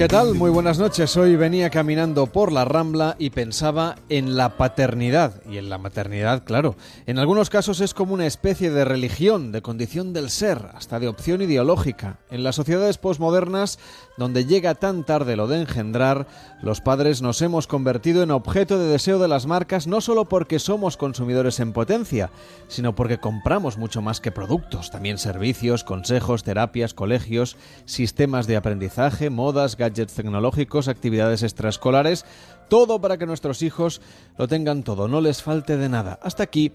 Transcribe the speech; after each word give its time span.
¿Qué 0.00 0.08
tal? 0.08 0.34
Muy 0.34 0.48
buenas 0.48 0.78
noches. 0.78 1.14
Hoy 1.18 1.36
venía 1.36 1.68
caminando 1.68 2.24
por 2.24 2.52
la 2.52 2.64
Rambla 2.64 3.16
y 3.18 3.28
pensaba 3.28 3.96
en 4.08 4.34
la 4.34 4.56
paternidad 4.56 5.42
y 5.46 5.58
en 5.58 5.68
la 5.68 5.76
maternidad, 5.76 6.42
claro. 6.44 6.74
En 7.04 7.18
algunos 7.18 7.50
casos 7.50 7.82
es 7.82 7.92
como 7.92 8.14
una 8.14 8.24
especie 8.24 8.70
de 8.70 8.86
religión, 8.86 9.52
de 9.52 9.60
condición 9.60 10.14
del 10.14 10.30
ser, 10.30 10.70
hasta 10.72 11.00
de 11.00 11.08
opción 11.08 11.42
ideológica. 11.42 12.18
En 12.30 12.44
las 12.44 12.56
sociedades 12.56 12.96
posmodernas, 12.96 13.78
donde 14.20 14.44
llega 14.44 14.74
tan 14.74 15.02
tarde 15.02 15.34
lo 15.34 15.48
de 15.48 15.62
engendrar, 15.62 16.26
los 16.60 16.82
padres 16.82 17.22
nos 17.22 17.40
hemos 17.40 17.66
convertido 17.66 18.22
en 18.22 18.30
objeto 18.30 18.78
de 18.78 18.86
deseo 18.86 19.18
de 19.18 19.28
las 19.28 19.46
marcas 19.46 19.86
no 19.86 20.02
solo 20.02 20.26
porque 20.26 20.58
somos 20.58 20.98
consumidores 20.98 21.58
en 21.58 21.72
potencia, 21.72 22.30
sino 22.68 22.94
porque 22.94 23.18
compramos 23.18 23.78
mucho 23.78 24.02
más 24.02 24.20
que 24.20 24.30
productos, 24.30 24.90
también 24.90 25.16
servicios, 25.16 25.84
consejos, 25.84 26.44
terapias, 26.44 26.92
colegios, 26.92 27.56
sistemas 27.86 28.46
de 28.46 28.56
aprendizaje, 28.56 29.30
modas, 29.30 29.78
gadgets 29.78 30.12
tecnológicos, 30.12 30.88
actividades 30.88 31.42
extraescolares, 31.42 32.26
todo 32.68 33.00
para 33.00 33.16
que 33.16 33.24
nuestros 33.24 33.62
hijos 33.62 34.02
lo 34.36 34.48
tengan 34.48 34.82
todo, 34.82 35.08
no 35.08 35.22
les 35.22 35.42
falte 35.42 35.78
de 35.78 35.88
nada. 35.88 36.18
Hasta 36.22 36.42
aquí 36.42 36.72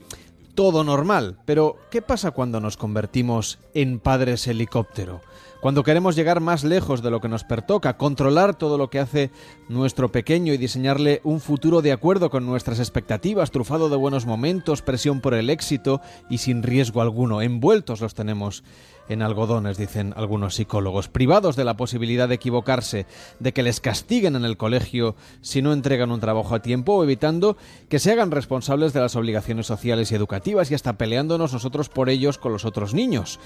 todo 0.55 0.83
normal, 0.83 1.37
pero 1.45 1.77
¿qué 1.91 2.01
pasa 2.01 2.31
cuando 2.31 2.59
nos 2.59 2.75
convertimos 2.75 3.59
en 3.75 3.99
padres 3.99 4.47
helicóptero? 4.47 5.21
Cuando 5.65 5.81
queremos 5.81 6.15
llegar 6.15 6.41
más 6.41 6.63
lejos 6.63 7.01
de 7.01 7.09
lo 7.09 7.21
que 7.21 7.27
nos 7.27 7.43
pertoca, 7.43 7.97
controlar 7.97 8.53
todo 8.53 8.77
lo 8.77 8.91
que 8.91 8.99
hace 8.99 9.31
nuestro 9.67 10.11
pequeño 10.11 10.53
y 10.53 10.57
diseñarle 10.57 11.21
un 11.23 11.39
futuro 11.39 11.81
de 11.81 11.91
acuerdo 11.91 12.29
con 12.29 12.45
nuestras 12.45 12.77
expectativas, 12.77 13.49
trufado 13.49 13.89
de 13.89 13.95
buenos 13.95 14.27
momentos, 14.27 14.83
presión 14.83 15.21
por 15.21 15.33
el 15.33 15.49
éxito 15.49 16.01
y 16.29 16.37
sin 16.37 16.61
riesgo 16.61 17.01
alguno, 17.01 17.41
envueltos 17.41 17.99
los 17.99 18.13
tenemos 18.13 18.63
en 19.09 19.21
algodones, 19.21 19.77
dicen 19.77 20.13
algunos 20.15 20.55
psicólogos, 20.55 21.09
privados 21.09 21.55
de 21.55 21.65
la 21.65 21.77
posibilidad 21.77 22.27
de 22.27 22.35
equivocarse, 22.35 23.05
de 23.39 23.53
que 23.53 23.63
les 23.63 23.79
castiguen 23.79 24.35
en 24.35 24.45
el 24.45 24.57
colegio 24.57 25.15
si 25.41 25.61
no 25.61 25.73
entregan 25.73 26.11
un 26.11 26.19
trabajo 26.19 26.55
a 26.55 26.61
tiempo 26.61 26.95
o 26.95 27.03
evitando 27.03 27.57
que 27.89 27.99
se 27.99 28.11
hagan 28.11 28.31
responsables 28.31 28.93
de 28.93 29.01
las 29.01 29.15
obligaciones 29.15 29.67
sociales 29.67 30.11
y 30.11 30.15
educativas 30.15 30.71
y 30.71 30.75
hasta 30.75 30.97
peleándonos 30.97 31.53
nosotros 31.53 31.89
por 31.89 32.09
ellos 32.09 32.37
con 32.37 32.51
los 32.51 32.65
otros 32.65 32.93
niños. 32.93 33.39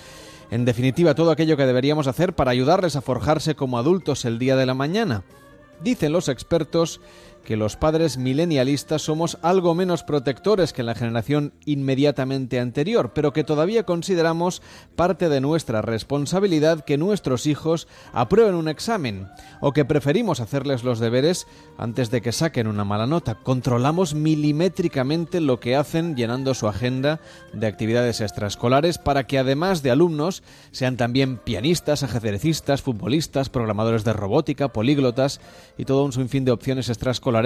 En 0.52 0.66
definitiva, 0.66 1.14
todo 1.14 1.32
aquello 1.32 1.58
que 1.58 1.66
deberíamos 1.66 2.08
hacer 2.08 2.34
para 2.34 2.52
ayudarles 2.52 2.96
a 2.96 3.02
forjarse 3.02 3.56
como 3.56 3.78
adultos 3.78 4.26
el 4.26 4.40
día 4.40 4.56
de 4.56 4.66
la 4.66 4.74
mañana. 4.74 5.24
Dicen 5.82 6.12
los 6.12 6.28
expertos 6.28 7.00
que 7.50 7.58
los 7.58 7.78
padres 7.78 8.19
milenialistas 8.19 9.02
somos 9.02 9.39
algo 9.42 9.73
menos 9.73 10.03
protectores 10.03 10.72
que 10.72 10.83
la 10.83 10.94
generación 10.94 11.52
inmediatamente 11.66 12.59
anterior, 12.59 13.11
pero 13.16 13.33
que 13.33 13.44
todavía 13.44 13.88
consideramos 13.88 14.61
parte 14.95 15.30
de 15.30 15.41
nuestra 15.41 15.81
responsabilidad 15.81 16.86
que 16.86 17.00
nuestros 17.00 17.47
hijos 17.47 17.88
aprueben 18.14 18.53
un 18.53 18.69
examen, 18.69 19.30
o 19.61 19.73
que 19.73 19.83
preferimos 19.83 20.41
hacerles 20.41 20.83
los 20.83 21.00
deberes 21.00 21.47
antes 21.80 22.11
de 22.11 22.22
que 22.22 22.33
saquen 22.33 22.67
una 22.67 22.86
mala 22.86 23.08
nota. 23.08 23.33
Controlamos 23.33 24.13
milimétricamente 24.13 25.41
lo 25.41 25.59
que 25.59 25.75
hacen 25.75 26.16
llenando 26.16 26.53
su 26.53 26.67
agenda 26.67 27.19
de 27.52 27.66
actividades 27.66 28.22
extraescolares 28.22 29.00
para 29.00 29.25
que 29.25 29.39
además 29.39 29.81
de 29.81 29.89
alumnos 29.89 30.44
sean 30.69 30.97
también 30.97 31.38
pianistas, 31.38 32.03
ajedrecistas, 32.03 32.84
futbolistas, 32.84 33.50
programadores 33.50 34.03
de 34.03 34.13
robótica, 34.13 34.68
políglotas 34.68 35.41
y 35.79 35.85
todo 35.85 36.06
un 36.06 36.13
sinfín 36.13 36.45
de 36.45 36.51
opciones 36.51 36.90
extraescolares 36.90 37.38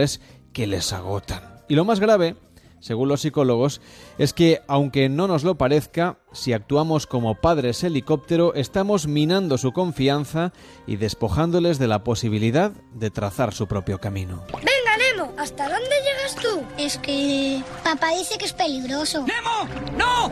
que 0.53 0.67
les 0.67 0.93
agotan. 0.93 1.61
Y 1.69 1.75
lo 1.75 1.85
más 1.85 1.99
grave, 1.99 2.35
según 2.79 3.07
los 3.07 3.21
psicólogos, 3.21 3.79
es 4.17 4.33
que, 4.33 4.61
aunque 4.67 5.07
no 5.07 5.27
nos 5.27 5.43
lo 5.43 5.55
parezca, 5.55 6.17
si 6.33 6.51
actuamos 6.51 7.07
como 7.07 7.35
padres 7.35 7.83
helicóptero, 7.83 8.53
estamos 8.55 9.07
minando 9.07 9.57
su 9.57 9.71
confianza 9.71 10.51
y 10.85 10.97
despojándoles 10.97 11.79
de 11.79 11.87
la 11.87 12.03
posibilidad 12.03 12.71
de 12.93 13.09
trazar 13.09 13.53
su 13.53 13.67
propio 13.67 13.99
camino. 13.99 14.43
Venga, 14.51 14.97
Nemo, 14.97 15.33
¿hasta 15.37 15.69
dónde 15.69 15.95
llegas 16.03 16.35
tú? 16.35 16.61
Es 16.77 16.97
que 16.97 17.63
papá 17.83 18.09
dice 18.17 18.37
que 18.37 18.45
es 18.45 18.53
peligroso. 18.53 19.25
¡Nemo! 19.25 19.97
¡No! 19.97 20.29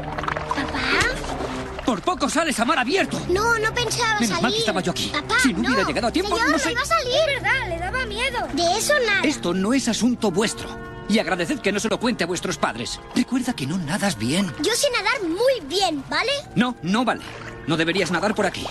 ¿Papá? 0.49 1.60
Por 1.85 2.01
poco 2.01 2.29
sales 2.29 2.59
a 2.59 2.65
mar 2.65 2.77
abierto. 2.79 3.19
No, 3.29 3.57
no 3.59 3.73
pensaba 3.73 4.13
Menos 4.19 4.27
salir. 4.29 4.41
mal 4.43 4.51
que 4.53 4.59
estaba 4.59 4.81
yo 4.81 4.91
aquí. 4.91 5.09
Papá, 5.13 5.35
Si 5.41 5.53
no 5.53 5.59
hubiera 5.61 5.83
llegado 5.87 6.07
a 6.07 6.11
tiempo, 6.11 6.35
Señor, 6.37 6.51
no 6.51 6.59
sé- 6.59 6.71
iba 6.71 6.81
a 6.81 6.85
salir. 6.85 7.13
Es 7.15 7.41
verdad, 7.41 7.67
le 7.69 7.79
daba 7.79 8.05
miedo. 8.05 8.47
De 8.53 8.77
eso 8.77 8.93
nada. 9.05 9.21
Esto 9.23 9.53
no 9.53 9.73
es 9.73 9.87
asunto 9.87 10.31
vuestro. 10.31 10.69
Y 11.09 11.19
agradeced 11.19 11.59
que 11.59 11.71
no 11.71 11.79
se 11.79 11.89
lo 11.89 11.99
cuente 11.99 12.23
a 12.23 12.27
vuestros 12.27 12.57
padres. 12.57 12.99
Recuerda 13.15 13.53
que 13.53 13.65
no 13.67 13.77
nadas 13.77 14.17
bien. 14.17 14.53
Yo 14.61 14.71
sé 14.73 14.87
nadar 14.91 15.21
muy 15.23 15.67
bien, 15.67 16.03
¿vale? 16.09 16.31
No, 16.55 16.75
no 16.83 17.03
vale. 17.03 17.21
No 17.67 17.75
deberías 17.75 18.11
nadar 18.11 18.33
por 18.35 18.45
aquí. 18.45 18.65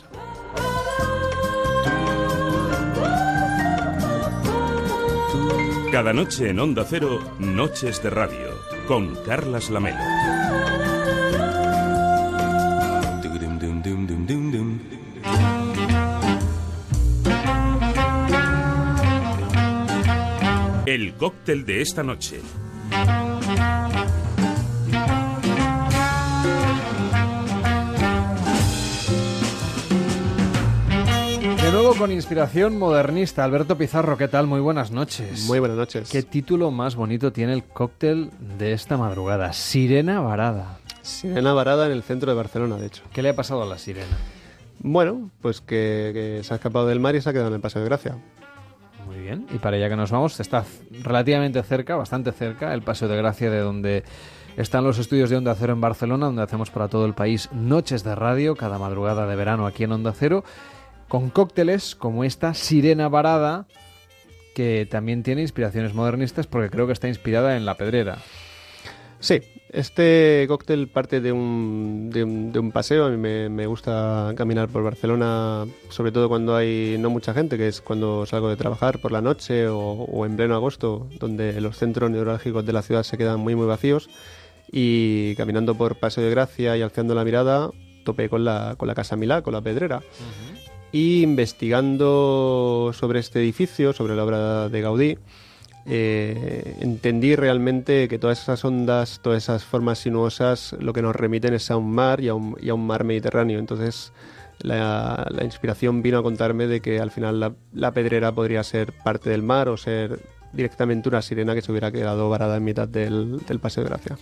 Cada 5.91 6.13
noche 6.13 6.51
en 6.51 6.61
Onda 6.61 6.85
Cero, 6.85 7.19
Noches 7.39 8.03
de 8.03 8.11
Radio, 8.11 8.51
con 8.87 9.17
Carlas 9.25 9.71
Lamelo. 9.71 9.97
El 20.85 21.15
cóctel 21.15 21.65
de 21.65 21.81
esta 21.81 22.03
noche. 22.03 22.43
De 31.69 31.75
nuevo 31.75 31.95
con 31.95 32.11
inspiración 32.11 32.79
modernista, 32.79 33.45
Alberto 33.45 33.77
Pizarro, 33.77 34.17
¿qué 34.17 34.27
tal? 34.27 34.47
Muy 34.47 34.59
buenas 34.59 34.91
noches. 34.91 35.45
Muy 35.45 35.59
buenas 35.59 35.77
noches. 35.77 36.09
¿Qué 36.11 36.23
título 36.23 36.71
más 36.71 36.97
bonito 36.97 37.31
tiene 37.31 37.53
el 37.53 37.63
cóctel 37.63 38.31
de 38.57 38.73
esta 38.73 38.97
madrugada? 38.97 39.53
Sirena 39.53 40.23
Varada. 40.23 40.79
Sirena 41.03 41.53
varada 41.53 41.85
en 41.85 41.93
el 41.93 42.03
centro 42.03 42.31
de 42.31 42.39
Barcelona, 42.39 42.79
de 42.79 42.87
hecho. 42.87 43.03
¿Qué 43.13 43.21
le 43.21 43.29
ha 43.29 43.37
pasado 43.37 43.65
a 43.65 43.67
la 43.67 43.77
sirena? 43.77 44.17
Bueno, 44.79 45.31
pues 45.43 45.61
que, 45.61 46.11
que 46.15 46.41
se 46.43 46.55
ha 46.55 46.57
escapado 46.57 46.87
del 46.87 47.01
mar 47.01 47.15
y 47.17 47.21
se 47.21 47.29
ha 47.29 47.33
quedado 47.35 47.49
en 47.49 47.57
el 47.57 47.61
Paseo 47.61 47.83
de 47.83 47.89
Gracia. 47.89 48.17
Muy 49.07 49.19
bien. 49.19 49.47
Y 49.55 49.59
para 49.59 49.77
allá 49.77 49.91
que 49.91 49.97
nos 49.97 50.11
vamos, 50.11 50.41
está 50.41 50.65
relativamente 51.03 51.63
cerca, 51.63 51.97
bastante 51.97 52.33
cerca, 52.33 52.73
el 52.73 52.81
Paseo 52.81 53.09
de 53.09 53.17
Gracia 53.19 53.51
de 53.51 53.59
donde 53.59 54.05
están 54.57 54.85
los 54.85 54.99
estudios 54.99 55.29
de 55.29 55.37
Onda 55.37 55.55
Cero 55.55 55.75
en 55.75 55.83
Barcelona, 55.83 56.27
donde 56.27 56.43
hacemos 56.43 56.71
para 56.71 56.89
todo 56.89 57.05
el 57.05 57.13
país 57.13 57.51
noches 57.53 58.05
de 58.05 58.15
radio, 58.15 58.57
cada 58.57 58.79
madrugada 58.79 59.27
de 59.27 59.37
verano 59.37 59.67
aquí 59.67 59.85
en 59.85 59.93
Onda 59.93 60.15
Cero, 60.15 60.45
con 61.09 61.31
cócteles 61.31 61.95
como 61.95 62.25
esta 62.25 62.55
Sirena 62.55 63.09
Varada, 63.09 63.67
que 64.55 64.87
también 64.91 65.23
tiene 65.23 65.43
inspiraciones 65.43 65.95
modernistas 65.95 66.47
porque 66.47 66.71
creo 66.71 66.87
que 66.87 66.93
está 66.93 67.09
inspirada 67.09 67.57
en 67.57 67.65
La 67.65 67.77
Pedrera. 67.77 68.19
Sí, 69.21 69.41
este 69.71 70.45
cóctel 70.47 70.87
parte 70.87 71.21
de 71.21 71.33
un, 71.33 72.09
de 72.11 72.23
un, 72.25 72.73
paseo. 72.73 73.07
A 73.07 73.11
mí 73.11 73.17
me, 73.17 73.67
gusta 73.67 74.33
caminar 74.37 74.69
por 74.69 74.85
Barcelona, 74.85 75.67
sobre 75.89 76.13
todo 76.13 76.29
cuando 76.29 76.55
hay 76.55 76.97
no 77.01 77.11
mucha 77.11 77.35
gente, 77.35 77.59
que 77.59 77.67
es 77.67 77.81
cuando 77.81 78.27
salgo 78.27 78.49
de 78.49 78.57
trabajar 78.57 79.01
por 79.01 79.11
la 79.11 79.21
noche 79.21 79.67
o, 79.69 80.25
en 80.25 80.37
pleno 80.37 80.55
agosto, 80.55 81.09
donde 81.19 81.61
los 81.61 81.77
centros 81.77 82.11
neurálgicos 82.11 82.65
de 82.65 82.73
la 82.73 82.83
ciudad 82.83 83.03
se 83.03 83.19
quedan 83.19 83.41
muy, 83.41 83.57
muy 83.57 83.67
vacíos. 83.67 84.09
Y 84.71 85.35
caminando 85.35 85.75
por 85.75 85.97
Paseo 85.97 86.23
de 86.23 86.31
Gracia 86.31 86.77
y 86.77 86.83
alzando 86.83 87.15
la 87.15 87.25
mirada, 87.25 87.71
topé 88.05 88.29
con 88.29 88.45
la, 88.45 88.75
con 88.77 88.87
la 88.87 88.95
Casa 88.95 89.17
Milá, 89.17 89.43
con 89.43 89.53
la 89.53 89.63
Pedrera. 89.63 90.01
Y 90.93 91.23
investigando 91.23 92.93
sobre 92.95 93.21
este 93.21 93.41
edificio, 93.41 93.93
sobre 93.93 94.17
la 94.17 94.25
obra 94.25 94.69
de 94.69 94.81
Gaudí, 94.81 95.19
eh, 95.91 96.77
entendí 96.81 97.35
realmente 97.35 98.09
que 98.09 98.19
todas 98.19 98.43
esas 98.43 98.65
ondas, 98.65 99.21
todas 99.23 99.43
esas 99.43 99.65
formas 99.65 99.99
sinuosas, 99.99 100.77
lo 100.81 100.93
que 100.93 101.01
nos 101.01 101.17
remiten 101.17 101.55
es 101.55 101.71
a 101.71 101.77
un 101.77 101.91
mar 101.91 102.21
y 102.21 102.29
a 102.29 102.35
un, 102.35 102.57
y 102.61 102.69
a 102.69 102.75
un 102.75 102.87
mar 102.87 103.05
Mediterráneo. 103.05 103.59
Entonces, 103.59 104.13
la, 104.61 105.27
inspiración 105.43 106.03
vino 106.03 106.19
a 106.19 106.23
contarme 106.23 106.67
de 106.67 106.81
que 106.81 107.01
al 107.01 107.11
final 107.11 107.55
la, 107.73 107.93
pedrera 107.93 108.33
podría 108.33 108.63
ser 108.65 108.93
parte 108.93 109.31
del 109.31 109.43
mar 109.43 109.69
o 109.69 109.77
ser 109.77 110.21
directamente 110.53 111.09
una 111.09 111.23
sirena 111.23 111.55
que 111.55 111.63
se 111.63 111.71
hubiera 111.71 111.93
quedado 111.93 112.29
varada 112.29 112.57
en 112.57 112.65
mitad 112.65 112.89
del, 112.89 113.41
Paseo 113.61 113.85
de 113.85 113.91
Gracia. 113.91 114.19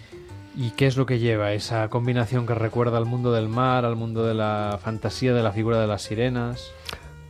¿Y 0.57 0.71
qué 0.71 0.87
es 0.87 0.97
lo 0.97 1.07
que 1.07 1.19
lleva 1.19 1.53
esa 1.53 1.89
combinación 1.89 2.47
que 2.47 2.55
recuerda 2.55 2.99
al 2.99 3.07
mundo 3.07 3.33
del 3.33 3.49
mar, 3.49 3.85
al 3.85 3.97
mundo 3.97 4.25
de 4.25 4.35
la 4.35 4.79
fantasía 4.83 5.35
de 5.35 5.43
la 5.43 5.53
figura 5.53 5.81
de 5.81 5.87
las 5.87 6.03
sirenas? 6.03 6.73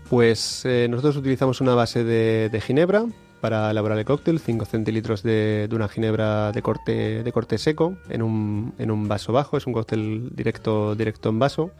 Pues 0.09 0.65
eh, 0.65 0.87
nosotros 0.89 1.17
utilizamos 1.17 1.61
una 1.61 1.75
base 1.75 2.05
de 2.05 2.61
ginebra, 2.61 3.07
para 3.41 3.71
elaborar 3.71 3.99
el 3.99 4.05
cóctel, 4.05 4.41
5 4.41 4.65
centilitros 4.65 5.23
de, 5.23 5.69
una 5.71 5.89
ginebra 5.89 6.53
de 6.53 6.63
corte, 6.63 7.23
de 7.23 7.33
corte 7.33 7.59
seco 7.59 7.97
en 8.09 8.23
un, 8.23 8.75
en 8.79 8.91
un 8.91 9.09
vaso 9.09 9.33
bajo, 9.33 9.57
es 9.57 9.67
un 9.67 9.73
cóctel 9.73 10.31
directo, 10.35 10.95
directo 10.95 11.29
en 11.29 11.39
vaso. 11.39 11.71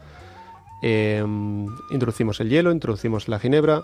Em, 0.81 1.65
introducimos 1.91 2.39
el 2.39 2.49
hielo, 2.49 2.71
introducimos 2.71 3.27
la 3.27 3.39
ginebra 3.39 3.81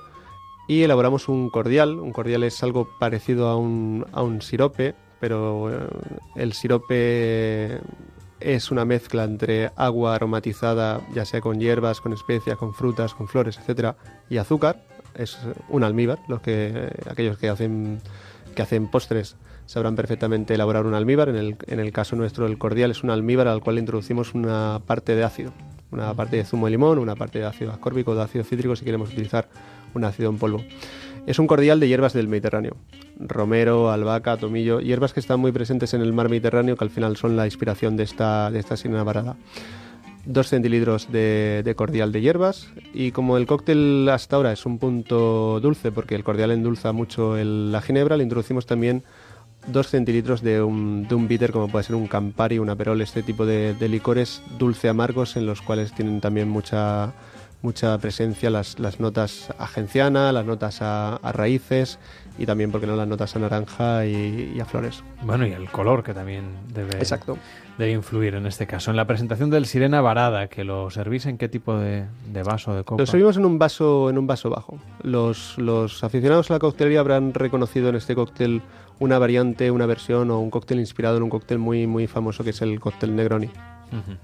y 0.68 0.83
elaboramos 0.83 1.27
un 1.27 1.50
cordial. 1.50 2.00
Un 2.00 2.12
cordial 2.12 2.44
es 2.44 2.62
algo 2.63 2.88
parecido 3.00 3.50
a 3.50 3.57
un, 3.57 4.06
a 4.13 4.21
un 4.21 4.42
sirope, 4.42 4.95
pero 5.24 5.72
eh, 5.72 5.88
el 6.36 6.52
sirope 6.52 7.80
es 8.42 8.72
una 8.72 8.84
mezcla 8.84 9.24
entre 9.24 9.72
agua 9.78 10.16
aromatizada, 10.16 11.00
ya 11.16 11.24
sea 11.24 11.40
con 11.40 11.62
hierbas, 11.62 12.02
con 12.02 12.12
especias, 12.12 12.58
con 12.58 12.74
frutas, 12.74 13.14
con 13.14 13.30
flores, 13.30 13.58
etcétera, 13.58 13.96
y 14.30 14.36
azúcar 14.36 14.84
es 15.16 15.40
un 15.70 15.86
almíbar. 15.86 16.20
Los 16.28 16.42
que, 16.42 16.92
aquellos 17.10 17.38
que 17.38 17.48
hacen, 17.48 18.02
que 18.54 18.64
hacen 18.64 18.92
postres 18.92 19.38
sabrán 19.66 19.96
perfectamente 19.96 20.56
elaborar 20.56 20.86
un 20.86 20.94
almíbar. 20.94 21.30
En 21.30 21.38
el, 21.38 21.56
en 21.68 21.80
el 21.80 21.94
caso 21.94 22.18
nuestro, 22.18 22.46
el 22.46 22.58
cordial 22.58 22.92
es 22.92 23.02
un 23.02 23.10
almíbar 23.10 23.48
al 23.48 23.62
cual 23.62 23.80
introducimos 23.80 24.34
una 24.34 24.81
parte 24.86 25.16
de 25.16 25.24
ácido, 25.24 25.54
una 25.90 26.14
parte 26.16 26.36
de 26.36 26.44
zumo 26.44 26.66
de 26.66 26.72
limón, 26.72 27.00
una 27.00 27.16
parte 27.16 27.40
de 27.40 27.46
ácido 27.46 27.72
ascórbico, 27.72 28.14
de 28.14 28.24
ácido 28.24 28.44
cítrico 28.44 28.76
si 28.76 28.84
queremos 28.84 29.14
utilizar 29.14 29.48
un 29.94 30.04
ácido 30.04 30.30
en 30.30 30.38
polvo. 30.38 30.62
Es 31.25 31.40
un 31.40 31.48
cordial 31.48 31.80
de 31.80 31.88
hierbas 31.88 32.12
del 32.14 32.28
Mediterráneo. 32.28 32.75
Romero, 33.18 33.92
albahaca, 33.92 34.36
tomillo, 34.36 34.81
hierbas 34.81 35.14
que 35.14 35.22
están 35.22 35.40
muy 35.40 35.54
presentes 35.54 35.94
en 35.94 36.02
el 36.02 36.12
mar 36.12 36.28
Mediterráneo 36.28 36.75
que 36.75 36.84
al 36.84 36.90
final 36.90 37.16
son 37.16 37.38
la 37.38 37.46
inspiración 37.46 37.96
de 37.96 38.04
esta, 38.04 38.52
de 38.52 38.60
esta 38.60 38.75
sirena 38.75 39.04
varada. 39.04 39.38
2 40.25 40.48
centilitros 40.48 41.12
de, 41.12 41.74
cordial 41.75 42.12
de 42.12 42.22
hierbas 42.22 42.68
y 42.94 43.12
como 43.12 43.38
el 43.38 43.46
cóctel 43.46 44.08
hasta 44.10 44.36
ahora 44.36 44.54
es 44.54 44.66
un 44.66 44.80
punto 44.80 45.60
dulce 45.60 45.92
porque 45.92 46.16
el 46.16 46.24
cordial 46.24 46.52
endulza 46.52 46.92
mucho 46.94 47.36
la 47.38 47.81
ginebra, 47.81 48.16
le 48.16 48.24
introducimos 48.24 48.66
también 48.66 49.04
2 49.68 49.88
centilitros 49.88 50.42
de 50.42 50.62
un, 50.62 51.08
de 51.08 51.16
un 51.16 51.28
bitter 51.28 51.52
como 51.52 51.68
puede 51.68 51.84
ser 51.84 51.96
un 51.96 52.08
Campari, 52.08 52.60
un 52.60 52.69
Aperol, 52.69 53.02
este 53.02 53.22
tipo 53.22 53.46
de, 53.46 53.76
licores 53.90 54.42
dulce 54.58 54.88
amargos 54.88 55.36
en 55.36 55.46
los 55.46 55.62
cuales 55.62 55.94
tienen 55.94 56.22
también 56.22 56.50
mucha 56.50 57.14
mucha 57.63 57.98
presencia 57.98 58.51
las, 58.51 58.77
las 58.77 59.00
notas 59.00 59.51
agenciana, 59.57 60.31
las 60.31 60.45
notas 60.45 60.80
a, 60.81 61.19
raíces 61.33 61.98
y 62.38 62.45
también, 62.45 62.71
porque 62.71 62.86
no, 62.86 62.95
las 62.95 63.07
notas 63.07 63.36
a 63.36 63.39
naranja 63.39 64.06
y, 64.06 64.60
a 64.60 64.65
flores. 64.65 65.04
Bueno, 65.24 65.48
y 65.48 65.51
el 65.54 65.69
color 65.69 66.04
que 66.04 66.13
también 66.13 66.44
debe... 66.74 66.98
Exacto 66.98 67.38
debe 67.77 67.92
influir 67.92 68.36
en 68.36 68.45
este 68.45 68.68
caso. 68.68 68.92
En 68.92 68.98
la 68.98 69.07
presentación 69.07 69.50
del 69.50 69.65
Sirena 69.65 70.01
Varada, 70.01 70.48
que 70.48 70.63
lo 70.63 70.89
servís 70.89 71.25
en 71.25 71.38
qué 71.38 71.50
tipo 71.50 71.75
de, 71.75 72.06
vaso, 72.45 72.75
de 72.75 72.83
copa? 72.83 73.01
Lo 73.01 73.07
servimos 73.07 73.38
en 73.38 73.45
un 73.45 73.57
vaso, 73.57 74.09
en 74.09 74.18
un 74.18 74.27
vaso 74.27 74.50
bajo. 74.50 74.77
Los, 75.01 75.57
los 75.57 76.04
aficionados 76.04 76.51
a 76.51 76.54
la 76.54 76.59
coctelería 76.59 77.00
habrán 77.00 77.33
reconocido 77.33 77.89
en 77.89 77.95
este 77.95 78.16
cóctel 78.16 78.62
una 79.00 79.18
variante, 79.18 79.71
una 79.71 79.86
versión 79.86 80.30
o 80.31 80.39
un 80.39 80.50
cóctel 80.50 80.80
inspirado 80.80 81.18
en 81.18 81.24
un 81.24 81.30
cóctel 81.30 81.57
muy, 81.57 81.88
muy 81.88 82.07
famoso 82.07 82.44
que 82.44 82.51
es 82.51 82.62
el 82.62 82.80
cóctel 82.80 83.16
Negroni. 83.16 83.50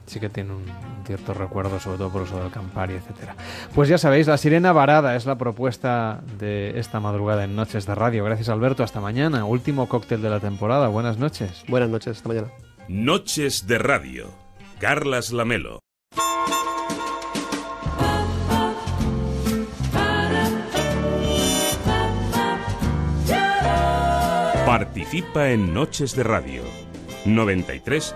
Sí 0.06 0.20
que 0.20 0.30
tiene 0.30 0.54
un 0.54 0.64
cierto 1.06 1.34
recuerdo, 1.34 1.80
sobre 1.80 1.98
todo 1.98 2.10
por 2.10 2.22
uso 2.24 2.42
del 2.42 2.52
Campari, 2.52 2.96
etcétera. 2.96 3.36
Pues 3.76 3.90
ya 3.90 3.98
sabéis, 3.98 4.28
la 4.28 4.38
sirena 4.38 4.72
varada 4.72 5.16
es 5.16 5.26
la 5.26 5.38
propuesta 5.38 6.22
de 6.38 6.80
esta 6.80 7.00
madrugada 7.00 7.44
en 7.44 7.56
Noches 7.56 7.86
de 7.86 7.96
Radio. 7.96 8.24
Gracias 8.24 8.50
Alberto, 8.50 8.84
hasta 8.84 9.02
mañana. 9.02 9.46
Último 9.46 9.88
cóctel 9.88 10.22
de 10.22 10.30
la 10.30 10.40
temporada. 10.40 10.88
Buenas 10.88 11.18
noches. 11.18 11.64
Buenas 11.68 11.90
noches, 11.90 12.18
hasta 12.18 12.30
mañana. 12.30 12.48
Noches 12.88 13.68
de 13.68 13.78
Radio. 13.78 14.30
Carlas 14.80 15.32
Lamelo. 15.32 15.80
Participa 24.66 25.50
en 25.50 25.74
Noches 25.74 26.16
de 26.16 26.24
Radio. 26.24 26.64
93 27.26 28.16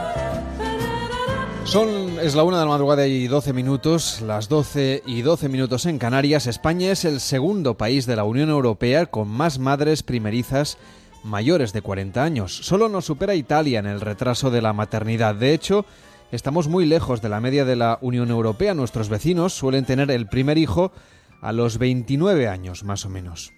Son, 1.71 2.19
es 2.19 2.35
la 2.35 2.43
una 2.43 2.59
de 2.59 2.65
la 2.65 2.71
madrugada 2.71 3.07
y 3.07 3.27
12 3.27 3.53
minutos, 3.53 4.19
las 4.19 4.49
12 4.49 5.03
y 5.05 5.21
12 5.21 5.47
minutos 5.47 5.85
en 5.85 5.99
Canarias. 5.99 6.45
España 6.45 6.91
es 6.91 7.05
el 7.05 7.21
segundo 7.21 7.77
país 7.77 8.05
de 8.05 8.17
la 8.17 8.25
Unión 8.25 8.49
Europea 8.49 9.05
con 9.05 9.29
más 9.29 9.57
madres 9.57 10.03
primerizas 10.03 10.77
mayores 11.23 11.71
de 11.71 11.81
40 11.81 12.21
años. 12.21 12.57
Solo 12.57 12.89
nos 12.89 13.05
supera 13.05 13.35
Italia 13.35 13.79
en 13.79 13.85
el 13.85 14.01
retraso 14.01 14.51
de 14.51 14.61
la 14.61 14.73
maternidad. 14.73 15.33
De 15.33 15.53
hecho, 15.53 15.85
Estamos 16.31 16.69
muy 16.69 16.85
lejos 16.85 17.21
de 17.21 17.27
la 17.27 17.41
media 17.41 17.65
de 17.65 17.75
la 17.75 17.97
Unión 17.99 18.31
Europea. 18.31 18.73
Nuestros 18.73 19.09
vecinos 19.09 19.53
suelen 19.53 19.83
tener 19.83 20.09
el 20.11 20.27
primer 20.27 20.57
hijo 20.57 20.93
a 21.41 21.51
los 21.51 21.77
29 21.77 22.47
años, 22.47 22.85
más 22.85 23.05
o 23.05 23.09
menos. 23.09 23.51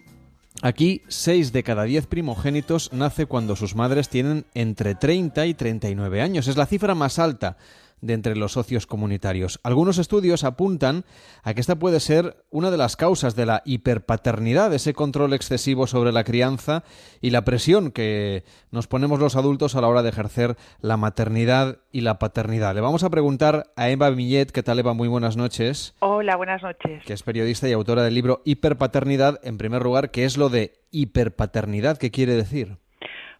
Aquí, 0.63 1.03
6 1.07 1.53
de 1.53 1.61
cada 1.61 1.83
10 1.83 2.07
primogénitos 2.07 2.91
nace 2.91 3.27
cuando 3.27 3.55
sus 3.55 3.75
madres 3.75 4.09
tienen 4.09 4.47
entre 4.55 4.95
30 4.95 5.45
y 5.45 5.53
39 5.53 6.21
años. 6.21 6.47
Es 6.47 6.57
la 6.57 6.65
cifra 6.65 6.95
más 6.95 7.19
alta 7.19 7.57
de 8.03 8.13
entre 8.13 8.35
los 8.35 8.51
socios 8.51 8.85
comunitarios. 8.85 9.59
Algunos 9.63 9.97
estudios 9.97 10.43
apuntan 10.43 11.05
a 11.41 11.53
que 11.53 11.61
esta 11.61 11.79
puede 11.79 12.01
ser 12.01 12.43
una 12.51 12.69
de 12.69 12.77
las 12.77 12.97
causas 12.97 13.35
de 13.35 13.45
la 13.45 13.63
hiperpaternidad, 13.65 14.73
ese 14.73 14.93
control 14.93 15.33
excesivo 15.33 15.87
sobre 15.87 16.11
la 16.11 16.25
crianza 16.25 16.83
y 17.21 17.29
la 17.29 17.45
presión 17.45 17.91
que 17.91 18.43
nos 18.71 18.87
ponemos 18.87 19.19
los 19.19 19.37
adultos 19.37 19.75
a 19.75 19.81
la 19.81 19.87
hora 19.87 20.03
de 20.03 20.09
ejercer 20.09 20.57
la 20.81 20.97
maternidad 20.97 21.79
y 21.93 22.01
la 22.01 22.19
paternidad. 22.19 22.75
Le 22.75 22.81
vamos 22.81 23.03
a 23.03 23.09
preguntar 23.09 23.71
a 23.77 23.89
Eva 23.89 24.11
Millet, 24.11 24.51
¿qué 24.51 24.63
tal 24.63 24.79
Eva? 24.79 24.93
Muy 24.93 25.07
buenas 25.07 25.37
noches. 25.37 25.95
Hola, 25.99 26.35
buenas 26.35 26.61
noches. 26.61 27.03
Que 27.05 27.13
es 27.13 27.23
periodista 27.23 27.69
y 27.69 27.71
autora 27.71 28.03
del 28.03 28.15
libro 28.15 28.41
Hiperpaternidad. 28.43 29.39
En 29.43 29.57
primer 29.57 29.81
lugar, 29.81 30.11
¿qué 30.11 30.25
es 30.25 30.35
lo 30.35 30.49
de 30.49 30.73
hiperpaternidad? 30.91 31.97
¿Qué 31.97 32.11
quiere 32.11 32.35
decir? 32.35 32.77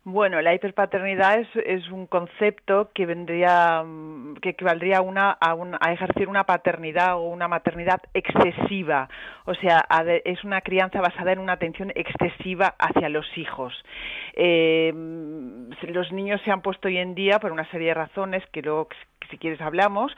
Bueno, 0.06 0.42
la 0.42 0.54
hiperpaternidad 0.54 1.40
es, 1.40 1.48
es 1.66 1.90
un 1.90 2.08
concepto 2.08 2.92
que 2.94 3.06
vendría, 3.06 3.84
mm, 3.84 4.36
que 4.42 4.50
equivaldría 4.50 5.00
una, 5.00 5.38
a, 5.40 5.56
a, 5.80 5.94
ejercer 5.94 6.28
una 6.28 6.44
paternidad 6.44 7.16
o 7.16 7.22
una 7.30 7.48
maternidad 7.48 8.02
excesiva. 8.14 9.08
O 9.46 9.54
sea, 9.56 9.86
es 10.26 10.44
una 10.44 10.60
crianza 10.60 11.00
basada 11.00 11.32
en 11.32 11.40
una 11.40 11.54
atención 11.54 11.94
excesiva 11.96 12.76
hacia 12.80 13.08
los 13.08 13.26
hijos. 13.38 13.74
Eh, 14.34 14.92
los 15.88 16.12
niños 16.12 16.42
se 16.44 16.52
han 16.52 16.62
puesto 16.62 16.88
hoy 16.88 16.98
en 16.98 17.16
día, 17.16 17.40
por 17.40 17.52
una 17.52 17.70
serie 17.72 17.90
de 17.90 17.94
razones 17.94 18.44
que 18.52 18.62
luego 18.62 18.88
si 19.30 19.38
quieres 19.38 19.62
hablamos, 19.62 20.12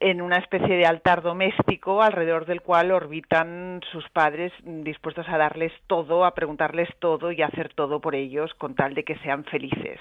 en 0.00 0.20
una 0.20 0.38
especie 0.38 0.76
de 0.76 0.86
altar 0.86 1.22
doméstico 1.22 2.02
alrededor 2.02 2.46
del 2.46 2.62
cual 2.62 2.90
orbitan 2.90 3.80
sus 3.92 4.08
padres 4.10 4.52
dispuestos 4.64 5.26
a 5.28 5.38
darles 5.38 5.72
todo, 5.86 6.24
a 6.24 6.34
preguntarles 6.34 6.88
todo 6.98 7.32
y 7.32 7.42
a 7.42 7.46
hacer 7.46 7.72
todo 7.74 8.00
por 8.00 8.14
ellos 8.14 8.52
con 8.58 8.74
tal 8.74 8.94
de 8.94 9.04
que 9.04 9.16
sean 9.18 9.44
felices. 9.44 9.98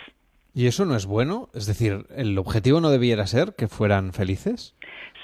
¿Y 0.54 0.68
eso 0.68 0.86
no 0.86 0.96
es 0.96 1.06
bueno? 1.06 1.50
Es 1.54 1.66
decir, 1.66 2.06
¿el 2.16 2.38
objetivo 2.38 2.80
no 2.80 2.90
debiera 2.90 3.28
ser 3.28 3.56
que 3.58 3.68
fueran 3.68 4.14
felices? 4.14 4.74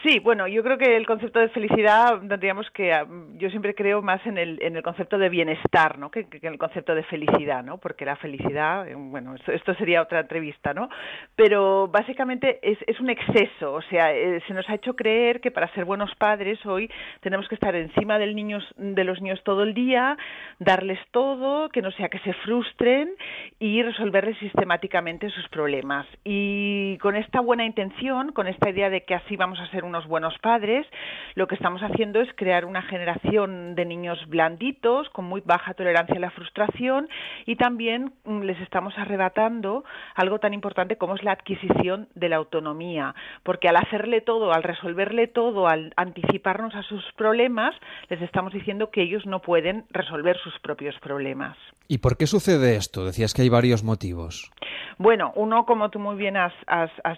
Sí, 0.04 0.18
bueno, 0.18 0.48
yo 0.48 0.64
creo 0.64 0.80
que 0.80 0.98
el 0.98 1.06
concepto 1.06 1.40
de 1.40 1.50
felicidad 1.50 2.20
tendríamos 2.28 2.68
que, 2.72 2.92
ah, 2.92 3.06
yo 3.38 3.52
siempre 3.52 3.76
creo 3.76 4.02
más 4.02 4.26
en 4.26 4.40
el, 4.40 4.58
en 4.64 4.76
el 4.76 4.82
concepto 4.82 5.20
de 5.20 5.30
bienestar, 5.30 6.00
¿no? 6.00 6.10
Que, 6.10 6.26
en 6.32 6.54
el 6.54 6.58
concepto 6.58 6.96
de 6.96 7.04
felicidad, 7.04 7.64
¿no? 7.64 7.78
Porque 7.78 8.04
la 8.04 8.16
felicidad, 8.16 8.88
eh, 8.88 8.96
bueno, 8.96 9.36
esto, 9.36 9.76
sería 9.76 10.02
otra 10.02 10.22
entrevista, 10.22 10.74
¿no? 10.74 10.90
Pero 11.36 11.88
básicamente 11.88 12.60
es, 12.64 12.80
es 12.88 13.00
un 13.00 13.12
exceso, 13.12 13.74
o 13.74 13.82
sea, 13.84 14.12
eh, 14.12 14.42
se 14.48 14.56
nos 14.56 14.68
ha 14.70 14.76
hecho 14.76 14.96
creer 14.96 15.40
que 15.40 15.52
para 15.52 15.72
ser 15.76 15.86
buenos 15.86 16.16
padres 16.16 16.66
hoy 16.66 16.90
tenemos 17.20 17.48
que 17.48 17.56
estar 17.56 17.76
encima 17.76 18.18
del 18.18 18.36
niños, 18.36 18.64
de 18.78 19.04
los 19.04 19.22
niños 19.22 19.44
todo 19.44 19.62
el 19.62 19.76
día, 19.76 20.18
darles 20.58 21.00
todo, 21.12 21.70
que 21.70 21.84
no 21.84 21.92
sea 21.92 22.10
que 22.10 22.20
se 22.20 22.34
frustren 22.34 23.12
y 23.60 23.84
resolverles 23.84 24.36
sistemáticamente 24.40 25.30
sus 25.30 25.48
problemas. 25.50 26.08
Y 26.24 26.98
con 26.98 27.16
esta 27.16 27.40
buena 27.40 27.66
intención, 27.66 28.32
con 28.32 28.48
esta 28.48 28.72
idea 28.72 28.90
de 28.90 29.04
que 29.04 29.14
así 29.14 29.36
vamos 29.36 29.60
a 29.60 29.68
ser 29.68 29.86
unos 29.92 30.08
buenos 30.08 30.34
padres, 30.40 30.88
lo 31.36 31.48
que 31.48 31.56
estamos 31.56 31.82
haciendo 31.82 32.22
es 32.22 32.30
crear 32.36 32.64
una 32.66 32.82
generación 32.82 33.76
de 33.76 33.86
niños 33.86 34.18
blanditos, 34.28 35.10
con 35.10 35.26
muy 35.26 35.42
baja 35.42 35.74
tolerancia 35.74 36.16
a 36.16 36.20
la 36.20 36.32
frustración, 36.32 37.10
y 37.46 37.58
también 37.58 38.14
mm, 38.24 38.42
les 38.44 38.60
estamos 38.62 38.94
arrebatando 38.98 39.84
algo 40.16 40.40
tan 40.40 40.54
importante 40.54 40.96
como 40.96 41.16
es 41.16 41.24
la 41.24 41.34
adquisición 41.34 42.08
de 42.16 42.30
la 42.30 42.38
autonomía, 42.38 43.16
porque 43.44 43.68
al 43.68 43.76
hacerle 43.76 44.22
todo, 44.22 44.54
al 44.54 44.64
resolverle 44.64 45.28
todo, 45.28 45.68
al 45.68 45.94
anticiparnos 45.98 46.74
a 46.76 46.84
sus 46.84 47.04
problemas, 47.18 47.76
les 48.10 48.22
estamos 48.22 48.54
diciendo 48.54 48.92
que 48.92 49.02
ellos 49.02 49.26
no 49.26 49.42
pueden 49.42 49.84
resolver 49.90 50.38
sus 50.38 50.58
propios 50.60 50.96
problemas. 51.00 51.58
¿Y 51.88 51.98
por 51.98 52.16
qué 52.16 52.26
sucede 52.26 52.78
esto? 52.78 53.04
Decías 53.06 53.34
que 53.34 53.42
hay 53.42 53.50
varios 53.50 53.84
motivos. 53.84 54.50
Bueno, 54.98 55.32
uno, 55.36 55.66
como 55.66 55.90
tú 55.90 56.00
muy 56.00 56.16
bien 56.16 56.38
has, 56.38 56.54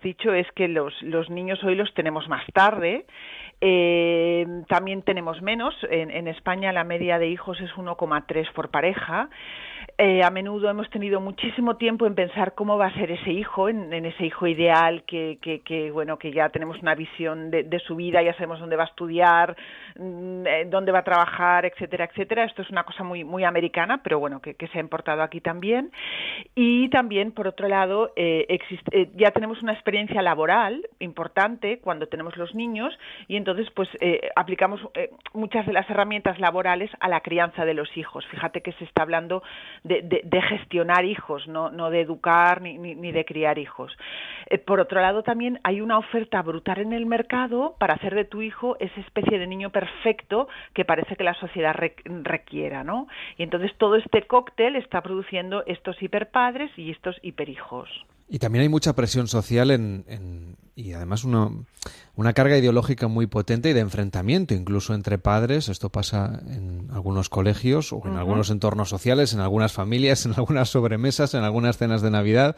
dicho, 0.01 0.33
es 0.33 0.47
que 0.55 0.67
los, 0.67 0.93
los 1.01 1.29
niños 1.29 1.61
hoy 1.63 1.75
los 1.75 1.93
tenemos 1.93 2.29
más 2.29 2.43
tarde 2.53 2.62
tarde 2.63 3.05
eh, 3.65 4.45
también 4.67 5.03
tenemos 5.03 5.41
menos. 5.41 5.73
En, 5.89 6.27
España 6.27 6.73
la 6.73 6.83
media 6.83 7.17
de 7.17 7.29
hijos 7.29 7.61
es 7.61 7.71
1,3 7.75 8.51
por 8.51 8.69
pareja. 8.69 9.29
Eh, 9.97 10.21
a 10.21 10.29
menudo 10.31 10.69
hemos 10.69 10.89
tenido 10.89 11.21
muchísimo 11.21 11.77
tiempo 11.77 12.05
en 12.05 12.15
pensar 12.15 12.55
cómo 12.55 12.77
va 12.77 12.87
a 12.87 12.93
ser 12.93 13.11
ese 13.11 13.31
hijo, 13.31 13.69
en, 13.69 13.93
ese 13.93 14.25
hijo 14.25 14.47
ideal 14.47 15.03
que, 15.05 15.91
bueno, 15.93 16.17
que 16.17 16.33
ya 16.33 16.49
tenemos 16.49 16.81
una 16.81 16.95
visión 16.95 17.51
de, 17.51 17.81
su 17.85 17.95
vida, 17.95 18.21
ya 18.21 18.33
sabemos 18.33 18.59
dónde 18.59 18.75
va 18.75 18.83
a 18.83 18.87
estudiar, 18.87 19.55
mm, 19.97 20.45
eh, 20.45 20.65
dónde 20.69 20.91
va 20.91 20.99
a 20.99 21.03
trabajar, 21.03 21.65
etcétera, 21.65 22.05
etcétera. 22.05 22.43
Esto 22.43 22.63
es 22.63 22.69
una 22.69 22.83
cosa 22.83 23.05
muy, 23.05 23.23
muy 23.23 23.45
americana, 23.45 24.01
pero 24.03 24.19
bueno, 24.19 24.41
que, 24.41 24.55
se 24.73 24.77
ha 24.77 24.81
importado 24.81 25.21
aquí 25.21 25.39
también. 25.39 25.91
Y 26.53 26.89
también, 26.89 27.31
por 27.31 27.47
otro 27.47 27.69
lado, 27.69 28.11
ya 28.15 29.31
tenemos 29.31 29.61
una 29.61 29.71
experiencia 29.71 30.21
laboral 30.21 30.85
importante 30.99 31.79
cuando 31.79 32.07
tenemos 32.07 32.35
los 32.35 32.53
niños 32.55 32.97
y 33.27 33.37
entonces, 33.37 33.52
pues, 33.75 33.89
aplicamos 34.35 34.81
muchas 35.33 35.65
de 35.65 35.73
las 35.73 35.89
herramientas 35.89 36.39
laborales 36.39 36.89
a 36.99 37.07
la 37.07 37.21
crianza 37.21 37.65
de 37.65 37.73
los 37.73 37.95
hijos. 37.97 38.25
Fíjate 38.27 38.61
que 38.61 38.73
se 38.73 38.83
está 38.85 39.03
hablando 39.03 39.43
de, 39.83 40.41
gestionar 40.49 41.05
hijos, 41.05 41.47
no, 41.47 41.69
no 41.69 41.89
de 41.89 42.01
educar 42.01 42.61
ni, 42.61 42.77
ni, 42.77 43.11
de 43.11 43.25
criar 43.25 43.57
hijos. 43.57 43.95
Eh, 44.47 44.57
por 44.57 44.79
otro 44.79 45.01
lado, 45.01 45.23
también 45.23 45.59
hay 45.63 45.81
una 45.81 45.97
oferta 45.97 46.41
brutal 46.41 46.79
en 46.79 46.93
el 46.93 47.05
mercado 47.05 47.75
para 47.79 47.95
hacer 47.95 48.15
de 48.15 48.25
tu 48.25 48.41
hijo 48.41 48.77
esa 48.79 48.99
especie 48.99 49.39
de 49.39 49.47
niño 49.47 49.69
perfecto 49.69 50.47
que 50.73 50.85
parece 50.85 51.15
que 51.15 51.23
la 51.23 51.33
sociedad 51.35 51.75
requiera, 52.05 52.83
¿no? 52.83 53.07
Y 53.37 53.43
entonces 53.43 53.71
todo 53.77 53.95
este 53.95 54.23
cóctel 54.23 54.75
está 54.75 55.01
produciendo 55.01 55.63
estos 55.65 56.01
hiperpadres 56.01 56.71
y 56.77 56.91
estos 56.91 57.17
hiperhijos. 57.21 57.89
Y 58.33 58.39
también 58.39 58.63
hay 58.63 58.69
mucha 58.69 58.93
presión 58.93 59.27
social 59.27 59.69
en, 59.69 60.57
y 60.73 60.93
además 60.93 61.23
una, 61.23 61.51
una, 62.15 62.33
carga 62.33 62.57
ideológica 62.57 63.07
muy 63.07 63.27
potente 63.27 63.69
y 63.69 63.73
de 63.73 63.81
enfrentamiento 63.81 64.55
incluso 64.55 64.95
entre 64.95 65.19
padres. 65.19 65.69
Esto 65.69 65.91
pasa 65.91 66.41
en 66.47 66.87
algunos 66.91 67.29
colegios 67.29 67.93
o 67.93 68.01
en 68.05 68.17
algunos 68.17 68.49
entornos 68.49 68.89
sociales, 68.89 69.33
en 69.33 69.39
algunas 69.39 69.71
familias, 69.71 70.25
en 70.25 70.33
algunas 70.33 70.69
sobremesas, 70.69 71.35
en 71.35 71.43
algunas 71.43 71.77
cenas 71.77 72.01
de 72.01 72.09
Navidad 72.09 72.55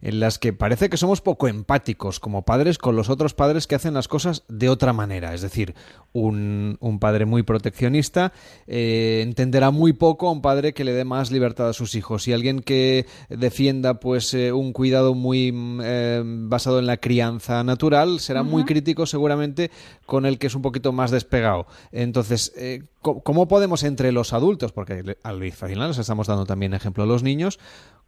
en 0.00 0.20
las 0.20 0.38
que 0.38 0.52
parece 0.52 0.88
que 0.88 0.96
somos 0.96 1.20
poco 1.20 1.48
empáticos 1.48 2.20
como 2.20 2.42
padres 2.42 2.78
con 2.78 2.96
los 2.96 3.10
otros 3.10 3.34
padres 3.34 3.66
que 3.66 3.74
hacen 3.74 3.94
las 3.94 4.08
cosas 4.08 4.44
de 4.48 4.68
otra 4.68 4.92
manera. 4.92 5.34
Es 5.34 5.42
decir, 5.42 5.74
un, 6.12 6.76
un 6.80 6.98
padre 6.98 7.26
muy 7.26 7.42
proteccionista 7.42 8.32
eh, 8.66 9.20
entenderá 9.22 9.70
muy 9.70 9.92
poco 9.92 10.28
a 10.28 10.32
un 10.32 10.42
padre 10.42 10.72
que 10.74 10.84
le 10.84 10.92
dé 10.92 11.04
más 11.04 11.30
libertad 11.30 11.68
a 11.68 11.72
sus 11.72 11.94
hijos. 11.94 12.28
Y 12.28 12.32
alguien 12.32 12.60
que 12.60 13.06
defienda 13.28 14.00
pues 14.00 14.34
eh, 14.34 14.52
un 14.52 14.72
cuidado 14.72 15.14
muy 15.14 15.52
mm, 15.52 15.80
eh, 15.82 16.22
basado 16.24 16.78
en 16.78 16.86
la 16.86 16.98
crianza 16.98 17.62
natural 17.64 18.20
será 18.20 18.42
muy 18.42 18.64
crítico 18.64 19.06
seguramente 19.06 19.70
con 20.08 20.24
el 20.24 20.38
que 20.38 20.46
es 20.46 20.54
un 20.54 20.62
poquito 20.62 20.90
más 20.90 21.10
despegado. 21.10 21.66
Entonces, 21.92 22.54
¿cómo 23.02 23.46
podemos 23.46 23.82
entre 23.82 24.10
los 24.10 24.32
adultos, 24.32 24.72
porque 24.72 25.18
al 25.22 25.52
final 25.52 25.88
nos 25.88 25.98
estamos 25.98 26.26
dando 26.26 26.46
también 26.46 26.72
ejemplo 26.72 27.04
a 27.04 27.06
los 27.06 27.22
niños, 27.22 27.58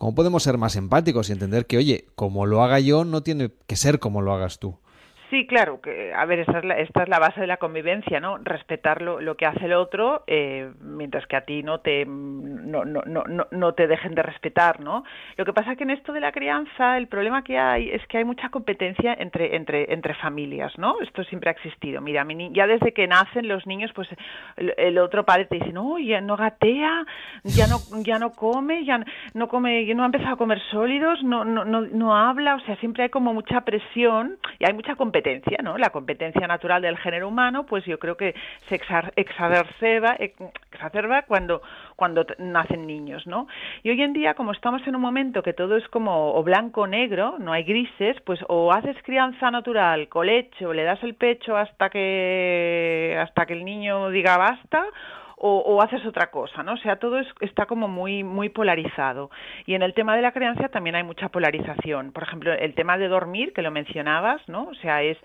¿Cómo 0.01 0.15
podemos 0.15 0.43
ser 0.43 0.57
más 0.57 0.77
empáticos 0.77 1.29
y 1.29 1.33
entender 1.33 1.67
que, 1.67 1.77
oye, 1.77 2.07
como 2.15 2.47
lo 2.47 2.65
haga 2.65 2.81
yo, 2.81 3.05
no 3.05 3.23
tiene 3.23 3.53
que 3.67 3.77
ser 3.77 3.99
como 3.99 4.23
lo 4.23 4.33
hagas 4.33 4.59
tú? 4.59 4.79
Sí, 5.31 5.47
claro, 5.47 5.81
que 5.81 6.13
a 6.13 6.25
ver, 6.25 6.41
esta 6.41 6.59
es 6.59 6.65
la, 6.65 6.75
esta 6.75 7.05
es 7.05 7.09
la 7.09 7.21
base 7.21 7.41
de 7.41 7.47
la 7.47 7.59
convivencia, 7.59 8.19
¿no? 8.19 8.39
Respetar 8.39 9.01
lo, 9.01 9.37
que 9.37 9.47
hace 9.47 9.67
el 9.67 9.75
otro, 9.75 10.25
eh, 10.27 10.73
mientras 10.81 11.25
que 11.29 11.37
a 11.37 11.43
ti 11.43 11.63
no 11.63 11.79
te 11.79 12.05
no, 12.05 12.85
no, 12.85 13.03
no, 13.07 13.47
no 13.49 13.75
te 13.75 13.87
dejen 13.87 14.17
de 14.17 14.25
respetar, 14.25 14.81
¿no? 14.81 15.05
Lo 15.37 15.45
que 15.45 15.53
pasa 15.53 15.77
que 15.77 15.85
en 15.85 15.91
esto 15.91 16.13
de 16.13 16.19
la 16.19 16.33
crianza, 16.33 16.99
el 16.99 17.07
problema 17.07 17.45
que 17.45 17.59
hay 17.61 17.91
es 17.91 18.05
que 18.09 18.19
hay 18.19 18.25
mucha 18.25 18.49
competencia 18.49 19.15
entre 19.15 19.55
entre 19.55 19.93
entre 19.95 20.15
familias, 20.15 20.77
¿no? 20.79 21.01
Esto 21.01 21.23
siempre 21.23 21.51
ha 21.51 21.53
existido. 21.53 22.01
Mira, 22.01 22.27
ya 22.51 22.67
desde 22.67 22.93
que 22.93 23.07
nacen 23.07 23.47
los 23.47 23.69
niños, 23.69 23.93
pues 23.95 24.09
el, 24.57 24.99
otro 24.99 25.25
padre 25.25 25.45
te 25.45 25.57
dice, 25.57 25.73
no, 25.73 25.97
ya 26.01 26.21
no 26.21 26.37
gatea, 26.37 27.07
ya 27.45 27.69
no 27.69 27.77
ya 28.03 28.19
no 28.19 28.33
come, 28.33 28.85
ya 28.85 28.99
no 29.35 29.47
come, 29.47 29.87
ya 29.87 29.95
no 29.95 30.03
ha 30.03 30.07
empezado 30.07 30.35
a 30.35 30.39
comer 30.39 30.61
sólidos, 30.73 31.23
no 31.23 31.45
no 31.45 31.65
no, 31.65 31.83
no 31.83 32.17
habla, 32.17 32.57
o 32.57 32.61
sea, 32.63 32.75
siempre 32.77 33.05
hay 33.05 33.11
como 33.11 33.33
mucha 33.33 33.61
presión 33.61 34.37
y 34.59 34.65
hay 34.65 34.73
mucha 34.73 34.97
competencia 34.97 35.20
competencia, 35.21 35.59
¿no? 35.63 35.77
La 35.77 35.91
competencia 35.91 36.47
natural 36.47 36.83
del 36.83 36.97
género 36.97 37.29
humano, 37.29 37.67
pues 37.67 37.85
yo 37.85 37.99
creo 37.99 38.17
que 38.17 38.35
se 38.69 38.77
exacerba, 39.17 40.17
cuando, 41.23 41.63
cuando 41.97 42.25
nacen 42.39 42.87
niños, 42.87 43.27
¿no? 43.27 43.47
Y 43.83 43.91
hoy 43.91 44.03
en 44.03 44.13
día, 44.13 44.35
como 44.35 44.53
estamos 44.53 44.87
en 44.87 44.97
un 44.97 45.03
momento 45.03 45.43
que 45.43 45.53
todo 45.53 45.77
es 45.77 45.87
como 45.89 46.43
blanco 46.43 46.83
o 46.83 46.87
negro, 46.87 47.37
no 47.39 47.53
hay 47.53 47.65
grises, 47.65 48.17
pues 48.25 48.41
o 48.49 48.73
haces 48.73 48.97
crianza 49.03 49.51
natural, 49.51 50.09
colecho, 50.09 50.73
le 50.73 50.85
das 50.85 51.03
el 51.03 51.15
pecho 51.15 51.57
hasta 51.57 51.91
que 51.91 53.19
hasta 53.21 53.45
que 53.47 53.53
el 53.53 53.65
niño 53.65 54.09
diga 54.11 54.39
basta, 54.39 54.85
o, 55.43 55.81
haces 55.81 56.05
otra 56.05 56.31
cosa, 56.31 56.63
¿no? 56.63 56.75
O 56.75 56.77
sea, 56.77 56.97
todo 56.97 57.19
está 57.41 57.65
como 57.65 57.89
muy, 57.89 58.23
muy 58.23 58.51
polarizado. 58.51 59.31
Y 59.65 59.75
en 59.75 59.83
el 59.83 59.95
tema 59.95 60.15
de 60.15 60.21
la 60.21 60.33
crianza 60.33 60.69
también 60.69 60.97
hay 60.97 61.03
mucha 61.03 61.31
polarización. 61.31 62.13
Por 62.13 62.25
ejemplo, 62.25 62.53
el 62.53 62.75
tema 62.75 62.99
de 62.99 63.09
dormir, 63.09 63.55
que 63.55 63.63
lo 63.63 63.71
mencionabas, 63.71 64.47
¿no? 64.49 64.65
O 64.65 64.75
sea, 64.75 65.03
es 65.03 65.17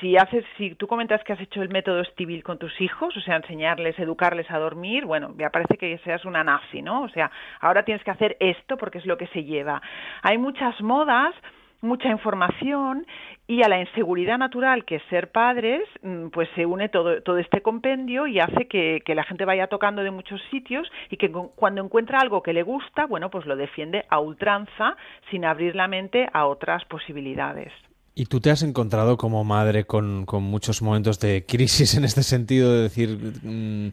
si 0.00 0.16
haces, 0.16 0.44
si 0.56 0.74
tú 0.76 0.86
comentas 0.86 1.22
que 1.24 1.32
has 1.32 1.40
hecho 1.40 1.62
el 1.62 1.68
método 1.68 2.00
Estivil 2.00 2.44
con 2.44 2.58
tus 2.58 2.80
hijos, 2.80 3.16
o 3.16 3.20
sea, 3.20 3.36
enseñarles, 3.36 3.98
educarles 3.98 4.48
a 4.50 4.58
dormir, 4.58 5.04
bueno, 5.04 5.30
me 5.30 5.50
parece 5.50 5.76
que 5.76 5.98
seas 5.98 6.24
una 6.24 6.44
nazi, 6.44 6.80
¿no? 6.80 7.02
O 7.02 7.08
sea, 7.08 7.30
ahora 7.60 7.84
tienes 7.84 8.04
que 8.04 8.10
hacer 8.12 8.36
esto 8.38 8.76
porque 8.76 8.98
es 8.98 9.06
lo 9.06 9.16
que 9.16 9.26
se 9.28 9.42
lleva. 9.42 9.82
Hay 10.22 10.38
muchas 10.38 10.80
modas 10.80 11.34
mucha 11.80 12.08
información 12.08 13.06
y 13.46 13.62
a 13.62 13.68
la 13.68 13.80
inseguridad 13.80 14.38
natural 14.38 14.84
que 14.84 14.96
es 14.96 15.02
ser 15.10 15.30
padres, 15.30 15.82
mm, 16.02 16.28
pues 16.28 16.48
se 16.54 16.66
une 16.66 16.88
todo, 16.88 17.22
todo 17.22 17.38
este 17.38 17.62
compendio 17.62 18.26
y 18.26 18.40
hace 18.40 18.66
que, 18.66 19.02
que, 19.04 19.14
la 19.14 19.24
gente 19.24 19.44
vaya 19.44 19.68
tocando 19.68 20.02
de 20.02 20.10
muchos 20.10 20.40
sitios 20.50 20.90
y 21.10 21.16
que 21.16 21.30
cuando 21.30 21.82
encuentra 21.82 22.18
algo 22.20 22.42
que 22.42 22.52
le 22.52 22.62
gusta, 22.62 23.06
bueno, 23.06 23.30
pues 23.30 23.46
lo 23.46 23.56
defiende 23.56 24.04
a 24.08 24.18
ultranza 24.20 24.96
sin 25.30 25.44
abrir 25.44 25.76
la 25.76 25.88
mente 25.88 26.28
a 26.32 26.46
otras 26.46 26.84
posibilidades. 26.86 27.72
¿Y 28.18 28.24
tú 28.24 28.40
te 28.40 28.50
has 28.50 28.62
encontrado 28.62 29.18
como 29.18 29.44
madre 29.44 29.84
con, 29.84 30.24
con, 30.24 30.42
muchos 30.42 30.80
momentos 30.80 31.20
de 31.20 31.44
crisis 31.46 31.98
en 31.98 32.04
este 32.06 32.22
sentido, 32.22 32.72
de 32.72 32.84
decir, 32.84 33.10
mm, 33.42 33.88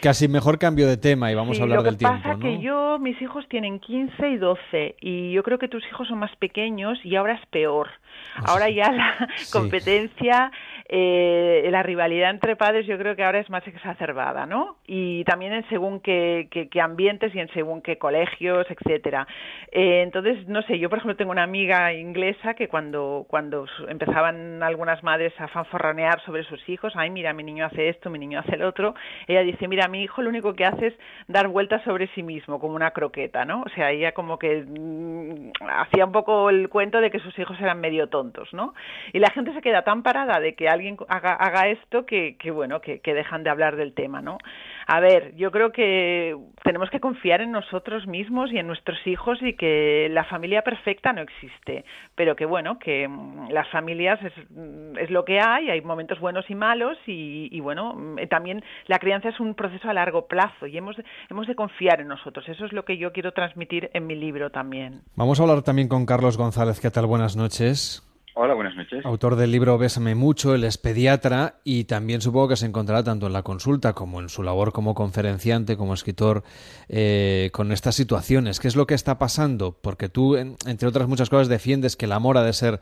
casi, 0.00 0.26
mejor 0.26 0.58
cambio 0.58 0.88
de 0.88 0.96
tema 0.96 1.30
y 1.30 1.34
vamos 1.34 1.60
a 1.60 1.64
hablar 1.64 1.82
del 1.82 1.98
tiempo? 1.98 2.16
Lo 2.16 2.22
que 2.22 2.28
pasa 2.30 2.40
que 2.40 2.62
yo, 2.62 2.98
mis 2.98 3.20
hijos 3.20 3.44
tienen 3.50 3.78
15 3.78 4.26
y 4.30 4.36
12 4.38 4.96
y 5.02 5.32
yo 5.32 5.42
creo 5.42 5.58
que 5.58 5.68
tus 5.68 5.84
hijos 5.86 6.08
son 6.08 6.20
más 6.20 6.34
pequeños 6.36 6.98
y 7.04 7.14
ahora 7.14 7.34
es 7.34 7.46
peor. 7.50 7.90
Ah, 8.36 8.44
Ahora 8.46 8.70
ya 8.70 8.90
la 8.90 9.28
competencia, 9.52 10.50
eh, 10.94 11.66
la 11.70 11.82
rivalidad 11.82 12.28
entre 12.28 12.54
padres 12.54 12.86
yo 12.86 12.98
creo 12.98 13.16
que 13.16 13.24
ahora 13.24 13.38
es 13.38 13.48
más 13.48 13.66
exacerbada, 13.66 14.44
¿no? 14.44 14.76
Y 14.86 15.24
también 15.24 15.54
en 15.54 15.66
según 15.70 16.00
qué, 16.00 16.48
qué, 16.50 16.80
ambientes 16.82 17.34
y 17.34 17.40
en 17.40 17.48
según 17.54 17.80
qué 17.80 17.96
colegios, 17.96 18.66
etcétera. 18.68 19.26
Eh, 19.70 20.02
entonces, 20.02 20.46
no 20.48 20.60
sé, 20.60 20.78
yo 20.78 20.90
por 20.90 20.98
ejemplo 20.98 21.16
tengo 21.16 21.30
una 21.30 21.44
amiga 21.44 21.94
inglesa 21.94 22.52
que 22.52 22.68
cuando, 22.68 23.24
cuando 23.26 23.64
empezaban 23.88 24.62
algunas 24.62 25.02
madres 25.02 25.32
a 25.40 25.48
fanforranear 25.48 26.20
sobre 26.26 26.44
sus 26.44 26.68
hijos, 26.68 26.92
ay, 26.94 27.08
mira, 27.08 27.32
mi 27.32 27.42
niño 27.42 27.64
hace 27.64 27.88
esto, 27.88 28.10
mi 28.10 28.18
niño 28.18 28.40
hace 28.40 28.56
el 28.56 28.62
otro, 28.62 28.94
ella 29.28 29.40
dice, 29.40 29.68
mira, 29.68 29.88
mi 29.88 30.02
hijo 30.02 30.20
lo 30.20 30.28
único 30.28 30.52
que 30.52 30.66
hace 30.66 30.88
es 30.88 30.94
dar 31.26 31.48
vueltas 31.48 31.82
sobre 31.84 32.08
sí 32.08 32.22
mismo, 32.22 32.60
como 32.60 32.74
una 32.74 32.90
croqueta, 32.90 33.46
¿no? 33.46 33.62
O 33.62 33.68
sea, 33.70 33.92
ella 33.92 34.12
como 34.12 34.38
que 34.38 34.62
mm, 34.68 35.52
hacía 35.70 36.04
un 36.04 36.12
poco 36.12 36.50
el 36.50 36.68
cuento 36.68 37.00
de 37.00 37.10
que 37.10 37.18
sus 37.18 37.38
hijos 37.38 37.58
eran 37.62 37.80
medio 37.80 38.08
tontos, 38.08 38.52
¿no? 38.52 38.74
Y 39.14 39.20
la 39.20 39.30
gente 39.30 39.54
se 39.54 39.62
queda 39.62 39.84
tan 39.84 40.02
parada 40.02 40.38
de 40.38 40.54
que 40.54 40.68
alguien 40.68 40.81
haga, 41.08 41.34
haga 41.34 41.68
esto 41.68 42.06
que, 42.06 42.36
bueno, 42.52 42.80
que, 42.80 43.00
dejan 43.04 43.44
de 43.44 43.50
hablar 43.50 43.76
del 43.76 43.94
tema, 43.94 44.20
¿no? 44.22 44.38
A 44.86 45.00
ver, 45.00 45.34
yo 45.36 45.50
creo 45.50 45.70
que 45.72 46.36
tenemos 46.64 46.90
que 46.90 47.00
confiar 47.00 47.40
en 47.40 47.52
nosotros 47.52 48.06
mismos 48.06 48.52
y 48.52 48.58
en 48.58 48.66
nuestros 48.66 48.98
hijos 49.06 49.38
y 49.42 49.54
que 49.54 50.08
la 50.10 50.24
familia 50.24 50.62
perfecta 50.62 51.12
no 51.12 51.22
existe, 51.22 51.84
pero 52.14 52.34
que 52.34 52.46
bueno, 52.46 52.78
que 52.78 53.06
mm, 53.06 53.50
las 53.50 53.68
familias 53.68 54.20
es, 54.22 54.32
mm, 54.50 54.98
es 54.98 55.10
lo 55.10 55.24
que 55.24 55.40
hay, 55.40 55.70
hay 55.70 55.80
momentos 55.82 56.18
buenos 56.20 56.48
y 56.50 56.54
malos 56.54 56.98
y, 57.06 57.48
y 57.50 57.60
bueno, 57.60 57.94
mm, 57.94 58.26
también 58.28 58.62
la 58.86 58.98
crianza 58.98 59.28
es 59.28 59.40
un 59.40 59.54
proceso 59.54 59.88
a 59.88 59.94
largo 59.94 60.26
plazo 60.26 60.66
y 60.66 60.76
hemos, 60.76 60.96
hemos 61.30 61.46
de 61.46 61.54
confiar 61.54 62.00
en 62.00 62.08
nosotros. 62.08 62.48
Eso 62.48 62.64
es 62.64 62.72
lo 62.72 62.84
que 62.84 62.96
yo 62.98 63.12
quiero 63.12 63.32
transmitir 63.32 63.90
en 63.94 64.06
mi 64.06 64.14
libro 64.14 64.50
también. 64.50 65.02
Vamos 65.16 65.38
a 65.40 65.44
hablar 65.44 65.62
también 65.62 65.88
con 65.88 66.06
Carlos 66.06 66.36
González. 66.36 66.80
¿Qué 66.80 66.90
tal? 66.90 67.06
Buenas 67.06 67.36
noches. 67.36 68.11
Hola, 68.34 68.54
buenas 68.54 68.74
noches. 68.74 69.04
Autor 69.04 69.36
del 69.36 69.50
libro 69.50 69.76
Bésame 69.76 70.14
mucho, 70.14 70.54
él 70.54 70.64
es 70.64 70.78
pediatra 70.78 71.56
y 71.64 71.84
también 71.84 72.22
supongo 72.22 72.48
que 72.48 72.56
se 72.56 72.64
encontrará 72.64 73.02
tanto 73.04 73.26
en 73.26 73.34
la 73.34 73.42
consulta 73.42 73.92
como 73.92 74.20
en 74.20 74.30
su 74.30 74.42
labor 74.42 74.72
como 74.72 74.94
conferenciante, 74.94 75.76
como 75.76 75.92
escritor, 75.92 76.42
eh, 76.88 77.50
con 77.52 77.72
estas 77.72 77.94
situaciones. 77.94 78.58
¿Qué 78.58 78.68
es 78.68 78.76
lo 78.76 78.86
que 78.86 78.94
está 78.94 79.18
pasando? 79.18 79.76
Porque 79.82 80.08
tú, 80.08 80.36
entre 80.36 80.88
otras 80.88 81.08
muchas 81.08 81.28
cosas, 81.28 81.48
defiendes 81.48 81.96
que 81.96 82.06
el 82.06 82.12
amor 82.12 82.38
ha 82.38 82.42
de 82.42 82.54
ser 82.54 82.80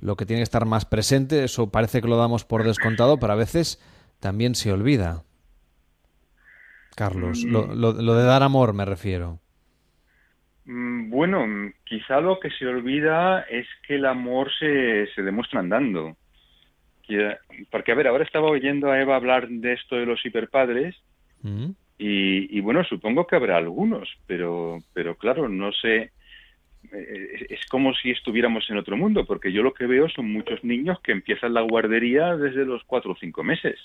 lo 0.00 0.16
que 0.16 0.26
tiene 0.26 0.40
que 0.40 0.44
estar 0.44 0.64
más 0.64 0.84
presente. 0.84 1.44
Eso 1.44 1.70
parece 1.70 2.02
que 2.02 2.08
lo 2.08 2.16
damos 2.16 2.44
por 2.44 2.64
descontado, 2.64 3.20
pero 3.20 3.32
a 3.32 3.36
veces 3.36 3.80
también 4.18 4.56
se 4.56 4.72
olvida. 4.72 5.22
Carlos, 6.96 7.44
lo, 7.44 7.68
mm. 7.68 7.72
lo, 7.74 7.92
lo 7.92 8.14
de 8.14 8.24
dar 8.24 8.42
amor 8.42 8.72
me 8.72 8.84
refiero. 8.84 9.38
Mm, 10.68 11.08
bueno, 11.08 11.72
quizá 11.84 12.20
lo 12.20 12.38
que 12.38 12.50
se 12.50 12.66
olvida 12.66 13.40
es 13.48 13.66
que 13.86 13.94
el 13.94 14.04
amor 14.04 14.50
se, 14.58 15.06
se 15.14 15.22
demuestra 15.22 15.60
andando. 15.60 16.14
Porque, 17.70 17.92
a 17.92 17.94
ver, 17.94 18.06
ahora 18.06 18.24
estaba 18.24 18.50
oyendo 18.50 18.90
a 18.90 19.00
Eva 19.00 19.16
hablar 19.16 19.48
de 19.48 19.72
esto 19.72 19.96
de 19.96 20.04
los 20.04 20.24
hiperpadres 20.26 20.94
mm. 21.40 21.70
y, 21.96 22.60
bueno, 22.60 22.84
supongo 22.84 23.26
que 23.26 23.36
habrá 23.36 23.56
algunos, 23.56 24.10
pero, 24.26 24.78
pero 24.92 25.14
claro, 25.16 25.48
no 25.48 25.72
sé, 25.72 26.10
eh, 26.92 27.46
es 27.48 27.64
como 27.70 27.94
si 27.94 28.10
estuviéramos 28.10 28.68
en 28.68 28.76
otro 28.76 28.98
mundo, 28.98 29.24
porque 29.24 29.50
yo 29.50 29.62
lo 29.62 29.72
que 29.72 29.86
veo 29.86 30.10
son 30.10 30.30
muchos 30.30 30.62
niños 30.64 31.00
que 31.00 31.12
empiezan 31.12 31.54
la 31.54 31.62
guardería 31.62 32.36
desde 32.36 32.66
los 32.66 32.84
cuatro 32.84 33.12
o 33.12 33.16
cinco 33.16 33.42
meses. 33.42 33.80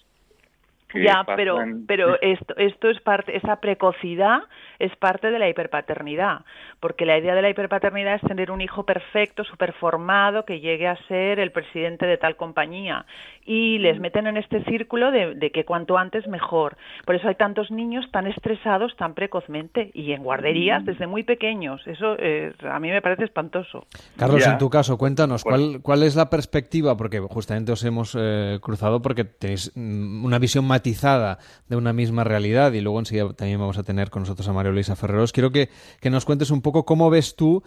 Ya, 0.93 1.23
pero, 1.35 1.59
pero 1.87 2.21
esto, 2.21 2.55
esto 2.57 2.89
es 2.89 2.99
parte, 3.01 3.35
esa 3.35 3.57
precocidad 3.57 4.43
es 4.79 4.95
parte 4.97 5.31
de 5.31 5.39
la 5.39 5.49
hiperpaternidad, 5.49 6.41
porque 6.79 7.05
la 7.05 7.17
idea 7.17 7.35
de 7.35 7.41
la 7.41 7.49
hiperpaternidad 7.49 8.15
es 8.15 8.21
tener 8.21 8.51
un 8.51 8.61
hijo 8.61 8.85
perfecto, 8.85 9.43
superformado, 9.43 10.45
que 10.45 10.59
llegue 10.59 10.87
a 10.87 10.97
ser 11.07 11.39
el 11.39 11.51
presidente 11.51 12.05
de 12.05 12.17
tal 12.17 12.35
compañía. 12.35 13.05
Y 13.45 13.77
les 13.79 13.99
meten 13.99 14.27
en 14.27 14.37
este 14.37 14.63
círculo 14.65 15.11
de, 15.11 15.51
que 15.53 15.65
cuanto 15.65 15.97
antes 15.97 16.27
mejor. 16.27 16.77
Por 17.05 17.15
eso 17.15 17.27
hay 17.27 17.35
tantos 17.35 17.71
niños 17.71 18.05
tan 18.11 18.27
estresados 18.27 18.95
tan 18.95 19.13
precozmente 19.13 19.91
y 19.93 20.11
en 20.11 20.23
guarderías 20.23 20.85
desde 20.85 21.07
muy 21.07 21.23
pequeños. 21.23 21.81
Eso 21.85 22.15
eh, 22.19 22.53
a 22.69 22.79
mí 22.79 22.89
me 22.89 23.01
parece 23.01 23.25
espantoso. 23.25 23.85
Carlos, 24.17 24.45
en 24.45 24.57
tu 24.57 24.69
caso, 24.69 24.97
cuéntanos, 24.97 25.43
¿cuál, 25.43 25.79
¿cuál 25.81 26.03
es 26.03 26.15
la 26.15 26.29
perspectiva? 26.29 26.95
Porque 26.97 27.19
justamente 27.19 27.71
os 27.71 27.83
hemos 27.83 28.17
eh, 28.19 28.59
cruzado 28.61 29.01
porque 29.01 29.23
tenéis 29.23 29.71
mm, 29.75 30.25
una 30.25 30.39
visión 30.39 30.65
de 30.83 31.75
una 31.75 31.93
misma 31.93 32.23
realidad 32.23 32.73
y 32.73 32.81
luego 32.81 32.99
enseguida 32.99 33.33
también 33.33 33.59
vamos 33.59 33.77
a 33.77 33.83
tener 33.83 34.09
con 34.09 34.23
nosotros 34.23 34.47
a 34.47 34.53
Mario 34.53 34.71
Luisa 34.71 34.95
Ferreros. 34.95 35.31
Quiero 35.31 35.51
que, 35.51 35.69
nos 36.09 36.25
cuentes 36.25 36.51
un 36.51 36.61
poco 36.61 36.85
cómo 36.85 37.09
ves 37.09 37.35
tú 37.35 37.63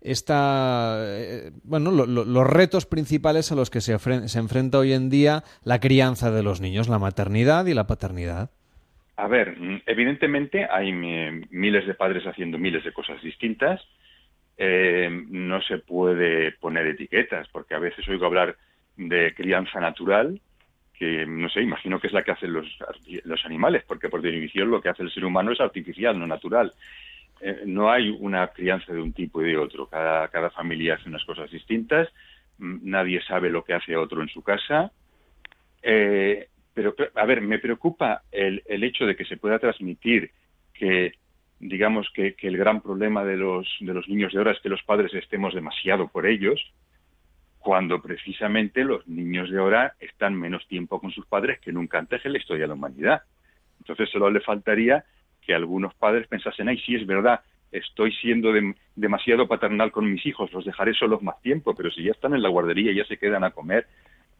esta, 0.00 0.96
eh, 1.02 1.50
bueno, 1.64 1.90
los 1.90 2.46
retos 2.46 2.86
principales 2.86 3.52
a 3.52 3.54
los 3.54 3.68
que 3.68 3.80
se, 3.80 3.98
se 3.98 4.38
enfrenta 4.38 4.78
hoy 4.78 4.92
en 4.92 5.10
día 5.10 5.42
la 5.62 5.78
crianza 5.78 6.30
de 6.30 6.42
los 6.42 6.60
niños, 6.60 6.88
la 6.88 6.98
maternidad 6.98 7.66
y 7.66 7.74
la 7.74 7.86
paternidad. 7.86 8.50
A 9.16 9.28
ver, 9.28 9.54
evidentemente 9.84 10.66
hay 10.70 10.92
miles 10.92 11.86
de 11.86 11.92
padres 11.92 12.26
haciendo 12.26 12.56
miles 12.56 12.82
de 12.84 12.92
cosas 12.92 13.20
distintas. 13.22 13.82
Eh, 14.56 15.10
no 15.28 15.60
se 15.62 15.78
puede 15.78 16.52
poner 16.52 16.86
etiquetas, 16.86 17.46
porque 17.48 17.74
a 17.74 17.78
veces 17.78 18.08
oigo 18.08 18.24
hablar 18.24 18.56
de 18.96 19.34
crianza 19.34 19.80
natural 19.80 20.40
que 21.00 21.24
no 21.24 21.48
sé, 21.48 21.62
imagino 21.62 21.98
que 21.98 22.08
es 22.08 22.12
la 22.12 22.22
que 22.22 22.32
hacen 22.32 22.52
los, 22.52 22.66
los 23.24 23.44
animales, 23.46 23.84
porque 23.88 24.10
por 24.10 24.20
definición 24.20 24.70
lo 24.70 24.82
que 24.82 24.90
hace 24.90 25.02
el 25.02 25.10
ser 25.10 25.24
humano 25.24 25.50
es 25.50 25.58
artificial, 25.58 26.18
no 26.18 26.26
natural. 26.26 26.74
Eh, 27.40 27.62
no 27.64 27.90
hay 27.90 28.10
una 28.20 28.48
crianza 28.48 28.92
de 28.92 29.00
un 29.00 29.14
tipo 29.14 29.40
y 29.40 29.46
de 29.46 29.56
otro. 29.56 29.86
Cada, 29.86 30.28
cada 30.28 30.50
familia 30.50 30.96
hace 30.96 31.08
unas 31.08 31.24
cosas 31.24 31.50
distintas, 31.50 32.10
nadie 32.58 33.22
sabe 33.22 33.48
lo 33.48 33.64
que 33.64 33.72
hace 33.72 33.96
otro 33.96 34.20
en 34.20 34.28
su 34.28 34.42
casa. 34.42 34.92
Eh, 35.82 36.48
pero, 36.74 36.94
a 37.14 37.24
ver, 37.24 37.40
me 37.40 37.58
preocupa 37.58 38.24
el, 38.30 38.62
el 38.66 38.84
hecho 38.84 39.06
de 39.06 39.16
que 39.16 39.24
se 39.24 39.38
pueda 39.38 39.58
transmitir 39.58 40.30
que 40.74 41.14
digamos 41.60 42.10
que, 42.14 42.34
que, 42.34 42.48
el 42.48 42.58
gran 42.58 42.82
problema 42.82 43.24
de 43.24 43.38
los, 43.38 43.66
de 43.80 43.94
los 43.94 44.06
niños 44.06 44.32
de 44.32 44.38
ahora 44.38 44.52
es 44.52 44.60
que 44.60 44.68
los 44.68 44.82
padres 44.82 45.14
estemos 45.14 45.54
demasiado 45.54 46.08
por 46.08 46.26
ellos, 46.26 46.60
cuando 47.60 48.00
precisamente 48.00 48.82
los 48.84 49.06
niños 49.06 49.50
de 49.50 49.58
ahora 49.58 49.94
están 50.00 50.34
menos 50.34 50.66
tiempo 50.66 50.98
con 50.98 51.12
sus 51.12 51.26
padres 51.26 51.60
que 51.60 51.72
nunca 51.72 51.98
antes 51.98 52.24
en 52.24 52.32
la 52.32 52.38
historia 52.38 52.62
de 52.62 52.68
la 52.68 52.74
humanidad. 52.74 53.22
Entonces 53.78 54.08
solo 54.10 54.30
le 54.30 54.40
faltaría 54.40 55.04
que 55.40 55.54
algunos 55.54 55.94
padres 55.94 56.26
pensasen, 56.26 56.68
ay, 56.68 56.78
sí 56.78 56.94
es 56.94 57.06
verdad, 57.06 57.40
estoy 57.70 58.12
siendo 58.12 58.50
demasiado 58.96 59.46
paternal 59.46 59.92
con 59.92 60.10
mis 60.10 60.24
hijos, 60.26 60.52
los 60.52 60.64
dejaré 60.64 60.94
solos 60.94 61.22
más 61.22 61.40
tiempo, 61.42 61.74
pero 61.74 61.90
si 61.90 62.02
ya 62.02 62.12
están 62.12 62.34
en 62.34 62.42
la 62.42 62.48
guardería, 62.48 62.92
ya 62.92 63.04
se 63.04 63.18
quedan 63.18 63.44
a 63.44 63.50
comer. 63.50 63.86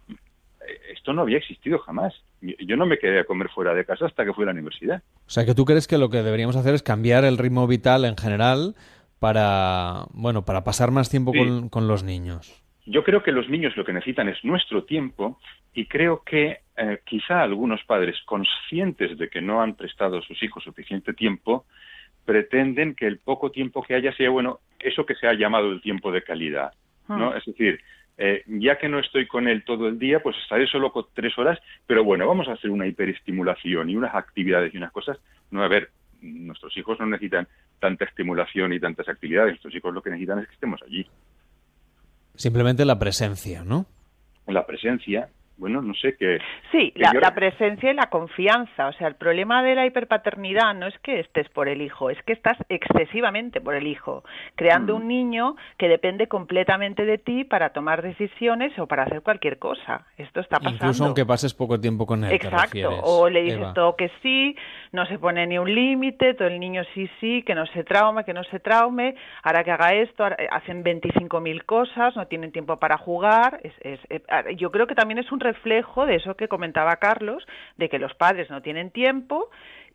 Eh, 0.09 0.81
esto 0.93 1.13
no 1.13 1.23
había 1.23 1.39
existido 1.39 1.79
jamás. 1.79 2.15
Yo 2.41 2.77
no 2.77 2.87
me 2.87 2.99
quedé 2.99 3.21
a 3.21 3.25
comer 3.25 3.51
fuera 3.51 3.75
de 3.75 3.85
casa 3.85 4.07
hasta 4.07 4.25
que 4.25 4.33
fui 4.33 4.45
a 4.45 4.47
la 4.47 4.53
universidad. 4.53 5.03
O 5.27 5.31
sea, 5.31 5.45
que 5.45 5.55
tú 5.55 5.67
crees 5.67 5.87
que 5.87 5.99
lo 5.99 6.09
que 6.09 6.23
deberíamos 6.23 6.57
hacer 6.57 6.75
es 6.75 6.83
cambiar 6.83 7.25
el 7.25 7.39
ritmo 7.39 7.67
vital 7.67 8.05
en 8.07 8.17
general 8.17 8.75
para, 9.19 10.07
bueno, 10.13 10.45
para 10.45 10.65
pasar 10.65 10.91
más 10.91 11.11
tiempo 11.11 11.33
con, 11.33 11.69
con 11.69 11.87
los 11.87 12.03
niños. 12.03 12.65
Yo 12.91 13.05
creo 13.05 13.23
que 13.23 13.31
los 13.31 13.49
niños 13.49 13.77
lo 13.77 13.85
que 13.85 13.93
necesitan 13.93 14.29
es 14.29 14.45
nuestro 14.45 14.83
tiempo 14.83 15.39
y 15.73 15.87
creo 15.87 16.25
que 16.25 16.59
eh, 16.77 16.99
quizá 17.05 17.41
algunos 17.41 17.85
padres 17.85 18.17
conscientes 18.27 19.17
de 19.17 19.29
que 19.29 19.41
no 19.41 19.63
han 19.63 19.77
prestado 19.77 20.19
a 20.19 20.23
sus 20.23 20.43
hijos 20.43 20.65
suficiente 20.65 21.13
tiempo 21.15 21.67
pretenden 22.25 22.97
que 22.97 23.07
el 23.07 23.19
poco 23.19 23.53
tiempo 23.53 23.85
que 23.85 23.95
haya 23.95 24.13
sea 24.15 24.31
bueno 24.31 24.59
eso 24.81 25.07
que 25.07 25.15
se 25.15 25.29
ha 25.29 25.35
llamado 25.35 25.71
el 25.71 25.81
tiempo 25.81 26.11
de 26.11 26.23
calidad, 26.23 26.73
¿no? 27.09 27.31
Hmm. 27.31 27.37
Es 27.37 27.45
decir, 27.45 27.81
eh, 28.19 28.43
ya 28.47 28.77
que 28.77 28.89
no 28.89 28.99
estoy 28.99 29.29
con 29.29 29.47
él 29.47 29.63
todo 29.65 29.87
el 29.87 29.97
día, 29.97 30.21
pues 30.21 30.37
estaré 30.39 30.67
solo 30.67 30.91
con 30.91 31.07
tres 31.15 31.39
horas, 31.39 31.61
pero 31.87 32.03
bueno, 32.03 32.27
vamos 32.27 32.49
a 32.49 32.55
hacer 32.55 32.71
una 32.71 32.89
hiperestimulación 32.89 33.89
y 33.89 33.95
unas 33.95 34.17
actividades 34.17 34.75
y 34.75 34.79
unas 34.79 34.91
cosas. 34.91 35.17
No, 35.53 35.63
a 35.63 35.69
ver, 35.69 35.91
nuestros 36.21 36.77
hijos 36.77 36.99
no 36.99 37.07
necesitan 37.07 37.47
tanta 37.79 38.05
estimulación 38.05 38.73
y 38.73 38.81
tantas 38.81 39.09
actividades, 39.09 39.53
nuestros 39.53 39.75
hijos 39.77 39.95
lo 39.95 40.03
que 40.03 40.11
necesitan 40.11 40.41
es 40.41 40.49
que 40.49 40.55
estemos 40.55 40.83
allí. 40.83 41.07
Simplemente 42.41 42.87
la 42.87 42.99
presencia, 42.99 43.65
¿no? 43.65 43.85
La 44.47 44.65
presencia, 44.65 45.29
bueno, 45.61 45.83
no 45.83 45.93
sé 45.93 46.17
qué. 46.19 46.39
Sí, 46.73 46.91
la, 46.97 47.35
presencia 47.35 47.91
y 47.91 47.95
la 47.95 48.09
confianza. 48.09 48.89
O 48.89 48.93
sea, 48.95 49.07
el 49.09 49.15
problema 49.15 49.63
de 49.63 49.75
la 49.75 49.85
hiperpaternidad 49.85 50.75
no 50.75 50.87
es 50.87 50.99
que 51.01 51.21
estés 51.21 51.51
por 51.51 51.69
el 51.69 51.83
hijo, 51.83 52.09
es 52.09 52.21
que 52.23 52.33
estás 52.33 52.57
excesivamente 52.71 53.61
por 53.61 53.75
el 53.75 53.87
hijo, 53.87 54.25
creando 54.57 54.95
mm. 54.95 54.97
un 54.97 55.09
niño 55.09 55.57
que 55.77 55.89
depende 55.89 56.29
completamente 56.29 57.05
de 57.05 57.19
ti 57.19 57.45
para 57.45 57.71
tomar 57.71 58.01
decisiones 58.01 58.77
o 58.79 58.87
para 58.87 59.03
hacer 59.03 59.21
cualquier 59.21 59.59
cosa. 59.59 60.07
Esto 60.17 60.41
está 60.41 60.57
pasando. 60.57 60.77
Incluso 60.77 61.05
aunque 61.05 61.27
pases 61.27 61.53
poco 61.53 61.79
tiempo 61.79 62.07
con 62.07 62.25
él. 62.25 62.33
Exacto. 62.33 62.89
o 63.03 63.29
le 63.29 63.43
dices 63.43 63.75
todo 63.75 63.97
que 63.97 64.11
sí, 64.23 64.57
no 64.93 65.05
se 65.07 65.19
pone 65.19 65.47
ni 65.47 65.59
un 65.59 65.73
límite, 65.75 66.33
todo 66.33 66.49
el 66.49 66.59
niño 66.59 66.85
sí, 66.95 67.11
sí, 67.21 67.43
que 67.43 67.55
no 67.55 67.67
se 67.67 67.85
traume, 67.85 68.25
que 68.25 68.33
no 68.33 68.45
se 68.45 68.61
traume, 68.61 69.15
ahora 69.43 69.63
que 69.63 69.73
haga 69.73 69.93
esto, 69.93 70.25
hacen 70.25 70.83
25.000 70.83 71.65
cosas, 71.67 72.17
no 72.17 72.27
tienen 72.29 72.51
tiempo 72.51 72.79
para 72.79 72.97
jugar. 72.97 73.61
Es, 73.63 73.75
es, 73.83 74.01
eh, 74.09 74.23
yo 74.57 74.71
creo 74.71 74.87
que 74.87 74.95
también 74.95 75.19
es 75.19 75.31
un 75.31 75.41
reflejo 75.53 76.07
de 76.07 76.17
eso 76.17 76.35
que 76.35 76.49
comentaba 76.49 76.97
Carlos, 76.97 77.45
de 77.77 77.89
que 77.89 77.99
los 77.99 78.15
padres 78.15 78.51
no 78.51 78.63
tienen 78.63 78.91
tiempo 78.91 79.51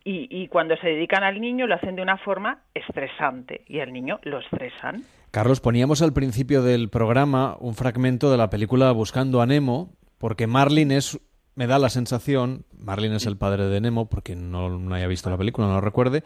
y, 0.08 0.46
cuando 0.48 0.76
se 0.76 0.86
dedican 0.86 1.24
al 1.24 1.40
niño 1.40 1.66
lo 1.66 1.74
hacen 1.74 1.96
de 1.96 2.02
una 2.02 2.16
forma 2.16 2.60
estresante 2.74 3.62
y 3.66 3.80
al 3.80 3.92
niño 3.92 4.20
lo 4.22 4.38
estresan. 4.38 5.02
Carlos, 5.32 5.60
poníamos 5.60 6.00
al 6.00 6.12
principio 6.12 6.62
del 6.62 6.90
programa 6.90 7.56
un 7.58 7.74
fragmento 7.74 8.30
de 8.30 8.36
la 8.36 8.48
película 8.48 8.92
Buscando 8.92 9.42
a 9.42 9.46
Nemo, 9.46 9.90
porque 10.18 10.46
Marlin 10.46 10.92
es 10.92 11.18
me 11.56 11.66
da 11.66 11.78
la 11.78 11.88
sensación, 11.88 12.66
Marlin 12.78 13.14
es 13.14 13.26
el 13.26 13.36
padre 13.36 13.64
de 13.64 13.80
Nemo, 13.80 14.08
porque 14.08 14.36
no, 14.36 14.68
no 14.78 14.94
haya 14.94 15.08
visto 15.08 15.30
la 15.30 15.38
película, 15.38 15.66
no 15.66 15.74
lo 15.74 15.80
recuerde, 15.80 16.22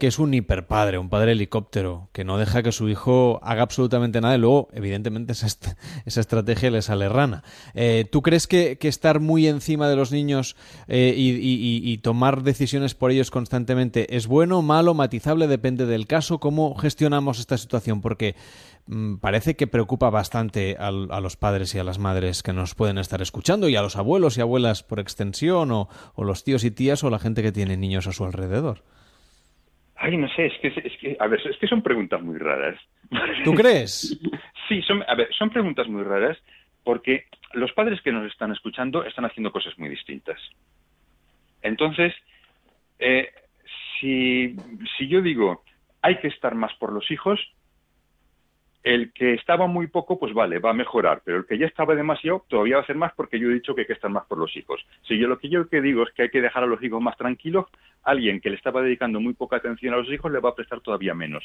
que 0.00 0.06
es 0.06 0.18
un 0.18 0.32
hiperpadre, 0.32 0.96
un 0.96 1.10
padre 1.10 1.32
helicóptero, 1.32 2.08
que 2.12 2.24
no 2.24 2.38
deja 2.38 2.62
que 2.62 2.72
su 2.72 2.88
hijo 2.88 3.38
haga 3.42 3.60
absolutamente 3.60 4.22
nada 4.22 4.34
y 4.34 4.38
luego, 4.38 4.68
evidentemente, 4.72 5.32
esa, 5.32 5.46
esa 6.06 6.20
estrategia 6.20 6.70
le 6.70 6.80
sale 6.80 7.10
rana. 7.10 7.44
Eh, 7.74 8.06
¿Tú 8.10 8.22
crees 8.22 8.46
que, 8.46 8.78
estar 8.80 9.20
muy 9.20 9.46
encima 9.46 9.90
de 9.90 9.96
los 9.96 10.10
niños 10.10 10.56
eh, 10.88 11.14
y, 11.14 11.98
tomar 11.98 12.42
decisiones 12.42 12.94
por 12.94 13.10
ellos 13.10 13.30
constantemente 13.30 14.16
es 14.16 14.26
bueno, 14.26 14.62
malo, 14.62 14.94
matizable, 14.94 15.46
depende 15.46 15.84
del 15.84 16.06
caso? 16.06 16.40
¿Cómo 16.40 16.74
gestionamos 16.76 17.38
esta 17.38 17.58
situación? 17.58 18.00
Porque 18.00 18.36
mm, 18.86 19.16
parece 19.16 19.54
que 19.54 19.66
preocupa 19.66 20.08
bastante 20.08 20.78
a, 20.80 20.90
los 20.90 21.36
padres 21.36 21.74
y 21.74 21.78
a 21.78 21.84
las 21.84 21.98
madres 21.98 22.42
que 22.42 22.54
nos 22.54 22.74
pueden 22.74 22.96
estar 22.96 23.20
escuchando 23.20 23.68
y 23.68 23.76
a 23.76 23.82
los 23.82 23.96
abuelos 23.96 24.38
y 24.38 24.40
abuelas 24.40 24.82
por 24.82 24.98
extensión 24.98 25.70
o 25.70 25.88
los 26.16 26.42
tíos 26.42 26.64
y 26.64 26.70
tías 26.70 27.04
o 27.04 27.10
la 27.10 27.18
gente 27.18 27.42
que 27.42 27.52
tiene 27.52 27.76
niños 27.76 28.06
a 28.06 28.12
su 28.12 28.24
alrededor. 28.24 28.82
Ay, 30.02 30.16
no 30.16 30.28
sé, 30.30 30.46
es 30.46 30.58
que, 30.60 30.68
es 30.68 30.96
que, 30.98 31.16
a 31.20 31.26
ver, 31.26 31.46
es 31.46 31.58
que 31.58 31.66
son 31.66 31.82
preguntas 31.82 32.22
muy 32.22 32.38
raras. 32.38 32.80
¿Tú 33.44 33.52
crees? 33.54 34.18
Sí, 34.66 34.80
son, 34.82 35.04
a 35.06 35.14
ver, 35.14 35.28
son 35.36 35.50
preguntas 35.50 35.86
muy 35.88 36.02
raras 36.02 36.38
porque 36.82 37.26
los 37.52 37.70
padres 37.72 38.00
que 38.00 38.10
nos 38.10 38.26
están 38.32 38.50
escuchando 38.50 39.04
están 39.04 39.26
haciendo 39.26 39.52
cosas 39.52 39.78
muy 39.78 39.90
distintas. 39.90 40.40
Entonces, 41.60 42.14
eh, 42.98 43.28
si, 44.00 44.56
si 44.96 45.06
yo 45.06 45.20
digo 45.20 45.62
hay 46.00 46.18
que 46.18 46.28
estar 46.28 46.54
más 46.54 46.72
por 46.76 46.92
los 46.92 47.10
hijos, 47.10 47.38
el 48.82 49.12
que 49.12 49.34
estaba 49.34 49.66
muy 49.66 49.88
poco, 49.88 50.18
pues 50.18 50.32
vale, 50.32 50.58
va 50.58 50.70
a 50.70 50.74
mejorar, 50.74 51.20
pero 51.24 51.38
el 51.38 51.46
que 51.46 51.58
ya 51.58 51.66
estaba 51.66 51.94
demasiado, 51.94 52.44
todavía 52.48 52.76
va 52.76 52.80
a 52.80 52.84
hacer 52.84 52.96
más 52.96 53.12
porque 53.14 53.38
yo 53.38 53.50
he 53.50 53.54
dicho 53.54 53.74
que 53.74 53.82
hay 53.82 53.86
que 53.86 53.92
estar 53.92 54.10
más 54.10 54.24
por 54.26 54.38
los 54.38 54.56
hijos. 54.56 54.80
Si 55.06 55.18
yo 55.18 55.28
lo 55.28 55.38
que 55.38 55.50
yo 55.50 55.68
que 55.68 55.82
digo 55.82 56.02
es 56.02 56.12
que 56.14 56.22
hay 56.22 56.30
que 56.30 56.40
dejar 56.40 56.64
a 56.64 56.66
los 56.66 56.82
hijos 56.82 57.02
más 57.02 57.16
tranquilos, 57.18 57.66
alguien 58.02 58.40
que 58.40 58.48
le 58.48 58.56
estaba 58.56 58.80
dedicando 58.80 59.20
muy 59.20 59.34
poca 59.34 59.56
atención 59.56 59.92
a 59.92 59.98
los 59.98 60.10
hijos 60.10 60.32
le 60.32 60.40
va 60.40 60.50
a 60.50 60.54
prestar 60.54 60.80
todavía 60.80 61.14
menos. 61.14 61.44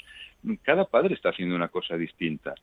Cada 0.63 0.85
padre 0.85 1.13
está 1.13 1.29
haciendo 1.29 1.55
una 1.55 1.67
cosa 1.67 1.97
distinta. 1.97 2.55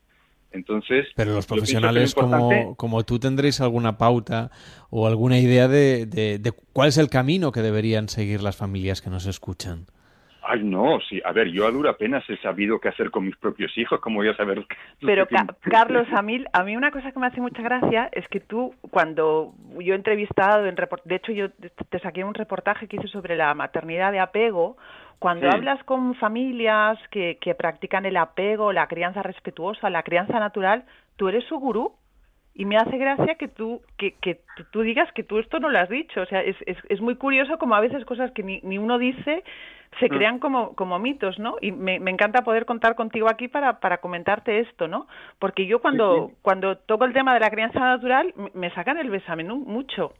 Entonces, 0.52 1.06
pero 1.16 1.32
los 1.32 1.46
profesionales 1.46 2.14
como, 2.14 2.74
como 2.76 3.04
tú 3.04 3.18
tendréis 3.18 3.61
alguna 3.61 3.96
pauta 3.96 4.50
o 4.90 5.06
alguna 5.06 5.38
idea 5.38 5.66
de, 5.66 6.06
de 6.06 6.52
cuál 6.72 6.88
es 6.88 6.98
el 6.98 7.08
camino 7.08 7.52
que 7.52 7.62
deberían 7.62 8.08
seguir 8.08 8.42
las 8.42 8.56
familias 8.56 9.00
que 9.00 9.08
nos 9.11 9.26
escuchan. 9.26 9.87
Ay, 10.44 10.64
no, 10.64 10.98
sí. 11.09 11.20
A 11.24 11.33
ver, 11.33 11.48
yo 11.48 11.66
a 11.66 11.70
dura 11.70 11.96
pena 11.96 12.22
he 12.28 12.37
sabido 12.38 12.81
qué 12.81 12.88
hacer 12.88 13.11
con 13.11 13.24
mis 13.24 13.37
propios 13.37 13.76
hijos, 13.78 14.00
como 14.00 14.16
voy 14.16 14.28
a 14.28 14.37
saber. 14.37 14.64
Pero, 15.00 15.26
Carlos, 15.62 16.09
a 16.12 16.22
mí, 16.22 16.44
a 16.52 16.64
mí 16.64 16.76
una 16.76 16.90
cosa 16.90 17.12
que 17.12 17.18
me 17.20 17.28
hace 17.28 17.40
mucha 17.40 17.62
gracia 17.62 18.09
es 18.12 18.26
que 18.28 18.40
tú, 18.40 18.74
cuando 18.90 19.55
yo 19.78 19.92
he 19.92 19.96
entrevistado, 19.96 20.66
en 20.66 20.74
de 20.74 21.14
hecho, 21.14 21.33
yo 21.33 21.50
te 21.50 21.98
saqué 22.00 22.24
un 22.24 22.35
reportaje 22.35 22.88
que 22.88 22.96
hice 22.96 23.09
sobre 23.09 23.37
la 23.37 23.55
maternidad 23.55 24.11
de 24.11 24.18
apego. 24.18 24.76
Cuando 25.20 25.48
hablas 25.48 25.83
con 25.85 26.16
familias 26.16 26.98
que, 27.11 27.38
que 27.40 27.55
practican 27.55 28.05
el 28.05 28.16
apego, 28.16 28.72
la 28.72 28.88
crianza 28.88 29.22
respetuosa, 29.22 29.88
la 29.88 30.02
crianza 30.02 30.40
natural, 30.40 30.85
tú 31.16 31.28
eres 31.28 31.44
su 31.44 31.59
gurú 31.59 31.92
y 32.54 32.64
me 32.64 32.76
hace 32.76 32.98
gracia 32.98 33.34
que 33.36 33.48
tú 33.48 33.80
que, 33.96 34.12
que 34.20 34.40
tú 34.72 34.82
digas 34.82 35.10
que 35.12 35.22
tú 35.22 35.38
esto 35.38 35.58
no 35.58 35.70
lo 35.70 35.78
has 35.78 35.88
dicho 35.88 36.20
o 36.20 36.26
sea 36.26 36.42
es, 36.42 36.56
es, 36.66 36.76
es 36.88 37.00
muy 37.00 37.16
curioso 37.16 37.58
como 37.58 37.74
a 37.74 37.80
veces 37.80 38.04
cosas 38.04 38.30
que 38.32 38.42
ni, 38.42 38.60
ni 38.62 38.78
uno 38.78 38.98
dice 38.98 39.42
se 40.00 40.06
mm. 40.06 40.08
crean 40.08 40.38
como, 40.38 40.74
como 40.74 40.98
mitos, 40.98 41.38
¿no? 41.38 41.56
Y 41.60 41.70
me, 41.70 42.00
me, 42.00 42.10
encanta 42.10 42.42
poder 42.42 42.64
contar 42.64 42.94
contigo 42.94 43.28
aquí 43.28 43.48
para, 43.48 43.78
para 43.78 43.98
comentarte 43.98 44.60
esto, 44.60 44.88
¿no? 44.88 45.06
Porque 45.38 45.66
yo 45.66 45.80
cuando, 45.80 46.32
cuando 46.40 46.78
toco 46.78 47.04
el 47.04 47.12
tema 47.12 47.34
de 47.34 47.40
la 47.40 47.50
crianza 47.50 47.78
natural, 47.78 48.32
me 48.54 48.70
sacan 48.70 48.96
el 48.98 49.10
besame 49.10 49.44
mucho. 49.44 50.14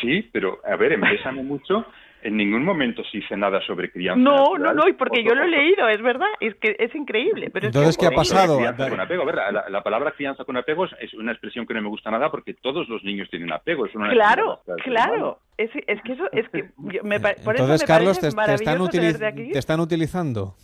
Sí, 0.00 0.28
pero 0.32 0.58
a 0.64 0.76
ver, 0.76 0.92
en 0.92 1.00
Bésame 1.02 1.42
mucho 1.42 1.86
en 2.24 2.38
ningún 2.38 2.64
momento 2.64 3.02
se 3.04 3.18
dice 3.18 3.36
nada 3.36 3.60
sobre 3.66 3.90
crianza. 3.90 4.18
No, 4.18 4.56
no, 4.56 4.72
no, 4.72 4.88
y 4.88 4.94
porque 4.94 5.22
yo 5.22 5.34
lo 5.34 5.44
he 5.44 5.48
leído, 5.48 5.86
es 5.88 6.00
verdad, 6.00 6.28
es 6.40 6.54
que 6.54 6.74
es 6.78 6.94
increíble. 6.94 7.50
Pero 7.50 7.66
Entonces, 7.66 7.98
¿qué 7.98 8.06
ha 8.06 8.10
pasado? 8.10 8.56
Con 8.56 8.98
apego. 8.98 9.24
la, 9.26 9.82
palabra 9.82 10.12
crianza 10.12 10.44
con 10.44 10.56
apego 10.56 10.86
es 10.86 11.12
una 11.14 11.32
expresión 11.32 11.66
que 11.66 11.74
no 11.74 11.82
me 11.82 11.88
gusta 11.88 12.10
nada 12.10 12.30
porque 12.30 12.54
todos 12.54 12.88
los 12.88 13.04
niños 13.04 13.28
tienen 13.28 13.52
apego. 13.52 13.84
Es 13.84 13.94
una 13.94 14.08
claro, 14.08 14.62
claro. 14.82 15.38
Es, 15.58 15.70
es, 15.86 16.00
que 16.02 16.12
eso, 16.14 16.24
es 16.32 16.48
que 16.48 16.70
me, 17.02 17.20
por 17.20 17.54
Entonces, 17.54 17.82
eso 17.82 17.86
Carlos, 17.86 18.18
te, 18.18 18.28
están 18.28 18.88
te, 18.88 19.58
están 19.58 19.80
utilizando. 19.80 20.54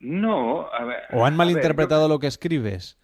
No, 0.00 0.66
a 0.72 0.84
ver. 0.84 1.02
¿O 1.12 1.24
han 1.24 1.36
malinterpretado 1.36 2.08
lo 2.08 2.18
que 2.18 2.26
escribes? 2.26 2.98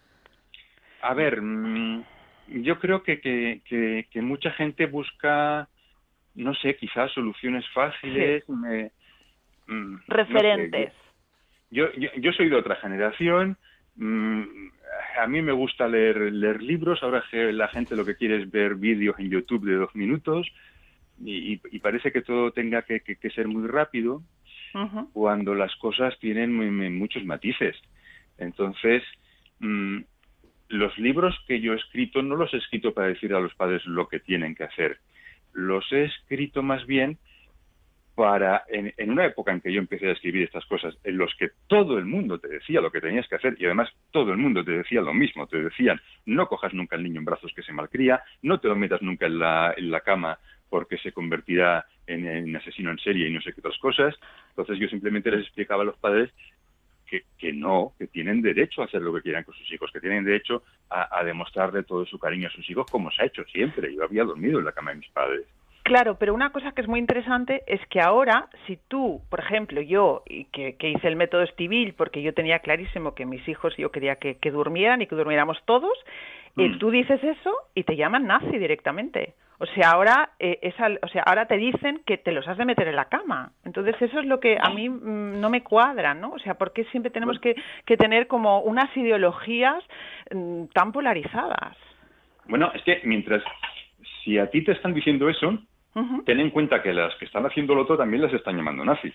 A 1.03 1.15
ver, 1.15 1.41
mm, 1.41 2.05
yo 2.49 2.81
creo 2.81 3.05
que, 3.05 3.21
que, 3.21 3.63
que, 3.65 4.09
que 4.11 4.23
mucha 4.23 4.51
gente 4.51 4.87
busca 4.87 5.69
no 6.39 6.55
sé, 6.55 6.77
quizás 6.77 7.11
soluciones 7.13 7.69
fáciles. 7.71 8.45
Mm, 9.67 9.97
Referentes. 10.07 10.93
yo, 11.71 11.87
yo, 11.93 12.33
soy 12.33 12.49
de 12.49 12.57
otra 12.57 12.77
generación. 12.77 13.57
Mm, 13.97 14.43
a 15.21 15.27
mí 15.27 15.43
me 15.43 15.53
gusta 15.53 15.89
leer, 15.89 16.33
leer 16.33 16.63
libros. 16.63 17.03
Ahora 17.03 17.25
la 17.33 17.69
gente 17.69 17.97
lo 17.97 18.05
que 18.05 18.17
quiere 18.17 18.37
es 18.41 18.51
ver 18.51 18.77
vídeos 18.77 19.19
en 19.19 19.31
YouTube 19.31 19.67
de 19.67 19.75
dos 19.75 19.95
minutos. 19.95 20.47
Y, 21.21 21.57
parece 21.81 22.13
que 22.13 22.23
todo 22.23 22.53
tenga 22.53 22.83
que, 22.83 23.31
ser 23.35 23.49
muy 23.49 23.67
rápido 23.67 24.23
cuando 25.13 25.57
las 25.57 25.75
cosas 25.77 26.17
tienen 26.21 26.55
muchos 26.97 27.25
matices. 27.25 27.77
Entonces, 28.39 29.03
mm, 29.59 30.03
los 30.69 30.97
libros 30.99 31.37
que 31.49 31.61
yo 31.61 31.73
he 31.73 31.77
escrito 31.77 32.23
no 32.23 32.37
los 32.37 32.55
he 32.55 32.59
escrito 32.59 32.95
para 32.95 33.09
decir 33.09 33.35
a 33.35 33.41
los 33.41 33.53
padres 33.57 33.85
lo 33.87 34.07
que 34.07 34.21
tienen 34.21 34.55
que 34.55 34.65
hacer 34.65 35.01
los 35.53 35.91
he 35.93 36.05
escrito 36.05 36.63
más 36.63 36.87
bien 36.87 37.19
para, 38.19 38.65
en, 38.69 38.93
una 39.11 39.27
época 39.27 39.53
en 39.53 39.61
que 39.61 39.73
yo 39.73 39.79
empecé 39.79 40.09
a 40.09 40.13
escribir 40.13 40.43
estas 40.43 40.67
cosas, 40.67 40.93
en 41.05 41.17
los 41.17 41.33
que 41.37 41.51
todo 41.69 41.99
el 41.99 42.05
mundo 42.05 42.41
te 42.41 42.49
decía 42.49 42.81
lo 42.81 42.91
que 42.91 43.01
tenías 43.01 43.29
que 43.29 43.37
hacer 43.37 43.55
y 43.61 43.65
además 43.65 43.91
todo 44.11 44.33
el 44.33 44.39
mundo 44.39 44.65
te 44.65 44.73
decía 44.73 45.01
lo 45.01 45.15
mismo, 45.15 45.47
te 45.47 45.63
decían, 45.63 46.01
no 46.27 46.49
cojas 46.49 46.75
nunca 46.75 46.97
al 46.97 47.05
niño 47.05 47.21
en 47.21 47.25
brazos 47.25 47.53
que 47.55 47.63
se 47.63 47.73
malcría, 47.73 48.21
no 48.43 48.59
te 48.59 48.67
lo 48.67 48.75
metas 48.75 49.03
nunca 49.03 49.27
en 49.27 49.39
la, 49.39 49.73
en 49.77 49.93
la 49.93 50.01
cama 50.01 50.37
porque 50.69 50.99
se 50.99 51.13
convertirá 51.13 51.87
en, 52.09 52.27
en, 52.27 52.57
asesino 52.57 52.91
en 52.91 52.99
serie 52.99 53.29
y 53.29 53.33
no 53.33 53.41
sé 53.41 53.53
qué 53.53 53.61
otras 53.61 53.79
cosas. 53.79 54.17
Entonces 54.51 54.81
yo 54.81 54.89
simplemente 54.89 55.31
les 55.31 55.43
explicaba 55.43 55.83
a 55.83 55.87
los 55.87 55.97
padres 55.99 56.31
que, 57.09 57.53
no, 57.53 57.93
que 57.99 58.07
tienen 58.07 58.43
derecho 58.43 58.83
a 58.83 58.85
hacer 58.85 59.03
lo 59.03 59.13
que 59.15 59.23
quieran 59.23 59.45
con 59.45 59.55
sus 59.55 59.73
hijos, 59.73 59.91
que 59.93 60.01
tienen 60.01 60.25
derecho 60.25 60.63
a, 60.91 61.19
a 61.19 61.25
demostrarle 61.25 61.83
todo 61.83 62.05
su 62.07 62.19
cariño 62.19 62.49
a 62.49 62.53
sus 62.53 62.69
hijos 62.69 62.87
como 62.91 63.11
se 63.11 63.23
ha 63.23 63.27
hecho 63.27 63.45
siempre. 63.45 63.95
Yo 63.95 64.05
había 64.05 64.25
dormido 64.25 64.59
en 64.59 64.65
la 64.65 64.73
cama 64.73 64.91
de 64.91 64.99
mis 64.99 65.11
padres. 65.11 65.47
Claro, 65.89 66.19
pero 66.19 66.35
una 66.35 66.51
cosa 66.51 66.73
que 66.73 66.83
es 66.83 66.87
muy 66.87 67.01
interesante 67.01 67.63
es 67.67 67.81
que 67.89 67.99
ahora, 68.03 68.51
si 68.67 68.79
tú, 68.89 69.23
por 69.31 69.41
ejemplo, 69.41 69.81
yo, 69.81 70.23
que, 70.53 70.77
que 70.77 70.91
hice 70.91 71.09
el 71.09 71.17
método 71.17 71.43
Estivil, 71.45 71.95
porque 71.95 72.21
yo 72.21 72.35
tenía 72.35 72.59
clarísimo 72.59 73.15
que 73.15 73.25
mis 73.25 73.49
hijos 73.49 73.75
yo 73.79 73.91
quería 73.91 74.17
que, 74.17 74.37
durmieran 74.51 75.01
y 75.01 75.07
que 75.07 75.15
durmiéramos 75.17 75.57
todos, 75.65 75.97
eh, 76.59 76.69
mm. 76.69 76.79
tú 76.79 76.91
dices 76.91 77.25
eso 77.25 77.55
y 77.75 77.85
te 77.85 77.97
llaman 77.97 78.27
nazi 78.27 78.59
directamente. 78.59 79.33
O 79.61 79.67
sea, 79.67 79.91
ahora, 79.91 80.31
eh, 80.39 80.73
o 81.03 81.09
sea, 81.09 81.23
ahora 81.25 81.47
te 81.47 81.57
dicen 81.57 82.01
que 82.07 82.17
te 82.17 82.31
los 82.31 82.47
has 82.47 82.57
de 82.57 82.65
meter 82.65 82.87
en 82.87 82.95
la 82.95 83.07
cama. 83.07 83.53
Entonces, 83.65 83.97
eso 84.01 84.21
es 84.21 84.27
lo 84.27 84.39
que 84.39 84.57
a 84.61 84.71
mí 84.71 84.89
mm, 84.89 85.41
no 85.41 85.51
me 85.51 85.63
cuadra, 85.63 86.15
¿no? 86.15 86.31
O 86.31 86.39
sea, 86.39 86.55
¿por 86.55 86.73
qué 86.73 86.85
siempre 86.85 87.11
tenemos 87.11 87.41
que, 87.41 87.57
que 87.85 87.97
tener 87.97 88.29
como 88.29 88.61
unas 88.61 88.97
ideologías 88.97 89.83
mm, 90.33 90.67
tan 90.73 90.93
polarizadas? 90.93 91.77
Bueno, 92.47 92.71
es 92.73 92.83
que 92.83 93.01
mientras, 93.05 93.43
si 94.23 94.39
a 94.39 94.49
ti 94.49 94.63
te 94.63 94.73
están 94.73 94.95
diciendo 94.95 95.29
eso, 95.29 95.59
Ten 96.25 96.41
en 96.41 96.51
cuenta 96.51 96.83
que 96.83 96.93
las 96.93 97.15
que 97.17 97.25
están 97.25 97.47
haciendo 97.47 97.75
lo 97.75 97.83
otro 97.83 97.97
también 97.97 98.23
las 98.23 98.33
están 98.33 98.57
llamando 98.57 98.85
nazis. 98.85 99.15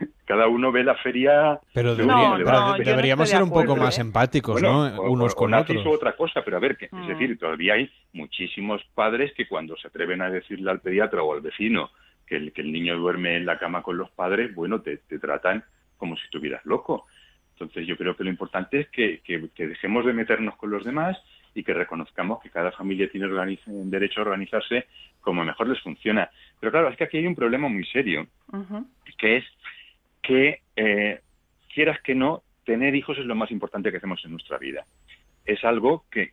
Cada 0.24 0.46
uno 0.48 0.72
ve 0.72 0.84
la 0.84 0.94
feria. 0.96 1.60
Pero, 1.72 1.94
deberíamos 1.94 3.28
ser 3.28 3.42
un 3.42 3.50
poco 3.50 3.76
más 3.76 3.98
¿eh? 3.98 4.02
empáticos, 4.02 4.60
¿no? 4.62 5.02
Unos 5.02 5.34
con 5.34 5.52
otros. 5.54 5.84
O 5.86 5.90
otra 5.90 6.16
cosa, 6.16 6.42
pero 6.44 6.56
a 6.56 6.60
ver, 6.60 6.76
que, 6.76 6.86
es 6.86 6.92
mm. 6.92 7.06
decir, 7.08 7.38
todavía 7.38 7.74
hay 7.74 7.90
muchísimos 8.12 8.82
padres 8.94 9.32
que 9.36 9.46
cuando 9.46 9.76
se 9.76 9.88
atreven 9.88 10.22
a 10.22 10.30
decirle 10.30 10.70
al 10.70 10.80
pediatra 10.80 11.22
o 11.22 11.32
al 11.32 11.40
vecino 11.40 11.90
que 12.26 12.36
el, 12.36 12.52
que 12.52 12.62
el 12.62 12.72
niño 12.72 12.96
duerme 12.96 13.36
en 13.36 13.46
la 13.46 13.58
cama 13.58 13.82
con 13.82 13.96
los 13.96 14.10
padres, 14.10 14.54
bueno, 14.54 14.80
te, 14.80 14.98
tratan 15.18 15.64
como 15.96 16.16
si 16.16 16.24
estuvieras 16.24 16.64
loco. 16.64 17.06
Entonces 17.52 17.86
yo 17.86 17.96
creo 17.96 18.16
que 18.16 18.24
lo 18.24 18.30
importante 18.30 18.80
es 18.80 18.88
que, 18.88 19.20
que 19.22 19.66
dejemos 19.66 20.04
de 20.04 20.12
meternos 20.12 20.56
con 20.56 20.70
los 20.70 20.84
demás 20.84 21.16
y 21.54 21.62
que 21.62 21.72
reconozcamos 21.72 22.42
que 22.42 22.50
cada 22.50 22.72
familia 22.72 23.08
tiene 23.10 23.28
derecho 23.66 24.20
a 24.20 24.24
organizarse 24.24 24.86
como 25.20 25.44
mejor 25.44 25.68
les 25.68 25.80
funciona. 25.80 26.28
Pero 26.60 26.72
claro, 26.72 26.88
es 26.88 26.96
que 26.96 27.04
aquí 27.04 27.18
hay 27.18 27.26
un 27.26 27.34
problema 27.34 27.68
muy 27.68 27.84
serio, 27.86 28.26
que 29.18 29.36
es 29.38 29.44
que, 30.22 30.60
eh, 30.76 31.20
quieras 31.72 32.00
que 32.02 32.14
no, 32.14 32.42
tener 32.64 32.94
hijos 32.94 33.18
es 33.18 33.26
lo 33.26 33.34
más 33.34 33.50
importante 33.50 33.90
que 33.90 33.98
hacemos 33.98 34.24
en 34.24 34.32
nuestra 34.32 34.58
vida. 34.58 34.84
Es 35.44 35.62
algo 35.64 36.04
que, 36.10 36.32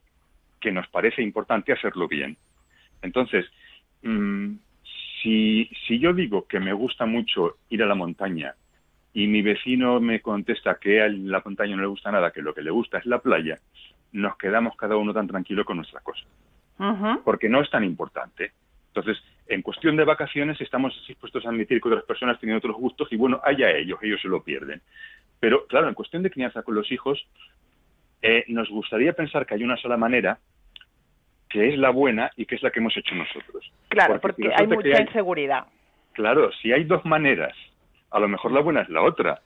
que 0.59 0.71
nos 0.71 0.87
parece 0.87 1.21
importante 1.21 1.73
hacerlo 1.73 2.07
bien. 2.07 2.37
Entonces, 3.01 3.45
mm, 4.01 4.53
si, 5.21 5.69
si 5.87 5.99
yo 5.99 6.13
digo 6.13 6.47
que 6.47 6.59
me 6.59 6.73
gusta 6.73 7.05
mucho 7.05 7.57
ir 7.69 7.83
a 7.83 7.87
la 7.87 7.95
montaña 7.95 8.55
y 9.13 9.27
mi 9.27 9.41
vecino 9.41 9.99
me 9.99 10.21
contesta 10.21 10.77
que 10.79 11.01
a 11.01 11.09
la 11.09 11.41
montaña 11.43 11.75
no 11.75 11.81
le 11.81 11.87
gusta 11.87 12.11
nada, 12.11 12.31
que 12.31 12.41
lo 12.41 12.53
que 12.53 12.61
le 12.61 12.71
gusta 12.71 12.97
es 12.99 13.05
la 13.05 13.19
playa, 13.19 13.59
nos 14.11 14.37
quedamos 14.37 14.75
cada 14.75 14.95
uno 14.95 15.13
tan 15.13 15.27
tranquilo 15.27 15.65
con 15.65 15.77
nuestras 15.77 16.03
cosas. 16.03 16.27
porque 17.23 17.47
no 17.47 17.61
es 17.61 17.69
tan 17.69 17.83
importante. 17.83 18.53
Entonces, 18.87 19.23
en 19.47 19.61
cuestión 19.61 19.95
de 19.95 20.03
vacaciones 20.03 20.59
estamos 20.59 20.93
dispuestos 21.07 21.45
a 21.45 21.49
admitir 21.49 21.79
que 21.79 21.87
otras 21.87 22.03
personas 22.03 22.39
tienen 22.39 22.57
otros 22.57 22.75
gustos 22.75 23.07
y 23.11 23.17
bueno, 23.17 23.39
allá 23.43 23.69
ellos, 23.71 23.99
ellos 24.01 24.19
se 24.21 24.27
lo 24.27 24.43
pierden. 24.43 24.81
Pero 25.39 25.65
claro, 25.67 25.87
en 25.87 25.93
cuestión 25.93 26.23
de 26.23 26.31
crianza 26.31 26.63
con 26.63 26.75
los 26.75 26.91
hijos, 26.91 27.25
eh, 28.21 28.45
nos 28.47 28.69
gustaría 28.69 29.13
pensar 29.13 29.45
que 29.45 29.53
hay 29.53 29.63
una 29.63 29.77
sola 29.77 29.97
manera 29.97 30.39
que 31.49 31.69
es 31.69 31.77
la 31.77 31.89
buena 31.89 32.31
y 32.37 32.45
que 32.45 32.55
es 32.55 32.63
la 32.63 32.71
que 32.71 32.79
hemos 32.79 32.95
hecho 32.95 33.13
nosotros. 33.13 33.71
Claro, 33.89 34.19
porque, 34.21 34.51
hay 34.55 34.67
mucha 34.67 35.01
inseguridad. 35.01 35.67
Claro, 36.13 36.51
si 36.61 36.71
hay 36.71 36.85
dos 36.85 37.03
maneras, 37.05 37.53
a 38.09 38.19
lo 38.19 38.27
mejor 38.27 38.51
la 38.51 38.61
buena 38.61 38.81
es 38.81 38.89
la 38.89 39.01
otra. 39.01 39.41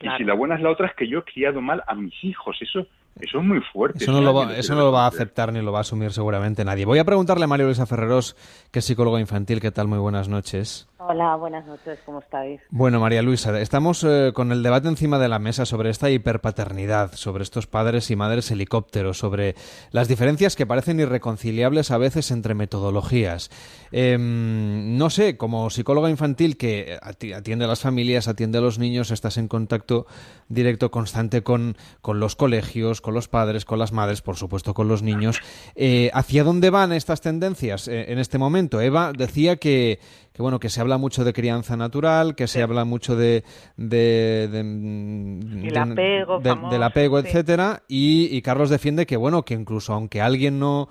Y 0.00 0.08
si 0.18 0.24
la 0.24 0.34
buena 0.34 0.56
es 0.56 0.60
la 0.60 0.70
otra 0.70 0.88
es 0.88 0.94
que 0.94 1.08
yo 1.08 1.20
he 1.20 1.24
criado 1.24 1.62
mal 1.62 1.82
a 1.86 1.94
mis 1.94 2.22
hijos. 2.22 2.60
Eso 2.60 2.86
eso 3.20 3.38
es 3.38 3.44
muy 3.44 3.60
fuerte. 3.72 4.04
Eso 4.04 4.12
no, 4.12 4.20
lo 4.20 4.34
va, 4.34 4.56
eso 4.56 4.74
no 4.74 4.82
lo 4.82 4.92
va 4.92 5.04
a 5.04 5.08
aceptar 5.08 5.52
ni 5.52 5.62
lo 5.62 5.72
va 5.72 5.78
a 5.78 5.80
asumir 5.80 6.12
seguramente 6.12 6.64
nadie. 6.64 6.84
Voy 6.84 6.98
a 6.98 7.04
preguntarle 7.04 7.44
a 7.44 7.46
María 7.46 7.64
Luisa 7.64 7.86
Ferreros, 7.86 8.36
que 8.70 8.80
es 8.80 8.84
psicólogo 8.84 9.18
infantil. 9.18 9.60
¿Qué 9.60 9.70
tal? 9.70 9.88
Muy 9.88 9.98
buenas 9.98 10.28
noches. 10.28 10.88
Hola, 10.98 11.36
buenas 11.36 11.64
noches. 11.66 11.98
¿Cómo 12.04 12.18
estáis? 12.18 12.60
Bueno, 12.70 13.00
María 13.00 13.22
Luisa, 13.22 13.58
estamos 13.60 14.02
eh, 14.02 14.32
con 14.34 14.50
el 14.50 14.62
debate 14.62 14.88
encima 14.88 15.18
de 15.18 15.28
la 15.28 15.38
mesa 15.38 15.64
sobre 15.64 15.90
esta 15.90 16.10
hiperpaternidad, 16.10 17.12
sobre 17.12 17.44
estos 17.44 17.66
padres 17.66 18.10
y 18.10 18.16
madres 18.16 18.50
helicópteros, 18.50 19.18
sobre 19.18 19.54
las 19.92 20.08
diferencias 20.08 20.56
que 20.56 20.66
parecen 20.66 20.98
irreconciliables 20.98 21.90
a 21.90 21.98
veces 21.98 22.30
entre 22.30 22.54
metodologías. 22.54 23.50
Em, 23.92 24.96
no 24.98 25.08
sé, 25.10 25.36
como 25.36 25.70
psicóloga 25.70 26.10
infantil 26.10 26.56
que 26.56 26.98
atiende 27.00 27.66
a 27.66 27.68
las 27.68 27.80
familias, 27.80 28.26
atiende 28.26 28.58
a 28.58 28.62
los 28.62 28.78
niños, 28.78 29.10
estás 29.10 29.36
en 29.36 29.48
contacto 29.48 30.06
directo, 30.48 30.90
constante 30.90 31.42
con, 31.42 31.76
con 32.00 32.20
los 32.20 32.36
colegios, 32.36 33.00
con 33.06 33.14
los 33.14 33.28
padres, 33.28 33.64
con 33.64 33.78
las 33.78 33.92
madres, 33.92 34.20
por 34.20 34.34
supuesto 34.36 34.74
con 34.74 34.88
los 34.88 35.00
niños. 35.00 35.40
Eh, 35.76 36.10
¿Hacia 36.12 36.42
dónde 36.42 36.70
van 36.70 36.92
estas 36.92 37.20
tendencias 37.20 37.86
eh, 37.86 38.06
en 38.08 38.18
este 38.18 38.36
momento? 38.36 38.80
Eva 38.80 39.12
decía 39.16 39.58
que, 39.58 40.00
que 40.32 40.42
bueno 40.42 40.58
que 40.58 40.68
se 40.68 40.80
habla 40.80 40.98
mucho 40.98 41.22
de 41.22 41.32
crianza 41.32 41.76
natural, 41.76 42.34
que 42.34 42.48
se 42.48 42.64
habla 42.64 42.84
mucho 42.84 43.14
de, 43.14 43.44
de, 43.76 44.48
del 44.50 45.78
apego, 45.78 46.40
del 46.40 46.82
apego, 46.82 47.20
etcétera, 47.20 47.84
y, 47.86 48.26
y 48.36 48.42
Carlos 48.42 48.70
defiende 48.70 49.06
que 49.06 49.16
bueno 49.16 49.44
que 49.44 49.54
incluso 49.54 49.92
aunque 49.92 50.20
alguien 50.20 50.58
no 50.58 50.88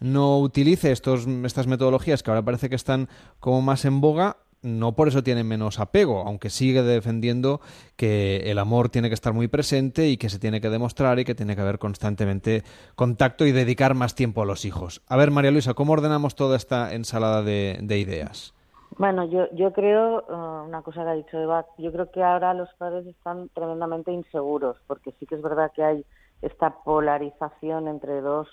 no 0.00 0.40
utilice 0.40 0.90
estos, 0.90 1.28
estas 1.44 1.68
metodologías 1.68 2.24
que 2.24 2.32
ahora 2.32 2.42
parece 2.42 2.68
que 2.68 2.74
están 2.74 3.08
como 3.38 3.62
más 3.62 3.84
en 3.84 4.00
boga, 4.00 4.38
no 4.62 4.92
por 4.92 5.08
eso 5.08 5.22
tiene 5.22 5.44
menos 5.44 5.80
apego, 5.80 6.20
aunque 6.26 6.50
sigue 6.50 6.82
defendiendo 6.82 7.60
que 7.96 8.50
el 8.50 8.58
amor 8.58 8.88
tiene 8.88 9.08
que 9.08 9.14
estar 9.14 9.32
muy 9.32 9.48
presente 9.48 10.08
y 10.08 10.16
que 10.16 10.28
se 10.28 10.38
tiene 10.38 10.60
que 10.60 10.70
demostrar 10.70 11.18
y 11.18 11.24
que 11.24 11.34
tiene 11.34 11.56
que 11.56 11.62
haber 11.62 11.78
constantemente 11.78 12.62
contacto 12.94 13.44
y 13.44 13.52
dedicar 13.52 13.94
más 13.94 14.14
tiempo 14.14 14.42
a 14.42 14.46
los 14.46 14.64
hijos. 14.64 15.02
A 15.08 15.16
ver, 15.16 15.30
María 15.30 15.50
Luisa, 15.50 15.74
¿cómo 15.74 15.92
ordenamos 15.92 16.34
toda 16.34 16.56
esta 16.56 16.94
ensalada 16.94 17.42
de, 17.42 17.98
ideas? 17.98 18.54
Bueno, 18.98 19.24
yo, 19.24 19.48
yo 19.54 19.72
creo, 19.72 20.24
uh, 20.28 20.66
una 20.66 20.82
cosa 20.82 21.04
que 21.04 21.10
ha 21.10 21.14
dicho 21.14 21.38
Eva, 21.38 21.66
yo 21.78 21.92
creo 21.92 22.10
que 22.10 22.22
ahora 22.22 22.54
los 22.54 22.68
padres 22.74 23.06
están 23.06 23.48
tremendamente 23.54 24.12
inseguros, 24.12 24.76
porque 24.86 25.12
sí 25.18 25.26
que 25.26 25.34
es 25.34 25.42
verdad 25.42 25.72
que 25.74 25.82
hay 25.82 26.04
esta 26.42 26.70
polarización 26.82 27.88
entre 27.88 28.20
dos 28.20 28.48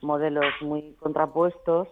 modelos 0.00 0.44
muy 0.60 0.94
contrapuestos 1.00 1.88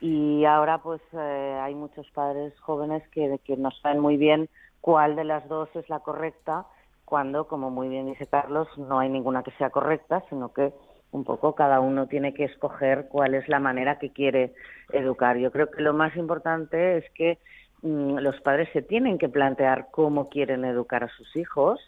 y 0.00 0.44
ahora 0.44 0.78
pues 0.78 1.00
eh, 1.12 1.58
hay 1.62 1.74
muchos 1.74 2.10
padres 2.10 2.58
jóvenes 2.60 3.06
que, 3.08 3.38
que 3.44 3.56
no 3.56 3.70
saben 3.70 4.00
muy 4.00 4.16
bien 4.16 4.48
cuál 4.80 5.16
de 5.16 5.24
las 5.24 5.48
dos 5.48 5.68
es 5.74 5.88
la 5.88 6.00
correcta 6.00 6.66
cuando, 7.04 7.46
como 7.46 7.70
muy 7.70 7.88
bien 7.88 8.06
dice 8.06 8.26
Carlos, 8.26 8.68
no 8.76 8.98
hay 8.98 9.08
ninguna 9.08 9.42
que 9.42 9.50
sea 9.52 9.70
correcta, 9.70 10.24
sino 10.28 10.52
que 10.52 10.72
un 11.12 11.24
poco 11.24 11.54
cada 11.54 11.80
uno 11.80 12.06
tiene 12.08 12.34
que 12.34 12.44
escoger 12.44 13.06
cuál 13.08 13.34
es 13.34 13.48
la 13.48 13.60
manera 13.60 13.98
que 13.98 14.10
quiere 14.10 14.52
educar. 14.92 15.36
Yo 15.36 15.52
creo 15.52 15.70
que 15.70 15.82
lo 15.82 15.92
más 15.92 16.16
importante 16.16 16.98
es 16.98 17.04
que 17.14 17.38
mm, 17.82 18.18
los 18.18 18.40
padres 18.40 18.68
se 18.72 18.82
tienen 18.82 19.18
que 19.18 19.28
plantear 19.28 19.88
cómo 19.90 20.28
quieren 20.28 20.64
educar 20.64 21.04
a 21.04 21.08
sus 21.08 21.36
hijos 21.36 21.80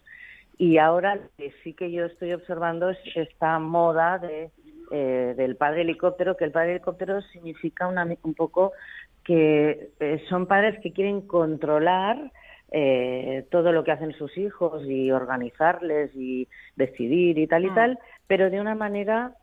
y 0.59 0.79
ahora 0.79 1.19
sí 1.63 1.75
que 1.75 1.91
yo 1.91 2.07
estoy 2.07 2.33
observando 2.33 2.91
es 2.91 2.99
esta 3.15 3.59
moda 3.59 4.19
de 4.19 4.51
eh, 4.91 5.35
del 5.37 5.57
padre 5.57 5.83
helicóptero, 5.83 6.37
que 6.37 6.45
el 6.45 6.53
padre 6.53 6.73
helicóptero 6.73 7.21
significa 7.23 7.89
un 7.89 8.35
poco 8.35 8.73
que 9.25 9.91
eh, 10.01 10.23
son 10.29 10.47
padres 10.47 10.79
que 10.83 10.93
quieren 10.93 11.23
controlar 11.23 12.31
eh, 12.71 13.47
todo 13.51 13.73
lo 13.73 13.85
que 13.85 13.93
hacen 13.93 14.13
sus 14.13 14.37
hijos 14.39 14.85
y 14.87 15.11
organizarles 15.11 16.11
y 16.15 16.49
decidir 16.77 17.39
y 17.39 17.47
tal 17.47 17.65
y 17.65 17.71
mm. 17.71 17.75
tal, 17.75 17.99
pero 18.27 18.51
de 18.51 18.61
una 18.61 18.75
manera 18.75 19.35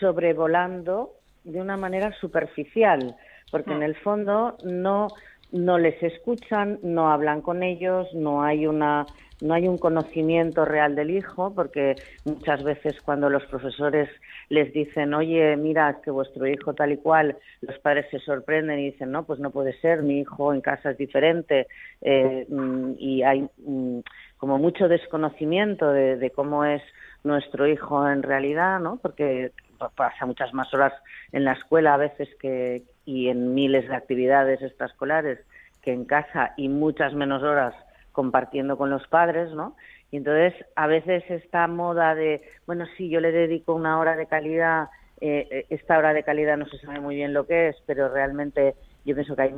sobrevolando, 0.00 1.12
de 1.44 1.60
una 1.60 1.76
manera 1.76 2.12
superficial, 2.20 3.16
porque 3.50 3.72
en 3.72 3.80
mm. 3.80 3.84
el 3.84 3.96
fondo 3.96 4.56
no 4.64 5.08
no 5.52 5.78
les 5.78 6.02
escuchan, 6.02 6.78
no 6.82 7.10
hablan 7.10 7.42
con 7.42 7.62
ellos, 7.62 8.08
no 8.14 8.42
hay 8.42 8.66
una 8.66 9.04
no 9.42 9.54
hay 9.54 9.66
un 9.66 9.76
conocimiento 9.76 10.64
real 10.64 10.94
del 10.94 11.10
hijo, 11.10 11.52
porque 11.52 11.96
muchas 12.24 12.62
veces 12.62 13.00
cuando 13.02 13.28
los 13.28 13.44
profesores 13.46 14.08
les 14.48 14.72
dicen, 14.72 15.12
oye, 15.14 15.56
mira, 15.56 16.00
que 16.02 16.12
vuestro 16.12 16.46
hijo 16.46 16.74
tal 16.74 16.92
y 16.92 16.96
cual, 16.96 17.36
los 17.60 17.76
padres 17.80 18.06
se 18.10 18.20
sorprenden 18.20 18.78
y 18.78 18.92
dicen, 18.92 19.10
no, 19.10 19.24
pues 19.24 19.40
no 19.40 19.50
puede 19.50 19.78
ser, 19.80 20.02
mi 20.02 20.20
hijo 20.20 20.54
en 20.54 20.60
casa 20.60 20.92
es 20.92 20.96
diferente, 20.96 21.66
eh, 22.00 22.46
mm, 22.48 22.92
y 22.98 23.22
hay 23.24 23.48
mm, 23.66 23.98
como 24.36 24.58
mucho 24.58 24.88
desconocimiento 24.88 25.90
de, 25.92 26.30
cómo 26.34 26.64
es 26.64 26.82
nuestro 27.24 27.66
hijo 27.66 28.08
en 28.08 28.22
realidad, 28.22 28.78
¿no? 28.78 28.98
Porque 29.02 29.50
pasa 29.96 30.24
muchas 30.24 30.54
más 30.54 30.72
horas 30.72 30.92
en 31.32 31.44
la 31.44 31.52
escuela 31.52 31.94
a 31.94 31.96
veces 31.96 32.28
que 32.40 32.82
y 33.04 33.28
en 33.28 33.54
miles 33.54 33.88
de 33.88 33.96
actividades 33.96 34.62
extraescolares 34.62 35.40
que 35.82 35.92
en 35.92 36.04
casa 36.04 36.52
y 36.56 36.68
muchas 36.68 37.14
menos 37.14 37.42
horas 37.42 37.74
compartiendo 38.12 38.76
con 38.76 38.90
los 38.90 39.06
padres, 39.08 39.50
¿no? 39.52 39.76
Y 40.10 40.18
entonces 40.18 40.54
a 40.76 40.86
veces 40.86 41.24
esta 41.28 41.66
moda 41.66 42.14
de, 42.14 42.42
bueno, 42.66 42.84
sí, 42.96 43.08
yo 43.08 43.20
le 43.20 43.32
dedico 43.32 43.74
una 43.74 43.98
hora 43.98 44.14
de 44.14 44.26
calidad, 44.26 44.88
eh, 45.20 45.48
eh, 45.50 45.66
esta 45.70 45.98
hora 45.98 46.12
de 46.12 46.22
calidad 46.22 46.56
no 46.56 46.66
se 46.66 46.78
sabe 46.78 47.00
muy 47.00 47.16
bien 47.16 47.32
lo 47.32 47.46
que 47.46 47.68
es, 47.68 47.76
pero 47.86 48.08
realmente 48.08 48.74
yo 49.04 49.14
pienso 49.14 49.34
que 49.34 49.54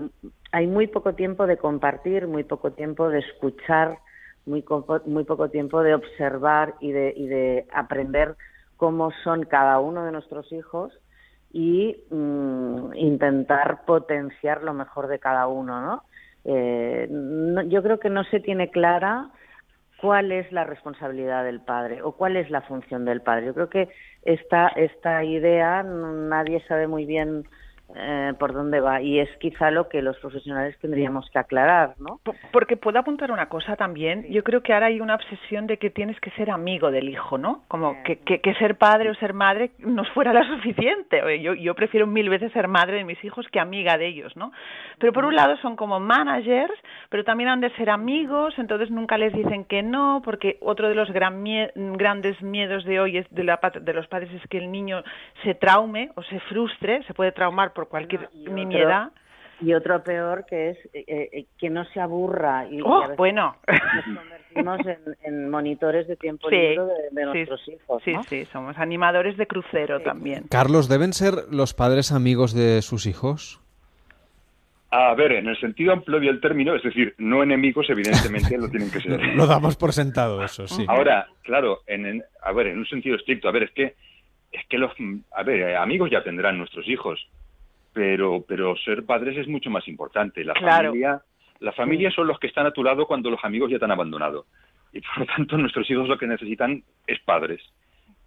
hay, 0.53 0.67
muy 0.67 0.87
poco 0.87 1.15
tiempo 1.15 1.47
de 1.47 1.57
compartir, 1.57 2.27
muy 2.27 2.45
poco 2.45 2.73
tiempo 2.73 3.09
de 3.09 3.19
escuchar, 3.19 3.99
muy, 4.47 4.65
muy 5.07 5.25
poco 5.25 5.51
tiempo 5.51 5.83
de 5.83 5.95
observar 5.95 6.75
y 6.81 6.93
de, 6.93 7.13
y 7.17 7.27
de 7.27 7.67
aprender 7.73 8.37
cómo 8.77 9.11
son 9.23 9.45
cada 9.45 9.81
uno 9.81 10.05
de 10.05 10.13
nuestros 10.13 10.53
hijos 10.53 10.93
y 11.53 11.97
mm, 12.11 12.95
intentar 12.95 13.85
potenciar 13.85 14.63
lo 14.63 14.75
mejor 14.75 15.09
de 15.09 15.19
cada 15.19 15.47
uno, 15.47 15.81
¿no? 15.81 16.03
Eh, 16.45 17.09
yo 17.69 17.83
creo 17.83 17.99
que 17.99 18.11
no 18.11 18.25
se 18.25 18.41
tiene 18.41 18.71
clara 18.71 19.31
cuál 20.01 20.33
es 20.33 20.51
la 20.53 20.65
responsabilidad 20.65 21.45
del 21.45 21.61
padre 21.61 22.03
o 22.03 22.13
cuál 22.13 22.37
es 22.37 22.51
la 22.51 22.63
función 22.63 23.05
del 23.05 23.23
padre. 23.23 23.47
Yo 23.47 23.55
creo 23.55 23.71
que 23.71 23.89
esta, 24.23 24.69
esta 24.69 25.25
idea 25.25 25.83
nadie 25.83 26.63
sabe 26.67 26.87
muy 26.87 27.07
bien 27.07 27.45
eh, 27.95 28.33
por 28.39 28.53
dónde 28.53 28.81
va 28.81 29.03
y 29.03 29.21
es 29.21 29.29
quizá 29.39 29.71
lo 29.71 29.89
que 29.89 30.01
los 30.03 30.17
profesionales 30.19 30.77
tendríamos 30.81 31.29
que 31.31 31.39
aclarar, 31.39 31.95
¿no? 31.99 32.19
Porque 32.51 32.77
puedo 32.77 32.99
apuntar 32.99 33.31
una 33.31 33.49
cosa 33.49 33.77
también. 33.77 34.25
Yo 34.31 34.43
creo 34.43 34.63
que 34.63 34.73
ahora 34.73 34.87
hay 34.87 35.01
una 35.01 35.15
obsesión 35.15 35.67
de 35.67 35.77
que 35.77 35.91
tienes 35.91 36.19
que 36.21 36.31
ser 36.31 36.51
amigo 36.51 36.91
del 36.91 37.09
hijo, 37.09 37.37
¿no? 37.37 37.63
Como 37.69 38.03
que, 38.03 38.17
que, 38.17 38.55
ser 38.55 38.79
padre 38.79 39.11
o 39.11 39.15
ser 39.17 39.35
madre 39.35 39.73
nos 39.79 40.09
fuera 40.11 40.33
la 40.33 40.45
suficiente. 40.57 41.41
Yo, 41.43 41.55
yo 41.55 41.75
prefiero 41.75 42.07
mil 42.07 42.31
veces 42.31 42.53
ser 42.53 42.69
madre 42.69 42.97
de 42.97 43.05
mis 43.05 43.23
hijos 43.23 43.47
que 43.53 43.61
amiga 43.61 43.99
de 43.99 44.07
ellos, 44.07 44.35
¿no? 44.35 44.51
Pero 44.99 45.13
por 45.13 45.27
un 45.27 45.37
lado 45.37 45.57
son 45.59 45.77
como 45.77 46.01
managers, 46.01 46.75
pero 47.11 47.23
también 47.23 47.51
han 47.51 47.61
de 47.61 47.71
ser 47.77 47.91
amigos, 47.91 48.55
entonces 48.59 48.91
nunca 48.91 49.19
les 49.19 49.33
dicen 49.35 49.67
que 49.67 49.83
no, 49.83 50.23
porque 50.25 50.57
otro 50.63 50.89
de 50.89 50.95
los 50.95 51.11
gran 51.11 51.35
grandes 51.97 52.41
miedos 52.43 52.85
de 52.85 53.01
hoy 53.01 53.19
es 53.19 53.27
de, 53.31 53.45
la, 53.45 53.61
de 53.81 53.93
los 53.93 54.07
padres 54.07 54.33
es 54.33 54.43
que 54.49 54.59
el 54.59 54.73
niño 54.73 55.03
se 55.43 55.55
traume 55.55 56.11
o 56.15 56.23
se 56.23 56.41
frustre, 56.41 57.03
se 57.05 57.13
puede 57.13 57.33
traumar 57.33 57.74
por 57.75 57.89
cualquier 57.89 58.29
nimiedad. 58.35 59.11
Y 59.61 59.73
otro 59.73 60.03
peor 60.03 60.45
que 60.47 60.71
es 60.71 60.79
eh, 60.93 61.05
eh, 61.07 61.47
que 61.59 61.71
no 61.71 61.85
se 61.85 62.01
aburra 62.01 62.67
y, 62.69 62.81
oh, 62.83 63.15
bueno. 63.17 63.57
nos 63.69 64.05
convertimos 64.05 64.81
en, 65.23 65.49
monitores 65.49 66.09
de 66.09 66.17
tiempo 66.17 66.51
libre 66.51 66.83
de, 67.13 67.25
nuestros 67.25 67.69
hijos 67.69 68.03
sí 68.05 68.15
sí 68.29 68.45
somos 68.47 68.77
animadores 68.79 69.37
de 69.37 69.47
crucero 69.47 70.01
también. 70.01 70.47
Carlos 70.51 70.89
deben 70.89 71.13
ser 71.13 71.35
los 71.53 71.73
padres 71.73 72.11
amigos 72.11 72.53
de 72.53 72.83
sus 72.83 73.07
hijos 73.07 73.65
a 74.97 75.13
ver, 75.15 75.33
en 75.33 75.49
el 75.49 75.59
sentido 75.59 75.93
amplio 75.93 76.21
del 76.21 76.41
término, 76.41 76.77
es 76.77 76.83
decir, 76.85 77.17
no 77.19 77.43
enemigos, 77.43 77.91
evidentemente 77.91 78.57
lo 78.57 78.69
tienen 78.69 78.93
que 78.93 79.01
ser. 79.01 79.21
lo 79.35 79.47
damos 79.49 79.77
por 79.77 79.93
sentado, 79.93 80.45
eso, 80.45 80.69
sí. 80.69 80.85
Ahora, 80.87 81.27
claro, 81.43 81.81
en, 81.89 82.23
a 82.41 82.53
ver, 82.53 82.69
en 82.69 82.79
un 82.79 82.87
sentido 82.87 83.17
estricto, 83.17 83.49
a 83.49 83.53
ver, 83.53 83.65
es 83.65 83.71
que, 83.73 83.95
es 84.53 84.65
que 84.69 84.79
los, 84.79 84.93
a 85.33 85.43
ver, 85.43 85.75
amigos 85.75 86.11
ya 86.13 86.23
tendrán 86.23 86.59
nuestros 86.59 86.89
hijos, 86.89 87.29
pero, 87.95 88.45
pero 88.47 88.77
ser 88.77 89.07
padres 89.07 89.39
es 89.39 89.49
mucho 89.49 89.71
más 89.71 89.87
importante. 89.89 90.45
La 90.45 90.55
familia, 90.55 91.23
la 91.61 91.73
familia 91.73 92.11
son 92.11 92.27
los 92.27 92.39
que 92.39 92.49
están 92.49 92.67
a 92.67 92.73
tu 92.73 92.83
lado 92.83 93.07
cuando 93.07 93.31
los 93.31 93.43
amigos 93.45 93.71
ya 93.71 93.79
te 93.79 93.87
han 93.87 93.93
abandonado. 93.93 94.47
Y 94.93 95.01
por 95.01 95.19
lo 95.21 95.27
tanto, 95.27 95.57
nuestros 95.59 95.89
hijos 95.91 96.09
lo 96.09 96.19
que 96.19 96.27
necesitan 96.27 96.83
es 97.07 97.21
padres. 97.21 97.63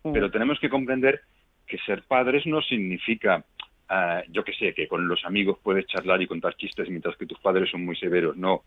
Pero 0.01 0.32
tenemos 0.32 0.58
que 0.60 0.69
comprender 0.69 1.21
que 1.67 1.77
ser 1.80 2.03
padres 2.03 2.45
no 2.47 2.62
significa 2.62 3.43
ah, 3.89 4.21
yo 4.30 4.43
que 4.45 4.53
sé, 4.53 4.73
que 4.73 4.88
con 4.88 5.06
los 5.06 5.25
amigos 5.25 5.60
puedes 5.62 5.86
charlar 5.88 6.21
y 6.21 6.27
contar 6.27 6.56
chistes 6.56 6.89
mientras 6.89 7.17
que 7.17 7.25
tus 7.25 7.39
padres 7.39 7.69
son 7.69 7.84
muy 7.84 7.97
severos. 7.97 8.38
No, 8.38 8.63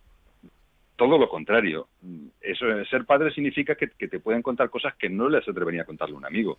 todo 0.97 1.17
lo 1.17 1.31
contrario. 1.31 1.89
Eso, 2.43 2.67
ser 2.85 3.07
padre 3.07 3.33
significa 3.33 3.75
que, 3.75 3.89
que, 3.89 4.09
te 4.09 4.21
pueden 4.21 4.43
contar 4.43 4.69
cosas 4.69 4.95
que 4.97 5.09
no 5.09 5.31
les 5.31 5.49
atrevería 5.49 5.83
a 5.83 5.87
contarle 5.87 6.15
a 6.15 6.19
un 6.19 6.27
amigo. 6.27 6.59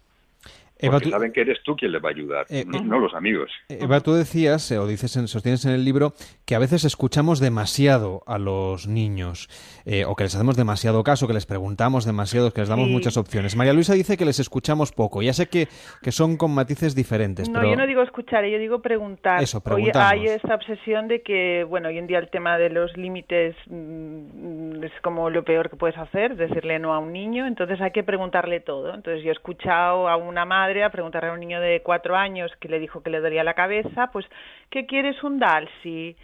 Eva, 0.81 0.93
Porque 0.93 1.09
saben 1.09 1.31
que 1.31 1.41
eres 1.41 1.61
tú 1.63 1.75
quien 1.75 1.91
les 1.91 2.03
va 2.03 2.09
a 2.09 2.11
ayudar, 2.11 2.45
eh, 2.49 2.65
no, 2.65 2.83
no, 2.83 2.99
los 2.99 3.13
amigos. 3.13 3.51
Eva, 3.69 4.01
tú 4.01 4.13
decías, 4.13 4.71
eh, 4.71 4.79
o 4.79 4.87
dices, 4.87 5.15
en, 5.15 5.27
sostienes 5.27 5.63
en 5.65 5.71
el 5.71 5.85
libro, 5.85 6.13
que 6.45 6.55
a 6.55 6.59
veces 6.59 6.83
escuchamos 6.85 7.39
demasiado 7.39 8.23
a 8.25 8.39
los 8.39 8.87
niños, 8.87 9.47
eh, 9.85 10.05
o 10.05 10.15
que 10.15 10.23
les 10.23 10.35
hacemos 10.35 10.57
demasiado 10.57 11.03
caso, 11.03 11.27
que 11.27 11.33
les 11.33 11.45
preguntamos 11.45 12.05
demasiado, 12.05 12.51
que 12.51 12.61
les 12.61 12.69
damos 12.69 12.89
muchas 12.89 13.15
opciones. 13.17 13.55
María 13.55 13.73
Luisa 13.73 13.93
dice 13.93 14.17
que 14.17 14.25
les 14.25 14.39
escuchamos 14.39 14.91
poco. 14.91 15.21
Ya 15.21 15.33
sé 15.33 15.47
que, 15.47 15.67
que 16.01 16.11
son 16.11 16.37
con 16.37 16.53
matices 16.53 16.95
diferentes. 16.95 17.47
No, 17.47 17.59
pero... 17.59 17.71
yo 17.71 17.75
no 17.75 17.85
digo 17.85 18.01
escuchar, 18.01 18.45
yo 18.45 18.57
digo 18.57 18.81
preguntar. 18.81 19.41
Eso, 19.43 19.61
hoy 19.69 19.91
hay 19.93 20.25
esta 20.25 20.55
obsesión 20.55 21.07
de 21.07 21.21
que, 21.21 21.63
bueno, 21.63 21.89
hoy 21.89 21.97
en 21.97 22.07
día 22.07 22.17
el 22.19 22.29
tema 22.29 22.57
de 22.57 22.69
los 22.69 22.95
límites 22.97 23.55
mm, 23.67 24.83
es 24.83 24.91
como 25.03 25.29
lo 25.29 25.43
peor 25.43 25.69
que 25.69 25.75
puedes 25.75 25.97
hacer, 25.97 26.35
decirle 26.35 26.79
no 26.79 26.93
a 26.93 26.99
un 26.99 27.13
niño, 27.13 27.45
entonces 27.45 27.79
hay 27.81 27.91
que 27.91 28.03
preguntarle 28.03 28.59
todo. 28.61 28.93
Entonces 28.93 29.23
yo 29.23 29.29
he 29.29 29.33
escuchado 29.33 30.09
a 30.09 30.15
una 30.15 30.45
madre 30.45 30.70
a 30.79 30.89
preguntarle 30.89 31.29
a 31.29 31.33
un 31.33 31.39
niño 31.39 31.59
de 31.59 31.81
cuatro 31.81 32.15
años 32.15 32.51
que 32.59 32.69
le 32.69 32.79
dijo 32.79 33.03
que 33.03 33.09
le 33.09 33.19
dolía 33.19 33.43
la 33.43 33.53
cabeza, 33.53 34.09
pues, 34.11 34.25
¿qué 34.69 34.85
quieres 34.85 35.21
un 35.23 35.39
Dalsi? 35.39 36.15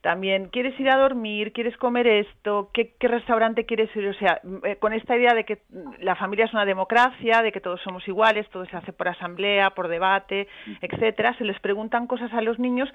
También, 0.00 0.48
¿quieres 0.48 0.78
ir 0.78 0.88
a 0.90 0.96
dormir? 0.96 1.52
¿Quieres 1.52 1.76
comer 1.76 2.06
esto? 2.06 2.70
¿Qué, 2.72 2.94
qué 3.00 3.08
restaurante 3.08 3.66
quieres 3.66 3.94
ir? 3.96 4.06
O 4.08 4.14
sea, 4.14 4.40
eh, 4.64 4.76
con 4.76 4.92
esta 4.92 5.16
idea 5.16 5.34
de 5.34 5.44
que 5.44 5.58
la 6.00 6.14
familia 6.14 6.44
es 6.44 6.52
una 6.52 6.64
democracia, 6.64 7.42
de 7.42 7.50
que 7.50 7.60
todos 7.60 7.80
somos 7.82 8.06
iguales, 8.06 8.48
todo 8.50 8.64
se 8.66 8.76
hace 8.76 8.92
por 8.92 9.08
asamblea, 9.08 9.70
por 9.70 9.88
debate, 9.88 10.46
etcétera, 10.80 11.34
se 11.36 11.44
les 11.44 11.58
preguntan 11.58 12.06
cosas 12.06 12.32
a 12.32 12.40
los 12.40 12.60
niños 12.60 12.88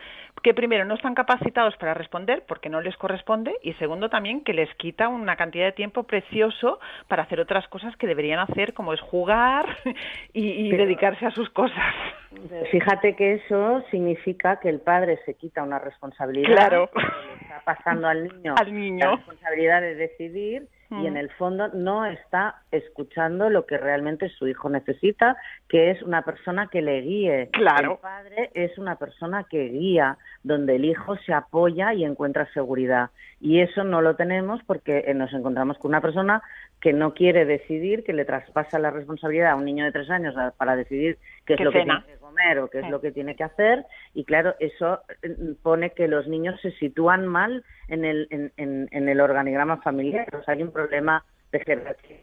que 0.43 0.53
primero 0.53 0.85
no 0.85 0.95
están 0.95 1.13
capacitados 1.13 1.75
para 1.75 1.93
responder 1.93 2.45
porque 2.47 2.69
no 2.69 2.79
les 2.79 2.95
corresponde 2.95 3.53
y 3.61 3.73
segundo 3.73 4.09
también 4.09 4.43
que 4.43 4.53
les 4.53 4.73
quita 4.75 5.09
una 5.09 5.35
cantidad 5.35 5.65
de 5.65 5.71
tiempo 5.73 6.03
precioso 6.03 6.79
para 7.09 7.23
hacer 7.23 7.41
otras 7.41 7.67
cosas 7.67 7.95
que 7.97 8.07
deberían 8.07 8.39
hacer 8.39 8.73
como 8.73 8.93
es 8.93 9.01
jugar 9.01 9.77
y, 10.33 10.47
y 10.47 10.71
dedicarse 10.71 11.25
a 11.25 11.31
sus 11.31 11.49
cosas. 11.49 11.93
Fíjate 12.72 13.15
que 13.15 13.34
eso 13.34 13.84
significa 13.91 14.60
que 14.60 14.69
el 14.69 14.80
padre 14.80 15.19
se 15.26 15.36
quita 15.36 15.63
una 15.63 15.80
responsabilidad. 15.80 16.56
Claro. 16.56 16.89
Le 16.96 17.41
está 17.41 17.62
pasando 17.65 18.08
al 18.08 18.24
niño, 18.28 18.56
al 18.58 18.74
niño. 18.74 19.06
la 19.06 19.15
responsabilidad 19.15 19.82
de 19.82 19.96
decidir 19.96 20.67
y 21.02 21.08
en 21.08 21.17
el 21.17 21.30
fondo 21.32 21.69
no 21.69 22.06
está 22.06 22.62
escuchando 22.72 23.50
lo 23.50 23.65
que 23.65 23.78
realmente 23.78 24.30
su 24.30 24.48
hijo 24.48 24.69
necesita, 24.69 25.38
que 25.67 25.91
es 25.91 26.02
una 26.04 26.22
persona 26.22 26.67
que 26.67 26.82
le 26.82 27.02
guíe. 27.02 27.50
Claro. 27.52 27.93
El 27.93 27.98
padre 27.98 28.52
es 28.54 28.78
una 28.78 28.96
persona 28.98 29.46
que 29.50 29.69
guía, 29.69 30.17
donde 30.43 30.76
el 30.76 30.86
hijo 30.86 31.15
se 31.26 31.34
apoya 31.34 31.93
y 31.93 32.04
encuentra 32.04 32.52
seguridad. 32.54 33.10
Y 33.41 33.60
eso 33.60 33.84
no 33.84 34.02
lo 34.02 34.15
tenemos 34.15 34.62
porque 34.65 35.06
eh, 35.08 35.13
nos 35.13 35.34
encontramos 35.34 35.78
con 35.78 35.89
una 35.89 36.02
persona 36.02 36.43
que 36.80 36.93
no 36.93 37.13
quiere 37.13 37.46
decidir, 37.46 38.04
que 38.04 38.13
le 38.13 38.26
traspasa 38.26 38.78
la 38.78 38.91
responsabilidad 38.91 39.52
a 39.52 39.56
un 39.56 39.65
niño 39.65 39.86
de 39.86 39.91
tres 39.91 40.10
años 40.10 40.36
para 40.58 40.76
decidir 40.76 41.17
qué 41.45 41.56
es 41.56 41.60
lo 41.60 41.71
que 41.71 41.84
tiene 41.84 42.03
que 42.06 42.17
comer 42.17 42.60
o 42.60 42.69
qué 42.69 42.79
es 42.79 42.89
lo 42.89 43.01
que 43.01 43.12
tiene 43.12 43.36
que 43.36 43.43
hacer. 43.43 43.86
Y 44.13 44.25
claro, 44.25 44.56
eso 44.60 45.01
eh, 45.21 45.36
pone 45.62 45.91
que 45.91 46.08
los 46.08 46.27
niños 46.27 46.60
se 46.62 46.71
sitúan 46.73 47.27
mal 47.27 47.63
en 47.88 48.06
el, 48.06 48.27
en, 48.29 48.51
en, 48.58 48.88
en 48.91 49.10
el 49.10 49.19
organigrama 49.19 49.77
familiar. 49.82 50.27
O 50.36 50.43
sea, 50.43 50.53
hay 50.53 50.63
un 50.63 50.71
problema 50.71 51.23
de 51.51 51.60
jerarquía 51.60 52.17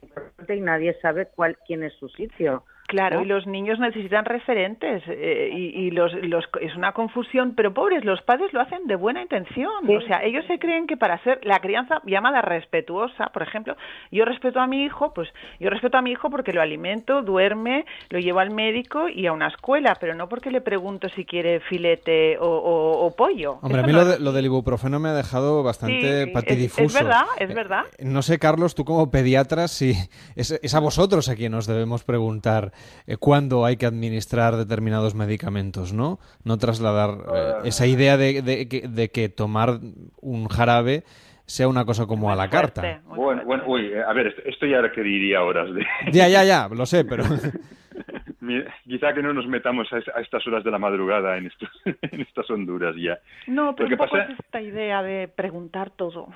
y 0.48 0.60
nadie 0.60 0.94
sabe 1.00 1.28
cuál, 1.34 1.56
quién 1.66 1.82
es 1.82 1.92
su 1.94 2.08
sitio. 2.08 2.64
Claro, 2.90 3.22
y 3.22 3.24
los 3.24 3.46
niños 3.46 3.78
necesitan 3.78 4.24
referentes 4.24 5.02
eh, 5.06 5.48
y, 5.52 5.86
y 5.86 5.90
los, 5.92 6.12
los, 6.22 6.44
es 6.60 6.74
una 6.74 6.90
confusión, 6.92 7.54
pero 7.56 7.72
pobres, 7.72 8.04
los 8.04 8.20
padres 8.22 8.52
lo 8.52 8.60
hacen 8.60 8.86
de 8.86 8.96
buena 8.96 9.22
intención. 9.22 9.70
Sí. 9.86 9.94
O 9.94 10.00
sea, 10.02 10.24
ellos 10.24 10.44
se 10.48 10.58
creen 10.58 10.86
que 10.88 10.96
para 10.96 11.22
ser 11.22 11.38
la 11.44 11.60
crianza 11.60 12.02
llamada 12.04 12.42
respetuosa, 12.42 13.26
por 13.32 13.42
ejemplo, 13.42 13.76
yo 14.10 14.24
respeto 14.24 14.58
a 14.60 14.66
mi 14.66 14.84
hijo, 14.84 15.14
pues 15.14 15.28
yo 15.60 15.70
respeto 15.70 15.98
a 15.98 16.02
mi 16.02 16.10
hijo 16.10 16.30
porque 16.30 16.52
lo 16.52 16.60
alimento, 16.62 17.22
duerme, 17.22 17.84
lo 18.10 18.18
llevo 18.18 18.40
al 18.40 18.50
médico 18.50 19.08
y 19.08 19.26
a 19.26 19.32
una 19.32 19.46
escuela, 19.48 19.96
pero 20.00 20.14
no 20.14 20.28
porque 20.28 20.50
le 20.50 20.60
pregunto 20.60 21.08
si 21.10 21.24
quiere 21.24 21.60
filete 21.60 22.38
o, 22.38 22.44
o, 22.46 23.06
o 23.06 23.14
pollo. 23.14 23.58
Hombre, 23.62 23.78
Eso 23.78 23.84
a 23.84 23.86
mí 23.86 23.92
no 23.92 23.98
lo, 24.00 24.04
de, 24.06 24.18
lo 24.18 24.32
del 24.32 24.46
ibuprofeno 24.46 24.98
me 24.98 25.10
ha 25.10 25.14
dejado 25.14 25.62
bastante 25.62 26.24
Sí, 26.24 26.30
patidifuso. 26.32 26.82
es- 26.84 26.94
es 26.96 27.02
verdad, 27.04 27.24
es 27.38 27.50
Eh, 27.50 27.54
verdad. 27.54 27.84
No 28.00 28.22
sé, 28.22 28.38
Carlos, 28.40 28.74
tú 28.74 28.84
como 28.84 29.10
pediatra, 29.12 29.68
si 29.68 29.92
es, 30.34 30.50
es 30.62 30.74
a 30.74 30.80
vosotros 30.80 31.28
a 31.28 31.36
quien 31.36 31.52
nos 31.52 31.66
debemos 31.66 32.02
preguntar 32.04 32.72
eh, 33.06 33.16
cuándo 33.16 33.64
hay 33.64 33.76
que 33.76 33.86
administrar 33.86 34.56
determinados 34.56 35.14
medicamentos, 35.14 35.92
¿no? 35.92 36.18
No 36.44 36.58
trasladar 36.58 37.10
eh, 37.34 37.52
esa 37.64 37.86
idea 37.86 38.16
de, 38.16 38.42
de 38.42 38.68
que- 38.68 38.88
de 38.88 39.08
que 39.10 39.28
tomar 39.28 39.78
un 40.20 40.48
jarabe 40.48 41.04
sea 41.46 41.66
una 41.68 41.84
cosa 41.84 42.06
como 42.06 42.30
a 42.30 42.36
la 42.36 42.48
carta. 42.48 43.00
Bueno, 43.06 43.42
bueno, 43.44 43.64
uy, 43.66 43.86
eh, 43.86 44.02
a 44.06 44.12
ver, 44.12 44.28
esto, 44.28 44.42
esto 44.44 44.66
ya 44.66 44.80
requeriría 44.80 45.42
horas 45.42 45.74
de... 45.74 45.84
Ya, 46.12 46.28
ya, 46.28 46.44
ya, 46.44 46.68
lo 46.68 46.86
sé, 46.86 47.04
pero... 47.04 47.24
Mira, 48.40 48.72
Quizá 48.86 49.12
que 49.12 49.22
no 49.22 49.32
nos 49.34 49.46
metamos 49.46 49.92
a, 49.92 49.98
es- 49.98 50.08
a 50.14 50.20
estas 50.20 50.46
horas 50.46 50.64
de 50.64 50.70
la 50.70 50.78
madrugada 50.78 51.36
en, 51.36 51.46
estos, 51.46 51.68
en 52.02 52.20
estas 52.20 52.48
honduras 52.50 52.94
ya. 52.96 53.18
No, 53.46 53.74
pero 53.76 53.88
un 53.88 53.96
poco 53.96 54.10
pasa- 54.12 54.32
es 54.32 54.38
esta 54.40 54.60
idea 54.62 55.02
de 55.02 55.28
preguntar 55.28 55.90
todo. 55.90 56.28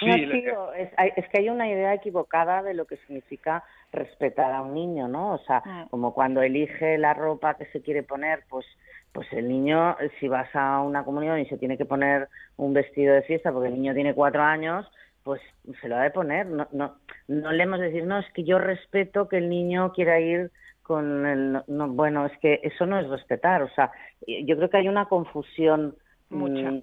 No, 0.00 0.14
tío, 0.14 0.72
es, 0.74 1.28
que 1.28 1.38
hay 1.38 1.48
una 1.48 1.68
idea 1.68 1.94
equivocada 1.94 2.62
de 2.62 2.74
lo 2.74 2.84
que 2.84 2.96
significa 2.98 3.64
respetar 3.92 4.52
a 4.52 4.62
un 4.62 4.74
niño, 4.74 5.08
¿no? 5.08 5.34
O 5.34 5.38
sea, 5.38 5.62
Mm. 5.64 5.88
como 5.88 6.14
cuando 6.14 6.42
elige 6.42 6.98
la 6.98 7.14
ropa 7.14 7.54
que 7.54 7.66
se 7.66 7.82
quiere 7.82 8.02
poner, 8.02 8.44
pues 8.48 8.66
pues 9.12 9.26
el 9.32 9.48
niño, 9.48 9.96
si 10.20 10.28
vas 10.28 10.54
a 10.54 10.80
una 10.80 11.02
comunión 11.02 11.38
y 11.40 11.46
se 11.46 11.56
tiene 11.56 11.78
que 11.78 11.86
poner 11.86 12.28
un 12.56 12.74
vestido 12.74 13.14
de 13.14 13.22
fiesta 13.22 13.50
porque 13.50 13.68
el 13.68 13.74
niño 13.74 13.94
tiene 13.94 14.14
cuatro 14.14 14.42
años, 14.42 14.86
pues 15.24 15.40
se 15.80 15.88
lo 15.88 15.96
ha 15.96 16.02
de 16.02 16.10
poner. 16.10 16.46
No, 16.46 16.68
no, 16.72 16.94
no 17.26 17.52
le 17.52 17.62
hemos 17.62 17.80
de 17.80 17.86
decir, 17.86 18.04
no, 18.04 18.18
es 18.18 18.30
que 18.32 18.44
yo 18.44 18.58
respeto 18.58 19.28
que 19.28 19.38
el 19.38 19.48
niño 19.48 19.92
quiera 19.92 20.20
ir 20.20 20.50
con 20.82 21.26
el... 21.26 21.62
No, 21.66 21.88
bueno, 21.88 22.26
es 22.26 22.38
que 22.38 22.60
eso 22.62 22.86
no 22.86 22.98
es 22.98 23.08
respetar. 23.08 23.62
O 23.62 23.68
sea, 23.70 23.90
yo 24.26 24.56
creo 24.56 24.70
que 24.70 24.76
hay 24.76 24.88
una 24.88 25.06
confusión. 25.06 25.96
Mucha. 26.30 26.74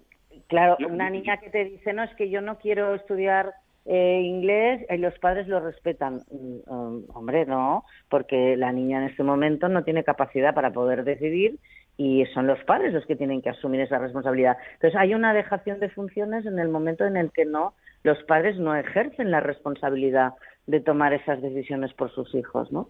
Claro, 0.48 0.78
una 0.88 1.10
niña 1.10 1.38
que 1.38 1.50
te 1.50 1.66
dice, 1.66 1.94
no, 1.94 2.04
es 2.04 2.14
que 2.16 2.30
yo 2.30 2.42
no 2.42 2.58
quiero 2.60 2.94
estudiar 2.94 3.54
eh, 3.86 4.22
inglés 4.24 4.86
y 4.90 4.98
los 4.98 5.18
padres 5.20 5.48
lo 5.48 5.60
respetan. 5.60 6.22
Mm, 6.32 6.72
um, 6.72 7.04
hombre, 7.14 7.46
no, 7.46 7.84
porque 8.10 8.56
la 8.58 8.72
niña 8.72 9.00
en 9.00 9.10
este 9.10 9.24
momento 9.24 9.70
no 9.70 9.84
tiene 9.84 10.04
capacidad 10.04 10.54
para 10.54 10.72
poder 10.72 11.04
decidir 11.04 11.60
y 11.98 12.26
son 12.34 12.48
los 12.48 12.62
padres 12.66 12.94
los 12.94 13.06
que 13.06 13.16
tienen 13.16 13.42
que 13.42 13.50
asumir 13.50 13.82
esa 13.82 13.98
responsabilidad. 13.98 14.58
Entonces 14.74 15.00
hay 15.00 15.14
una 15.14 15.34
dejación 15.34 15.80
de 15.80 15.90
funciones 15.90 16.46
en 16.46 16.60
el 16.60 16.70
momento 16.70 17.06
en 17.06 17.18
el 17.18 17.32
que 17.32 17.46
no 17.46 17.74
los 18.04 18.22
padres 18.24 18.58
no 18.58 18.76
ejercen 18.76 19.32
la 19.32 19.40
responsabilidad 19.40 20.34
de 20.68 20.80
tomar 20.80 21.14
esas 21.14 21.42
decisiones 21.42 21.94
por 21.94 22.12
sus 22.12 22.34
hijos, 22.36 22.72
¿no? 22.72 22.90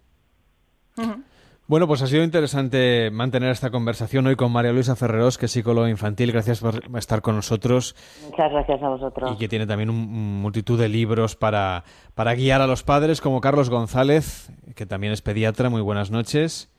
Bueno, 1.68 1.88
pues 1.88 2.00
ha 2.00 2.06
sido 2.06 2.22
interesante 2.22 3.10
mantener 3.10 3.50
esta 3.50 3.70
conversación 3.70 4.28
hoy 4.28 4.36
con 4.36 4.52
María 4.52 4.72
Luisa 4.72 4.94
Ferreros, 4.94 5.36
que 5.36 5.46
es 5.46 5.52
psicóloga 5.52 5.90
infantil. 5.90 6.30
Gracias 6.30 6.60
por 6.60 6.80
estar 6.96 7.22
con 7.22 7.34
nosotros 7.34 7.96
Muchas 8.24 8.52
gracias 8.52 8.80
a 8.80 8.88
vosotros. 8.88 9.32
y 9.32 9.36
que 9.36 9.48
tiene 9.48 9.66
también 9.66 9.90
un, 9.90 10.40
multitud 10.40 10.78
de 10.78 10.88
libros 10.88 11.34
para, 11.34 11.82
para 12.14 12.36
guiar 12.36 12.60
a 12.60 12.68
los 12.68 12.84
padres, 12.84 13.20
como 13.20 13.40
Carlos 13.40 13.68
González, 13.68 14.52
que 14.76 14.86
también 14.86 15.12
es 15.12 15.22
pediatra. 15.22 15.68
Muy 15.68 15.80
buenas 15.80 16.12
noches. 16.12 16.70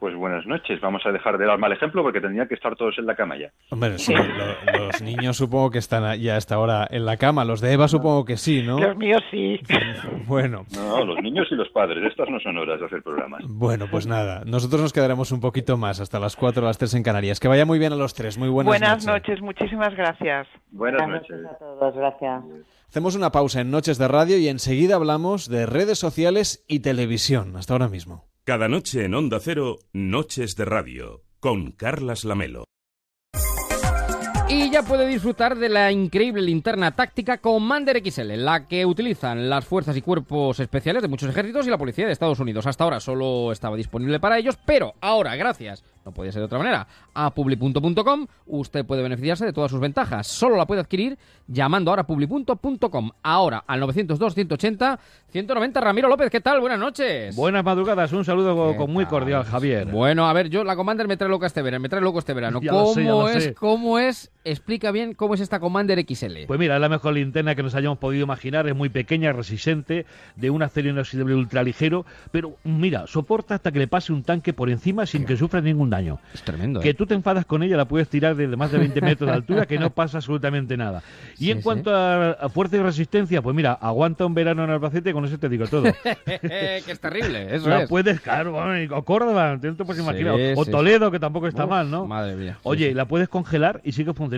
Pues 0.00 0.14
buenas 0.16 0.46
noches. 0.46 0.80
Vamos 0.80 1.02
a 1.04 1.12
dejar 1.12 1.36
de 1.36 1.44
dar 1.46 1.58
mal 1.58 1.72
ejemplo 1.72 2.02
porque 2.02 2.20
tendrían 2.22 2.48
que 2.48 2.54
estar 2.54 2.74
todos 2.74 2.96
en 2.98 3.04
la 3.06 3.14
cama 3.14 3.36
ya. 3.38 3.50
Hombre, 3.70 3.98
sí, 3.98 4.14
lo- 4.72 4.86
los 4.86 5.02
niños 5.02 5.36
supongo 5.36 5.70
que 5.70 5.78
están 5.78 6.18
ya 6.18 6.34
a 6.34 6.38
esta 6.38 6.58
hora 6.58 6.86
en 6.90 7.04
la 7.04 7.18
cama. 7.18 7.44
Los 7.44 7.60
de 7.60 7.72
Eva 7.74 7.86
supongo 7.86 8.24
que 8.24 8.36
sí, 8.38 8.62
¿no? 8.62 8.78
Los 8.78 8.96
míos 8.96 9.22
sí. 9.30 9.60
Bueno, 10.26 10.64
No, 10.74 11.04
los 11.04 11.20
niños 11.22 11.46
y 11.50 11.54
los 11.54 11.68
padres. 11.68 12.02
Estas 12.04 12.28
no 12.30 12.40
son 12.40 12.56
horas 12.56 12.80
de 12.80 12.86
hacer 12.86 13.02
programas. 13.02 13.42
bueno, 13.46 13.86
pues 13.90 14.06
nada. 14.06 14.42
Nosotros 14.46 14.80
nos 14.80 14.92
quedaremos 14.92 15.32
un 15.32 15.40
poquito 15.40 15.76
más 15.76 16.00
hasta 16.00 16.18
las 16.18 16.34
4 16.34 16.62
o 16.62 16.66
las 16.66 16.78
3 16.78 16.94
en 16.94 17.02
Canarias. 17.02 17.38
Que 17.38 17.48
vaya 17.48 17.66
muy 17.66 17.78
bien 17.78 17.92
a 17.92 17.96
los 17.96 18.14
tres. 18.14 18.38
Muy 18.38 18.48
buenas, 18.48 18.70
Buenas 18.70 19.06
noches. 19.06 19.28
noches, 19.38 19.42
muchísimas 19.42 19.94
gracias. 19.94 20.48
Buenas 20.70 21.02
Buenas 21.02 21.20
noches. 21.22 21.36
noches 21.42 21.56
a 21.56 21.58
todos, 21.58 21.94
gracias. 21.94 22.42
Hacemos 22.88 23.14
una 23.16 23.30
pausa 23.30 23.60
en 23.60 23.70
Noches 23.70 23.98
de 23.98 24.08
Radio 24.08 24.38
y 24.38 24.48
enseguida 24.48 24.96
hablamos 24.96 25.48
de 25.48 25.66
redes 25.66 25.98
sociales 25.98 26.64
y 26.68 26.80
televisión. 26.80 27.54
Hasta 27.56 27.74
ahora 27.74 27.88
mismo. 27.88 28.24
Cada 28.44 28.68
noche 28.68 29.04
en 29.04 29.14
Onda 29.14 29.38
Cero, 29.38 29.80
Noches 29.92 30.56
de 30.56 30.64
Radio, 30.64 31.24
con 31.40 31.72
Carlas 31.72 32.24
Lamelo. 32.24 32.64
Y 34.52 34.68
ya 34.68 34.82
puede 34.82 35.06
disfrutar 35.06 35.56
de 35.56 35.68
la 35.68 35.92
increíble 35.92 36.42
linterna 36.42 36.90
táctica 36.90 37.38
Commander 37.38 38.02
XL, 38.04 38.32
la 38.34 38.66
que 38.66 38.84
utilizan 38.84 39.48
las 39.48 39.64
fuerzas 39.64 39.96
y 39.96 40.02
cuerpos 40.02 40.58
especiales 40.58 41.02
de 41.02 41.08
muchos 41.08 41.30
ejércitos 41.30 41.68
y 41.68 41.70
la 41.70 41.78
policía 41.78 42.06
de 42.06 42.12
Estados 42.12 42.40
Unidos. 42.40 42.66
Hasta 42.66 42.82
ahora 42.82 42.98
solo 42.98 43.52
estaba 43.52 43.76
disponible 43.76 44.18
para 44.18 44.38
ellos, 44.38 44.58
pero 44.66 44.94
ahora, 45.00 45.36
gracias 45.36 45.84
no 46.04 46.12
podía 46.12 46.32
ser 46.32 46.40
de 46.40 46.46
otra 46.46 46.58
manera, 46.58 46.86
a 47.14 47.30
publi.com, 47.30 48.26
usted 48.46 48.84
puede 48.84 49.02
beneficiarse 49.02 49.44
de 49.44 49.52
todas 49.52 49.70
sus 49.70 49.80
ventajas. 49.80 50.26
Solo 50.26 50.56
la 50.56 50.66
puede 50.66 50.80
adquirir 50.80 51.18
llamando 51.46 51.90
ahora 51.90 52.02
a 52.02 52.06
publi.com, 52.06 53.10
ahora 53.22 53.64
al 53.66 53.80
902 53.80 54.34
180 54.34 54.98
190. 55.28 55.80
Ramiro 55.80 56.08
López, 56.08 56.30
¿qué 56.30 56.40
tal? 56.40 56.60
Buenas 56.60 56.78
noches. 56.78 57.36
Buenas 57.36 57.64
madrugadas, 57.64 58.12
un 58.12 58.24
saludo 58.24 58.76
con 58.76 58.90
muy 58.90 59.06
cordial, 59.06 59.44
Javier. 59.44 59.86
Bueno, 59.86 60.28
a 60.28 60.32
ver, 60.32 60.48
yo 60.48 60.64
la 60.64 60.76
Commander 60.76 61.06
me 61.06 61.16
trae 61.16 61.30
loco 61.30 61.46
este 61.46 61.62
verano, 61.62 61.82
me 61.82 61.88
trae 61.88 62.00
loco 62.00 62.18
este 62.18 62.32
verano. 62.32 62.60
¿Cómo 62.68 63.28
es? 63.28 63.52
¿Cómo 63.58 63.98
es? 63.98 64.30
Explica 64.42 64.90
bien 64.90 65.12
cómo 65.12 65.34
es 65.34 65.40
esta 65.40 65.60
Commander 65.60 66.02
XL. 66.02 66.46
Pues 66.46 66.58
mira, 66.58 66.76
es 66.76 66.80
la 66.80 66.88
mejor 66.88 67.12
linterna 67.12 67.54
que 67.54 67.62
nos 67.62 67.74
hayamos 67.74 67.98
podido 67.98 68.24
imaginar, 68.24 68.66
es 68.66 68.74
muy 68.74 68.88
pequeña, 68.88 69.34
resistente, 69.34 70.06
de 70.36 70.48
un 70.48 70.62
acero 70.62 70.88
inoxidable 70.88 71.34
ultraligero, 71.34 72.06
pero 72.30 72.56
mira, 72.64 73.06
soporta 73.06 73.56
hasta 73.56 73.70
que 73.70 73.78
le 73.78 73.86
pase 73.86 74.14
un 74.14 74.22
tanque 74.22 74.54
por 74.54 74.70
encima 74.70 75.04
sin 75.04 75.26
que 75.26 75.36
sufra 75.36 75.60
ningún 75.60 75.90
daño. 75.90 76.20
Es 76.32 76.42
tremendo. 76.42 76.80
Que 76.80 76.90
¿eh? 76.90 76.94
tú 76.94 77.04
te 77.04 77.12
enfadas 77.12 77.44
con 77.44 77.62
ella, 77.62 77.76
la 77.76 77.84
puedes 77.84 78.08
tirar 78.08 78.34
desde 78.34 78.56
más 78.56 78.72
de 78.72 78.78
20 78.78 78.98
metros 79.02 79.28
de 79.28 79.36
altura, 79.36 79.66
que 79.66 79.78
no 79.78 79.90
pasa 79.94 80.16
absolutamente 80.18 80.74
nada. 80.74 81.02
Y 81.38 81.50
en 81.50 81.60
cuanto 81.60 81.94
a, 81.94 82.48
fuerza 82.48 82.78
y 82.78 82.80
resistencia, 82.80 83.42
pues 83.42 83.54
mira, 83.54 83.74
aguanta 83.74 84.24
un 84.24 84.32
verano 84.32 84.64
en 84.64 84.70
Albacete, 84.70 85.12
con 85.12 85.26
eso 85.26 85.36
te 85.36 85.50
digo 85.50 85.66
todo. 85.66 85.82
que 86.24 86.82
es 86.86 87.00
terrible, 87.00 87.54
eso 87.54 87.68
la 87.68 87.86
puedes, 87.86 88.22
claro, 88.22 88.56
o 88.56 89.04
Córdoba, 89.04 89.58
te 89.60 89.72
puedes 89.84 90.02
imaginar. 90.02 90.54
o 90.56 90.64
Toledo, 90.64 91.10
que 91.10 91.20
tampoco 91.20 91.46
está 91.46 91.66
mal, 91.66 91.90
¿no? 91.90 92.06
Madre 92.06 92.36
mía. 92.36 92.58
Oye, 92.62 92.94
la 92.94 93.04
puedes 93.04 93.28
congelar 93.28 93.82
y 93.84 93.92
sigue 93.92 94.14
funcionando. 94.14 94.29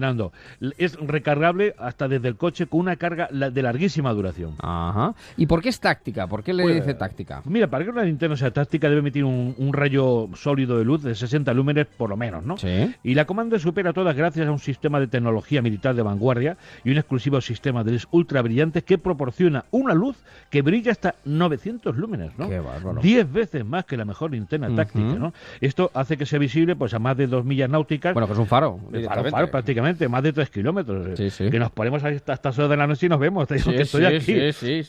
Es 0.79 0.97
recargable 0.99 1.75
hasta 1.79 2.09
desde 2.09 2.29
el 2.29 2.37
coche 2.37 2.67
con 2.67 2.81
una 2.81 2.97
carga 2.97 3.29
de 3.29 3.63
larguísima 3.63 4.13
duración. 4.13 4.55
Ajá. 4.59 5.15
¿Y 5.37 5.47
por 5.47 5.63
qué 5.63 5.69
es 5.69 5.81
táctica? 5.81 6.27
¿Por 6.27 6.43
qué 6.43 6.53
le 6.53 6.63
pues, 6.63 6.77
dice 6.77 6.95
táctica? 6.95 7.43
Mira, 7.45 7.69
para 7.69 7.85
que 7.85 7.91
una 7.91 8.05
linterna 8.05 8.37
sea 8.37 8.51
táctica 8.51 8.89
debe 8.89 9.01
emitir 9.01 9.25
un, 9.25 9.55
un 9.59 9.73
rayo 9.73 10.29
sólido 10.35 10.79
de 10.79 10.85
luz 10.85 11.03
de 11.03 11.15
60 11.15 11.53
lúmenes 11.55 11.87
por 11.87 12.11
lo 12.11 12.17
menos, 12.17 12.45
¿no? 12.45 12.57
Sí. 12.57 12.95
Y 13.03 13.15
la 13.15 13.25
comanda 13.25 13.59
supera 13.59 13.93
todas 13.93 14.17
gracias 14.17 14.47
a 14.47 14.53
un 14.53 14.59
sistema 14.59 15.01
de 15.01 15.07
tecnología 15.07 15.63
militar 15.63 15.95
de 15.95 16.03
vanguardia 16.03 16.57
y 16.85 16.91
un 16.91 16.99
exclusivo 16.99 17.41
sistema 17.41 17.85
de 17.85 17.93
luz 17.93 18.09
ultra 18.11 18.43
brillantes 18.43 18.85
que 18.85 18.99
proporciona 18.99 19.65
una 19.71 19.95
luz 19.95 20.17
que 20.51 20.63
brilla 20.63 20.93
hasta 20.93 21.15
900 21.25 21.97
lúmenes, 21.97 22.33
¿no? 22.39 22.49
Qué 22.49 22.61
bárbaro. 22.61 23.01
10 23.01 23.33
veces 23.33 23.65
más 23.65 23.85
que 23.85 23.97
la 23.97 24.05
mejor 24.05 24.33
linterna 24.33 24.75
táctica, 24.75 25.15
¿no? 25.15 25.33
Esto 25.61 25.91
hace 25.95 26.17
que 26.17 26.27
sea 26.27 26.39
visible 26.39 26.77
pues 26.77 26.95
a 26.95 26.99
más 26.99 27.17
de 27.17 27.27
2 27.27 27.45
millas 27.45 27.71
náuticas. 27.71 28.15
Bueno, 28.15 28.27
que 28.27 28.35
es 28.35 28.39
un 28.39 28.47
faro. 28.47 28.79
Faro, 29.07 29.25
faro 29.31 29.51
prácticamente, 29.51 29.82
más 30.09 30.23
de 30.23 30.33
3 30.33 30.51
kilómetros. 30.51 31.19
Sí, 31.19 31.31
sí. 31.31 31.51
Que 31.51 31.59
nos 31.59 31.71
ponemos 31.71 32.03
hasta 32.05 32.33
estas 32.33 32.59
horas 32.59 32.71
de 32.71 32.77
la 32.77 32.87
noche 32.87 33.07
y 33.07 33.09
nos 33.09 33.19
vemos. 33.21 33.47
Te 33.49 33.55
digo 33.57 33.71
que 33.71 33.83
estoy 33.83 34.05
aquí. 34.05 34.35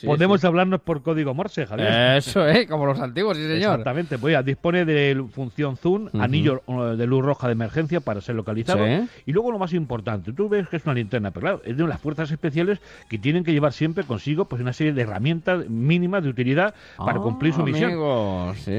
Podemos 0.05 0.43
hablarnos 0.43 0.81
por 0.81 1.01
código 1.01 1.33
Morse, 1.33 1.65
Javier. 1.65 2.17
Eso, 2.17 2.47
¿eh? 2.47 2.67
Como 2.67 2.85
los 2.85 2.99
antiguos, 2.99 3.37
sí, 3.37 3.43
señor. 3.43 3.71
Exactamente. 3.71 4.17
Pues 4.17 4.33
ya, 4.33 4.43
dispone 4.43 4.85
de 4.85 5.23
función 5.31 5.77
Zoom, 5.77 6.09
anillo 6.19 6.61
de 6.97 7.07
luz 7.07 7.23
roja 7.25 7.47
de 7.47 7.53
emergencia 7.53 7.99
para 7.99 8.21
ser 8.21 8.35
localizado. 8.35 8.85
Y 9.25 9.31
luego 9.33 9.51
lo 9.51 9.59
más 9.59 9.73
importante, 9.73 10.33
tú 10.33 10.49
ves 10.49 10.67
que 10.69 10.77
es 10.77 10.85
una 10.85 10.93
linterna, 10.93 11.31
pero 11.31 11.41
claro, 11.41 11.61
es 11.65 11.77
de 11.77 11.87
las 11.87 11.99
fuerzas 11.99 12.31
especiales 12.31 12.79
que 13.09 13.17
tienen 13.17 13.43
que 13.43 13.51
llevar 13.51 13.73
siempre 13.73 14.03
consigo 14.03 14.45
pues 14.45 14.61
una 14.61 14.73
serie 14.73 14.93
de 14.93 15.01
herramientas 15.01 15.69
mínimas 15.69 16.23
de 16.23 16.29
utilidad 16.29 16.73
para 16.97 17.19
Ah, 17.19 17.21
cumplir 17.21 17.53
su 17.53 17.63
misión. 17.63 17.91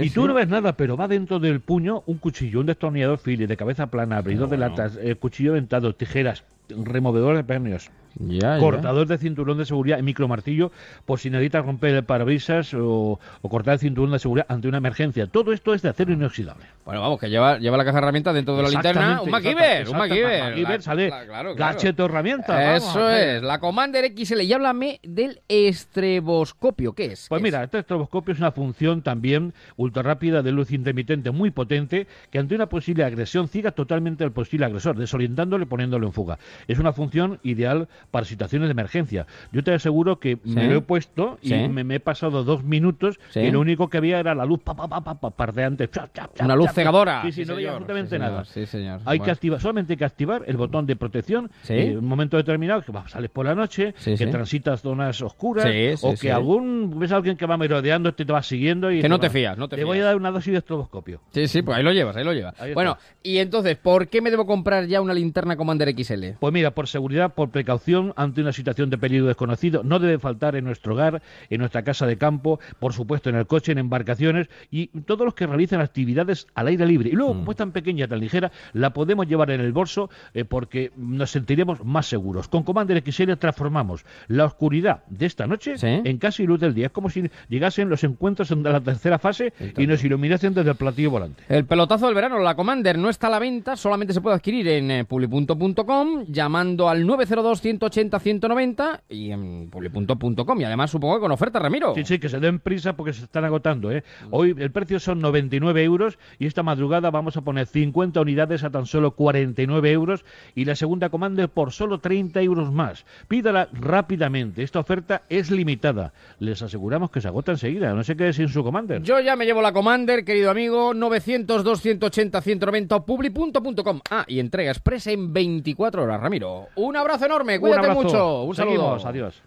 y 0.03 0.11
tú 0.11 0.27
no 0.27 0.35
ves 0.35 0.49
nada, 0.49 0.73
pero 0.77 0.97
va 0.97 1.09
dentro 1.09 1.39
del 1.39 1.61
puño 1.61 2.03
un 2.07 2.19
cuchillo, 2.19 2.61
un 2.61 2.67
destornillador 2.67 3.19
Phillips 3.19 3.49
de 3.49 3.57
cabeza 3.57 3.87
plana, 3.89 4.17
abridor 4.19 4.49
de 4.49 4.57
latas, 4.59 4.99
eh, 5.01 5.15
cuchillo 5.15 5.53
dentado, 5.55 5.95
tijeras, 6.05 6.45
removedor 6.69 7.37
de 7.37 7.45
pernios. 7.45 7.91
Ya, 8.17 8.59
cortador 8.59 9.09
de 9.09 9.19
cinturón 9.19 9.59
de 9.59 9.65
seguridad 9.65 9.99
y 9.99 10.03
micromartillo 10.03 10.71
por 11.05 11.19
si 11.19 11.31
necesitas 11.31 11.67
romper 11.67 11.95
el 11.95 12.05
parabrisas 12.05 12.73
o, 12.75 13.19
o, 13.43 13.49
cortar 13.49 13.75
el 13.75 13.81
cinturón 13.81 14.13
de 14.13 14.21
seguridad 14.21 14.47
ante 14.49 14.69
una 14.69 14.79
emergencia. 14.79 15.27
Todo 15.27 15.53
esto 15.53 15.75
es 15.75 15.83
de 15.83 15.89
acero 15.89 16.13
inoxidable. 16.13 16.65
Bueno, 16.85 17.01
vamos, 17.01 17.19
que 17.19 17.29
lleva, 17.29 17.59
lleva 17.59 17.77
la 17.77 17.85
caja 17.85 17.97
de 17.97 18.03
herramientas 18.03 18.35
dentro 18.35 18.57
de 18.57 18.63
la 18.63 18.69
linterna. 18.69 19.21
Un 19.23 19.31
MacGyver, 19.31 19.89
un 19.89 19.97
MacGyver. 19.97 20.83
Sale 20.83 21.09
la, 21.09 21.25
claro, 21.25 21.55
gadget 21.57 21.99
o 21.99 22.05
herramienta. 22.05 22.77
Eso 22.77 23.01
vamos, 23.01 23.13
es, 23.13 23.43
la 23.43 23.59
Commander 23.59 24.13
XL. 24.15 24.43
Y 24.43 24.53
háblame 24.53 25.01
del 25.03 25.41
estroboscopio. 25.49 26.93
¿Qué 26.93 27.07
es? 27.07 27.27
Pues 27.29 27.41
¿Qué 27.41 27.43
mira, 27.43 27.65
este 27.65 27.79
estroboscopio 27.79 28.35
es 28.35 28.39
una 28.39 28.53
función 28.53 29.03
también 29.03 29.55
ultra 29.77 30.03
rápida 30.03 30.43
de 30.43 30.53
luz 30.53 30.71
intermitente 30.71 31.31
muy 31.31 31.51
potente 31.51 32.07
que 32.31 32.39
ante 32.39 32.55
una 32.55 32.69
posible 32.69 33.03
agresión 33.05 33.49
ciega 33.49 33.73
totalmente 33.73 34.23
al 34.23 34.33
posible 34.33 34.67
agresor, 34.67 34.97
desorientándole 34.97 35.65
y 35.65 35.67
poniéndolo 35.67 36.07
en 36.07 36.13
fuga. 36.13 36.39
Es 36.69 36.79
una 36.79 36.93
función 36.93 37.39
ideal 37.43 37.89
para 38.11 38.25
situaciones 38.27 38.69
de 38.69 38.73
emergencia. 38.73 39.27
Yo 39.53 39.63
te 39.65 39.73
aseguro 39.75 40.19
que 40.19 40.35
¿Sí? 40.45 40.51
me 40.51 40.69
lo 40.69 40.77
he 40.77 40.81
puesto 40.81 41.39
y 41.43 41.49
¿Sí? 41.49 41.69
me, 41.69 41.85
me 41.85 41.97
he 41.97 42.01
pasado 42.01 42.45
dos 42.45 42.65
minutos 42.65 43.19
¿Sí? 43.31 43.41
y 43.41 43.51
lo 43.51 43.61
único 43.61 43.89
que 43.89 43.99
había 43.99 44.19
era 44.21 44.35
la 44.35 44.45
luz 44.45 44.61
pa, 44.63 44.75
pa, 44.75 44.89
pa, 44.89 45.01
pa, 45.03 45.15
pa, 45.15 45.31
pardeante. 45.31 45.89
Chap, 45.89 46.13
chap, 46.15 46.35
chap, 46.35 46.45
Una 46.47 46.57
luz 46.57 46.71
cegadora. 46.73 47.23
Sí, 47.23 47.33
sí, 47.33 47.45
Sí, 47.45 47.51
no 47.51 47.57
veía 47.57 47.71
absolutamente 47.71 48.11
Sí, 48.11 48.17
señor. 48.17 48.31
nada. 48.31 48.45
Sí, 48.45 48.67
señor. 48.67 49.01
Hay 49.05 49.21
que 49.21 49.31
activar, 49.31 49.61
solamente 49.61 49.93
hay 49.93 49.97
que 49.97 50.05
activar 50.05 50.43
el 50.47 50.57
botón 50.57 50.87
de 50.87 50.97
protección 50.97 51.51
¿Sí? 51.63 51.75
en 51.75 51.99
un 51.99 52.05
momento 52.07 52.37
determinado 52.37 52.83
que 52.83 52.93
sales 53.09 53.31
por 53.31 53.47
la 53.47 53.55
noche, 53.55 53.95
Sí, 53.99 54.13
que 54.13 54.17
sí. 54.19 54.27
transitas 54.27 54.81
zonas 54.83 55.21
oscuras 55.23 55.65
Sí, 55.71 55.97
sí, 55.97 56.07
o 56.07 56.11
que 56.13 56.17
sí. 56.17 56.29
algún 56.31 56.99
ves 56.99 57.13
a 57.13 57.17
alguien 57.17 57.37
que 57.37 57.47
va 57.47 57.57
merodeando 57.57 58.15
te, 58.15 58.25
te 58.25 58.33
va 58.33 58.43
siguiendo 58.43 58.91
y 58.91 59.01
Que 59.01 59.09
no 59.09 59.17
va- 59.17 59.21
te 59.23 59.31
fías, 59.31 59.57
no 59.59 59.69
te 59.69 59.83
voy 59.85 59.99
a 59.99 60.05
dar 60.05 60.17
una 60.17 60.31
dosis 60.31 60.53
de 60.53 60.59
estroboscopio. 60.59 61.21
Sí, 61.33 61.49
sí, 61.49 61.63
pues 61.63 61.77
ahí 61.77 61.83
lo 61.85 61.93
llevas, 61.93 62.17
ahí 62.17 62.25
lo 62.25 62.33
llevas. 62.33 62.59
Ahí. 62.61 62.75
Bueno, 62.75 62.97
y 63.23 63.39
entonces, 63.39 63.77
¿por 63.77 64.09
qué 64.09 64.21
me 64.21 64.31
debo 64.31 64.47
comprar 64.47 64.87
ya 64.87 65.01
una 65.01 65.15
linterna 65.15 65.57
Commander 65.57 65.89
XL? 65.95 66.37
Pues 66.45 66.53
mira, 66.53 66.73
por 66.73 66.89
seguridad, 66.89 67.33
por 67.33 67.49
precaución 67.49 68.13
ante 68.17 68.43
una 68.43 68.53
situación 68.53 68.91
de 68.91 68.99
peligro 68.99 69.29
desconocido, 69.29 69.83
no 69.83 69.99
debe 69.99 70.19
faltar 70.19 70.57
en 70.57 70.67
nuestro 70.67 70.93
hogar, 70.93 71.23
en 71.49 71.59
nuestra 71.59 71.85
casa 71.85 72.07
de 72.07 72.19
campo, 72.19 72.61
por 72.79 72.93
supuesto 72.93 73.31
en 73.31 73.37
el 73.37 73.47
coche, 73.47 73.73
en 73.73 73.79
embarcaciones 73.79 74.49
y 74.71 74.89
todos 74.89 75.25
los 75.25 75.33
que 75.33 75.47
realicen 75.47 75.81
actividades 75.81 76.47
al 76.55 76.67
aire 76.67 76.85
libre. 76.85 77.09
Y 77.09 77.13
luego, 77.13 77.33
Mm. 77.33 77.39
como 77.39 77.51
es 77.53 77.57
tan 77.57 77.73
pequeña, 77.73 78.07
tan 78.09 78.21
ligera, 78.21 78.53
la 78.75 78.91
podemos 78.91 79.27
llevar 79.27 79.53
en 79.53 79.63
el 79.63 79.73
bolso 79.73 80.11
eh, 80.35 80.45
porque 80.45 80.93
nos 80.99 81.31
sentiremos 81.31 81.83
más 81.83 82.05
seguros. 82.09 82.47
Con 82.49 82.63
Commander 82.63 82.99
XL 83.03 83.37
transformamos 83.39 84.05
la 84.29 84.45
oscuridad 84.45 85.03
de 85.09 85.25
esta 85.25 85.47
noche 85.47 85.79
Sí. 85.79 85.87
en 85.87 86.19
casi 86.19 86.47
luz 86.47 86.61
del 86.61 86.75
día. 86.75 86.89
Es 86.89 86.93
como 86.93 87.09
si 87.09 87.23
llegasen 87.49 87.89
los 87.89 88.05
encuentros 88.05 88.51
de 88.51 88.57
la 88.71 88.83
tercera 88.83 89.19
fase 89.19 89.55
y 89.79 89.87
nos 89.87 90.05
iluminasen 90.05 90.53
desde 90.53 90.73
el 90.73 90.77
platillo 90.77 91.11
volante. 91.11 91.43
El 91.49 91.65
pelotazo 91.65 92.05
del 92.05 92.15
verano, 92.15 92.39
la 92.41 92.55
Commander, 92.55 92.99
no 92.99 93.09
está 93.09 93.29
a 93.29 93.31
la 93.31 93.39
venta, 93.39 93.77
solamente 93.77 94.13
se 94.13 94.21
puede 94.21 94.37
adquirir 94.37 94.69
en 94.69 94.91
eh, 94.91 95.05
publi.com 95.07 96.34
llamando 96.35 96.89
al 96.89 97.05
902-180-190 97.05 99.01
y 99.09 99.31
en 99.31 99.69
publi.com. 99.71 100.61
Y 100.61 100.65
además 100.65 100.91
supongo 100.91 101.15
que 101.15 101.21
con 101.21 101.33
oferta, 101.33 101.59
Ramiro. 101.59 101.95
Sí, 101.95 102.05
sí, 102.05 102.19
que 102.19 102.29
se 102.29 102.41
den 102.41 102.59
prisa 102.59 102.95
porque 102.95 103.13
se 103.13 103.25
están 103.25 103.45
agotando. 103.45 103.91
¿eh? 103.91 104.05
Hoy 104.31 104.55
el 104.59 104.71
precio 104.71 105.01
son 105.01 105.21
99 105.21 105.83
euros 105.83 106.19
y 106.39 106.47
esta 106.47 106.63
madrugada 106.63 107.11
vamos 107.11 107.37
a 107.37 107.43
poner 107.43 107.67
50 107.67 108.21
unidades 108.21 108.65
a 108.65 108.71
tan 108.71 108.87
solo 108.87 109.13
49 109.13 109.93
euros 109.93 110.25
y 110.55 110.65
la 110.65 110.75
segunda 110.75 111.09
comanda 111.09 111.47
por 111.49 111.73
solo 111.73 112.01
30 112.01 112.43
euros 112.43 112.73
más. 112.73 113.05
Pídala 113.29 113.69
rápidamente. 113.73 114.63
Esta 114.63 114.81
oferta 114.81 115.23
es 115.29 115.51
limitada. 115.51 116.13
Les 116.39 116.63
aseguramos 116.63 117.11
que 117.11 117.21
se 117.21 117.29
agota 117.29 117.53
enseguida. 117.53 117.95
No 117.95 118.05
se 118.05 118.17
quede 118.17 118.33
sin 118.33 118.49
su 118.49 118.65
commander. 118.65 119.03
Yo 119.03 119.21
ya 119.21 119.37
me 119.37 119.47
llevo 119.47 119.63
la 119.63 119.73
Commander, 119.73 120.25
querido 120.25 120.51
amigo, 120.51 120.95
900-280-190, 120.95 123.05
publi.com. 123.05 124.01
Ah, 124.11 124.25
y 124.27 124.41
entrega 124.41 124.71
express 124.71 125.07
en 125.09 125.33
24 125.33 126.03
horas, 126.03 126.21
Ramiro. 126.29 126.69
Un 126.77 126.97
abrazo 126.97 127.27
enorme, 127.27 127.57
Un 127.57 127.61
cuídate 127.61 127.81
abrazo. 127.87 128.03
mucho. 128.03 128.43
Un 128.45 128.57
Seguimos, 128.57 129.03
saludo. 129.03 129.29
adiós. 129.29 129.43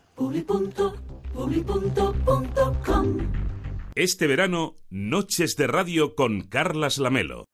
Este 3.96 4.28
verano, 4.28 4.76
Noches 4.92 5.56
de 5.58 5.66
Radio 5.68 6.14
con 6.14 6.42
Carlas 6.42 7.00
Lamelo. 7.00 7.46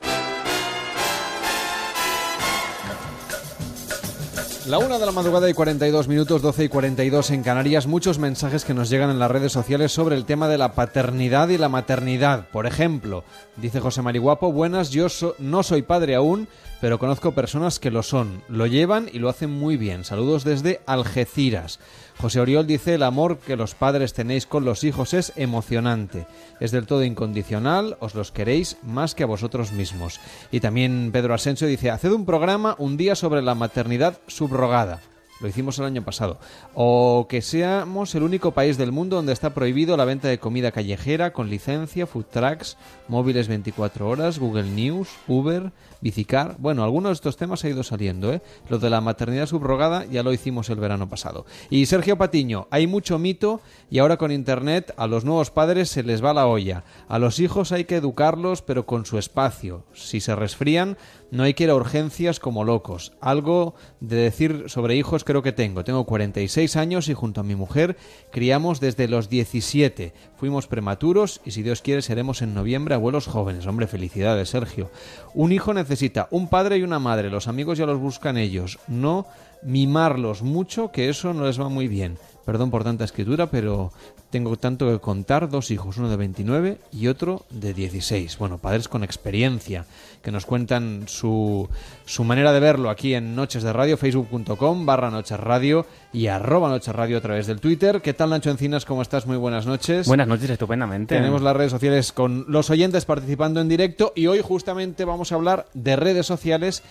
La 4.67 4.77
una 4.77 4.97
de 4.97 5.05
la 5.05 5.11
madrugada 5.11 5.49
y 5.49 5.53
42 5.53 6.07
minutos, 6.07 6.41
12 6.41 6.65
y 6.65 6.69
42 6.69 7.31
en 7.31 7.43
Canarias. 7.43 7.85
Muchos 7.87 8.17
mensajes 8.19 8.63
que 8.63 8.73
nos 8.73 8.89
llegan 8.89 9.09
en 9.09 9.19
las 9.19 9.29
redes 9.31 9.51
sociales 9.51 9.91
sobre 9.91 10.15
el 10.15 10.23
tema 10.25 10.47
de 10.47 10.57
la 10.57 10.73
paternidad 10.73 11.49
y 11.49 11.57
la 11.57 11.67
maternidad. 11.69 12.47
Por 12.49 12.65
ejemplo, 12.65 13.23
dice 13.57 13.81
José 13.81 14.01
Mariguapo, 14.01 14.51
buenas, 14.53 14.89
yo 14.91 15.09
so- 15.09 15.35
no 15.37 15.63
soy 15.63 15.81
padre 15.81 16.15
aún, 16.15 16.47
pero 16.83 16.99
conozco 16.99 17.31
personas 17.31 17.79
que 17.79 17.91
lo 17.91 18.03
son. 18.03 18.43
Lo 18.49 18.67
llevan 18.67 19.09
y 19.13 19.19
lo 19.19 19.29
hacen 19.29 19.49
muy 19.49 19.77
bien. 19.77 20.03
Saludos 20.03 20.43
desde 20.43 20.81
Algeciras. 20.85 21.79
José 22.17 22.41
Oriol 22.41 22.67
dice, 22.67 22.95
el 22.95 23.03
amor 23.03 23.37
que 23.37 23.55
los 23.55 23.73
padres 23.73 24.11
tenéis 24.11 24.45
con 24.45 24.65
los 24.65 24.83
hijos 24.83 25.13
es 25.13 25.31
emocionante. 25.37 26.27
Es 26.59 26.71
del 26.71 26.85
todo 26.85 27.05
incondicional, 27.05 27.95
os 28.01 28.15
los 28.15 28.33
queréis 28.33 28.75
más 28.83 29.15
que 29.15 29.23
a 29.23 29.27
vosotros 29.27 29.71
mismos. 29.71 30.19
Y 30.51 30.59
también 30.59 31.11
Pedro 31.13 31.33
Asensio 31.33 31.67
dice, 31.67 31.89
haced 31.89 32.11
un 32.11 32.25
programa 32.25 32.75
un 32.77 32.97
día 32.97 33.15
sobre 33.15 33.41
la 33.41 33.55
maternidad 33.55 34.19
subrogada. 34.27 34.99
Lo 35.41 35.47
hicimos 35.47 35.77
el 35.79 35.85
año 35.85 36.03
pasado. 36.03 36.39
O 36.73 37.27
que 37.29 37.41
seamos 37.41 38.15
el 38.15 38.23
único 38.23 38.51
país 38.51 38.77
del 38.77 38.91
mundo 38.91 39.17
donde 39.17 39.33
está 39.33 39.53
prohibido 39.53 39.97
la 39.97 40.05
venta 40.05 40.27
de 40.27 40.39
comida 40.39 40.71
callejera 40.71 41.33
con 41.33 41.49
licencia, 41.49 42.07
food 42.07 42.25
trucks, 42.31 42.77
móviles 43.07 43.47
24 43.47 44.07
horas, 44.07 44.39
Google 44.39 44.69
News, 44.69 45.09
Uber, 45.27 45.71
Bicicar. 46.01 46.55
Bueno, 46.59 46.83
algunos 46.83 47.11
de 47.11 47.13
estos 47.13 47.37
temas 47.37 47.63
ha 47.63 47.69
ido 47.69 47.83
saliendo, 47.83 48.33
¿eh? 48.33 48.41
Lo 48.69 48.77
de 48.77 48.89
la 48.89 48.99
maternidad 48.99 49.47
subrogada 49.47 50.05
ya 50.05 50.21
lo 50.21 50.33
hicimos 50.33 50.69
el 50.69 50.79
verano 50.79 51.07
pasado. 51.07 51.45
Y 51.69 51.85
Sergio 51.85 52.17
Patiño, 52.17 52.67
hay 52.71 52.87
mucho 52.87 53.19
mito 53.19 53.61
y 53.89 53.99
ahora 53.99 54.17
con 54.17 54.31
Internet 54.31 54.93
a 54.97 55.07
los 55.07 55.23
nuevos 55.23 55.49
padres 55.49 55.89
se 55.89 56.03
les 56.03 56.23
va 56.23 56.33
la 56.33 56.47
olla. 56.47 56.83
A 57.07 57.19
los 57.19 57.39
hijos 57.39 57.71
hay 57.71 57.85
que 57.85 57.95
educarlos 57.95 58.61
pero 58.61 58.85
con 58.85 59.05
su 59.05 59.17
espacio. 59.17 59.83
Si 59.93 60.19
se 60.19 60.35
resfrían, 60.35 60.97
no 61.33 61.41
hay 61.41 61.55
que 61.55 61.63
ir 61.63 61.71
a 61.71 61.75
urgencias 61.75 62.39
como 62.39 62.63
locos. 62.63 63.13
Algo 63.19 63.73
de 63.99 64.17
decir 64.17 64.65
sobre 64.67 64.95
hijos 64.95 65.23
creo 65.23 65.41
que 65.41 65.51
tengo. 65.51 65.83
Tengo 65.83 66.05
46 66.05 66.75
años 66.75 67.07
y 67.07 67.15
junto 67.15 67.41
a 67.41 67.43
mi 67.43 67.55
mujer 67.55 67.97
criamos 68.31 68.79
desde 68.79 69.07
los 69.07 69.29
17. 69.29 70.13
Fuimos 70.35 70.67
prematuros 70.67 71.41
y 71.43 71.49
si 71.49 71.63
Dios 71.63 71.81
quiere 71.81 72.03
seremos 72.03 72.43
en 72.43 72.53
noviembre 72.53 72.93
abuelos 72.93 73.25
jóvenes. 73.25 73.65
Hombre, 73.65 73.87
felicidades, 73.87 74.49
Sergio. 74.49 74.91
Un 75.33 75.51
hijo 75.51 75.73
necesita 75.73 76.27
un 76.29 76.49
padre 76.49 76.77
y 76.77 76.83
una 76.83 76.99
madre. 76.99 77.31
Los 77.31 77.47
amigos 77.47 77.79
ya 77.79 77.87
los 77.87 77.97
buscan 77.97 78.37
ellos. 78.37 78.77
No 78.87 79.25
mimarlos 79.63 80.43
mucho, 80.43 80.91
que 80.91 81.09
eso 81.09 81.33
no 81.33 81.45
les 81.45 81.59
va 81.59 81.67
muy 81.67 81.87
bien. 81.87 82.19
Perdón 82.45 82.71
por 82.71 82.83
tanta 82.83 83.05
escritura, 83.05 83.49
pero 83.49 83.91
tengo 84.29 84.57
tanto 84.57 84.91
que 84.91 84.99
contar. 84.99 85.49
Dos 85.49 85.71
hijos, 85.71 85.97
uno 85.97 86.09
de 86.09 86.17
29 86.17 86.77
y 86.91 87.07
otro 87.07 87.45
de 87.49 87.73
16. 87.73 88.37
Bueno, 88.37 88.57
padres 88.57 88.87
con 88.87 89.03
experiencia, 89.03 89.85
que 90.23 90.31
nos 90.31 90.45
cuentan 90.45 91.03
su, 91.07 91.69
su 92.05 92.23
manera 92.23 92.53
de 92.53 92.61
verlo 92.61 92.89
aquí 92.89 93.13
en 93.13 93.35
Noches 93.35 93.61
de 93.61 93.73
Radio, 93.73 93.97
facebook.com 93.97 94.85
barra 94.85 95.11
Noches 95.11 95.37
Radio 95.37 95.85
y 96.13 96.27
arroba 96.27 96.69
Noches 96.69 96.95
Radio 96.95 97.17
a 97.17 97.21
través 97.21 97.45
del 97.45 97.59
Twitter. 97.59 98.01
¿Qué 98.01 98.13
tal, 98.13 98.29
Nacho 98.29 98.49
Encinas? 98.49 98.85
¿Cómo 98.85 99.01
estás? 99.01 99.27
Muy 99.27 99.35
buenas 99.35 99.65
noches. 99.65 100.07
Buenas 100.07 100.27
noches, 100.29 100.49
estupendamente. 100.49 101.15
Tenemos 101.15 101.41
las 101.41 101.55
redes 101.55 101.71
sociales 101.71 102.13
con 102.13 102.45
los 102.47 102.69
oyentes 102.69 103.03
participando 103.03 103.59
en 103.59 103.67
directo 103.67 104.13
y 104.15 104.27
hoy 104.27 104.39
justamente 104.41 105.03
vamos 105.03 105.33
a 105.33 105.35
hablar 105.35 105.65
de 105.73 105.97
redes 105.97 106.25
sociales 106.25 106.83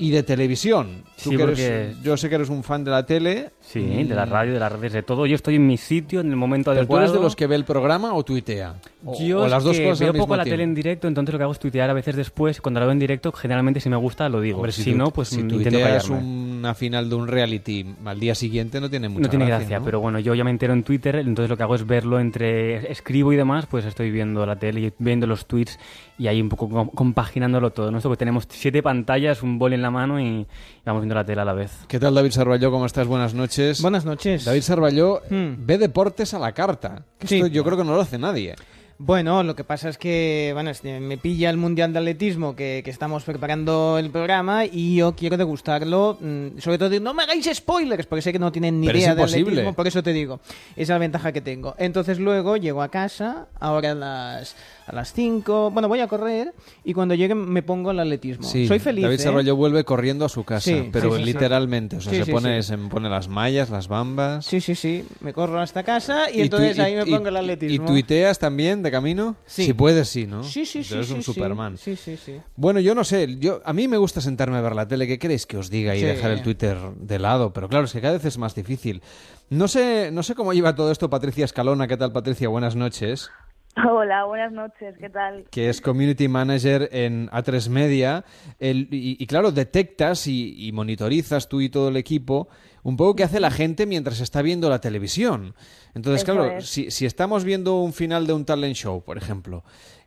y 0.00 0.10
de 0.10 0.22
televisión. 0.22 1.02
Tú 1.22 1.30
Sí, 1.30 1.36
que 1.36 1.42
eres- 1.42 1.48
porque- 1.58 1.94
yo 2.04 2.16
sé 2.16 2.28
que 2.28 2.36
eres 2.36 2.48
un 2.48 2.62
fan 2.62 2.84
de 2.84 2.90
la 2.92 3.04
tele. 3.04 3.50
Sí, 3.60 3.80
de 3.80 4.14
la 4.14 4.24
radio, 4.24 4.52
de 4.54 4.60
las 4.60 4.70
redes, 4.72 4.92
de 4.92 5.02
todo. 5.02 5.26
Yo 5.26 5.34
estoy 5.34 5.56
en 5.56 5.66
mi 5.66 5.76
sitio, 5.76 6.20
en 6.20 6.30
el 6.30 6.36
momento 6.36 6.70
¿Pero 6.70 6.76
tú 6.86 6.92
adecuado. 6.94 7.02
eres 7.04 7.12
de 7.14 7.20
los 7.20 7.34
que 7.36 7.46
ve 7.46 7.56
el 7.56 7.64
programa 7.64 8.14
o 8.14 8.22
tuitea? 8.24 8.76
O, 9.04 9.18
Yo 9.22 9.40
o 9.40 9.44
es 9.46 9.50
las 9.50 9.64
dos 9.64 9.76
que 9.76 9.84
cosas 9.84 9.98
veo 10.00 10.08
al 10.08 10.14
mismo 10.14 10.26
poco 10.26 10.36
la 10.36 10.44
tele 10.44 10.62
en 10.62 10.74
directo, 10.74 11.08
entonces 11.08 11.32
lo 11.32 11.38
que 11.38 11.42
hago 11.42 11.52
es 11.52 11.58
tuitear 11.58 11.90
a 11.90 11.92
veces 11.92 12.14
después. 12.16 12.60
Cuando 12.60 12.80
la 12.80 12.86
veo 12.86 12.92
en 12.92 12.98
directo, 13.00 13.32
generalmente 13.32 13.80
si 13.80 13.88
me 13.88 13.96
gusta 13.96 14.28
lo 14.28 14.40
digo. 14.40 14.58
Hombre, 14.58 14.72
si, 14.72 14.92
tú- 14.92 14.96
no, 14.96 15.10
pues 15.10 15.28
si 15.28 15.40
intento 15.40 15.70
callarme. 15.70 16.57
Una 16.58 16.74
final 16.74 17.08
de 17.08 17.14
un 17.14 17.28
reality 17.28 17.86
al 18.04 18.20
día 18.20 18.34
siguiente 18.34 18.80
no 18.80 18.90
tiene 18.90 19.08
mucha 19.08 19.22
No 19.24 19.28
tiene 19.30 19.46
gracia, 19.46 19.60
gracia, 19.60 19.78
¿no? 19.78 19.84
pero 19.84 20.00
bueno, 20.00 20.18
yo 20.18 20.34
ya 20.34 20.44
me 20.44 20.50
entero 20.50 20.72
en 20.72 20.82
Twitter, 20.82 21.16
entonces 21.16 21.48
lo 21.48 21.56
que 21.56 21.62
hago 21.62 21.74
es 21.74 21.86
verlo 21.86 22.20
entre 22.20 22.90
escribo 22.92 23.32
y 23.32 23.36
demás, 23.36 23.66
pues 23.66 23.84
estoy 23.84 24.10
viendo 24.10 24.44
la 24.44 24.56
tele 24.56 24.80
y 24.80 24.92
viendo 24.98 25.26
los 25.26 25.46
tweets 25.46 25.78
y 26.18 26.26
ahí 26.26 26.40
un 26.40 26.48
poco 26.48 26.68
com- 26.68 26.90
compaginándolo 26.90 27.70
todo. 27.70 27.90
¿no? 27.90 27.98
Esto 27.98 28.10
que 28.10 28.16
tenemos 28.16 28.44
siete 28.48 28.82
pantallas, 28.82 29.42
un 29.42 29.58
bol 29.58 29.72
en 29.72 29.82
la 29.82 29.90
mano 29.90 30.20
y 30.20 30.46
vamos 30.84 31.02
viendo 31.02 31.14
la 31.14 31.24
tele 31.24 31.40
a 31.40 31.44
la 31.44 31.52
vez. 31.54 31.72
¿Qué 31.88 31.98
tal, 31.98 32.14
David 32.14 32.30
Sarballó? 32.32 32.70
¿Cómo 32.70 32.86
estás? 32.86 33.06
Buenas 33.06 33.34
noches. 33.34 33.80
Buenas 33.82 34.04
noches. 34.04 34.44
David 34.44 34.62
Sarballó 34.62 35.20
Hmm. 35.30 35.54
ve 35.66 35.78
deportes 35.78 36.34
a 36.34 36.38
la 36.38 36.52
carta. 36.52 37.04
Que 37.18 37.26
Sí. 37.26 37.34
esto 37.36 37.46
yo 37.48 37.64
creo 37.64 37.76
que 37.76 37.84
no 37.84 37.94
lo 37.94 38.00
hace 38.00 38.18
nadie. 38.18 38.54
Bueno, 39.00 39.44
lo 39.44 39.54
que 39.54 39.62
pasa 39.62 39.88
es 39.88 39.96
que 39.96 40.50
bueno, 40.54 40.70
este, 40.70 40.98
me 40.98 41.18
pilla 41.18 41.50
el 41.50 41.56
Mundial 41.56 41.92
de 41.92 42.00
Atletismo 42.00 42.56
que, 42.56 42.82
que 42.84 42.90
estamos 42.90 43.22
preparando 43.22 43.96
el 43.96 44.10
programa 44.10 44.64
y 44.64 44.96
yo 44.96 45.14
quiero 45.14 45.36
degustarlo. 45.36 46.18
mm, 46.20 46.58
sobre 46.58 46.78
todo, 46.78 46.98
no 46.98 47.14
me 47.14 47.22
hagáis 47.22 47.48
spoilers, 47.54 48.06
porque 48.06 48.22
sé 48.22 48.32
que 48.32 48.40
no 48.40 48.50
tienen 48.50 48.80
ni 48.80 48.88
Pero 48.88 48.98
idea 48.98 49.14
de 49.14 49.22
atletismo, 49.22 49.72
por 49.72 49.86
eso 49.86 50.02
te 50.02 50.12
digo. 50.12 50.40
Esa 50.72 50.82
es 50.82 50.88
la 50.88 50.98
ventaja 50.98 51.30
que 51.30 51.40
tengo. 51.40 51.76
Entonces 51.78 52.18
luego 52.18 52.56
llego 52.56 52.82
a 52.82 52.88
casa, 52.88 53.46
ahora 53.60 53.92
a 53.92 53.94
las, 53.94 54.56
a 54.88 54.94
las 54.94 55.12
5, 55.12 55.70
bueno, 55.70 55.86
voy 55.86 56.00
a 56.00 56.08
correr 56.08 56.54
y 56.82 56.94
cuando 56.94 57.14
llegue 57.14 57.34
me 57.34 57.62
pongo 57.62 57.90
el 57.90 58.00
atletismo. 58.00 58.48
Sí, 58.48 58.66
Soy 58.66 58.78
feliz. 58.78 59.02
David 59.02 59.20
¿eh? 59.20 59.22
Sarballó 59.22 59.54
vuelve 59.54 59.84
corriendo 59.84 60.24
a 60.24 60.30
su 60.30 60.44
casa, 60.44 60.64
Sí, 60.64 60.88
pero 60.90 61.14
sí, 61.14 61.24
literalmente. 61.24 61.96
O 61.96 62.00
sea, 62.00 62.24
se, 62.24 62.32
pone, 62.32 62.62
se 62.62 62.78
pone 62.78 63.10
las 63.10 63.28
mallas, 63.28 63.68
las 63.68 63.86
bambas. 63.88 64.46
Sí, 64.46 64.62
sí, 64.62 64.74
sí. 64.74 65.04
Me 65.20 65.34
corro 65.34 65.60
hasta 65.60 65.82
casa 65.82 66.30
y, 66.32 66.40
entonces 66.40 66.78
ahí 66.78 66.94
me 66.94 67.04
pongo 67.04 67.28
el 67.28 67.34
y- 67.34 67.38
atletismo. 67.38 67.84
¿Y 67.84 67.86
tuiteas 67.86 68.38
también 68.38 68.82
de 68.82 68.90
camino? 68.90 69.36
Sí. 69.44 69.66
Si 69.66 69.74
puedes, 69.74 70.08
sí, 70.08 70.26
¿no? 70.26 70.42
Sí, 70.42 70.64
sí, 70.64 70.82
sí. 70.82 70.94
Eres 70.94 71.10
un. 71.10 71.22
Superman. 71.22 71.76
Sí, 71.76 71.94
sí, 71.94 72.16
sí. 72.16 72.36
Bueno, 72.56 72.80
yo 72.80 72.94
no 72.94 73.04
sé, 73.04 73.36
yo 73.38 73.60
a 73.66 73.74
mí 73.74 73.88
me 73.88 73.98
gusta 73.98 74.22
sentarme 74.22 74.56
a 74.56 74.62
ver 74.62 74.74
la 74.74 74.88
tele, 74.88 75.06
¿qué 75.06 75.18
queréis 75.18 75.44
que 75.44 75.58
os 75.58 75.68
diga 75.68 75.94
y 75.94 76.00
dejar 76.00 76.30
el 76.30 76.42
Twitter 76.42 76.78
de 76.96 77.18
lado? 77.18 77.52
Pero 77.52 77.68
claro, 77.68 77.84
es 77.84 77.92
que 77.92 78.00
cada 78.00 78.14
vez 78.14 78.24
es 78.24 78.38
más 78.38 78.54
difícil. 78.54 79.02
No 79.50 79.68
sé, 79.68 80.10
no 80.12 80.22
sé 80.22 80.34
cómo 80.34 80.52
lleva 80.52 80.74
todo 80.74 80.92
esto 80.92 81.10
Patricia 81.10 81.44
Escalona, 81.44 81.86
¿qué 81.88 81.96
tal 81.96 82.12
Patricia? 82.12 82.48
Buenas 82.48 82.76
noches. 82.76 83.30
Hola, 83.90 84.24
buenas 84.24 84.50
noches, 84.52 84.96
¿qué 84.98 85.10
tal? 85.10 85.44
que 85.50 85.68
es 85.68 85.80
Community 85.80 86.26
Manager 86.28 86.88
en 86.92 87.28
A3 87.30 87.68
Media. 87.68 88.24
El- 88.58 88.88
y, 88.90 89.16
y 89.22 89.26
claro, 89.26 89.52
detectas 89.52 90.26
y, 90.26 90.66
y 90.66 90.72
monitorizas 90.72 91.48
tú 91.48 91.60
y 91.60 91.68
todo 91.68 91.88
el 91.88 91.96
equipo 91.96 92.48
un 92.82 92.96
poco 92.96 93.16
qué 93.16 93.24
hace 93.24 93.40
la 93.40 93.50
gente 93.50 93.86
mientras 93.86 94.20
está 94.20 94.40
viendo 94.42 94.70
la 94.70 94.80
televisión. 94.80 95.54
Entonces, 95.94 96.22
Eso 96.22 96.32
claro, 96.32 96.50
es. 96.58 96.66
si, 96.66 96.90
si 96.90 97.06
estamos 97.06 97.44
viendo 97.44 97.76
un 97.82 97.92
final 97.92 98.26
de 98.26 98.32
un 98.32 98.44
talent 98.44 98.74
show, 98.74 99.02
por 99.04 99.18
ejemplo, 99.18 99.62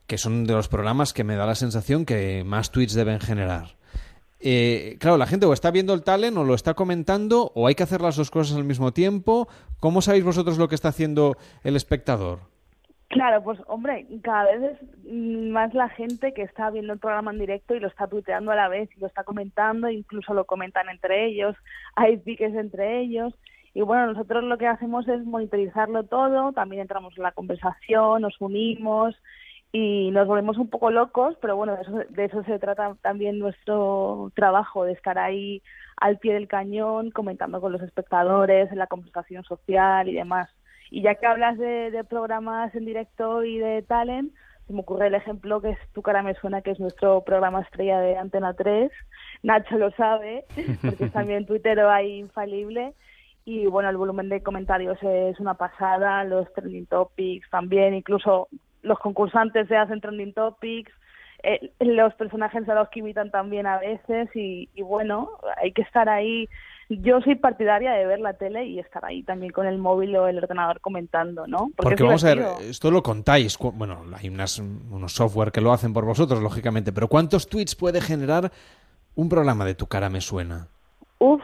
que 0.07 0.17
son 0.17 0.45
de 0.45 0.53
los 0.53 0.67
programas 0.67 1.13
que 1.13 1.23
me 1.23 1.35
da 1.35 1.45
la 1.45 1.55
sensación 1.55 2.05
que 2.05 2.43
más 2.43 2.71
tweets 2.71 2.93
deben 2.93 3.19
generar. 3.19 3.77
eh, 4.39 4.97
claro, 4.99 5.17
la 5.17 5.27
gente 5.27 5.45
o 5.45 5.53
está 5.53 5.69
viendo 5.71 5.93
el 5.93 6.01
talent 6.03 6.35
o 6.37 6.43
lo 6.43 6.55
está 6.55 6.73
comentando 6.73 7.51
o 7.55 7.67
hay 7.67 7.75
que 7.75 7.83
hacer 7.83 8.01
las 8.01 8.15
dos 8.15 8.31
cosas 8.31 8.57
al 8.57 8.63
mismo 8.63 8.91
tiempo. 8.91 9.47
¿Cómo 9.79 10.01
sabéis 10.01 10.23
vosotros 10.23 10.57
lo 10.57 10.67
que 10.67 10.75
está 10.75 10.89
haciendo 10.89 11.37
el 11.63 11.75
espectador? 11.75 12.50
Claro, 13.11 13.43
pues 13.43 13.59
hombre, 13.67 14.07
cada 14.23 14.45
vez 14.45 14.71
es 14.71 15.13
más 15.13 15.73
la 15.73 15.89
gente 15.89 16.33
que 16.33 16.43
está 16.43 16.69
viendo 16.69 16.93
el 16.93 16.99
programa 16.99 17.31
en 17.31 17.39
directo 17.39 17.75
y 17.75 17.81
lo 17.81 17.89
está 17.89 18.07
tuiteando 18.07 18.51
a 18.51 18.55
la 18.55 18.69
vez 18.69 18.89
y 18.95 19.01
lo 19.01 19.07
está 19.07 19.25
comentando, 19.25 19.89
incluso 19.89 20.33
lo 20.33 20.45
comentan 20.45 20.87
entre 20.87 21.25
ellos, 21.25 21.57
hay 21.95 22.17
piques 22.17 22.55
entre 22.55 23.01
ellos. 23.01 23.33
Y 23.73 23.81
bueno, 23.81 24.07
nosotros 24.07 24.45
lo 24.45 24.57
que 24.57 24.67
hacemos 24.67 25.09
es 25.09 25.25
monitorizarlo 25.25 26.03
todo, 26.03 26.53
también 26.53 26.83
entramos 26.83 27.13
en 27.17 27.23
la 27.23 27.33
conversación, 27.33 28.21
nos 28.21 28.39
unimos 28.39 29.13
y 29.73 30.09
nos 30.11 30.25
volvemos 30.25 30.57
un 30.57 30.69
poco 30.69 30.89
locos, 30.89 31.35
pero 31.41 31.57
bueno, 31.57 31.75
de 31.75 31.81
eso, 31.81 31.99
de 32.09 32.25
eso 32.25 32.43
se 32.43 32.59
trata 32.59 32.95
también 33.01 33.39
nuestro 33.39 34.31
trabajo, 34.35 34.85
de 34.85 34.93
estar 34.93 35.19
ahí 35.19 35.61
al 35.97 36.17
pie 36.17 36.33
del 36.33 36.47
cañón, 36.47 37.11
comentando 37.11 37.59
con 37.59 37.73
los 37.73 37.81
espectadores, 37.81 38.71
en 38.71 38.77
la 38.77 38.87
conversación 38.87 39.43
social 39.43 40.07
y 40.07 40.13
demás. 40.13 40.49
Y 40.91 41.01
ya 41.01 41.15
que 41.15 41.25
hablas 41.25 41.57
de, 41.57 41.89
de 41.89 42.03
programas 42.03 42.75
en 42.75 42.85
directo 42.85 43.43
y 43.43 43.57
de 43.57 43.81
talent, 43.81 44.31
se 44.67 44.73
me 44.73 44.81
ocurre 44.81 45.07
el 45.07 45.15
ejemplo 45.15 45.61
que 45.61 45.71
es 45.71 45.79
Tu 45.93 46.01
cara 46.01 46.21
me 46.21 46.35
suena, 46.35 46.61
que 46.61 46.71
es 46.71 46.79
nuestro 46.79 47.21
programa 47.21 47.61
estrella 47.61 47.99
de 47.99 48.17
Antena 48.17 48.53
3. 48.53 48.91
Nacho 49.43 49.77
lo 49.77 49.91
sabe, 49.91 50.45
porque 50.81 51.05
es 51.05 51.11
también 51.13 51.45
tuitero 51.45 51.89
ahí 51.89 52.19
infalible. 52.19 52.93
Y 53.43 53.65
bueno, 53.65 53.89
el 53.89 53.97
volumen 53.97 54.29
de 54.29 54.43
comentarios 54.43 54.97
es 55.01 55.39
una 55.39 55.55
pasada, 55.55 56.23
los 56.23 56.51
trending 56.53 56.85
topics 56.85 57.49
también, 57.49 57.95
incluso 57.95 58.49
los 58.83 58.99
concursantes 58.99 59.67
se 59.67 59.75
hacen 59.75 59.99
trending 59.99 60.33
topics, 60.33 60.91
eh, 61.43 61.71
los 61.79 62.13
personajes 62.13 62.67
a 62.69 62.75
los 62.75 62.89
que 62.89 62.99
imitan 62.99 63.31
también 63.31 63.65
a 63.65 63.79
veces 63.79 64.29
y, 64.35 64.69
y 64.75 64.81
bueno, 64.83 65.31
hay 65.57 65.71
que 65.71 65.81
estar 65.81 66.07
ahí. 66.07 66.47
Yo 66.99 67.21
soy 67.21 67.35
partidaria 67.35 67.93
de 67.93 68.05
ver 68.05 68.19
la 68.19 68.33
tele 68.33 68.65
y 68.65 68.79
estar 68.79 69.05
ahí 69.05 69.23
también 69.23 69.53
con 69.53 69.65
el 69.65 69.77
móvil 69.77 70.13
o 70.17 70.27
el 70.27 70.37
ordenador 70.39 70.81
comentando, 70.81 71.47
¿no? 71.47 71.71
Porque, 71.77 72.03
vamos 72.03 72.25
a 72.25 72.35
ver, 72.35 72.45
esto 72.63 72.91
lo 72.91 73.01
contáis. 73.01 73.57
Bueno, 73.57 74.03
hay 74.17 74.27
unas, 74.27 74.59
unos 74.59 75.13
software 75.13 75.53
que 75.53 75.61
lo 75.61 75.71
hacen 75.71 75.93
por 75.93 76.03
vosotros, 76.05 76.41
lógicamente. 76.41 76.91
Pero 76.91 77.07
¿cuántos 77.07 77.47
tweets 77.47 77.75
puede 77.75 78.01
generar 78.01 78.51
un 79.15 79.29
programa 79.29 79.63
de 79.63 79.75
Tu 79.75 79.87
cara 79.87 80.09
me 80.09 80.19
suena? 80.19 80.67
Uf, 81.19 81.41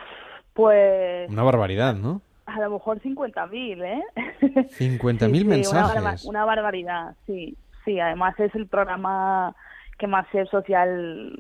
pues 0.54 1.30
Una 1.30 1.44
barbaridad, 1.44 1.96
¿no? 1.96 2.22
a 2.48 2.60
lo 2.62 2.72
mejor 2.72 3.00
50.000, 3.02 3.84
¿eh? 3.84 4.02
50.000 4.42 5.32
Sí, 5.32 5.38
sí, 5.38 5.46
mensajes. 5.46 6.02
Una, 6.02 6.16
una 6.26 6.46
barbaridad, 6.46 7.16
sí. 7.26 7.56
Sí, 7.86 8.00
además 8.00 8.38
es 8.40 8.54
el 8.56 8.68
programa 8.68 9.56
que 9.98 10.08
más 10.08 10.28
ser 10.32 10.50
social 10.50 11.40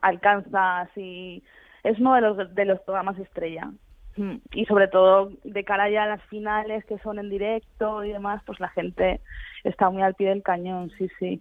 alcanza, 0.00 0.80
así. 0.80 1.42
Es 1.82 1.98
uno 1.98 2.14
de 2.14 2.20
los, 2.20 2.54
de 2.54 2.64
los 2.64 2.80
programas 2.80 3.18
estrella. 3.18 3.70
Mm, 4.16 4.36
Y 4.52 4.64
sobre 4.66 4.88
todo 4.88 5.30
de 5.44 5.64
cara 5.64 5.84
a 5.84 6.06
las 6.06 6.22
finales 6.24 6.84
que 6.86 6.98
son 6.98 7.18
en 7.18 7.30
directo 7.30 8.04
y 8.04 8.12
demás, 8.12 8.42
pues 8.44 8.58
la 8.60 8.68
gente 8.68 9.20
está 9.64 9.90
muy 9.90 10.02
al 10.02 10.14
pie 10.14 10.30
del 10.30 10.42
cañón, 10.42 10.90
sí, 10.98 11.08
sí. 11.18 11.40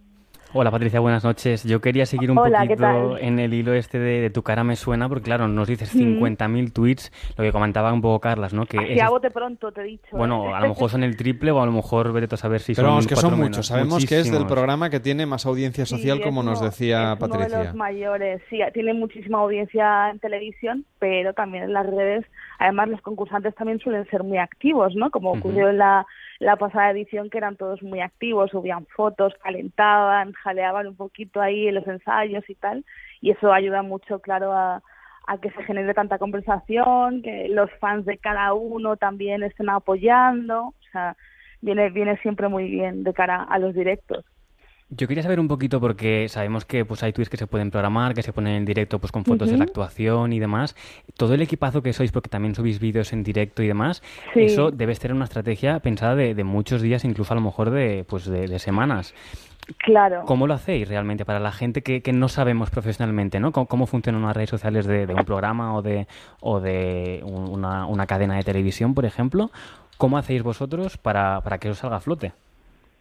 Hola 0.53 0.71
Patricia, 0.71 1.01
buenas 1.01 1.25
noches. 1.25 1.65
Yo 1.65 1.81
quería 1.81 2.05
seguir 2.05 2.31
un 2.31 2.37
Hola, 2.37 2.61
¿qué 2.65 2.77
poquito 2.77 3.17
en 3.17 3.37
el 3.37 3.53
hilo 3.53 3.73
este 3.73 3.99
de, 3.99 4.21
de 4.21 4.29
tu 4.29 4.43
cara 4.43 4.63
me 4.63 4.77
suena, 4.77 5.09
porque 5.09 5.25
claro, 5.25 5.47
nos 5.49 5.67
dices 5.67 5.93
Mm. 5.93 5.99
50.000 6.23 6.71
tweets, 6.71 7.11
lo 7.37 7.43
que 7.43 7.51
comentaba 7.51 7.91
un 7.91 8.01
poco 8.01 8.21
Carlas, 8.21 8.53
¿no? 8.53 8.65
Que 8.65 8.77
Así 8.79 8.93
es- 8.93 9.01
a 9.01 9.09
bote 9.09 9.29
pronto, 9.29 9.71
te 9.73 9.81
he 9.81 9.83
dicho. 9.83 10.15
bueno, 10.15 10.49
¿eh? 10.49 10.53
a 10.53 10.61
lo 10.61 10.69
mejor 10.69 10.89
son 10.89 11.03
el 11.03 11.17
triple 11.17 11.51
o 11.51 11.61
a 11.61 11.65
lo 11.65 11.73
mejor 11.73 12.13
vete 12.13 12.33
a 12.33 12.37
saber 12.37 12.61
si 12.61 12.73
Pero 12.73 12.87
son 12.87 12.91
vamos, 12.95 13.07
que 13.07 13.15
son 13.15 13.21
cuatro 13.31 13.37
muchos. 13.37 13.49
menos. 13.51 13.67
Sabemos 13.67 14.05
que 14.05 14.19
es 14.19 14.31
del 14.31 14.45
programa 14.47 14.89
que 14.89 15.01
tiene 15.01 15.25
más 15.25 15.45
audiencia 15.45 15.85
social, 15.85 16.21
como 16.21 16.41
nos 16.43 16.61
decía 16.61 17.13
es 17.13 17.19
Uno 17.21 17.27
de 17.27 17.33
Patricia. 17.39 17.63
los 17.65 17.75
mayores, 17.75 18.41
sí, 18.49 18.59
tiene 18.73 18.93
muchísima 18.93 19.39
audiencia 19.39 20.09
en 20.11 20.19
televisión, 20.19 20.85
pero 20.97 21.33
también 21.33 21.65
en 21.65 21.73
las 21.73 21.85
redes. 21.85 22.25
Además, 22.59 22.87
los 22.87 23.01
concursantes 23.01 23.53
también 23.55 23.79
suelen 23.79 24.07
ser 24.09 24.23
muy 24.23 24.37
activos, 24.37 24.95
¿no? 24.95 25.11
Como 25.11 25.33
ocurrió 25.33 25.69
en 25.69 25.77
la, 25.77 26.05
la 26.39 26.55
pasada 26.55 26.91
edición, 26.91 27.29
que 27.29 27.37
eran 27.37 27.55
todos 27.55 27.81
muy 27.81 28.01
activos, 28.01 28.51
subían 28.51 28.85
fotos, 28.87 29.33
calentaban, 29.43 30.33
jaleaban 30.33 30.87
un 30.87 30.95
poquito 30.95 31.41
ahí 31.41 31.67
en 31.67 31.75
los 31.75 31.87
ensayos 31.87 32.47
y 32.49 32.55
tal. 32.55 32.85
Y 33.21 33.31
eso 33.31 33.51
ayuda 33.51 33.81
mucho, 33.81 34.19
claro, 34.19 34.53
a, 34.53 34.81
a 35.27 35.37
que 35.39 35.51
se 35.51 35.63
genere 35.63 35.93
tanta 35.93 36.19
conversación, 36.19 37.21
que 37.21 37.49
los 37.49 37.71
fans 37.79 38.05
de 38.05 38.17
cada 38.17 38.53
uno 38.53 38.97
también 38.97 39.43
estén 39.43 39.69
apoyando. 39.69 40.67
O 40.67 40.91
sea, 40.91 41.15
viene, 41.61 41.89
viene 41.89 42.17
siempre 42.17 42.47
muy 42.47 42.69
bien 42.69 43.03
de 43.03 43.13
cara 43.13 43.43
a 43.43 43.59
los 43.59 43.73
directos. 43.73 44.25
Yo 44.89 45.05
quería 45.09 45.21
saber 45.21 45.41
un 45.41 45.49
poquito 45.49 45.81
porque 45.81 46.29
sabemos 46.29 46.63
que 46.63 46.85
pues 46.85 47.03
hay 47.03 47.11
tweets 47.11 47.29
que 47.29 47.35
se 47.35 47.45
pueden 47.45 47.71
programar, 47.71 48.13
que 48.13 48.23
se 48.23 48.31
ponen 48.31 48.53
en 48.55 48.63
directo 48.63 48.99
pues 48.99 49.11
con 49.11 49.25
fotos 49.25 49.49
de 49.51 49.57
la 49.57 49.65
actuación 49.65 50.31
y 50.31 50.39
demás. 50.39 50.77
Todo 51.17 51.33
el 51.33 51.41
equipazo 51.41 51.81
que 51.83 51.91
sois, 51.91 52.13
porque 52.13 52.29
también 52.29 52.55
subís 52.55 52.79
vídeos 52.79 53.11
en 53.11 53.21
directo 53.21 53.61
y 53.63 53.67
demás, 53.67 54.01
Sí. 54.33 54.43
eso 54.43 54.71
debe 54.71 54.95
ser 54.95 55.13
una 55.13 55.25
estrategia 55.25 55.79
pensada 55.81 56.15
de, 56.15 56.33
de 56.35 56.43
muchos 56.45 56.81
días, 56.81 57.03
incluso 57.03 57.33
a 57.33 57.35
lo 57.35 57.41
mejor 57.41 57.69
de 57.71 58.05
pues 58.07 58.25
de, 58.27 58.47
de 58.47 58.59
semanas. 58.59 59.13
Claro. 59.79 60.23
¿Cómo 60.25 60.47
lo 60.47 60.53
hacéis 60.53 60.87
realmente 60.87 61.25
para 61.25 61.41
la 61.41 61.51
gente 61.51 61.81
que, 61.83 62.01
que 62.01 62.13
no 62.13 62.29
sabemos 62.29 62.69
profesionalmente, 62.69 63.41
¿no? 63.41 63.51
¿Cómo, 63.51 63.65
cómo 63.67 63.87
funcionan 63.87 64.21
las 64.21 64.37
redes 64.37 64.49
sociales 64.51 64.85
de, 64.85 65.05
de 65.05 65.13
un 65.13 65.25
programa 65.25 65.75
o 65.75 65.81
de, 65.81 66.07
o 66.39 66.61
de 66.61 67.19
un- 67.25 67.49
una, 67.49 67.85
una 67.87 68.07
cadena 68.07 68.37
de 68.37 68.43
televisión, 68.43 68.93
por 68.93 69.03
ejemplo? 69.03 69.51
¿Cómo 69.97 70.17
hacéis 70.17 70.43
vosotros 70.43 70.97
para, 70.97 71.41
para 71.41 71.57
que 71.57 71.69
os 71.71 71.79
salga 71.79 71.97
a 71.97 71.99
flote? 71.99 72.31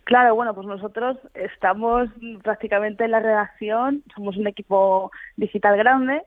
Claro, 0.06 0.36
bueno, 0.36 0.54
pues 0.54 0.68
nosotros 0.68 1.16
estamos 1.34 2.08
prácticamente 2.44 3.04
en 3.04 3.10
la 3.10 3.18
redacción, 3.18 4.04
somos 4.14 4.36
un 4.36 4.46
equipo 4.46 5.10
digital 5.36 5.76
grande 5.76 6.22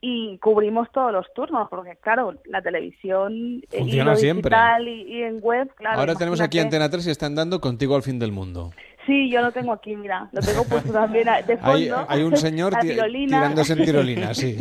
y 0.00 0.36
cubrimos 0.38 0.90
todos 0.90 1.12
los 1.12 1.32
turnos, 1.32 1.68
porque 1.70 1.94
claro, 2.00 2.34
la 2.46 2.60
televisión 2.60 3.32
y 3.32 3.64
Funciona 3.70 4.10
lo 4.10 4.16
siempre. 4.16 4.50
digital 4.50 4.88
y, 4.88 5.02
y 5.02 5.22
en 5.22 5.38
web, 5.40 5.72
claro. 5.76 6.00
Ahora 6.00 6.16
tenemos 6.16 6.40
aquí. 6.40 6.58
Antena 6.58 6.90
3 6.90 7.06
y 7.06 7.10
están 7.10 7.36
dando 7.36 7.60
contigo 7.60 7.94
al 7.94 8.02
fin 8.02 8.18
del 8.18 8.32
mundo. 8.32 8.72
Sí, 9.06 9.30
yo 9.30 9.40
lo 9.40 9.50
tengo 9.50 9.72
aquí, 9.72 9.96
mira, 9.96 10.28
lo 10.30 10.40
tengo 10.40 10.62
puesto 10.64 10.92
también 10.92 11.28
a- 11.28 11.40
de 11.42 11.56
fondo. 11.56 11.96
Hay, 12.08 12.18
hay 12.18 12.22
un 12.22 12.36
señor 12.36 12.74
tirolina. 12.80 13.38
tirándose 13.38 13.72
en 13.72 13.84
tirolina, 13.84 14.34
sí. 14.34 14.56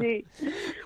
Sí. 0.00 0.24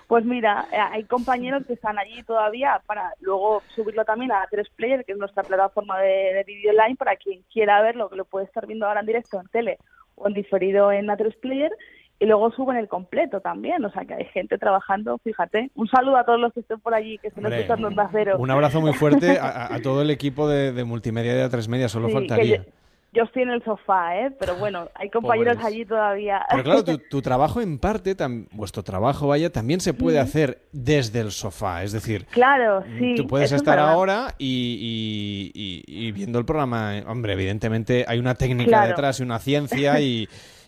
Pues 0.07 0.23
mira, 0.23 0.67
eh, 0.71 0.77
hay 0.77 1.03
compañeros 1.05 1.65
que 1.65 1.73
están 1.73 1.97
allí 1.97 2.21
todavía 2.23 2.81
para 2.85 3.11
luego 3.21 3.63
subirlo 3.75 4.05
también 4.05 4.31
a 4.31 4.47
3Player, 4.51 5.03
que 5.03 5.13
es 5.13 5.17
nuestra 5.17 5.43
plataforma 5.43 5.99
de, 5.99 6.33
de 6.35 6.43
vídeo 6.45 6.71
online, 6.71 6.95
para 6.95 7.15
quien 7.15 7.41
quiera 7.51 7.81
verlo, 7.81 8.09
que 8.09 8.15
lo 8.17 8.25
puede 8.25 8.45
estar 8.45 8.67
viendo 8.67 8.85
ahora 8.85 8.99
en 8.99 9.07
directo 9.07 9.39
en 9.41 9.47
tele 9.47 9.77
o 10.15 10.27
en 10.27 10.33
diferido 10.33 10.91
en 10.91 11.07
A3Player. 11.07 11.71
Y 12.19 12.25
luego 12.25 12.49
suben 12.51 12.77
el 12.77 12.87
completo 12.87 13.41
también, 13.41 13.83
o 13.83 13.91
sea 13.91 14.05
que 14.05 14.13
hay 14.13 14.25
gente 14.25 14.57
trabajando, 14.57 15.17
fíjate. 15.23 15.69
Un 15.75 15.87
saludo 15.89 16.15
a 16.17 16.23
todos 16.25 16.39
los 16.39 16.53
que 16.53 16.61
estén 16.61 16.79
por 16.79 16.93
allí, 16.93 17.17
que 17.17 17.27
estén 17.27 17.45
escuchando 17.45 17.89
en 17.89 17.95
Cero. 18.11 18.37
Un 18.39 18.51
abrazo 18.51 18.79
muy 18.79 18.93
fuerte 18.93 19.37
a, 19.39 19.77
todo 19.83 20.01
el 20.01 20.09
equipo 20.09 20.47
de, 20.47 20.71
de 20.71 20.83
multimedia 20.85 21.33
de 21.35 21.45
A3 21.49 21.67
Media, 21.67 21.89
solo 21.89 22.07
Sí, 22.07 22.13
que 22.13 22.19
faltaría. 22.19 22.57
yo, 22.57 22.63
yo 23.11 23.23
estoy 23.23 23.43
en 23.43 23.49
el 23.49 23.63
sofá, 23.65 24.17
¿eh? 24.17 24.31
Pero 24.39 24.55
bueno, 24.55 24.87
hay 24.95 25.09
compañeros 25.09 25.55
Pobres. 25.57 25.67
allí 25.73 25.85
todavía. 25.85 26.45
Pero 26.49 26.63
claro, 26.63 26.83
tu, 26.85 26.97
tu 27.09 27.21
trabajo 27.21 27.59
en 27.59 27.79
parte, 27.79 28.15
tam- 28.15 28.47
vuestro 28.51 28.81
trabajo, 28.81 29.27
vaya, 29.27 29.49
también 29.51 29.81
se 29.81 29.93
puede 29.93 30.17
Mm. 30.19 30.23
hacer 30.23 30.59
desde 30.71 31.19
el 31.19 31.31
sofá. 31.31 31.83
Es 31.83 31.91
decir, 31.91 32.25
Claro, 32.27 32.81
sí. 32.97 33.15
tú 33.17 33.27
puedes 33.27 33.51
es 33.51 33.57
estar 33.57 33.77
ahora 33.77 34.35
y, 34.37 35.51
y- 35.53 35.83
y- 35.87 36.07
y 36.07 36.11
viendo 36.13 36.39
el 36.39 36.45
programa. 36.45 36.97
eh, 36.97 37.03
Hombre, 37.07 37.33
evidentemente 37.33 38.05
hay 38.07 38.19
una 38.19 38.35
técnica 38.35 38.69
Claro. 38.69 38.87
detrás 38.87 39.19
y 39.19 39.23
una 39.23 39.39
ciencia 39.39 39.99
y, 39.99 40.27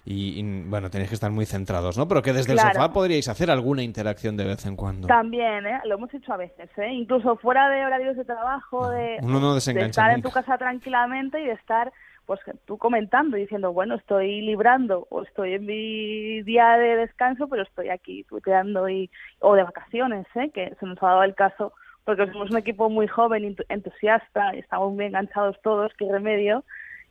y- 0.10 0.40
y, 0.40 0.64
bueno, 0.70 0.90
tenéis 0.90 1.10
que 1.10 1.16
estar 1.16 1.32
muy 1.32 1.46
centrados, 1.46 1.98
¿no? 1.98 2.08
Pero 2.08 2.22
que 2.22 2.32
desde 2.34 2.54
el 2.54 2.60
sofá 2.60 2.94
podríais 2.94 3.28
hacer 3.28 3.52
alguna 3.52 3.84
interacción 3.84 4.38
de 4.38 4.46
vez 4.46 4.66
en 4.66 4.76
cuando. 4.76 5.08
También, 5.08 5.66
¿eh? 5.68 5.82
Lo 5.86 5.96
hemos 5.96 6.14
hecho 6.14 6.32
a 6.34 6.38
veces, 6.38 6.70
¿eh? 6.78 6.94
Incluso 6.94 7.36
fuera 7.38 7.70
de 7.70 7.86
horarios 7.86 8.16
de 8.16 8.24
trabajo, 8.26 8.90
de, 8.90 9.18
Uno 9.22 9.40
no 9.40 9.50
de 9.50 9.56
desengancha 9.56 9.90
estar 9.90 10.12
en 10.12 10.22
tu 10.22 10.30
casa 10.32 10.58
tranquilamente 10.58 11.42
y 11.42 11.46
de 11.48 11.52
estar, 11.54 11.92
pues, 12.26 12.40
tú 12.66 12.78
comentando 12.78 13.36
y 13.38 13.42
diciendo, 13.42 13.74
bueno, 13.74 13.96
estoy 13.96 14.42
librando 14.42 15.08
o 15.10 15.24
estoy 15.24 15.54
en 15.56 15.66
mi 15.66 16.42
día 16.44 16.78
de 16.78 16.96
descanso, 16.96 17.48
pero 17.50 17.64
estoy 17.64 17.90
aquí 17.90 18.24
tuiteando 18.24 18.88
y, 18.88 19.10
o 19.40 19.56
de 19.56 19.64
vacaciones, 19.64 20.26
¿eh? 20.36 20.52
Que 20.54 20.74
se 20.80 20.86
nos 20.86 21.02
ha 21.04 21.08
dado 21.08 21.24
el 21.24 21.36
caso 21.36 21.74
porque 22.06 22.26
somos 22.32 22.50
un 22.52 22.58
equipo 22.58 22.90
muy 22.90 23.08
joven, 23.08 23.44
ent- 23.44 23.66
entusiasta, 23.68 24.56
y 24.56 24.60
estamos 24.60 24.94
muy 24.94 25.04
enganchados 25.04 25.58
todos, 25.62 25.92
qué 25.98 26.10
remedio, 26.10 26.64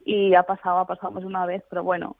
y 0.06 0.34
ha 0.34 0.44
pasado, 0.44 0.78
ha 0.78 0.86
pasado 0.86 1.10
más 1.12 1.24
una 1.24 1.44
vez, 1.44 1.62
pero 1.68 1.82
bueno, 1.82 2.16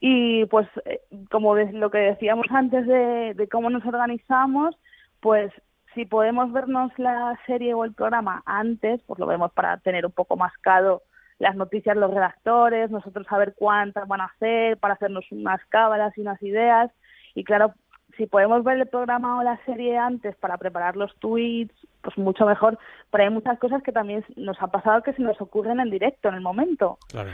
y 0.00 0.44
pues, 0.46 0.68
eh, 0.84 1.00
como 1.30 1.56
lo 1.56 1.90
que 1.90 1.98
decíamos 1.98 2.46
antes 2.50 2.86
de, 2.86 3.34
de 3.34 3.48
cómo 3.48 3.70
nos 3.70 3.84
organizamos, 3.84 4.76
pues 5.20 5.52
si 5.94 6.04
podemos 6.04 6.52
vernos 6.52 6.92
la 6.98 7.38
serie 7.46 7.74
o 7.74 7.84
el 7.84 7.94
programa 7.94 8.42
antes, 8.46 9.00
pues 9.06 9.18
lo 9.18 9.26
vemos 9.26 9.52
para 9.52 9.78
tener 9.78 10.06
un 10.06 10.12
poco 10.12 10.36
mascado 10.36 11.02
las 11.38 11.54
noticias 11.56 11.96
los 11.96 12.12
redactores, 12.12 12.90
nosotros 12.90 13.26
saber 13.28 13.54
cuántas 13.56 14.06
van 14.08 14.20
a 14.20 14.26
hacer, 14.26 14.76
para 14.78 14.94
hacernos 14.94 15.24
unas 15.30 15.64
cábalas 15.68 16.16
y 16.16 16.20
unas 16.20 16.42
ideas. 16.42 16.90
Y 17.34 17.44
claro, 17.44 17.74
si 18.16 18.26
podemos 18.26 18.64
ver 18.64 18.78
el 18.78 18.88
programa 18.88 19.38
o 19.38 19.42
la 19.44 19.58
serie 19.64 19.96
antes 19.96 20.34
para 20.36 20.58
preparar 20.58 20.96
los 20.96 21.14
tweets, 21.20 21.74
pues 22.02 22.18
mucho 22.18 22.44
mejor. 22.44 22.78
Pero 23.10 23.24
hay 23.24 23.30
muchas 23.30 23.58
cosas 23.58 23.82
que 23.82 23.92
también 23.92 24.24
nos 24.36 24.60
ha 24.60 24.66
pasado 24.68 25.02
que 25.02 25.12
se 25.12 25.22
nos 25.22 25.40
ocurren 25.40 25.78
en 25.78 25.90
directo, 25.90 26.28
en 26.28 26.34
el 26.34 26.40
momento 26.40 26.98
Claro. 27.08 27.30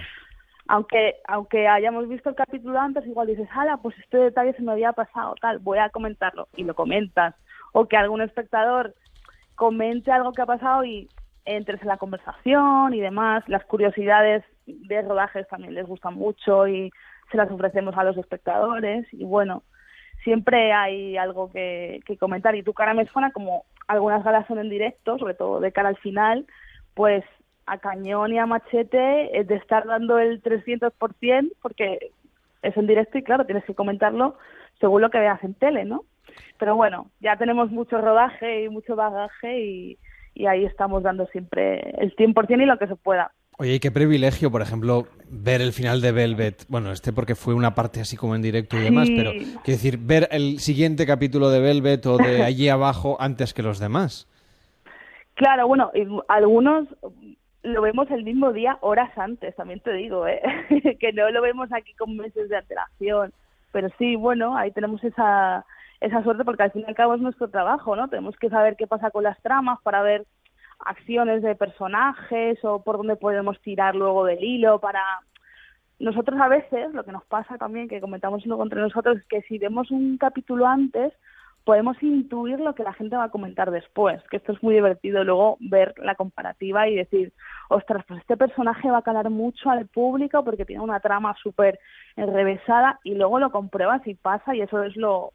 Aunque 0.68 1.16
aunque 1.26 1.68
hayamos 1.68 2.08
visto 2.08 2.30
el 2.30 2.36
capítulo 2.36 2.78
antes, 2.78 3.06
igual 3.06 3.26
dices, 3.26 3.48
ala, 3.52 3.76
pues 3.78 3.98
este 3.98 4.18
detalle 4.18 4.54
se 4.54 4.62
me 4.62 4.72
había 4.72 4.92
pasado, 4.92 5.34
tal, 5.40 5.58
voy 5.58 5.78
a 5.78 5.90
comentarlo, 5.90 6.48
y 6.56 6.64
lo 6.64 6.74
comentas. 6.74 7.34
O 7.72 7.86
que 7.86 7.96
algún 7.96 8.22
espectador 8.22 8.94
comente 9.56 10.10
algo 10.10 10.32
que 10.32 10.42
ha 10.42 10.46
pasado 10.46 10.84
y 10.84 11.08
entres 11.44 11.82
en 11.82 11.88
la 11.88 11.98
conversación 11.98 12.94
y 12.94 13.00
demás. 13.00 13.44
Las 13.48 13.64
curiosidades 13.64 14.44
de 14.66 15.02
rodajes 15.02 15.46
también 15.48 15.74
les 15.74 15.86
gustan 15.86 16.14
mucho 16.14 16.66
y 16.68 16.90
se 17.30 17.36
las 17.36 17.50
ofrecemos 17.50 17.96
a 17.96 18.04
los 18.04 18.16
espectadores. 18.16 19.06
Y 19.12 19.24
bueno, 19.24 19.62
siempre 20.22 20.72
hay 20.72 21.16
algo 21.16 21.50
que, 21.50 22.00
que 22.06 22.16
comentar. 22.16 22.54
Y 22.54 22.62
tu 22.62 22.72
cara 22.72 22.94
me 22.94 23.06
suena 23.06 23.32
como 23.32 23.64
algunas 23.86 24.24
galas 24.24 24.46
son 24.46 24.58
en 24.58 24.70
directo, 24.70 25.18
sobre 25.18 25.34
todo 25.34 25.60
de 25.60 25.72
cara 25.72 25.90
al 25.90 25.98
final, 25.98 26.46
pues 26.94 27.24
a 27.66 27.78
cañón 27.78 28.32
y 28.32 28.38
a 28.38 28.46
machete 28.46 29.38
es 29.38 29.46
de 29.48 29.56
estar 29.56 29.86
dando 29.86 30.18
el 30.18 30.42
300% 30.42 31.52
porque 31.62 32.10
es 32.62 32.76
en 32.76 32.86
directo 32.86 33.18
y 33.18 33.22
claro, 33.22 33.44
tienes 33.46 33.64
que 33.64 33.74
comentarlo 33.74 34.36
según 34.80 35.02
lo 35.02 35.10
que 35.10 35.18
veas 35.18 35.42
en 35.44 35.54
tele, 35.54 35.84
¿no? 35.84 36.04
Pero 36.58 36.76
bueno, 36.76 37.10
ya 37.20 37.36
tenemos 37.36 37.70
mucho 37.70 38.00
rodaje 38.00 38.64
y 38.64 38.68
mucho 38.68 38.96
bagaje 38.96 39.60
y, 39.60 39.98
y 40.34 40.46
ahí 40.46 40.64
estamos 40.64 41.02
dando 41.02 41.26
siempre 41.26 41.80
el 41.98 42.14
100% 42.16 42.62
y 42.62 42.66
lo 42.66 42.78
que 42.78 42.86
se 42.86 42.96
pueda. 42.96 43.32
Oye, 43.56 43.74
y 43.74 43.78
qué 43.80 43.92
privilegio, 43.92 44.50
por 44.50 44.62
ejemplo, 44.62 45.06
ver 45.30 45.60
el 45.60 45.72
final 45.72 46.00
de 46.00 46.10
Velvet. 46.10 46.64
Bueno, 46.68 46.90
este 46.90 47.12
porque 47.12 47.36
fue 47.36 47.54
una 47.54 47.72
parte 47.76 48.00
así 48.00 48.16
como 48.16 48.34
en 48.34 48.42
directo 48.42 48.76
y 48.76 48.80
demás, 48.80 49.06
Sí. 49.06 49.14
pero 49.16 49.30
quiero 49.30 49.60
decir, 49.64 49.98
ver 49.98 50.26
el 50.32 50.58
siguiente 50.58 51.06
capítulo 51.06 51.50
de 51.50 51.60
Velvet 51.60 52.04
o 52.06 52.16
de 52.16 52.42
allí 52.44 52.68
abajo 52.68 53.16
antes 53.20 53.54
que 53.54 53.62
los 53.62 53.78
demás. 53.78 54.26
Claro, 55.34 55.68
bueno, 55.68 55.92
y 55.94 56.04
algunos 56.28 56.88
lo 57.64 57.80
vemos 57.80 58.10
el 58.10 58.24
mismo 58.24 58.52
día, 58.52 58.76
horas 58.82 59.16
antes, 59.16 59.56
también 59.56 59.80
te 59.80 59.92
digo, 59.94 60.26
¿eh? 60.28 60.42
que 61.00 61.12
no 61.12 61.30
lo 61.30 61.40
vemos 61.40 61.72
aquí 61.72 61.94
con 61.94 62.16
meses 62.16 62.48
de 62.50 62.58
antelación. 62.58 63.32
Pero 63.72 63.88
sí, 63.98 64.16
bueno, 64.16 64.56
ahí 64.56 64.70
tenemos 64.70 65.02
esa, 65.02 65.64
esa 66.00 66.22
suerte 66.22 66.44
porque 66.44 66.62
al 66.62 66.72
fin 66.72 66.82
y 66.82 66.88
al 66.88 66.94
cabo 66.94 67.14
es 67.14 67.22
nuestro 67.22 67.48
trabajo, 67.48 67.96
¿no? 67.96 68.08
Tenemos 68.08 68.36
que 68.36 68.50
saber 68.50 68.76
qué 68.76 68.86
pasa 68.86 69.10
con 69.10 69.24
las 69.24 69.40
tramas 69.40 69.80
para 69.82 70.02
ver 70.02 70.26
acciones 70.78 71.42
de 71.42 71.54
personajes 71.54 72.62
o 72.64 72.82
por 72.82 72.98
dónde 72.98 73.16
podemos 73.16 73.60
tirar 73.62 73.96
luego 73.96 74.24
del 74.24 74.44
hilo 74.44 74.78
para... 74.78 75.02
Nosotros 75.98 76.38
a 76.40 76.48
veces, 76.48 76.92
lo 76.92 77.04
que 77.04 77.12
nos 77.12 77.24
pasa 77.24 77.56
también, 77.56 77.88
que 77.88 78.00
comentamos 78.00 78.44
luego 78.44 78.62
entre 78.62 78.80
nosotros, 78.80 79.16
es 79.16 79.24
que 79.26 79.42
si 79.42 79.58
vemos 79.58 79.90
un 79.90 80.18
capítulo 80.18 80.66
antes, 80.66 81.14
podemos 81.64 82.00
intuir 82.02 82.60
lo 82.60 82.74
que 82.74 82.82
la 82.82 82.92
gente 82.92 83.16
va 83.16 83.24
a 83.24 83.30
comentar 83.30 83.70
después, 83.70 84.22
que 84.30 84.36
esto 84.36 84.52
es 84.52 84.62
muy 84.62 84.74
divertido 84.74 85.24
luego 85.24 85.56
ver 85.60 85.94
la 85.96 86.14
comparativa 86.14 86.88
y 86.88 86.96
decir, 86.96 87.32
ostras, 87.70 88.04
pues 88.06 88.20
este 88.20 88.36
personaje 88.36 88.90
va 88.90 88.98
a 88.98 89.02
calar 89.02 89.30
mucho 89.30 89.70
al 89.70 89.86
público 89.86 90.44
porque 90.44 90.66
tiene 90.66 90.82
una 90.82 91.00
trama 91.00 91.34
súper 91.42 91.78
enrevesada 92.16 93.00
y 93.02 93.14
luego 93.14 93.38
lo 93.38 93.50
compruebas 93.50 94.06
y 94.06 94.14
pasa 94.14 94.54
y 94.54 94.60
eso 94.60 94.82
es 94.82 94.94
lo, 94.96 95.32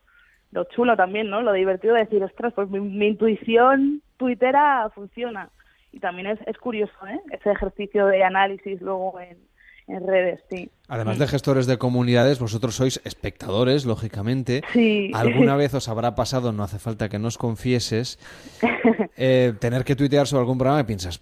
lo 0.52 0.66
chulo 0.66 0.96
también, 0.96 1.30
¿no? 1.30 1.42
Lo 1.42 1.54
divertido 1.54 1.96
de 1.96 2.02
decir, 2.02 2.24
ostras, 2.24 2.54
pues 2.54 2.70
mi, 2.70 3.08
intuición 3.08 4.02
tuitera 4.18 4.90
funciona. 4.94 5.50
Y 5.92 6.00
también 6.00 6.28
es, 6.28 6.40
es 6.46 6.58
curioso, 6.60 6.94
¿eh? 7.08 7.20
Ese 7.32 7.52
ejercicio 7.52 8.06
de 8.06 8.24
análisis 8.24 8.80
luego 8.80 9.20
en, 9.20 9.49
en 9.90 10.06
redes, 10.06 10.42
sí. 10.50 10.70
Además 10.88 11.20
de 11.20 11.28
gestores 11.28 11.66
de 11.68 11.78
comunidades, 11.78 12.40
vosotros 12.40 12.76
sois 12.76 13.02
espectadores, 13.04 13.86
lógicamente. 13.86 14.64
Sí. 14.74 15.12
Alguna 15.14 15.56
vez 15.58 15.74
os 15.74 15.90
habrá 15.90 16.16
pasado, 16.16 16.52
no 16.52 16.64
hace 16.64 16.80
falta 16.80 17.10
que 17.10 17.20
nos 17.20 17.38
confieses, 17.38 18.20
eh, 19.18 19.54
tener 19.60 19.84
que 19.84 19.96
tuitear 19.96 20.28
sobre 20.28 20.42
algún 20.42 20.58
programa 20.58 20.82
y 20.82 20.84
piensas... 20.86 21.22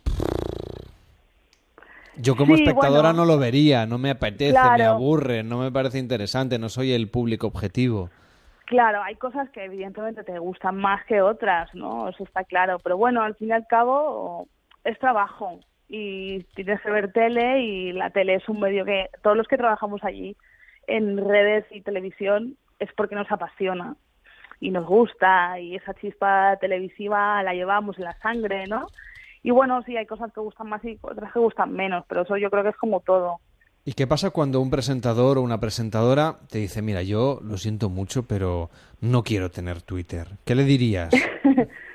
Yo 2.19 2.35
como 2.35 2.55
Sí, 2.55 2.63
espectadora 2.63 3.09
bueno. 3.09 3.25
no 3.25 3.25
lo 3.25 3.37
vería, 3.37 3.85
no 3.85 3.99
me 3.99 4.09
apetece, 4.09 4.57
me 4.75 4.83
aburre, 4.83 5.43
no 5.43 5.59
me 5.59 5.71
parece 5.71 5.99
interesante, 5.99 6.57
no 6.57 6.67
soy 6.67 6.91
el 6.93 7.09
público 7.09 7.45
objetivo. 7.45 8.09
Claro, 8.65 9.03
hay 9.03 9.15
cosas 9.15 9.49
que 9.51 9.63
evidentemente 9.63 10.23
te 10.23 10.39
gustan 10.39 10.77
más 10.77 11.05
que 11.05 11.21
otras, 11.21 11.73
¿no? 11.75 12.09
Eso 12.09 12.23
está 12.23 12.43
claro. 12.43 12.79
Pero 12.79 12.97
bueno, 12.97 13.21
al 13.21 13.35
fin 13.35 13.49
y 13.49 13.51
al 13.51 13.67
cabo 13.67 14.47
es 14.83 14.97
trabajo 14.97 15.59
y 15.89 16.43
tienes 16.55 16.81
que 16.81 16.91
ver 16.91 17.11
tele 17.11 17.61
y 17.61 17.91
la 17.93 18.09
tele 18.09 18.35
es 18.35 18.49
un 18.49 18.59
medio 18.59 18.85
que 18.85 19.09
todos 19.23 19.37
los 19.37 19.47
que 19.47 19.57
trabajamos 19.57 20.03
allí 20.03 20.35
en 20.87 21.17
redes 21.17 21.65
y 21.71 21.81
televisión 21.81 22.57
es 22.79 22.89
porque 22.95 23.15
nos 23.15 23.31
apasiona 23.31 23.95
y 24.59 24.71
nos 24.71 24.85
gusta 24.85 25.59
y 25.59 25.75
esa 25.75 25.93
chispa 25.93 26.57
televisiva 26.59 27.41
la 27.43 27.53
llevamos 27.53 27.97
en 27.97 28.05
la 28.05 28.17
sangre, 28.19 28.65
¿no? 28.67 28.87
Y 29.43 29.51
bueno, 29.51 29.81
sí, 29.83 29.95
hay 29.95 30.05
cosas 30.05 30.33
que 30.33 30.41
gustan 30.41 30.67
más 30.67 30.83
y 30.83 30.97
otras 31.01 31.31
que 31.31 31.39
gustan 31.39 31.71
menos, 31.71 32.03
pero 32.07 32.23
eso 32.23 32.37
yo 32.37 32.49
creo 32.49 32.63
que 32.63 32.69
es 32.69 32.77
como 32.77 32.99
todo. 33.01 33.39
¿Y 33.85 33.93
qué 33.93 34.05
pasa 34.05 34.31
cuando 34.31 34.59
un 34.59 34.69
presentador 34.69 35.37
o 35.37 35.41
una 35.41 35.61
presentadora 35.61 36.35
te 36.49 36.57
dice, 36.57 36.81
mira, 36.81 37.03
yo 37.03 37.39
lo 37.41 37.57
siento 37.57 37.89
mucho, 37.89 38.23
pero 38.27 38.69
no 38.99 39.23
quiero 39.23 39.49
tener 39.49 39.81
Twitter? 39.81 40.27
¿Qué 40.43 40.55
le 40.55 40.63
dirías? 40.63 41.09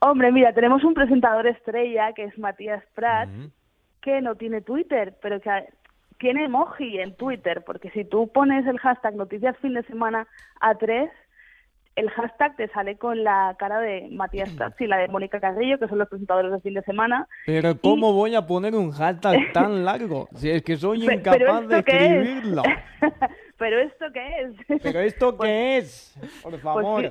Hombre, 0.00 0.32
mira, 0.32 0.52
tenemos 0.52 0.82
un 0.84 0.94
presentador 0.94 1.46
estrella 1.46 2.12
que 2.14 2.24
es 2.24 2.38
Matías 2.38 2.82
Prat, 2.94 3.28
que 4.00 4.20
no 4.22 4.34
tiene 4.34 4.62
Twitter, 4.62 5.14
pero 5.20 5.40
que 5.40 5.50
tiene 6.18 6.44
emoji 6.46 6.98
en 7.00 7.14
Twitter, 7.16 7.62
porque 7.64 7.90
si 7.90 8.04
tú 8.04 8.28
pones 8.32 8.66
el 8.66 8.78
hashtag 8.78 9.14
noticias 9.14 9.56
fin 9.58 9.74
de 9.74 9.82
semana 9.84 10.26
a 10.60 10.74
tres, 10.74 11.10
el 11.96 12.08
hashtag 12.10 12.56
te 12.56 12.68
sale 12.68 12.96
con 12.96 13.24
la 13.24 13.54
cara 13.58 13.78
de 13.80 14.08
Matías 14.10 14.48
Prat 14.50 14.80
y 14.80 14.86
la 14.86 14.96
de 14.98 15.08
Mónica 15.08 15.38
Carrillo, 15.38 15.78
que 15.78 15.88
son 15.88 15.98
los 15.98 16.08
presentadores 16.08 16.50
de 16.52 16.60
fin 16.60 16.72
de 16.74 16.82
semana. 16.82 17.26
Pero 17.44 17.78
¿cómo 17.78 18.12
voy 18.14 18.34
a 18.34 18.46
poner 18.46 18.74
un 18.74 18.92
hashtag 18.92 19.38
tan 19.52 19.84
largo? 19.84 20.28
Si 20.34 20.48
es 20.50 20.62
que 20.62 20.76
soy 20.76 21.06
Pe- 21.06 21.14
incapaz 21.16 21.68
de 21.68 21.78
escribirlo. 21.78 22.62
¿Pero 23.58 23.80
esto 23.80 24.06
qué 24.14 24.40
es? 24.40 24.80
¿Pero 24.82 25.00
esto 25.00 25.36
qué 25.36 25.76
es? 25.78 26.14
Por 26.42 26.58
favor. 26.60 27.02
sí. 27.02 27.10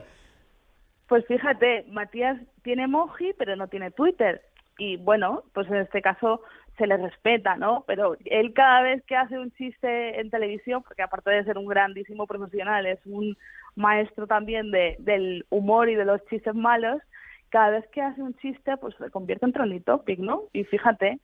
Pues 1.09 1.25
fíjate, 1.25 1.85
Matías 1.89 2.39
tiene 2.61 2.83
emoji, 2.83 3.33
pero 3.33 3.55
no 3.55 3.67
tiene 3.67 3.89
Twitter. 3.89 4.43
Y 4.77 4.97
bueno, 4.97 5.43
pues 5.53 5.67
en 5.67 5.77
este 5.77 6.03
caso 6.03 6.41
se 6.77 6.85
le 6.85 6.97
respeta, 6.97 7.57
¿no? 7.57 7.83
Pero 7.87 8.15
él 8.25 8.53
cada 8.53 8.83
vez 8.83 9.03
que 9.05 9.15
hace 9.15 9.39
un 9.39 9.51
chiste 9.53 10.21
en 10.21 10.29
televisión, 10.29 10.83
porque 10.83 11.01
aparte 11.01 11.31
de 11.31 11.43
ser 11.43 11.57
un 11.57 11.65
grandísimo 11.65 12.27
profesional, 12.27 12.85
es 12.85 12.99
un 13.05 13.35
maestro 13.75 14.27
también 14.27 14.69
de, 14.69 14.97
del 14.99 15.47
humor 15.49 15.89
y 15.89 15.95
de 15.95 16.05
los 16.05 16.23
chistes 16.27 16.53
malos, 16.53 17.01
cada 17.49 17.71
vez 17.71 17.87
que 17.87 18.03
hace 18.03 18.21
un 18.21 18.35
chiste, 18.35 18.77
pues 18.77 18.95
se 18.97 19.09
convierte 19.09 19.47
en 19.47 19.53
trending 19.53 19.83
topic, 19.83 20.19
¿no? 20.19 20.43
Y 20.53 20.63
fíjate, 20.65 21.19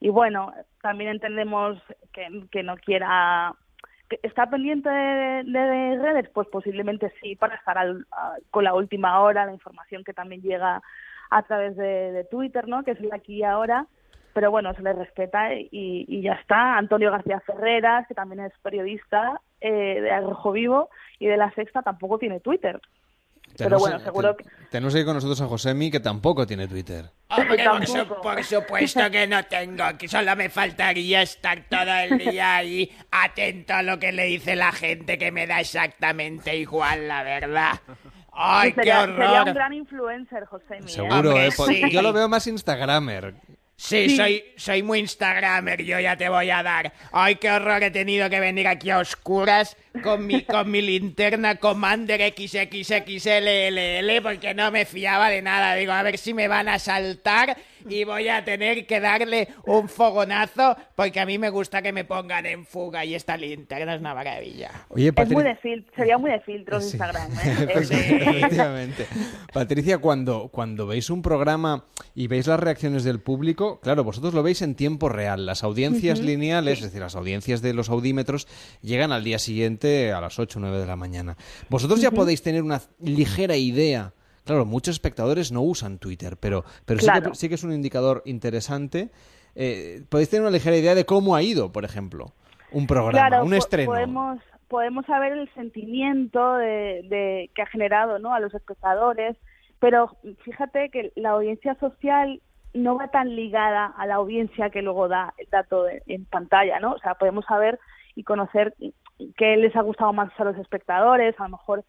y 0.00 0.10
bueno, 0.10 0.52
también 0.82 1.12
entendemos 1.12 1.82
que, 2.12 2.46
que 2.50 2.62
no 2.62 2.76
quiera 2.76 3.54
¿Que 3.54 3.69
¿Está 4.22 4.48
pendiente 4.50 4.88
de, 4.90 5.42
de- 5.44 5.58
de 5.58 5.98
redes? 6.02 6.28
Pues 6.30 6.48
posiblemente 6.48 7.12
sí, 7.22 7.36
para 7.36 7.54
estar 7.56 7.78
al- 7.78 8.06
con 8.50 8.64
la 8.64 8.74
última 8.74 9.20
hora, 9.20 9.46
la 9.46 9.52
información 9.52 10.04
que 10.04 10.12
también 10.12 10.42
llega 10.42 10.82
a 11.30 11.42
través 11.44 11.76
de, 11.76 12.26
Twitter, 12.30 12.66
¿no? 12.68 12.82
Que 12.82 12.92
es 12.92 13.00
el 13.00 13.12
aquí 13.12 13.36
y 13.36 13.42
ahora. 13.44 13.86
Pero 14.32 14.50
bueno, 14.52 14.72
se 14.74 14.82
le 14.82 14.92
respeta 14.92 15.54
y, 15.54 15.68
y 15.72 16.22
ya 16.22 16.34
está. 16.34 16.76
Antonio 16.76 17.10
García 17.10 17.40
Ferreras, 17.40 18.06
que 18.06 18.14
también 18.14 18.40
es 18.44 18.52
periodista 18.62 19.40
eh, 19.60 20.00
de 20.00 20.10
Arrojo 20.10 20.52
Vivo 20.52 20.88
y 21.18 21.26
de 21.26 21.36
La 21.36 21.50
Sexta, 21.52 21.82
tampoco 21.82 22.18
tiene 22.18 22.38
Twitter. 22.40 22.80
Pero 23.64 23.76
Tenemos- 23.76 23.80
bueno, 23.80 23.98
seguro 24.04 24.36
que... 24.36 24.44
Tenemos 24.70 24.94
aquí 24.94 25.04
con 25.04 25.14
nosotros 25.14 25.40
a 25.40 25.46
Josemi, 25.46 25.90
que 25.90 26.00
tampoco 26.00 26.46
tiene 26.46 26.68
Twitter. 26.68 27.06
Hombre, 27.28 27.64
por, 27.64 27.86
su- 27.86 28.06
por 28.22 28.44
supuesto 28.44 29.10
que 29.10 29.26
no 29.26 29.44
tengo, 29.44 29.84
que 29.98 30.08
solo 30.08 30.34
me 30.36 30.48
faltaría 30.48 31.22
estar 31.22 31.64
todo 31.68 31.92
el 31.94 32.18
día 32.18 32.56
ahí 32.56 32.90
atento 33.10 33.74
a 33.74 33.82
lo 33.82 33.98
que 33.98 34.12
le 34.12 34.24
dice 34.24 34.56
la 34.56 34.72
gente, 34.72 35.18
que 35.18 35.30
me 35.32 35.46
da 35.46 35.60
exactamente 35.60 36.56
igual, 36.56 37.08
la 37.08 37.22
verdad. 37.22 37.80
¡Ay, 38.32 38.70
qué 38.72 38.76
sería, 38.76 39.00
sería 39.06 39.14
un 39.14 39.22
horror! 39.40 39.54
gran 39.54 39.72
influencer, 39.74 40.44
José. 40.46 40.78
Seguro, 40.86 41.14
Hombre, 41.30 41.46
¿eh? 41.48 41.50
Pues 41.56 41.68
sí. 41.68 41.90
Yo 41.90 42.00
lo 42.02 42.12
veo 42.12 42.28
más 42.28 42.46
Instagramer. 42.46 43.34
Sí, 43.82 44.14
soy, 44.14 44.44
soy 44.56 44.82
muy 44.82 44.98
Instagramer, 44.98 45.82
yo 45.82 45.98
ya 45.98 46.14
te 46.14 46.28
voy 46.28 46.50
a 46.50 46.62
dar. 46.62 46.92
¡Ay, 47.12 47.36
qué 47.36 47.50
horror! 47.50 47.82
He 47.82 47.90
tenido 47.90 48.28
que 48.28 48.38
venir 48.38 48.68
aquí 48.68 48.90
a 48.90 48.98
oscuras 48.98 49.74
con 50.02 50.26
mi, 50.26 50.42
con 50.42 50.70
mi 50.70 50.82
linterna 50.82 51.56
Commander 51.56 52.20
XXXLLL 52.36 54.22
porque 54.22 54.52
no 54.52 54.70
me 54.70 54.84
fiaba 54.84 55.30
de 55.30 55.40
nada. 55.40 55.74
Digo, 55.76 55.92
a 55.92 56.02
ver 56.02 56.18
si 56.18 56.34
me 56.34 56.46
van 56.46 56.68
a 56.68 56.78
saltar 56.78 57.56
y 57.88 58.04
voy 58.04 58.28
a 58.28 58.44
tener 58.44 58.86
que 58.86 59.00
darle 59.00 59.48
un 59.66 59.88
fogonazo 59.88 60.76
porque 60.96 61.20
a 61.20 61.26
mí 61.26 61.38
me 61.38 61.50
gusta 61.50 61.82
que 61.82 61.92
me 61.92 62.04
pongan 62.04 62.46
en 62.46 62.64
fuga 62.66 63.04
y 63.04 63.14
esta 63.14 63.36
linterna 63.36 63.94
es 63.94 64.00
una 64.00 64.14
maravilla. 64.14 64.70
Oye, 64.88 65.12
Es 65.16 65.30
muy 65.30 65.42
de 65.44 65.56
fil- 65.58 65.86
sería 65.96 66.18
muy 66.18 66.30
de 66.30 66.40
filtros 66.40 66.84
Instagram, 66.84 67.30
¿eh? 67.44 67.68
Pues, 67.72 67.90
Efectivamente. 67.90 69.06
Patricia, 69.52 69.98
cuando, 69.98 70.48
cuando 70.48 70.86
veis 70.86 71.10
un 71.10 71.22
programa 71.22 71.84
y 72.14 72.26
veis 72.26 72.46
las 72.46 72.60
reacciones 72.60 73.04
del 73.04 73.20
público, 73.20 73.80
claro, 73.80 74.04
vosotros 74.04 74.34
lo 74.34 74.42
veis 74.42 74.62
en 74.62 74.74
tiempo 74.74 75.08
real. 75.08 75.46
Las 75.46 75.62
audiencias 75.64 76.20
lineales, 76.20 76.78
sí. 76.78 76.84
es 76.84 76.90
decir, 76.90 77.00
las 77.00 77.14
audiencias 77.16 77.62
de 77.62 77.74
los 77.74 77.88
audímetros, 77.90 78.46
llegan 78.82 79.12
al 79.12 79.24
día 79.24 79.38
siguiente 79.38 80.12
a 80.12 80.20
las 80.20 80.38
8 80.38 80.58
o 80.58 80.62
9 80.62 80.78
de 80.78 80.86
la 80.86 80.96
mañana. 80.96 81.36
Vosotros 81.68 82.00
ya 82.00 82.10
podéis 82.10 82.42
tener 82.42 82.62
una 82.62 82.80
ligera 83.00 83.56
idea. 83.56 84.12
Claro, 84.50 84.64
muchos 84.66 84.96
espectadores 84.96 85.52
no 85.52 85.62
usan 85.62 85.98
Twitter, 85.98 86.36
pero, 86.40 86.64
pero 86.84 86.98
sí, 87.00 87.06
que, 87.06 87.34
sí 87.34 87.48
que 87.48 87.54
es 87.54 87.62
un 87.62 87.72
indicador 87.72 88.22
interesante. 88.24 89.10
Eh, 89.54 90.02
podéis 90.08 90.28
tener 90.30 90.42
una 90.42 90.50
ligera 90.50 90.76
idea 90.76 90.94
de 90.94 91.04
cómo 91.06 91.36
ha 91.36 91.42
ido, 91.42 91.70
por 91.70 91.84
ejemplo, 91.84 92.32
un 92.72 92.86
programa, 92.88 93.28
Claro, 93.28 93.44
un 93.44 93.54
estreno. 93.54 93.90
Podemos, 93.92 94.38
podemos 94.68 95.06
saber 95.06 95.32
el 95.34 95.52
sentimiento 95.54 96.54
de, 96.56 97.02
de- 97.08 97.50
que 97.54 97.62
ha 97.62 97.66
generado 97.66 98.18
¿no? 98.18 98.34
a 98.34 98.40
los 98.40 98.52
espectadores, 98.54 99.36
pero 99.78 100.16
fíjate 100.44 100.90
que 100.90 101.12
la 101.14 101.30
audiencia 101.30 101.76
social 101.78 102.40
no 102.74 102.96
va 102.96 103.08
tan 103.08 103.34
ligada 103.36 103.86
a 103.86 104.06
la 104.06 104.16
audiencia 104.16 104.70
que 104.70 104.82
luego 104.82 105.06
da 105.08 105.32
el 105.38 105.46
dato 105.50 105.84
de- 105.84 106.02
en 106.06 106.24
pantalla, 106.24 106.80
¿no? 106.80 106.92
O 106.94 106.98
sea, 106.98 107.14
podemos 107.14 107.44
saber 107.44 107.78
y 108.16 108.24
conocer 108.24 108.74
qué 109.36 109.56
les 109.56 109.74
ha 109.76 109.82
gustado 109.82 110.12
más 110.12 110.30
a 110.38 110.44
los 110.44 110.56
espectadores, 110.58 111.38
a 111.38 111.44
lo 111.44 111.50
mejor 111.50 111.84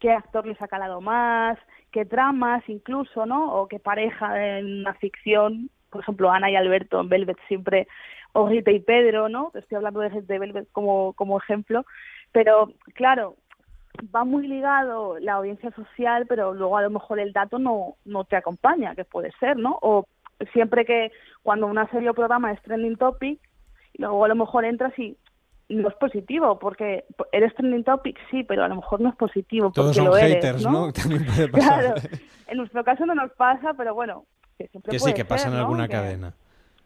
qué 0.00 0.10
actor 0.12 0.46
les 0.46 0.60
ha 0.60 0.68
calado 0.68 1.00
más, 1.00 1.56
qué 1.94 2.04
tramas 2.04 2.68
incluso, 2.68 3.24
¿no? 3.24 3.54
O 3.54 3.68
qué 3.68 3.78
pareja 3.78 4.58
en 4.58 4.80
una 4.80 4.94
ficción, 4.94 5.70
por 5.90 6.00
ejemplo, 6.00 6.28
Ana 6.28 6.50
y 6.50 6.56
Alberto 6.56 7.00
en 7.00 7.08
Velvet 7.08 7.38
siempre, 7.46 7.86
o 8.32 8.48
Rita 8.48 8.72
y 8.72 8.80
Pedro, 8.80 9.28
¿no? 9.28 9.52
Estoy 9.54 9.76
hablando 9.76 10.00
de, 10.00 10.10
de 10.10 10.38
Velvet 10.40 10.66
como, 10.72 11.12
como 11.12 11.38
ejemplo, 11.38 11.86
pero 12.32 12.72
claro, 12.94 13.36
va 14.12 14.24
muy 14.24 14.48
ligado 14.48 15.20
la 15.20 15.34
audiencia 15.34 15.70
social, 15.70 16.26
pero 16.28 16.52
luego 16.52 16.76
a 16.76 16.82
lo 16.82 16.90
mejor 16.90 17.20
el 17.20 17.32
dato 17.32 17.60
no, 17.60 17.94
no 18.04 18.24
te 18.24 18.34
acompaña, 18.34 18.96
que 18.96 19.04
puede 19.04 19.30
ser, 19.38 19.56
¿no? 19.56 19.78
O 19.80 20.08
siempre 20.52 20.84
que 20.84 21.12
cuando 21.44 21.68
una 21.68 21.88
serie 21.90 22.10
o 22.10 22.14
programa 22.14 22.50
es 22.50 22.60
trending 22.62 22.96
topic, 22.96 23.38
luego 23.98 24.24
a 24.24 24.28
lo 24.28 24.34
mejor 24.34 24.64
entras 24.64 24.98
y 24.98 25.16
no 25.68 25.88
es 25.88 25.94
positivo, 25.94 26.58
porque 26.58 27.04
eres 27.32 27.54
trending 27.54 27.84
topic, 27.84 28.18
sí, 28.30 28.44
pero 28.44 28.64
a 28.64 28.68
lo 28.68 28.76
mejor 28.76 29.00
no 29.00 29.08
es 29.10 29.16
positivo. 29.16 29.70
Todos 29.72 29.88
porque 29.88 29.94
son 29.96 30.04
lo 30.06 30.16
eres, 30.16 30.34
haters, 30.34 30.62
¿no? 30.64 30.70
¿no? 30.72 30.92
También 30.92 31.24
puede 31.26 31.48
pasar. 31.52 31.80
Claro, 31.94 32.08
en 32.48 32.56
nuestro 32.58 32.84
caso 32.84 33.06
no 33.06 33.14
nos 33.14 33.32
pasa, 33.32 33.72
pero 33.74 33.94
bueno, 33.94 34.26
que 34.58 34.68
siempre 34.68 34.90
Que 34.92 34.98
sí, 34.98 35.04
puede 35.04 35.14
que 35.14 35.24
pasa 35.24 35.48
en 35.48 35.54
¿no? 35.54 35.60
alguna 35.60 35.86
Que- 35.88 35.92
cadena. 35.94 36.34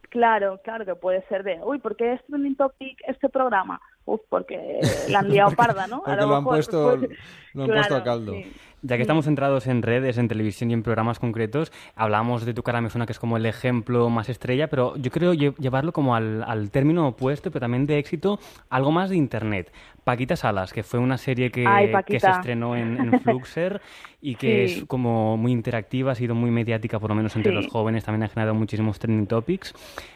Claro, 0.09 0.59
claro 0.63 0.85
que 0.85 0.95
puede 0.95 1.21
ser 1.27 1.43
de, 1.43 1.59
uy, 1.63 1.77
¿por 1.77 1.95
qué 1.95 2.13
es 2.13 2.25
trending 2.25 2.55
topic 2.55 2.97
este 3.07 3.29
programa? 3.29 3.79
Uf, 4.13 4.21
porque 4.29 4.79
la 5.09 5.19
han 5.19 5.29
liado 5.29 5.51
parda, 5.51 5.87
¿no? 5.87 5.97
A 5.97 5.99
Porque 5.99 6.15
lo 6.25 6.35
han 6.35 6.43
mejor, 6.43 6.55
puesto, 6.55 6.97
pues, 6.99 7.11
lo 7.53 7.63
han 7.63 7.69
puesto 7.69 7.95
a 7.95 8.03
caldo. 8.03 8.33
sí. 8.33 8.51
Ya 8.81 8.95
que 8.95 9.01
estamos 9.01 9.25
centrados 9.25 9.67
en 9.67 9.81
redes, 9.81 10.17
en 10.17 10.29
televisión 10.29 10.71
y 10.71 10.73
en 10.73 10.83
programas 10.83 11.19
concretos, 11.19 11.69
hablamos 11.95 12.45
de 12.45 12.53
Tu 12.53 12.63
cara 12.63 12.79
me 12.79 12.89
suena 12.89 13.05
que 13.05 13.11
es 13.11 13.19
como 13.19 13.35
el 13.35 13.45
ejemplo 13.45 14.09
más 14.09 14.29
estrella, 14.29 14.69
pero 14.69 14.95
yo 14.95 15.11
creo 15.11 15.33
lle- 15.33 15.53
llevarlo 15.57 15.91
como 15.91 16.15
al, 16.15 16.43
al 16.43 16.71
término 16.71 17.05
opuesto, 17.09 17.51
pero 17.51 17.59
también 17.59 17.85
de 17.85 17.97
éxito, 17.97 18.39
algo 18.69 18.91
más 18.91 19.09
de 19.09 19.17
Internet. 19.17 19.73
Paquita 20.11 20.35
Salas, 20.35 20.73
que 20.73 20.81
fue 20.83 20.99
una 20.99 21.17
serie 21.17 21.51
que, 21.51 21.65
Ay, 21.67 21.91
que 22.05 22.19
se 22.19 22.29
estrenó 22.29 22.75
en, 22.75 22.97
en 22.97 23.19
Fluxer 23.21 23.79
y 24.21 24.35
que 24.35 24.67
Sí. 24.67 24.79
es 24.79 24.85
como 24.85 25.37
muy 25.37 25.51
interactiva, 25.51 26.11
ha 26.13 26.15
sido 26.15 26.33
muy 26.35 26.49
mediática, 26.51 26.99
por 26.99 27.09
lo 27.09 27.15
menos 27.15 27.35
entre 27.35 27.51
Sí. 27.51 27.55
los 27.55 27.67
jóvenes, 27.67 28.03
también 28.05 28.23
ha 28.23 28.27
generado 28.27 28.55
muchísimos 28.55 28.97
trending 28.97 29.27
topics. 29.27 29.73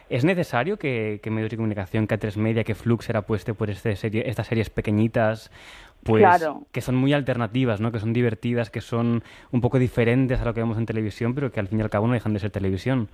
¿Es 0.10 0.24
necesario 0.26 0.78
que, 0.78 1.20
que 1.22 1.30
medios 1.30 1.52
de 1.52 1.58
comunicación, 1.58 2.08
que 2.08 2.16
A3 2.20 2.38
Media, 2.38 2.64
que 2.64 2.76
Fluxer 2.76 3.18
apueste 3.18 3.54
por 3.54 3.70
este 3.70 3.96
serie, 3.96 4.24
estas 4.28 4.48
series 4.48 4.70
pequeñitas? 4.70 5.52
pues 6.04 6.22
Claro. 6.22 6.64
que 6.74 6.82
son 6.82 6.96
muy 6.96 7.14
alternativas, 7.14 7.80
¿no? 7.80 7.94
Que 7.94 8.00
son 8.00 8.12
divertidas, 8.12 8.70
que 8.70 8.82
son 8.82 9.24
un 9.54 9.62
poco 9.62 9.80
diferentes 9.80 10.42
a 10.42 10.44
lo 10.44 10.54
que 10.54 10.60
vemos 10.60 10.78
en 10.78 10.86
televisión, 10.86 11.34
pero 11.34 11.50
que 11.50 11.62
al 11.62 11.70
fin 11.70 11.80
y 11.80 11.82
al 11.82 11.90
cabo 11.90 12.08
no 12.08 12.14
dejan 12.14 12.34
de 12.34 12.40
ser 12.40 12.52
televisión. 12.52 13.08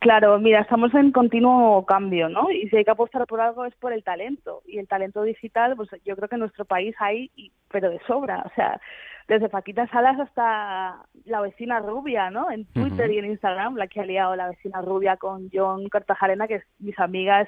Claro, 0.00 0.38
mira, 0.38 0.62
estamos 0.62 0.94
en 0.94 1.12
continuo 1.12 1.84
cambio, 1.84 2.30
¿no? 2.30 2.50
Y 2.50 2.68
si 2.70 2.76
hay 2.78 2.84
que 2.84 2.90
apostar 2.90 3.26
por 3.26 3.38
algo 3.42 3.66
es 3.66 3.74
por 3.76 3.92
el 3.92 4.02
talento. 4.02 4.62
Y 4.66 4.78
el 4.78 4.88
talento 4.88 5.22
digital, 5.22 5.76
pues 5.76 5.90
yo 6.06 6.16
creo 6.16 6.26
que 6.26 6.36
en 6.36 6.40
nuestro 6.40 6.64
país 6.64 6.94
hay, 6.98 7.30
pero 7.70 7.90
de 7.90 8.00
sobra. 8.06 8.42
O 8.46 8.54
sea, 8.54 8.80
desde 9.28 9.50
Paquita 9.50 9.86
Salas 9.88 10.18
hasta 10.18 11.04
la 11.26 11.40
vecina 11.42 11.80
rubia, 11.80 12.30
¿no? 12.30 12.50
En 12.50 12.64
Twitter 12.64 13.10
y 13.10 13.18
en 13.18 13.26
Instagram, 13.26 13.76
la 13.76 13.88
que 13.88 14.00
ha 14.00 14.06
liado 14.06 14.34
la 14.36 14.48
vecina 14.48 14.80
rubia 14.80 15.18
con 15.18 15.50
John 15.52 15.86
Cartajarena, 15.90 16.48
que 16.48 16.62
mis 16.78 16.98
amigas 16.98 17.46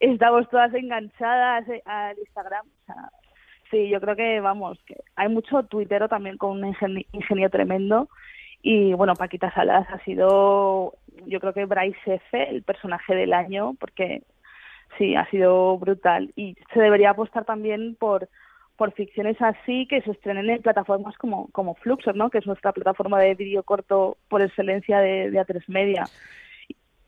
estamos 0.00 0.50
todas 0.50 0.74
enganchadas 0.74 1.64
al 1.86 2.18
Instagram. 2.18 2.66
O 2.66 2.84
sea, 2.84 3.10
sí, 3.70 3.88
yo 3.88 4.02
creo 4.02 4.16
que, 4.16 4.40
vamos, 4.40 4.78
que 4.84 4.96
hay 5.16 5.30
mucho 5.30 5.62
tuitero 5.62 6.08
también 6.08 6.36
con 6.36 6.62
un 6.62 6.76
ingenio 7.12 7.48
tremendo. 7.48 8.10
Y 8.62 8.92
bueno, 8.92 9.14
Paquita 9.14 9.52
Salas 9.52 9.86
ha 9.90 9.98
sido 10.04 10.94
yo 11.26 11.40
creo 11.40 11.52
que 11.52 11.64
Bryce 11.64 12.14
F, 12.14 12.50
el 12.50 12.62
personaje 12.62 13.14
del 13.14 13.32
año, 13.32 13.74
porque 13.78 14.22
sí, 14.98 15.14
ha 15.14 15.28
sido 15.30 15.78
brutal. 15.78 16.32
Y 16.36 16.56
se 16.72 16.80
debería 16.80 17.10
apostar 17.10 17.44
también 17.44 17.96
por 17.98 18.28
por 18.76 18.92
ficciones 18.92 19.36
así 19.42 19.86
que 19.86 20.00
se 20.00 20.12
estrenen 20.12 20.48
en 20.48 20.62
plataformas 20.62 21.14
como, 21.18 21.48
como 21.52 21.74
Fluxor, 21.74 22.16
¿no? 22.16 22.30
que 22.30 22.38
es 22.38 22.46
nuestra 22.46 22.72
plataforma 22.72 23.20
de 23.20 23.34
vídeo 23.34 23.62
corto 23.62 24.16
por 24.30 24.40
excelencia 24.40 25.00
de, 25.00 25.30
de 25.30 25.38
A3 25.38 25.64
Media. 25.66 26.04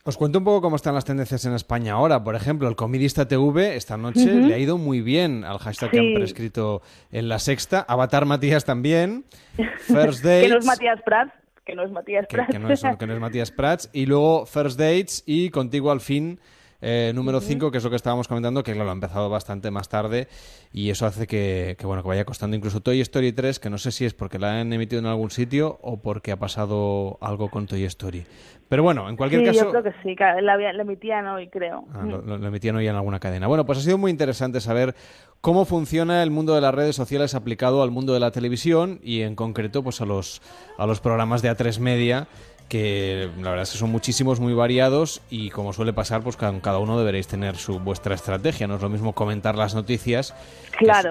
Os 0.04 0.16
cuento 0.16 0.38
un 0.38 0.44
poco 0.44 0.62
cómo 0.62 0.74
están 0.74 0.94
las 0.94 1.04
tendencias 1.04 1.44
en 1.44 1.54
España 1.54 1.92
ahora. 1.92 2.24
Por 2.24 2.34
ejemplo, 2.34 2.68
el 2.68 2.74
Comidista 2.74 3.28
TV 3.28 3.76
esta 3.76 3.96
noche 3.96 4.26
le 4.34 4.52
ha 4.52 4.58
ido 4.58 4.76
muy 4.76 5.00
bien 5.00 5.44
al 5.44 5.58
hashtag 5.58 5.92
que 5.92 5.98
han 6.00 6.14
prescrito 6.14 6.82
en 7.12 7.28
la 7.28 7.38
sexta. 7.38 7.84
Avatar 7.86 8.26
Matías 8.26 8.64
también. 8.64 9.24
First 9.78 10.24
Dates. 10.24 10.42
que 10.42 10.48
no 10.48 10.58
es 10.58 10.66
Matías 10.66 11.00
Prats 11.04 11.32
que 11.64 11.76
no 11.76 11.84
es 11.84 11.92
Matías 11.92 12.26
Prats. 12.26 12.50
Que, 12.50 12.58
no, 12.58 12.72
es, 12.72 12.82
que 12.98 13.06
no 13.06 13.14
es 13.14 13.20
Matías 13.20 13.50
Prats. 13.52 13.90
Y 13.92 14.06
luego 14.06 14.46
First 14.46 14.78
Dates 14.78 15.22
y 15.26 15.50
Contigo 15.50 15.90
al 15.92 16.00
fin. 16.00 16.40
Eh, 16.84 17.12
número 17.14 17.40
5, 17.40 17.70
que 17.70 17.78
es 17.78 17.84
lo 17.84 17.90
que 17.90 17.96
estábamos 17.96 18.26
comentando, 18.26 18.64
que 18.64 18.72
claro, 18.72 18.90
ha 18.90 18.92
empezado 18.92 19.30
bastante 19.30 19.70
más 19.70 19.88
tarde 19.88 20.26
y 20.72 20.90
eso 20.90 21.06
hace 21.06 21.28
que, 21.28 21.76
bueno, 21.84 22.02
que 22.02 22.08
vaya 22.08 22.24
costando 22.24 22.56
incluso 22.56 22.80
Toy 22.80 23.00
Story 23.00 23.32
3, 23.32 23.60
que 23.60 23.70
no 23.70 23.78
sé 23.78 23.92
si 23.92 24.04
es 24.04 24.14
porque 24.14 24.40
la 24.40 24.60
han 24.60 24.72
emitido 24.72 24.98
en 24.98 25.06
algún 25.06 25.30
sitio 25.30 25.78
o 25.80 26.02
porque 26.02 26.32
ha 26.32 26.38
pasado 26.38 27.18
algo 27.20 27.50
con 27.50 27.68
Toy 27.68 27.84
Story. 27.84 28.26
Pero 28.68 28.82
bueno, 28.82 29.08
en 29.08 29.16
cualquier 29.16 29.44
caso... 29.44 29.64
yo 29.64 29.70
creo 29.70 29.82
que 29.84 29.92
sí, 30.02 30.16
la, 30.16 30.54
emitían 30.80 31.26
hoy, 31.28 31.48
creo. 31.48 31.84
Ah, 31.94 32.04
lo, 32.04 32.34
emitían 32.34 32.74
hoy 32.74 32.88
en 32.88 32.96
alguna 32.96 33.20
cadena. 33.20 33.46
Bueno, 33.46 33.64
pues 33.64 33.78
ha 33.78 33.82
sido 33.82 33.98
muy 33.98 34.10
interesante 34.10 34.60
saber 34.60 34.96
cómo 35.40 35.66
funciona 35.66 36.22
el 36.22 36.30
mundo 36.30 36.54
de 36.54 36.62
las 36.62 36.74
redes 36.74 36.96
sociales 36.96 37.34
aplicado 37.34 37.82
al 37.82 37.90
mundo 37.92 38.12
de 38.14 38.20
la 38.20 38.32
televisión 38.32 38.98
y 39.04 39.20
en 39.20 39.36
concreto 39.36 39.84
pues 39.84 40.00
a 40.00 40.06
los, 40.06 40.40
a 40.78 40.86
los 40.86 41.00
programas 41.00 41.42
de 41.42 41.50
A3 41.50 41.78
Media 41.80 42.28
que 42.72 43.28
la 43.36 43.50
verdad 43.50 43.64
es 43.64 43.72
que 43.72 43.76
son 43.76 43.90
muchísimos, 43.90 44.40
muy 44.40 44.54
variados 44.54 45.20
y 45.28 45.50
como 45.50 45.74
suele 45.74 45.92
pasar, 45.92 46.22
pues 46.22 46.38
cada 46.38 46.78
uno 46.78 46.98
deberéis 46.98 47.26
tener 47.26 47.56
su 47.56 47.78
vuestra 47.78 48.14
estrategia. 48.14 48.66
No 48.66 48.76
es 48.76 48.80
lo 48.80 48.88
mismo 48.88 49.12
comentar 49.12 49.58
las 49.58 49.74
noticias, 49.74 50.34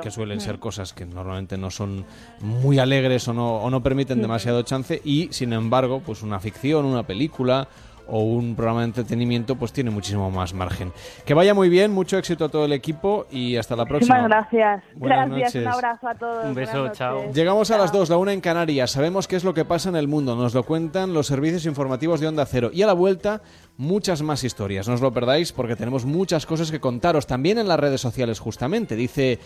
que, 0.02 0.10
suelen 0.10 0.42
ser 0.42 0.58
mm. 0.58 0.60
cosas 0.60 0.92
que 0.92 1.06
normalmente 1.06 1.60
no 1.60 1.70
son 1.70 2.04
muy 2.40 2.80
alegres 2.80 3.28
o 3.28 3.34
no, 3.34 3.58
o 3.58 3.70
no 3.70 3.84
permiten 3.84 4.24
demasiado 4.24 4.64
chance 4.64 5.04
y, 5.06 5.30
sin 5.34 5.54
embargo, 5.54 6.02
pues 6.04 6.24
una 6.24 6.40
ficción, 6.40 6.84
una 6.84 7.04
película 7.04 7.68
o 8.12 8.20
un 8.20 8.56
programa 8.56 8.82
de 8.82 8.88
entretenimiento, 8.88 9.56
pues 9.56 9.72
tiene 9.72 9.90
muchísimo 9.90 10.30
más 10.30 10.54
margen. 10.54 10.92
Que 11.26 11.34
vaya 11.34 11.54
muy 11.54 11.70
bien, 11.70 11.92
mucho 11.92 12.18
éxito 12.18 12.46
a 12.46 12.50
todo 12.50 12.66
el 12.66 12.74
equipo 12.74 13.26
y 13.32 13.56
hasta 13.56 13.76
la 13.76 13.86
próxima. 13.86 14.16
Muchísimas 14.16 14.52
gracias. 14.52 14.84
gracias, 14.96 15.56
un 15.56 15.68
abrazo 15.68 16.08
a 16.08 16.16
todos. 16.16 16.46
Un 16.46 16.54
beso, 16.54 16.90
chao. 16.90 17.32
Llegamos 17.34 17.72
a 17.72 17.78
las 17.78 17.92
dos, 17.92 18.10
la 18.10 18.18
una 18.18 18.34
en 18.34 18.42
Canarias. 18.42 18.92
Sabemos 18.92 19.28
qué 19.28 19.38
es 19.38 19.44
lo 19.46 19.54
que 19.54 19.64
pasa 19.64 19.90
en 19.90 19.96
el 19.96 20.10
mundo, 20.10 20.36
nos 20.36 20.54
lo 20.54 20.64
cuentan 20.64 21.14
los 21.14 21.28
servicios 21.28 21.66
informativos 21.66 22.20
de 22.20 22.28
Onda 22.28 22.46
Cero. 22.46 22.70
Y 22.74 22.82
a 22.82 22.88
la 22.88 22.94
vuelta, 22.94 23.42
muchas 23.78 24.22
más 24.22 24.44
historias. 24.44 24.88
No 24.88 24.94
os 24.94 25.02
lo 25.02 25.14
perdáis 25.14 25.52
porque 25.52 25.76
tenemos 25.76 26.06
muchas 26.06 26.46
cosas 26.46 26.72
que 26.72 26.80
contaros 26.80 27.28
también 27.28 27.58
en 27.58 27.68
las 27.68 27.80
redes 27.80 28.02
sociales, 28.02 28.40
justamente. 28.40 28.96
Dice 28.96 29.40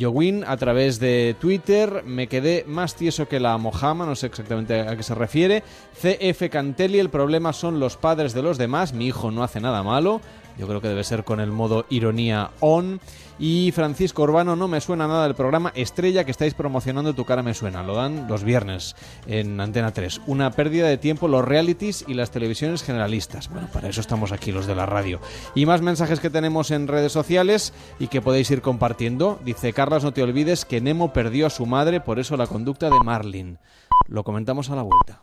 Jowin 0.00 0.44
a 0.46 0.56
través 0.56 0.98
de 0.98 1.36
Twitter, 1.38 2.02
me 2.04 2.26
quedé 2.26 2.64
más 2.66 2.94
tieso 2.94 3.28
que 3.28 3.40
la 3.40 3.56
mojama, 3.58 4.06
no 4.06 4.14
sé 4.14 4.26
exactamente 4.26 4.80
a 4.80 4.96
qué 4.96 5.02
se 5.02 5.14
refiere. 5.14 5.62
CF 6.00 6.48
Cantelli, 6.50 6.98
el 6.98 7.10
problema 7.10 7.52
son 7.52 7.80
los 7.80 7.96
padres 7.96 8.32
de 8.32 8.42
los 8.42 8.58
demás, 8.58 8.92
mi 8.92 9.06
hijo 9.06 9.30
no 9.30 9.42
hace 9.42 9.60
nada 9.60 9.82
malo. 9.82 10.20
Yo 10.58 10.66
creo 10.66 10.80
que 10.80 10.88
debe 10.88 11.04
ser 11.04 11.24
con 11.24 11.40
el 11.40 11.50
modo 11.50 11.86
ironía 11.90 12.50
on. 12.60 13.00
Y 13.38 13.72
Francisco 13.72 14.22
Urbano, 14.22 14.54
no 14.54 14.68
me 14.68 14.80
suena 14.80 15.08
nada 15.08 15.24
del 15.24 15.34
programa 15.34 15.72
Estrella 15.74 16.24
que 16.24 16.30
estáis 16.30 16.54
promocionando 16.54 17.14
Tu 17.14 17.24
cara 17.24 17.42
me 17.42 17.54
suena. 17.54 17.82
Lo 17.82 17.96
dan 17.96 18.28
los 18.28 18.44
viernes 18.44 18.94
en 19.26 19.60
Antena 19.60 19.92
3. 19.92 20.20
Una 20.26 20.52
pérdida 20.52 20.86
de 20.86 20.98
tiempo 20.98 21.28
los 21.28 21.44
realities 21.44 22.04
y 22.06 22.14
las 22.14 22.30
televisiones 22.30 22.82
generalistas. 22.82 23.48
Bueno, 23.48 23.68
para 23.72 23.88
eso 23.88 24.00
estamos 24.00 24.32
aquí 24.32 24.52
los 24.52 24.66
de 24.66 24.76
la 24.76 24.86
radio. 24.86 25.20
Y 25.54 25.66
más 25.66 25.82
mensajes 25.82 26.20
que 26.20 26.30
tenemos 26.30 26.70
en 26.70 26.88
redes 26.88 27.12
sociales 27.12 27.72
y 27.98 28.08
que 28.08 28.22
podéis 28.22 28.50
ir 28.50 28.62
compartiendo. 28.62 29.40
Dice 29.44 29.72
Carlos, 29.72 30.04
no 30.04 30.12
te 30.12 30.22
olvides 30.22 30.64
que 30.64 30.80
Nemo 30.80 31.12
perdió 31.12 31.46
a 31.46 31.50
su 31.50 31.66
madre, 31.66 32.00
por 32.00 32.18
eso 32.18 32.36
la 32.36 32.46
conducta 32.46 32.90
de 32.90 33.00
Marlin. 33.00 33.58
Lo 34.06 34.24
comentamos 34.24 34.70
a 34.70 34.76
la 34.76 34.82
vuelta. 34.82 35.22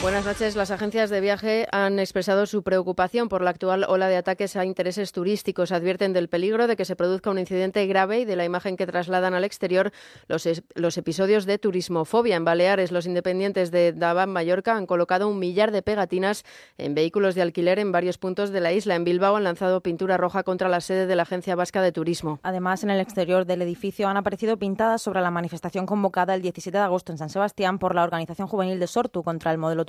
Buenas 0.00 0.24
noches. 0.24 0.54
Las 0.54 0.70
agencias 0.70 1.10
de 1.10 1.20
viaje 1.20 1.66
han 1.72 1.98
expresado 1.98 2.46
su 2.46 2.62
preocupación 2.62 3.28
por 3.28 3.42
la 3.42 3.50
actual 3.50 3.84
ola 3.88 4.06
de 4.06 4.16
ataques 4.16 4.54
a 4.54 4.64
intereses 4.64 5.10
turísticos. 5.10 5.72
Advierten 5.72 6.12
del 6.12 6.28
peligro 6.28 6.68
de 6.68 6.76
que 6.76 6.84
se 6.84 6.94
produzca 6.94 7.30
un 7.30 7.38
incidente 7.38 7.84
grave 7.88 8.20
y 8.20 8.24
de 8.24 8.36
la 8.36 8.44
imagen 8.44 8.76
que 8.76 8.86
trasladan 8.86 9.34
al 9.34 9.42
exterior 9.42 9.90
los, 10.28 10.48
los 10.76 10.96
episodios 10.98 11.46
de 11.46 11.58
turismofobia. 11.58 12.36
En 12.36 12.44
Baleares, 12.44 12.92
los 12.92 13.06
independientes 13.06 13.72
de 13.72 13.92
Daban, 13.92 14.30
Mallorca, 14.30 14.76
han 14.76 14.86
colocado 14.86 15.28
un 15.28 15.40
millar 15.40 15.72
de 15.72 15.82
pegatinas 15.82 16.44
en 16.78 16.94
vehículos 16.94 17.34
de 17.34 17.42
alquiler 17.42 17.80
en 17.80 17.90
varios 17.90 18.18
puntos 18.18 18.50
de 18.50 18.60
la 18.60 18.72
isla. 18.72 18.94
En 18.94 19.02
Bilbao 19.02 19.34
han 19.34 19.44
lanzado 19.44 19.80
pintura 19.80 20.16
roja 20.16 20.44
contra 20.44 20.68
la 20.68 20.80
sede 20.80 21.08
de 21.08 21.16
la 21.16 21.24
Agencia 21.24 21.56
Vasca 21.56 21.82
de 21.82 21.90
Turismo. 21.90 22.38
Además, 22.44 22.84
en 22.84 22.90
el 22.90 23.00
exterior 23.00 23.46
del 23.46 23.62
edificio 23.62 24.06
han 24.06 24.16
aparecido 24.16 24.58
pintadas 24.58 25.02
sobre 25.02 25.22
la 25.22 25.32
manifestación 25.32 25.86
convocada 25.86 26.36
el 26.36 26.42
17 26.42 26.78
de 26.78 26.84
agosto 26.84 27.10
en 27.10 27.18
San 27.18 27.30
Sebastián 27.30 27.80
por 27.80 27.96
la 27.96 28.04
Organización 28.04 28.46
Juvenil 28.46 28.78
de 28.78 28.86
Sortu 28.86 29.24
contra 29.24 29.50
el 29.50 29.58
modelo 29.58 29.87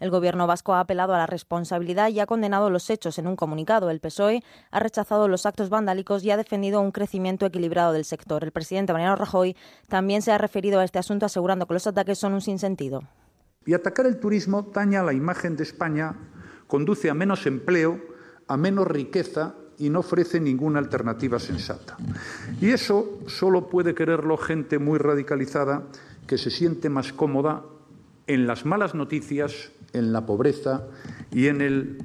El 0.00 0.10
Gobierno 0.10 0.46
vasco 0.46 0.74
ha 0.74 0.80
apelado 0.80 1.14
a 1.14 1.18
la 1.18 1.26
responsabilidad 1.26 2.08
y 2.08 2.20
ha 2.20 2.26
condenado 2.26 2.70
los 2.70 2.90
hechos 2.90 3.18
en 3.18 3.26
un 3.26 3.36
comunicado. 3.36 3.90
El 3.90 4.00
PSOE 4.00 4.42
ha 4.70 4.80
rechazado 4.80 5.28
los 5.28 5.46
actos 5.46 5.68
vandálicos 5.68 6.24
y 6.24 6.30
ha 6.30 6.36
defendido 6.36 6.80
un 6.80 6.92
crecimiento 6.92 7.46
equilibrado 7.46 7.92
del 7.92 8.04
sector. 8.04 8.44
El 8.44 8.52
presidente 8.52 8.92
Mariano 8.92 9.16
Rajoy 9.16 9.56
también 9.88 10.22
se 10.22 10.32
ha 10.32 10.38
referido 10.38 10.80
a 10.80 10.84
este 10.84 10.98
asunto 10.98 11.26
asegurando 11.26 11.66
que 11.66 11.74
los 11.74 11.86
ataques 11.86 12.18
son 12.18 12.34
un 12.34 12.40
sinsentido. 12.40 13.02
Y 13.66 13.74
atacar 13.74 14.06
el 14.06 14.20
turismo 14.20 14.62
daña 14.62 15.02
la 15.02 15.12
imagen 15.12 15.56
de 15.56 15.62
España, 15.62 16.14
conduce 16.66 17.08
a 17.08 17.14
menos 17.14 17.46
empleo, 17.46 18.00
a 18.46 18.56
menos 18.56 18.86
riqueza 18.86 19.54
y 19.78 19.90
no 19.90 20.00
ofrece 20.00 20.40
ninguna 20.40 20.78
alternativa 20.78 21.38
sensata. 21.38 21.96
Y 22.60 22.70
eso 22.70 23.20
solo 23.26 23.68
puede 23.68 23.94
quererlo 23.94 24.36
gente 24.36 24.78
muy 24.78 24.98
radicalizada 24.98 25.84
que 26.26 26.38
se 26.38 26.50
siente 26.50 26.88
más 26.88 27.12
cómoda 27.12 27.64
en 28.26 28.46
las 28.46 28.64
malas 28.64 28.94
noticias, 28.94 29.72
en 29.92 30.12
la 30.12 30.26
pobreza 30.26 30.86
y 31.30 31.48
en 31.48 31.60
el 31.60 31.98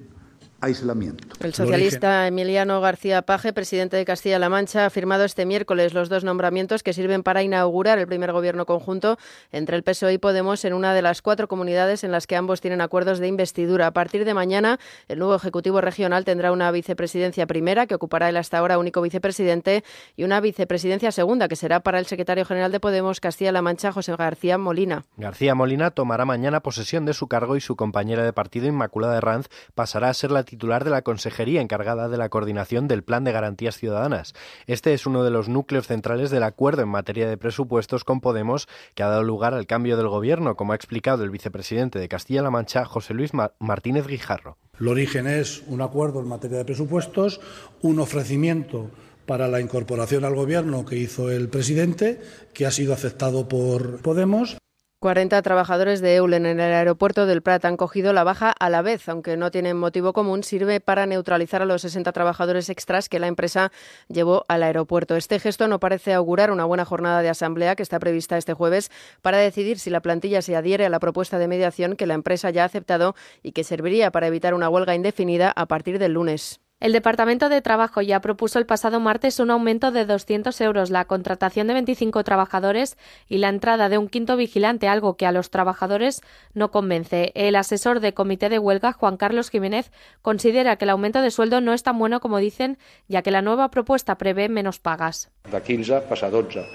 aislamiento. 0.62 1.28
El 1.39 1.53
socialista 1.53 2.28
Emiliano 2.28 2.82
García 2.82 3.22
Paje, 3.22 3.53
presidente 3.53 3.97
de 3.97 4.05
Castilla-La 4.05 4.49
Mancha, 4.49 4.86
ha 4.86 4.89
firmado 4.89 5.24
este 5.24 5.45
miércoles 5.45 5.93
los 5.93 6.10
dos 6.10 6.24
nombramientos 6.24 6.84
que 6.84 6.93
sirven 6.93 7.24
para 7.24 7.43
inaugurar 7.43 7.99
el 7.99 8.07
primer 8.07 8.32
gobierno 8.32 8.66
conjunto 8.66 9.18
entre 9.51 9.78
el 9.78 9.84
PSOE 9.84 10.14
y 10.14 10.18
Podemos 10.18 10.66
en 10.66 10.74
una 10.74 10.93
de 10.93 11.01
las 11.01 11.22
cuatro 11.22 11.47
comunidades 11.47 12.03
en 12.03 12.12
las 12.12 12.28
que 12.28 12.36
ambos 12.36 12.62
tienen 12.62 12.82
acuerdos 12.82 13.20
de 13.20 13.28
investidura. 13.28 13.88
A 13.88 13.91
partir 13.91 14.26
de 14.26 14.34
mañana, 14.34 14.80
el 15.07 15.20
nuevo 15.20 15.36
Ejecutivo 15.36 15.82
Regional 15.82 16.26
tendrá 16.26 16.51
una 16.51 16.72
vicepresidencia 16.72 17.47
primera, 17.47 17.88
que 17.88 17.95
ocupará 17.95 18.30
el 18.30 18.38
hasta 18.38 18.57
ahora 18.57 18.78
único 18.78 19.01
vicepresidente, 19.01 19.84
y 20.16 20.24
una 20.24 20.41
vicepresidencia 20.41 21.12
segunda, 21.12 21.47
que 21.47 21.55
será 21.55 21.80
para 21.80 21.99
el 21.99 22.05
secretario 22.05 22.45
general 22.45 22.72
de 22.72 22.80
Podemos 22.80 23.20
Castilla-La 23.20 23.62
Mancha, 23.62 23.91
José 23.91 24.16
García 24.16 24.57
Molina. 24.57 25.05
García 25.18 25.55
Molina 25.55 25.91
tomará 25.91 26.26
mañana 26.26 26.60
posesión 26.60 27.05
de 27.05 27.14
su 27.14 27.28
cargo 27.28 27.55
y 27.55 27.62
su 27.62 27.76
compañera 27.76 28.24
de 28.24 28.34
partido, 28.34 28.68
Inmaculada 28.68 29.18
Herranz, 29.18 29.47
pasará 29.74 30.10
a 30.10 30.14
ser 30.14 30.32
la 30.32 30.43
titular 30.50 30.84
de 30.84 30.89
la 30.89 31.04
consejería 31.04 31.62
encargada 31.62 32.10
de 32.10 32.18
la 32.18 32.30
coordinación 32.30 32.88
del 32.88 33.04
Plan 33.04 33.24
de 33.24 33.32
Garantías 33.32 33.78
Ciudadanas. 33.78 34.34
Este 34.66 34.93
es 34.93 35.06
uno 35.06 35.24
de 35.24 35.30
los 35.30 35.47
núcleos 35.47 35.86
centrales 35.86 36.32
del 36.32 36.43
acuerdo 36.43 36.82
en 36.82 36.89
materia 36.89 37.30
de 37.30 37.38
presupuestos 37.38 38.04
con 38.04 38.20
Podemos 38.20 38.68
que 38.95 39.04
ha 39.04 39.08
dado 39.08 39.24
lugar 39.24 39.54
al 39.54 39.68
cambio 39.68 39.95
del 39.95 40.08
gobierno, 40.08 40.56
como 40.56 40.74
ha 40.74 40.76
explicado 40.76 41.24
el 41.24 41.30
vicepresidente 41.30 42.00
de 42.00 42.10
Castilla-La 42.10 42.50
Mancha, 42.50 42.84
José 42.84 43.14
Luis 43.14 43.32
Martínez 43.60 44.08
Guijarro. 44.08 44.58
El 44.80 44.88
origen 44.88 45.28
es 45.28 45.62
un 45.68 45.82
acuerdo 45.82 46.20
en 46.20 46.28
materia 46.28 46.58
de 46.58 46.66
presupuestos, 46.66 47.41
un 47.82 48.00
ofrecimiento 48.00 48.89
para 49.28 49.47
la 49.47 49.62
incorporación 49.62 50.26
al 50.26 50.34
gobierno 50.34 50.86
que 50.86 50.97
hizo 50.97 51.30
el 51.30 51.50
presidente, 51.50 52.20
que 52.54 52.66
ha 52.66 52.72
sido 52.72 52.93
aceptado 52.93 53.47
por 53.47 54.02
Podemos 54.02 54.58
40 55.00 55.41
trabajadores 55.43 56.02
de 56.02 56.16
Eulen 56.16 56.45
en 56.45 56.60
el 56.60 56.74
aeropuerto 56.74 57.26
del 57.26 57.41
Prat 57.41 57.64
han 57.64 57.78
cogido 57.78 58.12
la 58.12 58.26
baja 58.26 58.52
a 58.52 58.70
la 58.70 58.82
vez, 58.82 59.08
aunque 59.08 59.38
no 59.38 59.50
tienen 59.50 59.78
motivo 59.78 60.12
común, 60.12 60.43
sirve 60.43 60.82
para 60.82 61.06
neutralizar 61.06 61.62
a 61.62 61.66
los 61.66 61.84
60 61.84 62.12
trabajadores 62.12 62.70
extras 62.70 63.08
que 63.08 63.18
la 63.18 63.28
empresa 63.28 63.72
llevó 64.10 64.43
al 64.50 64.62
aeropuerto. 64.62 65.16
Este 65.16 65.39
gesto 65.39 65.70
no 65.70 65.80
parece 65.80 66.14
augurar 66.14 66.52
una 66.52 66.66
buena 66.66 66.84
jornada 66.84 67.22
de 67.22 67.30
asamblea 67.30 67.78
que 67.78 67.84
está 67.84 67.97
prevista 67.97 68.38
este 68.38 68.54
jueves 68.54 68.91
para 69.22 69.38
decidir 69.38 69.80
si 69.80 69.89
la 69.89 70.02
plantilla 70.02 70.41
se 70.41 70.58
adhiere 70.58 70.86
a 70.86 70.89
la 70.89 71.00
propuesta 71.00 71.39
de 71.39 71.47
mediación 71.47 71.95
que 71.95 72.06
la 72.06 72.16
empresa 72.16 72.50
ya 72.50 72.64
ha 72.64 72.66
aceptado 72.66 73.16
y 73.41 73.54
que 73.54 73.64
serviría 73.64 74.12
para 74.12 74.28
evitar 74.28 74.54
una 74.54 74.68
huelga 74.68 74.95
indefinida 74.95 75.54
a 75.56 75.66
partir 75.66 75.97
del 75.97 76.12
lunes. 76.12 76.60
El 76.80 76.94
Departamento 76.94 77.50
de 77.50 77.62
Trabajo 77.62 78.02
ya 78.02 78.22
propuso 78.22 78.58
el 78.58 78.66
pasado 78.66 79.02
martes 79.02 79.42
un 79.42 79.52
aumento 79.52 79.92
de 79.92 80.06
200 80.06 80.62
euros, 80.62 80.92
la 80.92 81.04
contratación 81.04 81.68
de 81.68 81.74
25 81.74 82.24
trabajadores 82.24 82.98
y 83.28 83.40
la 83.40 83.50
entrada 83.50 83.90
de 83.90 83.98
un 83.98 84.08
quinto 84.08 84.38
vigilante, 84.38 84.88
algo 84.88 85.18
que 85.18 85.26
a 85.26 85.34
los 85.34 85.50
trabajadores 85.50 86.22
no 86.54 86.72
convence. 86.72 87.34
El 87.36 87.58
asesor 87.58 88.00
de 88.00 88.14
comité 88.14 88.48
de 88.48 88.60
huelga, 88.60 88.94
Juan 88.94 89.18
Carlos 89.18 89.50
Jiménez, 89.50 89.92
considera 90.22 90.78
que 90.78 90.86
el 90.86 90.92
aumento 90.92 91.22
de 91.22 91.32
sueldo 91.32 91.60
no 91.60 91.74
es 91.74 91.84
tan 91.84 92.00
bueno 92.00 92.22
como 92.22 92.38
dicen, 92.38 92.78
ya 93.10 93.24
que 93.24 93.32
la 93.32 93.42
nueva 93.42 93.72
propuesta 93.72 94.18
prevé 94.18 94.48
menos 94.48 94.80
pagas. 94.80 95.30
De 95.52 95.62
15 95.62 96.02
pasa 96.08 96.28
a 96.28 96.30
12. 96.30 96.66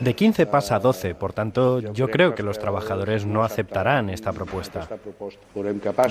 De 0.00 0.14
15 0.14 0.46
pasa 0.46 0.76
a 0.76 0.78
12, 0.80 1.14
por 1.14 1.32
tanto, 1.32 1.78
yo 1.78 2.08
creo 2.08 2.34
que 2.34 2.42
los 2.42 2.58
trabajadores 2.58 3.24
no 3.24 3.44
aceptarán 3.44 4.10
esta 4.10 4.32
propuesta. 4.32 4.88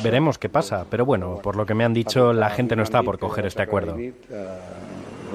Veremos 0.01 0.37
qué 0.37 0.47
pasa, 0.47 0.85
pero 0.89 1.05
bueno, 1.05 1.39
por 1.43 1.57
lo 1.57 1.65
que 1.65 1.73
me 1.73 1.83
han 1.83 1.93
dicho, 1.93 2.31
la 2.31 2.49
gente 2.49 2.77
no 2.77 2.83
está 2.83 2.96
por 3.03 3.19
coger 3.19 3.45
este 3.45 3.61
acuerdo. 3.61 3.97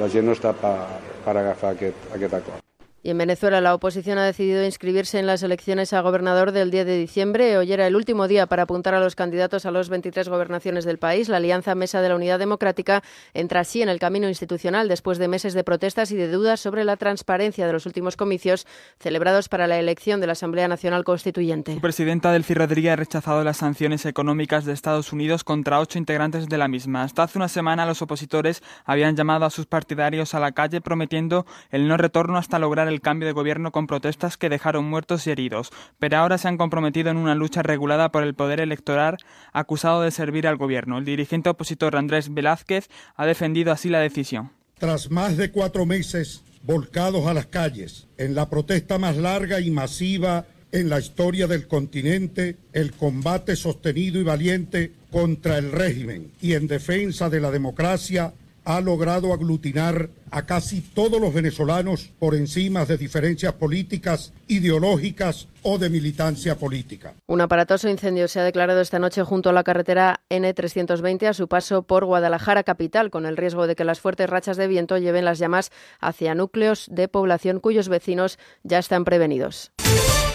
La 0.00 0.08
gent 0.08 0.24
no 0.24 0.32
està 0.32 0.54
per, 0.56 0.76
per 1.24 1.36
agafar 1.36 1.74
aquest, 1.76 2.06
aquest. 2.16 2.71
Y 3.04 3.10
en 3.10 3.18
Venezuela 3.18 3.60
la 3.60 3.74
oposición 3.74 4.18
ha 4.18 4.24
decidido 4.24 4.64
inscribirse 4.64 5.18
en 5.18 5.26
las 5.26 5.42
elecciones 5.42 5.92
a 5.92 6.00
gobernador 6.02 6.52
del 6.52 6.70
10 6.70 6.86
de 6.86 6.98
diciembre. 6.98 7.58
Hoy 7.58 7.72
era 7.72 7.88
el 7.88 7.96
último 7.96 8.28
día 8.28 8.46
para 8.46 8.62
apuntar 8.62 8.94
a 8.94 9.00
los 9.00 9.16
candidatos 9.16 9.66
a 9.66 9.72
las 9.72 9.88
23 9.88 10.28
gobernaciones 10.28 10.84
del 10.84 10.98
país. 10.98 11.28
La 11.28 11.38
Alianza 11.38 11.74
Mesa 11.74 12.00
de 12.00 12.10
la 12.10 12.14
Unidad 12.14 12.38
Democrática 12.38 13.02
entra 13.34 13.58
así 13.58 13.82
en 13.82 13.88
el 13.88 13.98
camino 13.98 14.28
institucional 14.28 14.86
después 14.86 15.18
de 15.18 15.26
meses 15.26 15.52
de 15.52 15.64
protestas 15.64 16.12
y 16.12 16.16
de 16.16 16.30
dudas 16.30 16.60
sobre 16.60 16.84
la 16.84 16.96
transparencia 16.96 17.66
de 17.66 17.72
los 17.72 17.86
últimos 17.86 18.16
comicios 18.16 18.68
celebrados 19.00 19.48
para 19.48 19.66
la 19.66 19.80
elección 19.80 20.20
de 20.20 20.28
la 20.28 20.34
Asamblea 20.34 20.68
Nacional 20.68 21.02
Constituyente. 21.02 21.74
Su 21.74 21.80
presidenta 21.80 22.30
Delcy 22.30 22.54
Rodríguez 22.54 22.92
ha 22.92 22.96
rechazado 22.96 23.42
las 23.42 23.56
sanciones 23.56 24.06
económicas 24.06 24.64
de 24.64 24.74
Estados 24.74 25.12
Unidos 25.12 25.42
contra 25.42 25.80
ocho 25.80 25.98
integrantes 25.98 26.48
de 26.48 26.56
la 26.56 26.68
misma. 26.68 27.02
Hasta 27.02 27.24
hace 27.24 27.36
una 27.36 27.48
semana 27.48 27.84
los 27.84 28.00
opositores 28.00 28.62
habían 28.84 29.16
llamado 29.16 29.44
a 29.44 29.50
sus 29.50 29.66
partidarios 29.66 30.34
a 30.34 30.40
la 30.40 30.52
calle 30.52 30.80
prometiendo 30.80 31.46
el 31.72 31.88
no 31.88 31.96
retorno 31.96 32.38
hasta 32.38 32.60
lograr 32.60 32.91
el 32.91 32.91
cambio 33.00 33.26
de 33.26 33.32
gobierno 33.32 33.72
con 33.72 33.86
protestas 33.86 34.36
que 34.36 34.48
dejaron 34.48 34.84
muertos 34.84 35.26
y 35.26 35.30
heridos, 35.30 35.70
pero 35.98 36.18
ahora 36.18 36.38
se 36.38 36.48
han 36.48 36.56
comprometido 36.56 37.10
en 37.10 37.16
una 37.16 37.34
lucha 37.34 37.62
regulada 37.62 38.12
por 38.12 38.22
el 38.22 38.34
poder 38.34 38.60
electoral 38.60 39.18
acusado 39.52 40.02
de 40.02 40.10
servir 40.10 40.46
al 40.46 40.56
gobierno. 40.56 40.98
El 40.98 41.04
dirigente 41.04 41.50
opositor 41.50 41.96
Andrés 41.96 42.32
Velázquez 42.32 42.88
ha 43.16 43.26
defendido 43.26 43.72
así 43.72 43.88
la 43.88 44.00
decisión. 44.00 44.50
Tras 44.78 45.10
más 45.10 45.36
de 45.36 45.50
cuatro 45.50 45.86
meses 45.86 46.42
volcados 46.62 47.26
a 47.26 47.34
las 47.34 47.46
calles, 47.46 48.08
en 48.18 48.34
la 48.34 48.48
protesta 48.50 48.98
más 48.98 49.16
larga 49.16 49.60
y 49.60 49.70
masiva 49.70 50.46
en 50.72 50.88
la 50.88 50.98
historia 50.98 51.46
del 51.46 51.68
continente, 51.68 52.56
el 52.72 52.92
combate 52.92 53.56
sostenido 53.56 54.18
y 54.18 54.24
valiente 54.24 54.92
contra 55.10 55.58
el 55.58 55.70
régimen 55.70 56.32
y 56.40 56.54
en 56.54 56.66
defensa 56.66 57.28
de 57.28 57.40
la 57.40 57.50
democracia 57.50 58.32
ha 58.64 58.80
logrado 58.80 59.32
aglutinar 59.32 60.10
a 60.30 60.46
casi 60.46 60.80
todos 60.80 61.20
los 61.20 61.34
venezolanos 61.34 62.10
por 62.18 62.34
encima 62.34 62.84
de 62.84 62.96
diferencias 62.96 63.52
políticas, 63.54 64.32
ideológicas 64.48 65.48
o 65.62 65.78
de 65.78 65.90
militancia 65.90 66.56
política. 66.56 67.14
Un 67.26 67.40
aparatoso 67.40 67.88
incendio 67.88 68.28
se 68.28 68.40
ha 68.40 68.44
declarado 68.44 68.80
esta 68.80 68.98
noche 68.98 69.22
junto 69.22 69.50
a 69.50 69.52
la 69.52 69.64
carretera 69.64 70.20
N320 70.30 71.26
a 71.26 71.34
su 71.34 71.48
paso 71.48 71.82
por 71.82 72.04
Guadalajara 72.04 72.62
capital, 72.62 73.10
con 73.10 73.26
el 73.26 73.36
riesgo 73.36 73.66
de 73.66 73.76
que 73.76 73.84
las 73.84 74.00
fuertes 74.00 74.30
rachas 74.30 74.56
de 74.56 74.68
viento 74.68 74.96
lleven 74.96 75.24
las 75.24 75.38
llamas 75.38 75.70
hacia 76.00 76.34
núcleos 76.34 76.88
de 76.90 77.08
población 77.08 77.60
cuyos 77.60 77.88
vecinos 77.88 78.38
ya 78.62 78.78
están 78.78 79.04
prevenidos. 79.04 79.72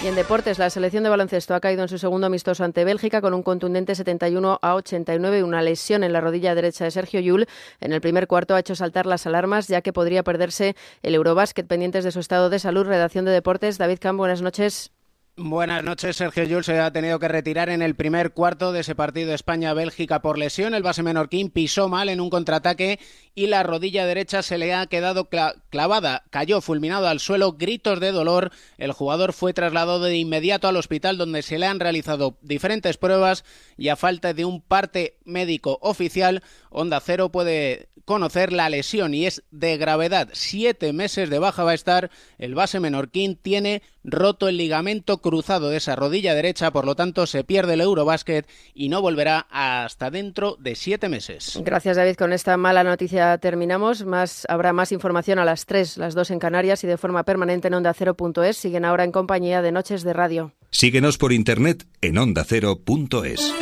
Y 0.03 0.07
en 0.07 0.15
deportes, 0.15 0.59
la 0.59 0.69
selección 0.69 1.03
de 1.03 1.09
baloncesto 1.09 1.55
ha 1.55 1.59
caído 1.59 1.81
en 1.81 1.89
su 1.89 1.97
segundo 1.97 2.27
amistoso 2.27 2.63
ante 2.63 2.85
Bélgica 2.85 3.19
con 3.19 3.33
un 3.33 3.41
contundente 3.41 3.95
71 3.95 4.59
a 4.61 4.75
89 4.75 5.39
y 5.39 5.41
una 5.41 5.63
lesión 5.63 6.03
en 6.03 6.13
la 6.13 6.21
rodilla 6.21 6.53
derecha 6.53 6.83
de 6.83 6.91
Sergio 6.91 7.19
Yul. 7.19 7.47
En 7.79 7.93
el 7.93 7.99
primer 7.99 8.27
cuarto 8.27 8.53
ha 8.53 8.59
hecho 8.59 8.75
saltar 8.75 9.07
las 9.07 9.25
alarmas 9.25 9.67
ya 9.67 9.81
que 9.81 9.93
podría 9.93 10.23
perderse 10.23 10.75
el 11.01 11.15
Eurobásquet 11.15 11.67
pendientes 11.67 12.03
de 12.03 12.11
su 12.11 12.19
estado 12.19 12.51
de 12.51 12.59
salud. 12.59 12.85
Redacción 12.85 13.25
de 13.25 13.31
deportes, 13.31 13.79
David 13.79 13.97
Camp, 13.99 14.19
buenas 14.19 14.43
noches. 14.43 14.91
Buenas 15.39 15.83
noches. 15.83 16.15
Sergio 16.15 16.45
Llull 16.45 16.63
se 16.63 16.79
ha 16.79 16.91
tenido 16.91 17.19
que 17.19 17.27
retirar 17.27 17.69
en 17.69 17.83
el 17.83 17.93
primer 17.93 18.31
cuarto 18.31 18.71
de 18.71 18.79
ese 18.79 18.95
partido 18.95 19.35
España-Bélgica 19.35 20.19
por 20.19 20.39
lesión. 20.39 20.73
El 20.73 20.81
base 20.81 21.03
menorquín 21.03 21.51
pisó 21.51 21.87
mal 21.89 22.09
en 22.09 22.19
un 22.19 22.31
contraataque 22.31 22.97
y 23.35 23.45
la 23.45 23.61
rodilla 23.61 24.07
derecha 24.07 24.41
se 24.41 24.57
le 24.57 24.73
ha 24.73 24.87
quedado 24.87 25.29
clavada. 25.69 26.23
Cayó 26.31 26.59
fulminado 26.59 27.07
al 27.07 27.19
suelo, 27.19 27.53
gritos 27.53 27.99
de 27.99 28.11
dolor. 28.11 28.51
El 28.79 28.93
jugador 28.93 29.31
fue 29.31 29.53
trasladado 29.53 29.99
de 29.99 30.17
inmediato 30.17 30.67
al 30.67 30.75
hospital 30.75 31.19
donde 31.19 31.43
se 31.43 31.59
le 31.59 31.67
han 31.67 31.79
realizado 31.79 32.39
diferentes 32.41 32.97
pruebas 32.97 33.45
y 33.77 33.89
a 33.89 33.95
falta 33.95 34.33
de 34.33 34.43
un 34.43 34.59
parte 34.59 35.19
médico 35.23 35.77
oficial, 35.83 36.41
Onda 36.71 36.99
Cero 36.99 37.31
puede 37.31 37.89
conocer 38.07 38.53
la 38.53 38.69
lesión 38.69 39.13
y 39.13 39.25
es 39.25 39.43
de 39.51 39.75
gravedad. 39.75 40.29
Siete 40.31 40.93
meses 40.93 41.29
de 41.29 41.39
baja 41.39 41.65
va 41.65 41.71
a 41.71 41.75
estar. 41.75 42.09
El 42.37 42.55
base 42.55 42.79
menorquín 42.79 43.35
tiene 43.35 43.83
roto 44.07 44.47
el 44.47 44.57
ligamento 44.57 45.19
cruzado 45.19 45.69
de 45.69 45.77
esa 45.77 45.95
rodilla 45.95 46.33
derecha, 46.33 46.71
por 46.71 46.85
lo 46.85 46.95
tanto 46.95 47.27
se 47.27 47.43
pierde 47.43 47.73
el 47.73 47.81
Eurobásquet 47.81 48.47
y 48.73 48.89
no 48.89 49.01
volverá 49.01 49.45
hasta 49.51 50.09
dentro 50.09 50.55
de 50.59 50.75
siete 50.75 51.09
meses. 51.09 51.59
Gracias 51.63 51.97
David, 51.97 52.15
con 52.15 52.33
esta 52.33 52.57
mala 52.57 52.83
noticia 52.83 53.37
terminamos. 53.37 54.05
Más, 54.05 54.45
habrá 54.49 54.73
más 54.73 54.91
información 54.91 55.37
a 55.37 55.45
las 55.45 55.65
tres, 55.65 55.97
las 55.97 56.15
dos 56.15 56.31
en 56.31 56.39
Canarias 56.39 56.83
y 56.83 56.87
de 56.87 56.97
forma 56.97 57.23
permanente 57.23 57.67
en 57.67 57.75
ondacero.es. 57.75 58.57
Siguen 58.57 58.85
ahora 58.85 59.03
en 59.03 59.11
compañía 59.11 59.61
de 59.61 59.71
Noches 59.71 60.03
de 60.03 60.13
Radio. 60.13 60.53
Síguenos 60.71 61.17
por 61.17 61.33
internet 61.33 61.85
en 62.01 62.17
ondacero.es. 62.17 63.53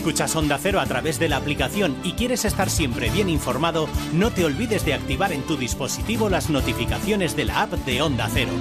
escuchas 0.00 0.34
Onda 0.34 0.56
Cero 0.58 0.80
a 0.80 0.86
través 0.86 1.18
de 1.18 1.28
la 1.28 1.36
aplicación 1.36 1.94
y 2.02 2.12
quieres 2.12 2.46
estar 2.46 2.70
siempre 2.70 3.10
bien 3.10 3.28
informado, 3.28 3.86
no 4.14 4.30
te 4.30 4.46
olvides 4.46 4.82
de 4.86 4.94
activar 4.94 5.30
en 5.30 5.42
tu 5.42 5.58
dispositivo 5.58 6.30
las 6.30 6.48
notificaciones 6.48 7.36
de 7.36 7.44
la 7.44 7.60
app 7.60 7.72
de 7.72 8.00
Onda 8.00 8.26
Cero. 8.32 8.52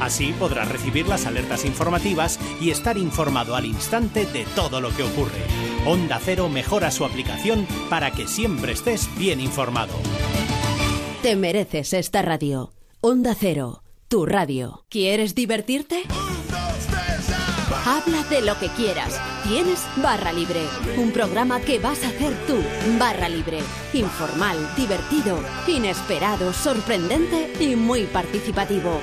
Así 0.00 0.34
podrás 0.36 0.66
recibir 0.66 1.06
las 1.06 1.24
alertas 1.24 1.64
informativas 1.64 2.40
y 2.60 2.70
estar 2.70 2.98
informado 2.98 3.54
al 3.54 3.66
instante 3.66 4.26
de 4.26 4.44
todo 4.56 4.80
lo 4.80 4.90
que 4.90 5.04
ocurre. 5.04 5.44
Onda 5.86 6.18
Cero 6.20 6.48
mejora 6.48 6.90
su 6.90 7.04
aplicación 7.04 7.64
para 7.88 8.10
que 8.10 8.26
siempre 8.26 8.72
estés 8.72 9.08
bien 9.16 9.40
informado. 9.40 9.92
Te 11.22 11.36
mereces 11.36 11.92
esta 11.92 12.22
radio. 12.22 12.72
Onda 13.00 13.36
Cero, 13.38 13.84
tu 14.08 14.26
radio. 14.26 14.84
¿Quieres 14.88 15.36
divertirte? 15.36 16.02
Habla 17.86 18.24
de 18.24 18.42
lo 18.42 18.58
que 18.58 18.66
quieras. 18.70 19.37
Tienes 19.48 19.80
Barra 19.96 20.30
Libre, 20.30 20.60
un 20.98 21.10
programa 21.10 21.58
que 21.60 21.78
vas 21.78 22.04
a 22.04 22.08
hacer 22.08 22.34
tú. 22.46 22.58
Barra 22.98 23.30
Libre, 23.30 23.60
informal, 23.94 24.58
divertido, 24.76 25.40
inesperado, 25.66 26.52
sorprendente 26.52 27.50
y 27.58 27.74
muy 27.74 28.04
participativo. 28.04 29.00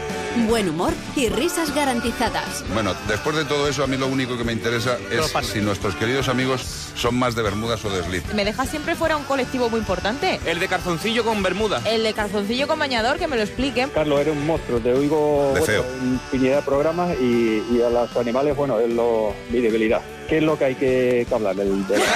Buen 0.48 0.70
humor 0.70 0.94
y 1.16 1.30
risas 1.30 1.74
garantizadas. 1.74 2.64
Bueno, 2.76 2.94
después 3.08 3.36
de 3.36 3.46
todo 3.46 3.68
eso, 3.68 3.84
a 3.84 3.88
mí 3.88 3.98
lo 3.98 4.06
único 4.08 4.38
que 4.38 4.44
me 4.44 4.54
interesa 4.54 5.00
es 5.10 5.34
si 5.48 5.62
nuestros 5.62 5.96
queridos 5.96 6.30
amigos 6.30 6.62
son 6.96 7.16
más 7.16 7.34
de 7.36 7.42
Bermudas 7.42 7.84
o 7.84 7.90
de 7.90 8.04
slip. 8.04 8.32
Me 8.34 8.46
deja 8.46 8.68
siempre 8.68 8.96
fuera 8.96 9.18
un 9.18 9.24
colectivo 9.24 9.70
muy 9.72 9.80
importante. 9.80 10.40
El 10.46 10.60
de 10.60 10.68
calzoncillo 10.68 11.24
con 11.24 11.42
bermuda. 11.42 11.82
El 11.86 12.04
de 12.04 12.14
calzoncillo 12.14 12.68
con 12.68 12.78
bañador, 12.78 13.18
que 13.18 13.28
me 13.28 13.36
lo 13.36 13.42
expliquen. 13.42 13.90
Carlos, 13.90 14.20
eres 14.20 14.36
un 14.36 14.46
monstruo, 14.46 14.80
te 14.80 14.94
oigo 14.94 15.54
De 15.56 15.62
feo. 15.62 15.82
bueno, 15.84 16.04
en 16.04 16.14
infinidad 16.14 16.58
de 16.58 16.62
programas 16.62 17.16
y, 17.20 17.64
y 17.72 17.82
a 17.82 17.90
los 17.90 18.16
animales, 18.16 18.56
bueno, 18.56 18.80
es 18.80 18.94
lo, 18.94 19.34
mi 19.50 19.60
debilidad. 19.60 20.02
¿Qué 20.28 20.38
es 20.38 20.44
lo 20.44 20.58
que 20.58 20.66
hay 20.66 20.76
que, 20.76 21.26
que 21.28 21.36
hablar? 21.36 21.56
Del, 21.56 21.88
del- 21.88 22.02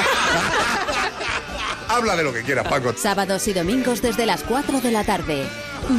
Habla 1.89 2.15
de 2.15 2.23
lo 2.23 2.31
que 2.33 2.43
quieras, 2.43 2.67
Paco. 2.67 2.93
Sábados 2.95 3.47
y 3.47 3.53
domingos 3.53 4.01
desde 4.01 4.25
las 4.25 4.43
4 4.43 4.79
de 4.81 4.91
la 4.91 5.03
tarde. 5.03 5.43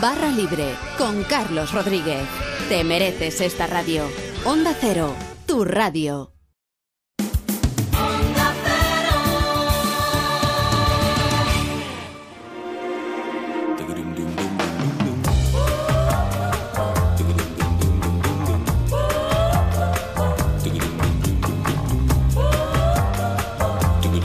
Barra 0.01 0.29
Libre 0.29 0.75
con 0.97 1.25
Carlos 1.25 1.73
Rodríguez. 1.73 2.23
Te 2.69 2.85
mereces 2.85 3.41
esta 3.41 3.67
radio. 3.67 4.05
Onda 4.45 4.75
Cero, 4.81 5.15
tu 5.47 5.65
radio. 5.65 6.33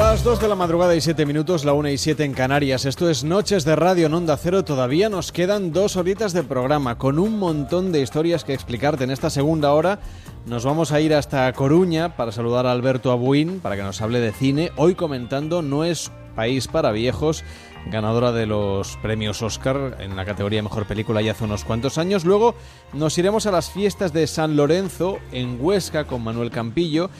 Las 0.00 0.24
2 0.24 0.40
de 0.40 0.48
la 0.48 0.54
madrugada 0.54 0.96
y 0.96 1.00
7 1.02 1.26
minutos, 1.26 1.66
la 1.66 1.74
1 1.74 1.90
y 1.90 1.98
7 1.98 2.24
en 2.24 2.32
Canarias. 2.32 2.86
Esto 2.86 3.10
es 3.10 3.22
Noches 3.22 3.66
de 3.66 3.76
Radio 3.76 4.06
en 4.06 4.14
Onda 4.14 4.38
Cero. 4.38 4.64
Todavía 4.64 5.10
nos 5.10 5.30
quedan 5.30 5.74
dos 5.74 5.96
horitas 5.96 6.32
de 6.32 6.42
programa 6.42 6.96
con 6.96 7.18
un 7.18 7.38
montón 7.38 7.92
de 7.92 8.00
historias 8.00 8.42
que 8.42 8.54
explicarte. 8.54 9.04
En 9.04 9.10
esta 9.10 9.28
segunda 9.28 9.74
hora 9.74 10.00
nos 10.46 10.64
vamos 10.64 10.92
a 10.92 11.02
ir 11.02 11.12
hasta 11.12 11.52
Coruña 11.52 12.16
para 12.16 12.32
saludar 12.32 12.66
a 12.66 12.72
Alberto 12.72 13.12
Abuín 13.12 13.60
para 13.60 13.76
que 13.76 13.82
nos 13.82 14.00
hable 14.00 14.20
de 14.20 14.32
cine. 14.32 14.72
Hoy 14.76 14.94
comentando 14.94 15.60
No 15.60 15.84
es 15.84 16.10
país 16.34 16.66
para 16.66 16.92
viejos, 16.92 17.44
ganadora 17.90 18.32
de 18.32 18.46
los 18.46 18.96
premios 19.02 19.42
Oscar 19.42 19.98
en 20.00 20.16
la 20.16 20.24
categoría 20.24 20.62
Mejor 20.62 20.86
Película 20.86 21.20
ya 21.20 21.32
hace 21.32 21.44
unos 21.44 21.64
cuantos 21.64 21.98
años. 21.98 22.24
Luego 22.24 22.54
nos 22.94 23.18
iremos 23.18 23.44
a 23.44 23.50
las 23.50 23.70
fiestas 23.70 24.14
de 24.14 24.26
San 24.26 24.56
Lorenzo 24.56 25.18
en 25.30 25.58
Huesca 25.60 26.06
con 26.06 26.24
Manuel 26.24 26.50
Campillo 26.50 27.10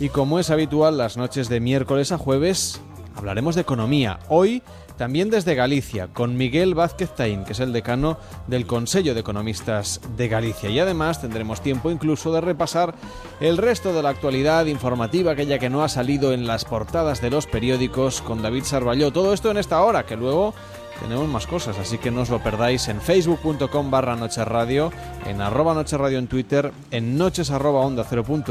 y 0.00 0.08
como 0.08 0.38
es 0.38 0.50
habitual 0.50 0.98
las 0.98 1.16
noches 1.16 1.48
de 1.48 1.60
miércoles 1.60 2.12
a 2.12 2.18
jueves 2.18 2.80
hablaremos 3.16 3.54
de 3.54 3.60
economía. 3.60 4.18
Hoy 4.28 4.62
también 4.96 5.30
desde 5.30 5.54
Galicia 5.54 6.08
con 6.08 6.36
Miguel 6.36 6.74
Vázquez 6.74 7.10
Taín, 7.14 7.44
que 7.44 7.52
es 7.52 7.60
el 7.60 7.72
decano 7.72 8.16
del 8.46 8.66
Consejo 8.66 9.14
de 9.14 9.20
Economistas 9.20 10.00
de 10.16 10.28
Galicia. 10.28 10.70
Y 10.70 10.78
además 10.78 11.20
tendremos 11.20 11.60
tiempo 11.60 11.90
incluso 11.90 12.32
de 12.32 12.40
repasar 12.40 12.94
el 13.40 13.56
resto 13.56 13.92
de 13.92 14.02
la 14.02 14.10
actualidad 14.10 14.66
informativa, 14.66 15.32
aquella 15.32 15.58
que 15.58 15.70
no 15.70 15.82
ha 15.82 15.88
salido 15.88 16.32
en 16.32 16.46
las 16.46 16.64
portadas 16.64 17.20
de 17.20 17.30
los 17.30 17.46
periódicos 17.46 18.20
con 18.20 18.42
David 18.42 18.64
Sarballó. 18.64 19.12
Todo 19.12 19.34
esto 19.34 19.50
en 19.50 19.56
esta 19.56 19.82
hora, 19.82 20.06
que 20.06 20.16
luego 20.16 20.54
tenemos 21.00 21.28
más 21.28 21.46
cosas, 21.46 21.78
así 21.78 21.98
que 21.98 22.10
no 22.10 22.22
os 22.22 22.30
lo 22.30 22.42
perdáis 22.42 22.88
en 22.88 23.00
facebook.com 23.00 23.90
barra 23.90 24.16
Noche 24.16 24.44
Radio, 24.44 24.92
en 25.26 25.40
arroba 25.40 25.74
Noche 25.74 25.96
Radio 25.96 26.18
en 26.18 26.26
Twitter, 26.26 26.72
en 26.90 27.16
noches 27.18 27.50
arroba 27.50 27.80
onda 27.80 28.04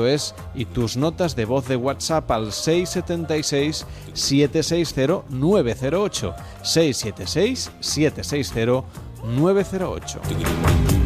es 0.08 0.36
y 0.56 0.66
tus 0.66 0.98
notas 0.98 1.36
de 1.36 1.46
voz 1.46 1.68
de 1.68 1.76
WhatsApp 1.76 2.30
al 2.32 2.52
676 2.52 3.86
760 4.14 5.24
908 5.30 6.36
676 6.64 7.72
760 7.80 8.84
908. 9.24 11.03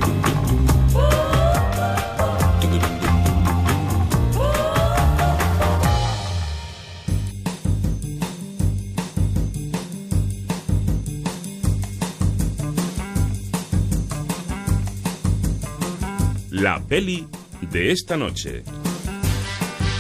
La 16.62 16.80
peli 16.80 17.28
de 17.72 17.92
esta 17.92 18.18
noche. 18.18 18.64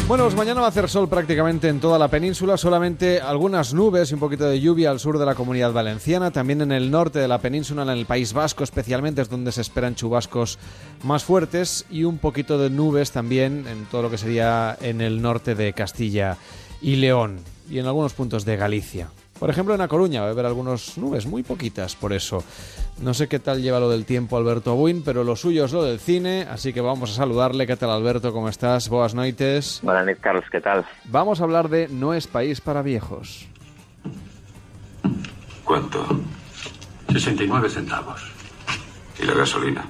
Bueno, 0.07 0.23
pues 0.23 0.35
mañana 0.35 0.61
va 0.61 0.65
a 0.65 0.69
hacer 0.69 0.89
sol 0.89 1.07
prácticamente 1.07 1.67
en 1.67 1.79
toda 1.79 1.99
la 1.99 2.07
península, 2.07 2.57
solamente 2.57 3.21
algunas 3.21 3.75
nubes 3.75 4.09
y 4.09 4.15
un 4.15 4.19
poquito 4.19 4.49
de 4.49 4.59
lluvia 4.59 4.89
al 4.89 4.99
sur 4.99 5.19
de 5.19 5.25
la 5.27 5.35
comunidad 5.35 5.71
valenciana, 5.71 6.31
también 6.31 6.61
en 6.61 6.71
el 6.71 6.89
norte 6.89 7.19
de 7.19 7.27
la 7.27 7.37
península, 7.37 7.83
en 7.83 7.89
el 7.89 8.07
País 8.07 8.33
Vasco 8.33 8.63
especialmente 8.63 9.21
es 9.21 9.29
donde 9.29 9.51
se 9.51 9.61
esperan 9.61 9.93
chubascos 9.93 10.57
más 11.03 11.23
fuertes 11.23 11.85
y 11.91 12.05
un 12.05 12.17
poquito 12.17 12.57
de 12.57 12.71
nubes 12.71 13.11
también 13.11 13.67
en 13.67 13.85
todo 13.85 14.01
lo 14.01 14.09
que 14.09 14.17
sería 14.17 14.75
en 14.81 15.01
el 15.01 15.21
norte 15.21 15.53
de 15.53 15.73
Castilla 15.73 16.37
y 16.81 16.95
León 16.95 17.39
y 17.69 17.77
en 17.77 17.85
algunos 17.85 18.13
puntos 18.13 18.45
de 18.45 18.57
Galicia. 18.57 19.09
Por 19.39 19.49
ejemplo, 19.51 19.75
en 19.75 19.81
A 19.81 19.87
Coruña 19.87 20.21
va 20.21 20.27
a 20.27 20.31
haber 20.31 20.45
algunas 20.45 20.97
nubes, 20.97 21.27
muy 21.27 21.43
poquitas 21.43 21.95
por 21.95 22.11
eso. 22.11 22.43
No 22.99 23.13
sé 23.13 23.27
qué 23.27 23.37
tal 23.37 23.61
lleva 23.61 23.79
lo 23.79 23.89
del 23.89 24.05
tiempo 24.05 24.35
Alberto 24.35 24.71
Abuin, 24.71 25.03
pero 25.03 25.23
lo 25.23 25.35
suyo 25.35 25.65
es 25.65 25.73
lo 25.73 25.83
del 25.83 25.99
cine, 25.99 26.47
así 26.49 26.73
que 26.73 26.81
vamos 26.81 27.11
a 27.11 27.13
saludarle. 27.13 27.67
¿Qué 27.67 27.75
tal 27.75 27.91
Alberto? 27.91 28.33
¿Cómo 28.33 28.49
estás? 28.49 28.89
Boas 28.89 29.13
noites. 29.13 29.79
Buenas 29.83 30.05
noches, 30.05 30.21
Carlos, 30.21 30.45
¿qué 30.51 30.59
tal? 30.59 30.85
Vamos 31.05 31.39
a 31.39 31.43
hablar 31.43 31.69
de 31.69 31.87
No 31.87 32.15
es 32.15 32.25
país 32.25 32.61
para 32.61 32.81
viejos. 32.81 33.47
¿Cuánto? 35.63 36.05
69 37.11 37.69
centavos. 37.69 38.21
¿Y 39.21 39.25
la 39.25 39.33
gasolina? 39.33 39.85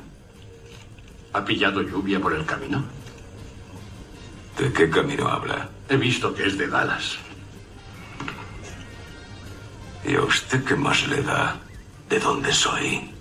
¿Ha 1.33 1.45
pillado 1.45 1.81
lluvia 1.81 2.19
por 2.19 2.33
el 2.33 2.45
camino? 2.45 2.83
¿De 4.57 4.73
qué 4.73 4.89
camino 4.89 5.27
habla? 5.27 5.69
He 5.87 5.95
visto 5.95 6.33
que 6.33 6.47
es 6.47 6.57
de 6.57 6.67
Dallas. 6.67 7.17
¿Y 10.08 10.16
a 10.16 10.22
usted 10.22 10.64
qué 10.64 10.76
más 10.76 11.05
le 11.10 11.22
da 11.22 11.60
de 12.10 12.18
dónde 12.18 12.53
soy? 12.53 13.12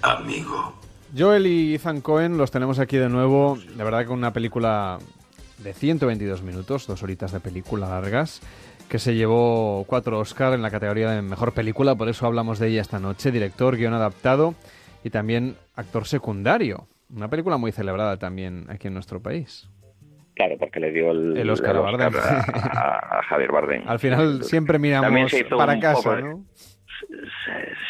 Amigo. 0.00 0.72
Joel 1.16 1.46
y 1.46 1.74
Ethan 1.74 2.00
Cohen 2.00 2.38
los 2.38 2.50
tenemos 2.50 2.78
aquí 2.78 2.96
de 2.96 3.10
nuevo. 3.10 3.58
De 3.76 3.84
verdad 3.84 4.06
que 4.06 4.12
una 4.12 4.32
película 4.32 4.98
de 5.58 5.74
122 5.74 6.40
minutos, 6.40 6.86
dos 6.86 7.02
horitas 7.02 7.32
de 7.32 7.40
película 7.40 7.86
largas, 7.86 8.40
que 8.88 8.98
se 8.98 9.14
llevó 9.14 9.84
cuatro 9.86 10.18
Oscar 10.18 10.54
en 10.54 10.62
la 10.62 10.70
categoría 10.70 11.10
de 11.10 11.20
mejor 11.20 11.52
película, 11.52 11.94
por 11.94 12.08
eso 12.08 12.24
hablamos 12.24 12.58
de 12.58 12.68
ella 12.68 12.80
esta 12.80 12.98
noche. 12.98 13.30
Director, 13.30 13.76
guion 13.76 13.92
adaptado 13.92 14.54
y 15.04 15.10
también 15.10 15.56
actor 15.74 16.06
secundario. 16.06 16.88
Una 17.14 17.28
película 17.28 17.58
muy 17.58 17.72
celebrada 17.72 18.16
también 18.16 18.64
aquí 18.70 18.88
en 18.88 18.94
nuestro 18.94 19.20
país. 19.20 19.68
Claro, 20.36 20.56
porque 20.58 20.80
le 20.80 20.92
dio 20.92 21.12
el, 21.12 21.36
el 21.38 21.48
Oscar, 21.48 21.74
el 21.76 21.82
Bardem. 21.82 22.12
a, 22.14 23.18
a, 23.18 23.22
Javier 23.22 23.50
Bardem. 23.50 23.82
Al 23.88 23.98
final 23.98 24.44
siempre 24.44 24.78
miramos 24.78 25.32
para 25.48 25.80
casa, 25.80 26.20
¿no? 26.20 26.44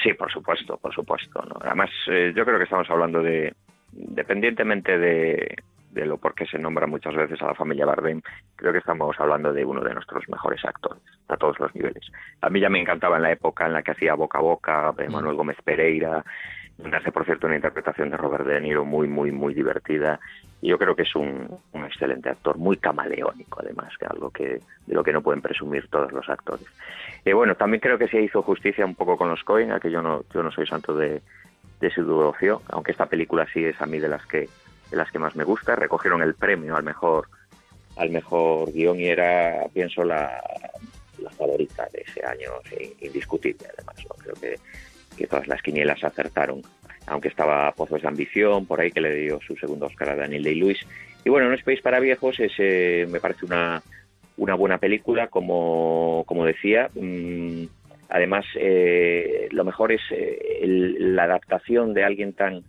Sí, 0.03 0.15
por 0.15 0.31
supuesto, 0.31 0.79
por 0.79 0.95
supuesto. 0.95 1.43
¿no? 1.43 1.57
Además, 1.61 1.91
eh, 2.09 2.33
yo 2.35 2.45
creo 2.45 2.59
que 2.59 2.65
estamos 2.65 2.89
hablando 2.89 3.21
de, 3.21 3.53
independientemente 3.93 4.97
de, 4.97 5.57
de 5.91 6.07
lo 6.07 6.19
por 6.19 6.35
qué 6.35 6.47
se 6.47 6.59
nombra 6.59 6.87
muchas 6.87 7.15
veces 7.15 7.41
a 7.43 7.47
la 7.47 7.55
familia 7.55 7.87
Bardem, 7.87 8.21
creo 8.55 8.71
que 8.71 8.79
estamos 8.79 9.19
hablando 9.19 9.53
de 9.53 9.65
uno 9.65 9.83
de 9.83 9.95
nuestros 9.95 10.29
mejores 10.29 10.65
actores 10.65 11.03
a 11.29 11.37
todos 11.37 11.59
los 11.59 11.75
niveles. 11.75 12.05
A 12.43 12.51
mí 12.51 12.61
ya 12.61 12.69
me 12.69 12.81
encantaba 12.81 13.17
en 13.17 13.23
la 13.23 13.33
época 13.33 13.67
en 13.67 13.73
la 13.73 13.83
que 13.83 13.91
hacía 13.91 14.15
Boca 14.15 14.39
a 14.39 14.43
Boca, 14.43 14.93
de 14.97 15.09
Manuel 15.09 15.37
Gómez 15.37 15.57
Pereira, 15.65 16.25
donde 16.79 16.97
hace, 16.99 17.11
por 17.11 17.25
cierto, 17.25 17.47
una 17.47 17.57
interpretación 17.57 18.11
de 18.11 18.19
Robert 18.19 18.47
De 18.47 18.61
Niro 18.61 18.85
muy, 18.85 19.09
muy, 19.09 19.33
muy 19.33 19.55
divertida. 19.55 20.21
Y 20.63 20.69
yo 20.69 20.79
creo 20.79 20.97
que 20.97 21.03
es 21.03 21.15
un, 21.15 21.59
un 21.73 21.85
excelente 21.85 22.31
actor, 22.31 22.57
muy 22.57 22.79
camaleónico, 22.79 23.61
además, 23.61 23.93
que 23.99 24.07
algo 24.07 24.31
que 24.31 24.61
de 24.87 24.95
lo 24.95 25.05
que 25.05 25.13
no 25.13 25.23
pueden 25.23 25.43
presumir 25.43 25.89
todos 25.89 26.13
los 26.13 26.29
actores. 26.29 26.67
Y 27.25 27.33
bueno, 27.33 27.55
también 27.57 27.81
creo 27.81 27.99
que 27.99 28.09
se 28.09 28.23
hizo 28.23 28.43
justicia 28.43 28.85
un 28.85 28.95
poco 28.95 29.17
con 29.17 29.29
los 29.29 29.45
Coen, 29.45 29.73
a 29.73 29.81
que 29.81 29.91
yo 29.91 30.01
no, 30.01 30.25
yo 30.33 30.43
no 30.43 30.51
soy 30.51 30.67
santo 30.67 30.97
de, 30.97 31.21
de 31.81 31.91
su 31.91 32.03
devoción, 32.03 32.59
aunque 32.69 32.93
esta 32.93 33.07
película 33.07 33.47
sí 33.53 33.65
es 33.65 33.81
a 33.81 33.87
mí 33.87 33.99
de 33.99 34.09
las 34.09 34.27
que 34.27 34.49
de 34.91 34.97
las 34.97 35.11
que 35.11 35.19
más 35.19 35.35
me 35.35 35.45
gusta. 35.45 35.75
Recogieron 35.75 36.23
el 36.23 36.35
premio 36.35 36.77
al 36.77 36.85
mejor 36.85 37.29
al 37.97 38.11
mejor 38.11 38.73
guion 38.73 39.01
y 39.01 39.07
era, 39.07 39.67
pienso, 39.73 40.05
la, 40.05 40.41
la 41.19 41.31
favorita 41.31 41.89
de 41.93 42.03
ese 42.07 42.25
año, 42.25 42.51
indiscutible 43.01 43.67
además. 43.73 43.97
Creo 44.23 44.35
que 44.35 44.57
que 45.17 45.27
todas 45.27 45.49
las 45.49 45.63
quinielas 45.63 46.05
acertaron, 46.05 46.63
aunque 47.07 47.29
estaba 47.29 47.73
Pozos 47.73 48.03
de 48.03 48.09
Ambición, 48.09 48.67
por 48.67 48.81
ahí 48.81 48.91
que 48.91 49.01
le 49.01 49.15
dio 49.15 49.41
su 49.41 49.57
segundo 49.57 49.87
Oscar 49.87 50.11
a 50.11 50.17
Daniel 50.17 50.43
Day-Lewis. 50.43 50.87
Y 51.25 51.31
bueno, 51.31 51.49
No 51.49 51.55
es 51.55 51.63
País 51.63 51.81
para 51.81 52.01
Viejos 52.01 52.39
es, 52.41 52.53
eh, 52.59 53.07
me 53.11 53.21
parece 53.21 53.47
una, 53.47 53.83
una 54.37 54.55
buena 54.55 54.79
película, 54.79 55.29
como, 55.29 56.25
como 56.27 56.45
decía. 56.45 56.89
Mmm, 56.95 57.65
además, 58.09 58.45
eh, 58.57 59.49
lo 59.51 59.65
mejor 59.65 59.93
es 59.93 60.03
eh, 60.11 60.59
el, 60.63 61.17
la 61.17 61.25
adaptación 61.25 61.95
de 61.95 62.05
alguien 62.05 62.33
tan, 62.33 62.63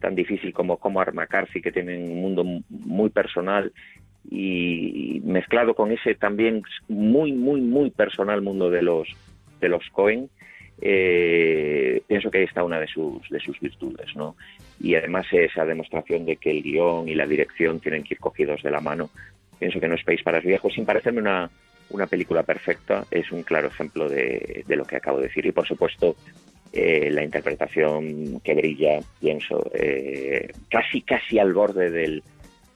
tan 0.00 0.14
difícil 0.14 0.52
como 0.52 0.78
Comar 0.78 1.14
McCarthy, 1.14 1.60
que 1.60 1.72
tiene 1.72 1.96
un 1.96 2.20
mundo 2.20 2.44
muy 2.68 3.10
personal 3.10 3.72
y 4.30 5.20
mezclado 5.24 5.74
con 5.74 5.92
ese 5.92 6.14
también 6.14 6.62
muy, 6.88 7.32
muy, 7.32 7.60
muy 7.60 7.90
personal 7.90 8.40
mundo 8.40 8.70
de 8.70 8.80
los, 8.80 9.08
de 9.60 9.68
los 9.68 9.88
Cohen 9.90 10.30
eh, 10.80 12.02
pienso 12.06 12.30
que 12.30 12.38
ahí 12.38 12.44
está 12.44 12.64
una 12.64 12.80
de 12.80 12.86
sus, 12.86 13.28
de 13.28 13.40
sus 13.40 13.58
virtudes, 13.60 14.14
¿no? 14.16 14.36
Y 14.80 14.94
además 14.94 15.26
esa 15.32 15.64
demostración 15.64 16.26
de 16.26 16.36
que 16.36 16.50
el 16.50 16.62
guion 16.62 17.08
y 17.08 17.14
la 17.14 17.26
dirección 17.26 17.80
tienen 17.80 18.02
que 18.02 18.14
ir 18.14 18.20
cogidos 18.20 18.62
de 18.62 18.70
la 18.70 18.80
mano. 18.80 19.10
Pienso 19.58 19.80
que 19.80 19.88
no 19.88 19.94
es 19.94 20.04
país 20.04 20.22
para 20.22 20.38
los 20.38 20.46
viejos, 20.46 20.74
sin 20.74 20.84
parecerme 20.84 21.20
una, 21.20 21.50
una 21.90 22.06
película 22.06 22.42
perfecta, 22.42 23.04
es 23.10 23.30
un 23.30 23.42
claro 23.42 23.68
ejemplo 23.68 24.08
de, 24.08 24.64
lo 24.68 24.84
que 24.84 24.96
acabo 24.96 25.18
de 25.18 25.28
decir. 25.28 25.46
Y 25.46 25.52
por 25.52 25.66
supuesto, 25.66 26.16
eh, 26.72 27.10
la 27.10 27.22
interpretación 27.22 28.40
que 28.40 28.54
brilla, 28.54 29.00
pienso, 29.20 29.70
eh, 29.74 30.52
casi, 30.68 31.02
casi 31.02 31.38
al 31.38 31.52
borde 31.52 31.90
del, 31.90 32.22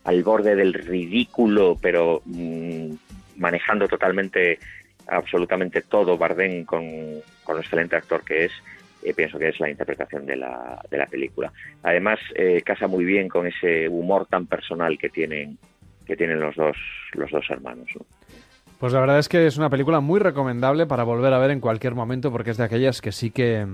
al 0.05 0.23
borde 0.23 0.55
del 0.55 0.73
ridículo, 0.73 1.77
pero 1.81 2.23
mmm, 2.25 2.93
manejando 3.37 3.89
totalmente 3.89 4.59
absolutamente 5.09 5.83
todo 5.83 6.17
Bardem 6.17 6.65
con, 6.65 6.85
con 7.45 7.57
lo 7.57 7.61
excelente 7.61 7.97
actor 7.97 8.25
que 8.25 8.47
es, 8.47 8.53
eh, 9.03 9.15
pienso 9.15 9.39
que 9.39 9.49
es 9.49 9.61
la 9.61 9.71
interpretación 9.71 10.27
de 10.27 10.37
la, 10.37 10.81
de 10.91 10.99
la 10.99 11.07
película. 11.07 11.53
Además, 11.83 12.19
eh, 12.35 12.63
casa 12.63 12.87
muy 12.87 13.05
bien 13.05 13.29
con 13.29 13.47
ese 13.47 13.89
humor 13.89 14.27
tan 14.27 14.47
personal 14.47 14.99
que 14.99 15.09
tienen, 15.09 15.59
que 16.07 16.17
tienen 16.17 16.41
los 16.41 16.57
dos, 16.57 16.77
los 17.13 17.31
dos 17.31 17.49
hermanos. 17.51 17.89
Pues 18.79 18.93
la 18.93 19.01
verdad 19.01 19.19
es 19.19 19.29
que 19.29 19.47
es 19.47 19.57
una 19.57 19.71
película 19.71 20.01
muy 20.01 20.21
recomendable 20.21 20.87
para 20.87 21.03
volver 21.03 21.33
a 21.33 21.39
ver 21.39 21.51
en 21.51 21.61
cualquier 21.61 21.95
momento 21.95 22.31
porque 22.31 22.51
es 22.51 22.57
de 22.57 22.65
aquellas 22.65 23.01
que 23.01 23.11
sí 23.11 23.31
que, 23.31 23.67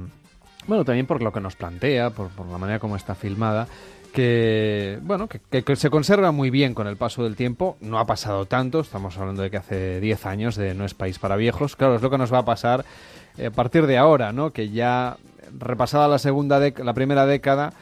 bueno, 0.67 0.85
también 0.85 1.07
por 1.07 1.23
lo 1.23 1.31
que 1.31 1.41
nos 1.41 1.57
plantea, 1.57 2.11
por, 2.11 2.31
por 2.31 2.47
la 2.47 2.57
manera 2.57 2.79
como 2.79 2.97
está 2.97 3.15
filmada, 3.15 3.67
que 4.15 5.01
bueno 5.03 5.29
que, 5.29 5.41
que, 5.63 5.77
se 5.77 5.91
conserva 5.91 6.31
muy 6.31 6.49
bien 6.49 6.73
con 6.73 6.87
el 6.87 6.97
paso 6.97 7.25
del 7.25 7.35
tiempo. 7.35 7.77
No 7.81 7.99
ha 7.99 8.07
pasado 8.07 8.47
tanto, 8.47 8.81
estamos 8.81 9.19
hablando 9.19 9.43
de 9.43 9.51
que 9.51 9.57
hace 9.57 10.01
10 10.01 10.27
años 10.27 10.57
de 10.57 10.73
No 10.73 10.85
es 10.85 10.95
país 10.95 11.19
para 11.19 11.37
viejos. 11.37 11.75
Claro, 11.75 11.97
es 11.97 12.03
lo 12.03 12.11
que 12.11 12.19
nos 12.19 12.33
va 12.33 12.39
a 12.39 12.45
pasar 12.45 12.85
eh, 13.37 13.47
a 13.47 13.51
partir 13.51 13.87
de 13.87 13.99
ahora, 13.99 14.33
¿no? 14.33 14.53
Que 14.53 14.71
ya 14.71 15.17
repasada 15.59 16.07
la 16.07 16.19
segunda 16.19 16.61
la 16.61 16.95
primera 16.95 17.27
década, 17.27 17.73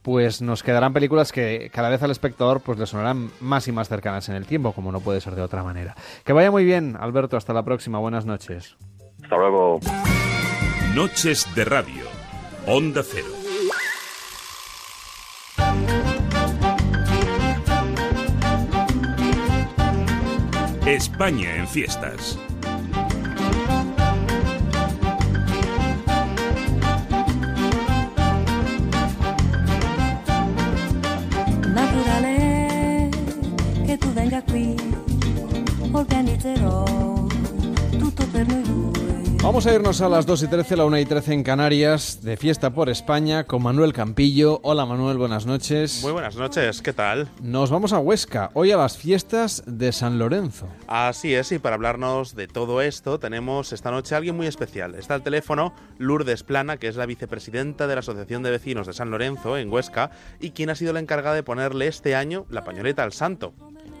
pues 0.00 0.40
nos 0.40 0.62
quedarán 0.62 0.94
películas 0.94 1.30
que 1.30 1.70
cada 1.72 1.90
vez 1.90 2.02
al 2.02 2.10
espectador 2.10 2.62
pues 2.62 2.78
le 2.78 2.86
sonarán 2.86 3.30
más 3.40 3.68
y 3.68 3.72
más 3.72 3.88
cercanas 3.88 4.30
en 4.30 4.34
el 4.34 4.46
tiempo, 4.46 4.72
como 4.72 4.92
no 4.92 5.00
puede 5.00 5.20
ser 5.20 5.34
de 5.34 5.42
otra 5.42 5.62
manera. 5.62 5.94
Que 6.24 6.32
vaya 6.32 6.50
muy 6.50 6.64
bien, 6.64 6.96
Alberto, 6.98 7.36
hasta 7.36 7.52
la 7.52 7.64
próxima. 7.64 7.98
Buenas 7.98 8.24
noches. 8.24 8.76
Hasta 9.22 9.36
luego. 9.36 9.78
Noches 10.94 11.46
de 11.54 11.64
radio. 11.66 12.04
Onda 12.66 13.02
Cero. 13.04 13.41
España 20.92 21.56
en 21.56 21.66
fiestas. 21.66 22.38
Naturale 31.74 33.08
che 33.86 33.96
tu 33.96 34.12
venga 34.12 34.42
qui, 34.42 34.76
organizzerò 35.92 36.91
Vamos 39.42 39.66
a 39.66 39.74
irnos 39.74 40.00
a 40.00 40.08
las 40.08 40.24
2 40.24 40.44
y 40.44 40.46
13, 40.46 40.76
la 40.76 40.84
1 40.84 40.98
y 40.98 41.04
13 41.04 41.34
en 41.34 41.42
Canarias, 41.42 42.22
de 42.22 42.36
fiesta 42.36 42.70
por 42.70 42.88
España, 42.88 43.42
con 43.42 43.60
Manuel 43.60 43.92
Campillo. 43.92 44.60
Hola 44.62 44.86
Manuel, 44.86 45.18
buenas 45.18 45.46
noches. 45.46 46.00
Muy 46.00 46.12
buenas 46.12 46.36
noches, 46.36 46.80
¿qué 46.80 46.92
tal? 46.92 47.28
Nos 47.42 47.68
vamos 47.68 47.92
a 47.92 47.98
Huesca, 47.98 48.50
hoy 48.54 48.70
a 48.70 48.76
las 48.76 48.96
fiestas 48.96 49.64
de 49.66 49.90
San 49.90 50.20
Lorenzo. 50.20 50.68
Así 50.86 51.34
es, 51.34 51.50
y 51.50 51.58
para 51.58 51.74
hablarnos 51.74 52.36
de 52.36 52.46
todo 52.46 52.82
esto 52.82 53.18
tenemos 53.18 53.72
esta 53.72 53.90
noche 53.90 54.14
a 54.14 54.18
alguien 54.18 54.36
muy 54.36 54.46
especial. 54.46 54.94
Está 54.94 55.14
al 55.14 55.24
teléfono 55.24 55.74
Lourdes 55.98 56.44
Plana, 56.44 56.76
que 56.76 56.86
es 56.86 56.94
la 56.94 57.06
vicepresidenta 57.06 57.88
de 57.88 57.96
la 57.96 58.00
Asociación 58.00 58.44
de 58.44 58.52
Vecinos 58.52 58.86
de 58.86 58.92
San 58.92 59.10
Lorenzo, 59.10 59.58
en 59.58 59.72
Huesca, 59.72 60.12
y 60.38 60.52
quien 60.52 60.70
ha 60.70 60.76
sido 60.76 60.92
la 60.92 61.00
encargada 61.00 61.34
de 61.34 61.42
ponerle 61.42 61.88
este 61.88 62.14
año 62.14 62.46
la 62.48 62.62
pañoleta 62.62 63.02
al 63.02 63.12
santo. 63.12 63.54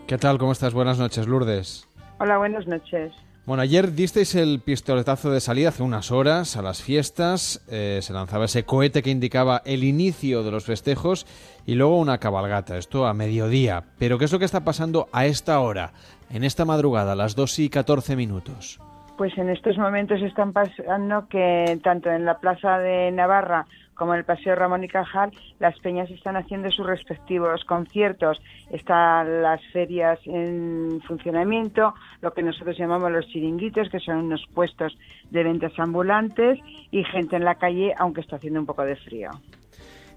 ¿Qué 0.06 0.18
tal? 0.18 0.38
¿Cómo 0.38 0.52
estás? 0.52 0.72
Buenas 0.72 1.00
noches, 1.00 1.26
Lourdes. 1.26 1.88
Hola, 2.20 2.38
buenas 2.38 2.68
noches. 2.68 3.12
Bueno, 3.44 3.64
ayer 3.64 3.90
disteis 3.90 4.36
el 4.36 4.60
pistoletazo 4.60 5.32
de 5.32 5.40
salida 5.40 5.70
hace 5.70 5.82
unas 5.82 6.12
horas 6.12 6.56
a 6.56 6.62
las 6.62 6.80
fiestas, 6.80 7.60
eh, 7.68 7.98
se 8.00 8.12
lanzaba 8.12 8.44
ese 8.44 8.62
cohete 8.62 9.02
que 9.02 9.10
indicaba 9.10 9.62
el 9.64 9.82
inicio 9.82 10.44
de 10.44 10.52
los 10.52 10.64
festejos 10.64 11.26
y 11.66 11.74
luego 11.74 11.98
una 11.98 12.18
cabalgata, 12.18 12.78
esto 12.78 13.04
a 13.04 13.14
mediodía. 13.14 13.82
Pero 13.98 14.16
¿qué 14.16 14.26
es 14.26 14.32
lo 14.32 14.38
que 14.38 14.44
está 14.44 14.60
pasando 14.60 15.08
a 15.12 15.26
esta 15.26 15.58
hora, 15.58 15.90
en 16.30 16.44
esta 16.44 16.64
madrugada, 16.64 17.12
a 17.12 17.16
las 17.16 17.34
2 17.34 17.58
y 17.58 17.68
14 17.68 18.14
minutos? 18.14 18.78
Pues 19.18 19.36
en 19.36 19.50
estos 19.50 19.76
momentos 19.76 20.22
están 20.22 20.52
pasando 20.52 21.26
que 21.28 21.80
tanto 21.82 22.10
en 22.12 22.24
la 22.24 22.38
Plaza 22.38 22.78
de 22.78 23.10
Navarra 23.10 23.66
como 24.02 24.14
en 24.14 24.18
el 24.18 24.24
Paseo 24.24 24.56
Ramón 24.56 24.82
y 24.82 24.88
Cajal, 24.88 25.30
las 25.60 25.78
peñas 25.78 26.10
están 26.10 26.34
haciendo 26.36 26.68
sus 26.72 26.84
respectivos 26.84 27.64
conciertos. 27.66 28.42
Están 28.72 29.42
las 29.42 29.60
ferias 29.72 30.18
en 30.24 31.00
funcionamiento, 31.06 31.94
lo 32.20 32.34
que 32.34 32.42
nosotros 32.42 32.76
llamamos 32.76 33.12
los 33.12 33.28
chiringuitos, 33.28 33.88
que 33.90 34.00
son 34.00 34.16
unos 34.16 34.44
puestos 34.52 34.98
de 35.30 35.44
ventas 35.44 35.70
ambulantes, 35.78 36.58
y 36.90 37.04
gente 37.04 37.36
en 37.36 37.44
la 37.44 37.54
calle, 37.54 37.94
aunque 37.96 38.22
está 38.22 38.34
haciendo 38.34 38.58
un 38.58 38.66
poco 38.66 38.82
de 38.82 38.96
frío. 38.96 39.30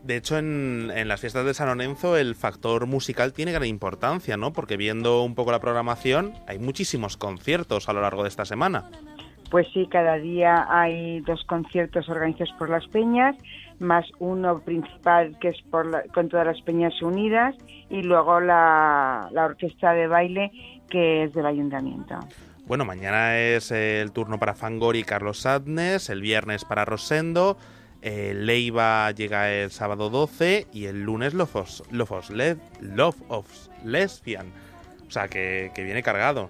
De 0.01 0.17
hecho, 0.17 0.39
en, 0.39 0.91
en, 0.91 1.07
las 1.07 1.21
fiestas 1.21 1.45
de 1.45 1.53
San 1.53 1.67
Lorenzo 1.67 2.17
el 2.17 2.33
factor 2.33 2.87
musical 2.87 3.33
tiene 3.33 3.51
gran 3.51 3.67
importancia, 3.67 4.35
¿no? 4.35 4.51
Porque 4.51 4.77
viendo 4.77 5.21
un 5.21 5.35
poco 5.35 5.51
la 5.51 5.59
programación, 5.59 6.33
hay 6.47 6.57
muchísimos 6.57 7.17
conciertos 7.17 7.87
a 7.87 7.93
lo 7.93 8.01
largo 8.01 8.23
de 8.23 8.29
esta 8.29 8.45
semana. 8.45 8.89
Pues 9.49 9.67
sí, 9.73 9.87
cada 9.89 10.17
día 10.17 10.65
hay 10.69 11.21
dos 11.21 11.43
conciertos 11.45 12.09
organizados 12.09 12.53
por 12.57 12.69
las 12.69 12.87
peñas, 12.87 13.35
más 13.79 14.05
uno 14.19 14.59
principal 14.59 15.37
que 15.39 15.49
es 15.49 15.61
por 15.69 15.85
la, 15.85 16.03
con 16.13 16.29
todas 16.29 16.45
las 16.45 16.61
peñas 16.61 17.01
unidas 17.01 17.55
y 17.89 18.01
luego 18.01 18.39
la, 18.39 19.29
la 19.31 19.45
orquesta 19.45 19.93
de 19.93 20.07
baile 20.07 20.51
que 20.89 21.23
es 21.23 21.33
del 21.33 21.45
ayuntamiento. 21.45 22.19
Bueno, 22.67 22.85
mañana 22.85 23.37
es 23.37 23.71
el 23.71 24.11
turno 24.11 24.39
para 24.39 24.55
Fangor 24.55 24.95
y 24.95 25.03
Carlos 25.03 25.41
Sadnes, 25.41 26.09
el 26.09 26.21
viernes 26.21 26.65
para 26.65 26.83
Rosendo, 26.83 27.57
eh, 28.07 28.35
Leiva 28.35 29.09
llega 29.09 29.51
el 29.51 29.71
sábado 29.71 30.11
12 30.11 30.67
y 30.71 30.85
el 30.85 31.01
lunes 31.01 31.33
Love 31.33 31.55
of, 31.55 31.91
Love 31.91 32.11
of, 32.11 32.29
Le 32.29 32.57
Love 32.79 33.19
of 33.29 33.47
Lesbian. 33.83 34.45
O 35.07 35.11
sea, 35.11 35.27
que, 35.27 35.71
que 35.73 35.83
viene 35.83 36.03
cargado. 36.03 36.49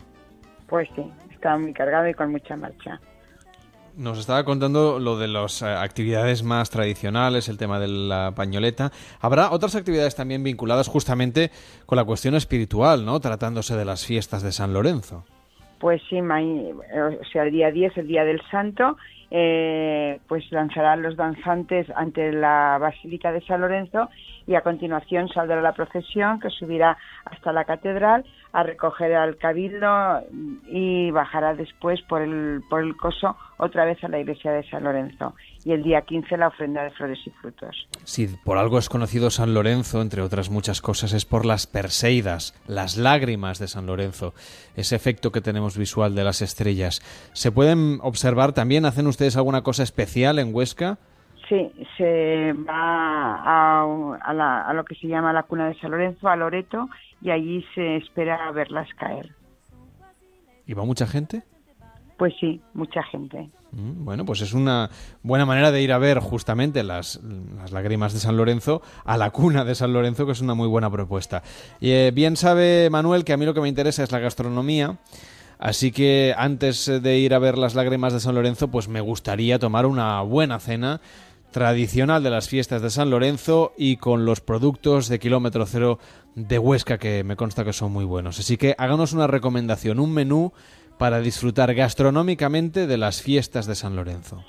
Pues 0.67 0.89
sí, 0.97 1.09
está 1.31 1.57
muy 1.57 1.71
cargado 1.71 2.09
y 2.09 2.13
con 2.13 2.31
mucha 2.31 2.57
marcha. 2.57 2.99
Nos 3.97 4.19
estaba 4.19 4.43
contando 4.43 4.99
lo 4.99 5.17
de 5.17 5.29
las 5.29 5.61
eh, 5.61 5.67
actividades 5.67 6.43
más 6.43 6.69
tradicionales, 6.69 7.47
el 7.47 7.57
tema 7.57 7.79
de 7.79 7.87
la 7.87 8.33
pañoleta. 8.35 8.91
¿Habrá 9.21 9.51
otras 9.51 9.75
actividades 9.75 10.15
también 10.15 10.43
vinculadas 10.43 10.89
justamente 10.89 11.49
con 11.85 11.95
la 11.95 12.03
cuestión 12.03 12.35
espiritual, 12.35 13.05
¿no? 13.05 13.19
Tratándose 13.21 13.75
de 13.77 13.85
las 13.85 14.05
fiestas 14.05 14.43
de 14.43 14.51
San 14.51 14.73
Lorenzo. 14.73 15.23
Pues 15.79 16.01
sí, 16.09 16.19
o 16.19 17.25
sea, 17.31 17.43
el 17.43 17.51
día 17.51 17.71
10, 17.71 17.97
el 17.97 18.07
día 18.07 18.25
del 18.25 18.41
Santo, 18.51 18.97
eh, 19.31 20.19
pues 20.27 20.51
lanzarán 20.51 21.01
los 21.01 21.15
danzantes 21.15 21.87
ante 21.95 22.31
la 22.31 22.77
Basílica 22.79 23.31
de 23.31 23.41
San 23.41 23.61
Lorenzo 23.61 24.09
y 24.47 24.55
a 24.55 24.61
continuación 24.61 25.27
saldrá 25.29 25.61
la 25.61 25.73
procesión 25.73 26.39
que 26.39 26.49
subirá 26.49 26.97
hasta 27.25 27.51
la 27.51 27.65
catedral 27.65 28.25
a 28.53 28.63
recoger 28.63 29.13
al 29.13 29.37
cabildo 29.37 30.21
y 30.67 31.11
bajará 31.11 31.55
después 31.55 32.01
por 32.03 32.21
el, 32.21 32.61
por 32.69 32.81
el 32.81 32.95
coso 32.95 33.35
otra 33.57 33.85
vez 33.85 34.01
a 34.03 34.07
la 34.07 34.19
iglesia 34.19 34.51
de 34.51 34.67
San 34.69 34.83
Lorenzo. 34.83 35.33
Y 35.63 35.71
el 35.71 35.83
día 35.83 36.01
15 36.01 36.37
la 36.37 36.47
ofrenda 36.47 36.83
de 36.83 36.91
flores 36.91 37.19
y 37.25 37.31
frutos. 37.31 37.87
Si 38.03 38.27
por 38.27 38.57
algo 38.57 38.77
es 38.77 38.87
conocido 38.87 39.29
San 39.29 39.53
Lorenzo, 39.53 40.01
entre 40.01 40.21
otras 40.21 40.49
muchas 40.49 40.79
cosas, 40.81 41.13
es 41.13 41.25
por 41.25 41.45
las 41.45 41.65
Perseidas, 41.67 42.53
las 42.67 42.97
lágrimas 42.97 43.59
de 43.59 43.67
San 43.67 43.87
Lorenzo, 43.87 44.33
ese 44.75 44.95
efecto 44.95 45.31
que 45.31 45.41
tenemos 45.41 45.77
visual 45.77 46.13
de 46.15 46.23
las 46.23 46.41
estrellas. 46.41 47.01
¿Se 47.33 47.51
pueden 47.51 47.99
observar 48.01 48.53
también? 48.53 48.85
¿Hacen 48.85 49.07
ustedes 49.07 49.35
alguna 49.37 49.63
cosa 49.63 49.83
especial 49.83 50.39
en 50.39 50.53
Huesca? 50.53 50.99
Sí, 51.47 51.71
se 51.97 52.53
va 52.53 53.35
a, 53.35 53.83
a, 54.21 54.33
la, 54.33 54.61
a, 54.61 54.73
lo 54.73 54.83
que 54.83 54.95
se 54.95 55.07
llama 55.07 55.31
la 55.31 55.43
cuna 55.43 55.67
de 55.67 55.79
San 55.79 55.91
Lorenzo, 55.91 56.27
a 56.27 56.35
Loreto, 56.35 56.89
y 57.21 57.29
allí 57.29 57.63
se 57.75 57.97
espera 57.97 58.51
verlas 58.51 58.87
caer. 58.97 59.29
¿Y 60.65 60.73
va 60.73 60.85
mucha 60.85 61.05
gente? 61.05 61.43
Pues 62.17 62.33
sí, 62.39 62.61
mucha 62.73 63.03
gente. 63.03 63.49
Bueno, 63.77 64.25
pues 64.25 64.39
es 64.39 64.53
una 64.53 64.89
buena 65.21 65.45
manera 65.45 65.69
de 65.69 65.81
ir 65.81 65.91
a 65.91 65.97
ver 65.97 66.19
justamente 66.19 66.81
las, 66.81 67.19
las, 67.57 67.73
lágrimas 67.73 68.13
de 68.13 68.19
San 68.19 68.37
Lorenzo 68.37 68.81
a 69.03 69.17
la 69.17 69.31
cuna 69.31 69.65
de 69.65 69.75
San 69.75 69.91
Lorenzo, 69.91 70.25
que 70.25 70.31
es 70.31 70.39
una 70.39 70.53
muy 70.53 70.69
buena 70.69 70.89
propuesta. 70.89 71.43
Y 71.81 71.91
eh, 71.91 72.11
bien 72.11 72.37
sabe 72.37 72.89
Manuel 72.89 73.25
que 73.25 73.33
a 73.33 73.37
mí 73.37 73.45
lo 73.45 73.53
que 73.53 73.59
me 73.59 73.67
interesa 73.67 74.01
es 74.03 74.13
la 74.13 74.19
gastronomía. 74.19 74.97
Así 75.59 75.91
que 75.91 76.33
antes 76.37 76.85
de 76.85 77.17
ir 77.17 77.33
a 77.33 77.39
ver 77.39 77.57
las 77.57 77.75
lágrimas 77.75 78.13
de 78.13 78.21
San 78.21 78.35
Lorenzo, 78.35 78.69
pues 78.69 78.87
me 78.87 79.01
gustaría 79.01 79.59
tomar 79.59 79.85
una 79.85 80.21
buena 80.21 80.59
cena 80.59 81.01
tradicional 81.55 82.21
de 82.21 82.29
las 82.29 82.49
fiestas 82.49 82.81
de 82.81 82.89
San 82.89 83.09
Lorenzo 83.09 83.71
y 83.77 83.95
con 83.95 84.25
los 84.25 84.41
productos 84.41 85.07
de 85.07 85.19
kilómetro 85.19 85.65
cero 85.65 85.99
de 86.35 86.59
Huesca 86.59 86.97
que 86.97 87.23
me 87.23 87.37
consta 87.37 87.63
que 87.63 87.71
son 87.71 87.93
muy 87.93 88.03
buenos. 88.03 88.39
Así 88.39 88.57
que 88.57 88.75
háganos 88.77 89.13
una 89.13 89.25
recomendación, 89.25 90.01
un 90.01 90.13
menú 90.13 90.51
para 90.99 91.21
disfrutar 91.21 91.73
gastronómicamente 91.73 92.87
de 92.87 92.97
las 92.97 93.21
fiestas 93.21 93.67
de 93.67 93.75
San 93.75 93.95
Lorenzo. 93.95 94.43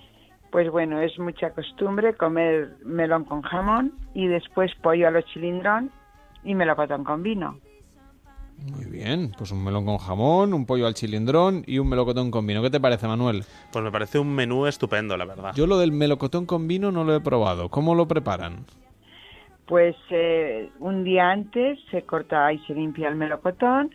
Pues 0.51 0.69
bueno, 0.69 1.01
es 1.01 1.16
mucha 1.20 1.51
costumbre 1.51 2.15
comer 2.15 2.77
melón 2.85 3.23
con 3.23 3.43
jamón 3.43 3.93
y 4.12 4.27
después 4.27 4.73
pollo 4.83 5.07
a 5.07 5.12
los 5.12 5.24
chilindrón 5.27 5.93
y 6.43 6.57
melocotón 6.57 7.05
con 7.05 7.23
vino. 7.23 7.61
Muy 8.71 8.87
bien, 8.87 9.33
pues 9.39 9.53
un 9.53 9.63
melón 9.63 9.85
con 9.85 9.99
jamón, 9.99 10.53
un 10.53 10.67
pollo 10.67 10.87
al 10.87 10.95
chilindrón 10.95 11.63
y 11.67 11.79
un 11.79 11.89
melocotón 11.89 12.31
con 12.31 12.47
vino. 12.47 12.63
¿Qué 12.63 12.71
te 12.71 12.81
parece, 12.81 13.07
Manuel? 13.07 13.45
Pues 13.73 13.85
me 13.85 13.93
parece 13.93 14.19
un 14.19 14.35
menú 14.35 14.67
estupendo, 14.67 15.17
la 15.17 15.25
verdad. 15.25 15.53
Yo 15.55 15.67
lo 15.67 15.79
del 15.79 15.93
melocotón 15.93 16.47
con 16.47 16.67
vino 16.67 16.91
no 16.91 17.05
lo 17.05 17.15
he 17.15 17.21
probado. 17.21 17.69
¿Cómo 17.69 17.95
lo 17.95 18.09
preparan? 18.09 18.65
Pues 19.67 19.97
eh, 20.11 20.71
un 20.81 21.05
día 21.05 21.31
antes 21.31 21.79
se 21.91 22.03
corta 22.03 22.53
y 22.53 22.59
se 22.61 22.75
limpia 22.75 23.09
el 23.09 23.17
melocotón, 23.17 23.91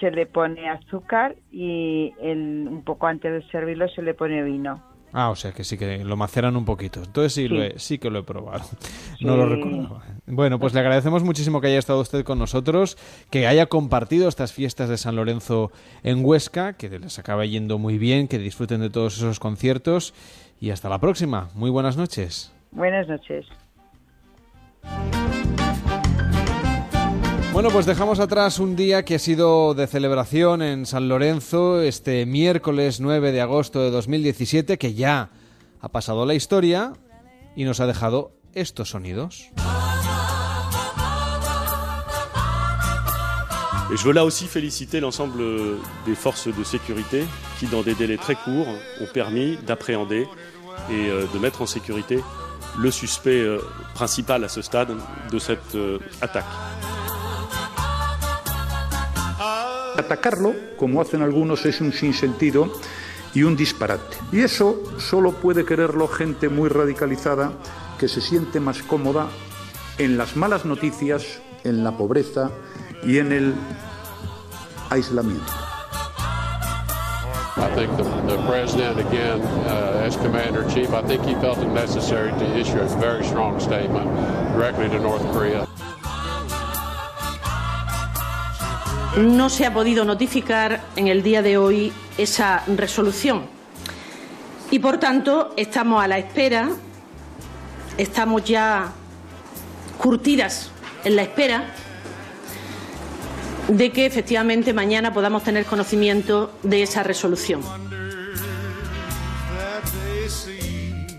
se 0.00 0.10
le 0.10 0.26
pone 0.26 0.68
azúcar 0.68 1.36
y 1.50 2.12
el, 2.20 2.66
un 2.68 2.82
poco 2.84 3.06
antes 3.06 3.32
de 3.32 3.50
servirlo 3.50 3.88
se 3.88 4.02
le 4.02 4.14
pone 4.14 4.42
vino. 4.42 4.82
Ah, 5.12 5.30
o 5.30 5.36
sea 5.36 5.52
que 5.52 5.64
sí 5.64 5.78
que 5.78 6.04
lo 6.04 6.16
maceran 6.16 6.56
un 6.56 6.64
poquito. 6.64 7.02
Entonces 7.02 7.32
sí, 7.32 7.48
Lo 7.48 7.62
he, 7.62 7.78
sí 7.78 7.98
que 7.98 8.10
lo 8.10 8.20
he 8.20 8.22
probado. 8.22 8.64
No 9.20 9.36
lo 9.36 9.48
recordaba. 9.48 10.04
Bueno, 10.26 10.60
pues 10.60 10.74
le 10.74 10.80
agradecemos 10.80 11.24
muchísimo 11.24 11.60
que 11.60 11.66
haya 11.66 11.80
estado 11.80 12.00
usted 12.00 12.22
con 12.24 12.38
nosotros, 12.38 12.96
que 13.30 13.48
haya 13.48 13.66
compartido 13.66 14.28
estas 14.28 14.52
fiestas 14.52 14.88
de 14.88 14.96
San 14.96 15.16
Lorenzo 15.16 15.72
en 16.04 16.24
Huesca, 16.24 16.74
que 16.74 16.88
les 16.88 17.18
acabe 17.18 17.48
yendo 17.48 17.78
muy 17.78 17.98
bien, 17.98 18.28
que 18.28 18.38
disfruten 18.38 18.80
de 18.80 18.90
todos 18.90 19.16
esos 19.16 19.40
conciertos 19.40 20.14
y 20.60 20.70
hasta 20.70 20.88
la 20.88 21.00
próxima. 21.00 21.48
Muy 21.54 21.70
buenas 21.70 21.96
noches. 21.96 22.52
Buenas 22.70 23.08
noches. 23.08 23.46
Bueno, 27.58 27.72
pues 27.72 27.86
dejamos 27.86 28.20
atrás 28.20 28.60
un 28.60 28.76
día 28.76 29.04
que 29.04 29.16
ha 29.16 29.18
sido 29.18 29.74
de 29.74 29.88
celebración 29.88 30.62
en 30.62 30.86
San 30.86 31.08
Lorenzo, 31.08 31.80
este 31.82 32.24
miércoles 32.24 33.00
9 33.00 33.32
de 33.32 33.40
agosto 33.40 33.80
de 33.80 33.90
2017, 33.90 34.78
que 34.78 34.94
ya 34.94 35.30
ha 35.80 35.88
pasado 35.88 36.24
la 36.24 36.34
historia 36.34 36.92
y 37.56 37.64
nos 37.64 37.80
ha 37.80 37.88
dejado 37.88 38.30
estos 38.54 38.90
sonidos. 38.90 39.50
Et 43.90 43.96
je 43.96 44.04
veux 44.04 44.12
là 44.12 44.24
aussi 44.24 44.46
féliciter 44.46 45.00
l'ensemble 45.00 45.42
des 46.06 46.14
forces 46.14 46.46
de 46.46 46.62
sécurité 46.62 47.24
qui, 47.58 47.66
dans 47.66 47.82
des 47.82 47.96
délais 47.96 48.18
très 48.18 48.36
courts, 48.36 48.68
ont 49.00 49.12
permis 49.12 49.56
d'appréhender 49.66 50.28
et 50.90 51.10
euh, 51.10 51.26
de 51.34 51.38
mettre 51.40 51.62
en 51.62 51.66
sécurité 51.66 52.22
le 52.78 52.92
suspect 52.92 53.40
euh, 53.40 53.58
principal 53.94 54.44
à 54.44 54.48
ce 54.48 54.62
stade 54.62 54.94
de 55.32 55.38
cette 55.40 55.74
euh, 55.74 55.98
attaque. 56.20 56.44
Atacarlo, 59.98 60.54
como 60.76 61.00
hacen 61.00 61.22
algunos, 61.22 61.66
es 61.66 61.80
un 61.80 61.92
sinsentido 61.92 62.72
y 63.34 63.42
un 63.42 63.56
disparate. 63.56 64.16
Y 64.30 64.42
eso 64.42 64.80
solo 64.98 65.32
puede 65.32 65.64
quererlo 65.64 66.06
gente 66.06 66.48
muy 66.48 66.68
radicalizada 66.68 67.50
que 67.98 68.06
se 68.06 68.20
siente 68.20 68.60
más 68.60 68.80
cómoda 68.84 69.26
en 69.98 70.16
las 70.16 70.36
malas 70.36 70.64
noticias, 70.64 71.40
en 71.64 71.82
la 71.82 71.96
pobreza 71.96 72.52
y 73.02 73.18
en 73.18 73.32
el 73.32 73.54
aislamiento. 74.88 75.52
I 77.56 77.68
think 77.74 77.96
the, 77.96 78.04
the 78.04 78.38
president, 78.46 79.00
again, 79.00 79.40
uh, 79.66 80.04
as 80.06 80.16
commander 80.16 80.62
in 80.62 80.70
chief, 80.70 80.94
I 80.94 81.02
think 81.02 81.24
he 81.24 81.34
felt 81.34 81.58
it 81.58 81.66
necessary 81.70 82.30
to 82.30 82.56
issue 82.56 82.78
a 82.78 82.86
very 83.00 83.24
strong 83.24 83.58
statement 83.58 84.08
directly 84.54 84.88
to 84.90 85.00
North 85.00 85.22
Korea. 85.32 85.66
No 89.18 89.50
se 89.50 89.66
ha 89.66 89.74
podido 89.74 90.04
notificar 90.04 90.80
en 90.94 91.08
el 91.08 91.24
día 91.24 91.42
de 91.42 91.58
hoy 91.58 91.92
esa 92.18 92.62
resolución 92.68 93.46
y, 94.70 94.78
por 94.78 94.98
tanto, 94.98 95.54
estamos 95.56 96.04
a 96.04 96.06
la 96.06 96.18
espera, 96.18 96.70
estamos 97.96 98.44
ya 98.44 98.92
curtidas 100.00 100.70
en 101.02 101.16
la 101.16 101.22
espera 101.22 101.74
de 103.66 103.90
que 103.90 104.06
efectivamente 104.06 104.72
mañana 104.72 105.12
podamos 105.12 105.42
tener 105.42 105.64
conocimiento 105.64 106.52
de 106.62 106.84
esa 106.84 107.02
resolución. 107.02 107.60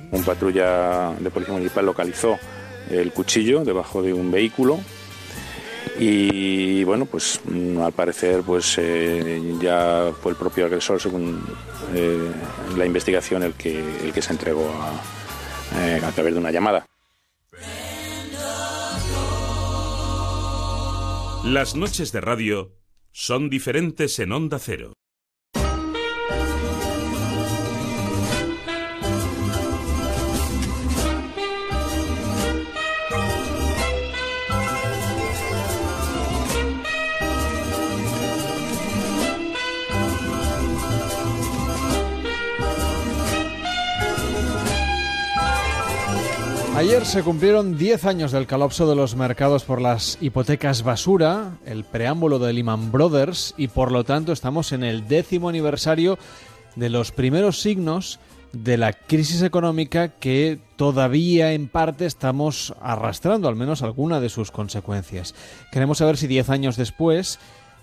Un 0.09 0.23
patrulla 0.23 1.11
de 1.19 1.29
policía 1.29 1.53
municipal 1.53 1.85
localizó 1.85 2.39
el 2.89 3.11
cuchillo 3.11 3.65
debajo 3.65 4.01
de 4.01 4.13
un 4.13 4.31
vehículo 4.31 4.79
y 5.99 6.83
bueno 6.85 7.05
pues 7.05 7.41
mm, 7.43 7.79
al 7.79 7.91
parecer 7.91 8.41
pues 8.43 8.77
eh, 8.77 9.41
ya 9.61 10.13
fue 10.21 10.31
el 10.31 10.37
propio 10.37 10.65
agresor 10.65 11.01
según 11.01 11.43
eh, 11.93 12.31
la 12.77 12.85
investigación 12.85 13.43
el 13.43 13.53
que 13.53 13.79
el 14.03 14.13
que 14.13 14.21
se 14.21 14.31
entregó 14.31 14.69
a, 14.69 14.93
eh, 15.81 16.01
a 16.03 16.11
través 16.11 16.33
de 16.33 16.39
una 16.39 16.51
llamada. 16.51 16.85
Las 21.43 21.75
noches 21.75 22.11
de 22.11 22.21
radio 22.21 22.75
son 23.11 23.49
diferentes 23.49 24.19
en 24.19 24.31
Onda 24.31 24.59
Cero. 24.59 24.93
Ayer 46.79 47.05
se 47.05 47.23
cumplieron 47.23 47.77
10 47.77 48.05
años 48.05 48.31
del 48.31 48.47
colapso 48.47 48.87
de 48.87 48.95
los 48.95 49.13
mercados 49.17 49.65
por 49.65 49.81
las 49.81 50.17
hipotecas 50.21 50.81
basura, 50.81 51.57
el 51.65 51.83
preámbulo 51.83 52.39
de 52.39 52.53
Lehman 52.53 52.89
Brothers 52.93 53.53
y 53.57 53.67
por 53.67 53.91
lo 53.91 54.05
tanto 54.05 54.31
estamos 54.31 54.71
en 54.71 54.85
el 54.85 55.05
décimo 55.05 55.49
aniversario 55.49 56.17
de 56.77 56.87
los 56.87 57.11
primeros 57.11 57.59
signos 57.59 58.21
de 58.53 58.77
la 58.77 58.93
crisis 58.93 59.41
económica 59.41 60.07
que 60.07 60.57
todavía 60.77 61.51
en 61.51 61.67
parte 61.67 62.05
estamos 62.05 62.73
arrastrando, 62.79 63.49
al 63.49 63.57
menos 63.57 63.81
alguna 63.81 64.21
de 64.21 64.29
sus 64.29 64.49
consecuencias. 64.49 65.35
Queremos 65.73 65.97
saber 65.97 66.15
si 66.15 66.27
10 66.27 66.49
años 66.49 66.77
después 66.77 67.39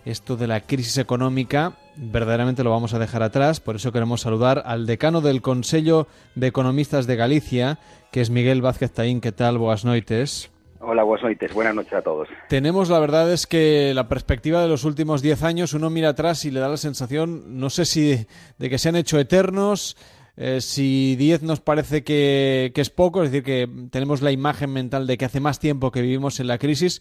esto 0.06 0.38
de 0.38 0.46
la 0.46 0.62
crisis 0.62 0.96
económica 0.96 1.74
verdaderamente 1.96 2.64
lo 2.64 2.70
vamos 2.70 2.94
a 2.94 2.98
dejar 2.98 3.22
atrás, 3.22 3.60
por 3.60 3.76
eso 3.76 3.92
queremos 3.92 4.20
saludar 4.20 4.62
al 4.66 4.86
decano 4.86 5.20
del 5.20 5.42
Consejo 5.42 6.06
de 6.34 6.48
Economistas 6.48 7.06
de 7.06 7.16
Galicia, 7.16 7.78
que 8.12 8.20
es 8.20 8.30
Miguel 8.30 8.62
Vázquez 8.62 8.92
Taín. 8.92 9.20
¿Qué 9.20 9.32
tal? 9.32 9.58
Boas 9.58 9.84
noites. 9.84 10.50
Hola, 10.80 11.02
buenas 11.02 11.24
noches. 11.24 11.54
Buenas 11.54 11.74
noches 11.74 11.92
a 11.94 12.02
todos. 12.02 12.28
Tenemos, 12.48 12.90
la 12.90 12.98
verdad 12.98 13.32
es 13.32 13.46
que 13.46 13.92
la 13.94 14.08
perspectiva 14.08 14.62
de 14.62 14.68
los 14.68 14.84
últimos 14.84 15.22
10 15.22 15.42
años, 15.42 15.74
uno 15.74 15.90
mira 15.90 16.10
atrás 16.10 16.44
y 16.44 16.50
le 16.50 16.60
da 16.60 16.68
la 16.68 16.76
sensación, 16.76 17.58
no 17.58 17.70
sé 17.70 17.84
si 17.84 18.26
de 18.58 18.70
que 18.70 18.78
se 18.78 18.88
han 18.90 18.96
hecho 18.96 19.18
eternos, 19.18 19.96
eh, 20.36 20.60
si 20.60 21.16
10 21.16 21.42
nos 21.42 21.60
parece 21.60 22.04
que, 22.04 22.72
que 22.74 22.80
es 22.82 22.90
poco, 22.90 23.22
es 23.22 23.32
decir, 23.32 23.42
que 23.42 23.68
tenemos 23.90 24.20
la 24.20 24.32
imagen 24.32 24.70
mental 24.70 25.06
de 25.06 25.16
que 25.16 25.24
hace 25.24 25.40
más 25.40 25.58
tiempo 25.58 25.90
que 25.90 26.02
vivimos 26.02 26.40
en 26.40 26.46
la 26.46 26.58
crisis, 26.58 27.00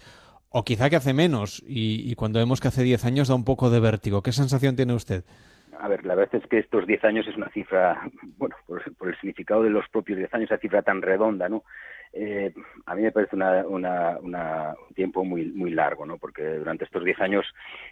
o 0.58 0.64
quizá 0.64 0.90
que 0.90 0.96
hace 0.96 1.14
menos, 1.14 1.62
y, 1.68 2.16
cuando 2.16 2.40
vemos 2.40 2.62
que 2.62 2.70
hace 2.70 2.82
10 2.82 3.04
años 3.04 3.28
da 3.28 3.36
un 3.36 3.44
poco 3.44 3.70
de 3.70 3.82
vértigo. 3.82 4.22
¿Qué 4.22 4.32
sensación 4.32 4.78
tiene 4.78 4.94
usted? 4.94 5.26
A 5.78 5.90
ver, 5.90 6.06
la 6.06 6.16
verdad 6.16 6.42
es 6.42 6.48
que 6.48 6.60
estos 6.60 6.88
10 6.88 7.04
años 7.04 7.28
es 7.28 7.36
una 7.36 7.50
cifra, 7.50 8.10
bueno, 8.38 8.56
por, 8.66 8.82
el 8.82 9.16
significado 9.16 9.64
de 9.64 9.70
los 9.70 9.86
propios 9.90 10.18
10 10.18 10.34
años, 10.34 10.50
esa 10.50 10.58
cifra 10.58 10.82
tan 10.82 11.02
redonda, 11.02 11.50
¿no? 11.50 11.66
Eh, 12.14 12.54
a 12.86 12.96
mí 12.96 13.02
me 13.02 13.12
parece 13.12 13.36
una, 13.36 13.66
un 13.68 14.36
tiempo 14.96 15.26
muy 15.26 15.48
muy 15.48 15.72
largo, 15.72 16.06
¿no? 16.06 16.18
Porque 16.18 16.44
durante 16.60 16.86
estos 16.86 17.04
10 17.04 17.20
años, 17.20 17.46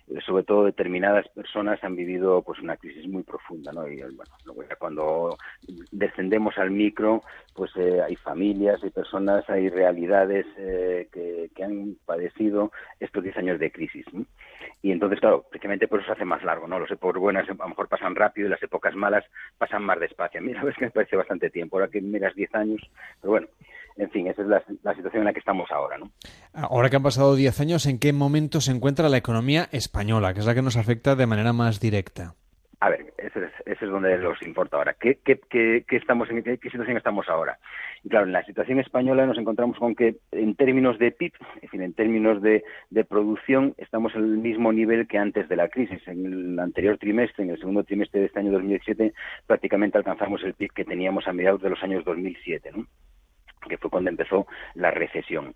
eh, 0.08 0.22
sobre 0.26 0.46
todo 0.46 0.64
determinadas 0.64 1.28
personas 1.36 1.84
han 1.84 1.98
vivido 1.98 2.44
pues 2.44 2.62
una 2.62 2.78
crisis 2.78 3.06
muy 3.10 3.24
profunda, 3.24 3.74
¿no? 3.74 3.86
Y 3.90 4.02
bueno, 4.16 4.32
cuando 4.80 5.38
descendemos 5.92 6.58
al 6.58 6.72
micro, 6.72 7.24
pues 7.54 7.72
eh, 7.76 8.02
hay 8.02 8.16
familias, 8.16 8.84
hay 8.84 8.90
personas, 8.90 9.48
hay 9.50 9.70
realidades 9.70 10.46
eh, 10.58 11.08
que, 11.12 11.64
han 11.64 11.96
padecido 12.06 12.72
estos 13.00 13.24
10 13.24 13.38
años 13.38 13.60
de 13.60 13.72
crisis. 13.72 14.06
Y 14.82 14.92
entonces, 14.92 15.20
claro, 15.20 15.46
precisamente 15.50 15.88
por 15.88 16.00
eso 16.00 16.08
se 16.08 16.14
hace 16.14 16.26
más 16.26 16.44
largo, 16.44 16.68
¿no? 16.68 16.80
Las 16.80 16.92
épocas 16.92 17.22
buenas 17.22 17.48
a 17.48 17.54
lo 17.54 17.70
mejor 17.70 17.88
pasan 17.88 18.16
rápido 18.16 18.48
y 18.48 18.50
las 18.50 18.62
épocas 18.62 18.96
malas 18.96 19.24
pasan 19.58 19.84
más 19.84 20.00
despacio. 20.00 20.40
A 20.40 20.44
mí 20.44 20.52
la 20.52 20.60
verdad 20.60 20.72
es 20.72 20.78
que 20.78 20.86
me 20.86 20.92
parece 20.92 21.16
bastante 21.16 21.50
tiempo, 21.50 21.78
ahora 21.78 21.90
que 21.90 22.02
miras 22.02 22.36
10 22.36 22.56
años, 22.56 22.82
pero 23.22 23.32
bueno, 23.32 23.48
en 23.96 24.10
fin, 24.10 24.28
esa 24.28 24.42
es 24.42 24.48
la, 24.48 24.64
la, 24.82 24.96
situación 24.96 25.22
en 25.22 25.26
la 25.26 25.34
que 25.34 25.40
estamos 25.40 25.72
ahora, 25.72 25.98
¿no? 25.98 26.12
Ahora 26.54 26.90
que 26.90 26.96
han 26.96 27.04
pasado 27.04 27.36
10 27.36 27.60
años, 27.62 27.86
¿en 27.86 28.00
qué 28.00 28.12
momento 28.12 28.60
se 28.60 28.72
encuentra 28.72 29.08
la 29.08 29.18
economía 29.18 29.70
española, 29.72 30.34
que 30.34 30.40
es 30.40 30.46
la 30.46 30.56
que 30.56 30.62
nos 30.62 30.78
afecta 30.78 31.16
de 31.16 31.28
manera 31.28 31.54
más 31.54 31.80
directa? 31.80 32.36
A 32.84 32.90
ver, 32.90 33.14
ese 33.18 33.46
es, 33.46 33.52
ese 33.66 33.86
es 33.86 33.92
donde 33.92 34.18
los 34.18 34.42
importa 34.42 34.76
ahora. 34.76 34.94
¿Qué, 35.00 35.18
qué, 35.24 35.40
qué, 35.50 35.86
qué 35.88 35.96
estamos 35.96 36.30
en 36.30 36.44
qué, 36.44 36.58
situación 36.58 36.98
estamos 36.98 37.30
ahora? 37.30 37.58
Y 38.04 38.10
claro, 38.10 38.26
en 38.26 38.34
la 38.34 38.44
situación 38.44 38.78
española 38.78 39.26
nos 39.26 39.38
encontramos 39.38 39.78
con 39.78 39.96
que 39.96 40.18
en 40.34 40.54
términos 40.56 41.00
de 41.00 41.12
PIB, 41.12 41.32
es 41.56 41.62
decir, 41.62 41.82
en 41.82 41.94
términos 41.94 42.42
de, 42.42 42.62
producción, 43.08 43.74
estamos 43.78 44.14
en 44.16 44.24
el 44.24 44.38
mismo 44.38 44.74
nivel 44.74 45.08
que 45.08 45.18
antes 45.18 45.48
de 45.48 45.56
la 45.56 45.70
crisis. 45.70 46.06
En 46.10 46.26
el 46.26 46.60
anterior 46.60 46.98
trimestre, 46.98 47.46
en 47.46 47.52
el 47.52 47.58
segundo 47.58 47.86
trimestre 47.86 48.20
de 48.20 48.26
este 48.26 48.40
año 48.40 48.52
2017, 48.52 49.14
prácticamente 49.48 49.98
alcanzamos 49.98 50.44
el 50.44 50.54
PIB 50.54 50.74
que 50.74 50.84
teníamos 50.84 51.26
a 51.26 51.32
mediados 51.32 51.62
de 51.62 51.70
los 51.70 51.82
años 51.84 52.04
2007, 52.04 52.70
¿no? 52.76 52.86
Que 53.68 53.78
fue 53.78 53.90
cuando 53.90 54.10
empezó 54.10 54.48
la 54.76 54.92
recesión. 54.92 55.56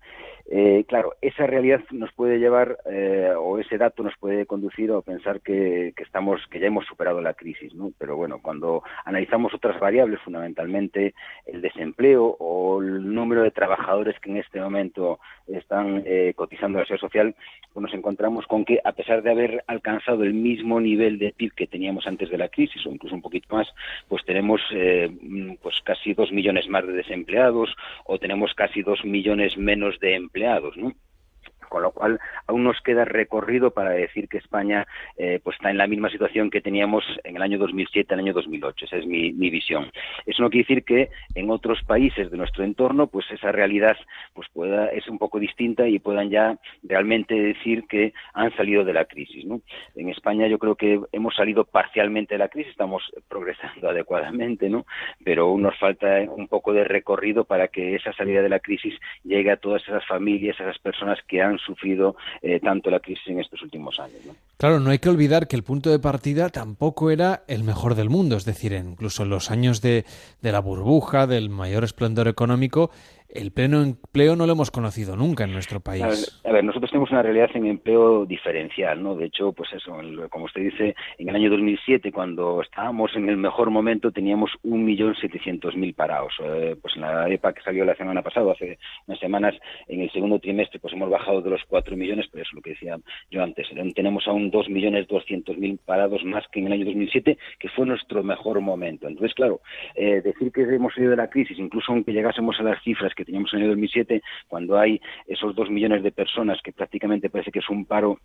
Eh, 0.50 0.84
claro, 0.88 1.14
esa 1.20 1.46
realidad 1.46 1.82
nos 1.90 2.10
puede 2.14 2.38
llevar, 2.38 2.78
eh, 2.90 3.32
o 3.38 3.58
ese 3.58 3.76
dato 3.76 4.02
nos 4.02 4.16
puede 4.16 4.46
conducir 4.46 4.90
a 4.92 5.02
pensar 5.02 5.42
que, 5.42 5.92
estamos, 5.98 6.40
que 6.50 6.58
ya 6.58 6.68
hemos 6.68 6.86
superado 6.86 7.20
la 7.20 7.34
crisis, 7.34 7.74
¿no? 7.74 7.92
Pero 7.98 8.16
bueno, 8.16 8.40
cuando 8.40 8.82
analizamos 9.04 9.52
otras 9.52 9.78
variables, 9.78 10.20
fundamentalmente 10.22 11.14
el 11.44 11.60
desempleo 11.60 12.34
o 12.38 12.80
el 12.80 13.12
número 13.12 13.42
de 13.42 13.50
trabajadores 13.50 14.18
que 14.20 14.30
en 14.30 14.38
este 14.38 14.58
momento 14.58 15.20
están 15.48 16.02
eh, 16.06 16.32
cotizando 16.34 16.78
la 16.78 16.86
seguridad 16.86 17.06
social, 17.06 17.36
pues 17.74 17.82
nos 17.82 17.92
encontramos 17.92 18.46
con 18.46 18.64
que 18.64 18.80
a 18.82 18.92
pesar 18.92 19.22
de 19.22 19.30
haber 19.30 19.64
alcanzado 19.66 20.24
el 20.24 20.32
mismo 20.32 20.80
nivel 20.80 21.18
de 21.18 21.34
PIB 21.36 21.52
que 21.54 21.66
teníamos 21.66 22.06
antes 22.06 22.30
de 22.30 22.38
la 22.38 22.48
crisis, 22.48 22.86
o 22.86 22.90
incluso 22.90 23.14
un 23.14 23.22
poquito 23.22 23.54
más, 23.54 23.68
pues 24.08 24.24
tenemos 24.24 24.62
pues 25.62 25.80
casi 25.84 26.14
dos 26.14 26.32
millones 26.32 26.68
más 26.68 26.86
de 26.86 26.92
desempleados, 26.92 27.74
o 28.04 28.18
tenemos 28.18 28.54
casi 28.54 28.82
dos 28.82 29.04
millones 29.04 29.56
menos 29.56 29.98
de 30.00 30.14
empleados 30.14 30.76
¿no? 30.76 30.92
Con 31.68 31.82
lo 31.82 31.92
cual 31.92 32.18
aún 32.46 32.64
nos 32.64 32.80
queda 32.80 33.04
recorrido 33.04 33.70
para 33.70 33.90
decir 33.90 34.28
que 34.28 34.38
España 34.38 34.86
eh, 35.16 35.40
pues 35.42 35.56
está 35.56 35.70
en 35.70 35.78
la 35.78 35.86
misma 35.86 36.10
situación 36.10 36.50
que 36.50 36.60
teníamos 36.60 37.04
en 37.24 37.36
el 37.36 37.42
año 37.42 37.58
2007, 37.58 38.14
el 38.14 38.20
año 38.20 38.32
2008. 38.32 38.86
Esa 38.86 38.96
es 38.96 39.06
mi, 39.06 39.32
visión. 39.32 39.90
Eso 40.26 40.42
no 40.42 40.50
quiere 40.50 40.64
decir 40.64 40.84
que 40.84 41.10
en 41.34 41.50
otros 41.50 41.82
países 41.84 42.30
de 42.30 42.36
nuestro 42.36 42.64
entorno 42.64 43.06
pues 43.06 43.30
esa 43.30 43.50
realidad 43.52 43.96
pues 44.34 44.48
pueda 44.52 44.88
es 44.88 45.08
un 45.08 45.18
poco 45.18 45.38
distinta 45.38 45.88
y 45.88 45.98
puedan 45.98 46.30
ya 46.30 46.58
realmente 46.82 47.34
decir 47.34 47.84
que 47.88 48.12
han 48.34 48.54
salido 48.56 48.84
de 48.84 48.92
la 48.92 49.04
crisis. 49.06 49.44
¿no? 49.44 49.60
En 49.94 50.08
España 50.10 50.46
yo 50.46 50.58
creo 50.58 50.74
que 50.74 51.00
hemos 51.12 51.34
salido 51.34 51.64
parcialmente 51.64 52.34
de 52.34 52.38
la 52.38 52.48
crisis, 52.48 52.72
estamos 52.72 53.02
progresando 53.28 53.88
adecuadamente, 53.90 54.68
¿no? 54.68 54.86
pero 55.24 55.46
aún 55.46 55.62
nos 55.62 55.78
falta 55.78 56.20
un 56.28 56.48
poco 56.48 56.72
de 56.72 56.84
recorrido 56.84 57.44
para 57.44 57.68
que 57.68 57.94
esa 57.94 58.12
salida 58.12 58.42
de 58.42 58.48
la 58.48 58.60
crisis 58.60 58.94
llegue 59.24 59.50
a 59.50 59.56
todas 59.56 59.82
esas 59.82 60.06
familias, 60.06 60.58
a 60.60 60.64
esas 60.64 60.78
personas 60.78 61.18
que 61.26 61.42
han 61.42 61.57
sufrido 61.58 62.16
eh, 62.42 62.60
tanto 62.60 62.90
la 62.90 63.00
crisis 63.00 63.28
en 63.28 63.40
estos 63.40 63.62
últimos 63.62 63.98
años. 64.00 64.20
Claro, 64.56 64.80
no 64.80 64.90
hay 64.90 64.98
que 64.98 65.08
olvidar 65.08 65.46
que 65.46 65.56
el 65.56 65.62
punto 65.62 65.90
de 65.90 65.98
partida 65.98 66.48
tampoco 66.48 67.10
era 67.10 67.44
el 67.46 67.62
mejor 67.62 67.94
del 67.94 68.10
mundo, 68.10 68.36
es 68.36 68.44
decir, 68.44 68.72
incluso 68.72 69.22
en 69.22 69.30
los 69.30 69.50
años 69.50 69.80
de, 69.80 70.04
de 70.42 70.52
la 70.52 70.60
burbuja, 70.60 71.26
del 71.26 71.48
mayor 71.48 71.84
esplendor 71.84 72.28
económico, 72.28 72.90
el 73.28 73.52
pleno 73.52 73.82
empleo 73.82 74.36
no 74.36 74.46
lo 74.46 74.52
hemos 74.52 74.70
conocido 74.70 75.16
nunca 75.16 75.44
en 75.44 75.52
nuestro 75.52 75.80
país. 75.80 76.40
A 76.44 76.52
ver, 76.52 76.64
nosotros 76.64 76.90
tenemos 76.90 77.10
una 77.10 77.22
realidad 77.22 77.50
en 77.54 77.66
empleo 77.66 78.24
diferencial, 78.24 79.02
¿no? 79.02 79.14
De 79.14 79.26
hecho, 79.26 79.52
pues 79.52 79.70
eso, 79.72 79.96
como 80.30 80.46
usted 80.46 80.62
dice, 80.62 80.94
en 81.18 81.28
el 81.28 81.36
año 81.36 81.50
2007, 81.50 82.10
cuando 82.10 82.62
estábamos 82.62 83.14
en 83.16 83.28
el 83.28 83.36
mejor 83.36 83.70
momento, 83.70 84.10
teníamos 84.10 84.50
1.700.000 84.64 85.94
parados. 85.94 86.32
Eh, 86.42 86.76
pues 86.80 86.94
en 86.96 87.02
la 87.02 87.28
EPA 87.28 87.52
que 87.52 87.62
salió 87.62 87.84
la 87.84 87.96
semana 87.96 88.22
pasada, 88.22 88.52
hace 88.52 88.78
unas 89.06 89.20
semanas, 89.20 89.54
en 89.88 90.00
el 90.00 90.10
segundo 90.10 90.38
trimestre, 90.38 90.80
pues 90.80 90.94
hemos 90.94 91.10
bajado 91.10 91.42
de 91.42 91.50
los 91.50 91.62
4 91.68 91.96
millones, 91.96 92.26
pero 92.30 92.42
eso 92.42 92.50
es 92.50 92.56
lo 92.56 92.62
que 92.62 92.70
decía 92.70 92.96
yo 93.30 93.42
antes. 93.42 93.68
Tenemos 93.94 94.26
aún 94.26 94.50
2.200.000 94.50 95.78
parados 95.84 96.24
más 96.24 96.44
que 96.48 96.60
en 96.60 96.66
el 96.66 96.72
año 96.72 96.86
2007, 96.86 97.36
que 97.58 97.68
fue 97.68 97.86
nuestro 97.86 98.22
mejor 98.22 98.60
momento. 98.60 99.06
Entonces, 99.06 99.34
claro, 99.34 99.60
eh, 99.94 100.22
decir 100.22 100.50
que 100.50 100.62
hemos 100.62 100.94
salido 100.94 101.10
de 101.10 101.16
la 101.16 101.28
crisis, 101.28 101.58
incluso 101.58 101.92
aunque 101.92 102.12
llegásemos 102.12 102.58
a 102.58 102.62
las 102.62 102.82
cifras 102.82 103.14
que 103.18 103.24
teníamos 103.24 103.52
en 103.52 103.58
el 103.58 103.64
año 103.64 103.72
2007, 103.72 104.22
cuando 104.46 104.78
hay 104.78 105.00
esos 105.26 105.54
dos 105.54 105.68
millones 105.68 106.02
de 106.02 106.12
personas 106.12 106.60
que 106.62 106.72
prácticamente 106.72 107.28
parece 107.28 107.50
que 107.50 107.58
es 107.58 107.68
un 107.68 107.84
paro 107.84 108.20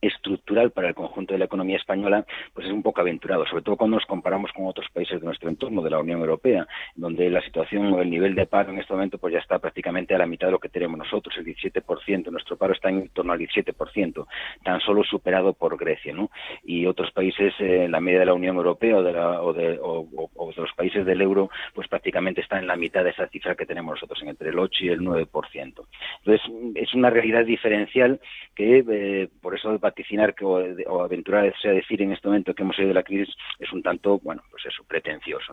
estructural 0.00 0.70
para 0.70 0.88
el 0.88 0.94
conjunto 0.94 1.34
de 1.34 1.38
la 1.38 1.44
economía 1.44 1.76
española, 1.76 2.24
pues 2.54 2.66
es 2.66 2.72
un 2.72 2.82
poco 2.82 3.00
aventurado, 3.00 3.46
sobre 3.46 3.62
todo 3.62 3.76
cuando 3.76 3.96
nos 3.96 4.06
comparamos 4.06 4.50
con 4.52 4.66
otros 4.66 4.86
países 4.92 5.20
de 5.20 5.26
nuestro 5.26 5.48
entorno, 5.48 5.82
de 5.82 5.90
la 5.90 5.98
Unión 5.98 6.20
Europea, 6.20 6.66
donde 6.94 7.30
la 7.30 7.42
situación 7.42 7.92
o 7.92 8.00
el 8.00 8.10
nivel 8.10 8.34
de 8.34 8.46
paro 8.46 8.72
en 8.72 8.78
este 8.78 8.92
momento 8.92 9.18
pues 9.18 9.32
ya 9.32 9.40
está 9.40 9.58
prácticamente 9.58 10.14
a 10.14 10.18
la 10.18 10.26
mitad 10.26 10.48
de 10.48 10.52
lo 10.52 10.58
que 10.58 10.68
tenemos 10.68 10.98
nosotros, 10.98 11.36
el 11.36 11.44
17%, 11.44 12.30
nuestro 12.30 12.56
paro 12.56 12.72
está 12.72 12.88
en 12.88 13.08
torno 13.10 13.32
al 13.32 13.38
17%, 13.38 14.26
tan 14.64 14.80
solo 14.80 15.04
superado 15.04 15.52
por 15.52 15.76
Grecia, 15.76 16.12
¿no? 16.12 16.30
Y 16.64 16.86
otros 16.86 17.10
países, 17.12 17.52
eh, 17.58 17.88
la 17.88 18.00
media 18.00 18.20
de 18.20 18.26
la 18.26 18.34
Unión 18.34 18.56
Europea 18.56 18.96
o 18.96 19.02
de, 19.02 19.18
o, 19.18 19.52
de, 19.52 19.78
o, 19.80 20.52
de 20.54 20.62
los 20.62 20.72
países 20.72 21.04
del 21.06 21.20
euro, 21.20 21.50
pues 21.74 21.88
prácticamente 21.88 22.40
está 22.40 22.58
en 22.58 22.66
la 22.66 22.76
mitad 22.76 23.04
de 23.04 23.10
esa 23.10 23.28
cifra 23.28 23.54
que 23.54 23.66
tenemos 23.66 23.94
nosotros, 23.94 24.22
entre 24.24 24.50
el 24.50 24.58
8 24.58 24.84
y 24.84 24.88
el 24.88 25.00
9%. 25.00 25.26
Entonces, 25.54 26.40
es 26.74 26.94
una 26.94 27.10
realidad 27.10 27.44
diferencial 27.44 28.20
que, 28.54 28.84
eh, 28.88 29.28
por 29.40 29.54
eso 29.54 29.70
vaticinar 29.90 30.34
que, 30.34 30.44
o, 30.44 31.02
aventurarse 31.02 31.68
a 31.68 31.72
decir 31.72 32.00
en 32.02 32.12
este 32.12 32.28
momento 32.28 32.54
que 32.54 32.62
hemos 32.62 32.76
salido 32.76 32.90
de 32.90 32.94
la 32.94 33.02
crisis 33.02 33.34
es 33.58 33.72
un 33.72 33.82
tanto, 33.82 34.18
bueno, 34.20 34.42
pues 34.50 34.64
eso, 34.66 34.82
pretencioso. 34.84 35.52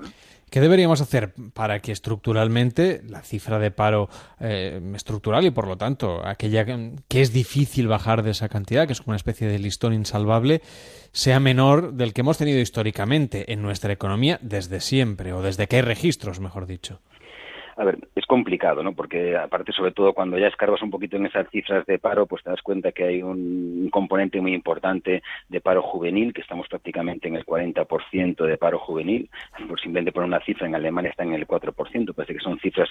¿Qué 0.50 0.62
deberíamos 0.62 1.02
hacer 1.02 1.34
para 1.54 1.80
que 1.80 1.92
estructuralmente 1.92 3.02
la 3.04 3.22
cifra 3.22 3.60
de 3.60 3.72
paro 3.72 4.10
eh, 4.40 4.80
estructural 4.96 5.46
y 5.46 5.52
por 5.52 5.68
lo 5.68 5.78
tanto 5.78 6.26
aquella 6.26 6.66
que 6.66 7.22
es 7.22 7.34
difícil 7.34 7.88
bajar 7.88 8.24
de 8.24 8.32
esa 8.32 8.50
cantidad, 8.50 8.88
que 8.88 8.94
es 8.94 9.02
como 9.02 9.12
una 9.12 9.18
especie 9.18 9.48
de 9.48 9.60
listón 9.60 9.94
insalvable, 9.94 10.62
sea 11.12 11.40
menor 11.40 11.94
del 11.94 12.14
que 12.14 12.22
hemos 12.22 12.38
tenido 12.38 12.60
históricamente 12.60 13.52
en 13.52 13.62
nuestra 13.62 13.92
economía 13.92 14.40
desde 14.42 14.80
siempre 14.80 15.34
o 15.34 15.42
desde 15.42 15.68
que 15.68 15.78
hay 15.78 15.82
registros, 15.82 16.40
mejor 16.40 16.68
dicho? 16.68 17.02
A 17.80 17.84
ver, 17.84 18.00
es 18.16 18.26
complicado, 18.26 18.82
¿no? 18.82 18.94
Porque 18.94 19.38
aparte, 19.38 19.72
sobre 19.72 19.92
todo 19.92 20.14
cuando 20.14 20.40
ya 20.40 20.48
escarbas 20.48 20.82
un 20.82 20.90
poquito 20.90 21.16
en 21.16 21.28
esas 21.28 21.48
cifras 21.52 21.86
de 21.86 22.00
paro, 22.00 22.26
pues 22.26 22.44
te 22.44 22.50
das 22.50 22.64
cuenta 22.64 22.92
que 22.92 23.04
hay 23.04 23.22
un, 23.22 23.90
componente 23.92 24.42
muy 24.42 24.56
importante 24.56 25.22
de 25.48 25.62
paro 25.62 25.84
juvenil, 25.84 26.34
que 26.34 26.42
estamos 26.42 26.68
prácticamente 26.68 27.28
en 27.28 27.36
el 27.36 27.46
40% 27.46 28.46
de 28.46 28.58
paro 28.58 28.80
juvenil. 28.80 29.30
Por 29.68 29.80
simplemente 29.80 30.12
poner 30.12 30.28
una 30.28 30.44
cifra, 30.44 30.66
en 30.66 30.74
Alemania 30.74 31.12
está 31.12 31.22
en 31.22 31.34
el 31.34 31.46
4%, 31.46 32.16
parece 32.16 32.34
que 32.34 32.40
son 32.40 32.58
cifras 32.60 32.90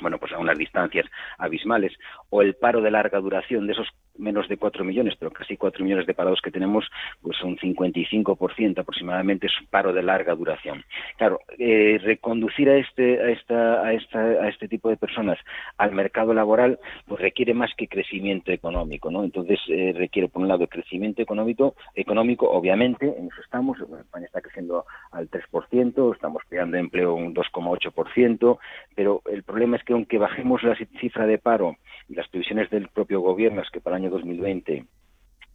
bueno, 0.00 0.18
pues 0.18 0.32
a 0.32 0.38
unas 0.38 0.58
distancias 0.58 1.06
abismales, 1.38 1.92
o 2.30 2.42
el 2.42 2.54
paro 2.54 2.80
de 2.80 2.90
larga 2.90 3.20
duración 3.20 3.66
de 3.66 3.74
esos 3.74 3.88
menos 4.18 4.48
de 4.48 4.56
4 4.56 4.84
millones, 4.84 5.14
pero 5.18 5.30
casi 5.30 5.56
4 5.56 5.84
millones 5.84 6.06
de 6.06 6.14
parados 6.14 6.40
que 6.40 6.50
tenemos, 6.50 6.84
pues 7.20 7.42
un 7.42 7.56
55% 7.56 8.78
aproximadamente 8.78 9.46
es 9.46 9.52
paro 9.70 9.92
de 9.92 10.02
larga 10.02 10.34
duración. 10.34 10.84
Claro, 11.16 11.40
eh, 11.58 11.98
reconducir 12.02 12.68
a 12.68 12.76
este, 12.76 13.20
a, 13.20 13.30
esta, 13.30 13.82
a, 13.82 13.92
esta, 13.92 14.18
a 14.18 14.48
este 14.48 14.68
tipo 14.68 14.88
de 14.88 14.96
personas 14.96 15.38
al 15.78 15.92
mercado 15.92 16.34
laboral, 16.34 16.78
pues 17.06 17.20
requiere 17.20 17.54
más 17.54 17.70
que 17.76 17.88
crecimiento 17.88 18.52
económico, 18.52 19.10
¿no? 19.10 19.24
Entonces 19.24 19.60
eh, 19.68 19.92
requiere, 19.96 20.28
por 20.28 20.42
un 20.42 20.48
lado, 20.48 20.66
crecimiento 20.66 21.22
económico, 21.22 21.74
económico, 21.94 22.50
obviamente, 22.50 23.06
en 23.06 23.26
eso 23.26 23.40
estamos, 23.42 23.78
España 23.80 24.26
está 24.26 24.40
creciendo 24.40 24.84
al 25.10 25.30
3%, 25.30 26.14
estamos 26.14 26.42
creando 26.48 26.76
empleo 26.76 27.14
un 27.14 27.34
2,8%, 27.34 28.58
pero 28.94 29.22
el 29.30 29.42
problema 29.42 29.76
es 29.76 29.84
que 29.84 29.92
aunque 29.92 30.18
bajemos 30.18 30.62
la 30.62 30.76
cifra 31.00 31.26
de 31.26 31.38
paro 31.38 31.76
las 32.14 32.28
previsiones 32.28 32.70
del 32.70 32.88
propio 32.88 33.20
gobierno 33.20 33.62
es 33.62 33.70
que 33.70 33.80
para 33.80 33.98
año 34.02 34.10
2020 34.10 34.84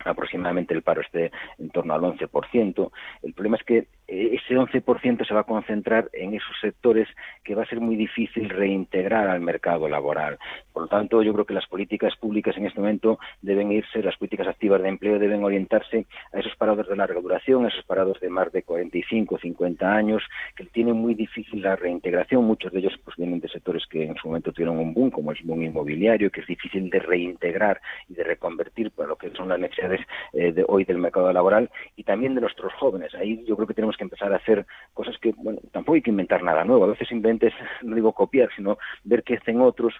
aproximadamente 0.05 0.73
el 0.73 0.81
paro 0.81 1.01
esté 1.01 1.31
en 1.57 1.69
torno 1.69 1.93
al 1.93 2.01
11%. 2.01 2.91
El 3.23 3.33
problema 3.33 3.57
es 3.57 3.63
que 3.63 3.87
ese 4.07 4.55
11% 4.55 5.27
se 5.27 5.33
va 5.33 5.41
a 5.41 5.43
concentrar 5.43 6.09
en 6.13 6.33
esos 6.33 6.55
sectores 6.61 7.09
que 7.43 7.55
va 7.55 7.63
a 7.63 7.67
ser 7.67 7.81
muy 7.81 7.97
difícil 7.97 8.49
reintegrar 8.49 9.27
al 9.27 9.41
mercado 9.41 9.89
laboral. 9.89 10.37
Por 10.71 10.83
lo 10.83 10.87
tanto, 10.87 11.21
yo 11.23 11.33
creo 11.33 11.45
que 11.45 11.53
las 11.53 11.67
políticas 11.67 12.15
públicas 12.15 12.55
en 12.57 12.65
este 12.65 12.79
momento 12.79 13.19
deben 13.41 13.71
irse, 13.71 14.01
las 14.01 14.15
políticas 14.15 14.47
activas 14.47 14.81
de 14.81 14.89
empleo 14.89 15.19
deben 15.19 15.43
orientarse 15.43 16.05
a 16.31 16.39
esos 16.39 16.55
parados 16.55 16.87
de 16.87 16.95
larga 16.95 17.19
duración, 17.19 17.65
a 17.65 17.67
esos 17.67 17.83
parados 17.83 18.19
de 18.21 18.29
más 18.29 18.51
de 18.51 18.63
45, 18.63 19.39
50 19.39 19.93
años, 19.93 20.23
que 20.55 20.65
tienen 20.65 20.95
muy 20.95 21.13
difícil 21.13 21.61
la 21.61 21.75
reintegración. 21.75 22.45
Muchos 22.45 22.71
de 22.71 22.79
ellos 22.79 22.93
pues, 23.03 23.17
vienen 23.17 23.41
de 23.41 23.49
sectores 23.49 23.85
que 23.87 24.05
en 24.05 24.15
su 24.15 24.27
momento 24.29 24.53
tuvieron 24.53 24.77
un 24.77 24.93
boom, 24.93 25.11
como 25.11 25.31
el 25.31 25.37
boom 25.43 25.63
inmobiliario, 25.63 26.31
que 26.31 26.41
es 26.41 26.47
difícil 26.47 26.89
de 26.89 26.99
reintegrar 26.99 27.81
y 28.07 28.13
de 28.13 28.23
reconvertir 28.23 28.91
para 28.91 29.09
lo 29.09 29.15
que 29.17 29.31
son 29.31 29.49
las 29.49 29.59
necesidades 29.59 29.96
eh, 30.33 30.51
de 30.51 30.65
hoy 30.67 30.83
del 30.85 30.97
mercado 30.97 31.31
laboral 31.31 31.69
y 31.95 32.03
también 32.03 32.35
de 32.35 32.41
nuestros 32.41 32.73
jóvenes. 32.73 33.13
Ahí 33.15 33.43
yo 33.45 33.55
creo 33.55 33.67
que 33.67 33.73
tenemos 33.73 33.97
que 33.97 34.03
empezar 34.03 34.31
a 34.33 34.37
hacer 34.37 34.65
cosas 34.93 35.17
que, 35.19 35.33
bueno, 35.37 35.59
tampoco 35.71 35.95
hay 35.95 36.01
que 36.01 36.11
inventar 36.11 36.43
nada 36.43 36.63
nuevo. 36.63 36.85
A 36.85 36.87
veces 36.87 37.07
simplemente 37.07 37.51
no 37.83 37.95
digo 37.95 38.13
copiar, 38.13 38.49
sino 38.55 38.77
ver 39.03 39.23
qué 39.23 39.35
hacen 39.35 39.61
otros 39.61 39.93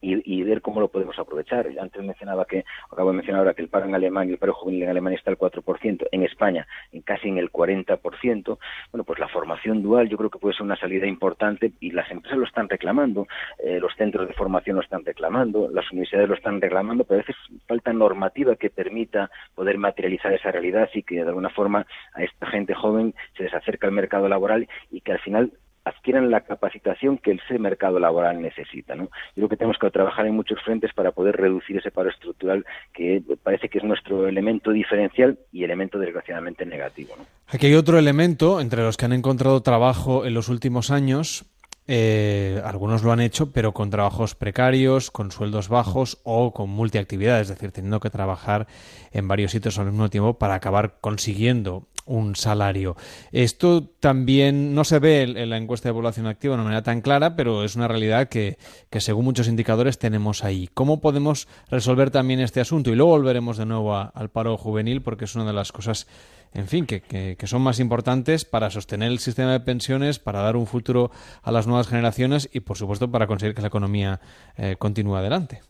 y, 0.00 0.42
ver 0.42 0.62
cómo 0.62 0.80
lo 0.80 0.88
podemos 0.88 1.18
aprovechar. 1.18 1.68
Antes 1.80 2.02
mencionaba 2.02 2.44
que, 2.44 2.64
acabo 2.90 3.10
de 3.10 3.16
mencionar 3.16 3.40
ahora 3.40 3.54
que 3.54 3.62
el 3.62 3.68
paro 3.68 3.86
en 3.86 3.94
Alemania, 3.94 4.32
el 4.32 4.38
paro 4.38 4.54
juvenil 4.54 4.84
en 4.84 4.90
Alemania 4.90 5.18
está 5.18 5.30
al 5.30 5.38
4%, 5.38 6.06
en 6.10 6.22
España 6.22 6.66
en 6.92 7.02
casi 7.02 7.28
en 7.28 7.38
el 7.38 7.50
40%. 7.50 8.58
Bueno, 8.92 9.04
pues 9.04 9.18
la 9.18 9.28
formación 9.28 9.82
dual 9.82 10.08
yo 10.08 10.16
creo 10.16 10.30
que 10.30 10.38
puede 10.38 10.54
ser 10.54 10.64
una 10.64 10.76
salida 10.76 11.06
importante 11.06 11.72
y 11.80 11.90
las 11.90 12.10
empresas 12.10 12.38
lo 12.38 12.46
están 12.46 12.68
reclamando, 12.68 13.26
eh, 13.58 13.78
los 13.80 13.94
centros 13.96 14.28
de 14.28 14.34
formación 14.34 14.76
lo 14.76 14.82
están 14.82 15.04
reclamando, 15.04 15.68
las 15.70 15.90
universidades 15.90 16.28
lo 16.28 16.34
están 16.34 16.60
reclamando, 16.60 17.04
pero 17.04 17.20
a 17.20 17.24
veces 17.24 17.36
falta 17.66 17.92
normativa 17.92 18.56
que 18.56 18.70
permita 18.70 19.30
poder 19.54 19.78
materializar 19.78 20.32
esa 20.32 20.50
realidad 20.50 20.88
y 20.94 21.02
que 21.02 21.16
de 21.16 21.28
alguna 21.28 21.50
forma 21.50 21.86
a 22.14 22.22
esta 22.22 22.46
gente 22.46 22.74
joven 22.74 23.14
se 23.36 23.44
les 23.44 23.54
acerca 23.54 23.86
al 23.86 23.92
mercado 23.92 24.28
laboral 24.28 24.68
y 24.90 25.00
que 25.00 25.12
al 25.12 25.20
final 25.20 25.52
adquieran 25.88 26.30
la 26.30 26.42
capacitación 26.42 27.18
que 27.18 27.32
ese 27.32 27.58
mercado 27.58 27.98
laboral 27.98 28.40
necesita. 28.40 28.94
¿no? 28.94 29.04
Yo 29.04 29.10
creo 29.34 29.48
que 29.48 29.56
tenemos 29.56 29.78
que 29.78 29.90
trabajar 29.90 30.26
en 30.26 30.34
muchos 30.34 30.62
frentes 30.62 30.92
para 30.94 31.12
poder 31.12 31.36
reducir 31.36 31.76
ese 31.76 31.90
paro 31.90 32.10
estructural 32.10 32.64
que 32.92 33.22
parece 33.42 33.68
que 33.68 33.78
es 33.78 33.84
nuestro 33.84 34.28
elemento 34.28 34.70
diferencial 34.70 35.38
y 35.52 35.64
elemento 35.64 35.98
desgraciadamente 35.98 36.66
negativo. 36.66 37.14
Aquí 37.48 37.66
hay 37.66 37.74
otro 37.74 37.98
elemento 37.98 38.60
entre 38.60 38.82
los 38.82 38.96
que 38.96 39.06
han 39.06 39.12
encontrado 39.12 39.62
trabajo 39.62 40.24
en 40.24 40.34
los 40.34 40.48
últimos 40.48 40.90
años 40.90 41.46
eh, 41.90 42.60
algunos 42.66 43.02
lo 43.02 43.12
han 43.12 43.20
hecho, 43.20 43.50
pero 43.50 43.72
con 43.72 43.88
trabajos 43.88 44.34
precarios, 44.34 45.10
con 45.10 45.30
sueldos 45.30 45.70
bajos 45.70 46.18
o 46.22 46.52
con 46.52 46.68
multiactividad, 46.68 47.40
es 47.40 47.48
decir, 47.48 47.72
teniendo 47.72 47.98
que 47.98 48.10
trabajar 48.10 48.66
en 49.10 49.26
varios 49.26 49.52
sitios 49.52 49.78
al 49.78 49.86
mismo 49.86 50.10
tiempo 50.10 50.34
para 50.34 50.54
acabar 50.54 50.98
consiguiendo 51.00 51.88
un 52.08 52.34
salario. 52.34 52.96
Esto 53.30 53.84
también 54.00 54.74
no 54.74 54.84
se 54.84 54.98
ve 54.98 55.22
en 55.22 55.50
la 55.50 55.56
encuesta 55.56 55.88
de 55.88 55.92
población 55.92 56.26
activa 56.26 56.52
de 56.52 56.56
una 56.56 56.64
manera 56.64 56.82
tan 56.82 57.00
clara, 57.00 57.36
pero 57.36 57.64
es 57.64 57.76
una 57.76 57.86
realidad 57.86 58.28
que, 58.28 58.58
que 58.90 59.00
según 59.00 59.24
muchos 59.24 59.48
indicadores 59.48 59.98
tenemos 59.98 60.42
ahí. 60.42 60.68
¿Cómo 60.74 61.00
podemos 61.00 61.48
resolver 61.70 62.10
también 62.10 62.40
este 62.40 62.60
asunto? 62.60 62.90
Y 62.90 62.96
luego 62.96 63.12
volveremos 63.12 63.56
de 63.56 63.66
nuevo 63.66 63.96
al 63.96 64.30
paro 64.30 64.56
juvenil 64.56 65.02
porque 65.02 65.26
es 65.26 65.34
una 65.34 65.44
de 65.44 65.52
las 65.52 65.72
cosas 65.72 66.06
en 66.54 66.66
fin, 66.66 66.86
que, 66.86 67.02
que, 67.02 67.46
son 67.46 67.60
más 67.60 67.78
importantes 67.78 68.46
para 68.46 68.70
sostener 68.70 69.10
el 69.12 69.18
sistema 69.18 69.52
de 69.52 69.60
pensiones, 69.60 70.18
para 70.18 70.40
dar 70.40 70.56
un 70.56 70.66
futuro 70.66 71.10
a 71.42 71.52
las 71.52 71.66
nuevas 71.66 71.88
generaciones 71.88 72.48
y, 72.52 72.60
por 72.60 72.78
supuesto, 72.78 73.10
para 73.10 73.26
conseguir 73.26 73.54
que 73.54 73.60
la 73.60 73.68
economía 73.68 74.20
eh, 74.56 74.76
continúe 74.78 75.16
adelante. 75.16 75.60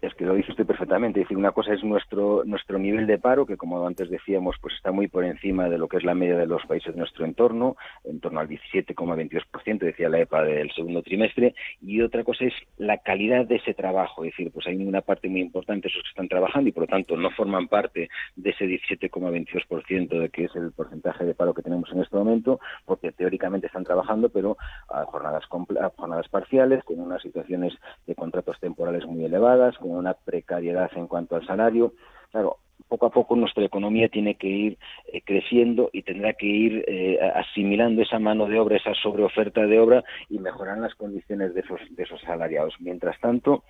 Es 0.00 0.14
que 0.14 0.24
lo 0.24 0.34
dice 0.34 0.50
usted 0.50 0.66
perfectamente. 0.66 1.20
Es 1.20 1.24
decir, 1.24 1.36
una 1.36 1.52
cosa 1.52 1.72
es 1.72 1.82
nuestro 1.82 2.44
nuestro 2.44 2.78
nivel 2.78 3.06
de 3.06 3.18
paro, 3.18 3.46
que 3.46 3.56
como 3.56 3.86
antes 3.86 4.10
decíamos, 4.10 4.56
pues 4.60 4.74
está 4.74 4.92
muy 4.92 5.08
por 5.08 5.24
encima 5.24 5.68
de 5.68 5.78
lo 5.78 5.88
que 5.88 5.96
es 5.96 6.04
la 6.04 6.14
media 6.14 6.36
de 6.36 6.46
los 6.46 6.64
países 6.66 6.92
de 6.92 6.98
nuestro 6.98 7.24
entorno, 7.24 7.76
en 8.04 8.20
torno 8.20 8.40
al 8.40 8.48
17,22%, 8.48 9.78
decía 9.78 10.08
la 10.08 10.20
EPA 10.20 10.42
del 10.42 10.70
segundo 10.72 11.02
trimestre. 11.02 11.54
Y 11.80 12.00
otra 12.00 12.24
cosa 12.24 12.44
es 12.44 12.54
la 12.76 12.98
calidad 12.98 13.46
de 13.46 13.56
ese 13.56 13.74
trabajo. 13.74 14.24
Es 14.24 14.32
decir, 14.32 14.50
pues 14.52 14.66
hay 14.66 14.76
una 14.76 15.00
parte 15.00 15.28
muy 15.28 15.40
importante 15.40 15.88
esos 15.88 16.02
que 16.02 16.10
están 16.10 16.28
trabajando 16.28 16.68
y 16.68 16.72
por 16.72 16.82
lo 16.82 16.88
tanto 16.88 17.16
no 17.16 17.30
forman 17.30 17.68
parte 17.68 18.08
de 18.36 18.50
ese 18.50 18.66
17,22% 18.66 20.20
de 20.20 20.28
que 20.28 20.44
es 20.44 20.56
el 20.56 20.72
porcentaje 20.72 21.24
de 21.24 21.34
paro 21.34 21.54
que 21.54 21.62
tenemos 21.62 21.90
en 21.92 22.00
este 22.00 22.16
momento, 22.16 22.60
porque 22.84 23.12
teóricamente 23.12 23.66
están 23.66 23.84
trabajando, 23.84 24.28
pero 24.28 24.56
a 24.88 25.04
jornadas, 25.04 25.44
a 25.80 25.90
jornadas 25.96 26.28
parciales, 26.28 26.84
con 26.84 27.00
unas 27.00 27.22
situaciones 27.22 27.72
de 28.06 28.14
contratos 28.14 28.58
temporales 28.60 29.06
muy 29.06 29.24
elevadas 29.24 29.61
con 29.78 29.92
una 29.92 30.14
precariedad 30.14 30.90
en 30.96 31.06
cuanto 31.06 31.36
al 31.36 31.46
salario. 31.46 31.92
Claro, 32.30 32.58
poco 32.88 33.06
a 33.06 33.10
poco 33.10 33.36
nuestra 33.36 33.64
economía 33.64 34.08
tiene 34.08 34.34
que 34.34 34.48
ir 34.48 34.78
eh, 35.12 35.22
creciendo 35.22 35.90
y 35.92 36.02
tendrá 36.02 36.34
que 36.34 36.46
ir 36.46 36.84
eh, 36.86 37.18
asimilando 37.34 38.02
esa 38.02 38.18
mano 38.18 38.46
de 38.46 38.58
obra, 38.58 38.76
esa 38.76 38.94
sobreoferta 38.94 39.62
de 39.66 39.78
obra 39.80 40.04
y 40.28 40.38
mejorar 40.38 40.78
las 40.78 40.94
condiciones 40.94 41.54
de 41.54 41.60
esos, 41.60 41.80
de 41.90 42.02
esos 42.02 42.20
salariados. 42.22 42.74
Mientras 42.80 43.18
tanto, 43.20 43.64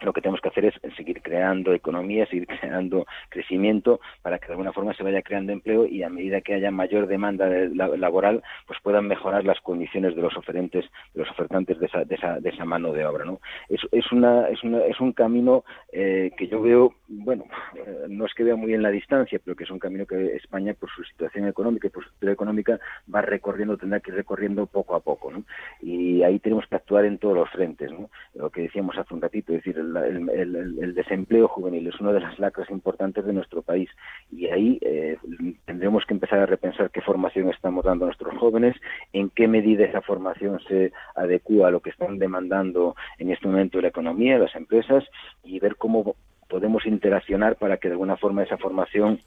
lo 0.00 0.12
que 0.12 0.20
tenemos 0.20 0.40
que 0.40 0.48
hacer 0.48 0.64
es 0.64 0.74
seguir 0.96 1.22
creando 1.22 1.72
economía, 1.72 2.26
seguir 2.26 2.46
creando 2.46 3.06
crecimiento 3.28 4.00
para 4.22 4.38
que 4.38 4.46
de 4.46 4.52
alguna 4.52 4.72
forma 4.72 4.94
se 4.94 5.02
vaya 5.02 5.22
creando 5.22 5.52
empleo 5.52 5.86
y 5.86 6.02
a 6.02 6.08
medida 6.08 6.40
que 6.40 6.54
haya 6.54 6.70
mayor 6.70 7.06
demanda 7.06 7.48
laboral, 7.48 8.42
pues 8.66 8.78
puedan 8.82 9.06
mejorar 9.06 9.44
las 9.44 9.60
condiciones 9.60 10.14
de 10.14 10.22
los 10.22 10.36
oferentes, 10.36 10.84
de 11.14 11.20
los 11.20 11.30
ofertantes 11.30 11.78
de 11.78 11.86
esa, 11.86 12.04
de 12.04 12.14
esa, 12.14 12.40
de 12.40 12.48
esa 12.50 12.64
mano 12.64 12.92
de 12.92 13.04
obra. 13.04 13.24
¿no? 13.24 13.40
Es, 13.68 13.80
es, 13.92 14.10
una, 14.12 14.48
es, 14.48 14.62
una, 14.62 14.84
es 14.84 15.00
un 15.00 15.12
camino 15.12 15.64
eh, 15.92 16.30
que 16.36 16.46
yo 16.48 16.60
veo, 16.62 16.94
bueno, 17.08 17.44
eh, 17.74 18.06
no 18.08 18.26
es 18.26 18.34
que 18.34 18.44
vea 18.44 18.56
muy 18.56 18.74
en 18.74 18.82
la 18.82 18.90
distancia, 18.90 19.40
pero 19.44 19.56
que 19.56 19.64
es 19.64 19.70
un 19.70 19.78
camino 19.78 20.06
que 20.06 20.36
España, 20.36 20.74
por 20.74 20.90
su 20.90 21.02
situación 21.04 21.48
económica 21.48 21.88
y 21.88 21.90
por 21.90 22.04
su 22.04 22.10
situación 22.10 22.32
económica, 22.32 22.78
va 23.12 23.22
recorriendo, 23.22 23.76
tendrá 23.76 24.00
que 24.00 24.10
ir 24.10 24.16
recorriendo 24.16 24.66
poco 24.66 24.94
a 24.94 25.00
poco. 25.00 25.30
¿no? 25.32 25.44
Y 25.80 26.22
ahí 26.22 26.38
tenemos 26.38 26.66
que 26.66 26.76
actuar 26.76 27.04
en 27.04 27.18
todos 27.18 27.36
los 27.36 27.50
frentes. 27.50 27.90
¿no? 27.90 28.10
Lo 28.34 28.50
que 28.50 28.62
decíamos 28.62 28.96
hace 28.96 29.14
un 29.14 29.20
ratito, 29.20 29.52
es 29.52 29.64
decir, 29.64 29.78
el, 29.96 30.94
desempleo 30.94 31.48
juvenil 31.48 31.86
es 31.86 32.00
una 32.00 32.12
de 32.12 32.20
las 32.20 32.38
lacras 32.38 32.70
importantes 32.70 33.24
de 33.24 33.32
nuestro 33.32 33.62
país. 33.62 33.88
Y 34.30 34.46
ahí 34.46 34.78
eh, 34.80 35.16
tendremos 35.64 36.04
que 36.06 36.14
empezar 36.14 36.40
a 36.40 36.46
repensar 36.46 36.90
qué 36.90 37.00
formación 37.00 37.48
estamos 37.50 37.84
dando 37.84 38.04
a 38.04 38.08
nuestros 38.08 38.36
jóvenes, 38.38 38.76
en 39.12 39.30
qué 39.30 39.48
medida 39.48 39.84
esa 39.84 40.02
formación 40.02 40.60
se 40.68 40.92
adecua 41.14 41.68
a 41.68 41.70
lo 41.70 41.80
que 41.80 41.90
están 41.90 42.18
demandando 42.18 42.96
en 43.18 43.30
este 43.30 43.46
momento 43.46 43.80
la 43.80 43.88
economía, 43.88 44.38
las 44.38 44.54
empresas 44.54 45.04
y 45.44 45.58
ver 45.60 45.76
cómo 45.76 46.16
podemos 46.48 46.86
interaccionar 46.86 47.56
para 47.56 47.76
que 47.76 47.88
de 47.88 47.94
alguna 47.94 48.16
forma 48.16 48.42
esa 48.42 48.56
formación 48.56 49.20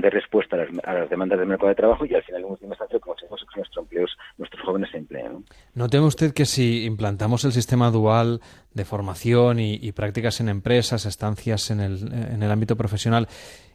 de 0.00 0.10
respuesta 0.10 0.56
a 0.84 0.94
las, 0.94 1.10
demandas 1.10 1.38
del 1.38 1.48
mercado 1.48 1.68
de 1.68 1.74
trabajo 1.74 2.04
y 2.06 2.14
al 2.14 2.22
final 2.22 2.42
en 2.42 2.50
última 2.50 2.74
instancia 2.74 2.98
como 2.98 3.14
que 3.16 3.26
nuestros 3.28 3.76
empleos, 3.76 4.10
nuestros 4.38 4.62
jóvenes 4.62 4.90
se 4.90 4.98
empleen. 4.98 5.32
¿no? 5.32 5.42
¿No 5.74 5.88
teme 5.88 6.06
usted 6.06 6.32
que 6.32 6.46
si 6.46 6.84
implantamos 6.84 7.44
el 7.44 7.52
sistema 7.52 7.90
dual 7.90 8.40
de 8.72 8.84
formación 8.84 9.60
y, 9.60 9.92
prácticas 9.92 10.40
en 10.40 10.48
empresas, 10.48 11.06
estancias 11.06 11.70
en 11.70 11.80
el, 11.80 12.12
en 12.12 12.42
el 12.42 12.50
ámbito 12.50 12.76
profesional, 12.76 13.28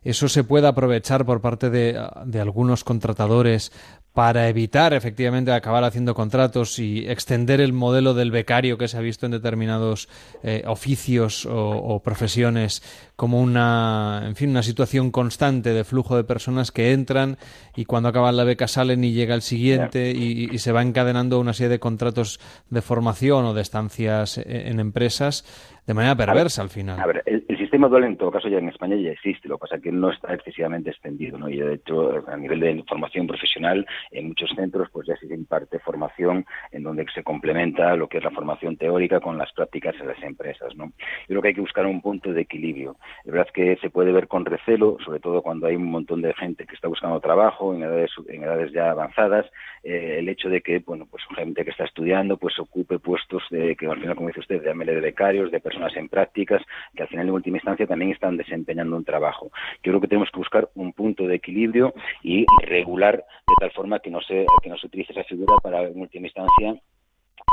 eso 0.04 0.28
se 0.28 0.44
pueda 0.44 0.70
aprovechar 0.70 1.26
por 1.26 1.42
parte 1.42 1.70
de 1.70 2.40
algunos 2.40 2.84
contratadores 2.84 3.72
para 4.14 4.50
evitar 4.50 4.94
efectivamente 4.94 5.52
acabar 5.52 5.84
haciendo 5.84 6.16
contratos 6.16 6.80
y 6.80 7.08
extender 7.08 7.62
el 7.62 7.74
modelo 7.74 8.14
del 8.14 8.32
becario 8.32 8.78
que 8.78 8.88
se 8.88 8.98
ha 8.98 9.02
visto 9.02 9.26
en 9.26 9.32
determinados 9.32 10.10
eh, 10.44 10.64
oficios 10.66 11.48
o, 11.50 12.02
profesiones 12.04 12.82
como 13.16 13.42
una, 13.42 14.24
en 14.26 14.36
fin, 14.36 14.50
una 14.50 14.64
situación 14.64 15.12
constante 15.12 15.74
de 15.74 15.84
flujo 15.84 16.16
de 16.18 16.24
personas 16.24 16.72
que 16.72 16.92
entran 16.92 17.38
y 17.76 17.86
cuando 17.86 18.10
acaban 18.10 18.36
la 18.36 18.44
beca 18.44 18.68
salen 18.68 19.04
y 19.04 19.14
llega 19.14 19.36
el 19.36 19.42
siguiente 19.42 20.12
y, 20.12 20.58
se 20.60 20.72
va 20.74 20.82
encadenando 20.82 21.40
una 21.40 21.54
serie 21.54 21.70
de 21.70 21.80
contratos 21.80 22.40
de 22.70 22.82
formación 22.82 23.46
o 23.46 23.54
de 23.54 23.62
estancias 23.62 24.38
e, 24.38 24.70
en 24.70 24.80
empresas 24.82 25.46
de 25.88 25.94
manera 25.94 26.16
perversa 26.16 26.62
al 26.62 26.70
final. 26.70 27.00
A 27.00 27.08
ver, 27.08 27.24
el, 27.26 27.49
sistema 27.70 27.88
dual 27.88 28.06
en 28.06 28.18
todo 28.18 28.32
caso 28.32 28.48
ya 28.48 28.58
en 28.58 28.70
España 28.70 28.96
ya 28.96 29.12
existe, 29.12 29.48
lo 29.48 29.58
que 29.58 29.62
pasa 29.62 29.76
es 29.76 29.84
que 29.84 29.92
no 29.92 30.10
está 30.10 30.34
excesivamente 30.34 30.90
extendido, 30.90 31.38
¿no? 31.38 31.48
Y 31.50 31.60
de 31.60 31.76
hecho, 31.76 32.24
a 32.28 32.36
nivel 32.36 32.62
de 32.62 32.84
formación 32.88 33.28
profesional, 33.28 33.86
en 34.10 34.30
muchos 34.30 34.50
centros 34.56 34.90
pues 34.92 35.06
ya 35.06 35.16
se 35.18 35.28
imparte 35.32 35.78
formación 35.78 36.48
en 36.72 36.82
donde 36.82 37.06
se 37.14 37.22
complementa 37.24 37.96
lo 37.96 38.10
que 38.10 38.18
es 38.18 38.24
la 38.24 38.32
formación 38.32 38.76
teórica 38.76 39.20
con 39.20 39.38
las 39.38 39.54
prácticas 39.54 39.94
en 40.02 40.08
las 40.08 40.24
empresas, 40.24 40.76
¿no? 40.76 40.86
Yo 40.86 41.28
creo 41.28 41.42
que 41.44 41.48
hay 41.50 41.54
que 41.54 41.62
buscar 41.62 41.86
un 41.86 42.02
punto 42.02 42.34
de 42.34 42.42
equilibrio. 42.42 42.98
Es 43.24 43.32
verdad 43.32 43.48
que 43.54 43.78
se 43.78 43.92
puede 43.92 44.12
ver 44.12 44.28
con 44.28 44.46
recelo, 44.46 44.98
sobre 45.06 45.20
todo 45.20 45.44
cuando 45.44 45.68
hay 45.68 45.76
un 45.76 45.92
montón 45.92 46.24
de 46.24 46.34
gente 46.34 46.66
que 46.66 46.74
está 46.74 46.88
buscando 46.88 47.20
trabajo 47.20 47.76
en 47.76 47.84
edades, 47.84 48.10
en 48.30 48.46
edades 48.46 48.72
ya 48.72 48.90
avanzadas, 48.90 49.46
eh, 49.84 50.16
el 50.18 50.28
hecho 50.28 50.50
de 50.50 50.62
que, 50.62 50.80
bueno, 50.80 51.06
pues 51.06 51.24
gente 51.36 51.64
que 51.64 51.70
está 51.70 51.86
estudiando 51.86 52.38
pues 52.38 52.58
ocupe 52.58 52.98
puestos 52.98 53.44
de, 53.52 53.76
que 53.76 53.86
al 53.86 54.00
final, 54.00 54.16
como 54.16 54.30
dice 54.30 54.40
usted, 54.40 54.64
de 54.64 54.74
de 54.74 55.02
becarios, 55.02 55.52
de 55.52 55.60
personas 55.60 55.96
en 55.96 56.10
prácticas, 56.10 56.64
que 56.96 57.04
al 57.04 57.10
final 57.10 57.28
en 57.28 57.34
última 57.34 57.59
instancia 57.60 57.88
también 57.88 58.12
están 58.12 58.38
desempeñando 58.38 58.96
un 58.96 59.06
trabajo. 59.06 59.52
Yo 59.84 59.92
creo 59.92 60.02
que 60.02 60.08
tenemos 60.08 60.30
que 60.32 60.40
buscar 60.40 60.70
un 60.76 60.94
punto 60.94 61.28
de 61.28 61.36
equilibrio 61.36 61.94
y 62.24 62.46
regular 62.64 63.18
de 63.18 63.56
tal 63.60 63.72
forma 63.72 64.00
que 64.00 64.10
no 64.10 64.22
se, 64.22 64.46
que 64.62 64.70
no 64.70 64.78
se 64.78 64.88
utilice 64.88 65.14
esa 65.14 65.24
figura 65.24 65.56
para 65.62 65.84
en 65.84 66.00
última 66.00 66.28
instancia 66.28 66.76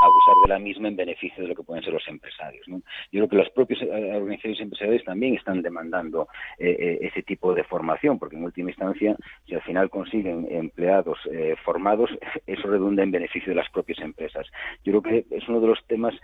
abusar 0.02 0.34
de 0.42 0.48
la 0.48 0.58
misma 0.58 0.88
en 0.88 0.96
beneficio 0.96 1.42
de 1.42 1.48
lo 1.48 1.54
que 1.54 1.62
pueden 1.62 1.82
ser 1.82 1.92
los 1.92 2.06
empresarios. 2.08 2.66
Yo 2.66 2.80
creo 3.10 3.28
que 3.28 3.36
las 3.36 3.50
propias 3.50 3.82
eh, 3.82 4.12
organizaciones 4.14 4.60
empresariales 4.60 5.04
también 5.04 5.34
están 5.34 5.62
demandando 5.62 6.28
eh, 6.58 6.76
eh, 6.78 6.98
ese 7.02 7.22
tipo 7.22 7.54
de 7.54 7.64
formación, 7.64 8.18
porque 8.18 8.36
en 8.36 8.44
última 8.44 8.70
instancia, 8.70 9.16
si 9.46 9.54
al 9.54 9.62
final 9.62 9.90
consiguen 9.90 10.46
empleados 10.50 11.18
formados, 11.64 12.10
eso 12.46 12.68
redunda 12.68 13.02
en 13.02 13.10
beneficio 13.10 13.50
de 13.50 13.56
las 13.56 13.70
propias 13.70 13.98
empresas. 14.00 14.46
Yo 14.84 15.00
creo 15.00 15.02
que 15.02 15.36
es 15.36 15.48
uno 15.48 15.60
de 15.60 15.68
los 15.68 15.84
temas 15.86 16.14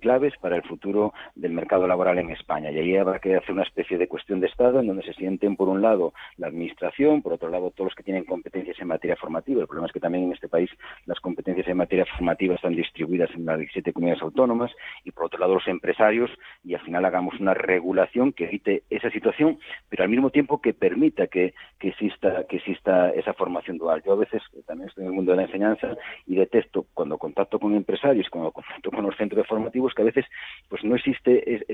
claves 0.00 0.34
para 0.40 0.56
el 0.56 0.62
futuro 0.62 1.12
del 1.34 1.52
mercado 1.52 1.86
laboral 1.86 2.18
en 2.18 2.30
España. 2.30 2.70
Y 2.70 2.78
ahí 2.78 2.96
habrá 2.96 3.18
que 3.18 3.36
hacer 3.36 3.52
una 3.52 3.62
especie 3.62 3.98
de 3.98 4.08
cuestión 4.08 4.40
de 4.40 4.46
Estado 4.46 4.80
en 4.80 4.86
donde 4.86 5.02
se 5.02 5.14
sienten, 5.14 5.56
por 5.56 5.68
un 5.68 5.82
lado, 5.82 6.12
la 6.36 6.48
Administración, 6.48 7.22
por 7.22 7.34
otro 7.34 7.48
lado, 7.48 7.70
todos 7.70 7.90
los 7.90 7.94
que 7.94 8.02
tienen 8.02 8.24
competencias 8.24 8.78
en 8.80 8.88
materia 8.88 9.16
formativa. 9.16 9.62
El 9.62 9.66
problema 9.66 9.86
es 9.86 9.92
que 9.92 10.00
también 10.00 10.24
en 10.24 10.32
este 10.32 10.48
país 10.48 10.70
las 11.06 11.20
competencias 11.20 11.66
en 11.68 11.76
materia 11.76 12.04
formativa 12.06 12.54
están 12.54 12.74
distribuidas 12.74 13.01
distribuidas 13.02 13.30
en 13.34 13.44
las 13.44 13.58
17 13.58 13.92
comunidades 13.92 14.22
autónomas 14.22 14.70
y 15.04 15.10
por 15.10 15.26
otro 15.26 15.40
lado 15.40 15.54
los 15.54 15.66
empresarios 15.66 16.30
y 16.64 16.74
al 16.74 16.80
final 16.82 17.04
hagamos 17.04 17.38
una 17.40 17.54
regulación 17.54 18.32
que 18.32 18.44
evite 18.44 18.84
esa 18.90 19.10
situación, 19.10 19.58
pero 19.88 20.04
al 20.04 20.08
mismo 20.08 20.30
tiempo 20.30 20.60
que 20.60 20.72
permita 20.72 21.26
que, 21.26 21.54
exista 21.80 22.44
que 22.48 22.56
exista 22.56 23.10
esa 23.10 23.32
formación 23.32 23.76
dual. 23.78 24.02
Yo 24.04 24.12
a 24.12 24.16
veces 24.16 24.40
también 24.66 24.88
estoy 24.88 25.02
en 25.02 25.10
el 25.10 25.16
mundo 25.16 25.32
de 25.32 25.38
la 25.38 25.44
enseñanza 25.44 25.96
y 26.26 26.36
detesto 26.36 26.86
cuando 26.94 27.18
contacto 27.18 27.58
con 27.58 27.74
empresarios, 27.74 28.28
cuando 28.30 28.52
contacto 28.52 28.90
con 28.90 29.04
los 29.04 29.16
centros 29.16 29.46
formativos 29.48 29.92
que 29.94 30.02
a 30.02 30.06
veces 30.06 30.24
pues 30.68 30.84
no 30.84 30.94
existe 30.94 31.64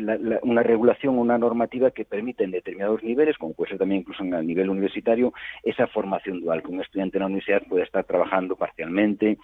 una 0.42 0.62
regulación 0.62 1.18
o 1.18 1.20
una 1.20 1.36
normativa 1.36 1.90
que 1.90 2.04
permita 2.04 2.44
en 2.44 2.52
determinados 2.52 3.02
niveles, 3.02 3.36
como 3.36 3.52
puede 3.52 3.70
ser 3.70 3.78
también 3.78 4.00
incluso 4.00 4.22
en 4.22 4.32
el 4.32 4.46
nivel 4.46 4.70
universitario, 4.70 5.34
esa 5.62 5.86
formación 5.88 6.40
dual, 6.40 6.62
que 6.62 6.68
un 6.68 6.80
estudiante 6.80 7.18
en 7.18 7.20
la 7.20 7.26
universidad 7.26 7.62
puede 7.68 7.84
estar 7.84 8.04
trabajando 8.04 8.56
parcialmente 8.56 9.38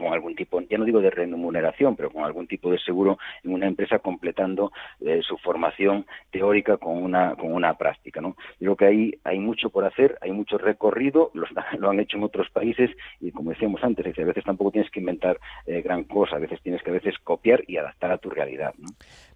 con 0.00 0.12
algún 0.12 0.34
tipo, 0.34 0.60
ya 0.62 0.78
no 0.78 0.84
digo 0.84 1.00
de 1.00 1.10
remuneración, 1.10 1.94
pero 1.94 2.10
con 2.10 2.24
algún 2.24 2.46
tipo 2.46 2.70
de 2.70 2.78
seguro 2.78 3.18
en 3.44 3.52
una 3.52 3.66
empresa 3.66 3.98
completando 3.98 4.72
eh, 5.00 5.20
su 5.22 5.36
formación 5.38 6.06
teórica 6.30 6.78
con 6.78 7.02
una, 7.02 7.36
con 7.36 7.52
una 7.52 7.74
práctica. 7.74 8.20
¿no? 8.20 8.36
Creo 8.58 8.76
que 8.76 8.86
ahí 8.86 9.14
hay 9.24 9.38
mucho 9.38 9.70
por 9.70 9.84
hacer, 9.84 10.18
hay 10.20 10.32
mucho 10.32 10.58
recorrido, 10.58 11.30
lo, 11.34 11.46
han 11.90 12.00
hecho 12.00 12.16
en 12.16 12.24
otros 12.24 12.48
países 12.50 12.90
y 13.20 13.30
como 13.30 13.50
decíamos 13.50 13.82
antes, 13.84 14.06
a 14.18 14.24
veces 14.24 14.44
tampoco 14.44 14.72
tienes 14.72 14.90
que 14.90 15.00
inventar 15.00 15.38
eh, 15.66 15.82
gran 15.82 16.04
cosa, 16.04 16.36
a 16.36 16.38
veces 16.40 16.60
tienes 16.62 16.82
que 16.82 16.90
a 16.90 16.94
veces 16.94 17.14
copiar 17.22 17.62
y 17.66 17.76
adaptar 17.76 18.10
a 18.12 18.18
tu 18.18 18.30
realidad. 18.30 18.74
¿no? 18.78 18.88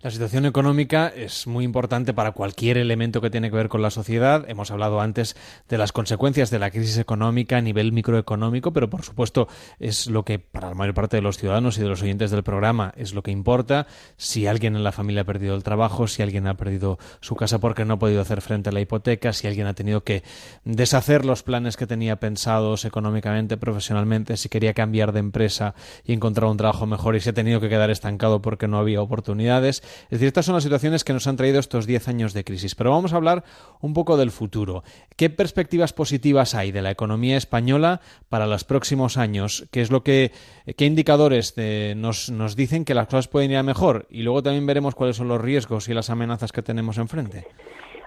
La 0.04 0.10
situación 0.10 0.44
económica 0.44 1.08
es 1.08 1.46
muy 1.46 1.64
importante 1.64 2.12
para 2.12 2.32
cualquier 2.32 2.76
elemento 2.76 3.20
que 3.20 3.30
tiene 3.30 3.50
que 3.50 3.56
ver 3.56 3.68
con 3.68 3.82
la 3.82 3.90
sociedad. 3.90 4.44
Hemos 4.48 4.70
hablado 4.70 5.00
antes 5.00 5.34
de 5.68 5.78
las 5.78 5.92
consecuencias 5.92 6.50
de 6.50 6.58
la 6.58 6.70
crisis 6.70 6.98
económica 6.98 7.56
a 7.56 7.62
nivel 7.62 7.92
microeconómico, 7.92 8.72
pero 8.72 8.90
por 8.90 9.02
supuesto 9.02 9.48
es 9.78 10.06
lo 10.08 10.24
que 10.24 10.38
para 10.54 10.70
la 10.70 10.74
mayor 10.74 10.94
parte 10.94 11.18
de 11.18 11.22
los 11.22 11.36
ciudadanos 11.36 11.76
y 11.76 11.82
de 11.82 11.88
los 11.88 12.00
oyentes 12.00 12.30
del 12.30 12.42
programa 12.42 12.94
es 12.96 13.12
lo 13.12 13.22
que 13.22 13.30
importa. 13.30 13.86
Si 14.16 14.46
alguien 14.46 14.74
en 14.74 14.84
la 14.84 14.92
familia 14.92 15.20
ha 15.20 15.26
perdido 15.26 15.54
el 15.54 15.62
trabajo, 15.62 16.06
si 16.06 16.22
alguien 16.22 16.46
ha 16.46 16.56
perdido 16.56 16.98
su 17.20 17.36
casa 17.36 17.58
porque 17.58 17.84
no 17.84 17.94
ha 17.94 17.98
podido 17.98 18.22
hacer 18.22 18.40
frente 18.40 18.70
a 18.70 18.72
la 18.72 18.80
hipoteca, 18.80 19.34
si 19.34 19.46
alguien 19.46 19.66
ha 19.66 19.74
tenido 19.74 20.04
que 20.04 20.22
deshacer 20.64 21.26
los 21.26 21.42
planes 21.42 21.76
que 21.76 21.86
tenía 21.86 22.16
pensados 22.16 22.86
económicamente, 22.86 23.58
profesionalmente, 23.58 24.38
si 24.38 24.48
quería 24.48 24.72
cambiar 24.72 25.12
de 25.12 25.20
empresa 25.20 25.74
y 26.04 26.14
encontrar 26.14 26.48
un 26.48 26.56
trabajo 26.56 26.86
mejor 26.86 27.16
y 27.16 27.20
se 27.20 27.30
ha 27.30 27.34
tenido 27.34 27.60
que 27.60 27.68
quedar 27.68 27.90
estancado 27.90 28.40
porque 28.40 28.66
no 28.66 28.78
había 28.78 29.02
oportunidades 29.02 29.34
es 29.34 30.10
decir, 30.10 30.28
estas 30.28 30.46
son 30.46 30.54
las 30.54 30.62
situaciones 30.62 31.04
que 31.04 31.12
nos 31.12 31.26
han 31.26 31.36
traído 31.36 31.58
estos 31.58 31.86
10 31.86 32.08
años 32.08 32.32
de 32.34 32.44
crisis. 32.44 32.74
Pero 32.74 32.90
vamos 32.90 33.12
a 33.12 33.16
hablar 33.16 33.44
un 33.80 33.94
poco 33.94 34.16
del 34.16 34.30
futuro. 34.30 34.84
¿Qué 35.16 35.30
perspectivas 35.30 35.92
positivas 35.92 36.54
hay 36.54 36.72
de 36.72 36.82
la 36.82 36.90
economía 36.90 37.36
española 37.36 38.00
para 38.28 38.46
los 38.46 38.64
próximos 38.64 39.16
años? 39.16 39.66
¿Qué 39.70 39.80
es 39.80 39.90
lo 39.90 40.02
que, 40.04 40.32
qué 40.76 40.86
indicadores 40.86 41.54
nos, 41.96 42.30
nos 42.30 42.56
dicen 42.56 42.84
que 42.84 42.94
las 42.94 43.06
cosas 43.06 43.28
pueden 43.28 43.50
ir 43.50 43.56
a 43.56 43.62
mejor? 43.62 44.06
Y 44.10 44.22
luego 44.22 44.42
también 44.42 44.66
veremos 44.66 44.94
cuáles 44.94 45.16
son 45.16 45.28
los 45.28 45.40
riesgos 45.40 45.88
y 45.88 45.94
las 45.94 46.10
amenazas 46.10 46.52
que 46.52 46.62
tenemos 46.62 46.98
enfrente. 46.98 47.46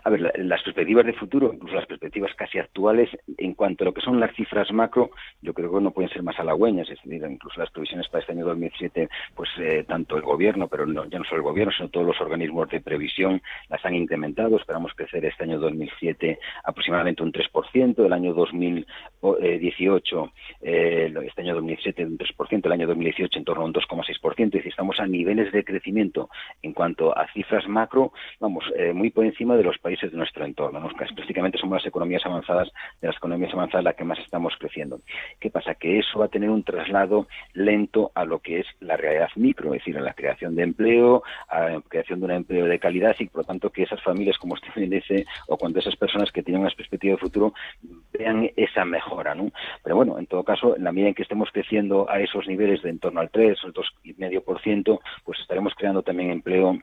A 0.07 0.09
ver, 0.09 0.21
las 0.37 0.63
perspectivas 0.63 1.05
de 1.05 1.11
futuro, 1.11 1.51
incluso 1.53 1.75
las 1.75 1.85
perspectivas 1.85 2.33
casi 2.33 2.59
actuales, 2.59 3.09
en 3.37 3.53
cuanto 3.55 3.83
a 3.83 3.87
lo 3.87 3.93
que 3.93 3.99
son 3.99 4.21
las 4.21 4.33
cifras 4.37 4.71
macro, 4.71 5.11
yo 5.41 5.53
creo 5.53 5.69
que 5.69 5.81
no 5.81 5.91
pueden 5.91 6.09
ser 6.09 6.23
más 6.23 6.39
halagüeñas. 6.39 6.89
Es 6.89 7.01
decir, 7.03 7.21
incluso 7.29 7.59
las 7.59 7.69
previsiones 7.71 8.07
para 8.07 8.21
este 8.21 8.31
año 8.31 8.45
2007, 8.45 9.09
pues 9.35 9.49
eh, 9.59 9.83
tanto 9.85 10.15
el 10.15 10.21
gobierno, 10.21 10.69
pero 10.69 10.85
no, 10.85 11.03
ya 11.09 11.19
no 11.19 11.25
solo 11.25 11.39
el 11.39 11.43
gobierno, 11.49 11.73
sino 11.75 11.89
todos 11.89 12.07
los 12.07 12.21
organismos 12.21 12.69
de 12.69 12.79
previsión 12.79 13.41
las 13.67 13.83
han 13.83 13.95
incrementado. 13.95 14.55
Esperamos 14.55 14.93
crecer 14.95 15.25
este 15.25 15.43
año 15.43 15.59
2007 15.59 16.39
aproximadamente 16.63 17.21
un 17.21 17.33
3%, 17.33 18.05
el 18.05 18.13
año 18.13 18.33
2018, 18.33 20.31
eh, 20.61 21.13
este 21.25 21.41
año 21.41 21.53
2007 21.55 22.05
un 22.05 22.17
3%, 22.17 22.65
el 22.65 22.71
año 22.71 22.87
2018 22.87 23.39
en 23.39 23.43
torno 23.43 23.63
a 23.63 23.65
un 23.65 23.73
2,6%. 23.73 24.45
Es 24.45 24.51
decir, 24.51 24.69
estamos 24.69 25.01
a 25.01 25.05
niveles 25.05 25.51
de 25.51 25.65
crecimiento 25.65 26.29
en 26.61 26.71
cuanto 26.71 27.13
a 27.17 27.27
cifras 27.33 27.67
macro, 27.67 28.13
vamos, 28.39 28.63
eh, 28.77 28.93
muy 28.93 29.09
por 29.09 29.25
encima 29.25 29.57
de 29.57 29.63
los 29.63 29.77
países 29.79 29.96
de 30.01 30.17
nuestro 30.17 30.45
entorno. 30.45 30.79
¿no? 30.79 30.89
Prácticamente 30.89 31.57
somos 31.57 31.79
las 31.79 31.85
economías 31.87 32.25
avanzadas, 32.25 32.71
de 33.01 33.07
las 33.07 33.17
economías 33.17 33.53
avanzadas 33.53 33.83
las 33.83 33.95
que 33.95 34.03
más 34.03 34.19
estamos 34.19 34.53
creciendo. 34.59 34.99
¿Qué 35.39 35.49
pasa? 35.49 35.75
Que 35.75 35.99
eso 35.99 36.19
va 36.19 36.25
a 36.25 36.29
tener 36.29 36.49
un 36.49 36.63
traslado 36.63 37.27
lento 37.53 38.11
a 38.15 38.25
lo 38.25 38.39
que 38.39 38.59
es 38.59 38.67
la 38.79 38.97
realidad 38.97 39.29
micro, 39.35 39.73
es 39.73 39.81
decir, 39.81 39.97
a 39.97 40.01
la 40.01 40.13
creación 40.13 40.55
de 40.55 40.63
empleo, 40.63 41.23
a 41.47 41.69
la 41.69 41.81
creación 41.81 42.19
de 42.19 42.25
un 42.25 42.31
empleo 42.31 42.65
de 42.65 42.79
calidad 42.79 43.15
y, 43.19 43.25
por 43.25 43.41
lo 43.41 43.45
tanto, 43.45 43.69
que 43.69 43.83
esas 43.83 44.01
familias, 44.01 44.37
como 44.37 44.53
usted 44.53 44.69
dice, 44.75 45.25
o 45.47 45.57
cuando 45.57 45.79
esas 45.79 45.95
personas 45.95 46.31
que 46.31 46.43
tienen 46.43 46.61
una 46.61 46.71
perspectiva 46.71 47.13
de 47.13 47.19
futuro 47.19 47.53
vean 48.11 48.49
esa 48.55 48.85
mejora. 48.85 49.35
¿no? 49.35 49.51
Pero 49.83 49.95
bueno, 49.95 50.17
en 50.19 50.27
todo 50.27 50.43
caso, 50.43 50.75
en 50.75 50.83
la 50.83 50.91
medida 50.91 51.09
en 51.09 51.15
que 51.15 51.23
estemos 51.23 51.49
creciendo 51.51 52.09
a 52.09 52.19
esos 52.19 52.47
niveles 52.47 52.81
de 52.81 52.89
en 52.89 52.99
torno 52.99 53.19
al 53.19 53.29
3 53.29 53.63
o 53.63 53.67
el 53.67 53.73
2,5%, 53.73 54.99
pues 55.23 55.39
estaremos 55.39 55.73
creando 55.75 56.01
también 56.01 56.31
empleo 56.31 56.79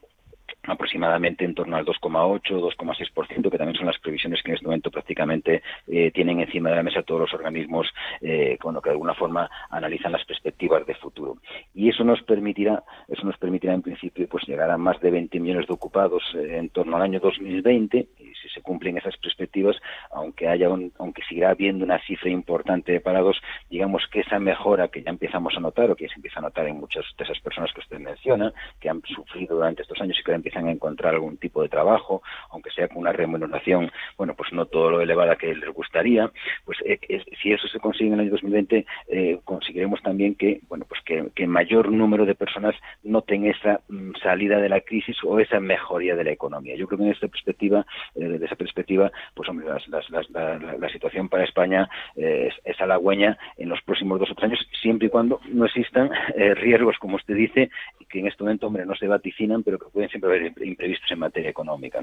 aproximadamente 0.72 1.44
en 1.44 1.54
torno 1.54 1.76
al 1.76 1.84
2,8 1.84 2.60
2,6%, 2.60 3.50
que 3.50 3.58
también 3.58 3.76
son 3.76 3.86
las 3.86 3.98
previsiones 3.98 4.42
que 4.42 4.50
en 4.50 4.54
este 4.56 4.66
momento 4.66 4.90
prácticamente 4.90 5.62
eh, 5.86 6.10
tienen 6.12 6.40
encima 6.40 6.70
de 6.70 6.76
la 6.76 6.82
mesa 6.82 7.02
todos 7.02 7.22
los 7.22 7.34
organismos 7.34 7.86
eh, 8.20 8.58
que 8.58 8.88
de 8.88 8.90
alguna 8.90 9.14
forma 9.14 9.48
analizan 9.70 10.12
las 10.12 10.24
perspectivas 10.24 10.86
de 10.86 10.94
futuro. 10.94 11.38
Y 11.74 11.88
eso 11.88 12.04
nos 12.04 12.22
permitirá, 12.22 12.82
eso 13.08 13.24
nos 13.24 13.36
permitirá 13.38 13.74
en 13.74 13.82
principio 13.82 14.28
pues 14.28 14.46
llegar 14.46 14.70
a 14.70 14.78
más 14.78 15.00
de 15.00 15.10
20 15.10 15.40
millones 15.40 15.66
de 15.66 15.74
ocupados 15.74 16.22
eh, 16.34 16.58
en 16.58 16.68
torno 16.70 16.96
al 16.96 17.02
año 17.02 17.20
2020 17.20 18.08
y 18.18 18.34
si 18.34 18.48
se 18.48 18.60
cumplen 18.60 18.98
esas 18.98 19.16
perspectivas, 19.16 19.76
aunque 20.10 20.48
haya 20.48 20.68
aunque 20.98 21.22
siga 21.28 21.50
habiendo 21.50 21.84
una 21.84 21.98
cifra 22.00 22.30
importante 22.30 22.92
de 22.92 23.00
parados, 23.00 23.40
digamos 23.70 24.02
que 24.10 24.20
esa 24.20 24.38
mejora 24.38 24.88
que 24.88 25.02
ya 25.02 25.10
empezamos 25.10 25.54
a 25.56 25.60
notar 25.60 25.90
o 25.90 25.96
que 25.96 26.08
se 26.08 26.14
empieza 26.14 26.40
a 26.40 26.42
notar 26.42 26.66
en 26.66 26.78
muchas 26.78 27.04
de 27.16 27.24
esas 27.24 27.40
personas 27.40 27.72
que 27.72 27.80
usted 27.80 27.98
menciona, 27.98 28.52
que 28.80 28.88
han 28.88 29.02
sufrido 29.02 29.56
durante 29.56 29.82
estos 29.82 30.00
años 30.00 30.18
y 30.18 30.24
que 30.24 30.32
empiezan 30.32 30.53
a 30.56 30.70
encontrar 30.70 31.14
algún 31.14 31.36
tipo 31.36 31.62
de 31.62 31.68
trabajo, 31.68 32.22
aunque 32.50 32.70
sea 32.70 32.88
con 32.88 32.98
una 32.98 33.12
remuneración, 33.12 33.90
bueno, 34.16 34.34
pues 34.34 34.52
no 34.52 34.66
todo 34.66 34.90
lo 34.90 35.00
elevada 35.00 35.36
que 35.36 35.54
les 35.54 35.70
gustaría, 35.70 36.30
pues 36.64 36.78
eh, 36.84 36.98
si 37.42 37.52
eso 37.52 37.68
se 37.68 37.80
consigue 37.80 38.08
en 38.08 38.14
el 38.14 38.20
año 38.20 38.30
2020, 38.30 38.86
eh, 39.08 39.38
conseguiremos 39.44 40.02
también 40.02 40.34
que, 40.34 40.60
bueno, 40.68 40.84
pues 40.88 41.00
que, 41.04 41.28
que, 41.34 41.46
mayor 41.46 41.90
número 41.90 42.24
de 42.24 42.34
personas 42.34 42.74
noten 43.02 43.46
esa 43.46 43.80
mm, 43.88 44.12
salida 44.22 44.58
de 44.58 44.68
la 44.68 44.80
crisis 44.80 45.16
o 45.24 45.38
esa 45.38 45.60
mejoría 45.60 46.16
de 46.16 46.24
la 46.24 46.32
economía. 46.32 46.76
Yo 46.76 46.86
creo 46.86 46.98
que 46.98 47.04
en 47.04 47.12
esta 47.12 47.28
perspectiva, 47.28 47.86
eh, 48.14 48.24
desde 48.24 48.46
esa 48.46 48.56
perspectiva, 48.56 49.10
pues 49.34 49.48
hombre, 49.48 49.66
la, 49.66 50.88
situación 50.88 51.28
para 51.28 51.44
España 51.44 51.88
es, 52.14 52.54
es, 52.64 52.80
halagüeña 52.80 53.36
en 53.56 53.68
los 53.68 53.82
próximos 53.82 54.20
dos 54.20 54.30
o 54.30 54.34
tres 54.34 54.50
años, 54.50 54.68
siempre 54.80 55.08
y 55.08 55.10
cuando 55.10 55.40
no 55.48 55.64
existan 55.64 56.10
riesgos, 56.54 56.98
como 56.98 57.16
usted 57.16 57.34
dice, 57.34 57.70
que 58.08 58.20
en 58.20 58.28
este 58.28 58.44
momento, 58.44 58.66
hombre, 58.66 58.86
no 58.86 58.94
se 58.94 59.08
vaticinan, 59.08 59.62
pero 59.62 59.78
que 59.78 59.86
pueden 59.86 60.08
siempre 60.08 60.30
haber 60.30 60.43
imprevistos 60.46 61.10
en 61.10 61.18
materia 61.18 61.50
económica. 61.50 62.00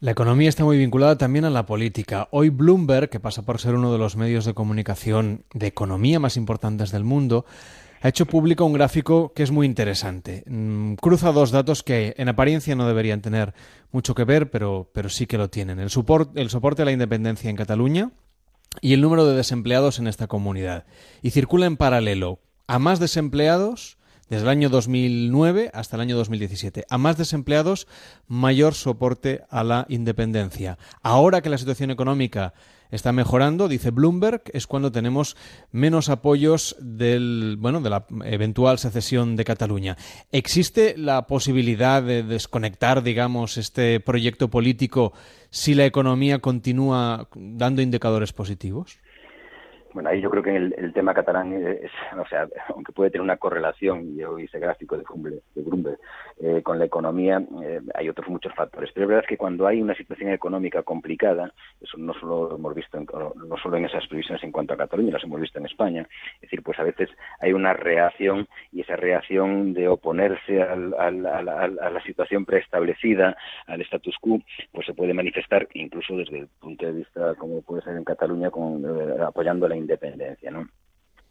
La 0.00 0.10
economía 0.10 0.48
está 0.48 0.64
muy 0.64 0.78
vinculada 0.78 1.16
también 1.16 1.44
a 1.44 1.50
la 1.50 1.66
política. 1.66 2.28
Hoy 2.30 2.50
Bloomberg, 2.50 3.08
que 3.08 3.20
pasa 3.20 3.44
por 3.44 3.60
ser 3.60 3.74
uno 3.74 3.92
de 3.92 3.98
los 3.98 4.16
medios 4.16 4.44
de 4.44 4.54
comunicación 4.54 5.44
de 5.54 5.66
economía 5.66 6.20
más 6.20 6.36
importantes 6.36 6.90
del 6.90 7.04
mundo, 7.04 7.46
ha 8.02 8.08
hecho 8.08 8.26
público 8.26 8.66
un 8.66 8.74
gráfico 8.74 9.32
que 9.34 9.42
es 9.42 9.50
muy 9.50 9.66
interesante. 9.66 10.44
Mm, 10.46 10.94
cruza 10.96 11.32
dos 11.32 11.52
datos 11.52 11.82
que 11.82 12.14
en 12.18 12.28
apariencia 12.28 12.74
no 12.74 12.86
deberían 12.86 13.22
tener 13.22 13.54
mucho 13.92 14.14
que 14.14 14.24
ver, 14.24 14.50
pero, 14.50 14.90
pero 14.92 15.08
sí 15.08 15.26
que 15.26 15.38
lo 15.38 15.48
tienen. 15.48 15.78
El, 15.78 15.88
el 16.34 16.50
soporte 16.50 16.82
a 16.82 16.84
la 16.84 16.92
independencia 16.92 17.48
en 17.48 17.56
Cataluña 17.56 18.10
y 18.82 18.92
el 18.92 19.00
número 19.00 19.24
de 19.26 19.34
desempleados 19.34 19.98
en 19.98 20.06
esta 20.06 20.26
comunidad. 20.26 20.84
Y 21.22 21.30
circula 21.30 21.64
en 21.64 21.78
paralelo 21.78 22.40
a 22.66 22.78
más 22.78 23.00
desempleados 23.00 23.96
desde 24.28 24.44
el 24.44 24.48
año 24.48 24.68
2009 24.68 25.70
hasta 25.72 25.96
el 25.96 26.02
año 26.02 26.16
2017. 26.16 26.84
A 26.88 26.98
más 26.98 27.16
desempleados, 27.16 27.86
mayor 28.26 28.74
soporte 28.74 29.42
a 29.50 29.64
la 29.64 29.86
independencia. 29.88 30.78
Ahora 31.02 31.40
que 31.42 31.50
la 31.50 31.58
situación 31.58 31.90
económica 31.90 32.54
está 32.90 33.12
mejorando, 33.12 33.68
dice 33.68 33.90
Bloomberg, 33.90 34.42
es 34.52 34.66
cuando 34.66 34.92
tenemos 34.92 35.36
menos 35.72 36.08
apoyos 36.08 36.76
del, 36.80 37.56
bueno, 37.58 37.80
de 37.80 37.90
la 37.90 38.06
eventual 38.24 38.78
secesión 38.78 39.36
de 39.36 39.44
Cataluña. 39.44 39.96
¿Existe 40.30 40.94
la 40.96 41.26
posibilidad 41.26 42.02
de 42.02 42.22
desconectar, 42.22 43.02
digamos, 43.02 43.56
este 43.56 44.00
proyecto 44.00 44.48
político 44.48 45.12
si 45.50 45.74
la 45.74 45.86
economía 45.86 46.38
continúa 46.38 47.28
dando 47.34 47.82
indicadores 47.82 48.32
positivos? 48.32 48.98
Bueno, 49.94 50.10
ahí 50.10 50.20
yo 50.20 50.28
creo 50.28 50.42
que 50.42 50.56
el, 50.56 50.92
tema 50.92 51.14
catalán 51.14 51.52
es, 51.52 51.90
o 52.18 52.26
sea, 52.26 52.48
aunque 52.74 52.92
puede 52.92 53.10
tener 53.10 53.22
una 53.22 53.36
correlación, 53.36 54.08
y 54.08 54.16
yo 54.16 54.38
hice 54.38 54.58
gráfico 54.58 54.96
de 54.98 55.04
Bloomberg, 55.54 55.98
eh, 56.40 56.62
con 56.62 56.78
la 56.78 56.84
economía, 56.84 57.42
eh, 57.62 57.80
hay 57.94 58.08
otros 58.08 58.28
muchos 58.28 58.54
factores. 58.54 58.90
Pero 58.92 59.04
es 59.04 59.08
verdad 59.08 59.24
que 59.28 59.36
cuando 59.36 59.66
hay 59.66 59.80
una 59.80 59.94
situación 59.94 60.30
económica 60.30 60.82
complicada, 60.82 61.52
eso 61.80 61.96
no 61.98 62.12
solo 62.14 62.48
lo 62.48 62.56
hemos 62.56 62.74
visto, 62.74 62.98
en, 62.98 63.06
no 63.48 63.56
solo 63.58 63.76
en 63.76 63.84
esas 63.84 64.06
previsiones 64.08 64.42
en 64.42 64.52
cuanto 64.52 64.74
a 64.74 64.76
Cataluña, 64.76 65.12
las 65.12 65.24
hemos 65.24 65.40
visto 65.40 65.58
en 65.58 65.66
España, 65.66 66.06
es 66.36 66.40
decir, 66.42 66.62
pues 66.62 66.78
a 66.78 66.82
veces 66.82 67.08
hay 67.40 67.52
una 67.52 67.72
reacción 67.72 68.48
y 68.72 68.80
esa 68.80 68.96
reacción 68.96 69.72
de 69.74 69.88
oponerse 69.88 70.62
a 70.62 70.76
la 70.76 72.02
situación 72.04 72.44
preestablecida, 72.44 73.36
al 73.66 73.80
status 73.82 74.16
quo, 74.20 74.40
pues 74.72 74.86
se 74.86 74.94
puede 74.94 75.14
manifestar 75.14 75.68
incluso 75.74 76.16
desde 76.16 76.40
el 76.40 76.48
punto 76.48 76.86
de 76.86 76.92
vista, 76.92 77.34
como 77.36 77.62
puede 77.62 77.82
ser 77.82 77.96
en 77.96 78.04
Cataluña, 78.04 78.50
con, 78.50 78.84
eh, 78.84 79.22
apoyando 79.22 79.68
la 79.68 79.76
independencia, 79.76 80.50
¿no? 80.50 80.68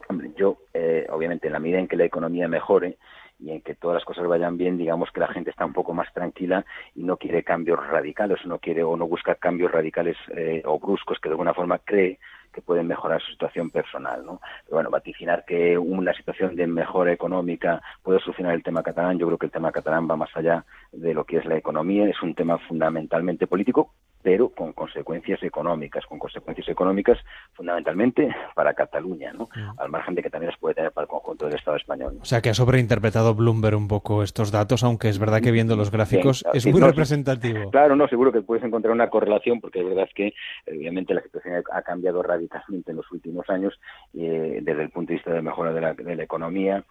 Hombre, 0.10 0.32
yo, 0.36 0.58
eh, 0.74 1.08
obviamente, 1.10 1.48
en 1.48 1.54
la 1.54 1.60
medida 1.60 1.80
en 1.80 1.88
que 1.88 1.96
la 1.96 2.04
economía 2.06 2.48
mejore 2.48 2.98
y 3.44 3.52
en 3.52 3.62
que 3.62 3.76
todas 3.76 3.96
las 3.96 4.06
cosas 4.06 4.26
vayan 4.26 4.58
bien, 4.58 4.78
digamos 4.78 5.12
que 5.12 5.20
la 5.20 5.28
gente 5.28 5.50
está 5.50 5.66
un 5.66 5.74
poco 5.74 5.94
más 5.94 6.12
tranquila 6.14 6.66
y 6.96 7.04
no 7.04 7.18
quiere 7.18 7.44
cambios 7.44 7.86
radicales, 7.86 8.40
no 8.46 8.58
quiere 8.58 8.84
o 8.84 8.96
no 8.96 9.06
busca 9.06 9.36
cambios 9.36 9.72
radicales 9.72 10.16
eh, 10.36 10.62
o 10.66 10.80
bruscos 10.80 11.20
que 11.20 11.28
de 11.28 11.34
alguna 11.34 11.54
forma 11.54 11.80
cree 11.80 12.20
que 12.54 12.62
pueden 12.62 12.88
mejorar 12.88 13.22
su 13.22 13.32
situación 13.32 13.70
personal, 13.70 14.24
¿no? 14.26 14.40
Pero 14.64 14.78
bueno, 14.78 14.92
vaticinar 14.92 15.44
que 15.44 15.78
una 15.78 16.14
situación 16.14 16.56
de 16.56 16.68
mejora 16.68 17.12
económica 17.12 17.82
puede 18.02 18.20
solucionar 18.20 18.54
el 18.54 18.64
tema 18.64 18.84
catalán, 18.84 19.18
yo 19.18 19.26
creo 19.26 19.38
que 19.38 19.48
el 19.48 19.52
tema 19.52 19.72
catalán 19.72 20.08
va 20.10 20.16
más 20.16 20.30
allá 20.36 20.64
de 20.92 21.14
lo 21.14 21.26
que 21.26 21.38
es 21.38 21.46
la 21.46 21.58
economía, 21.58 22.08
es 22.08 22.22
un 22.22 22.36
tema 22.36 22.60
fundamentalmente 22.60 23.48
político, 23.48 23.92
pero 24.24 24.50
con 24.50 24.74
consecuencias 24.74 25.44
económicas, 25.44 26.06
con 26.06 26.18
consecuencias 26.18 26.68
económicas 26.70 27.20
fundamentalmente 27.54 28.34
para 28.56 28.74
Cataluña, 28.74 29.34
¿no? 29.34 29.50
Al 29.78 29.90
margen 29.90 30.16
de 30.16 30.24
que 30.24 30.30
también 30.30 30.52
las 30.52 30.60
puede 30.60 30.76
tener 30.76 30.92
para 30.92 31.04
el 31.04 31.10
conjunto 31.10 31.46
del 31.46 31.56
Estado 31.56 31.78
español. 31.78 32.18
O 32.22 32.26
sea 32.26 32.42
que 32.42 32.50
ha 32.50 32.54
sobreinterpretado 32.54 33.36
Bloomberg 33.36 33.76
un 33.76 33.88
poco 33.88 34.24
estos 34.24 34.52
datos, 34.52 34.84
aunque 34.84 35.10
es 35.10 35.20
verdad 35.20 35.42
que 35.42 35.52
viendo 35.52 35.76
los 35.76 35.92
gráficos 35.92 36.46
es 36.54 36.66
muy 36.66 36.82
representativo. 36.82 37.70
claro, 37.70 37.96
no, 37.96 38.08
seguro 38.08 38.32
que 38.32 38.42
puedes 38.42 38.64
encontrar 38.64 38.94
una 38.94 39.10
correlación, 39.10 39.60
porque 39.60 39.82
es 39.82 39.86
verdad 39.86 40.08
que 40.16 40.34
obviamente 40.68 41.14
la 41.14 41.22
situación 41.22 41.62
ha 41.72 41.82
cambiado 41.82 42.24
radicalmente 42.24 42.92
en 42.92 42.98
los 42.98 43.12
últimos 43.12 43.50
años, 43.50 43.78
eh, 44.14 44.60
desde 44.62 44.84
el 44.84 44.90
punto 44.90 45.10
de 45.10 45.16
vista 45.16 45.34
de 45.34 45.42
mejora 45.42 45.74
de 45.74 45.82
la, 45.82 45.94
de 45.94 46.16
la 46.16 46.24
economía, 46.24 46.84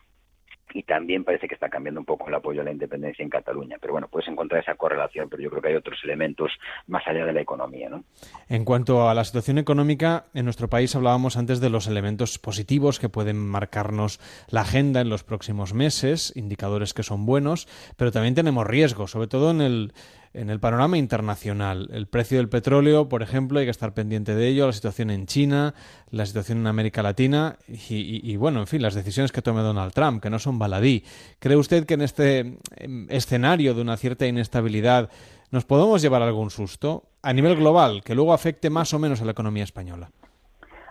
y 0.74 0.82
también 0.82 1.24
parece 1.24 1.49
que 1.49 1.55
está 1.55 1.69
cambiando 1.69 2.01
un 2.01 2.07
poco 2.07 2.28
el 2.28 2.35
apoyo 2.35 2.61
a 2.61 2.65
la 2.65 2.73
independencia 2.73 3.23
en 3.23 3.31
Cataluña. 3.31 3.77
Pero 3.81 3.93
bueno, 3.93 4.09
puedes 4.09 4.28
encontrar 4.28 4.62
esa 4.62 4.74
correlación, 4.74 5.28
pero 5.28 5.43
yo 5.43 5.51
creo 5.51 5.62
que 5.62 5.69
hay 5.69 5.74
otros 5.74 5.99
elementos 6.05 6.51
más 6.86 7.07
allá 7.07 7.24
de 7.24 7.32
la 7.32 7.40
economía. 7.40 7.89
¿no? 7.89 8.05
En 8.49 8.65
cuanto 8.65 9.09
a 9.09 9.15
la 9.15 9.24
situación 9.24 9.59
económica, 9.59 10.27
en 10.35 10.44
nuestro 10.44 10.69
país 10.69 10.94
hablábamos 10.94 11.36
antes 11.36 11.61
de 11.61 11.70
los 11.70 11.86
elementos 11.86 12.39
positivos 12.39 12.99
que 12.99 13.09
pueden 13.09 13.39
marcarnos 13.39 14.20
la 14.49 14.62
agenda 14.62 15.01
en 15.01 15.09
los 15.09 15.24
próximos 15.24 15.74
meses, 15.74 16.32
indicadores 16.36 16.94
que 16.94 17.03
son 17.03 17.27
buenos, 17.27 17.69
pero 17.97 18.12
también 18.12 18.35
tenemos 18.35 18.66
riesgos, 18.66 19.11
sobre 19.11 19.28
todo 19.28 19.51
en 19.51 19.61
el 19.61 19.93
en 20.34 20.50
el 20.50 20.60
panorama 20.60 20.98
internacional. 20.98 21.88
El 21.92 22.06
precio 22.06 22.38
del 22.38 22.48
petróleo, 22.48 23.09
por 23.09 23.22
ejemplo, 23.22 23.59
hay 23.59 23.66
que 23.66 23.70
estar 23.70 23.92
pendiente 23.94 24.34
de 24.34 24.48
ello, 24.48 24.66
la 24.66 24.72
situación 24.72 25.10
en 25.10 25.26
China, 25.26 25.74
la 26.10 26.26
situación 26.26 26.59
en 26.59 26.66
América 26.66 27.02
Latina 27.02 27.59
y, 27.68 28.36
bueno, 28.36 28.60
en 28.60 28.66
fin, 28.66 28.82
las 28.82 28.94
decisiones 28.94 29.32
que 29.32 29.42
tome 29.42 29.60
Donald 29.60 29.92
Trump, 29.92 30.22
que 30.22 30.30
no 30.30 30.38
son 30.38 30.59
baladí. 30.59 31.04
¿Cree 31.38 31.56
usted 31.56 31.84
que 31.84 31.94
en 31.94 32.02
este 32.02 32.59
em, 32.76 33.06
escenario 33.10 33.74
de 33.74 33.82
una 33.82 33.96
cierta 33.96 34.26
inestabilidad 34.26 35.10
nos 35.50 35.64
podemos 35.64 36.00
llevar 36.00 36.22
algún 36.22 36.50
susto 36.50 37.10
a 37.22 37.32
nivel 37.32 37.56
global 37.56 38.02
que 38.02 38.14
luego 38.14 38.32
afecte 38.32 38.70
más 38.70 38.94
o 38.94 38.98
menos 38.98 39.20
a 39.20 39.24
la 39.24 39.32
economía 39.32 39.64
española? 39.64 40.10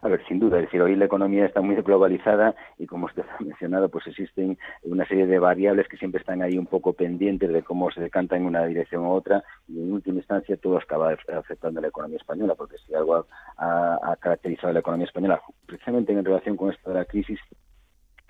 A 0.03 0.07
ver, 0.07 0.25
sin 0.27 0.39
duda, 0.39 0.57
es 0.57 0.63
decir, 0.63 0.81
hoy 0.81 0.95
la 0.95 1.05
economía 1.05 1.45
está 1.45 1.61
muy 1.61 1.75
globalizada 1.75 2.55
y 2.79 2.87
como 2.87 3.05
usted 3.05 3.21
ha 3.21 3.43
mencionado, 3.43 3.87
pues 3.87 4.07
existen 4.07 4.57
una 4.81 5.05
serie 5.07 5.27
de 5.27 5.37
variables 5.37 5.87
que 5.87 5.97
siempre 5.97 6.19
están 6.19 6.41
ahí 6.41 6.57
un 6.57 6.65
poco 6.65 6.93
pendientes 6.93 7.53
de 7.53 7.61
cómo 7.61 7.91
se 7.91 8.01
decanta 8.01 8.35
en 8.35 8.47
una 8.47 8.65
dirección 8.65 9.03
u 9.05 9.11
otra 9.11 9.43
y 9.67 9.79
en 9.79 9.93
última 9.93 10.17
instancia 10.17 10.57
todo 10.57 10.77
acaba 10.77 11.15
afectando 11.37 11.79
a 11.79 11.83
la 11.83 11.89
economía 11.89 12.17
española, 12.17 12.55
porque 12.55 12.77
si 12.79 12.95
algo 12.95 13.27
ha, 13.57 14.17
caracterizado 14.19 14.69
a 14.69 14.73
la 14.73 14.79
economía 14.79 15.05
española, 15.05 15.39
precisamente 15.67 16.13
en 16.13 16.25
relación 16.25 16.57
con 16.57 16.71
esto 16.71 16.89
de 16.89 16.95
la 16.95 17.05
crisis, 17.05 17.39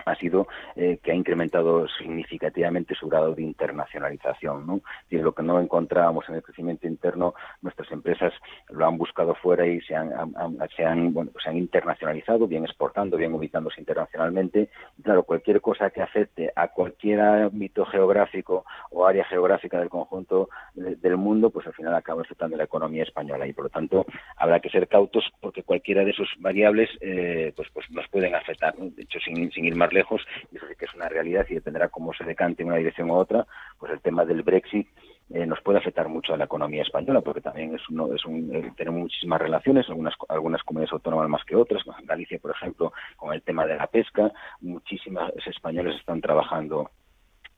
ha 0.06 0.15
sido 0.15 0.48
eh, 0.76 0.99
que 1.03 1.11
ha 1.11 1.15
incrementado 1.15 1.88
significativamente 1.88 2.95
su 2.95 3.07
grado 3.07 3.34
de 3.34 3.44
internacionalización. 3.44 4.65
¿no? 4.65 4.82
Lo 5.10 5.34
que 5.34 5.44
no 5.44 5.60
encontrábamos 5.60 6.28
en 6.30 6.36
el 6.36 6.44
crecimiento 6.44 6.88
interno, 6.88 7.34
nuestras 7.61 7.91
empresas 7.91 8.34
lo 8.69 8.86
han 8.86 8.98
buscado 8.98 9.36
fuera 9.36 9.65
y 9.65 9.82
se 9.82 9.95
han, 9.95 11.14
bueno, 11.14 11.32
se 11.44 11.49
han 11.49 11.57
internacionalizado, 11.57 12.48
bien 12.48 12.65
exportando, 12.65 13.18
bien 13.18 13.34
ubicándose 13.34 13.80
internacionalmente. 13.80 14.69
Claro, 15.03 15.23
cualquier 15.23 15.61
cosa 15.61 15.90
que 15.90 16.02
afecte 16.02 16.52
a 16.56 16.69
cualquier 16.69 17.22
ámbito 17.22 17.86
geográfico 17.86 18.65
o 18.90 19.06
área 19.06 19.26
geográfica 19.26 19.80
del 19.80 19.90
conjunto 19.90 20.49
del 20.73 21.18
mundo, 21.18 21.49
pues 21.49 21.68
al 21.68 21.73
final 21.73 21.95
acaba 21.95 22.22
afectando 22.22 22.57
la 22.57 22.64
economía 22.64 23.03
española 23.03 23.48
y 23.48 23.53
por 23.53 23.65
lo 23.65 23.69
tanto 23.69 24.06
habrá 24.38 24.60
que 24.60 24.69
ser 24.69 24.88
cautos 24.88 25.30
porque 25.40 25.64
cualquiera 25.64 26.03
de 26.03 26.11
esas 26.11 26.28
variables 26.40 26.90
eh, 27.02 27.53
pues, 27.56 27.69
pues 27.73 27.90
nos 27.91 28.07
pueden 28.10 28.36
afectar. 28.36 28.76
De 28.76 29.03
hecho, 29.03 29.19
sin 29.19 29.65
ir 29.65 29.76
más 29.76 29.90
lejos, 29.91 30.22
y 30.51 30.57
eso 30.57 30.68
sí 30.68 30.76
que 30.77 30.85
es 30.85 30.93
una 30.93 31.09
realidad 31.09 31.45
y 31.49 31.55
dependerá 31.55 31.89
cómo 31.89 32.13
se 32.13 32.23
decante 32.23 32.63
en 32.63 32.69
una 32.69 32.77
dirección 32.77 33.09
u 33.09 33.15
otra, 33.15 33.45
pues 33.80 33.91
el 33.91 34.01
tema 34.01 34.26
del 34.26 34.43
Brexit 34.43 34.88
eh, 35.34 35.45
nos 35.45 35.61
puede 35.61 35.80
afectar 35.80 36.09
mucho 36.09 36.34
a 36.34 36.38
la 36.38 36.45
economía 36.45 36.84
española, 36.84 37.22
porque 37.22 37.41
también 37.41 37.73
es 37.76 37.88
uno, 37.89 38.13
es 38.13 38.26
un, 38.26 38.53
eh, 38.53 38.73
tenemos 38.76 39.01
muchísimas 39.01 39.41
relaciones, 39.41 39.88
algunas, 39.88 40.13
algunas 40.27 40.61
comunidades 40.63 40.93
autónomas 40.93 41.30
más 41.30 41.45
que 41.45 41.55
otras, 41.55 41.84
Galicia, 42.03 42.39
por 42.39 42.51
ejemplo, 42.51 42.91
con 43.15 43.34
el 43.34 43.41
tema 43.41 43.65
de 43.65 43.76
la 43.76 43.88
pesca, 43.88 44.31
muchísimas 44.59 45.31
españoles 45.45 45.95
están 45.95 46.19
trabajando 46.19 46.89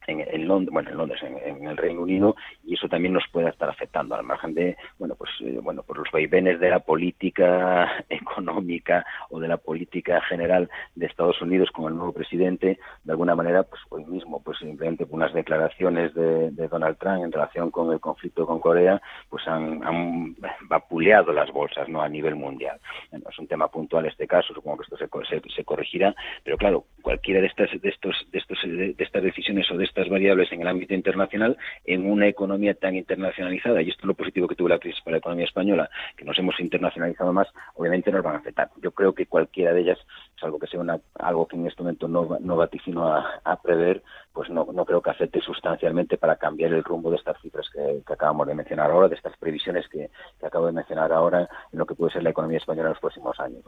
en, 0.08 0.48
Londres, 0.48 0.74
bueno, 0.74 0.90
en 0.90 0.98
Londres, 0.98 1.22
en, 1.24 1.68
el 1.68 1.78
Reino 1.78 2.02
Unido, 2.02 2.36
y 2.64 2.76
eso 2.76 2.88
también 2.88 3.14
nos 3.14 3.24
puede 3.32 3.50
estar 3.50 3.70
afectando 3.70 4.16
al 4.16 4.24
margen 4.24 4.54
de, 4.54 4.78
bueno, 5.00 5.16
pues, 5.16 5.32
eh, 5.42 5.60
bueno, 5.62 5.84
por 5.84 5.98
los 5.98 6.12
vaivenes 6.12 6.60
de 6.60 6.70
la 6.70 6.80
política 6.80 8.06
económica 8.10 9.06
o 9.30 9.40
de 9.40 9.48
la 9.48 9.58
política 9.58 10.22
general 10.22 10.70
de 10.96 11.06
Estados 11.06 11.42
Unidos 11.42 11.70
con 11.72 11.92
el 11.92 11.98
nuevo 11.98 12.14
presidente, 12.14 12.80
de 13.04 13.12
alguna 13.12 13.36
manera, 13.36 13.64
pues 13.64 13.82
hoy 13.90 14.06
mismo, 14.06 14.42
pues 14.44 14.58
simplemente 14.60 15.06
por 15.06 15.16
unas 15.16 15.34
declaraciones 15.34 16.14
de, 16.14 16.52
Donald 16.74 16.98
Trump 16.98 17.24
en 17.24 17.32
relación 17.32 17.70
con 17.70 17.92
el 17.92 18.00
conflicto 18.00 18.48
con 18.48 18.60
Corea, 18.60 19.02
pues 19.30 19.48
han, 19.48 20.36
vapuleado 20.62 21.32
las 21.34 21.52
bolsas, 21.52 21.88
¿no? 21.90 22.02
A 22.02 22.10
nivel 22.10 22.36
mundial. 22.36 22.80
Bueno, 23.12 23.26
es 23.30 23.38
un 23.38 23.48
tema 23.48 23.68
puntual 23.68 24.06
este 24.06 24.28
caso, 24.28 24.54
supongo 24.54 24.78
que 24.78 24.84
esto 24.84 24.98
se, 24.98 25.42
se, 25.56 25.64
corregirá, 25.64 26.16
pero 26.44 26.58
claro, 26.58 26.86
cualquiera 27.02 27.42
de 27.42 27.48
estas, 27.48 27.70
de 27.80 27.90
estos, 27.90 28.16
de 28.32 28.40
estos, 28.40 28.58
de 28.64 28.96
estas 28.98 29.24
decisiones 29.24 29.70
o 29.72 29.78
de 29.78 29.86
estas 29.94 30.10
variables 30.10 30.52
en 30.52 30.62
el 30.62 30.68
ámbito 30.68 30.96
internacional 30.96 31.56
en 31.86 32.10
una 32.10 32.28
economía 32.28 32.74
tan 32.74 32.96
internacionalizada, 32.96 33.82
y 33.82 33.90
esto 33.90 34.02
es 34.02 34.08
lo 34.08 34.16
positivo 34.16 34.48
que 34.48 34.56
tuvo 34.56 34.70
la 34.70 34.80
crisis 34.80 35.02
para 35.04 35.14
la 35.14 35.18
economía 35.20 35.46
española, 35.46 35.90
que 36.18 36.26
nos 36.26 36.38
hemos 36.40 36.60
internacionalizado 36.60 37.32
más, 37.32 37.48
obviamente 37.76 38.12
nos 38.12 38.24
van 38.24 38.36
a 38.36 38.40
afectar. 38.40 38.72
Yo 38.82 38.92
creo 38.92 39.14
que 39.14 39.28
cualquiera 39.28 39.72
de 39.72 39.82
ellas, 39.82 40.00
salvo 40.40 40.58
que 40.58 40.66
sea 40.66 40.80
una, 40.80 41.00
algo 41.20 41.48
que 41.48 41.56
en 41.56 41.68
este 41.68 41.84
momento 41.84 42.08
no, 42.08 42.38
no 42.40 42.56
vaticino 42.56 43.08
a, 43.08 43.62
prever, 43.62 44.02
pues 44.34 44.50
no, 44.50 44.68
no, 44.74 44.84
creo 44.84 45.02
que 45.02 45.12
afecte 45.12 45.40
sustancialmente 45.40 46.18
para 46.18 46.36
cambiar 46.38 46.74
el 46.74 46.84
rumbo 46.84 47.12
de 47.12 47.18
estas 47.18 47.40
cifras 47.40 47.68
que, 47.72 48.02
acabamos 48.12 48.48
de 48.48 48.56
mencionar 48.56 48.90
ahora, 48.90 49.08
de 49.08 49.16
estas 49.16 49.38
previsiones 49.38 49.88
que, 49.90 50.10
acabo 50.44 50.66
de 50.66 50.74
mencionar 50.74 51.14
ahora 51.14 51.48
en 51.72 51.80
lo 51.80 51.86
que 51.86 51.94
puede 51.94 52.12
ser 52.12 52.24
la 52.24 52.32
economía 52.32 52.58
española 52.58 52.90
en 52.90 52.94
los 52.94 53.00
próximos 53.00 53.40
años. 53.40 53.64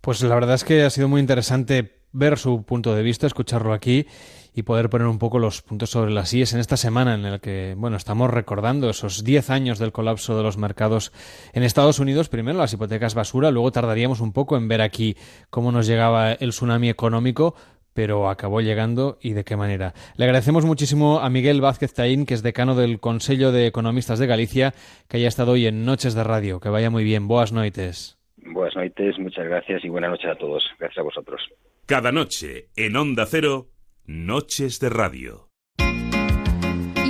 Pues 0.00 0.22
la 0.22 0.34
verdad 0.36 0.54
es 0.54 0.64
que 0.64 0.84
ha 0.84 0.90
sido 0.90 1.08
muy 1.08 1.20
interesante 1.20 2.05
ver 2.16 2.38
su 2.38 2.64
punto 2.64 2.94
de 2.94 3.02
vista, 3.02 3.26
escucharlo 3.26 3.72
aquí 3.72 4.06
y 4.54 4.62
poder 4.62 4.88
poner 4.88 5.06
un 5.06 5.18
poco 5.18 5.38
los 5.38 5.60
puntos 5.60 5.90
sobre 5.90 6.10
las 6.10 6.32
IES 6.32 6.54
en 6.54 6.60
esta 6.60 6.78
semana 6.78 7.14
en 7.14 7.22
la 7.22 7.38
que, 7.38 7.74
bueno, 7.76 7.98
estamos 7.98 8.30
recordando 8.30 8.88
esos 8.88 9.22
10 9.22 9.50
años 9.50 9.78
del 9.78 9.92
colapso 9.92 10.34
de 10.36 10.42
los 10.42 10.56
mercados 10.56 11.12
en 11.52 11.62
Estados 11.62 11.98
Unidos. 11.98 12.30
Primero 12.30 12.58
las 12.58 12.72
hipotecas 12.72 13.14
basura, 13.14 13.50
luego 13.50 13.70
tardaríamos 13.70 14.20
un 14.20 14.32
poco 14.32 14.56
en 14.56 14.66
ver 14.66 14.80
aquí 14.80 15.14
cómo 15.50 15.72
nos 15.72 15.86
llegaba 15.86 16.32
el 16.32 16.50
tsunami 16.50 16.88
económico, 16.88 17.54
pero 17.92 18.30
acabó 18.30 18.62
llegando 18.62 19.18
y 19.20 19.34
de 19.34 19.44
qué 19.44 19.56
manera. 19.56 19.92
Le 20.16 20.24
agradecemos 20.24 20.64
muchísimo 20.64 21.20
a 21.20 21.28
Miguel 21.28 21.60
Vázquez 21.60 21.92
Taín, 21.92 22.24
que 22.24 22.32
es 22.32 22.42
decano 22.42 22.74
del 22.74 22.98
Consejo 22.98 23.52
de 23.52 23.66
Economistas 23.66 24.18
de 24.18 24.26
Galicia, 24.26 24.72
que 25.08 25.18
haya 25.18 25.28
estado 25.28 25.52
hoy 25.52 25.66
en 25.66 25.84
Noches 25.84 26.14
de 26.14 26.24
Radio. 26.24 26.60
Que 26.60 26.70
vaya 26.70 26.88
muy 26.88 27.04
bien. 27.04 27.28
Buenas 27.28 27.52
noches. 27.52 28.16
Buenas 28.38 28.76
noches, 28.76 29.18
muchas 29.18 29.44
gracias 29.44 29.84
y 29.84 29.90
buenas 29.90 30.10
noches 30.10 30.30
a 30.30 30.36
todos. 30.36 30.64
Gracias 30.78 30.98
a 30.98 31.02
vosotros. 31.02 31.42
Cada 31.86 32.10
noche 32.10 32.72
en 32.74 32.96
Onda 32.96 33.26
Cero 33.26 33.70
Noches 34.06 34.80
de 34.80 34.88
Radio. 34.88 35.45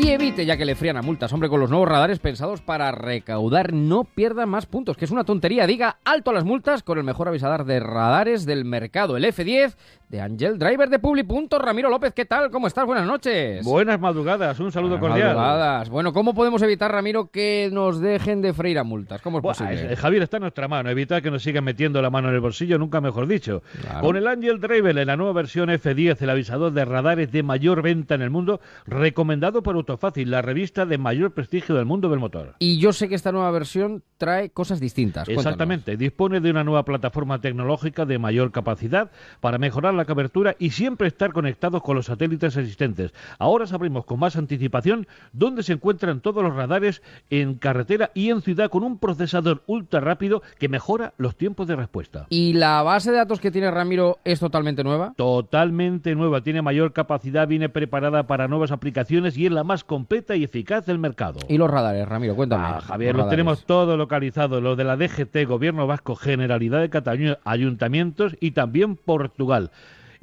Y 0.06 0.10
evite 0.10 0.46
ya 0.46 0.56
que 0.56 0.64
le 0.64 0.76
frían 0.76 0.96
a 0.96 1.02
multas, 1.02 1.32
hombre, 1.32 1.48
con 1.48 1.58
los 1.58 1.68
nuevos 1.68 1.88
radares 1.88 2.20
pensados 2.20 2.60
para 2.60 2.92
recaudar, 2.92 3.72
no 3.72 4.04
pierda 4.04 4.46
más 4.46 4.64
puntos, 4.64 4.96
que 4.96 5.04
es 5.04 5.10
una 5.10 5.24
tontería. 5.24 5.66
Diga 5.66 5.98
alto 6.04 6.30
a 6.30 6.32
las 6.32 6.44
multas 6.44 6.84
con 6.84 6.96
el 6.98 7.02
mejor 7.02 7.26
avisador 7.26 7.64
de 7.64 7.80
radares 7.80 8.46
del 8.46 8.64
mercado, 8.64 9.16
el 9.16 9.24
F10 9.24 9.74
de 10.08 10.20
Angel 10.20 10.60
Driver 10.60 10.88
de 10.88 11.00
Publi. 11.00 11.26
Ramiro 11.58 11.90
López, 11.90 12.12
¿qué 12.14 12.24
tal? 12.24 12.52
¿Cómo 12.52 12.68
estás? 12.68 12.86
Buenas 12.86 13.04
noches. 13.04 13.64
Buenas 13.64 13.98
madrugadas, 13.98 14.60
un 14.60 14.70
saludo 14.70 15.00
cordial. 15.00 15.34
Madrugadas. 15.34 15.90
Bueno, 15.90 16.12
¿cómo 16.12 16.34
podemos 16.34 16.62
evitar, 16.62 16.92
Ramiro, 16.92 17.32
que 17.32 17.68
nos 17.72 18.00
dejen 18.00 18.42
de 18.42 18.52
freír 18.52 18.78
a 18.78 18.84
multas? 18.84 19.20
¿Cómo 19.22 19.38
es 19.38 19.42
posible? 19.42 19.96
Javier 19.96 20.22
está 20.22 20.36
en 20.36 20.42
nuestra 20.42 20.68
mano, 20.68 20.88
evitar 20.88 21.20
que 21.20 21.32
nos 21.32 21.42
sigan 21.42 21.64
metiendo 21.64 22.00
la 22.00 22.10
mano 22.10 22.28
en 22.28 22.34
el 22.34 22.40
bolsillo, 22.40 22.78
nunca 22.78 23.00
mejor 23.00 23.26
dicho. 23.26 23.64
Con 24.00 24.16
el 24.16 24.28
Angel 24.28 24.60
Driver 24.60 24.96
en 24.96 25.08
la 25.08 25.16
nueva 25.16 25.32
versión 25.32 25.68
F10, 25.68 26.22
el 26.22 26.30
avisador 26.30 26.72
de 26.72 26.84
radares 26.84 27.32
de 27.32 27.42
mayor 27.42 27.82
venta 27.82 28.14
en 28.14 28.22
el 28.22 28.30
mundo, 28.30 28.60
recomendado 28.86 29.64
por 29.64 29.76
Autofácil, 29.96 30.30
la 30.30 30.42
revista 30.42 30.84
de 30.84 30.98
mayor 30.98 31.32
prestigio 31.32 31.74
del 31.74 31.86
mundo 31.86 32.10
del 32.10 32.18
motor. 32.18 32.56
Y 32.58 32.76
yo 32.76 32.92
sé 32.92 33.08
que 33.08 33.14
esta 33.14 33.32
nueva 33.32 33.50
versión 33.50 34.02
trae 34.18 34.50
cosas 34.50 34.78
distintas. 34.78 35.26
Exactamente, 35.26 35.96
dispone 35.96 36.40
de 36.40 36.50
una 36.50 36.64
nueva 36.64 36.84
plataforma 36.84 37.40
tecnológica 37.40 38.04
de 38.04 38.18
mayor 38.18 38.52
capacidad 38.52 39.10
para 39.40 39.56
mejorar 39.56 39.94
la 39.94 40.04
cobertura 40.04 40.54
y 40.58 40.70
siempre 40.70 41.08
estar 41.08 41.32
conectados 41.32 41.82
con 41.82 41.96
los 41.96 42.06
satélites 42.06 42.58
existentes. 42.58 43.14
Ahora 43.38 43.66
sabremos 43.66 44.04
con 44.04 44.20
más 44.20 44.36
anticipación 44.36 45.06
dónde 45.32 45.62
se 45.62 45.72
encuentran 45.72 46.20
todos 46.20 46.42
los 46.42 46.54
radares 46.54 47.00
en 47.30 47.54
carretera 47.54 48.10
y 48.12 48.28
en 48.28 48.42
ciudad 48.42 48.68
con 48.68 48.84
un 48.84 48.98
procesador 48.98 49.62
ultra 49.66 50.00
rápido 50.00 50.42
que 50.58 50.68
mejora 50.68 51.14
los 51.16 51.36
tiempos 51.36 51.66
de 51.68 51.76
respuesta. 51.76 52.26
¿Y 52.28 52.52
la 52.52 52.82
base 52.82 53.12
de 53.12 53.16
datos 53.16 53.40
que 53.40 53.50
tiene 53.50 53.70
Ramiro 53.70 54.18
es 54.24 54.40
totalmente 54.40 54.84
nueva? 54.84 55.14
Totalmente 55.16 56.14
nueva, 56.14 56.42
tiene 56.42 56.60
mayor 56.60 56.92
capacidad, 56.92 57.48
viene 57.48 57.70
preparada 57.70 58.26
para 58.26 58.46
nuevas 58.46 58.72
aplicaciones 58.72 59.38
y 59.38 59.46
es 59.46 59.52
la 59.52 59.64
más 59.64 59.84
completa 59.86 60.36
y 60.36 60.44
eficaz 60.44 60.86
del 60.86 60.98
mercado. 60.98 61.38
¿Y 61.48 61.58
los 61.58 61.70
radares, 61.70 62.06
Ramiro? 62.08 62.34
Cuéntame. 62.34 62.64
Ah, 62.66 62.80
Javier, 62.80 63.14
lo 63.14 63.28
tenemos 63.28 63.64
todo 63.64 63.96
localizado, 63.96 64.60
lo 64.60 64.76
de 64.76 64.84
la 64.84 64.96
DGT, 64.96 65.46
Gobierno 65.46 65.86
Vasco, 65.86 66.16
Generalidad 66.16 66.80
de 66.80 66.90
Cataluña, 66.90 67.38
ayuntamientos 67.44 68.36
y 68.40 68.50
también 68.50 68.96
Portugal. 68.96 69.70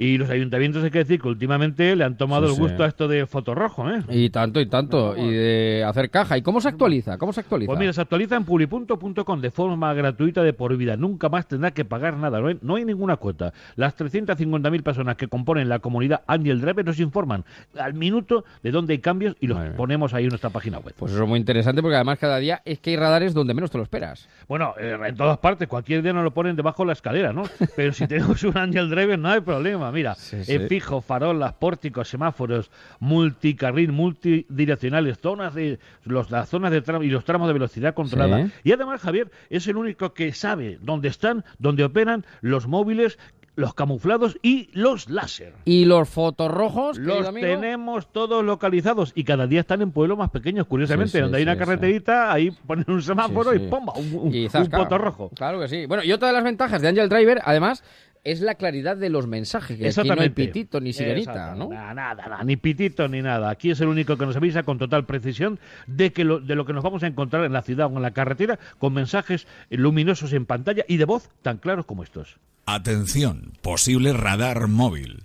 Y 0.03 0.17
los 0.17 0.29
ayuntamientos, 0.29 0.83
hay 0.83 0.91
que 0.91 0.99
decir 0.99 1.21
que 1.21 1.29
últimamente 1.29 1.95
le 1.95 2.03
han 2.03 2.17
tomado 2.17 2.47
el 2.47 2.53
gusto 2.55 2.83
a 2.83 2.87
esto 2.87 3.07
de 3.07 3.25
fotorrojo, 3.25 3.89
¿eh? 3.89 4.03
Y 4.09 4.29
tanto, 4.31 4.59
y 4.59 4.65
tanto. 4.65 5.15
y 5.15 5.31
de 5.31 5.85
hacer 5.87 6.09
caja. 6.09 6.37
¿Y 6.37 6.41
cómo 6.41 6.59
se 6.59 6.67
actualiza? 6.67 7.17
¿Cómo 7.17 7.31
se 7.31 7.39
actualiza? 7.39 7.67
Pues 7.67 7.79
mira, 7.79 7.93
se 7.93 8.01
actualiza 8.01 8.35
en 8.35 8.43
publi.com 8.43 9.39
de 9.39 9.49
forma 9.49 9.93
gratuita 9.93 10.43
de 10.43 10.51
por 10.51 10.75
vida. 10.75 10.97
Nunca 10.97 11.29
más 11.29 11.47
tendrá 11.47 11.71
que 11.71 11.85
pagar 11.85 12.17
nada. 12.17 12.41
No 12.61 12.75
hay, 12.75 12.83
ninguna 12.83 13.15
cuota. 13.15 13.53
Las 13.77 13.95
350.000 13.95 14.83
personas 14.83 15.15
que 15.15 15.29
componen 15.29 15.69
la 15.69 15.79
comunidad 15.79 16.23
Angel 16.27 16.59
Driver 16.59 16.83
nos 16.83 16.99
informan 16.99 17.45
al 17.79 17.93
minuto 17.93 18.43
de 18.61 18.71
dónde 18.71 18.95
hay 18.95 18.99
cambios 18.99 19.37
y 19.39 19.47
los 19.47 19.57
ponemos 19.77 20.13
ahí 20.13 20.25
en 20.25 20.31
nuestra 20.31 20.49
página 20.49 20.79
web. 20.79 20.95
Pues 20.97 21.13
eso 21.13 21.23
es 21.23 21.29
muy 21.29 21.39
interesante 21.39 21.81
porque 21.81 21.95
además 21.95 22.19
cada 22.19 22.39
día 22.39 22.61
es 22.65 22.79
que 22.79 22.89
hay 22.89 22.97
radares 22.97 23.33
donde 23.33 23.53
menos 23.53 23.71
te 23.71 23.77
lo 23.77 23.83
esperas. 23.85 24.27
Bueno, 24.49 24.73
eh, 24.77 24.97
en 25.01 25.15
todas 25.15 25.37
partes. 25.37 25.69
Cualquier 25.69 26.01
día 26.01 26.11
nos 26.11 26.25
lo 26.25 26.33
ponen 26.33 26.57
debajo 26.57 26.83
de 26.83 26.87
la 26.87 26.93
escalera, 26.93 27.31
¿no? 27.31 27.43
Pero 27.77 27.93
si 27.93 28.05
tenemos 28.05 28.43
un 28.43 28.57
Angel 28.57 28.89
Driver 28.89 29.17
no 29.17 29.29
hay 29.29 29.39
problema 29.39 29.92
mira, 29.93 30.15
sí. 30.15 30.37
en 30.47 30.67
fijo, 30.67 31.01
farolas, 31.01 31.53
pórticos, 31.53 32.09
semáforos, 32.09 32.69
multicarril, 32.99 33.91
multidireccionales, 33.91 35.19
zonas 35.19 35.53
de 35.53 35.79
los, 36.03 36.31
las 36.31 36.49
zonas 36.49 36.71
de 36.71 36.81
tramo 36.81 37.03
y 37.03 37.09
los 37.09 37.23
tramos 37.25 37.47
de 37.47 37.53
velocidad 37.53 37.93
controlada. 37.93 38.45
Sí. 38.47 38.51
Y 38.65 38.71
además, 38.71 39.01
Javier, 39.01 39.31
es 39.49 39.67
el 39.67 39.77
único 39.77 40.13
que 40.13 40.33
sabe 40.33 40.77
dónde 40.81 41.07
están, 41.09 41.45
dónde 41.59 41.83
operan 41.83 42.25
los 42.41 42.67
móviles, 42.67 43.17
los 43.55 43.75
camuflados 43.75 44.39
y 44.41 44.69
los 44.73 45.09
láser. 45.11 45.53
¿Y 45.63 45.85
los 45.85 46.09
fotorrojos? 46.09 46.97
Los 46.97 47.27
amigo? 47.27 47.45
tenemos 47.45 48.11
todos 48.11 48.43
localizados 48.43 49.11
y 49.13 49.23
cada 49.25 49.45
día 49.45 49.59
están 49.59 49.83
en 49.83 49.91
pueblos 49.91 50.17
más 50.17 50.31
pequeños, 50.31 50.65
curiosamente, 50.65 51.11
Sí, 51.11 51.17
sí, 51.19 51.21
donde 51.21 51.37
hay 51.37 51.43
sí, 51.43 51.49
una 51.49 51.53
sí. 51.53 51.59
carreterita, 51.59 52.33
ahí 52.33 52.49
ponen 52.49 52.85
un 52.87 53.03
semáforo 53.03 53.51
Sí, 53.51 53.57
y 53.57 53.59
sí. 53.59 53.67
¡pomba! 53.69 53.93
Un, 53.93 54.15
un, 54.15 54.33
Y 54.33 54.45
un 54.45 54.49
zasca. 54.49 54.75
poto 54.77 54.97
rojo. 54.97 55.29
Claro 55.35 55.59
que 55.59 55.67
sí. 55.67 55.85
Bueno, 55.85 56.03
y 56.03 56.11
otra 56.11 56.29
de 56.29 56.33
las 56.33 56.43
ventajas 56.43 56.81
de 56.81 56.87
Angel 56.87 57.07
Driver, 57.09 57.41
además, 57.45 57.83
es 58.23 58.41
la 58.41 58.55
claridad 58.55 58.95
de 58.97 59.09
los 59.09 59.27
mensajes. 59.27 59.77
Que 59.77 59.87
aquí 59.89 60.09
no 60.09 60.21
hay 60.21 60.29
pitito 60.29 60.79
ni 60.79 60.93
sirenita. 60.93 61.55
¿no? 61.55 61.69
Nada, 61.69 61.93
nada, 61.93 62.27
nada, 62.27 62.43
ni 62.43 62.55
pitito 62.55 63.07
ni 63.07 63.21
nada. 63.21 63.49
Aquí 63.49 63.71
es 63.71 63.81
el 63.81 63.87
único 63.87 64.17
que 64.17 64.25
nos 64.25 64.35
avisa 64.35 64.63
con 64.63 64.77
total 64.77 65.05
precisión 65.05 65.59
de 65.87 66.13
que 66.13 66.23
lo, 66.23 66.39
de 66.39 66.55
lo 66.55 66.65
que 66.65 66.73
nos 66.73 66.83
vamos 66.83 67.03
a 67.03 67.07
encontrar 67.07 67.43
en 67.43 67.53
la 67.53 67.61
ciudad 67.61 67.91
o 67.91 67.95
en 67.97 68.01
la 68.01 68.11
carretera 68.11 68.59
con 68.79 68.93
mensajes 68.93 69.47
luminosos 69.69 70.33
en 70.33 70.45
pantalla 70.45 70.85
y 70.87 70.97
de 70.97 71.05
voz 71.05 71.29
tan 71.41 71.57
claros 71.57 71.85
como 71.85 72.03
estos. 72.03 72.37
Atención, 72.65 73.53
posible 73.61 74.13
radar 74.13 74.67
móvil. 74.67 75.23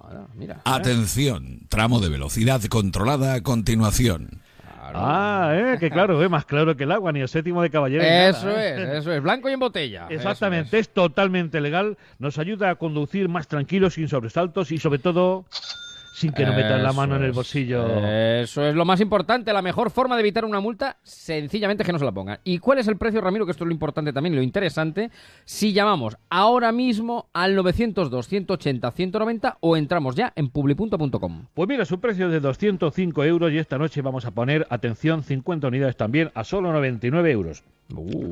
Ahora, 0.00 0.26
mira. 0.34 0.60
Atención, 0.64 1.60
tramo 1.68 2.00
de 2.00 2.08
velocidad 2.08 2.62
controlada 2.64 3.34
a 3.34 3.42
continuación. 3.42 4.39
Ah, 4.94 5.52
eh, 5.54 5.76
que 5.78 5.90
claro, 5.90 6.22
eh, 6.22 6.28
más 6.28 6.44
claro 6.44 6.76
que 6.76 6.84
el 6.84 6.92
agua, 6.92 7.12
ni 7.12 7.20
el 7.20 7.28
séptimo 7.28 7.62
de 7.62 7.70
caballero. 7.70 8.02
nada, 8.02 8.28
Eso 8.28 8.50
eh. 8.50 8.82
es, 8.82 8.88
eso 9.00 9.12
es. 9.12 9.22
Blanco 9.22 9.48
y 9.48 9.52
en 9.52 9.60
botella. 9.60 10.06
Exactamente, 10.08 10.78
es. 10.78 10.88
totalmente 10.88 11.60
legal, 11.60 11.96
nos 12.18 12.38
ayuda 12.38 12.70
a 12.70 12.74
conducir 12.76 13.28
más 13.28 13.48
tranquilos, 13.48 13.94
sin 13.94 14.08
sobresaltos 14.08 14.72
y 14.72 14.78
sobre 14.78 14.98
todo 14.98 15.44
sin 16.20 16.32
que 16.32 16.44
nos 16.44 16.54
metan 16.54 16.82
la 16.82 16.92
mano 16.92 17.16
en 17.16 17.24
el 17.24 17.32
bolsillo. 17.32 18.04
Eso 18.04 18.66
es 18.66 18.74
lo 18.74 18.84
más 18.84 19.00
importante. 19.00 19.54
La 19.54 19.62
mejor 19.62 19.90
forma 19.90 20.16
de 20.16 20.20
evitar 20.20 20.44
una 20.44 20.60
multa, 20.60 20.98
sencillamente 21.02 21.82
es 21.82 21.86
que 21.86 21.94
no 21.94 21.98
se 21.98 22.04
la 22.04 22.12
pongan. 22.12 22.40
¿Y 22.44 22.58
cuál 22.58 22.78
es 22.78 22.88
el 22.88 22.98
precio, 22.98 23.22
Ramiro? 23.22 23.46
Que 23.46 23.52
esto 23.52 23.64
es 23.64 23.68
lo 23.68 23.72
importante 23.72 24.12
también, 24.12 24.36
lo 24.36 24.42
interesante. 24.42 25.10
Si 25.46 25.72
llamamos 25.72 26.18
ahora 26.28 26.72
mismo 26.72 27.30
al 27.32 27.56
902-180-190 27.56 29.56
o 29.60 29.78
entramos 29.78 30.14
ya 30.14 30.34
en 30.36 30.50
publi.com. 30.50 31.46
Pues 31.54 31.68
mira, 31.68 31.86
su 31.86 32.00
precio 32.00 32.26
es 32.26 32.32
de 32.32 32.40
205 32.40 33.24
euros 33.24 33.50
y 33.52 33.56
esta 33.56 33.78
noche 33.78 34.02
vamos 34.02 34.26
a 34.26 34.32
poner, 34.32 34.66
atención, 34.68 35.22
50 35.22 35.68
unidades 35.68 35.96
también 35.96 36.32
a 36.34 36.44
solo 36.44 36.70
99 36.72 37.30
euros. 37.30 37.64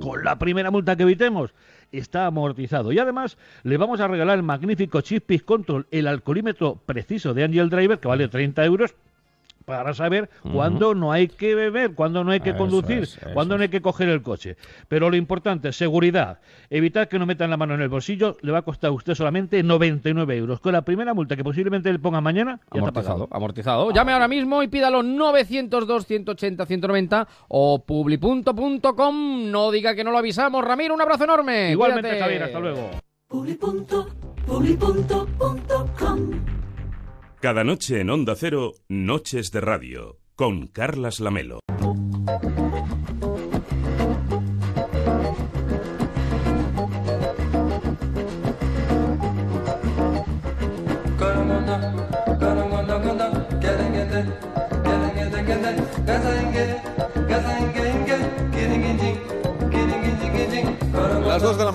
Con 0.01 0.25
la 0.25 0.39
primera 0.39 0.71
multa 0.71 0.95
que 0.95 1.05
evitemos, 1.05 1.55
está 1.93 2.27
amortizado. 2.27 2.93
Y 2.93 2.99
además 2.99 3.39
le 3.63 3.77
vamos 3.77 4.01
a 4.01 4.09
regalar 4.09 4.37
el 4.37 4.43
magnífico 4.43 5.01
Chispis 5.01 5.43
Control, 5.43 5.87
el 5.91 6.07
alcoholímetro 6.07 6.81
preciso 6.87 7.35
de 7.35 7.45
Angel 7.45 7.71
Driver, 7.71 7.99
que 7.99 8.09
vale 8.09 8.29
30 8.29 8.65
euros. 8.65 8.95
Para 9.69 9.93
saber 9.93 10.31
cuándo 10.51 10.95
no 10.95 11.13
hay 11.13 11.29
que 11.29 11.55
beber, 11.55 11.95
cuándo 11.95 12.25
no 12.25 12.31
hay 12.31 12.41
que 12.41 12.49
Eso 12.51 12.59
conducir, 12.59 13.03
es, 13.03 13.19
cuándo 13.35 13.59
no 13.59 13.63
hay 13.63 13.69
que 13.69 13.83
coger 13.83 14.09
el 14.09 14.23
coche. 14.23 14.57
Pero 14.89 15.11
lo 15.11 15.17
importante 15.17 15.69
es 15.69 15.77
seguridad. 15.77 16.39
Evitar 16.71 17.09
que 17.09 17.19
no 17.19 17.27
metan 17.27 17.51
la 17.51 17.59
mano 17.59 17.75
en 17.75 17.83
el 17.83 17.91
bolsillo 17.91 18.39
le 18.41 18.51
va 18.51 18.61
a 18.61 18.63
costar 18.63 18.89
a 18.89 18.93
usted 18.93 19.15
solamente 19.15 19.63
99 19.63 20.39
euros. 20.39 20.61
Con 20.61 20.73
la 20.73 20.81
primera 20.81 21.13
multa 21.13 21.37
que 21.37 21.45
posiblemente 21.45 21.93
le 21.93 21.99
ponga 21.99 22.23
mañana, 22.23 22.61
ya 22.73 22.81
está 22.81 22.93
pagado. 22.93 23.29
Amortizado, 23.31 23.37
amortizado. 23.37 23.93
Llame 23.93 24.13
ahora 24.13 24.27
mismo 24.27 24.63
y 24.63 24.69
pídalo 24.69 25.03
902-180-190 25.03 27.27
o 27.49 27.85
publi.com. 27.85 29.51
No 29.51 29.71
diga 29.71 29.95
que 29.95 30.03
no 30.03 30.13
lo 30.13 30.19
avisamos. 30.19 30.65
Ramiro, 30.65 30.95
un 30.95 31.03
abrazo 31.03 31.25
enorme. 31.25 31.73
Igualmente, 31.73 32.09
Cuídate. 32.09 32.25
Javier, 32.25 32.45
hasta 32.45 32.59
luego. 32.59 32.89
Cada 37.41 37.63
noche 37.63 38.01
en 38.01 38.11
Onda 38.11 38.35
Cero, 38.35 38.75
Noches 38.89 39.53
de 39.53 39.61
Radio, 39.61 40.19
con 40.35 40.67
Carlas 40.67 41.21
Lamelo. 41.21 41.61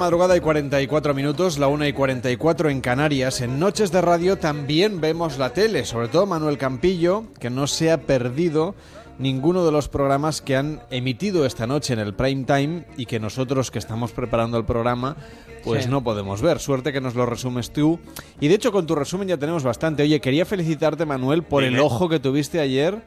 Madrugada 0.04 0.36
y 0.36 0.42
44 0.42 1.14
minutos, 1.14 1.58
la 1.58 1.70
1 1.70 1.88
y 1.88 1.94
44 1.94 2.70
en 2.70 2.82
Canarias. 2.82 3.40
En 3.40 3.58
Noches 3.58 3.90
de 3.90 4.02
Radio 4.02 4.38
también 4.38 5.00
vemos 5.00 5.38
la 5.38 5.54
tele, 5.54 5.86
sobre 5.86 6.10
todo 6.10 6.26
Manuel 6.26 6.58
Campillo, 6.58 7.24
que 7.40 7.50
no 7.50 7.68
se 7.68 7.90
ha 7.90 8.02
perdido 8.02 8.76
ninguno 9.18 9.66
de 9.66 9.72
los 9.72 9.88
programas 9.88 10.42
que 10.42 10.58
han 10.58 10.82
emitido 10.92 11.46
esta 11.46 11.68
noche 11.68 11.94
en 11.94 12.00
el 12.00 12.14
prime 12.14 12.44
time 12.44 12.84
y 12.98 13.06
que 13.06 13.22
nosotros 13.22 13.72
que 13.72 13.80
estamos 13.80 14.12
preparando 14.12 14.58
el 14.58 14.66
programa 14.66 15.16
pues 15.64 15.86
Sí. 15.86 15.90
no 15.90 16.04
podemos 16.04 16.42
ver. 16.42 16.60
Suerte 16.60 16.92
que 16.92 17.00
nos 17.00 17.16
lo 17.16 17.26
resumes 17.26 17.72
tú. 17.72 17.98
Y 18.42 18.50
de 18.50 18.56
hecho 18.56 18.74
con 18.74 18.86
tu 18.86 18.96
resumen 18.96 19.30
ya 19.30 19.38
tenemos 19.38 19.64
bastante. 19.64 20.04
Oye, 20.04 20.20
quería 20.20 20.46
felicitarte 20.46 21.06
Manuel 21.06 21.44
por 21.44 21.64
Dime. 21.64 21.76
el 21.78 21.80
ojo 21.82 22.10
que 22.10 22.20
tuviste 22.20 22.60
ayer 22.60 23.02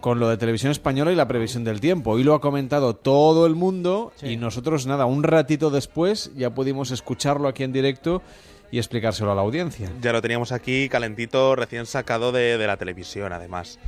con 0.00 0.20
lo 0.20 0.28
de 0.28 0.36
televisión 0.36 0.70
española 0.72 1.12
y 1.12 1.16
la 1.16 1.26
previsión 1.28 1.64
del 1.64 1.80
tiempo. 1.80 2.12
Hoy 2.12 2.22
lo 2.24 2.34
ha 2.34 2.40
comentado 2.40 2.94
todo 2.94 3.46
el 3.46 3.54
mundo 3.54 4.12
y 4.22 4.36
nosotros, 4.36 4.86
nada, 4.86 5.06
un 5.06 5.22
ratito 5.24 5.70
después 5.70 6.30
ya 6.36 6.50
pudimos 6.50 6.90
escucharlo 6.90 7.48
aquí 7.48 7.64
en 7.64 7.72
directo 7.72 8.22
y 8.70 8.78
explicárselo 8.78 9.32
a 9.32 9.34
la 9.34 9.40
audiencia. 9.40 9.90
Ya 10.00 10.12
lo 10.12 10.22
teníamos 10.22 10.52
aquí 10.52 10.88
calentito, 10.88 11.56
recién 11.56 11.86
sacado 11.86 12.30
de, 12.32 12.58
de 12.58 12.66
la 12.66 12.76
televisión, 12.76 13.32
además. 13.32 13.78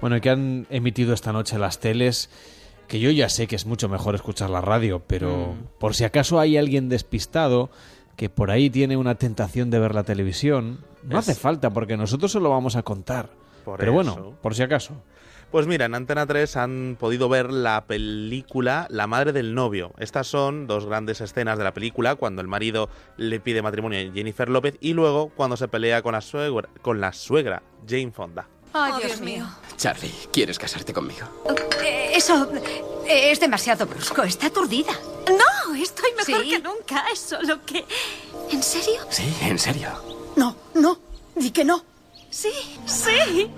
Bueno, 0.00 0.16
y 0.16 0.20
que 0.20 0.30
han 0.30 0.66
emitido 0.70 1.14
esta 1.14 1.32
noche 1.32 1.58
las 1.58 1.78
teles, 1.80 2.28
que 2.88 3.00
yo 3.00 3.10
ya 3.10 3.28
sé 3.30 3.46
que 3.46 3.56
es 3.56 3.64
mucho 3.64 3.88
mejor 3.88 4.14
escuchar 4.14 4.50
la 4.50 4.60
radio, 4.60 5.00
pero 5.06 5.54
Mm. 5.54 5.78
por 5.78 5.94
si 5.94 6.04
acaso 6.04 6.38
hay 6.40 6.58
alguien 6.58 6.88
despistado 6.90 7.70
que 8.16 8.28
por 8.28 8.50
ahí 8.50 8.68
tiene 8.68 8.96
una 8.98 9.14
tentación 9.14 9.70
de 9.70 9.78
ver 9.78 9.94
la 9.94 10.02
televisión, 10.04 10.80
no 11.04 11.18
Es- 11.18 11.28
hace 11.30 11.40
falta 11.40 11.70
porque 11.70 11.96
nosotros 11.96 12.30
se 12.32 12.40
lo 12.40 12.50
vamos 12.50 12.76
a 12.76 12.82
contar. 12.82 13.30
Por 13.64 13.78
pero 13.78 13.94
bueno, 13.94 14.34
por 14.42 14.54
si 14.54 14.62
acaso. 14.62 14.92
Pues 15.54 15.68
mira, 15.68 15.84
en 15.86 15.94
Antena 15.94 16.26
3 16.26 16.56
han 16.56 16.96
podido 16.98 17.28
ver 17.28 17.52
la 17.52 17.84
película 17.86 18.88
La 18.90 19.06
madre 19.06 19.32
del 19.32 19.54
novio. 19.54 19.92
Estas 19.98 20.26
son 20.26 20.66
dos 20.66 20.84
grandes 20.84 21.20
escenas 21.20 21.58
de 21.58 21.62
la 21.62 21.72
película, 21.72 22.16
cuando 22.16 22.42
el 22.42 22.48
marido 22.48 22.88
le 23.18 23.38
pide 23.38 23.62
matrimonio 23.62 24.00
a 24.00 24.12
Jennifer 24.12 24.48
López 24.48 24.74
y 24.80 24.94
luego 24.94 25.28
cuando 25.28 25.56
se 25.56 25.68
pelea 25.68 26.02
con 26.02 26.10
la 26.10 26.22
suegra, 26.22 26.68
con 26.82 27.00
la 27.00 27.12
suegra 27.12 27.62
Jane 27.88 28.10
Fonda. 28.10 28.48
Ay, 28.72 28.94
Dios 29.04 29.20
mío. 29.20 29.46
Charlie, 29.76 30.10
¿quieres 30.32 30.58
casarte 30.58 30.92
conmigo? 30.92 31.28
Eh, 31.84 32.10
eso 32.16 32.50
eh, 33.06 33.30
es 33.30 33.38
demasiado 33.38 33.86
brusco. 33.86 34.24
Está 34.24 34.48
aturdida. 34.48 34.92
No, 35.28 35.72
estoy 35.76 36.10
mejor 36.16 36.42
Sí. 36.42 36.50
que 36.50 36.58
nunca. 36.58 37.04
Es 37.12 37.20
solo 37.20 37.64
que... 37.64 37.84
¿En 38.50 38.60
serio? 38.60 39.02
Sí, 39.08 39.32
en 39.42 39.60
serio. 39.60 39.90
No, 40.34 40.56
no. 40.74 40.98
Di 41.36 41.52
que 41.52 41.64
no. 41.64 41.84
Sí, 42.28 42.50
sí, 42.86 43.12
sí. 43.26 43.48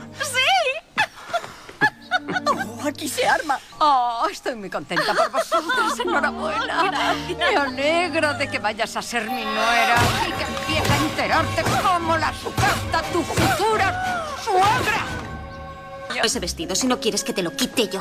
Oh, 2.46 2.86
aquí 2.88 3.08
se 3.08 3.26
arma. 3.26 3.58
Oh, 3.78 4.26
estoy 4.30 4.54
muy 4.54 4.70
contenta 4.70 5.14
por 5.14 5.30
vosotros. 5.30 5.98
Enhorabuena. 6.00 7.14
Me 7.36 7.56
alegro 7.56 8.34
de 8.34 8.48
que 8.48 8.58
vayas 8.58 8.96
a 8.96 9.02
ser 9.02 9.28
mi 9.30 9.44
nuera 9.44 9.96
y 10.28 10.32
que 10.32 10.44
empieces 10.44 10.90
a 10.90 10.96
enterarte 10.96 11.62
cómo 11.82 12.16
la 12.16 12.32
sucata 12.34 13.02
tu 13.12 13.22
futura 13.22 14.26
suegra. 14.44 15.04
Ese 16.22 16.40
vestido 16.40 16.74
si 16.74 16.86
no 16.86 16.98
quieres 16.98 17.24
que 17.24 17.32
te 17.32 17.42
lo 17.42 17.52
quite 17.52 17.88
yo. 17.88 18.00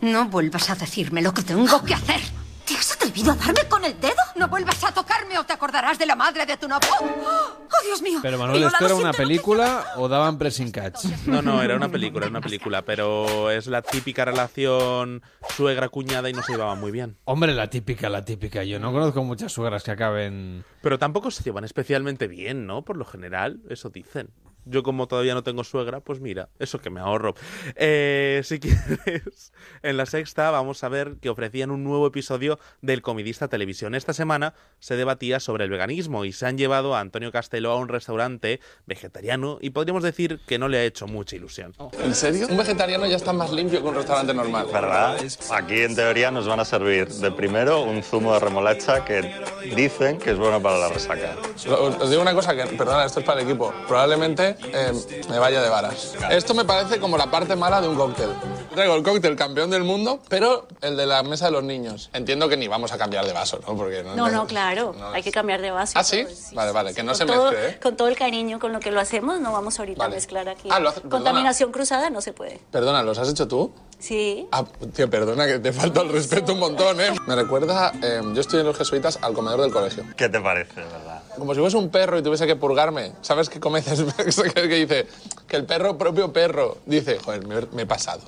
No 0.00 0.26
vuelvas 0.26 0.70
a 0.70 0.74
decirme 0.74 1.22
lo 1.22 1.32
que 1.32 1.42
tengo 1.42 1.82
que 1.84 1.94
hacer. 1.94 2.20
¿Te 2.66 2.74
has 2.74 2.92
atrevido 2.92 3.30
a 3.30 3.36
darme 3.36 3.64
con 3.68 3.84
el 3.84 3.98
dedo? 4.00 4.16
No 4.34 4.48
vuelvas 4.48 4.82
a 4.82 4.92
tocarme 4.92 5.38
o 5.38 5.44
te 5.44 5.52
acordarás 5.52 5.98
de 6.00 6.06
la 6.06 6.16
madre 6.16 6.44
de 6.44 6.56
tu 6.56 6.66
novio. 6.66 6.88
¡Oh, 7.00 7.84
Dios 7.84 8.02
mío! 8.02 8.18
Pero 8.20 8.38
Manuel, 8.38 8.58
Viola, 8.58 8.72
¿esto 8.72 8.86
era 8.86 8.94
una 8.96 9.12
película 9.12 9.92
o 9.96 10.08
daban 10.08 10.36
pressing 10.36 10.72
catch? 10.72 11.04
No, 11.26 11.42
no, 11.42 11.62
era 11.62 11.76
una 11.76 11.88
película, 11.88 12.26
era 12.26 12.30
una 12.30 12.40
película, 12.40 12.82
pero 12.82 13.52
es 13.52 13.68
la 13.68 13.82
típica 13.82 14.24
relación 14.24 15.22
suegra-cuñada 15.50 16.28
y 16.28 16.32
no 16.32 16.42
se 16.42 16.52
llevaban 16.52 16.80
muy 16.80 16.90
bien. 16.90 17.16
Hombre, 17.24 17.54
la 17.54 17.70
típica, 17.70 18.08
la 18.08 18.24
típica. 18.24 18.64
Yo 18.64 18.80
no 18.80 18.92
conozco 18.92 19.22
muchas 19.22 19.52
suegras 19.52 19.84
que 19.84 19.92
acaben... 19.92 20.64
Pero 20.82 20.98
tampoco 20.98 21.30
se 21.30 21.44
llevan 21.44 21.64
especialmente 21.64 22.26
bien, 22.26 22.66
¿no? 22.66 22.82
Por 22.82 22.96
lo 22.96 23.04
general, 23.04 23.60
eso 23.70 23.90
dicen. 23.90 24.30
Yo 24.68 24.82
como 24.82 25.06
todavía 25.06 25.34
no 25.34 25.44
tengo 25.44 25.62
suegra, 25.62 26.00
pues 26.00 26.20
mira, 26.20 26.48
eso 26.58 26.80
que 26.80 26.90
me 26.90 27.00
ahorro. 27.00 27.34
Eh, 27.76 28.42
si 28.44 28.58
quieres, 28.60 29.52
en 29.82 29.96
la 29.96 30.06
sexta 30.06 30.50
vamos 30.50 30.82
a 30.82 30.88
ver 30.88 31.16
que 31.20 31.28
ofrecían 31.28 31.70
un 31.70 31.84
nuevo 31.84 32.06
episodio 32.08 32.58
del 32.82 33.00
Comidista 33.00 33.46
Televisión. 33.46 33.94
Esta 33.94 34.12
semana 34.12 34.54
se 34.80 34.96
debatía 34.96 35.38
sobre 35.38 35.64
el 35.64 35.70
veganismo 35.70 36.24
y 36.24 36.32
se 36.32 36.46
han 36.46 36.58
llevado 36.58 36.96
a 36.96 37.00
Antonio 37.00 37.30
Castelo 37.30 37.70
a 37.70 37.76
un 37.76 37.88
restaurante 37.88 38.60
vegetariano 38.86 39.58
y 39.60 39.70
podríamos 39.70 40.02
decir 40.02 40.40
que 40.46 40.58
no 40.58 40.68
le 40.68 40.78
ha 40.78 40.84
hecho 40.84 41.06
mucha 41.06 41.36
ilusión. 41.36 41.72
¿En 42.02 42.14
serio? 42.14 42.48
Un 42.48 42.56
vegetariano 42.56 43.06
ya 43.06 43.16
está 43.16 43.32
más 43.32 43.52
limpio 43.52 43.80
que 43.80 43.88
un 43.88 43.94
restaurante 43.94 44.34
normal. 44.34 44.66
¿Verdad? 44.72 45.16
Aquí 45.52 45.82
en 45.82 45.94
teoría 45.94 46.32
nos 46.32 46.48
van 46.48 46.58
a 46.58 46.64
servir 46.64 47.06
de 47.08 47.30
primero 47.30 47.82
un 47.82 48.02
zumo 48.02 48.32
de 48.32 48.40
remolacha 48.40 49.04
que 49.04 49.32
dicen 49.76 50.18
que 50.18 50.30
es 50.32 50.38
bueno 50.38 50.60
para 50.60 50.78
la 50.78 50.88
resaca. 50.88 51.36
Os 51.54 52.06
os 52.06 52.10
digo 52.10 52.22
una 52.22 52.34
cosa, 52.34 52.54
que, 52.54 52.64
perdona, 52.76 53.04
esto 53.04 53.20
es 53.20 53.26
para 53.26 53.40
el 53.40 53.48
equipo. 53.48 53.72
Probablemente 53.86 54.55
eh, 54.64 54.92
me 55.28 55.38
vaya 55.38 55.60
de 55.62 55.68
varas. 55.68 56.14
Esto 56.30 56.54
me 56.54 56.64
parece 56.64 56.98
como 56.98 57.16
la 57.16 57.30
parte 57.30 57.56
mala 57.56 57.80
de 57.80 57.88
un 57.88 57.96
cóctel. 57.96 58.30
Traigo 58.74 58.94
el 58.94 59.02
cóctel 59.02 59.36
campeón 59.36 59.70
del 59.70 59.84
mundo, 59.84 60.20
pero 60.28 60.66
el 60.80 60.96
de 60.96 61.06
la 61.06 61.22
mesa 61.22 61.46
de 61.46 61.52
los 61.52 61.64
niños. 61.64 62.10
Entiendo 62.12 62.48
que 62.48 62.56
ni 62.56 62.68
vamos 62.68 62.92
a 62.92 62.98
cambiar 62.98 63.24
de 63.26 63.32
vaso, 63.32 63.60
¿no? 63.66 63.76
Porque 63.76 64.02
no, 64.02 64.14
No, 64.14 64.28
no, 64.28 64.46
claro, 64.46 64.94
hay 65.12 65.22
que 65.22 65.32
cambiar 65.32 65.60
de 65.62 65.70
vaso. 65.70 65.98
¿Ah, 65.98 66.04
sí? 66.04 66.26
Vale, 66.52 66.72
vale, 66.72 66.94
que 66.94 67.02
no 67.02 67.12
con 67.12 67.16
se 67.18 67.26
todo, 67.26 67.50
mezcle, 67.50 67.68
¿eh? 67.70 67.80
Con 67.80 67.96
todo 67.96 68.08
el 68.08 68.16
cariño 68.16 68.58
con 68.58 68.72
lo 68.72 68.80
que 68.80 68.90
lo 68.90 69.00
hacemos, 69.00 69.40
no 69.40 69.52
vamos 69.52 69.78
ahorita 69.78 70.04
a 70.04 70.08
mezclar 70.08 70.48
aquí. 70.48 70.68
Ah, 70.70 70.80
lo 70.80 70.90
hace-. 70.90 71.02
Contaminación 71.02 71.72
cruzada 71.72 72.10
no 72.10 72.20
se 72.20 72.32
puede. 72.32 72.60
Perdona, 72.70 73.02
¿los 73.02 73.18
has 73.18 73.28
hecho 73.28 73.48
tú? 73.48 73.72
Sí. 73.98 74.46
Ah, 74.52 74.64
tío, 74.94 75.08
perdona, 75.08 75.46
que 75.46 75.58
te 75.58 75.72
falta 75.72 76.02
el 76.02 76.10
respeto 76.10 76.52
un 76.52 76.58
montón, 76.58 77.00
¿eh? 77.00 77.12
Me 77.26 77.34
recuerda, 77.34 77.92
eh, 78.02 78.20
yo 78.34 78.40
estoy 78.40 78.60
en 78.60 78.66
los 78.66 78.76
jesuitas 78.76 79.18
al 79.22 79.32
comedor 79.32 79.62
del 79.62 79.72
colegio. 79.72 80.04
¿Qué 80.16 80.28
te 80.28 80.38
parece, 80.40 80.74
verdad? 80.76 81.15
Como 81.38 81.54
si 81.54 81.60
fuese 81.60 81.76
un 81.76 81.90
perro 81.90 82.18
y 82.18 82.22
tuviese 82.22 82.46
que 82.46 82.56
purgarme. 82.56 83.12
¿Sabes 83.22 83.48
qué 83.48 83.60
comeces? 83.60 84.02
que 84.54 84.66
dice 84.66 85.06
que 85.46 85.56
el 85.56 85.64
perro, 85.64 85.96
propio 85.98 86.32
perro, 86.32 86.78
dice, 86.86 87.18
joder, 87.18 87.46
me, 87.46 87.60
me 87.72 87.82
he 87.82 87.86
pasado. 87.86 88.22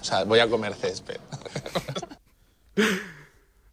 O 0.00 0.04
sea, 0.04 0.24
voy 0.24 0.40
a 0.40 0.48
comer 0.48 0.74
césped. 0.74 1.18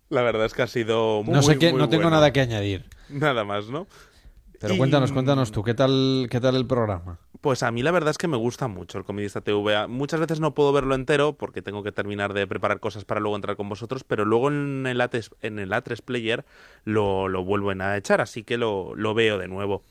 La 0.09 0.21
verdad 0.23 0.45
es 0.45 0.53
que 0.53 0.61
ha 0.63 0.67
sido 0.67 1.23
muy, 1.23 1.33
No 1.33 1.41
sé 1.43 1.57
qué, 1.57 1.71
muy 1.71 1.79
no 1.79 1.89
tengo 1.89 2.03
bueno. 2.03 2.17
nada 2.17 2.33
que 2.33 2.41
añadir. 2.41 2.85
Nada 3.09 3.43
más, 3.43 3.67
¿no? 3.67 3.87
Pero 4.59 4.73
Y- 4.75 4.77
cuéntanos, 4.77 5.11
cuéntanos 5.11 5.51
tú, 5.51 5.63
¿qué 5.63 5.73
tal, 5.73 6.27
qué 6.29 6.39
tal 6.39 6.55
el 6.55 6.67
programa? 6.67 7.17
Pues 7.41 7.63
a 7.63 7.71
mí 7.71 7.81
la 7.81 7.91
verdad 7.91 8.11
es 8.11 8.17
que 8.17 8.27
me 8.27 8.35
gusta 8.35 8.67
mucho 8.67 8.97
el 8.97 9.05
Comidista 9.05 9.39
TV. 9.39 9.87
Muchas 9.87 10.19
veces 10.19 10.41
no 10.41 10.53
puedo 10.53 10.73
verlo 10.73 10.93
entero 10.95 11.33
porque 11.33 11.61
tengo 11.61 11.83
que 11.83 11.93
terminar 11.93 12.33
de 12.33 12.45
preparar 12.45 12.81
cosas 12.81 13.05
para 13.05 13.21
luego 13.21 13.37
entrar 13.37 13.55
con 13.55 13.69
vosotros, 13.69 14.03
pero 14.03 14.25
luego 14.25 14.49
en 14.49 14.85
el 14.85 14.99
A3, 14.99 15.31
en 15.41 15.59
el 15.59 15.71
A3 15.71 16.01
Player 16.01 16.43
lo, 16.83 17.29
lo 17.29 17.45
vuelven 17.45 17.79
a 17.81 17.95
echar, 17.95 18.19
así 18.19 18.43
que 18.43 18.57
lo, 18.57 18.93
lo 18.95 19.13
veo 19.13 19.37
de 19.37 19.47
nuevo. 19.47 19.83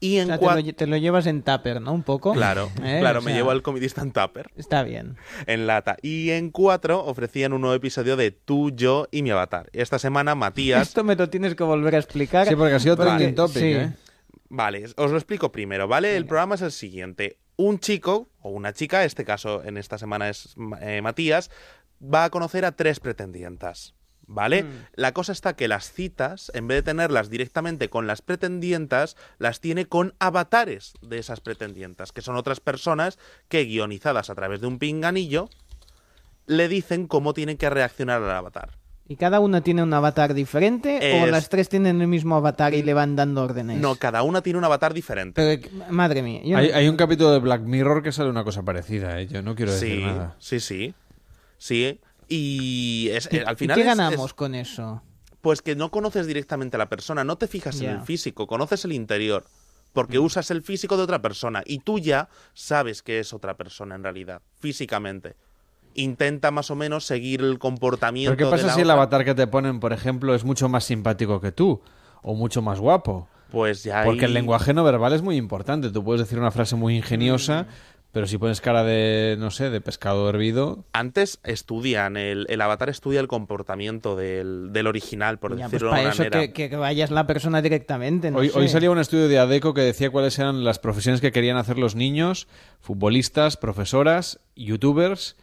Y 0.00 0.18
O 0.18 0.22
en 0.22 0.26
sea, 0.26 0.38
te, 0.38 0.44
lo, 0.44 0.52
lle- 0.58 0.76
te 0.76 0.86
lo 0.86 0.96
llevas 0.96 1.26
en 1.26 1.42
tupper, 1.42 1.80
¿no? 1.80 1.92
Un 1.92 2.02
poco. 2.02 2.32
Claro, 2.34 2.70
¿Eh? 2.82 2.98
claro, 3.00 3.20
O 3.20 3.22
me 3.22 3.32
llevo 3.32 3.50
al 3.50 3.62
Comidista 3.62 4.02
en 4.02 4.12
Tupper. 4.12 4.50
Está 4.56 4.82
bien. 4.82 5.16
En 5.46 5.66
lata. 5.66 5.96
Y 6.02 6.30
en 6.30 6.50
4 6.50 7.04
ofrecían 7.04 7.52
un 7.52 7.62
nuevo 7.62 7.74
episodio 7.74 8.16
de 8.16 8.30
Tú, 8.30 8.70
yo 8.70 9.06
y 9.10 9.22
mi 9.22 9.30
avatar. 9.30 9.70
Esta 9.72 9.98
semana 9.98 10.34
Matías... 10.34 10.88
Esto 10.88 11.04
me 11.04 11.16
lo 11.16 11.30
tienes 11.30 11.54
que 11.54 11.64
volver 11.64 11.94
a 11.94 11.98
explicar. 11.98 12.46
Sí, 12.46 12.54
porque 12.56 12.74
ha 12.74 12.80
sido 12.80 12.96
Vale. 12.96 13.10
trending 13.12 13.34
topic, 13.34 13.56
Sí. 13.56 13.72
¿eh? 13.72 13.92
Vale, 14.50 14.84
os 14.96 15.10
lo 15.10 15.16
explico 15.16 15.50
primero, 15.50 15.88
¿vale? 15.88 16.16
El 16.16 16.26
programa 16.26 16.54
es 16.56 16.62
el 16.62 16.70
siguiente. 16.72 17.38
Un 17.56 17.78
chico 17.78 18.28
o 18.40 18.50
una 18.50 18.72
chica, 18.72 19.00
en 19.00 19.06
este 19.06 19.24
caso 19.24 19.64
en 19.64 19.76
esta 19.78 19.96
semana 19.96 20.28
es 20.28 20.54
eh, 20.80 21.00
Matías, 21.02 21.50
va 22.02 22.24
a 22.24 22.30
conocer 22.30 22.64
a 22.64 22.72
tres 22.72 23.00
pretendientas. 23.00 23.94
¿Vale? 24.26 24.62
Mm. 24.62 24.86
La 24.94 25.12
cosa 25.12 25.32
está 25.32 25.54
que 25.54 25.68
las 25.68 25.92
citas, 25.92 26.50
en 26.54 26.66
vez 26.66 26.78
de 26.78 26.82
tenerlas 26.82 27.30
directamente 27.30 27.90
con 27.90 28.06
las 28.06 28.22
pretendientas, 28.22 29.16
las 29.38 29.60
tiene 29.60 29.86
con 29.86 30.14
avatares 30.18 30.94
de 31.02 31.18
esas 31.18 31.40
pretendientas, 31.40 32.12
que 32.12 32.22
son 32.22 32.36
otras 32.36 32.60
personas 32.60 33.18
que, 33.48 33.64
guionizadas 33.64 34.30
a 34.30 34.34
través 34.34 34.60
de 34.60 34.66
un 34.66 34.78
pinganillo, 34.78 35.48
le 36.46 36.68
dicen 36.68 37.06
cómo 37.06 37.34
tienen 37.34 37.56
que 37.56 37.70
reaccionar 37.70 38.22
al 38.22 38.30
avatar. 38.30 38.70
¿Y 39.06 39.16
cada 39.16 39.38
una 39.40 39.60
tiene 39.60 39.82
un 39.82 39.92
avatar 39.92 40.32
diferente 40.32 41.20
o 41.22 41.26
las 41.26 41.50
tres 41.50 41.68
tienen 41.68 42.00
el 42.00 42.08
mismo 42.08 42.36
avatar 42.36 42.72
y 42.72 42.82
le 42.82 42.94
van 42.94 43.16
dando 43.16 43.42
órdenes? 43.42 43.78
No, 43.78 43.96
cada 43.96 44.22
una 44.22 44.40
tiene 44.40 44.58
un 44.58 44.64
avatar 44.64 44.94
diferente. 44.94 45.60
Pero, 45.60 45.90
madre 45.90 46.22
mía. 46.22 46.40
yo 46.42 46.56
Hay, 46.56 46.88
un 46.88 46.96
capítulo 46.96 47.30
de 47.30 47.38
Black 47.38 47.60
Mirror 47.60 48.02
que 48.02 48.12
sale 48.12 48.30
una 48.30 48.44
cosa 48.44 48.62
parecida, 48.62 49.20
¿eh? 49.20 49.26
Yo 49.26 49.42
no 49.42 49.54
quiero 49.54 49.72
decir 49.72 49.98
sí, 49.98 50.04
nada. 50.04 50.36
sí, 50.38 50.58
sí. 50.58 50.94
Sí, 51.58 52.00
y 52.28 53.08
es, 53.12 53.28
¿Y- 53.30 53.36
eh, 53.36 53.44
al 53.46 53.56
final 53.56 53.74
qué 53.76 53.80
es- 53.82 53.86
ganamos 53.86 54.26
es- 54.30 54.34
con 54.34 54.54
eso? 54.54 55.02
pues 55.40 55.60
que 55.62 55.76
no 55.76 55.90
conoces 55.90 56.26
directamente 56.26 56.76
a 56.76 56.78
la 56.78 56.88
persona, 56.88 57.22
no 57.22 57.36
te 57.36 57.46
fijas 57.46 57.80
en 57.82 57.90
el 57.90 58.00
físico, 58.00 58.46
conoces 58.46 58.84
el 58.86 58.92
interior, 58.92 59.44
porque 59.92 60.18
usas 60.18 60.50
el 60.50 60.62
físico 60.62 60.96
de 60.96 61.02
otra 61.02 61.20
persona 61.20 61.62
y 61.66 61.80
tú 61.80 61.98
ya 61.98 62.28
sabes 62.54 63.02
que 63.02 63.18
es 63.20 63.32
otra 63.34 63.54
persona 63.54 63.94
en 63.94 64.02
realidad, 64.02 64.40
físicamente. 64.58 65.36
Intenta 65.96 66.50
más 66.50 66.70
o 66.70 66.74
menos 66.76 67.04
seguir 67.04 67.40
el 67.42 67.58
comportamiento. 67.58 68.30
¿Pero 68.30 68.38
qué 68.38 68.44
de 68.46 68.50
pasa 68.50 68.66
la 68.68 68.74
si 68.74 68.80
el 68.80 68.90
avatar 68.90 69.24
que 69.24 69.34
te 69.34 69.46
ponen, 69.46 69.78
por 69.80 69.92
ejemplo, 69.92 70.34
es 70.34 70.44
mucho 70.44 70.68
más 70.68 70.84
simpático 70.84 71.40
que 71.40 71.52
tú? 71.52 71.82
O 72.22 72.34
mucho 72.34 72.62
más 72.62 72.80
guapo. 72.80 73.28
Pues 73.50 73.84
ya 73.84 74.02
Porque 74.04 74.24
el 74.24 74.32
lenguaje 74.34 74.72
no 74.74 74.82
verbal 74.82 75.12
es 75.12 75.22
muy 75.22 75.36
importante. 75.36 75.90
Tú 75.90 76.02
puedes 76.02 76.22
decir 76.22 76.38
una 76.40 76.50
frase 76.50 76.74
muy 76.74 76.96
ingeniosa, 76.96 77.66
pero 78.14 78.26
si 78.26 78.38
pones 78.38 78.62
cara 78.62 78.84
de, 78.84 79.36
no 79.38 79.50
sé, 79.50 79.68
de 79.68 79.80
pescado 79.82 80.26
hervido... 80.30 80.84
Antes 80.94 81.40
estudian, 81.44 82.16
el, 82.16 82.46
el 82.48 82.60
avatar 82.62 82.88
estudia 82.88 83.18
el 83.20 83.28
comportamiento 83.28 84.14
del, 84.16 84.72
del 84.72 84.86
original, 84.86 85.38
por 85.38 85.50
Ya, 85.56 85.64
pues 85.64 85.72
decirlo 85.72 85.90
para 85.90 86.02
de 86.04 86.08
eso 86.10 86.22
una 86.22 86.30
manera. 86.30 86.52
que, 86.52 86.70
que 86.70 86.76
vayas 86.76 87.10
la 87.10 87.26
persona 87.26 87.60
directamente. 87.60 88.30
no 88.30 88.38
Hoy, 88.38 88.48
sé. 88.50 88.58
hoy 88.58 88.68
salía 88.68 88.90
un 88.90 88.98
estudio 89.00 89.28
de 89.28 89.38
ADECO 89.38 89.74
que 89.74 89.80
decía 89.82 90.10
cuáles 90.10 90.38
eran 90.38 90.64
las 90.64 90.78
profesiones 90.78 91.20
que 91.20 91.32
querían 91.32 91.56
hacer 91.56 91.76
los 91.76 91.96
niños, 91.96 92.46
futbolistas, 92.80 93.56
profesoras, 93.56 94.38
youtubers. 94.56 95.36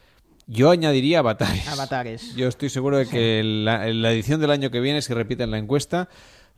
Yo 0.47 0.69
añadiría 0.71 1.19
avatares. 1.19 1.67
Avatares. 1.67 2.35
Yo 2.35 2.47
estoy 2.47 2.69
seguro 2.69 2.97
de 2.97 3.07
que 3.07 3.41
la, 3.43 3.87
en 3.87 4.01
la 4.01 4.11
edición 4.11 4.39
del 4.41 4.51
año 4.51 4.71
que 4.71 4.79
viene, 4.79 5.01
si 5.01 5.13
repiten 5.13 5.51
la 5.51 5.57
encuesta, 5.57 6.09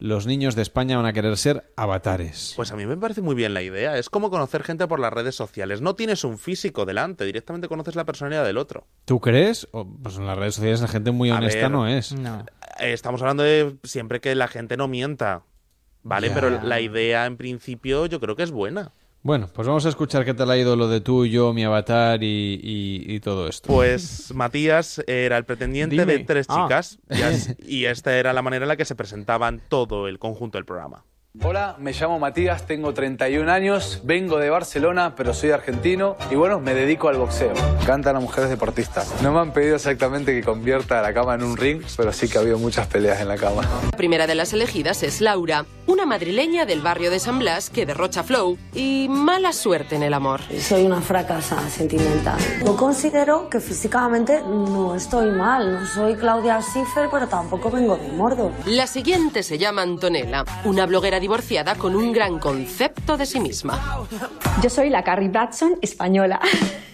los 0.04 0.28
niños 0.28 0.54
de 0.58 0.64
España 0.64 0.98
van 0.98 1.06
a 1.06 1.14
querer 1.14 1.38
ser 1.38 1.72
avatares. 1.78 2.52
Pues 2.58 2.74
a 2.74 2.76
mí 2.76 2.86
me 2.86 2.98
parece 2.98 3.22
muy 3.22 3.36
bien 3.36 3.54
la 3.54 3.62
idea. 3.62 3.98
Es 3.98 4.10
como 4.10 4.30
conocer 4.30 4.62
gente 4.62 4.86
por 4.86 5.00
las 5.00 5.14
redes 5.14 5.34
sociales. 5.34 5.80
No 5.80 5.96
tienes 5.96 6.26
un 6.26 6.38
físico 6.38 6.84
delante, 6.84 7.24
directamente 7.24 7.70
conoces 7.70 7.96
la 7.96 8.04
personalidad 8.04 8.44
del 8.44 8.58
otro. 8.58 8.86
¿Tú 9.06 9.22
crees? 9.22 9.66
Pues 9.72 10.18
en 10.18 10.28
las 10.28 10.38
redes 10.38 10.56
sociales 10.56 10.82
la 10.82 10.90
gente 10.90 11.12
muy 11.12 11.30
A 11.30 11.38
honesta 11.38 11.58
ver, 11.58 11.72
no 11.72 11.88
es. 11.88 12.12
No. 12.12 12.44
Eh, 12.80 12.92
Estamos 12.92 13.22
hablando 13.22 13.44
de 13.44 13.78
siempre 13.84 14.20
que 14.20 14.36
la 14.36 14.50
gente 14.50 14.76
no 14.76 14.90
mienta. 14.90 15.44
¿Vale? 16.02 16.28
Ya. 16.28 16.34
Pero 16.34 16.50
la 16.50 16.82
idea 16.82 17.26
en 17.26 17.38
principio 17.38 18.06
yo 18.06 18.20
creo 18.20 18.36
que 18.36 18.44
es 18.44 18.52
buena. 18.52 18.92
Bueno, 19.26 19.48
pues 19.54 19.66
vamos 19.68 19.86
a 19.86 19.90
escuchar 19.90 20.26
qué 20.26 20.34
tal 20.34 20.52
ha 20.52 20.58
ido 20.58 20.76
lo 20.76 20.90
de 20.90 21.00
tú, 21.00 21.26
yo, 21.26 21.54
mi 21.54 21.64
avatar 21.64 22.22
y, 22.24 22.60
y- 22.62 23.06
y 23.16 23.20
todo 23.22 23.48
esto. 23.48 23.68
Pues 23.68 24.34
Matías 24.36 25.02
era 25.08 25.38
el 25.38 25.46
pretendiente 25.46 25.96
Dime. 25.96 26.06
de 26.18 26.20
tres 26.26 26.46
Ah. 26.50 26.64
chicas 26.68 27.00
y, 27.10 27.16
y 27.84 27.86
esta 27.86 28.18
era 28.18 28.34
la 28.34 28.42
manera 28.42 28.66
en 28.66 28.68
la 28.70 28.76
que 28.76 28.84
se 28.84 28.96
presentaban 28.96 29.62
todo 29.70 30.10
el 30.10 30.20
conjunto 30.20 30.58
del 30.58 30.66
programa. 30.66 31.06
Hola, 31.42 31.78
me 31.80 31.94
llamo 31.94 32.20
Matías, 32.20 32.68
tengo 32.68 32.94
31 32.94 33.52
años, 33.52 34.02
vengo 34.04 34.38
de 34.38 34.52
Barcelona, 34.52 35.16
pero 35.16 35.34
soy 35.34 35.50
argentino 35.50 36.16
y 36.30 36.36
bueno, 36.36 36.60
me 36.60 36.76
dedico 36.76 37.10
al 37.10 37.18
boxeo. 37.18 37.54
Cantan 37.88 38.16
a 38.16 38.20
mujeres 38.20 38.52
deportistas. 38.52 39.12
No 39.24 39.34
me 39.34 39.40
han 39.40 39.52
pedido 39.52 39.76
exactamente 39.76 40.32
que 40.32 40.44
convierta 40.44 41.02
la 41.02 41.12
cama 41.12 41.34
en 41.34 41.42
un 41.42 41.58
ring, 41.58 41.82
pero 41.98 42.14
sí 42.14 42.30
que 42.30 42.38
ha 42.38 42.42
habido 42.42 42.60
muchas 42.60 42.86
peleas 42.86 43.20
en 43.20 43.30
la 43.30 43.38
cama. 43.38 43.64
La 43.90 43.98
primera 43.98 44.28
de 44.28 44.36
las 44.36 44.54
elegidas 44.54 45.02
es 45.02 45.22
Laura, 45.22 45.66
una 45.88 46.06
madrileña 46.06 46.68
del 46.68 46.82
barrio 46.82 47.10
de 47.10 47.20
San 47.20 47.40
Blas 47.40 47.72
que 47.72 47.88
derrocha 47.88 48.22
flow 48.22 48.56
y 48.76 49.08
mala 49.10 49.54
suerte 49.54 49.96
en 49.96 50.04
el 50.04 50.14
amor. 50.14 50.42
Soy 50.60 50.84
una 50.84 51.02
fracasa 51.02 51.68
sentimental. 51.68 52.38
Yo 52.64 52.78
considero 52.78 53.50
que 53.50 53.60
físicamente 53.60 54.44
no 54.44 54.94
estoy 54.94 55.32
mal. 55.32 55.80
No 55.82 55.88
soy 55.88 56.16
Claudia 56.16 56.62
Schiffer, 56.62 57.10
pero 57.12 57.28
tampoco 57.28 57.72
vengo 57.72 57.98
de 57.98 58.10
Mordor. 58.10 58.52
La 58.68 58.86
siguiente 58.86 59.42
se 59.42 59.58
llama 59.58 59.82
Antonella, 59.82 60.46
una 60.64 60.86
bloguera 60.86 61.20
divorciada 61.24 61.76
con 61.76 61.96
un 61.96 62.12
gran 62.12 62.38
concepto 62.38 63.16
de 63.16 63.26
sí 63.26 63.40
misma. 63.40 64.06
Yo 64.62 64.70
soy 64.70 64.90
la 64.90 65.04
Carrie 65.04 65.30
Batson 65.30 65.78
española. 65.82 66.42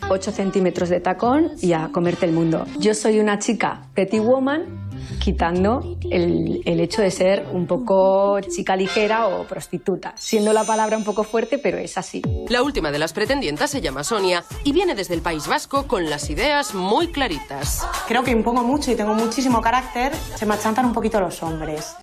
8 0.07 0.31
centímetros 0.31 0.89
de 0.89 0.99
tacón 0.99 1.51
y 1.61 1.73
a 1.73 1.89
comerte 1.91 2.26
el 2.27 2.31
mundo. 2.31 2.65
Yo 2.80 2.93
soy 2.93 3.19
una 3.19 3.39
chica 3.39 3.81
petty 3.95 4.19
woman, 4.19 4.89
quitando 5.19 5.97
el, 6.10 6.61
el 6.64 6.80
hecho 6.80 7.01
de 7.01 7.10
ser 7.10 7.47
un 7.51 7.65
poco 7.65 8.39
chica 8.41 8.76
ligera 8.76 9.27
o 9.27 9.47
prostituta. 9.47 10.14
Siendo 10.15 10.53
la 10.53 10.64
palabra 10.64 10.95
un 10.95 11.03
poco 11.03 11.23
fuerte, 11.23 11.57
pero 11.57 11.80
es 11.80 11.97
así. 11.97 12.22
La 12.49 12.61
última 12.61 12.91
de 12.91 12.99
las 12.99 13.14
pretendientas 13.14 13.72
se 13.72 13.81
llama 13.81 14.03
Sonia 14.03 14.43
y 14.64 14.72
viene 14.72 14.93
desde 14.93 15.15
el 15.15 15.22
País 15.22 15.47
Vasco 15.47 15.88
con 15.88 16.07
las 16.10 16.30
ideas 16.30 16.76
muy 16.76 17.07
claritas. 17.07 17.88
Creo 18.07 18.23
que 18.23 18.31
impongo 18.31 18.64
mucho 18.64 18.91
y 18.91 18.95
tengo 18.95 19.15
muchísimo 19.15 19.60
carácter. 19.60 20.14
Se 20.35 20.45
me 20.45 20.53
achantan 20.53 20.85
un 20.85 20.93
poquito 20.93 21.19
los 21.19 21.41
hombres. 21.41 21.95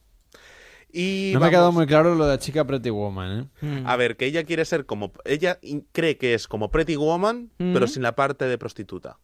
Y 0.99 1.33
no 1.35 1.41
me 1.41 1.47
ha 1.47 1.51
quedado 1.51 1.73
muy 1.73 1.87
claro 1.87 2.15
lo 2.15 2.25
de 2.25 2.33
la 2.33 2.39
chica 2.39 2.65
Pretty 2.67 2.89
Woman, 2.91 3.51
¿eh? 3.63 3.83
A 3.85 3.97
ver, 3.97 4.17
que 4.17 4.25
ella 4.25 4.45
quiere 4.45 4.65
ser 4.65 4.87
como... 4.87 5.13
Ella 5.27 5.59
cree 5.93 6.17
que 6.17 6.33
es 6.33 6.49
como 6.49 6.71
Pretty 6.71 6.97
Woman, 6.97 7.51
Mm. 7.59 7.75
pero 7.75 7.87
sin 7.87 8.03
la 8.03 8.15
parte 8.15 8.47
de 8.47 8.57
prostituta. 8.57 9.19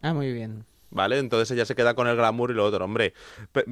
Ah, 0.00 0.12
muy 0.14 0.32
bien. 0.32 0.64
¿Vale? 0.92 1.18
Entonces 1.18 1.50
ella 1.50 1.64
se 1.64 1.74
queda 1.74 1.94
con 1.94 2.06
el 2.06 2.16
glamour 2.16 2.50
y 2.50 2.54
lo 2.54 2.66
otro, 2.66 2.84
hombre. 2.84 3.14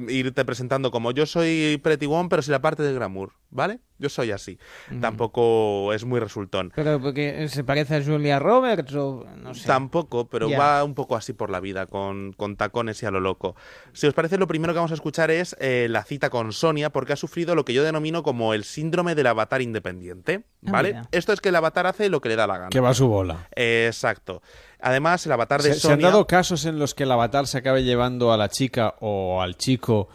irte 0.07 0.43
presentando 0.43 0.89
como 0.89 1.11
yo 1.11 1.27
soy 1.27 1.79
Pretty 1.83 2.07
Woman, 2.07 2.29
pero 2.29 2.41
sin 2.41 2.51
la 2.51 2.61
parte 2.61 2.81
del 2.81 2.95
glamour, 2.95 3.33
¿vale? 3.51 3.79
Yo 3.99 4.09
soy 4.09 4.31
así. 4.31 4.57
Tampoco 4.99 5.93
es 5.93 6.03
muy 6.03 6.19
resultón. 6.19 6.71
Pero 6.75 6.99
porque 6.99 7.47
se 7.49 7.63
parece 7.63 7.97
a 7.97 8.03
Julia 8.03 8.39
Roberts 8.39 8.95
o 8.95 9.27
no 9.37 9.53
sé. 9.53 9.67
Tampoco, 9.67 10.27
pero 10.27 10.49
va 10.49 10.83
un 10.83 10.95
poco 10.95 11.15
así 11.15 11.33
por 11.33 11.51
la 11.51 11.59
vida, 11.59 11.85
con, 11.85 12.33
con 12.33 12.55
tacones 12.55 13.03
y 13.03 13.05
a 13.05 13.11
lo 13.11 13.19
loco. 13.19 13.55
Si 13.93 14.07
os 14.07 14.15
parece, 14.15 14.39
lo 14.39 14.47
primero 14.47 14.73
que 14.73 14.77
vamos 14.77 14.91
a 14.91 14.95
escuchar 14.95 15.29
es 15.29 15.55
eh, 15.59 15.85
la 15.89 16.03
cita 16.03 16.31
con 16.31 16.51
Sonia, 16.51 16.89
porque 16.89 17.13
ha 17.13 17.15
sufrido 17.15 17.53
lo 17.53 17.63
que 17.63 17.73
yo 17.73 17.83
denomino 17.83 18.23
como 18.23 18.55
el 18.55 18.63
síndrome 18.63 19.13
del 19.13 19.27
avatar 19.27 19.61
independiente. 19.61 20.45
Ah, 20.65 20.71
¿Vale? 20.71 21.01
Esto 21.11 21.33
es 21.33 21.39
que 21.39 21.49
el 21.49 21.55
avatar 21.55 21.85
hace 21.85 22.09
lo 22.09 22.21
que 22.21 22.29
le 22.29 22.35
da 22.35 22.47
la 22.47 22.57
gana. 22.57 22.69
Que 22.69 22.79
va 22.79 22.89
a 22.89 22.93
su 22.95 23.07
bola. 23.07 23.47
Exacto. 23.55 24.41
Además, 24.81 25.25
el 25.25 25.31
avatar 25.31 25.61
de 25.61 25.73
¿Se, 25.73 25.79
se 25.79 25.87
han 25.87 25.93
Sonia. 25.93 26.07
dado 26.07 26.25
casos 26.27 26.65
en 26.65 26.79
los 26.79 26.95
que 26.95 27.03
el 27.03 27.11
avatar 27.11 27.47
se 27.47 27.59
acabe 27.59 27.83
llevando 27.83 28.33
a 28.33 28.37
la 28.37 28.49
chica 28.49 28.95
o 28.99 29.41
al 29.41 29.55
chico 29.57 30.09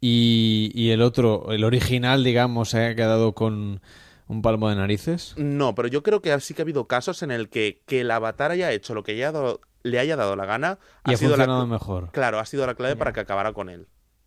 y, 0.00 0.70
y 0.74 0.90
el 0.90 1.02
otro, 1.02 1.50
el 1.52 1.64
original, 1.64 2.22
digamos, 2.24 2.70
se 2.70 2.78
haya 2.78 2.94
quedado 2.94 3.32
con 3.34 3.80
un 4.26 4.42
palmo 4.42 4.68
de 4.68 4.76
narices? 4.76 5.34
No, 5.36 5.74
pero 5.74 5.88
yo 5.88 6.02
creo 6.02 6.20
que 6.20 6.38
sí 6.40 6.54
que 6.54 6.62
ha 6.62 6.64
habido 6.64 6.86
casos 6.86 7.22
en 7.22 7.30
el 7.30 7.48
que, 7.48 7.82
que 7.86 8.02
el 8.02 8.10
avatar 8.10 8.50
haya 8.50 8.70
hecho 8.72 8.94
lo 8.94 9.02
que 9.02 9.12
haya 9.12 9.32
dado- 9.32 9.60
le 9.82 9.98
haya 9.98 10.16
dado 10.16 10.36
la 10.36 10.44
gana. 10.44 10.78
Y 11.06 11.14
ha 11.14 11.16
sido 11.16 11.30
la 11.30 11.44
funcionado 11.44 11.64
cl- 11.66 11.70
mejor. 11.70 12.10
Claro, 12.12 12.38
ha 12.38 12.44
sido 12.44 12.66
la 12.66 12.74
clave 12.74 12.96
para 12.96 13.12
que 13.12 13.20
acabara 13.20 13.52
con 13.52 13.68
él. 13.70 13.86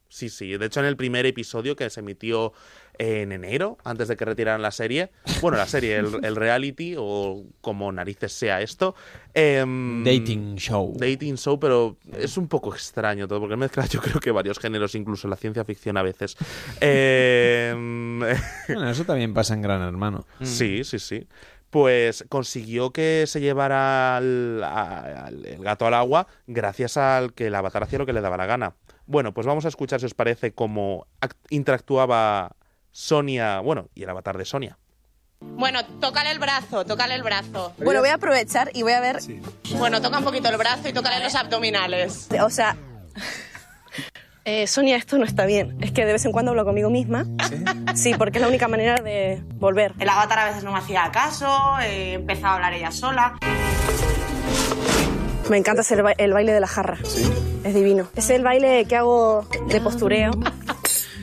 Sí, 0.10 0.30
sí. 0.30 0.58
De 0.58 0.66
hecho, 0.66 0.80
en 0.82 0.88
el 0.88 0.98
primer 0.98 1.26
episodio 1.26 1.76
que 1.76 1.90
se 1.90 2.00
emitió 2.02 2.52
en 2.98 3.32
enero, 3.32 3.78
antes 3.84 4.08
de 4.08 4.16
que 4.18 4.26
retiraran 4.26 4.62
la 4.62 4.72
serie, 4.72 5.12
bueno, 5.42 5.58
la 5.58 5.66
serie, 5.66 5.98
el, 5.98 6.24
el 6.24 6.36
reality, 6.36 6.96
o 6.98 7.44
como 7.62 7.92
narices 7.92 8.32
sea 8.34 8.62
esto. 8.62 8.96
em, 9.34 10.04
Dating 10.04 10.56
show. 10.58 10.94
Dating 10.98 11.36
show, 11.38 11.60
pero 11.60 11.98
es 12.18 12.38
un 12.38 12.48
poco 12.48 12.74
extraño 12.74 13.28
todo, 13.28 13.40
porque 13.40 13.56
mezcla 13.58 13.86
yo 13.88 14.02
creo 14.02 14.20
que 14.20 14.32
varios 14.32 14.60
géneros, 14.60 14.94
incluso 14.96 15.28
la 15.28 15.36
ciencia 15.36 15.66
ficción 15.66 15.98
a 15.98 16.04
veces. 16.04 16.36
Em, 16.80 18.20
Bueno, 18.68 18.90
eso 18.90 19.04
también 19.06 19.34
pasa 19.34 19.54
en 19.54 19.62
Gran 19.62 19.82
Hermano. 19.82 20.26
Sí, 20.42 20.84
sí, 20.84 21.00
sí. 21.00 21.28
Pues 21.70 22.26
consiguió 22.28 22.92
que 22.92 23.24
se 23.28 23.40
llevara 23.40 24.18
al, 24.18 25.42
el 25.46 25.64
gato 25.64 25.88
al 25.88 25.94
agua 25.94 26.28
gracias 26.46 26.98
al 26.98 27.34
que 27.34 27.48
el 27.48 27.56
avatar 27.56 27.84
hacía 27.84 28.00
lo 28.00 28.06
que 28.06 28.12
le 28.14 28.20
daba 28.22 28.36
la 28.36 28.46
gana. 28.46 28.76
Bueno, 29.06 29.34
pues 29.34 29.48
vamos 29.48 29.64
a 29.66 29.70
escuchar 29.70 30.00
si 30.02 30.06
os 30.06 30.14
parece 30.14 30.54
cómo 30.54 31.08
act- 31.22 31.38
interactuaba 31.50 32.52
Sonia, 32.92 33.60
bueno, 33.60 33.88
y 33.96 34.04
el 34.04 34.10
avatar 34.10 34.38
de 34.38 34.46
Sonia. 34.46 34.78
Bueno, 35.40 35.80
tócale 36.00 36.30
el 36.32 36.40
brazo, 36.40 36.86
tócale 36.86 37.16
el 37.16 37.24
brazo. 37.24 37.74
Bueno, 37.84 38.00
voy 38.02 38.10
a 38.10 38.16
aprovechar 38.16 38.70
y 38.74 38.84
voy 38.84 38.92
a 38.94 39.00
ver. 39.00 39.20
Bueno, 39.78 40.02
toca 40.02 40.20
un 40.20 40.24
poquito 40.24 40.50
el 40.50 40.58
brazo 40.58 40.88
y 40.88 40.94
tócale 40.94 41.24
los 41.24 41.34
abdominales. 41.34 42.28
O 42.44 42.50
sea. 42.52 42.76
eh, 44.46 44.68
Sonia, 44.68 44.98
esto 44.98 45.18
no 45.18 45.26
está 45.26 45.46
bien. 45.48 45.78
Es 45.82 45.92
que 45.92 46.06
de 46.06 46.14
vez 46.14 46.26
en 46.26 46.32
cuando 46.32 46.52
hablo 46.52 46.64
conmigo 46.64 46.90
misma. 46.92 47.26
Sí, 47.96 48.14
porque 48.16 48.38
es 48.38 48.42
la 48.44 48.50
única 48.50 48.68
manera 48.68 49.02
de 49.02 49.42
volver. 49.56 49.94
El 50.00 50.10
avatar 50.10 50.38
a 50.40 50.46
veces 50.46 50.64
no 50.64 50.74
me 50.74 50.78
hacía 50.80 51.10
caso, 51.12 51.80
eh, 51.82 52.14
empezaba 52.14 52.52
a 52.52 52.56
hablar 52.56 52.74
ella 52.74 52.92
sola. 52.92 53.38
Me 55.50 55.58
encanta 55.58 55.82
hacer 55.82 55.98
el, 55.98 56.04
ba- 56.04 56.14
el 56.18 56.34
baile 56.34 56.54
de 56.54 56.60
la 56.60 56.68
jarra. 56.68 56.98
Es 57.64 57.74
divino. 57.74 58.10
Es 58.16 58.30
el 58.30 58.44
baile 58.44 58.86
que 58.86 58.96
hago 58.96 59.48
de 59.68 59.82
postureo. 59.82 60.32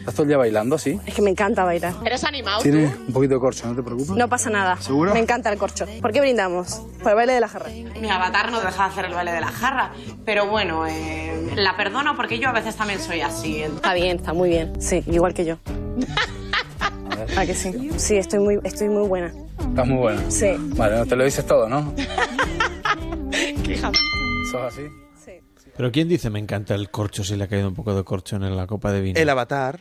¿Estás 0.08 0.16
todo 0.16 0.22
el 0.22 0.28
día 0.28 0.38
bailando 0.38 0.76
así? 0.76 0.98
Es 1.04 1.14
que 1.14 1.20
me 1.20 1.28
encanta 1.28 1.64
bailar. 1.64 1.92
¿Eres 2.02 2.24
animado 2.24 2.62
Tiene 2.62 2.86
un 2.86 3.12
poquito 3.12 3.34
de 3.34 3.40
corcho, 3.40 3.66
no 3.66 3.74
te 3.76 3.82
preocupes. 3.82 4.16
No 4.16 4.26
pasa 4.26 4.48
nada. 4.48 4.80
¿Seguro? 4.80 5.12
Me 5.12 5.20
encanta 5.20 5.52
el 5.52 5.58
corcho. 5.58 5.84
¿Por 6.00 6.12
qué 6.12 6.22
brindamos? 6.22 6.80
Por 7.02 7.10
el 7.10 7.14
baile 7.14 7.34
de 7.34 7.40
la 7.40 7.48
jarra. 7.48 7.68
Mi 8.00 8.08
avatar 8.08 8.50
no 8.50 8.58
deja 8.58 8.84
de 8.84 8.88
hacer 8.90 9.04
el 9.04 9.12
baile 9.12 9.32
de 9.32 9.42
la 9.42 9.48
jarra, 9.48 9.92
pero 10.24 10.46
bueno, 10.46 10.86
eh, 10.86 11.52
la 11.56 11.76
perdono 11.76 12.16
porque 12.16 12.38
yo 12.38 12.48
a 12.48 12.52
veces 12.52 12.74
también 12.74 13.00
soy 13.00 13.20
así. 13.20 13.60
Está 13.60 13.92
bien, 13.92 14.16
está 14.16 14.32
muy 14.32 14.48
bien. 14.48 14.80
Sí, 14.80 15.04
igual 15.08 15.34
que 15.34 15.44
yo. 15.44 15.58
¿A 17.36 17.44
que 17.44 17.54
sí? 17.54 17.90
Sí, 17.98 18.16
estoy 18.16 18.38
muy, 18.38 18.58
estoy 18.64 18.88
muy 18.88 19.06
buena. 19.06 19.30
Estás 19.60 19.86
muy 19.86 19.98
bueno. 19.98 20.22
Sí. 20.30 20.54
Vale, 20.74 20.96
no 20.96 21.04
te 21.04 21.16
lo 21.16 21.24
dices 21.24 21.44
todo, 21.44 21.68
¿no? 21.68 21.92
¿Sos 24.50 24.62
así? 24.62 24.88
Pero 25.76 25.92
¿quién 25.92 26.08
dice 26.08 26.28
me 26.28 26.40
encanta 26.40 26.74
el 26.74 26.90
corcho 26.90 27.22
si 27.22 27.36
le 27.36 27.44
ha 27.44 27.46
caído 27.46 27.68
un 27.68 27.74
poco 27.74 27.94
de 27.94 28.02
corcho 28.02 28.34
en 28.36 28.56
la 28.56 28.66
copa 28.66 28.90
de 28.90 29.00
vino? 29.00 29.20
El 29.20 29.28
avatar, 29.28 29.80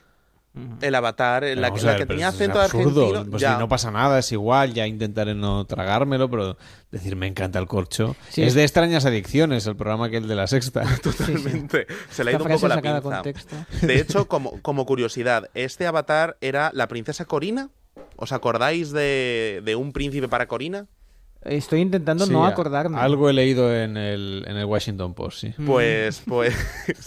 el 0.82 0.96
avatar, 0.96 1.44
la, 1.44 1.68
Vamos 1.70 1.80
que- 1.82 1.86
la 1.86 1.92
ver, 1.94 2.02
que 2.02 2.06
tenía 2.08 2.28
acento 2.30 2.60
absurdo. 2.62 3.02
argentino. 3.08 3.32
Pues 3.32 3.42
ya. 3.42 3.54
si 3.54 3.60
no 3.60 3.68
pasa 3.68 3.92
nada, 3.92 4.20
es 4.20 4.32
igual, 4.32 4.74
ya 4.74 4.86
intentaré 4.88 5.34
no 5.36 5.66
tragármelo, 5.66 6.30
pero 6.30 6.58
decir 6.92 7.16
me 7.16 7.28
encanta 7.28 7.60
el 7.60 7.68
corcho. 7.68 8.16
Sí. 8.30 8.44
es 8.44 8.54
de 8.54 8.64
extrañas 8.64 9.06
adicciones, 9.06 9.66
el 9.68 9.76
programa 9.76 10.10
que 10.10 10.18
el 10.18 10.28
de 10.28 10.36
la 10.36 10.48
sexta. 10.48 10.84
Totalmente. 11.04 11.88
Se 12.10 12.24
le 12.24 12.32
ha 12.32 12.34
ido 12.36 12.44
un 12.46 12.52
poco 12.52 12.68
la 12.68 12.82
pinza. 12.82 13.02
contexto. 13.02 13.56
De 13.82 14.00
hecho, 14.00 14.28
como, 14.28 14.62
como 14.62 14.86
curiosidad, 14.86 15.50
este 15.54 15.88
avatar 15.88 16.38
era 16.42 16.72
la 16.74 16.88
princesa 16.88 17.26
Corina. 17.26 17.70
¿Os 18.16 18.32
acordáis 18.32 18.92
de, 18.92 19.62
de 19.66 19.76
un 19.76 19.92
príncipe 19.92 20.28
para 20.28 20.48
Corina? 20.48 20.86
Estoy 21.44 21.80
intentando 21.82 22.26
Sí, 22.26 22.32
no 22.32 22.46
acordarme. 22.46 22.98
Algo 23.00 23.30
he 23.30 23.34
leído 23.34 23.74
en 23.74 23.96
el, 23.96 24.44
en 24.48 24.58
el 24.58 24.66
Washington 24.66 25.14
Post, 25.14 25.40
sí. 25.40 25.54
Pues, 25.66 26.22
pues, 26.28 26.56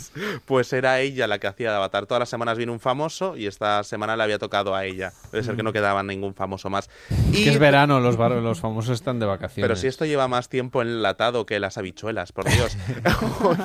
pues 0.46 0.72
era 0.72 1.00
ella 1.00 1.26
la 1.26 1.38
que 1.38 1.46
hacía 1.46 1.70
de 1.70 1.76
avatar. 1.76 2.06
Todas 2.06 2.20
las 2.20 2.28
semanas 2.28 2.56
viene 2.56 2.72
un 2.72 2.80
famoso 2.80 3.36
y 3.36 3.46
esta 3.46 3.82
semana 3.84 4.16
le 4.16 4.22
había 4.22 4.38
tocado 4.38 4.74
a 4.74 4.84
ella. 4.86 5.12
Debe 5.32 5.44
ser 5.44 5.56
que 5.56 5.62
no 5.62 5.72
quedaba 5.72 6.02
ningún 6.02 6.34
famoso 6.34 6.70
más. 6.70 6.88
Es 7.32 7.40
Y- 7.40 7.44
que 7.44 7.50
es 7.50 7.58
verano, 7.58 8.00
los, 8.00 8.16
bar- 8.16 8.30
los 8.32 8.60
famosos 8.60 8.94
están 8.94 9.18
de 9.20 9.26
vacaciones. 9.26 9.64
Pero 9.68 9.76
si 9.76 9.86
esto 9.88 10.04
lleva 10.06 10.26
más 10.28 10.48
tiempo 10.48 10.80
enlatado 10.80 11.44
que 11.44 11.60
las 11.60 11.76
habichuelas, 11.76 12.32
por 12.32 12.44
Dios. 12.48 12.76
hoy, 13.42 13.56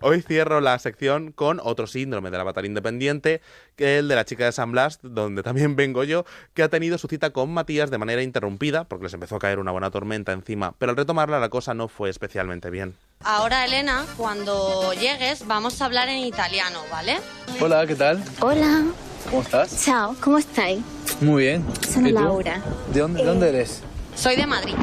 hoy 0.00 0.22
cierro 0.22 0.60
la 0.60 0.78
sección 0.78 1.32
con 1.32 1.60
otro 1.62 1.86
síndrome 1.86 2.30
del 2.30 2.40
avatar 2.40 2.64
independiente, 2.66 3.40
que 3.76 3.94
es 3.96 4.00
el 4.00 4.08
de 4.08 4.14
la 4.16 4.24
chica 4.24 4.44
de 4.44 4.52
San 4.52 4.72
Blas, 4.72 4.98
donde 5.02 5.42
también 5.42 5.76
vengo 5.76 6.04
yo, 6.04 6.24
que 6.52 6.62
ha 6.62 6.68
tenido 6.68 6.98
su 6.98 7.08
cita 7.08 7.30
con 7.30 7.52
Matías 7.52 7.90
de 7.90 7.98
manera 7.98 8.22
interrumpida, 8.22 8.84
porque 8.84 9.04
les 9.04 9.14
empezó 9.14 9.36
a 9.36 9.38
caer 9.38 9.58
una 9.58 9.70
buena 9.70 9.83
tormenta 9.90 10.32
encima. 10.32 10.72
Pero 10.78 10.90
al 10.90 10.96
retomarla 10.96 11.38
la 11.38 11.48
cosa 11.48 11.74
no 11.74 11.88
fue 11.88 12.10
especialmente 12.10 12.70
bien. 12.70 12.94
Ahora, 13.24 13.64
Elena, 13.64 14.04
cuando 14.16 14.92
llegues 14.94 15.46
vamos 15.46 15.80
a 15.80 15.86
hablar 15.86 16.08
en 16.08 16.18
italiano, 16.18 16.80
¿vale? 16.90 17.18
Hola, 17.60 17.86
¿qué 17.86 17.94
tal? 17.94 18.22
Hola, 18.40 18.84
¿Cómo 19.30 19.42
estás? 19.42 19.70
ciao, 19.70 20.14
come 20.20 20.40
stai? 20.42 20.82
Muy 21.20 21.44
bien. 21.44 21.64
Sono 21.88 22.08
¿Y 22.08 22.12
tú? 22.12 22.20
Laura. 22.20 22.60
¿De 22.92 23.00
dónde, 23.00 23.20
de 23.20 23.26
dónde 23.26 23.48
eres? 23.48 23.82
Soy 24.14 24.36
de 24.36 24.46
Madrid. 24.46 24.74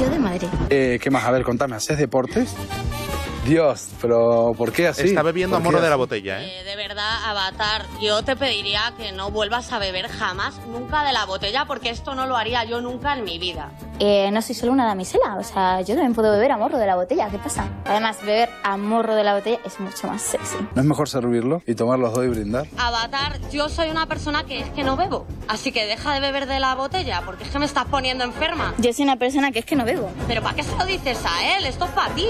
Yo 0.00 0.08
de 0.08 0.18
Madrid. 0.18 0.48
Eh, 0.70 0.98
¿Qué 1.00 1.10
más? 1.10 1.24
A 1.24 1.30
ver, 1.30 1.42
contame, 1.42 1.76
¿haces 1.76 1.98
deportes? 1.98 2.54
Dios, 3.44 3.88
pero 4.00 4.52
¿por 4.56 4.72
qué 4.72 4.88
así? 4.88 5.08
Está 5.08 5.22
bebiendo 5.22 5.56
a 5.56 5.60
¿Por 5.60 5.68
qué 5.68 5.72
morro 5.72 5.84
de 5.84 5.90
la 5.90 5.96
botella, 5.96 6.42
¿eh? 6.42 6.60
Eh, 6.60 6.64
de 6.64 6.76
verdad, 6.76 7.24
Avatar, 7.24 7.86
yo 8.00 8.22
te 8.22 8.36
pediría 8.36 8.92
que 8.98 9.12
no 9.12 9.30
vuelvas 9.30 9.72
a 9.72 9.78
beber 9.78 10.08
jamás, 10.08 10.58
nunca 10.66 11.04
de 11.04 11.12
la 11.12 11.24
botella, 11.24 11.64
porque 11.64 11.90
esto 11.90 12.14
no 12.14 12.26
lo 12.26 12.36
haría 12.36 12.64
yo 12.64 12.80
nunca 12.80 13.14
en 13.14 13.24
mi 13.24 13.38
vida. 13.38 13.72
Eh, 14.02 14.30
no 14.32 14.40
soy 14.40 14.54
solo 14.54 14.72
una 14.72 14.86
damisela, 14.86 15.36
o 15.36 15.44
sea, 15.44 15.82
yo 15.82 15.94
también 15.94 16.14
puedo 16.14 16.32
beber 16.32 16.52
a 16.52 16.56
morro 16.56 16.78
de 16.78 16.86
la 16.86 16.96
botella, 16.96 17.28
¿qué 17.28 17.36
pasa? 17.36 17.68
Además, 17.84 18.16
beber 18.24 18.48
a 18.62 18.78
morro 18.78 19.14
de 19.14 19.22
la 19.24 19.34
botella 19.34 19.58
es 19.62 19.78
mucho 19.78 20.06
más 20.06 20.22
sexy. 20.22 20.56
¿No 20.74 20.80
es 20.80 20.88
mejor 20.88 21.06
servirlo 21.06 21.62
y 21.66 21.74
tomar 21.74 21.98
los 21.98 22.14
dos 22.14 22.24
y 22.24 22.28
brindar? 22.28 22.66
Avatar, 22.78 23.38
yo 23.50 23.68
soy 23.68 23.90
una 23.90 24.06
persona 24.06 24.44
que 24.44 24.60
es 24.60 24.70
que 24.70 24.84
no 24.84 24.96
bebo, 24.96 25.26
así 25.48 25.70
que 25.70 25.84
deja 25.84 26.14
de 26.14 26.20
beber 26.20 26.46
de 26.46 26.60
la 26.60 26.74
botella, 26.76 27.20
porque 27.26 27.44
es 27.44 27.50
que 27.50 27.58
me 27.58 27.66
estás 27.66 27.84
poniendo 27.84 28.24
enferma. 28.24 28.72
Yo 28.78 28.90
soy 28.94 29.04
una 29.04 29.16
persona 29.16 29.52
que 29.52 29.58
es 29.58 29.66
que 29.66 29.76
no 29.76 29.84
bebo. 29.84 30.10
Pero 30.26 30.40
¿para 30.40 30.56
qué 30.56 30.62
se 30.62 30.74
lo 30.78 30.86
dices 30.86 31.22
a 31.26 31.58
él? 31.58 31.66
Esto 31.66 31.84
es 31.84 31.90
para 31.90 32.14
ti. 32.14 32.28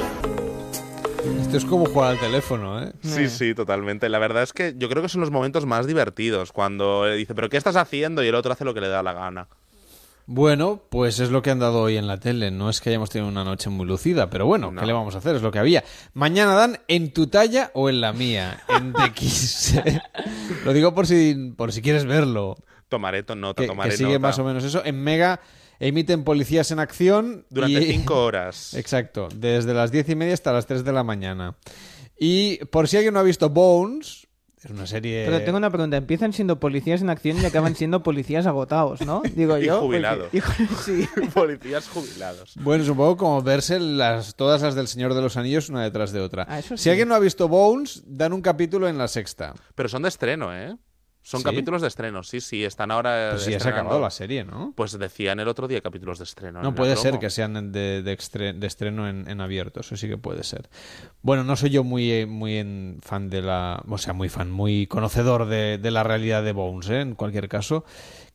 Esto 1.40 1.56
es 1.56 1.64
como 1.64 1.86
jugar 1.86 2.12
al 2.12 2.18
teléfono, 2.18 2.82
¿eh? 2.82 2.92
Sí, 3.02 3.28
sí, 3.28 3.54
totalmente. 3.54 4.08
La 4.08 4.18
verdad 4.18 4.42
es 4.42 4.52
que 4.52 4.74
yo 4.76 4.88
creo 4.88 5.02
que 5.02 5.08
son 5.08 5.20
los 5.20 5.30
momentos 5.30 5.66
más 5.66 5.86
divertidos, 5.86 6.50
cuando 6.50 7.06
le 7.06 7.14
dice, 7.14 7.34
¿pero 7.34 7.48
qué 7.48 7.58
estás 7.58 7.76
haciendo? 7.76 8.24
Y 8.24 8.28
el 8.28 8.34
otro 8.34 8.52
hace 8.52 8.64
lo 8.64 8.74
que 8.74 8.80
le 8.80 8.88
da 8.88 9.04
la 9.04 9.12
gana. 9.12 9.46
Bueno, 10.32 10.80
pues 10.90 11.18
es 11.18 11.30
lo 11.32 11.42
que 11.42 11.50
han 11.50 11.58
dado 11.58 11.80
hoy 11.82 11.96
en 11.96 12.06
la 12.06 12.20
tele. 12.20 12.52
No 12.52 12.70
es 12.70 12.80
que 12.80 12.90
hayamos 12.90 13.10
tenido 13.10 13.28
una 13.28 13.42
noche 13.42 13.68
muy 13.68 13.84
lucida, 13.84 14.30
pero 14.30 14.46
bueno, 14.46 14.72
¿qué 14.78 14.86
le 14.86 14.92
vamos 14.92 15.16
a 15.16 15.18
hacer? 15.18 15.34
Es 15.34 15.42
lo 15.42 15.50
que 15.50 15.58
había. 15.58 15.82
Mañana 16.14 16.54
dan 16.54 16.78
en 16.86 17.12
tu 17.12 17.26
talla 17.26 17.72
o 17.74 17.88
en 17.88 18.00
la 18.00 18.12
mía, 18.12 18.62
en 18.68 18.92
TX. 18.92 19.74
lo 20.64 20.72
digo 20.72 20.94
por 20.94 21.08
si, 21.08 21.52
por 21.56 21.72
si 21.72 21.82
quieres 21.82 22.04
verlo. 22.04 22.54
Tomaré 22.88 23.24
to- 23.24 23.34
nota, 23.34 23.60
Que, 23.62 23.66
tomaré 23.66 23.90
que 23.90 23.96
sigue 23.96 24.10
nota. 24.10 24.20
más 24.20 24.38
o 24.38 24.44
menos 24.44 24.62
eso. 24.62 24.84
En 24.84 25.02
Mega 25.02 25.40
emiten 25.80 26.22
Policías 26.22 26.70
en 26.70 26.78
Acción. 26.78 27.44
Durante 27.50 27.80
y- 27.82 27.90
cinco 27.90 28.22
horas. 28.24 28.74
Exacto, 28.74 29.26
desde 29.34 29.74
las 29.74 29.90
diez 29.90 30.08
y 30.10 30.14
media 30.14 30.34
hasta 30.34 30.52
las 30.52 30.64
3 30.66 30.84
de 30.84 30.92
la 30.92 31.02
mañana. 31.02 31.56
Y 32.16 32.64
por 32.66 32.86
si 32.86 32.98
alguien 32.98 33.14
no 33.14 33.20
ha 33.20 33.24
visto 33.24 33.50
Bones, 33.50 34.28
es 34.62 34.70
una 34.70 34.86
serie... 34.86 35.24
Pero 35.24 35.42
tengo 35.42 35.56
una 35.58 35.70
pregunta. 35.70 35.96
Empiezan 35.96 36.32
siendo 36.32 36.60
policías 36.60 37.00
en 37.00 37.08
acción 37.08 37.38
y 37.40 37.46
acaban 37.46 37.74
siendo 37.74 38.02
policías 38.02 38.46
agotados, 38.46 39.00
¿no? 39.02 39.22
Digo 39.34 39.56
Y 39.58 39.66
yo. 39.66 39.80
jubilados. 39.80 40.28
sí. 40.84 41.08
Policías 41.34 41.88
jubilados. 41.88 42.54
Bueno, 42.60 42.84
poco 42.94 43.16
como 43.16 43.42
verse 43.42 43.80
las, 43.80 44.34
todas 44.34 44.60
las 44.60 44.74
del 44.74 44.86
Señor 44.88 45.14
de 45.14 45.22
los 45.22 45.36
Anillos 45.36 45.70
una 45.70 45.82
detrás 45.82 46.12
de 46.12 46.20
otra. 46.20 46.46
Ah, 46.48 46.58
eso 46.58 46.76
Si 46.76 46.90
alguien 46.90 47.08
no 47.08 47.14
ha 47.14 47.18
visto 47.18 47.48
Bones, 47.48 48.02
dan 48.06 48.32
un 48.32 48.42
capítulo 48.42 48.86
en 48.88 48.98
la 48.98 49.08
sexta. 49.08 49.54
Pero 49.74 49.88
son 49.88 50.02
de 50.02 50.08
estreno, 50.08 50.54
¿eh? 50.54 50.76
Son 51.22 51.40
¿Sí? 51.40 51.44
capítulos 51.44 51.82
de 51.82 51.88
estreno, 51.88 52.22
sí, 52.22 52.40
sí, 52.40 52.64
están 52.64 52.90
ahora. 52.90 53.32
Pues 53.32 53.46
ya 53.46 53.60
se 53.60 53.68
acabó 53.68 54.00
la 54.00 54.10
serie, 54.10 54.42
¿no? 54.42 54.72
Pues 54.74 54.98
decían 54.98 55.38
el 55.38 55.48
otro 55.48 55.68
día 55.68 55.82
capítulos 55.82 56.18
de 56.18 56.24
estreno. 56.24 56.62
No 56.62 56.74
puede 56.74 56.96
ser 56.96 57.18
que 57.18 57.28
sean 57.28 57.72
de, 57.72 58.02
de 58.02 58.16
extre- 58.16 58.54
de 58.54 58.66
estreno 58.66 59.06
en, 59.06 59.28
en 59.28 59.40
abierto, 59.42 59.80
eso 59.80 59.96
sí 59.96 60.08
que 60.08 60.16
puede 60.16 60.42
ser. 60.44 60.70
Bueno, 61.20 61.44
no 61.44 61.56
soy 61.56 61.70
yo 61.70 61.84
muy, 61.84 62.10
eh, 62.10 62.26
muy 62.26 62.56
en 62.56 62.98
fan 63.02 63.28
de 63.28 63.42
la. 63.42 63.82
O 63.86 63.98
sea, 63.98 64.14
muy 64.14 64.30
fan, 64.30 64.50
muy 64.50 64.86
conocedor 64.86 65.46
de, 65.46 65.76
de 65.76 65.90
la 65.90 66.02
realidad 66.04 66.42
de 66.42 66.52
Bones, 66.52 66.88
¿eh? 66.88 67.00
En 67.02 67.14
cualquier 67.14 67.48
caso. 67.48 67.84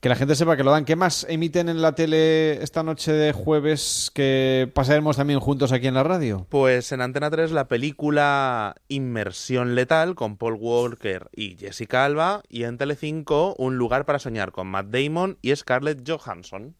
Que 0.00 0.08
la 0.10 0.16
gente 0.16 0.34
sepa 0.34 0.56
que 0.56 0.62
lo 0.62 0.70
dan. 0.70 0.84
¿Qué 0.84 0.94
más 0.94 1.26
emiten 1.28 1.68
en 1.68 1.80
la 1.80 1.94
tele 1.94 2.62
esta 2.62 2.82
noche 2.82 3.12
de 3.12 3.32
jueves 3.32 4.10
que 4.14 4.70
pasaremos 4.74 5.16
también 5.16 5.40
juntos 5.40 5.72
aquí 5.72 5.86
en 5.86 5.94
la 5.94 6.02
radio? 6.02 6.46
Pues 6.50 6.92
en 6.92 7.00
Antena 7.00 7.30
3 7.30 7.50
la 7.52 7.66
película 7.66 8.74
Inmersión 8.88 9.74
Letal 9.74 10.14
con 10.14 10.36
Paul 10.36 10.58
Walker 10.60 11.28
y 11.34 11.56
Jessica 11.56 12.04
Alba 12.04 12.42
y 12.48 12.64
en 12.64 12.76
Telecinco 12.76 13.54
Un 13.58 13.78
lugar 13.78 14.04
para 14.04 14.18
soñar 14.18 14.52
con 14.52 14.68
Matt 14.68 14.86
Damon 14.88 15.38
y 15.40 15.56
Scarlett 15.56 16.08
Johansson. 16.08 16.76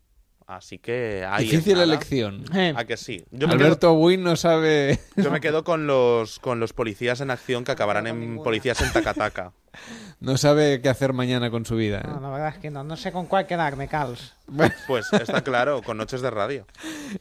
Así 0.47 0.79
que 0.79 1.27
ahí 1.29 1.45
Difícil 1.45 1.81
elección. 1.81 2.45
¿A 2.77 2.85
que 2.85 2.97
sí? 2.97 3.25
Yo 3.33 3.49
me, 3.49 3.55
quedo, 3.55 3.65
Alberto 3.65 3.93
Wynn 3.95 4.23
no 4.23 4.37
sabe. 4.37 5.01
yo 5.17 5.31
me 5.33 5.41
quedo 5.41 5.65
con 5.65 5.89
los, 5.89 6.39
con 6.39 6.61
los 6.61 6.73
policías 6.73 7.21
en 7.21 7.33
acción 7.33 7.65
que 7.65 7.73
acabarán 7.73 8.07
en 8.07 8.37
policías 8.37 8.81
en 8.81 8.93
Takataka. 8.93 9.53
No 10.19 10.37
sabe 10.39 10.81
qué 10.81 10.89
hacer 10.89 11.13
mañana 11.13 11.51
con 11.51 11.67
su 11.67 11.77
vida. 11.77 11.99
¿eh? 11.99 12.09
No, 12.09 12.21
la 12.21 12.31
verdad 12.31 12.49
es 12.55 12.59
que 12.59 12.71
no, 12.71 12.83
no 12.83 12.97
sé 12.97 13.13
con 13.13 13.27
cuál 13.27 13.47
quedarme, 13.47 13.87
Carlos. 13.89 14.35
Pues 14.87 15.13
está 15.13 15.43
claro, 15.43 15.83
con 15.83 15.99
Noches 15.99 16.23
de 16.23 16.31
Radio. 16.31 16.67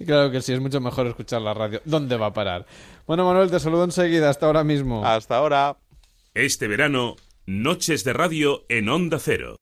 Claro 0.06 0.32
que 0.32 0.42
sí, 0.42 0.54
es 0.54 0.62
mucho 0.62 0.80
mejor 0.80 1.08
escuchar 1.08 1.42
la 1.42 1.54
radio. 1.54 1.82
¿Dónde 1.86 2.16
va 2.16 2.28
a 2.28 2.34
parar? 2.34 2.66
Bueno, 3.06 3.26
Manuel, 3.26 3.52
te 3.52 3.60
saludo 3.60 3.84
enseguida. 3.84 4.30
Hasta 4.30 4.46
ahora 4.46 4.64
mismo. 4.64 5.06
Hasta 5.06 5.36
ahora. 5.38 5.78
Este 6.34 6.68
verano, 6.68 7.16
Noches 7.46 8.04
de 8.04 8.14
Radio 8.14 8.66
en 8.70 8.90
Onda 8.90 9.20
Cero. 9.20 9.58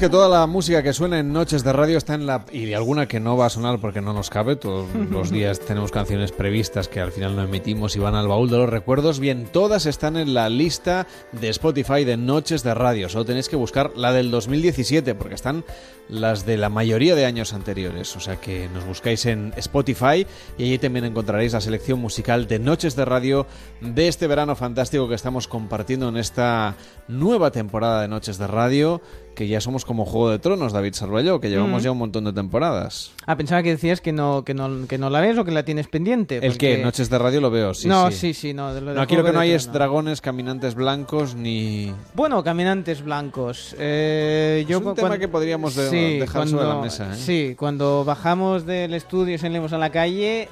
Que 0.00 0.08
toda 0.08 0.30
la 0.30 0.46
música 0.46 0.82
que 0.82 0.94
suena 0.94 1.18
en 1.18 1.30
Noches 1.30 1.62
de 1.62 1.74
Radio 1.74 1.98
está 1.98 2.14
en 2.14 2.24
la... 2.24 2.46
y 2.50 2.72
alguna 2.72 3.06
que 3.06 3.20
no 3.20 3.36
va 3.36 3.44
a 3.44 3.50
sonar 3.50 3.80
porque 3.80 4.00
no 4.00 4.14
nos 4.14 4.30
cabe, 4.30 4.56
todos 4.56 4.88
los 5.10 5.30
días 5.30 5.60
tenemos 5.60 5.90
canciones 5.90 6.32
previstas 6.32 6.88
que 6.88 7.00
al 7.00 7.12
final 7.12 7.36
no 7.36 7.42
emitimos 7.42 7.96
y 7.96 7.98
van 7.98 8.14
al 8.14 8.26
baúl 8.26 8.48
de 8.48 8.56
los 8.56 8.70
recuerdos, 8.70 9.20
bien, 9.20 9.46
todas 9.52 9.84
están 9.84 10.16
en 10.16 10.32
la 10.32 10.48
lista 10.48 11.06
de 11.32 11.50
Spotify 11.50 12.04
de 12.04 12.16
Noches 12.16 12.62
de 12.62 12.72
Radio, 12.72 13.10
solo 13.10 13.26
tenéis 13.26 13.50
que 13.50 13.56
buscar 13.56 13.92
la 13.94 14.14
del 14.14 14.30
2017 14.30 15.14
porque 15.14 15.34
están 15.34 15.64
las 16.08 16.46
de 16.46 16.56
la 16.56 16.70
mayoría 16.70 17.14
de 17.14 17.26
años 17.26 17.52
anteriores, 17.52 18.16
o 18.16 18.20
sea 18.20 18.40
que 18.40 18.70
nos 18.70 18.86
buscáis 18.86 19.26
en 19.26 19.52
Spotify 19.56 20.26
y 20.56 20.64
allí 20.64 20.78
también 20.78 21.04
encontraréis 21.04 21.52
la 21.52 21.60
selección 21.60 22.00
musical 22.00 22.48
de 22.48 22.58
Noches 22.58 22.96
de 22.96 23.04
Radio 23.04 23.46
de 23.82 24.08
este 24.08 24.26
verano 24.26 24.56
fantástico 24.56 25.08
que 25.08 25.14
estamos 25.14 25.46
compartiendo 25.46 26.08
en 26.08 26.16
esta 26.16 26.74
nueva 27.06 27.50
temporada 27.50 28.00
de 28.00 28.08
Noches 28.08 28.38
de 28.38 28.46
Radio 28.46 29.02
que 29.34 29.48
ya 29.48 29.60
somos 29.60 29.84
como 29.84 30.04
Juego 30.04 30.30
de 30.30 30.38
Tronos, 30.38 30.72
David 30.72 30.94
Sarballó, 30.94 31.40
que 31.40 31.48
llevamos 31.48 31.82
Mm. 31.82 31.84
ya 31.84 31.90
un 31.92 31.98
montón 31.98 32.24
de 32.24 32.32
temporadas. 32.32 33.12
Ah, 33.26 33.36
pensaba 33.36 33.62
que 33.62 33.70
decías 33.70 34.00
que 34.00 34.12
no, 34.12 34.44
que 34.44 34.52
no, 34.54 34.86
que 34.86 34.98
no 34.98 35.08
la 35.08 35.20
ves 35.20 35.38
o 35.38 35.44
que 35.44 35.50
la 35.50 35.64
tienes 35.64 35.86
pendiente. 35.88 36.44
¿El 36.44 36.58
qué? 36.58 36.78
Noches 36.82 37.08
de 37.08 37.18
Radio 37.18 37.40
lo 37.40 37.50
veo, 37.50 37.72
sí, 37.74 37.88
no, 37.88 38.10
sí. 38.10 38.16
sí, 38.18 38.34
sí, 38.34 38.54
no. 38.54 38.74
de 38.74 38.80
lo 38.80 38.90
de 38.90 38.96
No, 38.96 39.02
aquí 39.02 39.16
lo 39.16 39.24
que 39.24 39.32
no 39.32 39.38
de 39.38 39.44
hay 39.46 39.50
es 39.52 39.62
Tronos. 39.64 39.74
dragones, 39.74 40.20
caminantes 40.20 40.74
blancos, 40.74 41.34
ni... 41.34 41.92
Bueno, 42.14 42.42
caminantes 42.44 43.02
blancos. 43.02 43.74
Eh, 43.78 44.64
yo 44.68 44.78
un 44.80 44.94
tema 44.94 45.18
que 45.18 45.28
podríamos 45.28 45.74
de- 45.74 45.88
Sí, 45.90 46.18
dejar 46.18 46.46
sobre 46.48 46.66
la 46.66 46.76
mesa, 46.76 47.12
¿eh? 47.12 47.16
Sí, 47.16 47.54
cuando 47.58 48.04
bajamos 48.04 48.66
del 48.66 48.92
estudio 48.94 49.34
y 49.34 49.38
salimos 49.38 49.72
a 49.72 49.78
la 49.78 49.90
calle, 49.90 50.48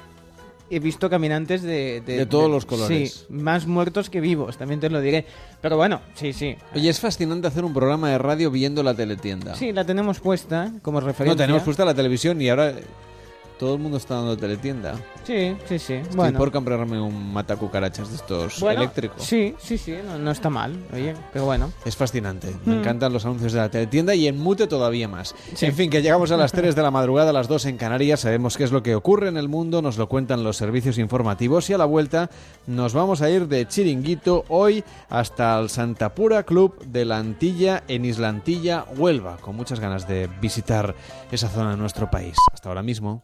he 0.69 0.79
visto 0.79 1.09
caminantes 1.09 1.61
de... 1.61 2.01
De 2.01 2.25
todos 2.25 2.49
los 2.49 2.65
colores. 2.65 3.11
Sí, 3.11 3.25
más 3.29 3.67
muertos 3.67 4.09
que 4.09 4.21
vivos, 4.21 4.57
también 4.57 4.79
te 4.79 4.89
lo 4.89 5.01
diré. 5.01 5.25
Pero 5.61 5.77
bueno, 5.77 6.01
sí, 6.13 6.33
sí. 6.33 6.55
Oye, 6.75 6.89
es 6.89 6.99
fascinante 6.99 7.47
hacer 7.47 7.65
un 7.65 7.73
programa 7.73 8.09
de 8.09 8.17
radio 8.17 8.51
viendo 8.51 8.83
la 8.83 8.93
teletienda. 8.93 9.55
Sí, 9.55 9.71
la 9.71 9.85
tenemos 9.85 10.19
puesta 10.19 10.71
como 10.81 10.99
referencia. 10.99 11.33
No, 11.33 11.37
tenemos 11.37 11.63
puesta 11.63 11.85
la 11.85 11.93
televisión 11.93 12.41
y 12.41 12.49
ahora 12.49 12.73
todo 13.59 13.73
el 13.75 13.79
mundo 13.81 13.97
está 13.97 14.15
dando 14.15 14.35
teletienda. 14.37 14.95
Sí, 15.25 15.55
sí, 15.67 15.77
sí. 15.77 15.93
Estoy 15.95 16.15
bueno. 16.15 16.37
por 16.39 16.51
comprarme 16.51 16.99
un 16.99 17.33
matacucarachas 17.33 18.09
de 18.09 18.15
estos 18.15 18.59
Bueno, 18.61 18.81
eléctricos. 18.81 19.21
Sí, 19.23 19.53
sí, 19.59 19.77
sí, 19.77 19.95
no, 20.03 20.17
no 20.17 20.31
está 20.31 20.49
mal, 20.49 20.75
oye, 20.93 21.13
pero 21.33 21.45
bueno. 21.45 21.71
Es 21.85 21.95
fascinante. 21.95 22.55
Me 22.65 22.75
Mm. 22.75 22.79
encantan 22.79 23.13
los 23.13 23.25
anuncios 23.25 23.51
de 23.53 23.59
la 23.59 23.69
teletienda 23.69 24.15
y 24.15 24.27
en 24.27 24.39
mute 24.39 24.65
todavía 24.65 25.07
más. 25.07 25.35
Sí. 25.53 25.65
En 25.67 25.73
fin, 25.75 25.89
que 25.89 26.01
llegamos 26.01 26.31
a 26.31 26.37
las 26.37 26.51
3 26.53 26.73
de 26.75 26.81
la 26.81 26.89
madrugada, 26.89 27.29
a 27.29 27.33
las 27.33 27.47
2 27.47 27.65
en 27.65 27.77
Canarias. 27.77 28.21
Sabemos 28.21 28.57
qué 28.57 28.63
es 28.63 28.71
lo 28.71 28.81
que 28.81 28.95
ocurre 28.95 29.27
en 29.27 29.37
el 29.37 29.49
mundo, 29.49 29.81
nos 29.81 29.97
lo 29.97 30.07
cuentan 30.09 30.43
los 30.43 30.57
servicios 30.57 30.97
informativos 30.97 31.69
y 31.69 31.73
a 31.73 31.77
la 31.77 31.85
vuelta 31.85 32.29
nos 32.65 32.93
vamos 32.93 33.21
a 33.21 33.29
ir 33.29 33.47
de 33.47 33.67
chiringuito 33.67 34.45
hoy 34.47 34.83
hasta 35.09 35.59
el 35.59 35.69
Santa 35.69 36.15
Pura 36.15 36.43
Club 36.43 36.79
de 36.85 37.03
la 37.05 37.17
Antilla 37.17 37.83
en 37.87 38.05
Isla 38.05 38.29
Antilla, 38.29 38.85
Huelva, 38.95 39.37
con 39.37 39.55
muchas 39.55 39.79
ganas 39.79 40.07
de 40.07 40.29
visitar 40.41 40.95
esa 41.31 41.49
zona 41.49 41.71
de 41.71 41.77
nuestro 41.77 42.09
país. 42.09 42.35
Hasta 42.53 42.69
ahora 42.69 42.83
mismo. 42.83 43.23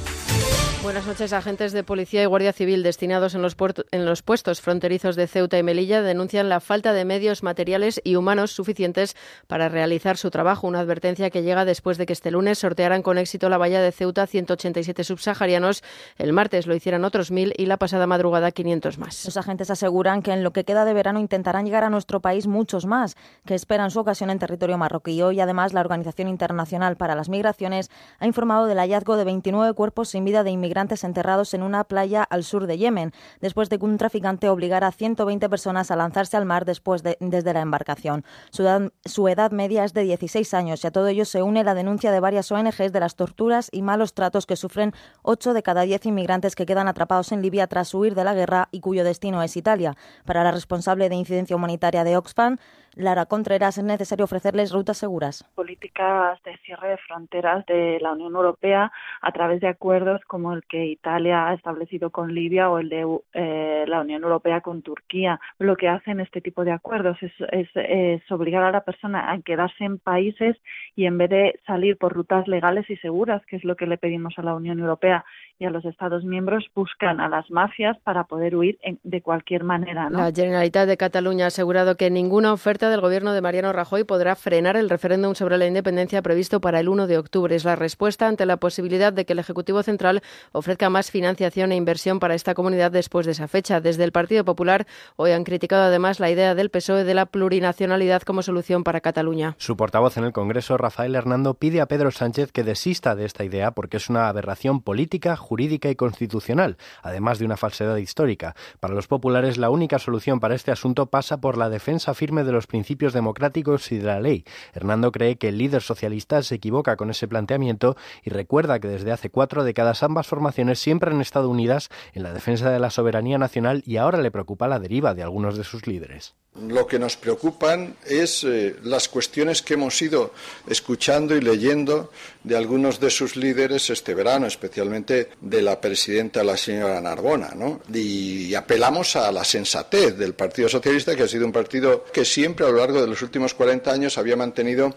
Buenas 0.83 1.05
noches. 1.05 1.31
Agentes 1.31 1.73
de 1.73 1.83
policía 1.83 2.23
y 2.23 2.25
guardia 2.25 2.53
civil 2.53 2.81
destinados 2.81 3.35
en 3.35 3.43
los, 3.43 3.55
en 3.91 4.03
los, 4.03 4.23
puestos 4.23 4.61
fronterizos 4.61 5.15
de 5.15 5.27
Ceuta 5.27 5.59
y 5.59 5.63
Melilla 5.63 6.01
denuncian 6.01 6.49
la 6.49 6.59
falta 6.59 6.91
de 6.91 7.05
medios 7.05 7.43
materiales 7.43 8.01
y 8.03 8.15
humanos 8.15 8.51
suficientes 8.51 9.15
para 9.45 9.69
realizar 9.69 10.17
su 10.17 10.31
trabajo. 10.31 10.65
Una 10.65 10.79
advertencia 10.79 11.29
que 11.29 11.43
llega 11.43 11.65
después 11.65 11.99
de 11.99 12.07
que 12.07 12.13
este 12.13 12.31
lunes 12.31 12.57
sortearan 12.57 13.03
con 13.03 13.19
éxito 13.19 13.47
la 13.47 13.59
valla 13.59 13.79
de 13.79 13.91
Ceuta 13.91 14.25
187 14.25 15.03
subsaharianos. 15.03 15.83
El 16.17 16.33
martes 16.33 16.65
lo 16.65 16.73
hicieran 16.73 17.05
otros 17.05 17.29
mil 17.29 17.53
y 17.57 17.67
la 17.67 17.77
pasada 17.77 18.07
madrugada 18.07 18.51
500 18.51 18.97
más. 18.97 19.23
Los 19.25 19.37
agentes 19.37 19.69
aseguran 19.69 20.23
que 20.23 20.31
en 20.31 20.43
lo 20.43 20.51
que 20.51 20.63
queda 20.63 20.83
de 20.83 20.93
verano 20.93 21.19
intentarán 21.19 21.65
llegar 21.65 21.83
a 21.83 21.91
nuestro 21.91 22.21
país 22.21 22.47
muchos 22.47 22.87
más 22.87 23.15
que 23.45 23.53
esperan 23.53 23.91
su 23.91 23.99
ocasión 23.99 24.31
en 24.31 24.39
territorio 24.39 24.79
marroquí. 24.79 25.21
Hoy, 25.21 25.41
además, 25.41 25.73
la 25.73 25.81
Organización 25.81 26.27
Internacional 26.27 26.97
para 26.97 27.13
las 27.13 27.29
Migraciones 27.29 27.91
ha 28.17 28.25
informado 28.25 28.65
del 28.65 28.79
hallazgo 28.79 29.15
de 29.15 29.25
29 29.25 29.73
cuerpos 29.73 30.09
sin 30.09 30.25
vida 30.25 30.43
de 30.43 30.49
inmigrantes 30.49 30.70
migrantes 30.71 31.03
enterrados 31.03 31.53
en 31.53 31.63
una 31.63 31.83
playa 31.83 32.23
al 32.23 32.45
sur 32.45 32.65
de 32.65 32.77
Yemen, 32.77 33.11
después 33.41 33.67
de 33.67 33.77
que 33.77 33.83
un 33.83 33.97
traficante 33.97 34.47
obligara 34.47 34.87
a 34.87 34.93
120 34.93 35.49
personas 35.49 35.91
a 35.91 35.97
lanzarse 35.97 36.37
al 36.37 36.45
mar 36.45 36.63
después 36.63 37.03
de, 37.03 37.17
desde 37.19 37.51
la 37.51 37.59
embarcación. 37.59 38.23
Su 38.51 38.63
edad, 38.63 38.93
su 39.03 39.27
edad 39.27 39.51
media 39.51 39.83
es 39.83 39.93
de 39.93 40.03
16 40.03 40.53
años 40.53 40.81
y 40.81 40.87
a 40.87 40.91
todo 40.91 41.07
ello 41.07 41.25
se 41.25 41.41
une 41.41 41.65
la 41.65 41.73
denuncia 41.73 42.09
de 42.13 42.21
varias 42.21 42.53
ONGs 42.53 42.93
de 42.93 42.99
las 43.01 43.17
torturas 43.17 43.67
y 43.73 43.81
malos 43.81 44.13
tratos 44.13 44.45
que 44.45 44.55
sufren 44.55 44.93
8 45.23 45.53
de 45.53 45.61
cada 45.61 45.81
10 45.81 46.05
inmigrantes 46.05 46.55
que 46.55 46.65
quedan 46.65 46.87
atrapados 46.87 47.33
en 47.33 47.41
Libia 47.41 47.67
tras 47.67 47.93
huir 47.93 48.15
de 48.15 48.23
la 48.23 48.33
guerra 48.33 48.69
y 48.71 48.79
cuyo 48.79 49.03
destino 49.03 49.43
es 49.43 49.57
Italia. 49.57 49.97
Para 50.23 50.45
la 50.45 50.51
responsable 50.51 51.09
de 51.09 51.15
incidencia 51.15 51.57
humanitaria 51.57 52.05
de 52.05 52.15
Oxfam, 52.15 52.59
Lara 52.95 53.25
Contreras, 53.25 53.77
es 53.77 53.83
necesario 53.83 54.25
ofrecerles 54.25 54.71
rutas 54.71 54.97
seguras. 54.97 55.45
Políticas 55.55 56.41
de 56.43 56.57
cierre 56.57 56.89
de 56.89 56.97
fronteras 56.97 57.65
de 57.65 57.99
la 58.01 58.11
Unión 58.11 58.35
Europea 58.35 58.91
a 59.21 59.31
través 59.31 59.61
de 59.61 59.67
acuerdos 59.67 60.21
como 60.27 60.53
el 60.53 60.63
que 60.65 60.85
Italia 60.85 61.47
ha 61.47 61.53
establecido 61.53 62.09
con 62.09 62.33
Libia 62.33 62.69
o 62.69 62.79
el 62.79 62.89
de 62.89 63.05
eh, 63.33 63.85
la 63.87 64.01
Unión 64.01 64.23
Europea 64.23 64.61
con 64.61 64.81
Turquía. 64.81 65.39
Lo 65.57 65.77
que 65.77 65.87
hacen 65.87 66.19
este 66.19 66.41
tipo 66.41 66.65
de 66.65 66.71
acuerdos 66.71 67.17
es, 67.21 67.31
es, 67.75 68.31
obligar 68.31 68.63
a 68.63 68.71
la 68.71 68.81
persona 68.81 69.31
a 69.31 69.41
quedarse 69.41 69.83
en 69.83 69.97
países 69.97 70.57
y 70.95 71.05
en 71.05 71.17
vez 71.17 71.29
de 71.29 71.59
salir 71.65 71.97
por 71.97 72.13
rutas 72.13 72.47
legales 72.47 72.89
y 72.89 72.97
seguras, 72.97 73.41
que 73.45 73.55
es 73.55 73.63
lo 73.63 73.75
que 73.75 73.87
le 73.87 73.97
pedimos 73.97 74.33
a 74.37 74.43
la 74.43 74.53
Unión 74.53 74.79
Europea 74.79 75.23
y 75.59 75.65
a 75.65 75.69
los 75.69 75.85
Estados 75.85 76.23
miembros, 76.23 76.65
buscan 76.75 77.19
a 77.19 77.29
las 77.29 77.49
mafias 77.51 77.97
para 77.99 78.23
poder 78.25 78.55
huir 78.55 78.79
de 79.03 79.21
cualquier 79.21 79.63
manera. 79.63 80.09
La 80.09 80.31
Generalitat 80.31 80.87
de 80.87 80.97
Cataluña 80.97 81.45
ha 81.45 81.47
asegurado 81.47 81.95
que 81.95 82.09
ninguna 82.09 82.53
oferta 82.53 82.80
del 82.89 83.01
gobierno 83.01 83.33
de 83.33 83.41
Mariano 83.41 83.73
Rajoy 83.73 84.03
podrá 84.03 84.35
frenar 84.35 84.77
el 84.77 84.89
referéndum 84.89 85.35
sobre 85.35 85.57
la 85.57 85.67
independencia 85.67 86.21
previsto 86.21 86.61
para 86.61 86.79
el 86.79 86.89
1 86.89 87.07
de 87.07 87.17
octubre. 87.17 87.55
Es 87.55 87.65
la 87.65 87.75
respuesta 87.75 88.27
ante 88.27 88.45
la 88.45 88.57
posibilidad 88.57 89.13
de 89.13 89.25
que 89.25 89.33
el 89.33 89.39
Ejecutivo 89.39 89.83
Central 89.83 90.21
ofrezca 90.51 90.89
más 90.89 91.11
financiación 91.11 91.71
e 91.71 91.75
inversión 91.75 92.19
para 92.19 92.35
esta 92.35 92.53
comunidad 92.53 92.91
después 92.91 93.25
de 93.25 93.33
esa 93.33 93.47
fecha. 93.47 93.81
Desde 93.81 94.03
el 94.03 94.11
Partido 94.11 94.45
Popular 94.45 94.87
hoy 95.15 95.31
han 95.31 95.43
criticado 95.43 95.83
además 95.83 96.19
la 96.19 96.31
idea 96.31 96.55
del 96.55 96.69
PSOE 96.69 97.03
de 97.03 97.13
la 97.13 97.25
plurinacionalidad 97.25 98.21
como 98.23 98.41
solución 98.41 98.83
para 98.83 99.01
Cataluña. 99.01 99.55
Su 99.57 99.77
portavoz 99.77 100.17
en 100.17 100.23
el 100.23 100.33
Congreso, 100.33 100.77
Rafael 100.77 101.15
Hernando, 101.15 101.53
pide 101.55 101.81
a 101.81 101.87
Pedro 101.87 102.11
Sánchez 102.11 102.51
que 102.51 102.63
desista 102.63 103.15
de 103.15 103.25
esta 103.25 103.43
idea 103.43 103.71
porque 103.71 103.97
es 103.97 104.09
una 104.09 104.27
aberración 104.27 104.81
política, 104.81 105.35
jurídica 105.35 105.89
y 105.89 105.95
constitucional, 105.95 106.77
además 107.03 107.39
de 107.39 107.45
una 107.45 107.57
falsedad 107.57 107.97
histórica. 107.97 108.55
Para 108.79 108.93
los 108.93 109.07
populares, 109.07 109.57
la 109.57 109.69
única 109.69 109.99
solución 109.99 110.39
para 110.39 110.55
este 110.55 110.71
asunto 110.71 111.07
pasa 111.07 111.41
por 111.41 111.57
la 111.57 111.69
defensa 111.69 112.13
firme 112.13 112.43
de 112.43 112.51
los 112.51 112.67
principios 112.71 113.11
democráticos 113.11 113.91
y 113.91 113.97
de 113.97 114.05
la 114.05 114.21
ley. 114.21 114.45
Hernando 114.73 115.11
cree 115.11 115.35
que 115.35 115.49
el 115.49 115.57
líder 115.57 115.81
socialista 115.81 116.41
se 116.41 116.55
equivoca 116.55 116.95
con 116.95 117.09
ese 117.09 117.27
planteamiento 117.27 117.97
y 118.23 118.29
recuerda 118.29 118.79
que 118.79 118.87
desde 118.87 119.11
hace 119.11 119.29
cuatro 119.29 119.65
décadas 119.65 120.03
ambas 120.03 120.25
formaciones 120.25 120.79
siempre 120.79 121.11
han 121.11 121.19
estado 121.19 121.49
unidas 121.49 121.89
en 122.13 122.23
la 122.23 122.33
defensa 122.33 122.71
de 122.71 122.79
la 122.79 122.89
soberanía 122.89 123.37
nacional 123.37 123.83
y 123.85 123.97
ahora 123.97 124.21
le 124.21 124.31
preocupa 124.31 124.69
la 124.69 124.79
deriva 124.79 125.13
de 125.13 125.23
algunos 125.23 125.57
de 125.57 125.65
sus 125.65 125.85
líderes. 125.85 126.35
Lo 126.59 126.85
que 126.85 126.99
nos 126.99 127.15
preocupan 127.15 127.95
es 128.05 128.43
eh, 128.43 128.75
las 128.83 129.07
cuestiones 129.07 129.61
que 129.61 129.75
hemos 129.75 130.01
ido 130.01 130.33
escuchando 130.67 131.33
y 131.33 131.39
leyendo 131.39 132.11
de 132.43 132.57
algunos 132.57 132.99
de 132.99 133.09
sus 133.09 133.37
líderes 133.37 133.89
este 133.89 134.13
verano, 134.13 134.47
especialmente 134.47 135.29
de 135.39 135.61
la 135.61 135.79
presidenta, 135.79 136.43
la 136.43 136.57
señora 136.57 136.99
Narbona. 136.99 137.51
¿no? 137.55 137.79
Y 137.93 138.53
apelamos 138.53 139.15
a 139.15 139.31
la 139.31 139.45
sensatez 139.45 140.17
del 140.17 140.33
Partido 140.33 140.67
Socialista, 140.67 141.15
que 141.15 141.23
ha 141.23 141.27
sido 141.29 141.45
un 141.45 141.53
partido 141.53 142.03
que 142.11 142.25
siempre 142.25 142.65
a 142.65 142.69
lo 142.69 142.79
largo 142.79 142.99
de 142.99 143.07
los 143.07 143.21
últimos 143.21 143.53
40 143.53 143.89
años 143.89 144.17
había 144.17 144.35
mantenido 144.35 144.93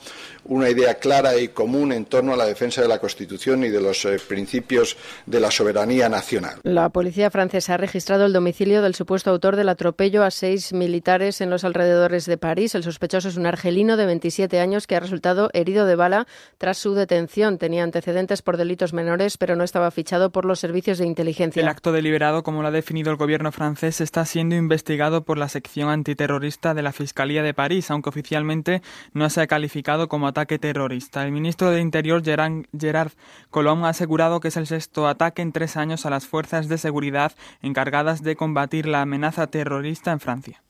una 0.47 0.69
idea 0.69 0.95
clara 0.95 1.37
y 1.37 1.49
común 1.49 1.93
en 1.93 2.07
torno 2.07 2.35
a 2.35 2.37
la 2.37 2.47
defensa 2.47 2.83
de 2.83 2.89
la 2.89 2.99
Constitución 2.99 3.63
y 3.63 3.69
de 3.69 3.81
los 3.81 4.05
eh, 4.05 4.19
principios 4.27 4.97
de 5.25 5.39
la 5.39 5.53
soberanía 5.53 6.09
nacional. 6.09 6.59
La 6.65 6.89
policía 6.89 7.31
francesa 7.31 7.75
ha 7.75 7.77
registrado 7.77 8.27
el 8.27 8.33
domicilio 8.33 8.83
del 8.83 8.97
supuesto 8.97 9.31
autor 9.31 9.55
del 9.55 9.69
atropello 9.69 10.25
a 10.25 10.33
seis 10.33 10.73
militares 10.73 11.41
los 11.51 11.65
alrededores 11.65 12.27
de 12.27 12.37
París. 12.37 12.75
El 12.75 12.83
sospechoso 12.83 13.29
es 13.29 13.37
un 13.37 13.47
argelino 13.47 13.97
de 13.97 14.07
27 14.07 14.61
años 14.61 14.87
que 14.87 14.97
ha 14.97 15.01
resultado 15.01 15.51
herido 15.53 15.87
de 15.87 15.97
bala 15.97 16.27
tras 16.59 16.79
su 16.79 16.95
detención. 16.95 17.59
Tenía 17.59 17.83
antecedentes 17.83 18.43
por 18.43 18.57
delitos 18.57 18.93
menores, 18.93 19.39
pero 19.39 19.57
no 19.57 19.65
estaba 19.65 19.91
fichado 19.91 20.31
por 20.31 20.45
los 20.45 20.61
servicios 20.61 20.99
de 20.99 21.07
inteligencia. 21.07 21.63
El 21.63 21.69
acto 21.69 21.93
deliberado, 21.93 22.43
como 22.43 22.63
lo 22.63 22.69
ha 22.69 22.71
definido 22.71 23.11
el 23.11 23.17
gobierno 23.17 23.53
francés, 23.53 24.01
está 24.01 24.25
siendo 24.25 24.55
investigado 24.55 25.25
por 25.25 25.39
la 25.39 25.49
sección 25.49 25.89
antiterrorista 25.89 26.75
de 26.75 26.83
la 26.83 26.93
Fiscalía 26.93 27.43
de 27.43 27.55
París, 27.55 27.91
aunque 27.91 28.09
oficialmente 28.09 28.83
no 29.13 29.29
se 29.31 29.41
ha 29.41 29.47
calificado 29.47 30.09
como 30.09 30.29
ataque 30.29 30.59
terrorista. 30.59 31.25
El 31.25 31.33
ministro 31.33 31.71
de 31.71 31.81
Interior, 31.81 32.23
Gerard 32.25 33.13
Collomb, 33.51 33.85
ha 33.85 33.91
asegurado 33.91 34.41
que 34.41 34.49
es 34.49 34.57
el 34.57 34.67
sexto 34.67 35.09
ataque 35.09 35.43
en 35.43 35.53
tres 35.53 35.77
años 35.77 36.07
a 36.07 36.11
las 36.11 36.27
fuerzas 36.27 36.69
de 36.69 36.79
seguridad 36.79 37.33
encargadas 37.63 38.23
de 38.23 38.37
combatir 38.37 38.87
la 38.87 39.03
amenaza 39.03 39.47
terrorista 39.47 40.13
en 40.13 40.21
Francia. 40.21 40.63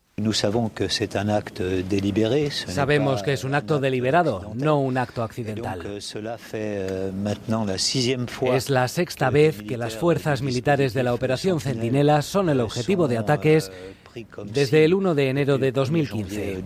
Sabemos 2.68 3.22
que 3.22 3.32
es 3.32 3.42
un 3.42 3.54
acto 3.54 3.80
deliberado, 3.80 4.52
no 4.54 4.78
un 4.78 4.96
acto 4.96 5.22
accidental. 5.22 5.80
Euh, 5.84 7.10
es 8.54 8.70
la 8.70 8.88
sexta 8.88 9.30
vez 9.30 9.62
que 9.62 9.76
las 9.76 9.96
fuerzas 9.96 10.40
militares 10.40 10.94
de 10.94 11.02
la 11.02 11.14
Operación 11.14 11.60
Centinela 11.60 12.22
son 12.22 12.48
el 12.48 12.60
objetivo 12.60 13.08
de 13.08 13.18
ataques 13.18 13.72
desde 14.44 14.84
el 14.84 14.94
1 14.94 15.14
de 15.16 15.28
enero 15.30 15.58
de 15.58 15.72
2015. 15.72 16.62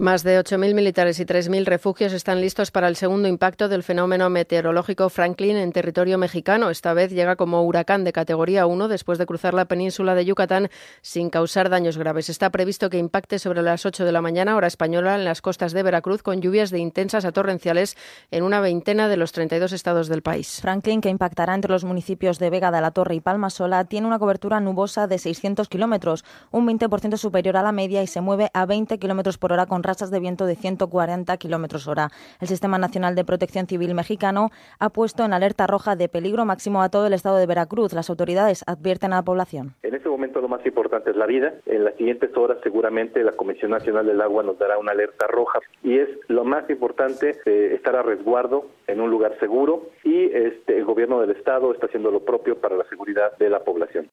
Más 0.00 0.22
de 0.22 0.38
8.000 0.38 0.74
militares 0.74 1.18
y 1.18 1.24
3.000 1.24 1.64
refugios 1.64 2.12
están 2.12 2.40
listos 2.40 2.70
para 2.70 2.86
el 2.86 2.94
segundo 2.94 3.26
impacto 3.26 3.68
del 3.68 3.82
fenómeno 3.82 4.30
meteorológico 4.30 5.08
Franklin 5.08 5.56
en 5.56 5.72
territorio 5.72 6.18
mexicano. 6.18 6.70
Esta 6.70 6.94
vez 6.94 7.10
llega 7.10 7.34
como 7.34 7.64
huracán 7.64 8.04
de 8.04 8.12
categoría 8.12 8.66
1 8.66 8.86
después 8.86 9.18
de 9.18 9.26
cruzar 9.26 9.54
la 9.54 9.64
península 9.64 10.14
de 10.14 10.24
Yucatán 10.24 10.70
sin 11.02 11.30
causar 11.30 11.68
daños 11.68 11.98
graves. 11.98 12.28
Está 12.28 12.50
previsto 12.50 12.90
que 12.90 12.98
impacte 12.98 13.40
sobre 13.40 13.60
las 13.60 13.86
8 13.86 14.04
de 14.04 14.12
la 14.12 14.22
mañana, 14.22 14.54
hora 14.54 14.68
española, 14.68 15.16
en 15.16 15.24
las 15.24 15.42
costas 15.42 15.72
de 15.72 15.82
Veracruz 15.82 16.22
con 16.22 16.40
lluvias 16.40 16.70
de 16.70 16.78
intensas 16.78 17.24
a 17.24 17.32
torrenciales 17.32 17.96
en 18.30 18.44
una 18.44 18.60
veintena 18.60 19.08
de 19.08 19.16
los 19.16 19.32
32 19.32 19.72
estados 19.72 20.06
del 20.06 20.22
país. 20.22 20.60
Franklin, 20.62 21.00
que 21.00 21.08
impactará 21.08 21.56
entre 21.56 21.72
los 21.72 21.82
municipios 21.82 22.38
de 22.38 22.50
Vega 22.50 22.70
de 22.70 22.80
la 22.80 22.92
Torre 22.92 23.16
y 23.16 23.20
Palma 23.20 23.50
Sola, 23.50 23.82
tiene 23.86 24.06
una 24.06 24.20
cobertura 24.20 24.60
nubosa 24.60 25.08
de 25.08 25.18
600 25.18 25.68
kilómetros, 25.68 26.24
un 26.52 26.68
20% 26.68 27.16
superior 27.16 27.56
a 27.56 27.64
la 27.64 27.72
media 27.72 28.00
y 28.00 28.06
se 28.06 28.20
mueve 28.20 28.48
a 28.54 28.64
20 28.64 28.96
kilómetros 29.00 29.38
por 29.38 29.52
hora 29.52 29.66
con 29.66 29.87
rachas 29.88 30.10
de 30.10 30.20
viento 30.20 30.44
de 30.44 30.54
140 30.54 31.34
kilómetros 31.38 31.88
hora. 31.88 32.10
El 32.42 32.48
Sistema 32.48 32.76
Nacional 32.76 33.14
de 33.14 33.24
Protección 33.24 33.66
Civil 33.66 33.94
mexicano 33.94 34.50
ha 34.78 34.90
puesto 34.90 35.24
en 35.24 35.32
alerta 35.32 35.66
roja 35.66 35.96
de 35.96 36.10
peligro 36.10 36.44
máximo 36.44 36.82
a 36.82 36.90
todo 36.90 37.06
el 37.06 37.14
estado 37.14 37.38
de 37.38 37.46
Veracruz. 37.46 37.94
Las 37.94 38.10
autoridades 38.10 38.64
advierten 38.66 39.14
a 39.14 39.16
la 39.16 39.22
población. 39.22 39.74
En 39.82 39.94
este 39.94 40.10
momento 40.10 40.42
lo 40.42 40.48
más 40.48 40.64
importante 40.66 41.10
es 41.10 41.16
la 41.16 41.24
vida. 41.24 41.54
En 41.64 41.84
las 41.84 41.96
siguientes 41.96 42.36
horas 42.36 42.58
seguramente 42.62 43.24
la 43.24 43.32
Comisión 43.32 43.70
Nacional 43.70 44.04
del 44.04 44.20
Agua 44.20 44.42
nos 44.42 44.58
dará 44.58 44.76
una 44.76 44.92
alerta 44.92 45.26
roja 45.26 45.60
y 45.82 45.98
es 45.98 46.08
lo 46.28 46.44
más 46.44 46.68
importante 46.68 47.36
eh, 47.46 47.72
estar 47.74 47.96
a 47.96 48.02
resguardo 48.02 48.66
en 48.86 49.00
un 49.00 49.10
lugar 49.10 49.38
seguro 49.40 49.88
y 50.04 50.24
este, 50.24 50.76
el 50.76 50.84
gobierno 50.84 51.20
del 51.22 51.30
estado 51.30 51.72
está 51.72 51.86
haciendo 51.86 52.10
lo 52.10 52.20
propio 52.20 52.58
para 52.58 52.76
la 52.76 52.84
seguridad 52.90 53.36
de 53.38 53.48
la 53.48 53.60
población. 53.60 54.10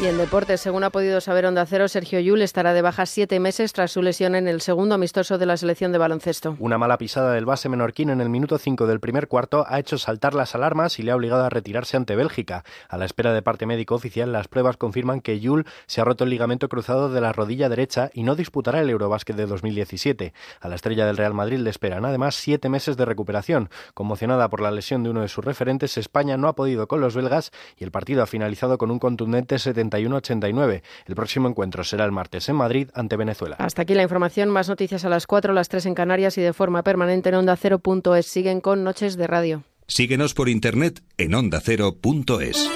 Y 0.00 0.06
en 0.06 0.16
deporte, 0.16 0.56
según 0.56 0.82
ha 0.82 0.88
podido 0.88 1.20
saber 1.20 1.44
Onda 1.44 1.66
Cero, 1.66 1.86
Sergio 1.86 2.20
Yul 2.20 2.40
estará 2.40 2.72
de 2.72 2.80
baja 2.80 3.04
siete 3.04 3.38
meses 3.38 3.74
tras 3.74 3.92
su 3.92 4.00
lesión 4.00 4.34
en 4.34 4.48
el 4.48 4.62
segundo 4.62 4.94
amistoso 4.94 5.36
de 5.36 5.44
la 5.44 5.58
selección 5.58 5.92
de 5.92 5.98
baloncesto. 5.98 6.56
Una 6.58 6.78
mala 6.78 6.96
pisada 6.96 7.34
del 7.34 7.44
base 7.44 7.68
menorquino 7.68 8.10
en 8.10 8.22
el 8.22 8.30
minuto 8.30 8.56
5 8.56 8.86
del 8.86 8.98
primer 8.98 9.28
cuarto 9.28 9.66
ha 9.68 9.78
hecho 9.78 9.98
saltar 9.98 10.32
las 10.32 10.54
alarmas 10.54 10.98
y 10.98 11.02
le 11.02 11.10
ha 11.10 11.16
obligado 11.16 11.44
a 11.44 11.50
retirarse 11.50 11.98
ante 11.98 12.16
Bélgica. 12.16 12.64
A 12.88 12.96
la 12.96 13.04
espera 13.04 13.34
de 13.34 13.42
parte 13.42 13.66
médico 13.66 13.94
oficial, 13.94 14.32
las 14.32 14.48
pruebas 14.48 14.78
confirman 14.78 15.20
que 15.20 15.38
Yul 15.38 15.66
se 15.86 16.00
ha 16.00 16.04
roto 16.04 16.24
el 16.24 16.30
ligamento 16.30 16.70
cruzado 16.70 17.10
de 17.10 17.20
la 17.20 17.34
rodilla 17.34 17.68
derecha 17.68 18.10
y 18.14 18.22
no 18.22 18.36
disputará 18.36 18.80
el 18.80 18.88
Eurobásquet 18.88 19.36
de 19.36 19.44
2017. 19.44 20.32
A 20.62 20.68
la 20.68 20.76
estrella 20.76 21.04
del 21.04 21.18
Real 21.18 21.34
Madrid 21.34 21.58
le 21.58 21.68
esperan 21.68 22.06
además 22.06 22.36
siete 22.36 22.70
meses 22.70 22.96
de 22.96 23.04
recuperación. 23.04 23.68
Conmocionada 23.92 24.48
por 24.48 24.62
la 24.62 24.70
lesión 24.70 25.02
de 25.02 25.10
uno 25.10 25.20
de 25.20 25.28
sus 25.28 25.44
referentes, 25.44 25.98
España 25.98 26.38
no 26.38 26.48
ha 26.48 26.54
podido 26.54 26.88
con 26.88 27.02
los 27.02 27.14
belgas 27.14 27.50
y 27.76 27.84
el 27.84 27.90
partido 27.90 28.22
ha 28.22 28.26
finalizado 28.26 28.78
con 28.78 28.90
un 28.90 28.98
contundente 28.98 29.58
70 29.58 29.89
89 29.94 30.82
El 31.06 31.14
próximo 31.14 31.48
encuentro 31.48 31.84
será 31.84 32.04
el 32.04 32.12
martes 32.12 32.48
en 32.48 32.56
Madrid 32.56 32.88
ante 32.94 33.16
Venezuela. 33.16 33.56
Hasta 33.58 33.82
aquí 33.82 33.94
la 33.94 34.02
información. 34.02 34.48
Más 34.48 34.68
noticias 34.68 35.04
a 35.04 35.08
las 35.08 35.26
4, 35.26 35.52
las 35.52 35.68
3 35.68 35.86
en 35.86 35.94
Canarias 35.94 36.38
y 36.38 36.42
de 36.42 36.52
forma 36.52 36.82
permanente 36.82 37.28
en 37.28 37.36
onda 37.36 37.56
0.es. 37.56 38.26
Siguen 38.26 38.60
con 38.60 38.84
Noches 38.84 39.16
de 39.16 39.26
Radio. 39.26 39.64
Síguenos 39.86 40.34
por 40.34 40.48
internet 40.48 41.02
en 41.18 41.34
ondacero.es. 41.34 42.70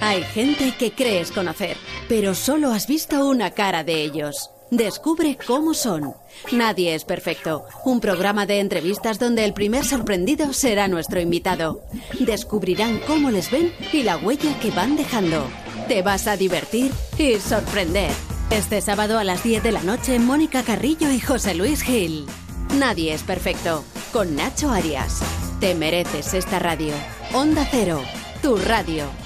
Hay 0.00 0.22
gente 0.22 0.72
que 0.78 0.92
crees 0.92 1.32
conocer, 1.32 1.76
pero 2.08 2.34
solo 2.34 2.70
has 2.70 2.86
visto 2.86 3.26
una 3.26 3.50
cara 3.50 3.82
de 3.82 4.02
ellos. 4.02 4.50
Descubre 4.70 5.38
cómo 5.46 5.74
son. 5.74 6.14
Nadie 6.50 6.94
es 6.94 7.04
perfecto. 7.04 7.64
Un 7.84 8.00
programa 8.00 8.46
de 8.46 8.58
entrevistas 8.58 9.18
donde 9.18 9.44
el 9.44 9.52
primer 9.54 9.84
sorprendido 9.84 10.52
será 10.52 10.88
nuestro 10.88 11.20
invitado. 11.20 11.82
Descubrirán 12.18 13.00
cómo 13.06 13.30
les 13.30 13.50
ven 13.50 13.72
y 13.92 14.02
la 14.02 14.16
huella 14.16 14.58
que 14.60 14.72
van 14.72 14.96
dejando. 14.96 15.46
Te 15.86 16.02
vas 16.02 16.26
a 16.26 16.36
divertir 16.36 16.90
y 17.16 17.36
sorprender. 17.36 18.10
Este 18.50 18.80
sábado 18.80 19.18
a 19.18 19.24
las 19.24 19.44
10 19.44 19.62
de 19.62 19.72
la 19.72 19.82
noche, 19.82 20.18
Mónica 20.18 20.62
Carrillo 20.64 21.10
y 21.10 21.20
José 21.20 21.54
Luis 21.54 21.82
Gil. 21.82 22.26
Nadie 22.74 23.14
es 23.14 23.22
perfecto. 23.22 23.84
Con 24.12 24.34
Nacho 24.34 24.70
Arias. 24.70 25.20
Te 25.60 25.74
mereces 25.74 26.34
esta 26.34 26.58
radio. 26.58 26.92
Onda 27.32 27.66
Cero. 27.70 28.02
Tu 28.42 28.56
radio. 28.56 29.25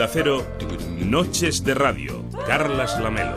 Onda 0.00 0.12
Cero, 0.14 0.46
Noches 1.04 1.62
de 1.62 1.74
Radio, 1.74 2.24
Carlas 2.46 2.98
Lamelo. 2.98 3.36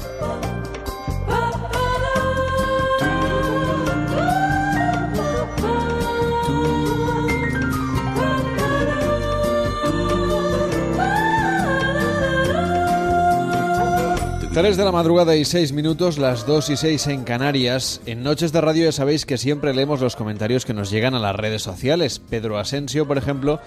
Tres 14.53 14.77
de 14.77 14.85
la 14.85 14.93
madrugada 14.93 15.35
y 15.35 15.43
seis 15.43 15.73
minutos, 15.73 16.17
las 16.17 16.47
dos 16.47 16.69
y 16.69 16.77
seis 16.77 17.07
en 17.07 17.25
Canarias. 17.25 17.99
En 18.05 18.23
Noches 18.23 18.53
de 18.53 18.61
Radio 18.61 18.85
ya 18.85 18.93
sabéis 18.93 19.25
que 19.25 19.37
siempre 19.37 19.73
leemos 19.73 19.99
los 19.99 20.15
comentarios 20.15 20.63
que 20.63 20.73
nos 20.73 20.89
llegan 20.89 21.13
a 21.13 21.19
las 21.19 21.35
redes 21.35 21.61
sociales. 21.61 22.19
Pedro 22.19 22.57
Asensio, 22.57 23.05
por 23.05 23.17
ejemplo, 23.17 23.59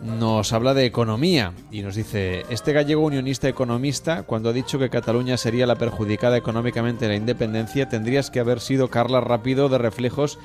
nos 0.00 0.52
habla 0.52 0.74
de 0.74 0.84
economía 0.84 1.52
y 1.70 1.82
nos 1.82 1.96
dice, 1.96 2.44
este 2.50 2.72
gallego 2.72 3.02
unionista 3.02 3.48
economista, 3.48 4.22
cuando 4.22 4.50
ha 4.50 4.52
dicho 4.52 4.78
que 4.78 4.90
Cataluña 4.90 5.36
sería 5.36 5.66
la 5.66 5.76
perjudicada 5.76 6.36
económicamente 6.36 7.04
en 7.04 7.10
la 7.10 7.16
independencia, 7.16 7.88
tendrías 7.88 8.30
que 8.30 8.40
haber 8.40 8.60
sido 8.60 8.88
Carla 8.88 9.20
Rápido 9.20 9.68
de 9.68 9.78
Reflejos 9.78 10.38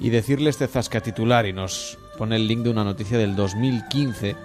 y 0.00 0.10
decirle 0.10 0.50
este 0.50 0.66
zasca 0.66 1.00
titular 1.00 1.46
y 1.46 1.52
nos 1.52 1.98
pone 2.18 2.36
el 2.36 2.48
link 2.48 2.62
de 2.62 2.70
una 2.70 2.84
noticia 2.84 3.18
del 3.18 3.36
2015 3.36 4.36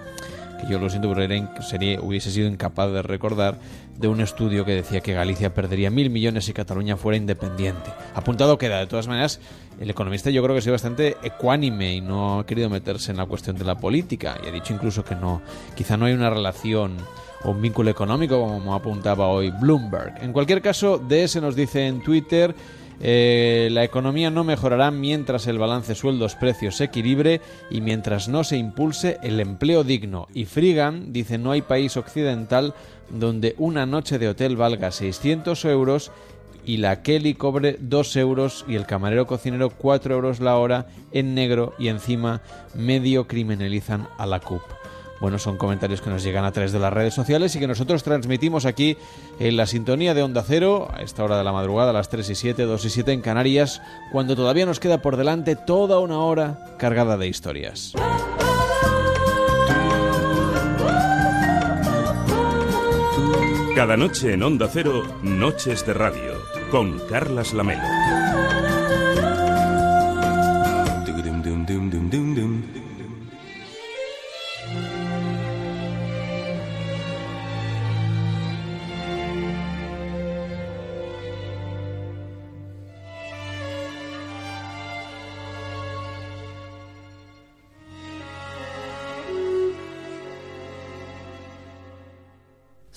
que 0.60 0.72
yo 0.72 0.78
lo 0.78 0.88
siento 0.88 1.12
pero 1.12 1.62
sería, 1.62 2.00
hubiese 2.00 2.30
sido 2.30 2.48
incapaz 2.48 2.90
de 2.92 3.02
recordar 3.02 3.58
de 3.98 4.08
un 4.08 4.20
estudio 4.20 4.64
que 4.64 4.72
decía 4.72 5.00
que 5.00 5.14
Galicia 5.14 5.54
perdería 5.54 5.90
mil 5.90 6.10
millones 6.10 6.44
si 6.44 6.52
Cataluña 6.52 6.96
fuera 6.96 7.16
independiente. 7.16 7.90
Apuntado 8.14 8.58
queda, 8.58 8.78
de 8.78 8.86
todas 8.86 9.08
maneras, 9.08 9.40
el 9.80 9.90
economista 9.90 10.30
yo 10.30 10.42
creo 10.42 10.54
que 10.54 10.62
sido 10.62 10.72
bastante 10.72 11.16
ecuánime 11.22 11.94
y 11.94 12.00
no 12.00 12.40
ha 12.40 12.46
querido 12.46 12.70
meterse 12.70 13.10
en 13.10 13.16
la 13.16 13.26
cuestión 13.26 13.56
de 13.56 13.64
la 13.64 13.76
política 13.76 14.38
y 14.44 14.48
ha 14.48 14.52
dicho 14.52 14.72
incluso 14.72 15.04
que 15.04 15.14
no, 15.14 15.42
quizá 15.74 15.96
no 15.96 16.06
hay 16.06 16.12
una 16.12 16.30
relación 16.30 16.96
o 17.44 17.50
un 17.50 17.60
vínculo 17.60 17.90
económico 17.90 18.40
como 18.40 18.74
apuntaba 18.74 19.28
hoy 19.28 19.50
Bloomberg. 19.50 20.22
En 20.22 20.32
cualquier 20.32 20.62
caso, 20.62 20.98
DS 20.98 21.36
nos 21.40 21.54
dice 21.56 21.86
en 21.86 22.02
Twitter 22.02 22.54
eh, 23.00 23.68
la 23.72 23.84
economía 23.84 24.30
no 24.30 24.44
mejorará 24.44 24.90
mientras 24.90 25.46
el 25.46 25.58
balance 25.58 25.94
sueldos-precios 25.94 26.76
se 26.76 26.84
equilibre 26.84 27.40
y 27.70 27.80
mientras 27.80 28.28
no 28.28 28.44
se 28.44 28.56
impulse 28.56 29.18
el 29.22 29.40
empleo 29.40 29.84
digno. 29.84 30.28
Y 30.32 30.44
Frigan 30.44 31.12
dice 31.12 31.38
no 31.38 31.50
hay 31.50 31.62
país 31.62 31.96
occidental 31.96 32.74
donde 33.10 33.54
una 33.58 33.86
noche 33.86 34.18
de 34.18 34.28
hotel 34.28 34.56
valga 34.56 34.92
600 34.92 35.64
euros 35.64 36.12
y 36.64 36.78
la 36.78 37.02
Kelly 37.02 37.34
cobre 37.34 37.76
2 37.80 38.16
euros 38.16 38.64
y 38.68 38.74
el 38.74 38.86
camarero 38.86 39.26
cocinero 39.26 39.70
4 39.70 40.14
euros 40.14 40.40
la 40.40 40.56
hora 40.56 40.86
en 41.12 41.34
negro 41.34 41.74
y 41.78 41.88
encima 41.88 42.40
medio 42.74 43.26
criminalizan 43.26 44.08
a 44.18 44.26
la 44.26 44.40
CUP. 44.40 44.62
Bueno, 45.20 45.38
son 45.38 45.56
comentarios 45.56 46.00
que 46.00 46.10
nos 46.10 46.22
llegan 46.22 46.44
a 46.44 46.52
través 46.52 46.72
de 46.72 46.78
las 46.78 46.92
redes 46.92 47.14
sociales 47.14 47.54
y 47.54 47.58
que 47.58 47.66
nosotros 47.66 48.02
transmitimos 48.02 48.66
aquí 48.66 48.96
en 49.38 49.56
la 49.56 49.66
sintonía 49.66 50.12
de 50.12 50.22
Onda 50.22 50.42
Cero 50.46 50.88
a 50.92 51.02
esta 51.02 51.24
hora 51.24 51.38
de 51.38 51.44
la 51.44 51.52
madrugada, 51.52 51.90
a 51.90 51.94
las 51.94 52.08
3 52.08 52.28
y 52.28 52.34
7, 52.34 52.64
2 52.64 52.84
y 52.84 52.90
7 52.90 53.12
en 53.12 53.20
Canarias, 53.20 53.80
cuando 54.12 54.36
todavía 54.36 54.66
nos 54.66 54.80
queda 54.80 55.00
por 55.00 55.16
delante 55.16 55.56
toda 55.56 56.00
una 56.00 56.18
hora 56.18 56.76
cargada 56.78 57.16
de 57.16 57.28
historias. 57.28 57.94
Cada 63.74 63.96
noche 63.96 64.34
en 64.34 64.44
Onda 64.44 64.68
Cero, 64.72 65.02
Noches 65.22 65.84
de 65.84 65.94
Radio, 65.94 66.40
con 66.70 66.96
Carlas 67.08 67.52
Lamelo. 67.52 68.33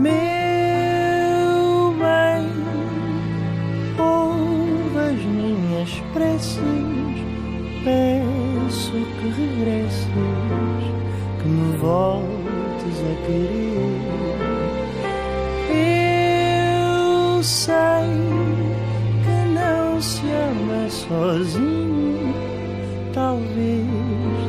Meu 0.00 1.90
bem, 1.98 2.46
ouve 3.98 4.96
as 4.96 5.20
minhas 5.24 5.90
preces, 6.12 6.62
peço 7.82 8.92
que 8.92 9.26
regresses, 9.40 10.06
que 11.42 11.48
me 11.48 11.76
voltes 11.78 12.96
a 13.00 13.14
querer. 13.26 13.98
Eu 16.86 17.42
sei 17.42 18.08
que 19.24 19.36
não 19.52 20.00
se 20.00 20.22
ama 20.30 20.88
sozinho, 20.88 22.34
talvez 23.12 23.84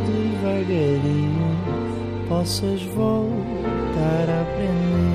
devagarinho 0.05 1.49
possas 2.27 2.83
voltar 2.83 4.29
a 4.29 4.41
aprender. 4.43 5.08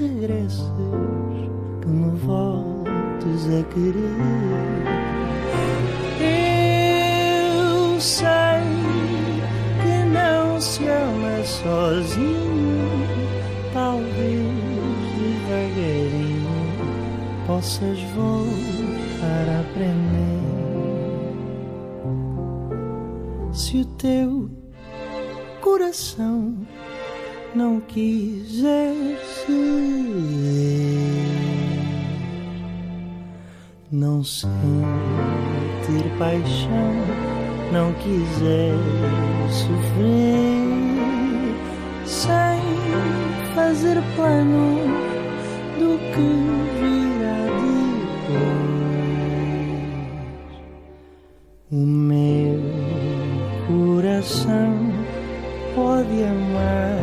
Regresses, 0.00 0.72
que 1.82 1.88
me 1.88 2.16
voltes 2.18 3.46
a 3.46 3.62
querer. 3.74 4.16
Eu 6.20 8.00
sei 8.00 8.30
que 9.82 10.04
não 10.08 10.60
se 10.60 10.86
ama 10.86 11.44
sozinho, 11.44 12.88
talvez 13.74 14.70
devagar. 15.16 16.40
possas 17.46 17.98
voltar 18.14 19.48
a 19.48 19.60
aprender. 19.60 20.40
Se 23.52 23.78
o 23.78 23.84
teu 23.84 24.50
coração 25.60 26.54
não 27.54 27.80
quiser 27.80 28.94
ser, 29.44 29.89
não 33.92 34.22
sentir 34.22 34.50
paixão, 36.16 36.94
não 37.72 37.92
quiser 37.94 38.74
sofrer, 39.50 40.68
sem 42.06 42.60
fazer 43.54 44.00
plano 44.14 44.78
do 45.78 45.98
que 46.12 46.28
virá 46.78 47.46
depois. 48.20 48.70
O 51.72 51.86
meu 51.86 52.60
coração 53.66 54.72
pode 55.74 56.22
amar 56.22 57.00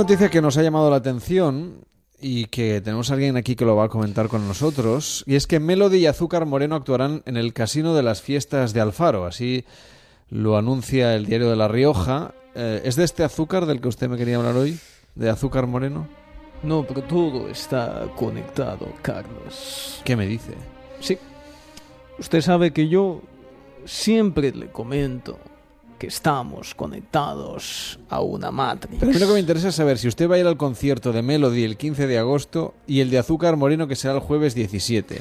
noticia 0.00 0.30
que 0.30 0.40
nos 0.40 0.56
ha 0.56 0.62
llamado 0.62 0.88
la 0.88 0.96
atención 0.96 1.84
y 2.22 2.46
que 2.46 2.80
tenemos 2.80 3.10
a 3.10 3.14
alguien 3.14 3.36
aquí 3.36 3.54
que 3.54 3.66
lo 3.66 3.76
va 3.76 3.84
a 3.84 3.88
comentar 3.90 4.28
con 4.28 4.48
nosotros, 4.48 5.22
y 5.26 5.34
es 5.34 5.46
que 5.46 5.60
Melody 5.60 5.98
y 5.98 6.06
Azúcar 6.06 6.46
Moreno 6.46 6.74
actuarán 6.74 7.22
en 7.26 7.36
el 7.36 7.52
Casino 7.52 7.94
de 7.94 8.02
las 8.02 8.22
Fiestas 8.22 8.72
de 8.72 8.80
Alfaro, 8.80 9.26
así 9.26 9.66
lo 10.30 10.56
anuncia 10.56 11.14
el 11.14 11.26
diario 11.26 11.50
de 11.50 11.56
La 11.56 11.68
Rioja. 11.68 12.32
Eh, 12.54 12.80
¿Es 12.82 12.96
de 12.96 13.04
este 13.04 13.24
azúcar 13.24 13.66
del 13.66 13.82
que 13.82 13.88
usted 13.88 14.08
me 14.08 14.16
quería 14.16 14.36
hablar 14.36 14.56
hoy? 14.56 14.78
¿De 15.14 15.28
Azúcar 15.28 15.66
Moreno? 15.66 16.08
No, 16.62 16.86
pero 16.86 17.02
todo 17.02 17.50
está 17.50 18.06
conectado, 18.16 18.90
Carlos. 19.02 20.00
¿Qué 20.02 20.16
me 20.16 20.26
dice? 20.26 20.54
Sí. 21.00 21.18
Usted 22.18 22.40
sabe 22.40 22.72
que 22.72 22.88
yo 22.88 23.20
siempre 23.84 24.50
le 24.52 24.68
comento 24.70 25.38
que 26.00 26.06
estamos 26.06 26.74
conectados 26.74 28.00
a 28.08 28.22
una 28.22 28.50
matriz. 28.50 28.96
Pero 28.98 29.12
a 29.12 29.14
mí 29.14 29.20
lo 29.20 29.26
que 29.26 29.34
me 29.34 29.40
interesa 29.40 29.68
es 29.68 29.74
saber 29.74 29.98
si 29.98 30.08
usted 30.08 30.30
va 30.30 30.36
a 30.36 30.38
ir 30.38 30.46
al 30.46 30.56
concierto 30.56 31.12
de 31.12 31.20
Melody 31.20 31.62
el 31.62 31.76
15 31.76 32.06
de 32.06 32.18
agosto 32.18 32.72
y 32.86 33.00
el 33.00 33.10
de 33.10 33.18
Azúcar 33.18 33.58
Moreno 33.58 33.86
que 33.86 33.96
será 33.96 34.14
el 34.14 34.20
jueves 34.20 34.54
17. 34.54 35.20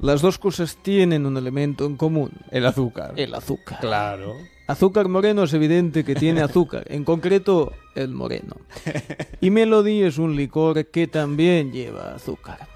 Las 0.00 0.20
dos 0.20 0.38
cosas 0.38 0.76
tienen 0.82 1.24
un 1.24 1.38
elemento 1.38 1.86
en 1.86 1.96
común. 1.96 2.32
El 2.50 2.66
azúcar. 2.66 3.14
El 3.16 3.34
azúcar. 3.34 3.80
Claro. 3.80 4.36
Azúcar 4.66 5.08
moreno 5.08 5.44
es 5.44 5.54
evidente 5.54 6.04
que 6.04 6.14
tiene 6.14 6.42
azúcar, 6.42 6.84
en 6.88 7.02
concreto 7.02 7.72
el 7.94 8.10
moreno. 8.10 8.56
Y 9.40 9.48
Melody 9.48 10.02
es 10.02 10.18
un 10.18 10.36
licor 10.36 10.84
que 10.88 11.06
también 11.06 11.72
lleva 11.72 12.14
azúcar. 12.14 12.68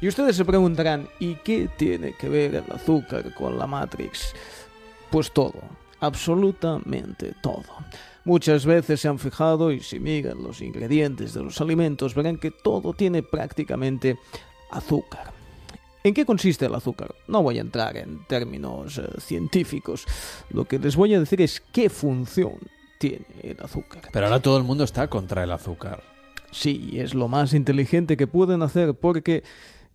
Y 0.00 0.08
ustedes 0.08 0.34
se 0.34 0.44
preguntarán, 0.44 1.08
¿y 1.20 1.36
qué 1.36 1.68
tiene 1.76 2.14
que 2.14 2.28
ver 2.28 2.56
el 2.56 2.64
azúcar 2.74 3.32
con 3.34 3.56
la 3.56 3.68
Matrix? 3.68 4.34
Pues 5.10 5.30
todo, 5.30 5.62
absolutamente 6.00 7.34
todo. 7.42 7.64
Muchas 8.24 8.66
veces 8.66 9.00
se 9.00 9.08
han 9.08 9.18
fijado 9.18 9.72
y 9.72 9.80
si 9.80 9.98
miran 9.98 10.42
los 10.42 10.60
ingredientes 10.60 11.34
de 11.34 11.42
los 11.42 11.60
alimentos 11.60 12.14
verán 12.14 12.36
que 12.36 12.50
todo 12.50 12.92
tiene 12.92 13.22
prácticamente 13.22 14.18
azúcar. 14.70 15.32
¿En 16.02 16.14
qué 16.14 16.24
consiste 16.24 16.66
el 16.66 16.74
azúcar? 16.74 17.14
No 17.28 17.42
voy 17.42 17.58
a 17.58 17.60
entrar 17.60 17.96
en 17.96 18.24
términos 18.26 18.98
eh, 18.98 19.06
científicos. 19.20 20.06
Lo 20.50 20.64
que 20.64 20.78
les 20.78 20.96
voy 20.96 21.14
a 21.14 21.20
decir 21.20 21.42
es 21.42 21.60
qué 21.72 21.90
función 21.90 22.54
tiene 22.98 23.26
el 23.42 23.58
azúcar. 23.60 24.02
Pero 24.12 24.26
ahora 24.26 24.40
todo 24.40 24.56
el 24.56 24.64
mundo 24.64 24.84
está 24.84 25.08
contra 25.08 25.44
el 25.44 25.52
azúcar. 25.52 26.02
Sí, 26.52 26.92
es 26.94 27.14
lo 27.14 27.28
más 27.28 27.52
inteligente 27.52 28.16
que 28.16 28.26
pueden 28.26 28.62
hacer 28.62 28.94
porque 28.94 29.42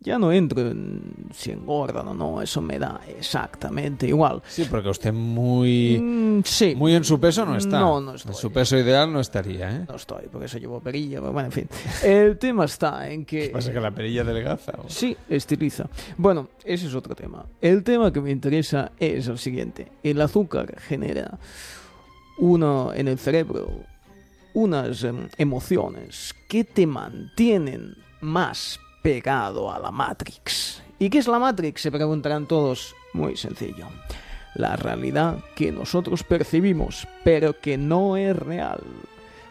ya 0.00 0.18
no 0.18 0.30
entro 0.30 0.60
en 0.60 1.02
si 1.34 1.50
engordan 1.50 2.06
o 2.08 2.14
no, 2.14 2.40
eso 2.42 2.60
me 2.62 2.78
da 2.78 3.00
exactamente 3.08 4.06
igual. 4.06 4.42
Sí, 4.46 4.66
porque 4.70 4.88
usted 4.88 5.12
muy, 5.12 5.98
Mm, 6.00 6.42
sí. 6.44 6.74
muy 6.76 6.94
en 6.94 7.02
su 7.04 7.18
peso 7.18 7.44
no 7.44 7.56
está. 7.56 7.80
No, 7.80 8.00
no 8.00 8.14
estoy. 8.14 8.32
En 8.32 8.38
su 8.38 8.52
peso 8.52 8.76
ideal 8.78 9.12
no 9.12 9.20
estaría, 9.20 9.70
¿eh? 9.74 9.84
No 9.88 9.96
estoy, 9.96 10.26
porque 10.30 10.46
eso 10.46 10.58
llevo 10.58 10.80
perilla, 10.80 11.20
pero 11.20 11.32
bueno, 11.32 11.46
en 11.46 11.52
fin. 11.52 11.68
El 12.04 12.38
tema 12.38 12.66
está 12.66 13.10
en 13.10 13.24
que... 13.24 13.48
Pasa 13.48 13.72
que 13.72 13.80
la 13.80 13.90
perilla 13.90 14.22
adelgaza. 14.22 14.72
o- 14.78 14.88
Sí, 14.88 15.16
estiliza. 15.28 15.88
Bueno, 16.16 16.48
ese 16.64 16.86
es 16.86 16.94
otro 16.94 17.14
tema. 17.14 17.44
El 17.60 17.82
tema 17.82 18.12
que 18.12 18.20
me 18.20 18.30
interesa 18.30 18.92
es 19.00 19.26
el 19.28 19.38
siguiente. 19.38 19.90
El 20.02 20.20
azúcar 20.20 20.78
genera 20.80 21.38
uno 22.38 22.92
en 22.94 23.08
el 23.08 23.18
cerebro 23.18 23.70
unas 24.52 25.02
em, 25.04 25.28
emociones 25.36 26.34
que 26.48 26.64
te 26.64 26.86
mantienen 26.86 27.94
más 28.20 28.78
pegado 29.06 29.72
a 29.72 29.78
la 29.78 29.92
Matrix. 29.92 30.82
¿Y 30.98 31.08
qué 31.10 31.18
es 31.18 31.28
la 31.28 31.38
Matrix? 31.38 31.80
Se 31.80 31.92
preguntarán 31.92 32.46
todos. 32.46 32.96
Muy 33.12 33.36
sencillo. 33.36 33.86
La 34.56 34.74
realidad 34.74 35.38
que 35.54 35.70
nosotros 35.70 36.24
percibimos, 36.24 37.06
pero 37.22 37.60
que 37.60 37.78
no 37.78 38.16
es 38.16 38.36
real. 38.36 38.80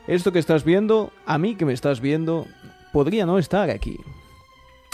Esto 0.07 0.33
que 0.33 0.39
estás 0.39 0.65
viendo, 0.65 1.13
a 1.25 1.37
mí 1.37 1.55
que 1.55 1.63
me 1.63 1.71
estás 1.71 2.01
viendo, 2.01 2.47
podría 2.91 3.25
no 3.25 3.39
estar 3.39 3.69
aquí. 3.69 3.97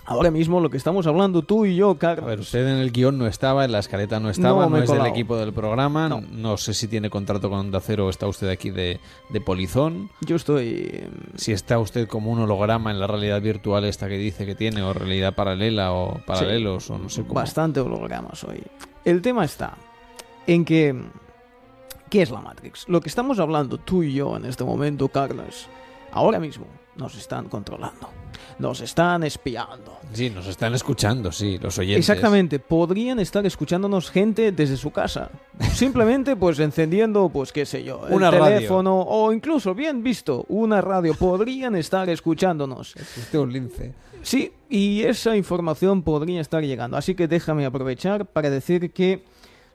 Ahora 0.06 0.32
mismo 0.32 0.60
lo 0.60 0.70
que 0.70 0.78
estamos 0.78 1.06
hablando 1.06 1.44
tú 1.44 1.66
y 1.66 1.76
yo, 1.76 1.96
Carlos. 1.96 2.26
A 2.26 2.28
ver, 2.28 2.40
usted 2.40 2.68
en 2.68 2.78
el 2.78 2.92
guion 2.92 3.18
no 3.18 3.28
estaba, 3.28 3.66
en 3.66 3.72
la 3.72 3.80
escaleta 3.80 4.20
no 4.20 4.30
estaba, 4.30 4.68
No, 4.68 4.78
es 4.78 4.90
del 4.90 5.06
equipo 5.06 5.38
del 5.38 5.54
programa, 5.54 6.10
no. 6.10 6.22
No. 6.22 6.58
sé 6.58 6.74
si 6.74 6.88
tiene 6.88 7.10
contrato 7.10 7.50
con 7.50 7.60
Onda 7.60 7.80
Cero 7.80 8.08
o 8.08 8.10
está 8.10 8.28
usted 8.28 8.50
aquí 8.50 8.72
de, 8.72 9.00
de 9.30 9.42
polizón. 9.42 10.10
Yo 10.22 10.36
estoy... 10.36 11.08
Si 11.36 11.52
está 11.52 11.78
usted 11.80 12.08
como 12.08 12.32
un 12.32 12.40
holograma 12.40 12.92
en 12.92 13.00
la 13.00 13.08
realidad 13.08 13.42
virtual 13.42 13.86
esta 13.86 14.08
que 14.08 14.18
dice 14.18 14.46
que 14.46 14.56
tiene, 14.56 14.82
o 14.82 14.92
realidad 14.94 15.36
paralela, 15.36 15.94
o 15.94 16.20
paralelos, 16.26 16.90
o 16.90 16.98
no 16.98 17.10
sé 17.10 17.22
cómo. 17.22 17.36
Bastante 17.36 17.80
hologramas 17.80 18.44
hoy. 18.44 18.64
El 19.06 19.22
tema 19.22 19.46
está 19.46 19.76
en 20.48 20.66
que... 20.66 20.96
¿Qué 22.10 22.22
es 22.24 22.32
la 22.32 22.42
Matrix? 22.42 22.90
Lo 22.90 23.00
que 23.00 23.08
estamos 23.08 23.40
hablando 23.40 23.78
tú 23.78 24.04
y 24.04 24.14
yo 24.14 24.36
en 24.36 24.46
este 24.46 24.66
momento, 24.66 25.08
Carlos, 25.08 25.68
ahora 26.12 26.40
mismo 26.40 26.66
nos 26.96 27.16
están 27.18 27.48
controlando. 27.50 28.10
Nos 28.60 28.82
están 28.82 29.24
espiando. 29.24 29.98
Sí, 30.14 30.30
nos 30.30 30.48
están 30.48 30.74
escuchando, 30.76 31.32
sí, 31.32 31.58
los 31.58 31.78
oyentes. 31.80 32.08
Exactamente, 32.10 32.60
podrían 32.60 33.20
estar 33.20 33.46
escuchándonos 33.46 34.10
gente 34.12 34.52
desde 34.52 34.78
su 34.78 34.92
casa. 34.92 35.30
Simplemente 35.74 36.36
pues 36.36 36.60
encendiendo, 36.60 37.30
pues 37.30 37.52
qué 37.52 37.66
sé 37.66 37.84
yo, 37.84 38.08
el 38.08 38.14
Una 38.14 38.30
radio. 38.30 38.56
teléfono 38.58 39.02
o 39.02 39.32
incluso, 39.34 39.74
bien 39.74 40.04
visto, 40.04 40.46
una 40.50 40.82
radio. 40.82 41.14
Podrían 41.16 41.76
estar 41.76 42.10
escuchándonos. 42.10 42.96
Usted 42.96 43.40
un 43.40 43.52
lince. 43.54 43.94
Sí, 44.22 44.54
y 44.70 45.02
esa 45.02 45.36
información 45.36 46.04
podría 46.04 46.42
estar 46.42 46.64
llegando. 46.64 46.98
Así 46.98 47.16
que 47.16 47.28
déjame 47.28 47.66
aprovechar 47.66 48.26
para 48.28 48.50
decir 48.50 48.92
que 48.92 49.24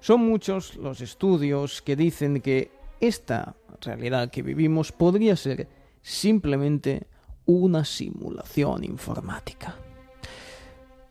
son 0.01 0.20
muchos 0.20 0.76
los 0.76 1.01
estudios 1.01 1.82
que 1.82 1.97
dicen 1.97 2.40
que 2.40 2.70
esta 3.01 3.55
realidad 3.80 4.30
que 4.30 4.43
vivimos 4.43 4.93
podría 4.93 5.34
ser 5.36 5.66
simplemente 6.07 7.09
una 7.47 7.85
simulación 7.85 8.85
informática. 8.85 9.74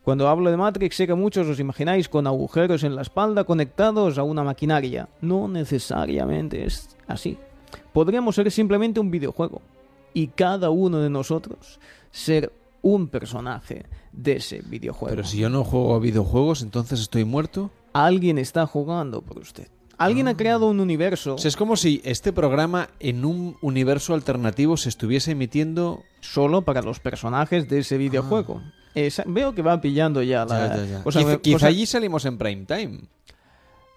Cuando 0.03 0.29
hablo 0.29 0.49
de 0.49 0.55
Matrix 0.55 0.95
sé 0.95 1.05
que 1.05 1.15
muchos 1.15 1.47
os 1.47 1.59
imagináis 1.59 2.07
con 2.07 2.27
agujeros 2.27 2.81
en 2.83 2.95
la 2.95 3.01
espalda 3.01 3.43
conectados 3.43 4.17
a 4.17 4.23
una 4.23 4.43
maquinaria. 4.43 5.09
No 5.19 5.49
necesariamente 5.49 6.63
es 6.63 6.95
así. 7.07 7.37
Podríamos 7.91 8.35
ser 8.35 8.49
simplemente 8.51 9.01
un 9.01 9.11
videojuego 9.11 9.61
y 10.13 10.27
cada 10.27 10.69
uno 10.69 10.99
de 10.99 11.09
nosotros 11.09 11.77
ser 12.11 12.53
un 12.81 13.09
personaje 13.09 13.87
de 14.13 14.37
ese 14.37 14.61
videojuego. 14.61 15.13
Pero 15.13 15.27
si 15.27 15.39
yo 15.39 15.49
no 15.49 15.65
juego 15.65 15.95
a 15.95 15.99
videojuegos, 15.99 16.61
entonces 16.61 17.01
estoy 17.01 17.25
muerto. 17.25 17.69
Alguien 17.91 18.37
está 18.37 18.65
jugando 18.65 19.21
por 19.21 19.39
usted. 19.39 19.67
Alguien 19.97 20.27
ha 20.27 20.35
creado 20.37 20.67
un 20.67 20.79
universo 20.79 21.35
O 21.35 21.37
sea, 21.37 21.49
es 21.49 21.55
como 21.55 21.75
si 21.75 22.01
este 22.03 22.33
programa 22.33 22.89
en 22.99 23.23
un 23.25 23.57
universo 23.61 24.13
alternativo 24.13 24.77
se 24.77 24.89
estuviese 24.89 25.31
emitiendo 25.31 26.03
solo 26.21 26.63
para 26.63 26.81
los 26.81 26.99
personajes 26.99 27.69
de 27.69 27.79
ese 27.79 27.97
videojuego. 27.97 28.61
Esa- 28.93 29.23
veo 29.27 29.53
que 29.53 29.61
va 29.61 29.79
pillando 29.81 30.21
ya 30.21 30.45
la... 30.45 30.67
Ya, 30.69 30.75
ya, 30.77 30.85
ya. 30.85 31.01
o 31.03 31.11
sea, 31.11 31.21
Quizá, 31.21 31.31
me- 31.33 31.41
quizá 31.41 31.55
o 31.55 31.59
sea, 31.59 31.69
allí 31.69 31.85
salimos 31.85 32.25
en 32.25 32.37
prime 32.37 32.65
time. 32.65 32.99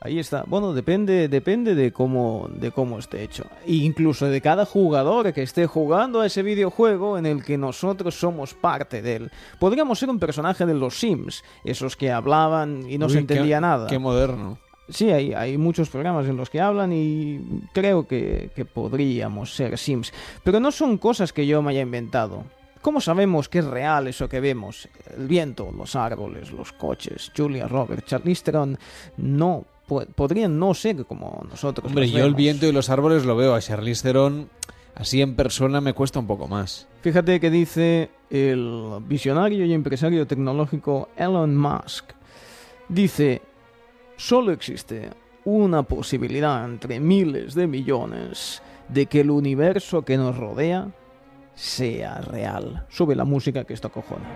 Ahí 0.00 0.20
está. 0.20 0.44
Bueno, 0.46 0.74
depende, 0.74 1.26
depende 1.28 1.74
de 1.74 1.92
cómo, 1.92 2.48
de 2.54 2.70
cómo 2.70 3.00
esté 3.00 3.24
hecho. 3.24 3.44
E 3.66 3.74
incluso 3.74 4.26
de 4.26 4.40
cada 4.40 4.64
jugador 4.64 5.32
que 5.32 5.42
esté 5.42 5.66
jugando 5.66 6.20
a 6.20 6.26
ese 6.26 6.44
videojuego 6.44 7.18
en 7.18 7.26
el 7.26 7.42
que 7.44 7.58
nosotros 7.58 8.14
somos 8.14 8.54
parte 8.54 9.02
de 9.02 9.16
él. 9.16 9.30
Podríamos 9.58 9.98
ser 9.98 10.08
un 10.08 10.20
personaje 10.20 10.66
de 10.66 10.74
los 10.74 11.00
Sims, 11.00 11.42
esos 11.64 11.96
que 11.96 12.12
hablaban 12.12 12.88
y 12.88 12.96
no 12.96 13.06
Uy, 13.06 13.10
se 13.12 13.16
qué- 13.18 13.20
entendía 13.22 13.60
nada. 13.60 13.88
Qué 13.88 13.98
moderno. 13.98 14.58
Sí, 14.88 15.10
hay, 15.10 15.34
hay 15.34 15.58
muchos 15.58 15.90
programas 15.90 16.26
en 16.26 16.36
los 16.36 16.50
que 16.50 16.60
hablan 16.60 16.92
y 16.92 17.40
creo 17.72 18.06
que, 18.06 18.50
que 18.54 18.64
podríamos 18.64 19.54
ser 19.54 19.76
Sims. 19.76 20.12
Pero 20.42 20.60
no 20.60 20.72
son 20.72 20.98
cosas 20.98 21.32
que 21.32 21.46
yo 21.46 21.60
me 21.62 21.72
haya 21.72 21.82
inventado. 21.82 22.44
¿Cómo 22.80 23.00
sabemos 23.00 23.48
que 23.48 23.58
es 23.58 23.64
real 23.64 24.06
eso 24.06 24.28
que 24.28 24.40
vemos? 24.40 24.88
El 25.16 25.26
viento, 25.26 25.70
los 25.76 25.96
árboles, 25.96 26.52
los 26.52 26.72
coches, 26.72 27.32
Julia 27.36 27.66
Roberts, 27.66 28.06
Charlize 28.06 28.44
Theron. 28.44 28.78
No 29.16 29.64
podrían 30.14 30.58
no 30.58 30.74
ser 30.74 31.04
como 31.04 31.44
nosotros. 31.50 31.86
Hombre, 31.86 32.08
yo 32.10 32.24
el 32.24 32.34
viento 32.34 32.66
y 32.66 32.72
los 32.72 32.88
árboles 32.90 33.24
lo 33.24 33.36
veo. 33.36 33.54
A 33.54 33.60
Charlize 33.60 34.02
Theron, 34.02 34.48
así 34.94 35.20
en 35.20 35.34
persona, 35.34 35.80
me 35.80 35.92
cuesta 35.92 36.18
un 36.18 36.26
poco 36.26 36.46
más. 36.46 36.86
Fíjate 37.02 37.40
que 37.40 37.50
dice 37.50 38.10
el 38.30 39.00
visionario 39.06 39.64
y 39.64 39.72
empresario 39.72 40.26
tecnológico 40.26 41.08
Elon 41.16 41.56
Musk. 41.56 42.12
Dice, 42.88 43.42
solo 44.18 44.52
existe 44.52 45.10
una 45.44 45.84
posibilidad 45.84 46.62
entre 46.64 47.00
miles 47.00 47.54
de 47.54 47.66
millones 47.66 48.62
de 48.88 49.06
que 49.06 49.20
el 49.20 49.30
universo 49.30 50.02
que 50.02 50.18
nos 50.18 50.36
rodea 50.36 50.88
sea 51.54 52.20
real. 52.20 52.84
Sube 52.90 53.14
la 53.14 53.24
música 53.24 53.64
que 53.64 53.72
esto 53.72 53.90
cojona. 53.90 54.26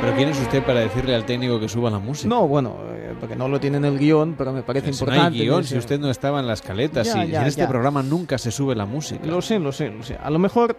¿Pero 0.00 0.16
quién 0.16 0.30
es 0.30 0.40
usted 0.40 0.64
para 0.64 0.80
decirle 0.80 1.14
al 1.14 1.24
técnico 1.26 1.60
que 1.60 1.68
suba 1.68 1.90
la 1.90 1.98
música? 1.98 2.28
No, 2.28 2.48
bueno, 2.48 2.76
eh, 2.90 3.14
porque 3.20 3.36
no 3.36 3.48
lo 3.48 3.60
tiene 3.60 3.76
en 3.76 3.84
el 3.84 3.98
guion, 3.98 4.34
pero 4.36 4.52
me 4.52 4.62
parece 4.62 4.90
importante. 4.90 5.20
No 5.20 5.26
hay 5.26 5.40
guion, 5.40 5.64
si 5.64 5.76
usted 5.76 6.00
no 6.00 6.10
estaba 6.10 6.40
en 6.40 6.46
la 6.46 6.54
escaleta, 6.54 7.04
si, 7.04 7.18
en 7.18 7.34
este 7.34 7.66
programa 7.66 8.02
nunca 8.02 8.38
se 8.38 8.50
sube 8.50 8.74
la 8.74 8.86
música. 8.86 9.24
Lo 9.26 9.42
sé, 9.42 9.58
lo 9.58 9.72
sé, 9.72 9.90
lo 9.90 10.02
sé. 10.02 10.16
A 10.16 10.30
lo 10.30 10.38
mejor 10.38 10.76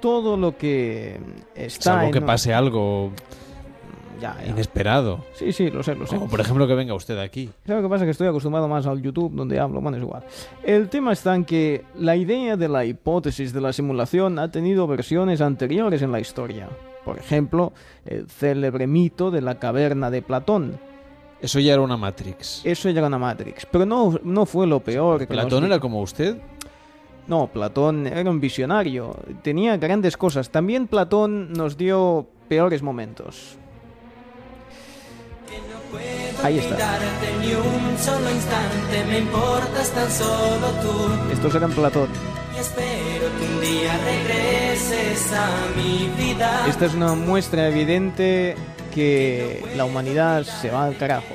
todo 0.00 0.36
lo 0.36 0.56
que 0.56 1.20
está... 1.54 1.94
Salvo 1.94 2.12
que 2.12 2.20
pase 2.20 2.54
algo 2.54 3.12
inesperado. 4.46 5.24
Sí, 5.34 5.52
sí, 5.52 5.70
lo 5.70 5.82
sé, 5.82 5.94
lo 5.94 6.06
sé. 6.06 6.16
Como 6.16 6.28
por 6.28 6.40
ejemplo 6.40 6.66
que 6.66 6.74
venga 6.74 6.94
usted 6.94 7.18
aquí. 7.18 7.50
¿Sabes 7.66 7.82
lo 7.82 7.88
que 7.88 7.92
pasa? 7.92 8.04
Que 8.04 8.10
estoy 8.10 8.28
acostumbrado 8.28 8.68
más 8.68 8.86
al 8.86 9.02
YouTube 9.02 9.34
donde 9.34 9.58
hablo, 9.58 9.80
bueno, 9.80 9.96
es 9.96 10.02
igual. 10.02 10.24
El 10.62 10.88
tema 10.88 11.12
está 11.12 11.34
en 11.34 11.44
que 11.44 11.84
la 11.96 12.16
idea 12.16 12.56
de 12.56 12.68
la 12.68 12.84
hipótesis 12.84 13.52
de 13.52 13.60
la 13.60 13.72
simulación 13.72 14.38
ha 14.38 14.50
tenido 14.50 14.86
versiones 14.86 15.40
anteriores 15.40 16.02
en 16.02 16.12
la 16.12 16.20
historia. 16.20 16.68
Por 17.04 17.18
ejemplo, 17.18 17.72
el 18.06 18.28
célebre 18.28 18.86
mito 18.86 19.30
de 19.30 19.40
la 19.40 19.58
caverna 19.58 20.10
de 20.10 20.22
Platón. 20.22 20.78
Eso 21.40 21.58
ya 21.58 21.72
era 21.72 21.82
una 21.82 21.96
Matrix. 21.96 22.62
Eso 22.64 22.88
ya 22.90 23.00
era 23.00 23.08
una 23.08 23.18
Matrix. 23.18 23.66
Pero 23.66 23.84
no, 23.84 24.20
no 24.22 24.46
fue 24.46 24.66
lo 24.66 24.80
peor. 24.80 25.26
¿Platón 25.26 25.64
era 25.64 25.80
como 25.80 26.00
usted? 26.00 26.36
No, 27.26 27.48
Platón 27.48 28.06
era 28.06 28.30
un 28.30 28.40
visionario. 28.40 29.16
Tenía 29.42 29.76
grandes 29.76 30.16
cosas. 30.16 30.50
También 30.50 30.86
Platón 30.86 31.52
nos 31.52 31.76
dio 31.76 32.28
peores 32.48 32.82
momentos. 32.82 33.58
Ahí 36.42 36.58
está. 36.58 36.98
Estos 41.32 41.54
eran 41.54 41.70
Platón. 41.72 42.08
Esta 46.68 46.86
es 46.86 46.94
una 46.94 47.14
muestra 47.14 47.68
evidente 47.68 48.56
que 48.94 49.64
la 49.76 49.84
humanidad 49.84 50.44
se 50.44 50.70
va 50.70 50.86
al 50.86 50.96
carajo. 50.96 51.34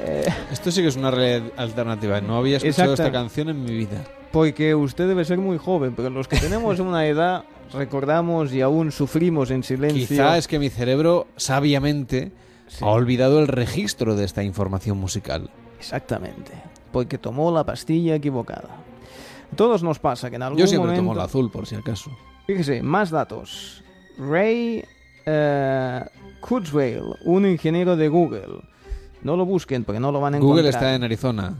Eh, 0.00 0.24
Esto 0.52 0.70
sí 0.70 0.82
que 0.82 0.88
es 0.88 0.96
una 0.96 1.10
realidad 1.10 1.52
alternativa. 1.56 2.20
No 2.20 2.36
había 2.36 2.58
escuchado 2.58 2.94
esta 2.94 3.10
canción 3.12 3.48
en 3.48 3.64
mi 3.64 3.72
vida. 3.72 4.04
Porque 4.32 4.74
usted 4.74 5.08
debe 5.08 5.24
ser 5.24 5.38
muy 5.38 5.58
joven, 5.58 5.94
pero 5.96 6.10
los 6.10 6.28
que 6.28 6.36
tenemos 6.36 6.78
una 6.80 7.06
edad 7.06 7.44
recordamos 7.72 8.52
y 8.52 8.60
aún 8.60 8.92
sufrimos 8.92 9.50
en 9.50 9.62
silencio. 9.62 10.06
Quizá 10.06 10.36
es 10.38 10.46
que 10.46 10.58
mi 10.58 10.68
cerebro 10.70 11.26
sabiamente 11.36 12.30
ha 12.80 12.86
olvidado 12.86 13.40
el 13.40 13.48
registro 13.48 14.16
de 14.16 14.24
esta 14.24 14.42
información 14.42 14.98
musical. 14.98 15.50
Exactamente, 15.78 16.52
porque 16.92 17.18
tomó 17.18 17.52
la 17.52 17.64
pastilla 17.64 18.14
equivocada. 18.14 18.68
Todos 19.56 19.82
nos 19.82 19.98
pasa 19.98 20.30
que 20.30 20.36
en 20.36 20.42
algún 20.42 20.58
Yo 20.58 20.66
siempre 20.66 20.90
momento... 20.90 21.08
tomo 21.08 21.14
la 21.14 21.24
azul, 21.24 21.50
por 21.50 21.66
si 21.66 21.74
acaso. 21.74 22.10
Fíjese, 22.46 22.82
más 22.82 23.10
datos. 23.10 23.82
Ray 24.18 24.84
eh, 25.26 26.04
Kurzweil, 26.40 27.02
un 27.24 27.46
ingeniero 27.46 27.96
de 27.96 28.08
Google. 28.08 28.62
No 29.22 29.36
lo 29.36 29.44
busquen 29.44 29.84
porque 29.84 30.00
no 30.00 30.12
lo 30.12 30.20
van 30.20 30.34
a 30.34 30.36
encontrar. 30.38 30.56
Google 30.56 30.68
está 30.70 30.94
en 30.94 31.04
Arizona. 31.04 31.54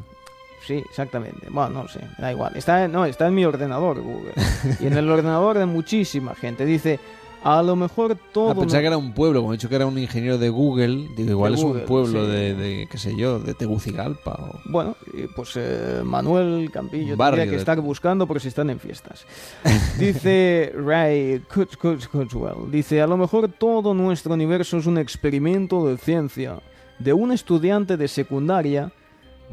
Sí, 0.67 0.83
exactamente. 0.89 1.49
Bueno, 1.51 1.83
no 1.83 1.89
sé, 1.89 2.01
da 2.19 2.33
igual. 2.33 2.57
Está, 2.57 2.89
no, 2.89 3.05
está 3.05 3.29
en 3.29 3.35
mi 3.35 3.45
ordenador 3.45 4.01
Google. 4.01 4.33
y 4.81 4.87
en 4.87 4.97
el 4.97 5.11
ordenador 5.11 5.59
de 5.59 5.67
muchísima 5.67 6.35
gente. 6.35 6.65
Dice, 6.65 7.01
a 7.43 7.63
lo 7.63 7.77
mejor 7.77 8.19
todo. 8.33 8.51
Ah, 8.51 8.55
pensaba 8.55 8.81
que 8.81 8.87
era 8.89 8.97
un 8.97 9.13
pueblo, 9.13 9.41
como 9.41 9.53
he 9.53 9.57
dicho 9.57 9.69
que 9.69 9.77
era 9.77 9.87
un 9.87 9.99
ingeniero 9.99 10.39
de 10.39 10.49
Google, 10.49 11.09
digo, 11.17 11.31
igual 11.31 11.55
es 11.55 11.63
un 11.63 11.81
pueblo 11.81 12.27
de, 12.27 12.89
qué 12.91 12.99
sé 12.99 13.17
yo, 13.17 13.39
de 13.39 13.55
Tegucigalpa. 13.55 14.33
O... 14.33 14.61
Bueno, 14.71 14.97
pues 15.37 15.53
eh, 15.57 16.03
Manuel 16.05 16.71
Campillo 16.73 17.17
tendría 17.17 17.49
que 17.49 17.57
estar 17.57 17.81
buscando 17.81 18.27
porque 18.27 18.41
si 18.41 18.49
están 18.49 18.71
en 18.71 18.81
fiestas. 18.81 19.25
dice 19.99 20.73
Ray 20.75 21.43
Kurzweil, 21.49 22.71
dice, 22.71 23.01
a 23.01 23.07
lo 23.07 23.17
mejor 23.17 23.49
todo 23.49 23.95
nuestro 23.95 24.35
universo 24.35 24.79
es 24.79 24.87
un 24.87 24.99
experimento 24.99 25.87
de 25.87 25.97
ciencia, 25.97 26.61
de 26.99 27.13
un 27.13 27.33
estudiante 27.33 27.97
de 27.97 28.09
secundaria 28.09 28.93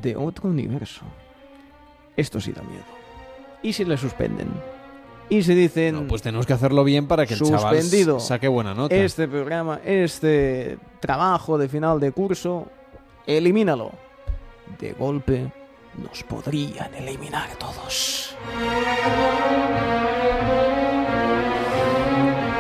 de 0.02 0.16
otro 0.16 0.50
universo. 0.50 1.02
Esto 2.18 2.40
sí 2.40 2.52
da 2.52 2.64
miedo. 2.64 2.84
¿Y 3.62 3.74
si 3.74 3.86
le 3.86 3.98
suspenden? 3.98 4.75
Y 5.30 5.44
se 5.44 5.56
dicen... 5.56 6.08
pues 6.08 6.22
tenemos 6.22 6.46
que 6.46 6.54
hacerlo 6.54 6.84
bien 6.84 7.08
para 7.08 7.26
que 7.26 7.34
el 7.34 7.42
chaval 7.42 7.84
saque 8.20 8.48
buena 8.48 8.74
nota. 8.74 8.96
Este 8.96 9.28
programa, 9.28 9.80
este 9.84 10.78
trabajo 11.00 11.58
de 11.58 11.70
final 11.70 12.00
de 12.00 12.12
curso, 12.12 12.68
elimínalo. 13.26 13.92
De 14.80 14.94
golpe 14.94 15.52
nos 16.02 16.24
podrían 16.24 16.94
eliminar 16.96 17.50
todos. 17.58 18.36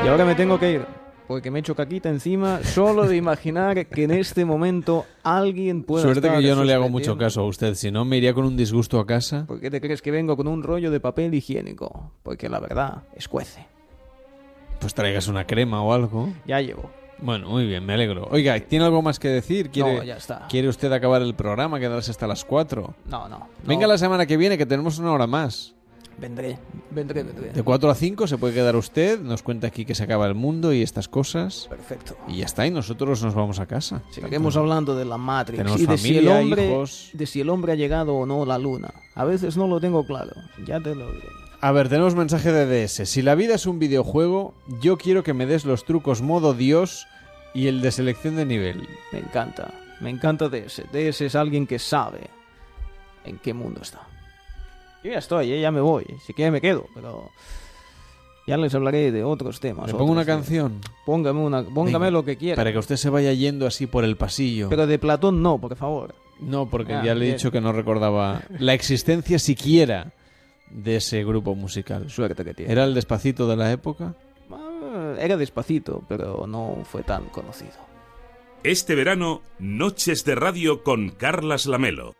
Y 0.03 0.07
ahora 0.07 0.25
me 0.25 0.35
tengo 0.35 0.59
que 0.59 0.71
ir 0.71 1.04
porque 1.27 1.51
me 1.51 1.59
he 1.59 1.61
hecho 1.61 1.75
caquita 1.75 2.09
encima 2.09 2.63
solo 2.63 3.07
de 3.07 3.15
imaginar 3.15 3.85
que 3.87 4.03
en 4.03 4.11
este 4.11 4.45
momento 4.45 5.05
alguien 5.23 5.83
pueda 5.83 6.03
Suerte 6.03 6.29
que 6.29 6.43
yo 6.43 6.55
no 6.55 6.63
le 6.63 6.73
hago 6.73 6.89
mucho 6.89 7.17
caso 7.17 7.41
a 7.41 7.47
usted, 7.47 7.75
si 7.75 7.91
no 7.91 8.05
me 8.05 8.17
iría 8.17 8.33
con 8.33 8.45
un 8.45 8.57
disgusto 8.57 8.99
a 8.99 9.05
casa. 9.05 9.45
¿Por 9.45 9.59
qué 9.59 9.69
te 9.69 9.81
crees 9.81 10.01
que 10.01 10.11
vengo 10.11 10.37
con 10.37 10.47
un 10.47 10.63
rollo 10.63 10.91
de 10.91 10.99
papel 10.99 11.33
higiénico? 11.33 12.11
Porque 12.23 12.49
la 12.49 12.59
verdad 12.59 13.03
escuece. 13.15 13.65
Pues 14.79 14.93
traigas 14.93 15.27
una 15.27 15.45
crema 15.47 15.81
o 15.81 15.93
algo. 15.93 16.29
Ya 16.45 16.61
llevo. 16.61 16.91
Bueno, 17.19 17.49
muy 17.49 17.65
bien, 17.65 17.85
me 17.85 17.93
alegro. 17.93 18.27
Oiga, 18.29 18.59
¿tiene 18.59 18.85
algo 18.85 19.01
más 19.01 19.19
que 19.19 19.29
decir? 19.29 19.69
¿Quiere, 19.69 19.97
no, 19.97 20.03
ya 20.03 20.17
está. 20.17 20.47
¿Quiere 20.49 20.67
usted 20.67 20.91
acabar 20.91 21.21
el 21.21 21.33
programa, 21.33 21.79
quedarse 21.79 22.11
hasta 22.11 22.27
las 22.27 22.43
4? 22.43 22.93
No, 23.05 23.29
no. 23.29 23.47
Venga 23.65 23.87
la 23.87 23.97
semana 23.97 24.25
que 24.25 24.35
viene, 24.35 24.57
que 24.57 24.65
tenemos 24.65 24.99
una 24.99 25.13
hora 25.13 25.25
más. 25.27 25.74
Vendré, 26.17 26.57
vendré, 26.91 27.23
vendré. 27.23 27.49
De 27.49 27.61
4 27.61 27.89
a 27.89 27.95
5 27.95 28.27
se 28.27 28.37
puede 28.37 28.53
quedar 28.53 28.75
usted, 28.75 29.19
nos 29.19 29.43
cuenta 29.43 29.67
aquí 29.67 29.85
que 29.85 29.95
se 29.95 30.03
acaba 30.03 30.25
el 30.27 30.35
mundo 30.35 30.71
y 30.71 30.81
estas 30.81 31.09
cosas. 31.09 31.67
Perfecto. 31.69 32.15
Y 32.27 32.37
ya 32.37 32.45
está, 32.45 32.65
y 32.65 32.71
nosotros 32.71 33.21
nos 33.21 33.35
vamos 33.35 33.59
a 33.59 33.65
casa. 33.65 34.01
Seguiremos 34.11 34.55
hablando 34.55 34.95
de 34.95 35.03
la 35.03 35.17
Matrix 35.17 35.57
Tenemos 35.57 35.81
y 35.81 35.85
de, 35.85 35.97
familia, 35.97 36.21
si 36.21 36.25
el 36.25 36.27
hombre, 36.29 36.67
hijos. 36.67 37.09
de 37.13 37.25
si 37.25 37.41
el 37.41 37.49
hombre 37.49 37.73
ha 37.73 37.75
llegado 37.75 38.15
o 38.15 38.25
no 38.25 38.43
a 38.43 38.45
la 38.45 38.57
luna. 38.57 38.93
A 39.13 39.25
veces 39.25 39.57
no 39.57 39.67
lo 39.67 39.81
tengo 39.81 40.05
claro, 40.05 40.31
ya 40.65 40.79
te 40.79 40.95
lo 40.95 41.11
diré. 41.11 41.27
A 41.59 41.71
ver, 41.71 41.89
tenemos 41.89 42.15
mensaje 42.15 42.51
de 42.51 42.85
DS. 42.85 43.09
Si 43.09 43.21
la 43.21 43.35
vida 43.35 43.55
es 43.55 43.65
un 43.65 43.79
videojuego, 43.79 44.53
yo 44.81 44.97
quiero 44.97 45.23
que 45.23 45.33
me 45.33 45.45
des 45.45 45.65
los 45.65 45.83
trucos 45.83 46.21
modo 46.21 46.53
Dios 46.53 47.07
y 47.53 47.67
el 47.67 47.81
de 47.81 47.91
selección 47.91 48.35
de 48.35 48.45
nivel. 48.45 48.87
Me 49.11 49.19
encanta, 49.19 49.73
me 49.99 50.09
encanta 50.09 50.47
DS. 50.47 50.83
DS 50.93 51.21
es 51.21 51.35
alguien 51.35 51.67
que 51.67 51.79
sabe 51.79 52.29
en 53.25 53.37
qué 53.37 53.53
mundo 53.53 53.81
está. 53.81 54.07
Yo 55.05 55.11
ya 55.11 55.19
estoy, 55.19 55.51
¿eh? 55.53 55.61
ya 55.61 55.69
me 55.69 55.81
voy. 55.81 56.03
Si 56.25 56.33
quiere 56.33 56.49
me 56.49 56.59
quedo, 56.59 56.87
pero 56.95 57.29
ya 58.47 58.57
les 58.57 58.73
hablaré 58.73 59.11
de 59.11 59.23
otros 59.23 59.59
temas. 59.59 59.85
¿Le 59.85 59.93
pongo 59.93 60.11
una 60.11 60.25
canción? 60.25 60.81
Póngame, 61.05 61.39
una, 61.41 61.61
póngame 61.63 62.05
Venga, 62.07 62.09
lo 62.11 62.25
que 62.25 62.37
quiera. 62.37 62.55
Para 62.55 62.71
que 62.71 62.79
usted 62.79 62.95
se 62.95 63.11
vaya 63.11 63.31
yendo 63.33 63.67
así 63.67 63.85
por 63.85 64.03
el 64.03 64.17
pasillo. 64.17 64.67
Pero 64.69 64.87
de 64.87 64.97
Platón 64.97 65.43
no, 65.43 65.59
por 65.59 65.75
favor. 65.75 66.15
No, 66.39 66.67
porque 66.67 66.95
Ah, 66.95 67.03
ya 67.05 67.13
le 67.13 67.29
he 67.29 67.33
dicho 67.33 67.51
que 67.51 67.61
no 67.61 67.71
recordaba 67.71 68.41
la 68.57 68.73
existencia 68.73 69.37
siquiera 69.37 70.11
de 70.71 70.95
ese 70.95 71.23
grupo 71.23 71.53
musical. 71.53 72.09
Suerte 72.09 72.43
que 72.43 72.55
tiene. 72.55 72.71
¿Era 72.71 72.83
el 72.85 72.95
despacito 72.95 73.47
de 73.47 73.57
la 73.57 73.71
época? 73.71 74.15
Ah, 74.51 75.13
Era 75.19 75.37
despacito, 75.37 76.03
pero 76.07 76.47
no 76.47 76.79
fue 76.83 77.03
tan 77.03 77.25
conocido. 77.25 77.73
Este 78.63 78.95
verano, 78.95 79.43
Noches 79.59 80.25
de 80.25 80.33
Radio 80.33 80.81
con 80.81 81.09
Carlas 81.09 81.67
Lamelo. 81.67 82.15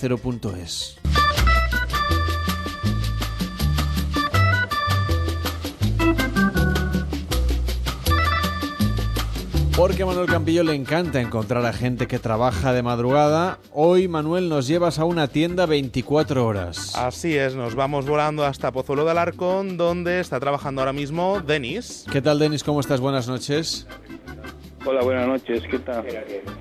Porque 9.81 10.03
a 10.03 10.05
Manuel 10.05 10.27
Campillo 10.27 10.63
le 10.63 10.75
encanta 10.75 11.19
encontrar 11.19 11.65
a 11.65 11.73
gente 11.73 12.05
que 12.05 12.19
trabaja 12.19 12.71
de 12.71 12.83
madrugada. 12.83 13.57
Hoy, 13.73 14.07
Manuel, 14.07 14.47
nos 14.47 14.67
llevas 14.67 14.99
a 14.99 15.05
una 15.05 15.27
tienda 15.27 15.65
24 15.65 16.45
horas. 16.45 16.95
Así 16.95 17.35
es, 17.35 17.55
nos 17.55 17.73
vamos 17.73 18.05
volando 18.05 18.45
hasta 18.45 18.71
Pozuelo 18.71 19.05
de 19.05 19.09
Alarcón, 19.09 19.77
donde 19.77 20.19
está 20.19 20.39
trabajando 20.39 20.81
ahora 20.81 20.93
mismo 20.93 21.39
Denis. 21.39 22.05
¿Qué 22.11 22.21
tal, 22.21 22.37
Denis? 22.37 22.63
¿Cómo 22.63 22.79
estás? 22.79 23.01
Buenas 23.01 23.27
noches. 23.27 23.87
Hola, 24.85 25.01
buenas 25.01 25.27
noches, 25.27 25.63
¿qué 25.63 25.79
tal? 25.79 26.05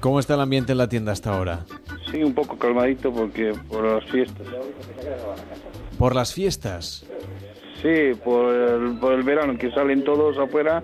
¿Cómo 0.01 0.19
está 0.19 0.33
el 0.33 0.41
ambiente 0.41 0.73
en 0.73 0.79
la 0.79 0.89
tienda 0.89 1.13
hasta 1.13 1.37
ahora? 1.37 1.67
Sí, 2.11 2.23
un 2.23 2.33
poco 2.33 2.57
calmadito 2.57 3.13
porque 3.13 3.53
por 3.69 3.85
las 3.85 4.11
fiestas. 4.11 4.47
¿Por 5.99 6.15
las 6.15 6.33
fiestas? 6.33 7.05
Sí, 7.83 8.19
por 8.25 8.55
el, 8.55 8.99
por 8.99 9.13
el 9.13 9.25
verano, 9.25 9.59
que 9.59 9.71
salen 9.73 10.05
todos 10.05 10.39
afuera. 10.39 10.83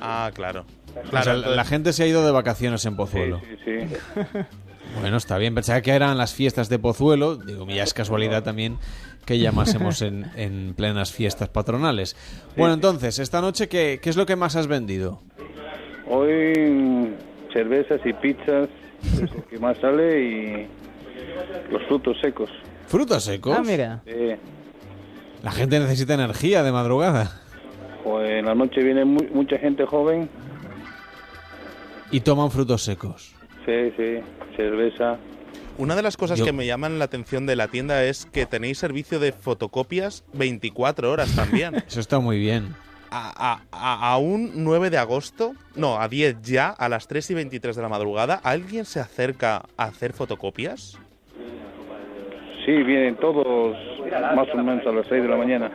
Ah, 0.00 0.30
claro. 0.32 0.64
O 1.12 1.22
sea, 1.22 1.34
la 1.34 1.64
gente 1.64 1.92
se 1.92 2.02
ha 2.04 2.06
ido 2.06 2.24
de 2.24 2.30
vacaciones 2.32 2.84
en 2.86 2.96
Pozuelo. 2.96 3.40
Sí, 3.40 3.56
sí, 3.64 3.88
sí. 3.88 4.38
Bueno, 5.00 5.16
está 5.16 5.38
bien. 5.38 5.56
Pensaba 5.56 5.80
que 5.80 5.90
eran 5.90 6.16
las 6.18 6.34
fiestas 6.34 6.68
de 6.68 6.78
Pozuelo. 6.78 7.34
Digo, 7.36 7.66
ya 7.66 7.82
es 7.82 7.92
casualidad 7.94 8.44
también 8.44 8.78
que 9.26 9.40
llamásemos 9.40 10.02
en, 10.02 10.26
en 10.36 10.72
plenas 10.76 11.10
fiestas 11.10 11.48
patronales. 11.48 12.14
Bueno, 12.56 12.74
entonces, 12.74 13.18
esta 13.18 13.40
noche, 13.40 13.68
¿qué, 13.68 13.98
¿qué 14.00 14.10
es 14.10 14.16
lo 14.16 14.24
que 14.24 14.36
más 14.36 14.54
has 14.54 14.68
vendido? 14.68 15.20
Hoy 16.08 17.12
cervezas 17.52 18.00
y 18.04 18.12
pizzas 18.12 18.68
es 19.02 19.34
lo 19.34 19.44
que 19.48 19.58
más 19.58 19.76
sale 19.78 20.20
y 20.22 20.66
los 21.72 21.82
frutos 21.88 22.16
secos. 22.22 22.50
¿Frutos 22.86 23.24
secos? 23.24 23.56
Ah, 23.58 23.62
mira. 23.66 24.02
Sí. 24.06 24.12
La 25.42 25.50
gente 25.50 25.80
necesita 25.80 26.14
energía 26.14 26.62
de 26.62 26.70
madrugada. 26.72 27.40
Pues 28.04 28.30
en 28.30 28.44
la 28.44 28.54
noche 28.54 28.82
viene 28.82 29.04
mu- 29.04 29.26
mucha 29.32 29.58
gente 29.58 29.84
joven. 29.86 30.28
Y 32.10 32.20
toman 32.20 32.50
frutos 32.50 32.82
secos. 32.82 33.34
Sí, 33.64 33.90
sí, 33.96 34.18
cerveza. 34.56 35.16
Una 35.78 35.96
de 35.96 36.02
las 36.02 36.16
cosas 36.16 36.38
Yo- 36.38 36.44
que 36.44 36.52
me 36.52 36.66
llaman 36.66 36.98
la 36.98 37.06
atención 37.06 37.46
de 37.46 37.56
la 37.56 37.68
tienda 37.68 38.04
es 38.04 38.26
que 38.26 38.46
tenéis 38.46 38.78
servicio 38.78 39.18
de 39.18 39.32
fotocopias 39.32 40.24
24 40.34 41.10
horas 41.10 41.34
también. 41.34 41.74
Eso 41.88 42.00
está 42.00 42.20
muy 42.20 42.38
bien. 42.38 42.74
A, 43.10 43.32
a- 43.54 43.62
a- 43.72 44.12
a 44.12 44.18
un 44.18 44.52
9 44.64 44.90
de 44.90 44.98
agosto, 44.98 45.54
no, 45.76 46.00
a 46.00 46.08
10 46.08 46.42
ya, 46.42 46.68
a 46.70 46.88
las 46.88 47.08
3 47.08 47.30
y 47.30 47.34
23 47.34 47.74
de 47.76 47.82
la 47.82 47.88
madrugada, 47.88 48.40
¿alguien 48.42 48.84
se 48.84 49.00
acerca 49.00 49.64
a 49.76 49.84
hacer 49.84 50.12
fotocopias? 50.12 50.98
Sí, 52.64 52.72
vienen 52.82 53.16
todos 53.16 53.76
más 54.34 54.48
o 54.52 54.56
menos 54.56 54.86
a 54.86 54.90
las 54.92 55.06
6 55.08 55.22
de 55.22 55.28
la 55.28 55.36
mañana. 55.36 55.70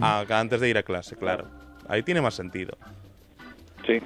Ah, 0.00 0.24
antes 0.30 0.60
de 0.60 0.68
ir 0.68 0.76
a 0.78 0.82
clase, 0.82 1.16
claro. 1.16 1.46
Ahí 1.88 2.02
tiene 2.02 2.20
más 2.20 2.34
sentido. 2.34 2.76
Sí. 3.88 3.98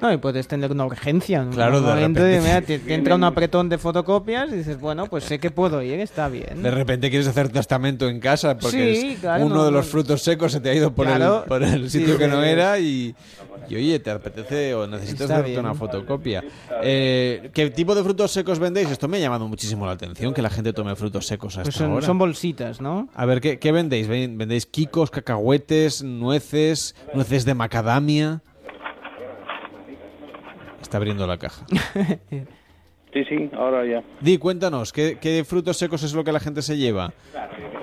No, 0.00 0.12
y 0.12 0.16
puedes 0.16 0.48
tener 0.48 0.72
una 0.72 0.84
urgencia. 0.84 1.44
¿no? 1.44 1.52
Claro, 1.52 1.78
Un 1.78 1.84
de 1.84 1.90
momento 1.90 2.20
repente. 2.22 2.40
mira, 2.44 2.60
te, 2.66 2.78
te 2.80 2.92
entra 2.94 3.14
un 3.14 3.22
apretón 3.22 3.68
de 3.68 3.78
fotocopias 3.78 4.50
y 4.52 4.56
dices, 4.56 4.80
bueno, 4.80 5.06
pues 5.06 5.22
sé 5.22 5.38
que 5.38 5.52
puedo 5.52 5.80
ir, 5.80 6.00
está 6.00 6.26
bien. 6.28 6.60
De 6.60 6.72
repente 6.72 7.08
quieres 7.08 7.28
hacer 7.28 7.50
testamento 7.50 8.08
en 8.08 8.18
casa 8.18 8.58
porque 8.58 8.96
Sí, 8.96 9.12
es- 9.12 9.20
claro, 9.20 9.46
uno 9.46 9.54
no, 9.54 9.64
de 9.66 9.70
los 9.70 9.86
frutos 9.86 10.20
secos 10.22 10.50
se 10.50 10.58
te 10.60 10.70
ha 10.70 10.74
ido 10.74 10.92
por, 10.92 11.06
Claro, 11.06 11.42
el, 11.44 11.48
por 11.48 11.62
el 11.62 11.88
sí, 11.88 12.00
sitio 12.00 12.18
que 12.18 12.26
no 12.26 12.42
sí. 12.42 12.48
era 12.48 12.80
y, 12.80 13.14
y, 13.68 13.76
oye, 13.76 14.00
te 14.00 14.10
apetece 14.10 14.74
o 14.74 14.88
necesitas 14.88 15.20
Está 15.20 15.34
hacerte 15.34 15.50
bien. 15.52 15.64
una 15.64 15.74
fotocopia. 15.74 16.42
Eh, 16.82 17.50
¿Qué 17.54 17.70
tipo 17.70 17.94
de 17.94 18.02
frutos 18.02 18.32
secos 18.32 18.58
vendéis? 18.58 18.90
Esto 18.90 19.06
me 19.06 19.18
ha 19.18 19.20
llamado 19.20 19.46
muchísimo 19.46 19.86
la 19.86 19.92
atención, 19.92 20.34
que 20.34 20.42
la 20.42 20.50
gente 20.50 20.72
tome 20.72 20.96
frutos 20.96 21.28
secos 21.28 21.52
hasta 21.58 21.62
Pues 21.62 21.76
son, 21.76 21.92
ahora. 21.92 22.04
son 22.06 22.18
bolsitas, 22.18 22.80
¿no? 22.80 23.08
A 23.14 23.24
ver, 23.24 23.40
¿qué, 23.40 23.60
qué 23.60 23.70
vendéis? 23.70 24.08
¿Ven- 24.08 24.36
¿Vendéis 24.36 24.66
kikos, 24.66 25.12
cacahuetes, 25.12 26.02
nueces, 26.02 26.96
nueces 27.14 27.44
de 27.44 27.54
macadamia? 27.54 28.42
Está 30.82 30.98
abriendo 30.98 31.26
la 31.26 31.38
caja. 31.38 31.64
Sí, 33.14 33.22
sí, 33.28 33.50
ahora 33.54 33.84
ya. 33.84 34.02
Di, 34.22 34.38
cuéntanos, 34.38 34.90
¿qué, 34.90 35.18
qué 35.20 35.44
frutos 35.44 35.76
secos 35.76 36.02
es 36.02 36.14
lo 36.14 36.24
que 36.24 36.32
la 36.32 36.40
gente 36.40 36.62
se 36.62 36.78
lleva? 36.78 37.12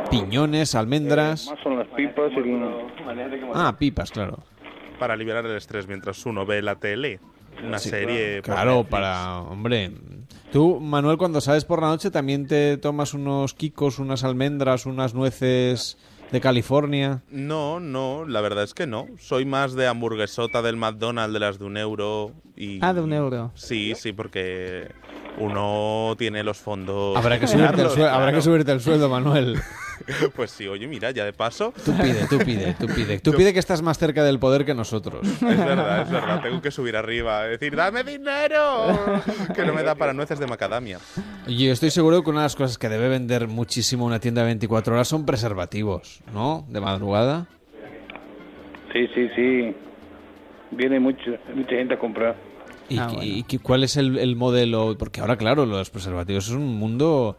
Piñones, 0.10 0.74
almendras... 0.74 1.46
Más 1.46 1.60
son 1.62 1.78
las 1.78 1.88
pipas 1.90 2.32
y... 2.32 2.60
Ah, 3.54 3.76
pipas, 3.78 4.10
claro. 4.10 4.40
Para 4.98 5.16
liberar 5.16 5.46
el 5.46 5.56
estrés 5.56 5.88
mientras 5.88 6.26
uno 6.26 6.48
ve 6.48 6.64
la 6.64 6.78
tele. 6.78 7.20
Una 7.64 7.78
Sí, 7.78 7.90
serie. 7.90 8.42
Claro, 8.42 8.86
para... 8.86 9.42
Hombre... 9.42 9.92
Tú, 10.52 10.80
Manuel, 10.80 11.20
cuando 11.20 11.42
sales 11.42 11.64
por 11.64 11.80
la 11.80 11.90
noche 11.90 12.10
también 12.10 12.48
te 12.48 12.78
tomas 12.78 13.14
unos 13.14 13.54
kikos, 13.54 14.00
unas 14.00 14.24
almendras, 14.24 14.88
unas 14.88 15.14
nueces 15.14 16.00
de 16.32 16.42
California. 16.42 17.24
No, 17.30 17.80
no, 17.80 18.26
la 18.26 18.42
verdad 18.42 18.64
es 18.64 18.74
que 18.74 18.88
no. 18.88 19.08
Soy 19.20 19.46
más 19.46 19.74
de 19.74 19.88
hamburguesota 19.88 20.62
del 20.62 20.78
McDonald's 20.78 21.34
de 21.34 21.40
las 21.40 21.60
de 21.60 21.66
un 21.66 21.78
euro. 21.78 22.34
Y... 22.56 22.80
Ah, 22.82 22.94
de 22.94 23.02
un 23.02 23.14
euro. 23.14 23.52
Sí, 23.56 23.94
sí, 23.96 24.14
porque 24.14 24.90
uno 25.38 26.16
tiene 26.18 26.44
los 26.44 26.58
fondos. 26.58 27.18
Habrá 27.18 27.40
que 27.40 27.48
subirte 27.48 27.82
el, 27.82 27.90
sueldo, 27.90 28.10
habrá 28.10 28.34
que 28.34 28.42
subirte 28.42 28.72
el 28.72 28.80
sueldo, 28.82 29.10
Manuel. 29.10 29.60
Pues 30.36 30.52
sí, 30.52 30.68
oye, 30.68 30.88
mira, 30.88 31.12
ya 31.12 31.26
de 31.26 31.34
paso. 31.34 31.74
Tú 31.84 31.94
pide, 31.96 32.26
tú 32.30 32.38
pide, 32.40 32.74
tú 32.80 32.88
pide. 32.88 33.20
Tú 33.20 33.34
pide 33.34 33.54
que 33.54 33.60
estás 33.60 33.82
más 33.82 33.98
cerca 33.98 34.24
del 34.24 34.40
poder 34.40 34.66
que 34.66 34.74
nosotros. 34.74 35.28
Es 35.28 35.42
verdad, 35.42 36.04
es 36.04 36.10
verdad. 36.10 36.42
Tengo 36.42 36.62
que 36.62 36.72
subir 36.72 36.96
arriba. 36.96 37.44
Decir, 37.44 37.76
dame 37.76 38.04
dinero. 38.04 38.88
Que 39.54 39.66
no 39.66 39.74
me 39.74 39.84
da 39.84 39.96
para 39.96 40.14
nueces 40.14 40.40
de 40.40 40.48
macadamia. 40.48 41.00
Y 41.48 41.66
yo 41.66 41.74
estoy 41.74 41.90
seguro 41.90 42.24
que 42.24 42.30
una 42.30 42.40
de 42.40 42.46
las 42.46 42.56
cosas 42.56 42.78
que 42.78 42.90
debe 42.90 43.10
vender 43.10 43.48
muchísimo 43.48 44.06
una 44.06 44.20
tienda 44.20 44.42
de 44.42 44.48
24 44.48 44.94
horas 44.94 45.08
son 45.08 45.26
preservativos, 45.26 46.22
¿no? 46.34 46.66
De 46.70 46.80
madrugada. 46.80 47.48
Sí, 48.94 49.08
sí, 49.14 49.30
sí. 49.36 49.76
Viene 50.72 51.00
mucho, 51.00 51.32
mucha 51.54 51.76
gente 51.76 51.96
a 51.96 52.00
comprar. 52.00 52.36
¿Y, 52.90 52.98
Ah, 52.98 53.08
bueno. 53.08 53.24
y 53.24 53.44
cuál 53.60 53.84
es 53.84 53.98
el, 53.98 54.18
el 54.18 54.36
modelo? 54.36 54.96
Porque 54.98 55.22
ahora, 55.22 55.38
claro, 55.38 55.66
los 55.66 55.90
preservativos 55.90 56.48
es 56.48 56.54
un 56.54 56.76
mundo, 56.78 57.38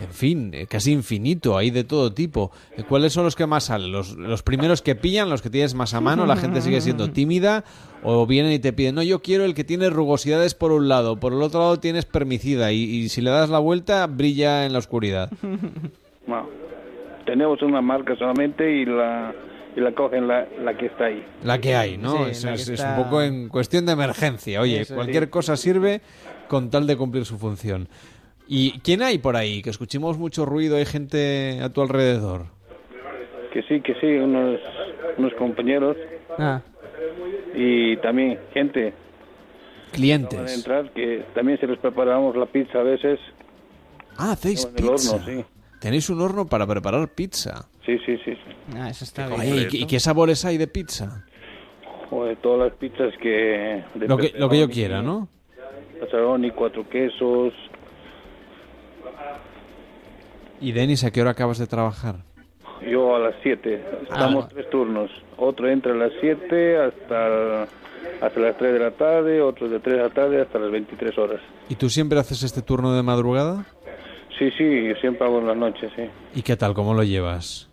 en 0.00 0.10
fin, 0.10 0.50
eh, 0.54 0.66
casi 0.68 0.92
infinito, 0.92 1.56
hay 1.56 1.70
de 1.70 1.84
todo 1.84 2.12
tipo. 2.12 2.50
Eh, 2.76 2.84
¿Cuáles 2.88 3.12
son 3.12 3.24
los 3.24 3.34
que 3.36 3.46
más 3.46 3.64
salen? 3.64 3.90
¿Los, 3.92 4.16
los 4.16 4.42
primeros 4.42 4.80
que 4.80 4.94
pillan, 4.94 5.28
los 5.28 5.42
que 5.42 5.50
tienes 5.50 5.74
más 5.74 5.92
a 5.94 6.00
mano, 6.00 6.24
la 6.24 6.36
gente 6.36 6.60
sigue 6.60 6.80
siendo 6.80 7.10
tímida? 7.12 7.64
¿O 8.04 8.26
vienen 8.26 8.52
y 8.52 8.58
te 8.58 8.72
piden, 8.72 8.94
no, 8.96 9.02
yo 9.02 9.20
quiero 9.22 9.44
el 9.44 9.54
que 9.54 9.64
tiene 9.64 9.90
rugosidades 9.90 10.54
por 10.54 10.72
un 10.72 10.88
lado, 10.88 11.20
por 11.20 11.32
el 11.32 11.42
otro 11.42 11.60
lado 11.60 11.78
tienes 11.78 12.04
permicida 12.04 12.72
y, 12.72 12.82
y 12.82 13.08
si 13.08 13.20
le 13.20 13.30
das 13.30 13.48
la 13.50 13.58
vuelta 13.60 14.06
brilla 14.06 14.66
en 14.66 14.72
la 14.72 14.78
oscuridad? 14.78 15.30
No. 16.26 16.46
Tenemos 17.26 17.60
una 17.62 17.80
marca 17.80 18.14
solamente 18.16 18.80
y 18.80 18.84
la, 18.84 19.34
y 19.76 19.80
la 19.80 19.92
cogen 19.92 20.28
la, 20.28 20.46
la 20.62 20.76
que 20.76 20.86
está 20.86 21.06
ahí. 21.06 21.24
La 21.44 21.58
que 21.60 21.74
hay, 21.74 21.96
¿no? 21.98 22.24
Sí, 22.26 22.30
es, 22.30 22.44
es- 22.44 22.60
es 22.62 22.68
está- 22.70 22.96
un 22.96 23.04
poco 23.04 23.22
en 23.22 23.48
cuestión 23.48 23.86
de 23.86 23.92
emergencia. 23.92 24.60
Oye, 24.60 24.80
Eso, 24.82 24.94
cualquier 24.94 25.24
sí. 25.24 25.30
cosa 25.30 25.56
sirve 25.56 26.00
con 26.48 26.70
tal 26.70 26.86
de 26.86 26.96
cumplir 26.96 27.24
su 27.24 27.38
función. 27.38 27.88
¿Y 28.48 28.80
quién 28.80 29.02
hay 29.02 29.18
por 29.18 29.36
ahí? 29.36 29.62
Que 29.62 29.70
escuchemos 29.70 30.18
mucho 30.18 30.44
ruido, 30.44 30.76
hay 30.76 30.84
gente 30.84 31.60
a 31.62 31.70
tu 31.70 31.80
alrededor. 31.80 32.46
Que 33.52 33.62
sí, 33.62 33.80
que 33.80 33.94
sí, 34.00 34.06
unos, 34.06 34.58
unos 35.18 35.32
compañeros 35.34 35.96
Ah, 36.38 36.60
y 37.54 37.96
también 37.98 38.38
gente 38.54 38.82
van 38.84 38.92
a 38.92 39.92
Clientes. 39.92 40.54
entrar 40.54 40.90
que 40.92 41.24
también 41.34 41.58
se 41.60 41.66
les 41.66 41.78
preparamos 41.78 42.34
la 42.36 42.46
pizza 42.46 42.78
a 42.80 42.82
veces. 42.82 43.20
Ah, 44.16 44.32
hacéis 44.32 44.64
el 44.76 44.84
horno, 44.84 44.92
pizza. 44.96 45.24
sí. 45.24 45.44
Tenéis 45.80 46.08
un 46.10 46.20
horno 46.20 46.46
para 46.46 46.66
preparar 46.66 47.08
pizza. 47.08 47.66
Sí, 47.86 47.98
sí, 48.06 48.16
sí. 48.24 48.34
sí. 48.34 48.76
ah, 48.76 48.88
eso 48.90 49.04
está 49.04 49.26
Oye, 49.32 49.52
bien. 49.52 49.58
¿y, 49.64 49.68
qué- 49.68 49.76
y 49.78 49.86
qué 49.86 49.98
sabores 50.00 50.44
hay 50.44 50.56
de 50.58 50.66
pizza? 50.68 51.24
Joder, 52.10 52.36
todas 52.36 52.68
las 52.70 52.78
pizzas 52.78 53.12
que... 53.20 53.82
de 53.94 54.06
Lo 54.08 54.16
que, 54.18 54.32
lo 54.36 54.48
que 54.48 54.60
yo 54.60 54.68
quiera, 54.68 55.02
¿no? 55.02 55.28
Pepperoni, 56.00 56.50
cuatro 56.50 56.88
quesos. 56.88 57.52
¿Y 60.60 60.72
Denis, 60.72 61.04
a 61.04 61.10
qué 61.10 61.20
hora 61.22 61.30
acabas 61.30 61.58
de 61.58 61.66
trabajar? 61.66 62.16
Yo 62.88 63.14
a 63.16 63.18
las 63.18 63.34
7. 63.42 63.82
Estamos 64.02 64.44
Ah. 64.44 64.48
tres 64.52 64.70
turnos. 64.70 65.10
Otro 65.36 65.68
entra 65.68 65.92
a 65.92 65.96
las 65.96 66.12
7 66.20 66.76
hasta, 66.78 67.62
hasta 68.20 68.40
las 68.40 68.56
3 68.58 68.72
de 68.74 68.78
la 68.78 68.90
tarde, 68.92 69.40
otro 69.40 69.68
de 69.68 69.80
3 69.80 69.96
de 69.96 70.02
la 70.02 70.10
tarde 70.10 70.40
hasta 70.40 70.58
las 70.58 70.70
23 70.70 71.16
horas. 71.18 71.40
¿Y 71.68 71.74
tú 71.76 71.88
siempre 71.88 72.18
haces 72.18 72.42
este 72.42 72.62
turno 72.62 72.92
de 72.94 73.02
madrugada? 73.02 73.64
Sí, 74.38 74.50
sí, 74.58 74.88
yo 74.88 74.94
siempre 74.96 75.26
hago 75.26 75.38
en 75.38 75.46
las 75.46 75.56
noches, 75.56 75.90
sí. 75.96 76.02
¿Y 76.34 76.42
qué 76.42 76.56
tal? 76.56 76.74
¿Cómo 76.74 76.94
lo 76.94 77.02
llevas? 77.04 77.68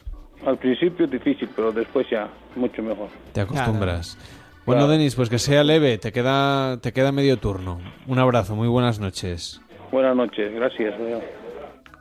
Al 0.45 0.57
principio 0.57 1.05
difícil, 1.07 1.49
pero 1.55 1.71
después 1.71 2.07
ya, 2.09 2.29
mucho 2.55 2.81
mejor. 2.81 3.09
Te 3.33 3.41
acostumbras. 3.41 4.17
Bueno, 4.65 4.81
Claro. 4.81 4.91
Denis, 4.93 5.15
pues 5.15 5.29
que 5.29 5.39
sea 5.39 5.63
leve, 5.63 5.97
te 5.97 6.11
queda, 6.11 6.77
te 6.79 6.93
queda 6.93 7.11
medio 7.11 7.37
turno. 7.37 7.79
Un 8.07 8.19
abrazo, 8.19 8.55
muy 8.55 8.67
buenas 8.67 8.99
noches. 8.99 9.61
Buenas 9.91 10.15
noches, 10.15 10.53
gracias. 10.53 10.93
adiós. 10.99 11.23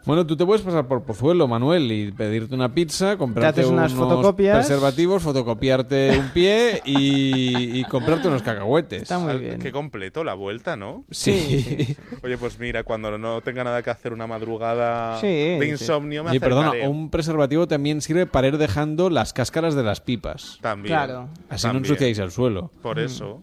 Bueno, 0.08 0.26
tú 0.26 0.38
te 0.38 0.46
puedes 0.46 0.62
pasar 0.62 0.88
por 0.88 1.02
Pozuelo, 1.02 1.46
Manuel, 1.46 1.92
y 1.92 2.10
pedirte 2.12 2.54
una 2.54 2.72
pizza, 2.72 3.18
comprarte 3.18 3.60
haces 3.60 3.70
unas 3.70 3.92
unos 3.92 4.08
fotocopias. 4.08 4.56
preservativos, 4.56 5.22
fotocopiarte 5.22 6.18
un 6.18 6.30
pie 6.30 6.80
y, 6.86 7.78
y 7.78 7.84
comprarte 7.84 8.26
unos 8.28 8.40
cacahuetes. 8.42 9.02
Está 9.02 9.18
muy 9.18 9.36
bien. 9.36 9.58
Qué 9.58 9.70
completo 9.70 10.24
la 10.24 10.32
vuelta, 10.32 10.76
¿no? 10.76 11.04
Sí. 11.10 11.94
Oye, 12.22 12.38
pues 12.38 12.58
mira, 12.58 12.84
cuando 12.84 13.18
no 13.18 13.42
tenga 13.42 13.64
nada 13.64 13.82
que 13.82 13.90
hacer 13.90 14.14
una 14.14 14.26
madrugada 14.26 15.20
Sí, 15.20 15.26
de 15.26 15.58
sí. 15.62 15.68
insomnio, 15.72 16.24
me 16.24 16.30
Oye, 16.30 16.40
perdona, 16.40 16.72
un 16.88 17.10
preservativo 17.10 17.68
también 17.68 18.00
sirve 18.00 18.24
para 18.24 18.48
ir 18.48 18.56
dejando 18.56 19.10
las 19.10 19.34
cáscaras 19.34 19.74
de 19.74 19.82
las 19.82 20.00
pipas. 20.00 20.58
También. 20.62 20.94
Claro. 20.94 21.28
Así 21.50 21.66
no 21.66 21.76
ensuciáis 21.76 22.18
el 22.18 22.30
suelo. 22.30 22.70
Por 22.80 22.98
eso. 22.98 23.42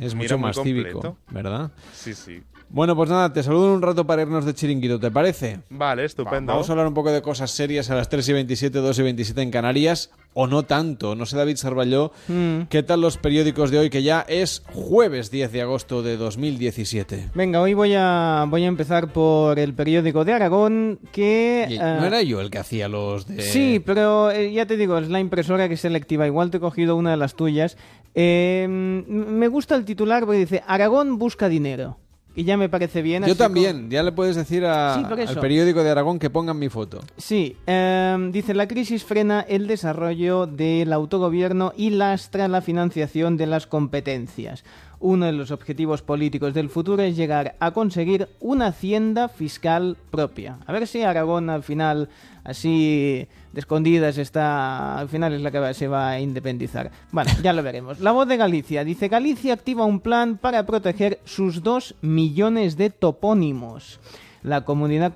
Es 0.00 0.14
Mira, 0.14 0.36
mucho 0.36 0.38
más 0.38 0.56
completo. 0.56 1.00
cívico, 1.00 1.16
¿verdad? 1.30 1.72
Sí, 1.92 2.14
sí. 2.14 2.40
Bueno, 2.70 2.96
pues 2.96 3.08
nada, 3.08 3.32
te 3.32 3.42
saludo 3.42 3.72
un 3.72 3.82
rato 3.82 4.04
para 4.04 4.22
irnos 4.22 4.44
de 4.44 4.52
chiringuito, 4.54 4.98
¿te 4.98 5.10
parece? 5.10 5.60
Vale, 5.70 6.04
estupendo. 6.04 6.52
Vamos 6.52 6.68
a 6.68 6.72
hablar 6.72 6.88
un 6.88 6.94
poco 6.94 7.12
de 7.12 7.22
cosas 7.22 7.50
serias 7.52 7.88
a 7.90 7.94
las 7.94 8.08
3 8.08 8.28
y 8.28 8.32
27, 8.32 8.78
2 8.80 8.98
y 8.98 9.02
27 9.02 9.42
en 9.42 9.50
Canarias, 9.52 10.10
o 10.32 10.48
no 10.48 10.64
tanto. 10.64 11.14
No 11.14 11.24
sé, 11.26 11.36
David 11.36 11.56
Sarballó, 11.56 12.10
Mm. 12.26 12.62
¿qué 12.68 12.82
tal 12.82 13.00
los 13.00 13.16
periódicos 13.16 13.70
de 13.70 13.78
hoy, 13.78 13.90
que 13.90 14.02
ya 14.02 14.24
es 14.28 14.62
jueves 14.72 15.30
10 15.30 15.52
de 15.52 15.62
agosto 15.62 16.02
de 16.02 16.16
2017? 16.16 17.30
Venga, 17.34 17.60
hoy 17.60 17.74
voy 17.74 17.94
a, 17.96 18.44
voy 18.48 18.64
a 18.64 18.66
empezar 18.66 19.12
por 19.12 19.58
el 19.60 19.72
periódico 19.74 20.24
de 20.24 20.32
Aragón, 20.32 20.98
que... 21.12 21.66
Y- 21.70 21.74
eh, 21.74 21.78
¿No 21.78 22.04
era 22.06 22.22
yo 22.22 22.40
el 22.40 22.50
que 22.50 22.58
hacía 22.58 22.88
los 22.88 23.26
de...? 23.28 23.40
Sí, 23.42 23.80
pero 23.84 24.32
eh, 24.32 24.52
ya 24.52 24.66
te 24.66 24.76
digo, 24.76 24.98
es 24.98 25.08
la 25.08 25.20
impresora 25.20 25.68
que 25.68 25.74
es 25.74 25.80
selectiva. 25.80 26.26
Igual 26.26 26.50
te 26.50 26.56
he 26.56 26.60
cogido 26.60 26.96
una 26.96 27.12
de 27.12 27.16
las 27.18 27.34
tuyas. 27.36 27.76
Eh, 28.16 28.66
me 28.68 29.46
gusta 29.48 29.76
el 29.76 29.84
titular 29.84 30.24
porque 30.24 30.38
dice 30.40 30.62
Aragón 30.66 31.18
busca 31.18 31.48
dinero. 31.48 31.98
Y 32.36 32.42
ya 32.44 32.56
me 32.56 32.68
parece 32.68 33.00
bien. 33.00 33.24
Yo 33.24 33.36
también, 33.36 33.88
ya 33.90 34.02
le 34.02 34.10
puedes 34.10 34.34
decir 34.34 34.64
a- 34.66 34.94
Sí, 34.96 35.22
al 35.28 35.38
periódico 35.40 35.84
de 35.84 35.90
Aragón 35.90 36.18
que 36.18 36.30
pongan 36.30 36.58
mi 36.58 36.68
foto. 36.68 37.00
Sí, 37.16 37.56
em, 37.66 38.32
dice 38.32 38.54
la 38.54 38.66
crisis 38.66 39.04
frena 39.04 39.40
el 39.42 39.68
desarrollo 39.68 40.46
del 40.46 40.92
autogobierno 40.92 41.72
y 41.76 41.90
lastra 41.90 42.48
la 42.48 42.60
financiación 42.60 43.36
de 43.36 43.46
las 43.46 43.68
competencias. 43.68 44.64
Uno 44.98 45.26
de 45.26 45.32
los 45.32 45.50
objetivos 45.50 46.02
políticos 46.02 46.54
del 46.54 46.70
futuro 46.70 47.02
es 47.02 47.14
llegar 47.16 47.54
a 47.60 47.72
conseguir 47.72 48.28
una 48.40 48.68
hacienda 48.68 49.28
fiscal 49.28 49.96
propia. 50.10 50.58
A 50.66 50.72
ver 50.72 50.86
si 50.88 51.02
Aragón 51.02 51.50
al 51.50 51.62
final, 51.62 52.08
así 52.42 53.28
de 53.54 53.60
escondidas, 53.60 54.18
está, 54.18 54.98
al 54.98 55.08
final 55.08 55.32
es 55.32 55.40
la 55.40 55.50
que 55.50 55.74
se 55.74 55.88
va 55.88 56.10
a 56.10 56.20
independizar. 56.20 56.90
Bueno, 57.12 57.30
ya 57.42 57.52
lo 57.52 57.62
veremos. 57.62 58.00
La 58.00 58.10
voz 58.12 58.26
de 58.28 58.36
Galicia 58.36 58.84
dice, 58.84 59.08
Galicia 59.08 59.54
activa 59.54 59.84
un 59.84 60.00
plan 60.00 60.36
para 60.36 60.66
proteger 60.66 61.20
sus 61.24 61.62
dos 61.62 61.94
millones 62.02 62.76
de 62.76 62.90
topónimos. 62.90 64.00
La 64.42 64.64
comunidad 64.64 65.12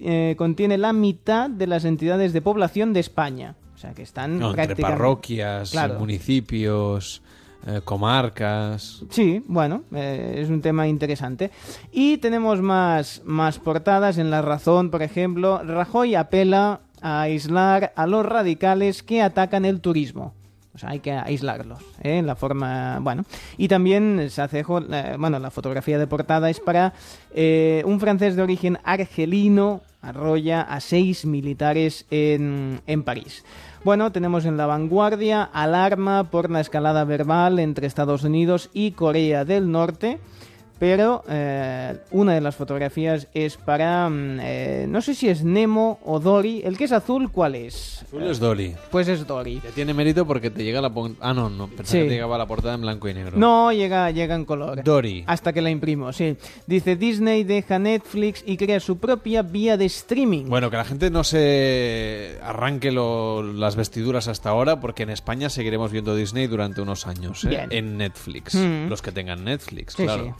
eh, 0.00 0.34
contiene 0.36 0.78
la 0.78 0.92
mitad 0.92 1.48
de 1.48 1.66
las 1.66 1.84
entidades 1.84 2.32
de 2.32 2.40
población 2.40 2.92
de 2.92 3.00
España. 3.00 3.54
O 3.74 3.78
sea 3.78 3.92
que 3.92 4.02
están 4.02 4.38
No, 4.38 4.50
entre 4.50 4.66
prácticamente... 4.66 4.98
parroquias, 4.98 5.70
Claro. 5.70 5.98
municipios, 5.98 7.22
eh, 7.66 7.80
comarcas... 7.84 9.02
Sí, 9.10 9.42
bueno, 9.46 9.82
eh, 9.92 10.38
es 10.38 10.48
un 10.48 10.60
tema 10.62 10.88
interesante. 10.88 11.50
Y 11.92 12.16
tenemos 12.18 12.60
más, 12.60 13.22
más 13.24 13.58
portadas 13.58 14.18
en 14.18 14.30
La 14.30 14.40
Razón, 14.42 14.90
por 14.90 15.02
ejemplo. 15.02 15.62
Rajoy 15.62 16.14
apela 16.14 16.80
a 17.02 17.22
aislar 17.22 17.92
a 17.96 18.06
los 18.06 18.24
radicales 18.24 19.02
que 19.02 19.22
atacan 19.22 19.64
el 19.64 19.80
turismo. 19.80 20.34
O 20.74 20.78
sea, 20.78 20.90
hay 20.90 21.00
que 21.00 21.12
aislarlos, 21.12 21.82
¿eh? 22.02 22.16
En 22.16 22.26
la 22.26 22.34
forma, 22.34 22.98
bueno. 23.00 23.24
Y 23.58 23.68
también 23.68 24.30
se 24.30 24.40
hace, 24.40 24.60
eh, 24.60 25.16
bueno, 25.18 25.38
la 25.38 25.50
fotografía 25.50 25.98
de 25.98 26.06
portada 26.06 26.48
es 26.48 26.60
para 26.60 26.94
eh, 27.34 27.82
un 27.84 28.00
francés 28.00 28.36
de 28.36 28.42
origen 28.42 28.78
argelino, 28.82 29.82
arrolla 30.00 30.62
a 30.62 30.80
seis 30.80 31.26
militares 31.26 32.06
en, 32.10 32.80
en 32.86 33.02
París. 33.02 33.44
Bueno, 33.84 34.12
tenemos 34.12 34.46
en 34.46 34.56
la 34.56 34.66
vanguardia 34.66 35.42
alarma 35.42 36.30
por 36.30 36.50
la 36.50 36.60
escalada 36.60 37.04
verbal 37.04 37.58
entre 37.58 37.86
Estados 37.86 38.24
Unidos 38.24 38.70
y 38.72 38.92
Corea 38.92 39.44
del 39.44 39.70
Norte. 39.70 40.20
Pero 40.82 41.22
eh, 41.28 41.96
una 42.10 42.34
de 42.34 42.40
las 42.40 42.56
fotografías 42.56 43.28
es 43.34 43.56
para, 43.56 44.08
mm, 44.08 44.38
eh, 44.42 44.86
no 44.88 45.00
sé 45.00 45.14
si 45.14 45.28
es 45.28 45.44
Nemo 45.44 46.00
o 46.04 46.18
Dory. 46.18 46.62
El 46.64 46.76
que 46.76 46.82
es 46.86 46.90
azul, 46.90 47.30
¿cuál 47.30 47.54
es? 47.54 48.02
Azul 48.02 48.24
es 48.24 48.40
Dory. 48.40 48.74
Pues 48.90 49.06
es 49.06 49.24
Dory. 49.24 49.60
Ya 49.62 49.70
tiene 49.70 49.94
mérito 49.94 50.26
porque 50.26 50.50
te 50.50 50.64
llega 50.64 50.80
la... 50.80 50.90
Ah, 51.20 51.32
no, 51.34 51.48
no, 51.48 51.68
pensaba 51.68 51.86
Sí. 51.86 51.98
que 51.98 52.04
te 52.08 52.14
llegaba 52.14 52.36
la 52.36 52.46
portada 52.46 52.74
en 52.74 52.80
blanco 52.80 53.08
y 53.08 53.14
negro. 53.14 53.38
No, 53.38 53.70
llega, 53.70 54.10
llega 54.10 54.34
en 54.34 54.44
color. 54.44 54.82
Dory. 54.82 55.22
Hasta 55.28 55.52
que 55.52 55.62
la 55.62 55.70
imprimo, 55.70 56.12
sí. 56.12 56.36
Dice 56.66 56.96
Disney 56.96 57.44
deja 57.44 57.78
Netflix 57.78 58.42
y 58.44 58.56
crea 58.56 58.80
su 58.80 58.98
propia 58.98 59.42
vía 59.42 59.76
de 59.76 59.84
streaming. 59.84 60.46
Bueno, 60.46 60.68
que 60.68 60.78
la 60.78 60.84
gente 60.84 61.10
no 61.10 61.22
se 61.22 62.38
arranque 62.42 62.90
lo- 62.90 63.44
las 63.44 63.76
vestiduras 63.76 64.26
hasta 64.26 64.50
ahora, 64.50 64.80
porque 64.80 65.04
en 65.04 65.10
España 65.10 65.48
seguiremos 65.48 65.92
viendo 65.92 66.16
Disney 66.16 66.48
durante 66.48 66.80
unos 66.80 67.06
años, 67.06 67.44
¿eh? 67.44 67.68
En 67.70 67.98
Netflix. 67.98 68.56
Mm. 68.56 68.88
Los 68.88 69.00
que 69.00 69.12
tengan 69.12 69.44
Netflix, 69.44 69.94
Sí, 69.94 70.02
claro. 70.02 70.24
sí. 70.24 70.32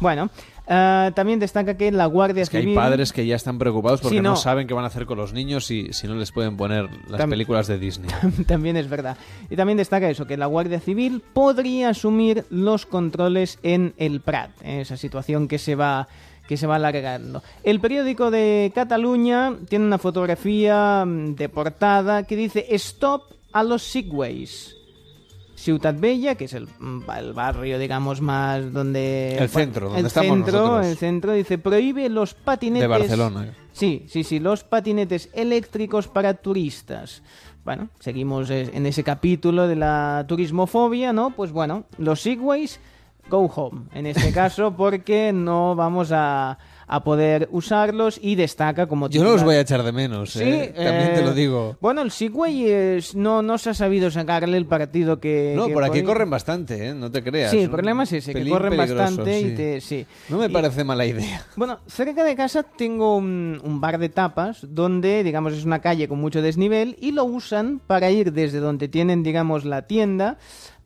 Bueno, 0.00 0.30
ah, 0.68 1.10
también 1.14 1.40
destaca 1.40 1.76
que 1.76 1.90
la 1.90 2.06
Guardia 2.06 2.42
Es 2.42 2.50
que 2.50 2.58
hay 2.58 2.62
Civil... 2.64 2.76
padres 2.76 3.12
que 3.12 3.26
ya 3.26 3.36
están 3.36 3.58
preocupados 3.58 4.00
porque 4.00 4.16
Sí, 4.18 4.22
no. 4.22 4.30
no. 4.30 4.36
saben 4.36 4.66
qué 4.66 4.74
van 4.74 4.84
a 4.84 4.88
hacer 4.88 5.06
con 5.06 5.18
los 5.18 5.32
niños 5.32 5.66
si, 5.66 5.92
si 5.92 6.06
no 6.06 6.14
les 6.14 6.30
pueden 6.32 6.56
poner 6.56 6.88
las 7.08 7.20
Tam- 7.20 7.30
películas 7.30 7.66
de 7.66 7.78
Disney. 7.78 8.10
también 8.46 8.76
es 8.76 8.88
verdad. 8.88 9.16
Y 9.50 9.56
también 9.56 9.76
destaca 9.78 10.08
eso, 10.08 10.26
que 10.26 10.36
la 10.36 10.46
Guardia 10.46 10.78
Civil 10.80 11.22
podría 11.32 11.90
asumir 11.90 12.44
los 12.50 12.86
controles 12.86 13.58
en 13.62 13.94
el 13.96 14.20
Prat, 14.20 14.50
en 14.62 14.80
esa 14.80 14.96
situación 14.96 15.48
que 15.48 15.58
se 15.58 15.74
va 15.74 16.06
que 16.46 16.56
se 16.56 16.66
va 16.66 16.76
alargando. 16.76 17.42
El 17.62 17.78
periódico 17.78 18.30
de 18.30 18.72
Cataluña 18.74 19.52
tiene 19.68 19.84
una 19.84 19.98
fotografía 19.98 21.04
mm, 21.04 21.34
de 21.34 21.48
portada 21.50 22.22
que 22.22 22.36
dice 22.36 22.64
Stop 22.70 23.24
a 23.52 23.62
los 23.62 23.82
Segways. 23.82 24.74
Ciutat 25.58 25.98
Bella, 25.98 26.36
que 26.36 26.44
es 26.44 26.54
el, 26.54 26.68
mm, 26.78 27.00
el 27.18 27.32
barrio, 27.32 27.80
digamos, 27.80 28.20
más 28.20 28.72
donde... 28.72 29.36
El 29.38 29.48
centro, 29.48 29.86
donde 29.86 30.00
el 30.00 30.06
estamos 30.06 30.36
centro, 30.36 30.52
nosotros. 30.52 30.86
El 30.86 30.96
centro 30.96 31.32
dice, 31.32 31.58
prohíbe 31.58 32.08
los 32.08 32.34
patinetes... 32.34 32.82
De 32.82 32.86
Barcelona. 32.86 33.54
Sí, 33.72 34.04
sí, 34.08 34.22
sí, 34.22 34.38
los 34.38 34.62
patinetes 34.62 35.30
eléctricos 35.34 36.06
para 36.06 36.34
turistas. 36.34 37.22
Bueno, 37.64 37.88
seguimos 37.98 38.50
eh, 38.50 38.70
en 38.72 38.86
ese 38.86 39.02
capítulo 39.02 39.66
de 39.66 39.74
la 39.74 40.24
turismofobia, 40.28 41.12
¿no? 41.12 41.30
Pues 41.30 41.50
bueno, 41.50 41.86
los 41.98 42.20
Segways, 42.20 42.78
go 43.28 43.46
home, 43.46 43.86
en 43.94 44.06
este 44.06 44.32
caso, 44.32 44.76
porque 44.76 45.32
no 45.32 45.74
vamos 45.74 46.12
a, 46.12 46.56
a 46.88 47.04
poder 47.04 47.48
usarlos 47.52 48.18
y 48.22 48.34
destaca 48.34 48.86
como 48.86 49.08
Yo 49.10 49.22
no 49.22 49.30
los 49.32 49.44
voy 49.44 49.56
a 49.56 49.60
echar 49.60 49.82
de 49.82 49.92
menos, 49.92 50.30
Sí, 50.32 50.40
¿eh? 50.42 50.72
También 50.74 51.14
te 51.14 51.20
eh, 51.20 51.24
lo 51.24 51.34
digo. 51.34 51.76
Bueno, 51.80 52.00
el 52.02 52.10
Segway 52.10 52.66
es- 52.70 53.14
no, 53.14 53.42
no 53.42 53.58
se 53.58 53.70
ha 53.70 53.74
sabido 53.74 54.10
sacarle 54.10 54.56
el 54.56 54.66
partido 54.66 55.20
que... 55.20 55.52
No, 55.54 55.66
que 55.66 55.74
por 55.74 55.84
aquí 55.84 56.02
corren 56.02 56.30
bastante, 56.30 56.88
¿eh? 56.88 56.94
No 56.94 57.10
te 57.10 57.22
creas. 57.22 57.50
Sí, 57.50 57.58
el 57.60 57.70
problema 57.70 58.04
es 58.04 58.12
ese, 58.14 58.32
que 58.32 58.48
corren 58.48 58.76
bastante 58.76 59.40
y 59.40 59.54
te... 59.54 59.80
Sí. 59.80 60.06
No 60.30 60.38
me 60.38 60.46
Y- 60.46 60.48
parece 60.48 60.82
mala 60.84 61.04
idea. 61.04 61.44
bueno, 61.56 61.80
cerca 61.86 62.24
de 62.24 62.34
casa 62.34 62.62
tengo 62.62 63.16
un, 63.16 63.60
un 63.62 63.80
bar 63.80 63.98
de 63.98 64.08
tapas 64.08 64.66
donde, 64.68 65.22
digamos, 65.22 65.52
es 65.52 65.64
una 65.64 65.80
calle 65.80 66.08
con 66.08 66.20
mucho 66.20 66.40
desnivel 66.42 66.96
y 67.00 67.12
lo 67.12 67.24
usan 67.24 67.80
para 67.86 68.10
ir 68.10 68.32
desde 68.32 68.60
donde 68.60 68.88
tienen, 68.88 69.22
digamos, 69.22 69.64
la 69.64 69.82
tienda 69.86 70.38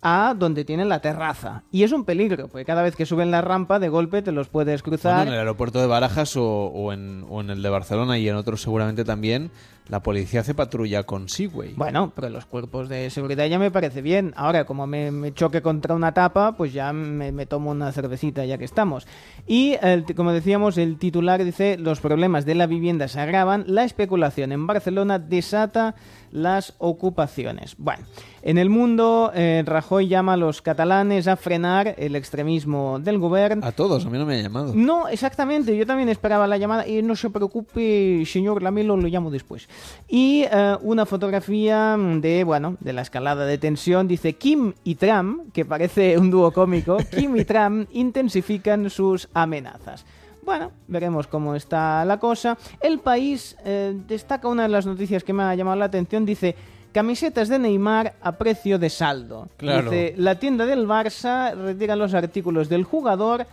a 0.03 0.35
donde 0.37 0.65
tienen 0.65 0.89
la 0.89 1.01
terraza. 1.01 1.63
Y 1.71 1.85
es 1.85 1.93
un 1.93 2.05
peligro, 2.05 2.49
porque 2.49 2.65
cada 2.65 2.83
vez 2.83 2.97
que 2.97 3.07
suben 3.07 3.31
la 3.31 3.41
rampa, 3.41 3.79
de 3.79 3.89
golpe 3.89 4.21
te 4.21 4.33
los 4.33 4.49
puedes 4.49 4.83
cruzar. 4.83 5.27
En 5.27 5.33
el 5.33 5.39
aeropuerto 5.39 5.81
de 5.81 5.87
Barajas 5.87 6.37
o, 6.37 6.45
o 6.45 6.93
en, 6.93 7.25
o 7.31 7.41
en 7.41 7.51
el 7.51 7.63
de 7.63 7.69
Barcelona 7.71 8.19
y 8.19 8.29
en 8.29 8.35
otros 8.35 8.63
seguramente 8.63 9.05
también, 9.05 9.51
la 9.89 10.03
policía 10.03 10.41
hace 10.41 10.55
patrulla 10.55 11.03
con 11.03 11.29
Segway. 11.29 11.75
Bueno, 11.75 12.13
pero 12.15 12.29
los 12.31 12.47
cuerpos 12.47 12.89
de 12.89 13.11
seguridad 13.11 13.47
ya 13.47 13.59
me 13.59 13.71
parece 13.71 14.01
bien. 14.01 14.33
Ahora, 14.37 14.65
como 14.65 14.87
me, 14.87 15.11
me 15.11 15.35
choque 15.35 15.61
contra 15.61 15.95
una 15.95 16.15
tapa, 16.15 16.53
pues 16.57 16.73
ya 16.73 16.93
me, 16.93 17.31
me 17.33 17.47
tomo 17.47 17.71
una 17.73 17.93
cervecita 17.93 18.45
ya 18.47 18.57
que 18.59 18.65
estamos. 18.65 19.07
Y, 19.47 19.77
el- 19.83 20.05
como 20.15 20.33
decíamos, 20.33 20.79
el 20.79 20.99
titular 20.99 21.45
dice, 21.45 21.77
los 21.79 22.01
problemas 22.01 22.45
de 22.47 22.55
la 22.55 22.67
vivienda 22.67 23.09
se 23.09 23.21
agravan, 23.21 23.65
la 23.67 23.85
especulación 23.85 24.53
en 24.53 24.67
Barcelona 24.67 25.19
desata 25.19 25.95
las 26.31 26.75
ocupaciones. 26.79 27.75
Bueno, 27.77 28.05
en 28.43 28.57
el 28.57 28.71
mundo, 28.71 29.31
eh, 29.35 29.63
Rajoy 29.67 30.09
llama 30.09 30.33
a 30.33 30.37
los 30.39 30.63
catalanes 30.63 31.29
a 31.29 31.37
frenar 31.37 31.95
el 31.99 32.17
extremismo 32.17 32.99
del 33.01 33.19
gobierno. 33.19 33.67
A 33.67 33.73
todos, 33.73 34.07
a 34.07 34.11
mí 34.11 34.17
no 34.17 34.25
me 34.25 34.39
ha 34.39 34.43
llamado. 34.43 34.73
No, 34.75 35.09
exactamente. 35.09 35.77
Yo 35.77 35.87
también 35.87 36.09
esperaba 36.09 36.47
la 36.47 36.57
llamada 36.57 36.87
y 36.89 37.03
no 37.03 37.15
se 37.17 37.29
preocupe, 37.29 38.25
señor 38.25 38.63
Lamelo, 38.63 38.97
lo 38.97 39.09
llamo 39.09 39.31
después. 39.31 39.69
Y 40.09 40.45
eh, 40.51 40.77
una 40.83 41.07
fotografía 41.07 41.97
de, 41.99 42.45
bueno, 42.45 42.77
de 42.81 42.93
la 42.93 43.03
escalada 43.03 43.47
de 43.47 43.59
tensión. 43.59 44.09
Dice 44.09 44.35
Kim 44.35 44.75
y 44.85 44.97
Trump, 44.97 45.53
que 45.53 45.65
parece 45.65 46.19
un 46.19 46.31
dúo 46.31 46.53
cómico, 46.53 46.99
Kim 47.17 47.37
y 47.37 47.45
Trump 47.45 47.89
intensifican 47.93 48.91
sus 48.91 49.29
amenazas. 49.33 50.05
Bueno, 50.43 50.73
veremos 50.89 51.27
cómo 51.29 51.55
está 51.55 52.05
la 52.05 52.19
cosa. 52.19 52.59
El 52.81 52.99
país 52.99 53.57
eh, 53.65 53.95
destaca 54.07 54.49
una 54.49 54.65
de 54.65 54.69
las 54.69 54.87
noticias 54.87 55.23
que 55.23 55.33
me 55.33 55.45
ha 55.45 55.55
llamado 55.55 55.77
la 55.77 55.85
atención. 55.85 56.27
Dice, 56.27 56.57
camisetas 56.93 57.49
de 57.49 57.59
Neymar 57.59 58.15
a 58.21 58.33
precio 58.33 58.79
de 58.79 58.91
saldo. 58.91 59.49
Claro. 59.57 59.91
Dice, 59.91 60.15
la 60.17 60.39
tienda 60.39 60.67
del 60.67 60.87
Barça 60.87 61.55
retira 61.55 61.95
los 61.95 62.13
artículos 62.13 62.69
del 62.69 62.85
jugador 62.85 63.47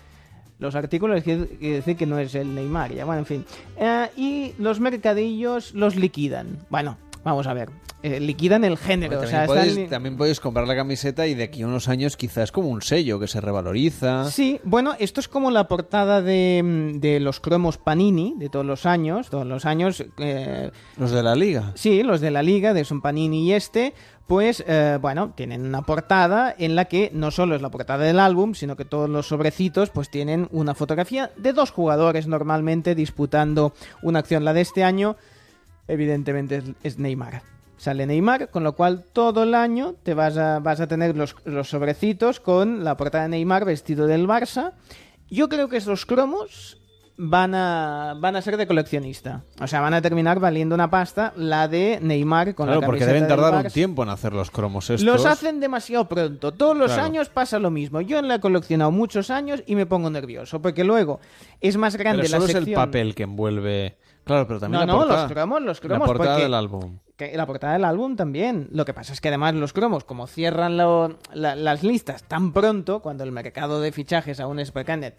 los 0.59 0.75
artículos 0.75 1.23
quiere 1.23 1.47
decir 1.59 1.95
que 1.95 2.05
no 2.05 2.19
es 2.19 2.35
el 2.35 2.53
Neymar. 2.53 2.93
Ya, 2.93 3.05
bueno, 3.05 3.19
en 3.19 3.25
fin. 3.25 3.45
Eh, 3.77 4.09
y 4.17 4.53
los 4.59 4.79
mercadillos 4.79 5.73
los 5.73 5.95
liquidan. 5.95 6.59
Bueno, 6.69 6.97
vamos 7.23 7.47
a 7.47 7.53
ver. 7.53 7.69
Eh, 8.01 8.21
liquidan 8.21 8.63
el 8.63 8.77
género. 8.77 9.19
también, 9.19 9.45
podéis, 9.45 9.89
también, 9.89 10.17
podéis, 10.17 10.39
comprar 10.39 10.65
la 10.65 10.75
camiseta 10.75 11.27
y 11.27 11.33
de 11.33 11.43
aquí 11.43 11.63
a 11.63 11.67
unos 11.67 11.89
años 11.89 12.15
quizás 12.15 12.49
como 12.49 12.69
un 12.69 12.81
sello 12.81 13.19
que 13.19 13.27
se 13.27 13.41
revaloriza. 13.41 14.31
Sí, 14.31 14.61
bueno, 14.63 14.95
esto 14.99 15.19
es 15.19 15.27
como 15.27 15.51
la 15.51 15.67
portada 15.67 16.21
de, 16.21 16.93
de 16.95 17.19
los 17.19 17.41
cromos 17.41 17.77
Panini 17.77 18.35
de 18.37 18.47
todos 18.47 18.65
los 18.65 18.85
años. 18.85 19.29
Todos 19.29 19.45
los 19.45 19.65
años. 19.65 20.01
Eh, 20.17 20.71
los 20.97 21.11
de 21.11 21.23
la 21.23 21.35
liga. 21.35 21.73
Sí, 21.75 22.03
los 22.03 22.21
de 22.21 22.31
la 22.31 22.41
liga, 22.41 22.73
de 22.73 22.85
son 22.85 23.01
Panini 23.01 23.47
y 23.47 23.53
este 23.53 23.93
pues 24.29 24.63
eh, 24.67 24.99
bueno, 25.01 25.33
tienen 25.35 25.65
una 25.65 25.81
portada 25.81 26.53
en 26.55 26.75
la 26.75 26.85
que 26.85 27.09
no 27.15 27.31
solo 27.31 27.55
es 27.55 27.63
la 27.63 27.71
portada 27.71 28.05
del 28.05 28.19
álbum, 28.19 28.53
sino 28.53 28.75
que 28.75 28.85
todos 28.85 29.09
los 29.09 29.27
sobrecitos 29.27 29.89
pues 29.89 30.11
tienen 30.11 30.47
una 30.51 30.75
fotografía 30.75 31.31
de 31.35 31.51
dos 31.51 31.71
jugadores 31.71 32.27
normalmente 32.27 32.93
disputando 32.93 33.73
una 34.03 34.19
acción. 34.19 34.45
La 34.45 34.53
de 34.53 34.61
este 34.61 34.83
año, 34.83 35.17
evidentemente, 35.87 36.61
es 36.83 36.99
Neymar. 36.99 37.41
Sale 37.77 38.05
Neymar, 38.05 38.51
con 38.51 38.63
lo 38.63 38.73
cual 38.73 39.03
todo 39.13 39.41
el 39.41 39.55
año 39.55 39.95
te 40.03 40.13
vas 40.13 40.37
a, 40.37 40.59
vas 40.59 40.79
a 40.79 40.85
tener 40.85 41.17
los, 41.17 41.35
los 41.45 41.67
sobrecitos 41.67 42.39
con 42.39 42.83
la 42.83 42.97
portada 42.97 43.23
de 43.23 43.29
Neymar 43.29 43.65
vestido 43.65 44.05
del 44.05 44.27
Barça. 44.27 44.73
Yo 45.31 45.49
creo 45.49 45.69
que 45.69 45.77
esos 45.77 46.05
cromos 46.05 46.78
van 47.21 47.53
a, 47.53 48.15
van 48.17 48.37
a 48.37 48.41
ser 48.41 48.55
de 48.55 48.65
coleccionista. 48.65 49.43
O 49.61 49.67
sea, 49.67 49.81
van 49.81 49.93
a 49.93 50.01
terminar 50.01 50.39
valiendo 50.39 50.73
una 50.73 50.89
pasta 50.89 51.33
la 51.35 51.67
de 51.67 51.99
Neymar 52.01 52.55
con 52.55 52.67
claro, 52.67 52.79
la 52.79 52.87
porque 52.87 53.05
deben 53.05 53.27
tardar 53.27 53.65
un 53.65 53.71
tiempo 53.71 54.03
en 54.03 54.09
hacer 54.09 54.31
los 54.31 54.49
cromos 54.49 54.89
estos. 54.89 55.03
Los 55.03 55.25
hacen 55.25 55.59
demasiado 55.59 56.07
pronto. 56.07 56.53
Todos 56.53 56.77
los 56.77 56.91
años 56.93 57.27
pasa 57.27 57.59
lo 57.59 57.71
mismo. 57.71 57.99
Yo 57.99 58.21
la 58.21 58.35
he 58.35 58.39
coleccionado 58.39 58.91
muchos 58.91 59.29
años 59.31 59.61
y 59.67 59.75
me 59.75 59.85
pongo 59.85 60.09
nervioso, 60.09 60.61
porque 60.61 60.85
luego 60.85 61.19
es 61.59 61.75
más 61.75 61.97
grande 61.97 62.23
pero 62.23 62.39
la 62.39 62.45
sección... 62.45 62.63
es 62.63 62.69
el 62.69 62.73
papel 62.73 63.13
que 63.13 63.23
envuelve... 63.23 63.97
Claro, 64.23 64.47
pero 64.47 64.59
también 64.59 64.81
no, 64.81 64.85
la 64.85 64.93
no, 64.93 64.99
portada. 64.99 65.23
los 65.23 65.31
cromos, 65.31 65.61
los 65.61 65.79
cromos. 65.81 65.99
La 65.99 66.05
portada 66.05 66.33
porque... 66.35 66.43
del 66.43 66.53
álbum. 66.53 66.99
Que 67.17 67.35
la 67.35 67.45
portada 67.47 67.73
del 67.73 67.83
álbum 67.83 68.15
también. 68.15 68.69
Lo 68.71 68.85
que 68.85 68.93
pasa 68.93 69.11
es 69.11 69.19
que 69.19 69.27
además 69.27 69.55
los 69.55 69.73
cromos, 69.73 70.03
como 70.03 70.27
cierran 70.27 70.77
lo, 70.77 71.17
la, 71.33 71.55
las 71.55 71.83
listas 71.83 72.23
tan 72.23 72.53
pronto, 72.53 73.01
cuando 73.01 73.23
el 73.23 73.31
mercado 73.31 73.81
de 73.81 73.91
fichajes 73.91 74.39
aún 74.39 74.59
es 74.59 74.71
pequeño, 74.71 75.09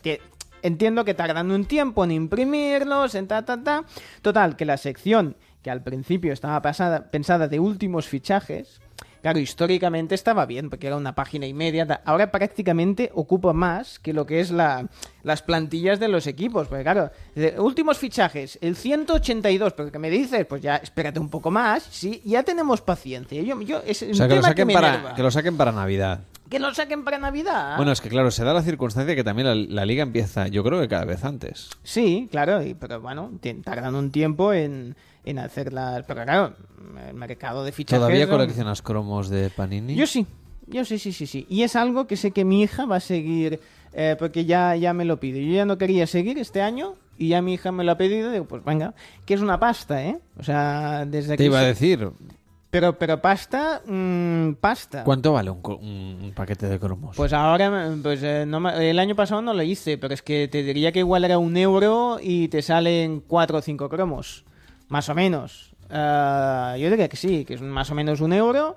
entiendo 0.62 1.04
que 1.04 1.14
tardan 1.14 1.50
un 1.50 1.64
tiempo 1.64 2.04
en 2.04 2.12
imprimirlos, 2.12 3.14
en 3.14 3.26
ta, 3.26 3.44
ta, 3.44 3.62
ta. 3.62 3.84
Total, 4.22 4.56
que 4.56 4.64
la 4.64 4.76
sección 4.76 5.36
que 5.62 5.70
al 5.70 5.82
principio 5.82 6.32
estaba 6.32 6.62
pensada 6.62 7.48
de 7.48 7.60
últimos 7.60 8.08
fichajes, 8.08 8.80
claro, 9.22 9.38
históricamente 9.38 10.14
estaba 10.14 10.46
bien, 10.46 10.70
porque 10.70 10.86
era 10.86 10.96
una 10.96 11.14
página 11.14 11.46
y 11.46 11.54
media. 11.54 12.00
Ahora 12.04 12.30
prácticamente 12.30 13.10
ocupa 13.14 13.52
más 13.52 13.98
que 13.98 14.12
lo 14.12 14.26
que 14.26 14.40
es 14.40 14.50
la, 14.50 14.88
las 15.22 15.42
plantillas 15.42 16.00
de 16.00 16.08
los 16.08 16.26
equipos. 16.26 16.68
Porque 16.68 16.82
claro, 16.82 17.10
últimos 17.58 17.98
fichajes, 17.98 18.58
el 18.60 18.76
182, 18.76 19.72
pero 19.74 19.92
que 19.92 19.98
me 19.98 20.10
dices, 20.10 20.46
pues 20.46 20.62
ya 20.62 20.76
espérate 20.76 21.20
un 21.20 21.28
poco 21.28 21.50
más, 21.50 21.82
sí, 21.82 22.20
ya 22.24 22.42
tenemos 22.42 22.80
paciencia. 22.80 23.42
Yo, 23.42 23.60
yo, 23.60 23.82
es 23.86 24.02
o 24.02 24.14
sea, 24.14 24.28
que 24.28 24.36
lo, 24.36 24.42
saquen 24.42 24.68
que 24.68 24.74
para, 24.74 25.14
que 25.14 25.22
lo 25.22 25.30
saquen 25.30 25.56
para 25.56 25.72
Navidad. 25.72 26.20
Que 26.48 26.58
lo 26.58 26.74
saquen 26.74 27.04
para 27.04 27.18
Navidad. 27.18 27.76
Bueno, 27.76 27.92
es 27.92 28.00
que 28.00 28.08
claro, 28.08 28.30
se 28.30 28.42
da 28.42 28.52
la 28.52 28.62
circunstancia 28.62 29.14
que 29.14 29.22
también 29.22 29.46
la, 29.46 29.54
la 29.54 29.84
liga 29.84 30.02
empieza, 30.02 30.48
yo 30.48 30.64
creo 30.64 30.80
que 30.80 30.88
cada 30.88 31.04
vez 31.04 31.24
antes. 31.24 31.70
Sí, 31.84 32.28
claro, 32.30 32.62
y, 32.62 32.74
pero 32.74 33.00
bueno, 33.00 33.30
tardan 33.62 33.94
un 33.94 34.10
tiempo 34.10 34.52
en, 34.52 34.96
en 35.24 35.38
hacer 35.38 35.72
las... 35.72 36.04
Pero 36.06 36.24
claro, 36.24 36.54
el 37.08 37.14
mercado 37.14 37.64
de 37.64 37.72
fichajes... 37.72 38.00
¿Todavía 38.00 38.28
coleccionas 38.28 38.82
cromos 38.82 39.28
de 39.28 39.50
Panini? 39.50 39.94
Yo 39.94 40.06
sí, 40.06 40.26
yo 40.66 40.84
sí, 40.84 40.98
sí, 40.98 41.12
sí, 41.12 41.26
sí. 41.26 41.46
Y 41.48 41.62
es 41.62 41.76
algo 41.76 42.06
que 42.06 42.16
sé 42.16 42.30
que 42.30 42.44
mi 42.44 42.62
hija 42.62 42.86
va 42.86 42.96
a 42.96 43.00
seguir, 43.00 43.60
eh, 43.92 44.16
porque 44.18 44.44
ya, 44.44 44.76
ya 44.76 44.92
me 44.92 45.04
lo 45.04 45.18
pide. 45.18 45.44
Yo 45.44 45.52
ya 45.52 45.64
no 45.64 45.78
quería 45.78 46.06
seguir 46.06 46.38
este 46.38 46.62
año 46.62 46.94
y 47.18 47.28
ya 47.28 47.42
mi 47.42 47.54
hija 47.54 47.72
me 47.72 47.84
lo 47.84 47.92
ha 47.92 47.96
pedido. 47.96 48.30
Digo, 48.30 48.46
pues 48.46 48.64
venga, 48.64 48.94
que 49.26 49.34
es 49.34 49.40
una 49.40 49.58
pasta, 49.58 50.04
¿eh? 50.04 50.18
O 50.38 50.42
sea, 50.42 51.04
desde 51.06 51.32
Te 51.32 51.38
que... 51.38 51.44
iba 51.44 51.60
a 51.60 51.64
decir... 51.64 52.10
Pero, 52.70 52.96
pero 52.96 53.20
pasta, 53.20 53.82
mmm, 53.84 54.52
pasta. 54.60 55.02
¿Cuánto 55.02 55.32
vale 55.32 55.50
un, 55.50 55.60
un, 55.60 56.32
paquete 56.36 56.68
de 56.68 56.78
cromos? 56.78 57.16
Pues 57.16 57.32
ahora, 57.32 57.92
pues 58.00 58.22
eh, 58.22 58.44
no, 58.46 58.70
el 58.70 58.98
año 59.00 59.16
pasado 59.16 59.42
no 59.42 59.52
lo 59.52 59.62
hice, 59.64 59.98
pero 59.98 60.14
es 60.14 60.22
que 60.22 60.46
te 60.46 60.62
diría 60.62 60.92
que 60.92 61.00
igual 61.00 61.24
era 61.24 61.36
un 61.38 61.56
euro 61.56 62.18
y 62.22 62.46
te 62.46 62.62
salen 62.62 63.24
cuatro 63.26 63.58
o 63.58 63.60
cinco 63.60 63.88
cromos. 63.88 64.44
Más 64.90 65.08
o 65.08 65.14
menos. 65.14 65.72
Uh, 65.88 66.76
yo 66.76 66.90
diría 66.90 67.08
que 67.08 67.16
sí, 67.16 67.44
que 67.44 67.54
es 67.54 67.62
más 67.62 67.90
o 67.90 67.94
menos 67.94 68.20
un 68.20 68.32
euro 68.32 68.76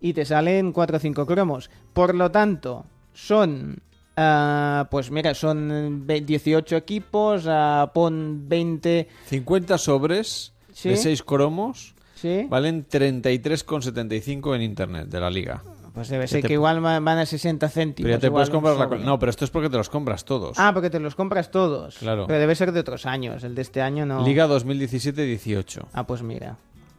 y 0.00 0.12
te 0.12 0.24
salen 0.24 0.72
4 0.72 0.96
o 0.98 1.00
5 1.00 1.26
cromos. 1.26 1.70
Por 1.92 2.14
lo 2.14 2.30
tanto, 2.30 2.84
son. 3.14 3.80
Uh, 4.16 4.84
pues 4.90 5.10
mira, 5.10 5.34
son 5.34 6.06
18 6.06 6.76
equipos, 6.76 7.46
uh, 7.46 7.88
pon 7.92 8.48
20. 8.48 9.08
50 9.26 9.78
sobres 9.78 10.52
¿Sí? 10.72 10.90
de 10.90 10.96
6 10.96 11.22
cromos. 11.22 11.94
¿Sí? 12.14 12.46
Valen 12.48 12.86
33,75 12.88 14.54
en 14.54 14.62
internet 14.62 15.08
de 15.08 15.20
la 15.20 15.30
liga. 15.30 15.62
Pues 15.94 16.08
debe 16.08 16.26
ser 16.26 16.42
que, 16.42 16.48
te... 16.48 16.54
igual 16.54 16.80
van 16.80 17.06
a 17.06 17.24
60 17.24 17.68
céntimos. 17.68 18.08
Pero 18.08 18.16
ya 18.16 18.20
te 18.20 18.30
puedes 18.30 18.50
comprar 18.50 18.76
la... 18.76 18.98
No, 18.98 19.18
pero 19.20 19.30
esto 19.30 19.44
es 19.44 19.50
porque 19.52 19.70
te 19.70 19.76
los 19.76 19.88
compras 19.88 20.24
todos. 20.24 20.58
Ah, 20.58 20.72
porque 20.74 20.90
te 20.90 20.98
los 20.98 21.14
compras 21.14 21.52
todos. 21.52 21.98
Claro. 21.98 22.26
Pero 22.26 22.40
debe 22.40 22.56
ser 22.56 22.72
de 22.72 22.80
otros 22.80 23.06
años. 23.06 23.44
El 23.44 23.54
de 23.54 23.62
este 23.62 23.80
año 23.80 24.04
no. 24.04 24.24
Liga 24.24 24.48
2017-18. 24.48 25.86
Ah, 25.92 26.04
pues 26.04 26.22
mira. 26.22 26.56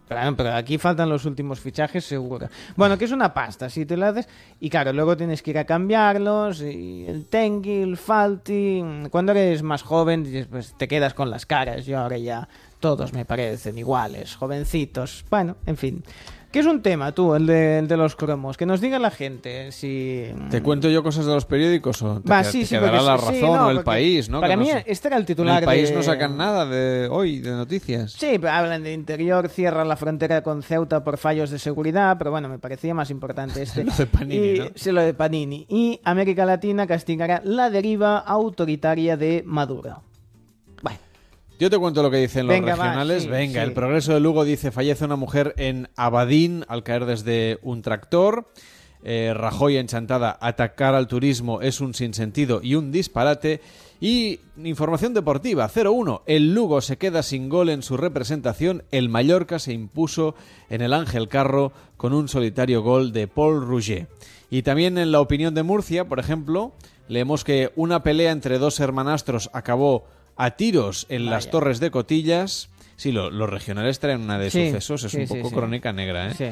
Claro, 0.08 0.36
pero 0.36 0.54
aquí 0.54 0.78
faltan 0.78 1.10
los 1.10 1.26
últimos 1.26 1.60
fichajes, 1.60 2.06
seguro. 2.06 2.48
Bueno, 2.76 2.98
que 2.98 3.06
es 3.06 3.12
una 3.12 3.34
pasta, 3.34 3.70
si 3.70 3.86
te 3.86 3.98
lo 3.98 4.06
haces. 4.06 4.30
Y 4.60 4.70
claro, 4.70 4.94
luego 4.94 5.18
tienes 5.18 5.42
que 5.42 5.52
ir 5.52 5.58
a 5.58 5.66
cambiarlos. 5.66 6.62
Y 6.62 7.06
el 7.08 7.26
Tengi, 7.26 7.82
el 7.82 7.98
Falti. 7.98 8.84
Cuando 9.10 9.32
eres 9.32 9.64
más 9.64 9.82
joven, 9.82 10.48
pues 10.50 10.74
te 10.78 10.88
quedas 10.88 11.14
con 11.14 11.30
las 11.30 11.46
caras. 11.46 11.86
Yo 11.86 12.00
ahora 12.00 12.18
ya 12.18 12.48
todos 12.80 13.14
me 13.14 13.26
parecen 13.26 13.78
iguales, 13.78 14.36
jovencitos. 14.36 15.26
Bueno, 15.30 15.58
en 15.66 15.76
fin. 15.76 16.04
¿Qué 16.56 16.62
es 16.62 16.68
un 16.68 16.82
tema, 16.82 17.12
tú, 17.12 17.36
el 17.36 17.48
de, 17.48 17.80
el 17.80 17.90
de, 17.90 17.98
los 17.98 18.16
cromos? 18.16 18.56
Que 18.56 18.66
nos 18.66 18.80
diga 18.80 18.98
la 18.98 19.12
gente 19.12 19.74
si... 19.74 20.24
¿Te 20.50 20.64
cuento 20.64 20.88
yo 20.88 21.04
cosas 21.04 21.26
de 21.26 21.34
los 21.34 21.44
periódicos 21.44 22.02
o 22.02 22.22
te, 22.22 22.30
Va, 22.30 22.46
sí, 22.46 22.62
te 22.62 22.68
sí, 22.68 22.76
quedará 22.76 23.02
la 23.02 23.18
razón 23.18 23.36
sí, 23.36 23.42
no, 23.42 23.68
o 23.68 23.70
el 23.72 23.84
país, 23.84 24.30
¿no? 24.30 24.40
Para 24.40 24.54
que 24.54 24.62
mí 24.62 24.70
este 24.86 25.10
era 25.10 25.18
el 25.18 25.26
titular 25.26 25.64
el 25.64 25.66
país 25.66 25.90
de... 25.90 25.96
no 25.96 26.02
sacan 26.02 26.38
nada 26.38 26.66
de 26.66 27.10
hoy, 27.12 27.40
de 27.40 27.52
noticias. 27.52 28.14
Sí, 28.14 28.40
hablan 28.48 28.84
de 28.84 28.94
interior, 28.94 29.50
cierran 29.50 29.90
la 29.90 29.98
frontera 29.98 30.44
con 30.44 30.64
Ceuta 30.64 31.04
por 31.04 31.18
fallos 31.18 31.50
de 31.50 31.60
seguridad, 31.60 32.18
pero 32.18 32.32
bueno, 32.32 32.48
me 32.48 32.58
parecía 32.58 32.94
más 32.94 33.10
importante 33.10 33.62
este. 33.62 33.84
lo 33.84 33.94
de 33.94 34.06
Panini, 34.06 34.48
y, 34.48 34.60
¿no? 34.60 34.66
Sí, 34.76 34.92
lo 34.94 35.02
de 35.02 35.14
Panini. 35.14 35.66
Y 35.68 36.00
América 36.06 36.46
Latina 36.46 36.88
castigará 36.88 37.42
la 37.44 37.70
deriva 37.70 38.20
autoritaria 38.20 39.18
de 39.18 39.44
Maduro. 39.46 40.04
Yo 41.60 41.70
te 41.70 41.78
cuento 41.78 42.04
lo 42.04 42.12
que 42.12 42.18
dicen 42.18 42.48
los 42.48 42.56
Venga, 42.56 42.76
va, 42.76 42.84
regionales. 42.84 43.24
sí, 43.24 43.30
Venga, 43.30 43.62
sí. 43.62 43.68
el 43.68 43.74
progreso 43.74 44.14
de 44.14 44.20
Lugo 44.20 44.44
dice 44.44 44.72
fallece 44.72 45.06
una 45.06 45.16
mujer 45.16 45.54
en 45.58 45.88
Abadín 45.96 46.66
al 46.68 46.84
caer 46.84 47.06
desde 47.06 47.60
un 47.62 47.82
tractor. 47.82 48.48
Eh, 49.08 49.34
Rajoy 49.36 49.78
en 49.78 49.86
Chantada, 49.88 50.36
atacar 50.42 50.96
al 50.96 51.08
turismo 51.08 51.62
es 51.62 51.80
un 51.80 51.94
sinsentido 51.94 52.60
y 52.64 52.76
un 52.76 52.92
disparate. 52.92 53.62
Y 54.02 54.40
información 54.58 55.14
deportiva, 55.14 55.70
0-1. 55.70 56.24
El 56.26 56.54
Lugo 56.54 56.82
se 56.82 56.98
queda 56.98 57.24
sin 57.24 57.48
gol 57.48 57.70
en 57.70 57.84
su 57.84 57.96
representación. 57.98 58.84
El 58.92 59.08
Mallorca 59.08 59.60
se 59.60 59.74
impuso 59.74 60.36
en 60.70 60.82
el 60.82 60.92
Ángel 60.92 61.30
Carro 61.30 61.72
con 61.96 62.14
un 62.14 62.28
solitario 62.28 62.82
gol 62.82 63.14
de 63.14 63.28
Paul 63.28 63.66
Rouget. 63.66 64.10
Y 64.50 64.64
también 64.64 64.98
en 64.98 65.12
la 65.12 65.22
opinión 65.22 65.54
de 65.54 65.64
Murcia, 65.64 66.06
por 66.10 66.20
ejemplo, 66.20 66.74
leemos 67.08 67.44
que 67.44 67.72
una 67.76 68.04
pelea 68.04 68.32
entre 68.32 68.58
dos 68.58 68.80
hermanastros 68.80 69.50
acabó 69.54 70.06
a 70.36 70.52
tiros 70.52 71.06
en 71.10 71.26
Vaya. 71.26 71.32
las 71.32 71.50
torres 71.50 71.80
de 71.80 71.92
Cotillas. 71.92 72.70
Sí, 72.98 73.12
lo- 73.12 73.30
los 73.30 73.50
regionales 73.50 74.00
traen 74.00 74.22
una 74.22 74.38
de 74.40 74.50
Sí, 74.52 74.68
sucesos, 74.68 75.04
es 75.06 75.12
sí, 75.12 75.18
un 75.20 75.28
poco 75.28 75.50
sí. 75.50 75.56
crónica 75.56 75.92
negra, 75.94 76.30
¿eh? 76.30 76.34
Sí. 76.38 76.46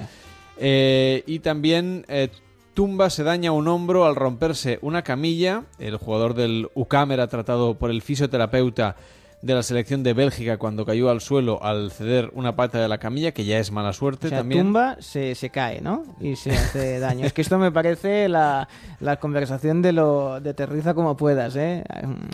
Eh, 0.57 1.23
y 1.25 1.39
también 1.39 2.05
eh, 2.07 2.29
Tumba 2.73 3.09
se 3.09 3.23
daña 3.23 3.51
un 3.51 3.67
hombro 3.67 4.05
al 4.05 4.15
romperse 4.15 4.79
una 4.81 5.03
camilla. 5.03 5.63
El 5.79 5.97
jugador 5.97 6.33
del 6.33 6.69
UCAM 6.73 7.11
era 7.11 7.27
tratado 7.27 7.75
por 7.75 7.91
el 7.91 8.01
fisioterapeuta 8.01 8.95
de 9.43 9.53
la 9.53 9.61
selección 9.61 10.03
de 10.03 10.13
Bélgica 10.13 10.57
cuando 10.57 10.85
cayó 10.85 11.09
al 11.09 11.19
suelo 11.19 11.61
al 11.61 11.91
ceder 11.91 12.31
una 12.33 12.55
pata 12.55 12.79
de 12.79 12.87
la 12.87 12.97
camilla, 12.97 13.33
que 13.33 13.43
ya 13.43 13.59
es 13.59 13.71
mala 13.71 13.91
suerte 13.91 14.27
O 14.27 14.29
sea, 14.29 14.39
también. 14.39 14.63
tumba, 14.67 14.95
se, 14.99 15.35
se 15.35 15.49
cae, 15.49 15.81
¿no? 15.81 16.03
Y 16.21 16.37
se 16.37 16.51
hace 16.51 16.99
daño. 16.99 17.25
Es 17.25 17.33
que 17.33 17.41
esto 17.41 17.57
me 17.59 17.69
parece 17.71 18.29
la, 18.29 18.69
la 19.01 19.17
conversación 19.17 19.81
de 19.81 19.91
lo 19.91 20.39
de 20.39 20.51
aterriza 20.51 20.93
como 20.93 21.17
puedas, 21.17 21.57
¿eh? 21.57 21.83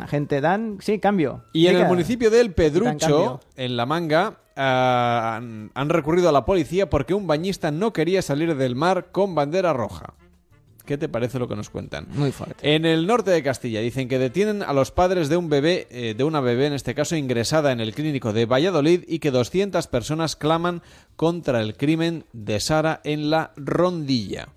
Agente 0.01 0.39
Dan, 0.39 0.77
sí, 0.81 0.99
cambio. 0.99 1.43
Y 1.51 1.65
en 1.65 1.77
el 1.77 1.88
municipio 1.88 2.29
del 2.29 2.53
Pedrucho, 2.53 3.39
en 3.55 3.75
La 3.75 3.88
Manga, 3.88 4.38
han, 4.55 5.71
han 5.73 5.89
recurrido 5.89 6.29
a 6.29 6.31
la 6.31 6.45
policía 6.45 6.89
porque 6.91 7.15
un 7.15 7.25
bañista 7.25 7.71
no 7.71 7.91
quería 7.91 8.21
salir 8.21 8.55
del 8.55 8.75
mar 8.75 9.07
con 9.11 9.33
bandera 9.33 9.73
roja. 9.73 10.13
¿Qué 10.89 10.97
te 10.97 11.07
parece 11.07 11.37
lo 11.37 11.47
que 11.47 11.55
nos 11.55 11.69
cuentan? 11.69 12.07
Muy 12.15 12.31
fuerte. 12.31 12.75
En 12.75 12.83
el 12.83 13.05
norte 13.05 13.29
de 13.29 13.43
Castilla 13.43 13.79
dicen 13.79 14.07
que 14.07 14.17
detienen 14.17 14.63
a 14.63 14.73
los 14.73 14.89
padres 14.89 15.29
de 15.29 15.37
un 15.37 15.47
bebé, 15.47 15.85
eh, 15.91 16.15
de 16.17 16.23
una 16.23 16.41
bebé 16.41 16.65
en 16.65 16.73
este 16.73 16.95
caso 16.95 17.15
ingresada 17.15 17.71
en 17.71 17.79
el 17.79 17.93
clínico 17.93 18.33
de 18.33 18.47
Valladolid 18.47 19.03
y 19.07 19.19
que 19.19 19.29
200 19.29 19.85
personas 19.85 20.35
claman 20.35 20.81
contra 21.15 21.61
el 21.61 21.77
crimen 21.77 22.25
de 22.33 22.59
Sara 22.59 23.01
en 23.03 23.29
la 23.29 23.51
Rondilla. 23.55 24.47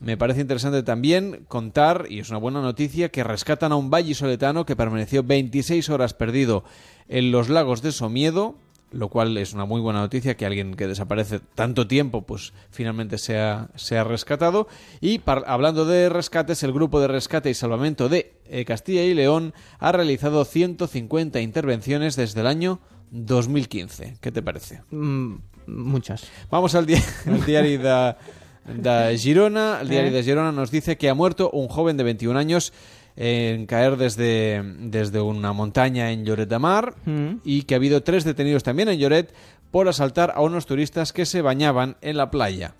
Me 0.00 0.16
parece 0.16 0.42
interesante 0.42 0.84
también 0.84 1.44
contar, 1.48 2.06
y 2.08 2.20
es 2.20 2.30
una 2.30 2.38
buena 2.38 2.62
noticia, 2.62 3.08
que 3.08 3.24
rescatan 3.24 3.72
a 3.72 3.76
un 3.76 3.90
vallisoletano 3.90 4.66
que 4.66 4.76
permaneció 4.76 5.24
26 5.24 5.90
horas 5.90 6.14
perdido 6.14 6.62
en 7.08 7.32
los 7.32 7.48
lagos 7.48 7.82
de 7.82 7.90
Somiedo, 7.90 8.54
lo 8.94 9.08
cual 9.08 9.36
es 9.36 9.52
una 9.52 9.64
muy 9.64 9.80
buena 9.80 10.00
noticia 10.00 10.36
que 10.36 10.46
alguien 10.46 10.74
que 10.74 10.86
desaparece 10.86 11.40
tanto 11.54 11.86
tiempo 11.86 12.22
pues 12.22 12.52
finalmente 12.70 13.18
sea, 13.18 13.68
sea 13.74 14.04
rescatado 14.04 14.68
y 15.00 15.20
hablando 15.26 15.84
de 15.84 16.08
rescates 16.08 16.62
el 16.62 16.72
grupo 16.72 17.00
de 17.00 17.08
rescate 17.08 17.50
y 17.50 17.54
salvamento 17.54 18.08
de 18.08 18.32
eh, 18.46 18.64
Castilla 18.64 19.02
y 19.02 19.14
León 19.14 19.52
ha 19.78 19.92
realizado 19.92 20.44
150 20.44 21.40
intervenciones 21.40 22.16
desde 22.16 22.40
el 22.40 22.46
año 22.46 22.80
2015 23.10 24.18
¿qué 24.20 24.32
te 24.32 24.42
parece? 24.42 24.82
Mm, 24.90 25.36
muchas 25.66 26.26
vamos 26.50 26.74
al, 26.74 26.86
al 27.26 27.44
diario 27.44 27.80
de 28.66 29.18
Girona 29.18 29.78
el 29.82 29.88
diario 29.88 30.10
¿Eh? 30.10 30.14
de 30.14 30.22
Girona 30.22 30.52
nos 30.52 30.70
dice 30.70 30.96
que 30.96 31.08
ha 31.08 31.14
muerto 31.14 31.50
un 31.50 31.68
joven 31.68 31.96
de 31.96 32.04
21 32.04 32.38
años 32.38 32.72
en 33.16 33.66
caer 33.66 33.96
desde, 33.96 34.62
desde 34.78 35.20
una 35.20 35.52
montaña 35.52 36.10
en 36.10 36.24
Lloret 36.24 36.48
de 36.48 36.58
Mar 36.58 36.94
mm. 37.04 37.40
y 37.44 37.62
que 37.62 37.74
ha 37.74 37.76
habido 37.76 38.02
tres 38.02 38.24
detenidos 38.24 38.62
también 38.62 38.88
en 38.88 38.98
Lloret 38.98 39.32
por 39.70 39.88
asaltar 39.88 40.32
a 40.34 40.40
unos 40.40 40.66
turistas 40.66 41.12
que 41.12 41.26
se 41.26 41.42
bañaban 41.42 41.96
en 42.00 42.16
la 42.16 42.30
playa. 42.30 42.74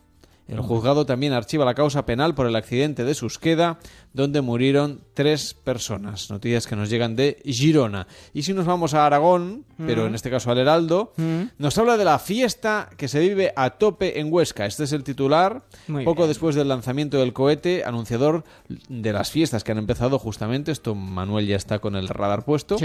El 0.47 0.61
juzgado 0.61 1.07
también 1.07 1.33
archiva 1.33 1.65
la 1.65 1.75
causa 1.75 2.05
penal 2.05 2.35
por 2.35 2.47
el 2.47 2.55
accidente 2.55 3.05
de 3.05 3.15
Susqueda, 3.15 3.79
donde 4.13 4.43
murieron 4.43 5.01
tres 5.15 5.55
personas. 5.55 6.31
Noticias 6.31 6.67
que 6.67 6.77
nos 6.77 6.91
llegan 6.91 7.17
de 7.17 7.41
Girona. 7.45 8.07
Y 8.35 8.43
si 8.43 8.53
nos 8.53 8.67
vamos 8.67 8.93
a 8.93 9.07
Aragón, 9.07 9.65
pero 9.79 10.07
en 10.07 10.15
este 10.15 10.31
caso 10.31 10.51
al 10.51 10.59
Heraldo, 10.59 11.15
nos 11.59 11.79
habla 11.79 11.97
de 11.97 12.05
la 12.05 12.19
fiesta 12.19 12.91
que 12.97 13.09
se 13.09 13.21
vive 13.21 13.53
a 13.57 13.71
tope 13.71 14.21
en 14.21 14.31
Huesca. 14.31 14.67
Este 14.67 14.85
es 14.85 14.93
el 14.93 15.03
titular, 15.03 15.65
poco 16.05 16.27
después 16.27 16.55
del 16.55 16.69
lanzamiento 16.69 17.19
del 17.19 17.33
cohete, 17.33 17.85
anunciador 17.85 18.45
de 18.69 19.13
las 19.13 19.31
fiestas 19.31 19.65
que 19.65 19.73
han 19.73 19.79
empezado 19.79 20.19
justamente. 20.19 20.73
Esto 20.73 20.95
Manuel 20.95 21.47
ya 21.47 21.57
está 21.57 21.79
con 21.79 21.97
el 21.97 22.09
radar 22.09 22.45
puesto. 22.45 22.77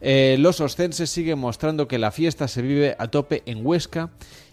Eh, 0.00 0.36
los 0.38 0.60
oscenses 0.60 1.10
siguen 1.10 1.38
mostrando 1.38 1.86
que 1.86 1.98
la 1.98 2.10
fiesta 2.10 2.48
se 2.48 2.62
vive 2.62 2.96
a 2.98 3.08
tope 3.08 3.42
en 3.46 3.64
Huesca 3.64 4.10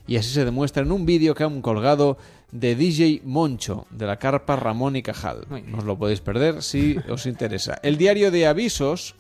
y 0.07 0.17
así 0.17 0.29
se 0.29 0.45
demuestra 0.45 0.83
en 0.83 0.91
un 0.91 1.05
vídeo 1.05 1.35
que 1.35 1.43
han 1.43 1.61
colgado 1.61 2.17
de 2.51 2.75
DJ 2.75 3.21
Moncho, 3.23 3.87
de 3.89 4.05
la 4.05 4.17
carpa 4.17 4.55
Ramón 4.55 4.95
y 4.95 5.01
Cajal. 5.01 5.45
No 5.67 5.79
os 5.79 5.83
lo 5.85 5.97
podéis 5.97 6.21
perder 6.21 6.61
si 6.63 6.97
os 7.09 7.25
interesa. 7.25 7.79
El 7.83 7.97
diario 7.97 8.31
de 8.31 8.47
avisos 8.47 9.15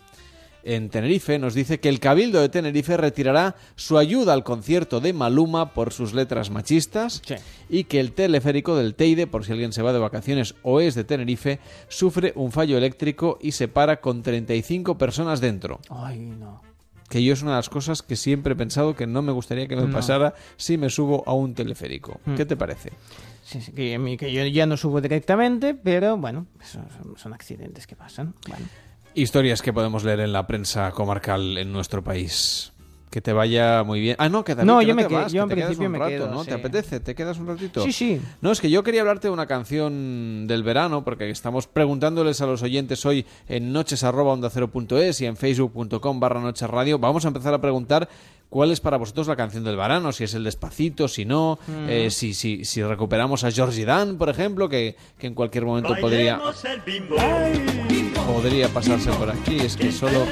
en 0.63 0.89
Tenerife 0.89 1.39
nos 1.39 1.53
dice 1.53 1.79
que 1.79 1.89
el 1.89 1.99
Cabildo 1.99 2.39
de 2.39 2.49
Tenerife 2.49 2.97
retirará 2.97 3.55
su 3.75 3.97
ayuda 3.97 4.33
al 4.33 4.43
concierto 4.43 4.99
de 4.99 5.13
Maluma 5.13 5.73
por 5.73 5.91
sus 5.91 6.13
letras 6.13 6.49
machistas 6.49 7.21
y 7.69 7.85
que 7.85 7.99
el 7.99 8.13
teleférico 8.13 8.75
del 8.75 8.95
Teide, 8.95 9.27
por 9.27 9.45
si 9.45 9.53
alguien 9.53 9.73
se 9.73 9.81
va 9.81 9.93
de 9.93 9.99
vacaciones 9.99 10.55
o 10.61 10.79
es 10.79 10.95
de 10.95 11.03
Tenerife, 11.03 11.59
sufre 11.87 12.33
un 12.35 12.51
fallo 12.51 12.77
eléctrico 12.77 13.39
y 13.41 13.53
se 13.53 13.67
para 13.67 14.01
con 14.01 14.21
35 14.21 14.97
personas 14.97 15.41
dentro. 15.41 15.79
Ay, 15.89 16.19
no 16.19 16.70
que 17.11 17.21
yo 17.21 17.33
es 17.33 17.41
una 17.41 17.51
de 17.51 17.57
las 17.57 17.69
cosas 17.69 18.01
que 18.01 18.15
siempre 18.15 18.53
he 18.53 18.55
pensado 18.55 18.95
que 18.95 19.05
no 19.05 19.21
me 19.21 19.33
gustaría 19.33 19.67
que 19.67 19.75
me 19.75 19.91
pasara 19.91 20.33
si 20.55 20.77
me 20.77 20.89
subo 20.89 21.23
a 21.27 21.33
un 21.33 21.53
teleférico. 21.53 22.21
Mm. 22.25 22.35
¿Qué 22.35 22.45
te 22.45 22.55
parece? 22.55 22.93
Sí, 23.43 23.59
que, 23.73 23.99
yo 24.33 24.45
ya 24.45 24.65
no 24.65 24.77
subo 24.77 25.01
directamente, 25.01 25.73
pero 25.73 26.15
bueno, 26.15 26.47
son, 27.17 27.33
accidentes 27.33 27.85
que 27.85 27.97
pasan. 27.97 28.33
Historias 29.13 29.61
que 29.61 29.73
podemos 29.73 30.05
leer 30.05 30.21
en 30.21 30.31
la 30.31 30.47
prensa 30.47 30.91
comarcal 30.91 31.57
en 31.57 31.73
nuestro 31.73 32.01
país. 32.01 32.70
Que 33.11 33.19
te 33.19 33.33
vaya 33.33 33.83
muy 33.83 33.99
bien. 33.99 34.15
Ah, 34.19 34.29
no, 34.29 34.45
que 34.45 34.55
no, 34.55 34.81
yo 34.81 34.95
me 34.95 35.05
quedo, 35.05 35.27
yo 35.27 35.43
en 35.43 35.49
principio 35.49 35.89
me 35.89 35.99
quedo, 35.99 36.29
¿no? 36.29 36.45
¿Te 36.45 36.53
apetece? 36.53 37.01
¿Te 37.01 37.13
quedas 37.13 37.37
un 37.39 37.47
ratito? 37.47 37.83
Sí, 37.83 37.91
sí. 37.91 38.21
No, 38.39 38.53
es 38.53 38.61
que 38.61 38.69
yo 38.69 38.83
quería 38.83 39.01
hablarte 39.01 39.27
de 39.27 39.33
una 39.33 39.47
canción 39.47 40.47
del 40.47 40.63
verano, 40.63 41.03
porque 41.03 41.29
estamos 41.29 41.67
preguntándoles 41.67 42.39
a 42.39 42.45
los 42.45 42.63
oyentes 42.63 43.05
hoy 43.05 43.25
en 43.49 43.73
noches.onda0.es 43.73 45.19
y 45.19 45.25
en 45.25 45.35
facebook.com 45.35 46.19
barra 46.21 46.39
noches 46.39 46.69
radio. 46.69 46.99
Vamos 46.99 47.25
a 47.25 47.27
empezar 47.27 47.53
a 47.53 47.59
preguntar 47.59 48.07
cuál 48.51 48.69
es 48.71 48.81
para 48.81 48.97
vosotros 48.97 49.27
la 49.27 49.37
canción 49.37 49.63
del 49.63 49.77
verano, 49.77 50.11
si 50.11 50.25
es 50.25 50.33
el 50.35 50.43
despacito, 50.43 51.07
si 51.07 51.23
no, 51.25 51.57
mm. 51.67 51.89
eh, 51.89 52.11
si, 52.11 52.33
si, 52.33 52.65
si 52.65 52.83
recuperamos 52.83 53.45
a 53.45 53.51
Georgie 53.51 53.85
Dan, 53.85 54.17
por 54.17 54.29
ejemplo, 54.29 54.67
que, 54.67 54.97
que 55.17 55.27
en 55.27 55.33
cualquier 55.33 55.65
momento 55.65 55.95
podría 55.99 56.39
podría 58.25 58.67
pasarse 58.69 59.09
por 59.11 59.29
aquí. 59.29 59.57
Es 59.57 59.77
que 59.77 59.91
solo. 59.91 60.25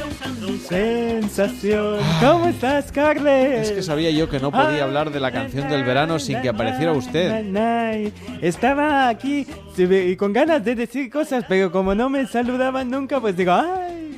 Sensación. 0.68 2.00
¿Cómo 2.20 2.48
estás, 2.48 2.92
Carles? 2.92 3.70
Es 3.70 3.72
que 3.72 3.84
sabía 3.84 4.12
yo 4.12 4.30
que 4.30 4.40
no 4.40 4.52
podía 4.52 4.84
hablar 4.84 5.12
de 5.12 5.20
la 5.20 5.32
canción 5.32 5.70
del 5.70 5.84
verano 5.84 6.20
sin 6.20 6.42
que 6.42 6.50
apareciera 6.50 6.92
usted. 6.92 8.12
Estaba 8.42 9.08
aquí 9.08 9.48
y 9.78 10.16
con 10.18 10.34
ganas 10.34 10.64
de 10.66 10.76
decir 10.76 11.10
cosas, 11.10 11.46
pero 11.48 11.72
como 11.72 11.96
no 11.96 12.10
me 12.10 12.28
saludaban 12.28 12.90
nunca, 12.90 13.22
pues 13.22 13.38
digo, 13.38 13.54
¡ay! 13.54 14.09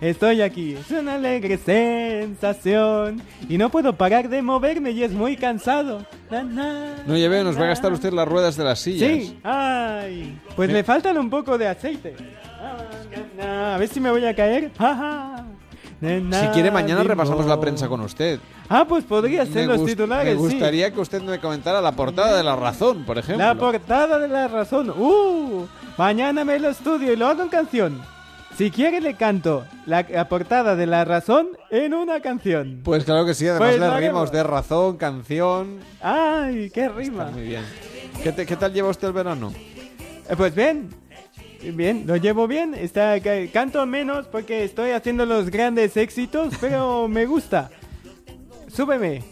Estoy 0.00 0.40
aquí, 0.40 0.76
es 0.76 0.90
una 0.90 1.14
alegre 1.14 1.58
sensación 1.58 3.20
y 3.50 3.58
no 3.58 3.68
puedo 3.68 3.92
parar 3.92 4.30
de 4.30 4.40
moverme 4.40 4.92
y 4.92 5.02
es 5.02 5.12
muy 5.12 5.36
cansado. 5.36 6.06
no 6.30 7.16
lleve, 7.16 7.44
nos 7.44 7.58
va 7.58 7.64
a 7.64 7.68
gastar 7.68 7.92
usted 7.92 8.10
las 8.12 8.26
ruedas 8.26 8.56
de 8.56 8.64
las 8.64 8.80
sillas. 8.80 9.10
Sí, 9.10 9.38
ay, 9.44 10.40
pues 10.56 10.70
me 10.70 10.82
faltan 10.84 11.18
un 11.18 11.28
poco 11.28 11.58
de 11.58 11.68
aceite. 11.68 12.16
A 13.38 13.76
ver 13.78 13.88
si 13.88 14.00
me 14.00 14.10
voy 14.10 14.24
a 14.24 14.34
caer. 14.34 14.70
Si 16.00 16.48
quiere, 16.54 16.70
mañana 16.70 17.02
repasamos 17.02 17.44
la 17.44 17.60
prensa 17.60 17.86
con 17.86 18.00
usted. 18.00 18.40
Ah, 18.70 18.86
pues 18.88 19.04
podría 19.04 19.44
ser 19.44 19.66
los 19.66 19.84
titulares. 19.84 20.34
Me 20.34 20.40
gustaría 20.40 20.90
que 20.90 21.00
usted 21.00 21.20
me 21.20 21.38
comentara 21.38 21.82
la 21.82 21.92
portada 21.92 22.38
de 22.38 22.42
La 22.42 22.56
Razón, 22.56 23.04
por 23.04 23.18
ejemplo. 23.18 23.44
La 23.44 23.54
portada 23.54 24.18
de 24.18 24.28
La 24.28 24.48
Razón. 24.48 24.90
¡Uh! 24.90 25.66
Mañana 25.98 26.42
me 26.42 26.58
lo 26.58 26.70
estudio 26.70 27.12
y 27.12 27.16
lo 27.16 27.26
hago 27.26 27.42
en 27.42 27.50
canción. 27.50 28.00
Si 28.56 28.70
quiere, 28.70 29.00
le 29.00 29.14
canto 29.14 29.64
la, 29.86 30.28
portada 30.28 30.76
de 30.76 30.86
La 30.86 31.04
Razón 31.04 31.48
en 31.70 31.94
una 31.94 32.20
canción. 32.20 32.80
Pues 32.84 33.04
claro 33.04 33.24
que 33.24 33.34
sí, 33.34 33.46
además 33.46 33.76
pues 33.76 33.80
le 33.80 34.00
rimos 34.00 34.32
de 34.32 34.42
razón, 34.42 34.96
canción. 34.96 35.78
¡Ay, 36.02 36.70
qué 36.70 36.88
rima! 36.88 37.26
muy 37.30 37.42
bien. 37.42 37.64
¿Qué, 38.22 38.34
¿Qué 38.34 38.56
tal 38.56 38.72
lleva 38.72 38.90
usted 38.90 39.08
el 39.08 39.14
verano? 39.14 39.52
Eh, 40.28 40.34
pues 40.36 40.54
bien, 40.54 40.90
Bien, 41.62 42.04
lo 42.06 42.16
llevo 42.16 42.46
bien. 42.48 42.74
Está, 42.74 43.18
canto 43.52 43.84
menos 43.86 44.26
porque 44.26 44.64
estoy 44.64 44.90
haciendo 44.90 45.26
los 45.26 45.50
grandes 45.50 45.96
éxitos, 45.96 46.54
pero 46.60 47.06
me 47.08 47.26
gusta. 47.26 47.70
Súbeme. 48.68 49.22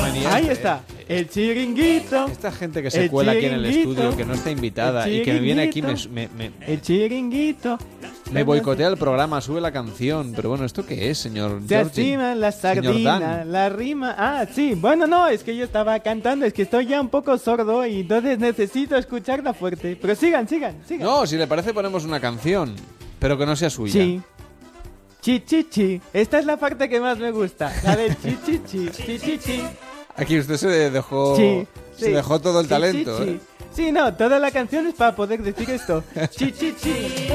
Ahí 0.00 0.48
está. 0.48 0.82
El 1.08 1.28
chiringuito. 1.28 2.26
Esta 2.26 2.52
gente 2.52 2.82
que 2.82 2.90
se 2.90 3.08
cuela 3.08 3.32
aquí 3.32 3.46
en 3.46 3.54
el 3.54 3.66
estudio, 3.66 4.16
que 4.16 4.24
no 4.24 4.34
está 4.34 4.50
invitada 4.50 5.08
y 5.08 5.22
que 5.22 5.32
me 5.34 5.40
viene 5.40 5.62
aquí 5.62 5.82
me, 5.82 6.30
El 6.66 6.80
chiringuito. 6.80 7.78
Me 8.30 8.44
boicotea 8.44 8.88
el 8.88 8.96
programa, 8.96 9.40
sube 9.40 9.60
la 9.60 9.72
canción. 9.72 10.32
Pero 10.34 10.50
bueno, 10.50 10.64
¿esto 10.64 10.86
qué 10.86 11.10
es, 11.10 11.18
señor 11.18 11.60
Se 11.66 11.76
acima 11.76 12.34
la 12.34 12.52
sardina, 12.52 13.44
la 13.44 13.68
rima... 13.68 14.14
Ah, 14.16 14.46
sí. 14.50 14.74
Bueno, 14.74 15.06
no, 15.06 15.28
es 15.28 15.42
que 15.42 15.54
yo 15.54 15.64
estaba 15.64 15.98
cantando. 16.00 16.46
Es 16.46 16.52
que 16.52 16.62
estoy 16.62 16.86
ya 16.86 17.00
un 17.00 17.08
poco 17.08 17.36
sordo 17.36 17.86
y 17.86 18.00
entonces 18.00 18.38
necesito 18.38 18.96
escucharla 18.96 19.52
fuerte. 19.52 19.98
Pero 20.00 20.14
sigan, 20.14 20.48
sigan, 20.48 20.76
sigan. 20.86 21.06
No, 21.06 21.26
si 21.26 21.36
le 21.36 21.46
parece 21.46 21.74
ponemos 21.74 22.04
una 22.04 22.20
canción. 22.20 22.74
Pero 23.18 23.38
que 23.38 23.46
no 23.46 23.54
sea 23.54 23.70
suya. 23.70 23.92
Sí. 23.92 24.20
Chichichi. 25.22 26.00
Esta 26.12 26.40
es 26.40 26.46
la 26.46 26.56
parte 26.56 26.88
que 26.88 27.00
más 27.00 27.16
me 27.16 27.30
gusta. 27.30 27.72
La 27.84 27.94
de 27.94 28.08
chichichi. 28.16 28.90
Chichichi. 28.90 29.62
Aquí 30.16 30.38
usted 30.38 30.56
se 30.56 30.90
dejó, 30.90 31.36
se 31.36 31.66
dejó 32.10 32.40
todo 32.40 32.60
el 32.60 32.66
talento. 32.66 33.22
¿eh? 33.22 33.38
Sí, 33.72 33.92
no, 33.92 34.12
toda 34.14 34.40
la 34.40 34.50
canción 34.50 34.86
es 34.88 34.94
para 34.94 35.14
poder 35.14 35.40
decir 35.40 35.70
esto. 35.70 36.02
Chichichi. 36.30 37.28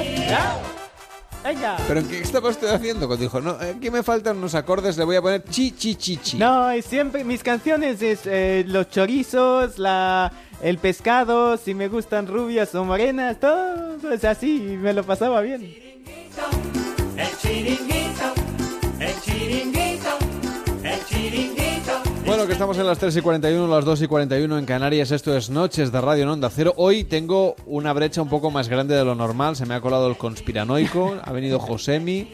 Venga. 1.44 1.78
¿Pero 1.88 2.06
qué 2.06 2.20
estaba 2.20 2.50
usted 2.50 2.68
haciendo? 2.68 3.08
Cuando 3.08 3.24
dijo, 3.24 3.40
no, 3.40 3.52
aquí 3.52 3.90
me 3.90 4.04
faltan 4.04 4.38
unos 4.38 4.54
acordes, 4.54 4.98
le 4.98 5.06
voy 5.06 5.16
a 5.16 5.22
poner 5.22 5.44
chi, 5.46 5.72
chi, 5.72 5.96
chi, 5.96 6.18
chi. 6.18 6.38
No, 6.38 6.70
es 6.70 6.84
siempre, 6.84 7.24
mis 7.24 7.42
canciones 7.42 8.02
es 8.02 8.22
eh, 8.26 8.66
los 8.68 8.90
chorizos, 8.90 9.80
la, 9.80 10.30
el 10.62 10.78
pescado, 10.78 11.56
si 11.56 11.74
me 11.74 11.88
gustan 11.88 12.28
rubias 12.28 12.76
o 12.76 12.84
morenas, 12.84 13.40
todo 13.40 14.12
es 14.12 14.26
así, 14.26 14.58
y 14.58 14.78
me 14.78 14.92
lo 14.92 15.06
pasaba 15.06 15.40
bien. 15.40 15.74
El 17.18 17.36
chiringuito, 17.40 18.34
el 19.00 19.22
chiringuito, 19.22 20.10
el 20.84 21.06
chiringuito. 21.06 21.92
Bueno, 22.28 22.46
que 22.46 22.54
estamos 22.54 22.78
en 22.78 22.86
las 22.86 23.00
3 23.00 23.18
y 23.18 23.22
41, 23.22 23.68
las 23.68 23.86
2 23.86 24.04
y 24.04 24.08
41 24.08 24.60
en 24.60 24.66
Canarias. 24.66 25.10
Esto 25.10 25.36
es 25.36 25.50
Noches 25.50 25.92
de 25.92 26.00
Radio 26.00 26.24
en 26.24 26.30
Onda 26.30 26.52
Cero. 26.52 26.76
Hoy 26.78 27.06
tengo 27.06 27.56
una 27.66 27.92
brecha 27.94 28.22
un 28.22 28.30
poco 28.30 28.52
más 28.52 28.70
grande 28.70 28.96
de 28.96 29.04
lo 29.04 29.16
normal. 29.16 29.56
Se 29.56 29.66
me 29.66 29.74
ha 29.74 29.82
colado 29.82 30.08
el 30.08 30.16
conspiranoico. 30.16 31.18
ha 31.24 31.32
venido 31.32 31.58
Josemi, 31.58 32.30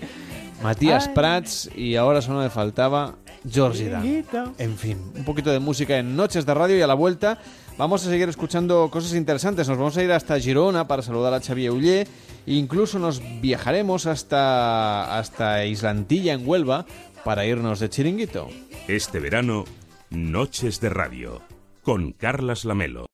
Matías 0.62 1.08
Prats 1.08 1.70
y 1.74 1.95
ahora 1.95 2.22
solo 2.22 2.42
me 2.42 2.50
faltaba 2.50 3.16
Georgie 3.50 3.90
Dan. 3.90 4.53
En 4.58 4.78
fin, 4.78 4.98
un 5.16 5.24
poquito 5.24 5.50
de 5.50 5.60
música 5.60 5.98
en 5.98 6.18
Noches 6.18 6.45
de 6.45 6.53
Radio 6.53 6.78
y 6.78 6.82
a 6.82 6.88
la 6.88 6.94
vuelta 6.94 7.40
vamos 7.77 8.06
a 8.06 8.10
seguir 8.10 8.30
escuchando 8.30 8.90
cosas 8.90 9.14
interesantes. 9.14 9.68
Nos 9.68 9.77
vamos 9.77 9.98
a 9.98 10.03
ir 10.03 10.11
hasta 10.11 10.40
Girona 10.40 10.88
para 10.88 11.02
saludar 11.02 11.34
a 11.34 11.42
Xavier 11.42 11.72
Ullé. 11.72 12.08
Incluso 12.45 13.00
nos 13.00 13.22
viajaremos 13.42 14.06
hasta, 14.06 15.18
hasta 15.18 15.66
Islantilla 15.66 16.34
en 16.34 16.48
Huelva 16.48 16.85
para 17.24 17.45
irnos 17.45 17.80
de 17.80 17.90
chiringuito. 17.90 18.50
Este 18.88 19.19
verano 19.19 19.66
Noches 20.10 20.80
de 20.80 20.90
Radio 20.90 21.42
con 21.82 22.11
Carlas 22.11 22.66
Lamelo. 22.66 23.12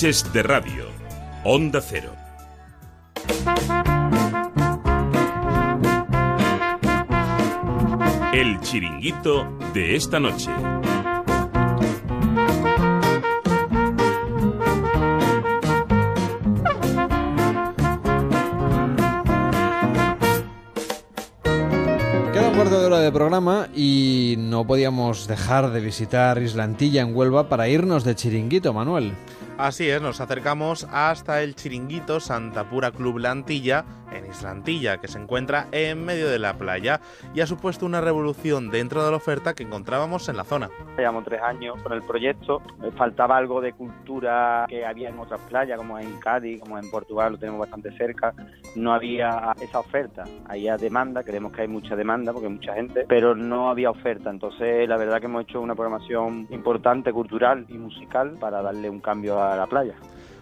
De 0.00 0.42
Radio. 0.42 0.86
Onda 1.44 1.82
Cero. 1.82 2.16
El 8.32 8.58
chiringuito 8.62 9.58
de 9.74 9.96
esta 9.96 10.18
noche. 10.18 10.50
Queda 22.32 22.52
cuarto 22.56 22.80
de 22.80 22.86
hora 22.86 23.00
de 23.00 23.12
programa 23.12 23.68
y 23.76 24.36
no 24.38 24.66
podíamos 24.66 25.28
dejar 25.28 25.72
de 25.72 25.80
visitar 25.82 26.40
Islantilla 26.40 27.02
en 27.02 27.14
Huelva 27.14 27.50
para 27.50 27.68
irnos 27.68 28.04
de 28.04 28.14
chiringuito, 28.14 28.72
Manuel. 28.72 29.12
Así 29.60 29.90
es, 29.90 30.00
nos 30.00 30.22
acercamos 30.22 30.88
hasta 30.90 31.42
el 31.42 31.54
chiringuito 31.54 32.18
Santa 32.18 32.70
Pura 32.70 32.92
Club 32.92 33.18
Lantilla, 33.18 33.84
Islantilla, 34.30 34.98
que 34.98 35.08
se 35.08 35.18
encuentra 35.18 35.66
en 35.72 36.04
medio 36.04 36.28
de 36.28 36.38
la 36.38 36.54
playa 36.54 37.00
y 37.34 37.40
ha 37.40 37.46
supuesto 37.46 37.86
una 37.86 38.00
revolución 38.00 38.70
dentro 38.70 39.04
de 39.04 39.10
la 39.10 39.16
oferta 39.16 39.54
que 39.54 39.62
encontrábamos 39.62 40.28
en 40.28 40.36
la 40.36 40.44
zona. 40.44 40.70
Llevamos 40.96 41.24
tres 41.24 41.42
años 41.42 41.80
con 41.82 41.92
el 41.92 42.02
proyecto, 42.02 42.62
faltaba 42.96 43.36
algo 43.36 43.60
de 43.60 43.72
cultura 43.72 44.66
que 44.68 44.84
había 44.84 45.08
en 45.08 45.18
otras 45.18 45.40
playas, 45.42 45.78
como 45.78 45.98
en 45.98 46.18
Cádiz, 46.20 46.60
como 46.60 46.78
en 46.78 46.90
Portugal, 46.90 47.32
lo 47.32 47.38
tenemos 47.38 47.60
bastante 47.60 47.96
cerca, 47.96 48.34
no 48.76 48.92
había 48.92 49.54
esa 49.60 49.80
oferta, 49.80 50.24
había 50.48 50.76
demanda, 50.76 51.22
creemos 51.22 51.52
que 51.52 51.62
hay 51.62 51.68
mucha 51.68 51.96
demanda 51.96 52.32
porque 52.32 52.46
hay 52.46 52.54
mucha 52.54 52.74
gente, 52.74 53.04
pero 53.08 53.34
no 53.34 53.70
había 53.70 53.90
oferta, 53.90 54.30
entonces 54.30 54.88
la 54.88 54.96
verdad 54.96 55.20
que 55.20 55.26
hemos 55.26 55.42
hecho 55.42 55.60
una 55.60 55.74
programación 55.74 56.46
importante, 56.50 57.12
cultural 57.12 57.66
y 57.68 57.74
musical 57.74 58.36
para 58.38 58.62
darle 58.62 58.90
un 58.90 59.00
cambio 59.00 59.42
a 59.42 59.56
la 59.56 59.66
playa. 59.66 59.94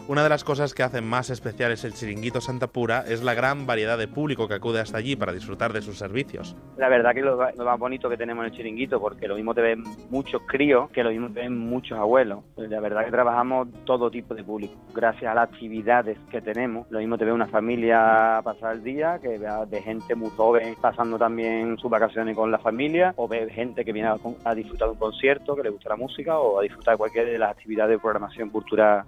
Una 0.08 0.22
de 0.22 0.30
las 0.30 0.42
cosas 0.42 0.72
que 0.72 0.82
hacen 0.82 1.06
más 1.06 1.28
especiales 1.28 1.84
el 1.84 1.92
Chiringuito 1.92 2.40
Santa 2.40 2.66
Pura 2.66 3.04
es 3.06 3.22
la 3.22 3.34
gran 3.34 3.66
variedad 3.66 3.98
de 3.98 4.08
público 4.08 4.48
que 4.48 4.54
acude 4.54 4.80
hasta 4.80 4.96
allí 4.96 5.16
para 5.16 5.34
disfrutar 5.34 5.74
de 5.74 5.82
sus 5.82 5.98
servicios. 5.98 6.56
La 6.78 6.88
verdad 6.88 7.12
que 7.12 7.20
lo, 7.20 7.36
lo 7.36 7.64
más 7.66 7.78
bonito 7.78 8.08
que 8.08 8.16
tenemos 8.16 8.42
en 8.46 8.50
el 8.50 8.56
Chiringuito, 8.56 8.98
porque 9.02 9.28
lo 9.28 9.34
mismo 9.34 9.52
te 9.52 9.60
ven 9.60 9.84
muchos 10.08 10.40
críos 10.46 10.88
que 10.92 11.04
lo 11.04 11.10
mismo 11.10 11.28
te 11.28 11.40
ven 11.40 11.58
muchos 11.58 11.98
abuelos. 11.98 12.42
La 12.56 12.80
verdad 12.80 13.04
que 13.04 13.10
trabajamos 13.10 13.68
todo 13.84 14.10
tipo 14.10 14.34
de 14.34 14.42
público. 14.42 14.72
Gracias 14.94 15.30
a 15.30 15.34
las 15.34 15.50
actividades 15.50 16.16
que 16.30 16.40
tenemos, 16.40 16.90
lo 16.90 17.00
mismo 17.00 17.18
te 17.18 17.26
ve 17.26 17.32
una 17.32 17.46
familia 17.46 18.40
pasar 18.42 18.76
el 18.76 18.82
día, 18.82 19.18
que 19.20 19.36
vea 19.36 19.66
de 19.66 19.82
gente 19.82 20.14
muy 20.14 20.30
joven 20.30 20.74
pasando 20.80 21.18
también 21.18 21.76
sus 21.76 21.90
vacaciones 21.90 22.34
con 22.34 22.50
la 22.50 22.58
familia, 22.58 23.12
o 23.16 23.28
ve 23.28 23.50
gente 23.50 23.84
que 23.84 23.92
viene 23.92 24.08
a, 24.08 24.16
a 24.44 24.54
disfrutar 24.54 24.88
de 24.88 24.92
un 24.92 24.98
concierto, 24.98 25.54
que 25.54 25.64
le 25.64 25.68
gusta 25.68 25.90
la 25.90 25.96
música, 25.96 26.38
o 26.38 26.60
a 26.60 26.62
disfrutar 26.62 26.94
de 26.94 26.98
cualquier 26.98 27.26
de 27.26 27.38
las 27.38 27.50
actividades 27.50 27.90
de 27.90 27.98
programación 27.98 28.48
cultural 28.48 29.04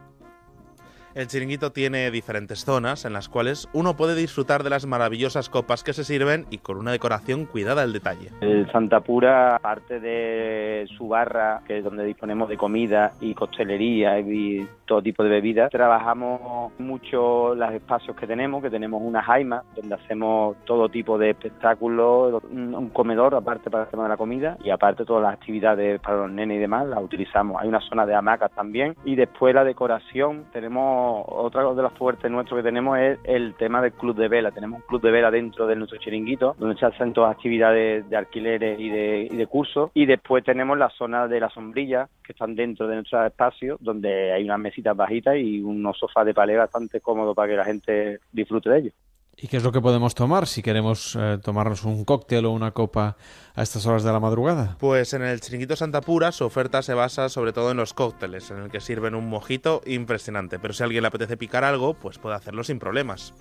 el 1.15 1.27
chiringuito 1.27 1.73
tiene 1.73 2.11
diferentes 2.11 2.65
zonas 2.65 3.05
en 3.05 3.13
las 3.13 3.29
cuales 3.29 3.69
uno 3.73 3.97
puede 3.97 4.15
disfrutar 4.15 4.63
de 4.63 4.71
las 4.71 4.87
maravillosas 4.87 5.49
copas 5.49 5.83
que 5.83 5.93
se 5.93 6.05
sirven 6.05 6.47
y 6.51 6.59
con 6.59 6.79
una 6.79 6.93
decoración 6.93 7.47
cuidada 7.47 7.83
al 7.83 7.93
detalle. 7.93 8.31
El 8.41 8.71
Santa 8.71 9.01
Pura, 9.01 9.57
aparte 9.57 10.01
de 10.01 10.87
su 10.97 11.09
barra, 11.09 11.63
que 11.67 11.79
es 11.79 11.85
donde 11.85 12.05
disponemos 12.05 12.49
de 12.49 12.57
comida 12.57 13.13
y 13.21 13.35
costelería 13.35 14.19
y 14.21 14.67
todo 14.85 15.03
tipo 15.03 15.23
de 15.23 15.31
bebidas, 15.31 15.71
trabajamos 15.71 16.73
mucho 16.79 17.55
los 17.55 17.73
espacios 17.73 18.17
que 18.17 18.27
tenemos, 18.27 18.63
que 18.63 18.71
tenemos 18.71 19.01
una 19.03 19.23
jaima, 19.23 19.63
donde 19.77 19.95
hacemos 19.95 20.57
todo 20.65 20.89
tipo 20.89 21.19
de 21.19 21.31
espectáculos, 21.31 22.43
un 22.51 22.91
comedor 22.91 23.35
aparte 23.35 23.71
para 23.71 23.85
el 23.85 23.91
tema 23.91 24.05
de 24.05 24.09
la 24.11 24.17
comida 24.17 24.57
y 24.63 24.71
aparte 24.71 25.05
todas 25.05 25.23
las 25.23 25.35
actividades 25.35 26.01
para 26.01 26.19
los 26.19 26.31
nenes 26.31 26.57
y 26.57 26.61
demás 26.61 26.87
las 26.87 27.03
utilizamos. 27.03 27.61
Hay 27.61 27.69
una 27.69 27.81
zona 27.81 28.07
de 28.07 28.15
hamacas 28.15 28.51
también 28.53 28.97
y 29.05 29.17
después 29.17 29.55
la 29.55 29.65
decoración 29.65 30.45
tenemos 30.53 31.00
otra 31.01 31.75
de 31.75 31.83
las 31.83 31.93
fuertes 31.93 32.31
nuestros 32.31 32.59
que 32.59 32.65
tenemos 32.65 32.99
es 32.99 33.19
el 33.25 33.55
tema 33.55 33.83
del 33.83 33.93
club 33.93 34.17
de 34.17 34.29
vela. 34.29 34.51
Tenemos 34.51 34.81
un 34.81 34.87
club 34.87 35.03
de 35.03 35.11
vela 35.11 35.31
dentro 35.31 35.67
de 35.67 35.77
nuestro 35.77 35.99
chiringuito, 35.99 36.55
donde 36.59 36.79
se 36.79 36.87
hacen 36.87 37.12
todas 37.12 37.33
actividades 37.33 38.09
de 38.09 38.17
alquileres 38.17 38.79
y 38.79 38.89
de, 38.89 39.29
y 39.31 39.37
de 39.37 39.47
cursos. 39.47 39.91
Y 39.95 40.07
después 40.07 40.45
tenemos 40.45 40.79
la 40.79 40.91
zona 40.91 41.29
de 41.29 41.41
la 41.41 41.49
sombrilla, 41.51 42.09
que 42.25 42.33
están 42.33 42.55
dentro 42.55 42.87
de 42.87 42.97
nuestro 42.97 43.25
espacio, 43.25 43.77
donde 43.81 44.33
hay 44.33 44.45
unas 44.45 44.59
mesitas 44.59 44.97
bajitas 44.97 45.37
y 45.37 45.61
unos 45.61 45.99
sofás 45.99 46.27
de 46.27 46.35
palé 46.35 46.57
bastante 46.57 47.01
cómodos 47.01 47.35
para 47.35 47.49
que 47.49 47.57
la 47.57 47.65
gente 47.65 48.20
disfrute 48.33 48.70
de 48.70 48.79
ellos. 48.79 48.95
¿Y 49.43 49.49
qué 49.49 49.57
es 49.57 49.65
lo 49.65 49.73
que 49.73 49.81
podemos 49.81 50.15
tomar 50.15 50.47
si 50.47 50.62
queremos 50.62 51.17
eh, 51.19 51.39
tomarnos 51.43 51.85
un 51.85 52.05
cóctel 52.05 52.44
o 52.44 52.51
una 52.51 52.73
copa 52.73 53.17
a 53.55 53.62
estas 53.62 53.86
horas 53.86 54.05
de 54.05 54.12
la 54.12 54.20
madrugada? 54.20 54.77
Pues 54.78 55.15
en 55.15 55.23
el 55.23 55.41
Chiringuito 55.41 55.77
Santa 55.77 56.02
Pura 56.02 56.31
su 56.31 56.44
oferta 56.44 56.83
se 56.83 56.93
basa 56.93 57.31
sobre 57.31 57.55
todo 57.55 57.70
en 57.70 57.78
los 57.78 57.94
cócteles, 57.94 58.51
en 58.51 58.59
el 58.59 58.70
que 58.70 58.81
sirven 58.81 59.15
un 59.15 59.31
mojito 59.31 59.81
impresionante. 59.86 60.59
Pero 60.59 60.75
si 60.75 60.83
a 60.83 60.86
alguien 60.86 61.02
le 61.02 61.09
apetece 61.09 61.39
picar 61.39 61.65
algo, 61.65 61.94
pues 61.94 62.19
puede 62.19 62.36
hacerlo 62.36 62.65
sin 62.65 62.78
problemas. 62.78 63.33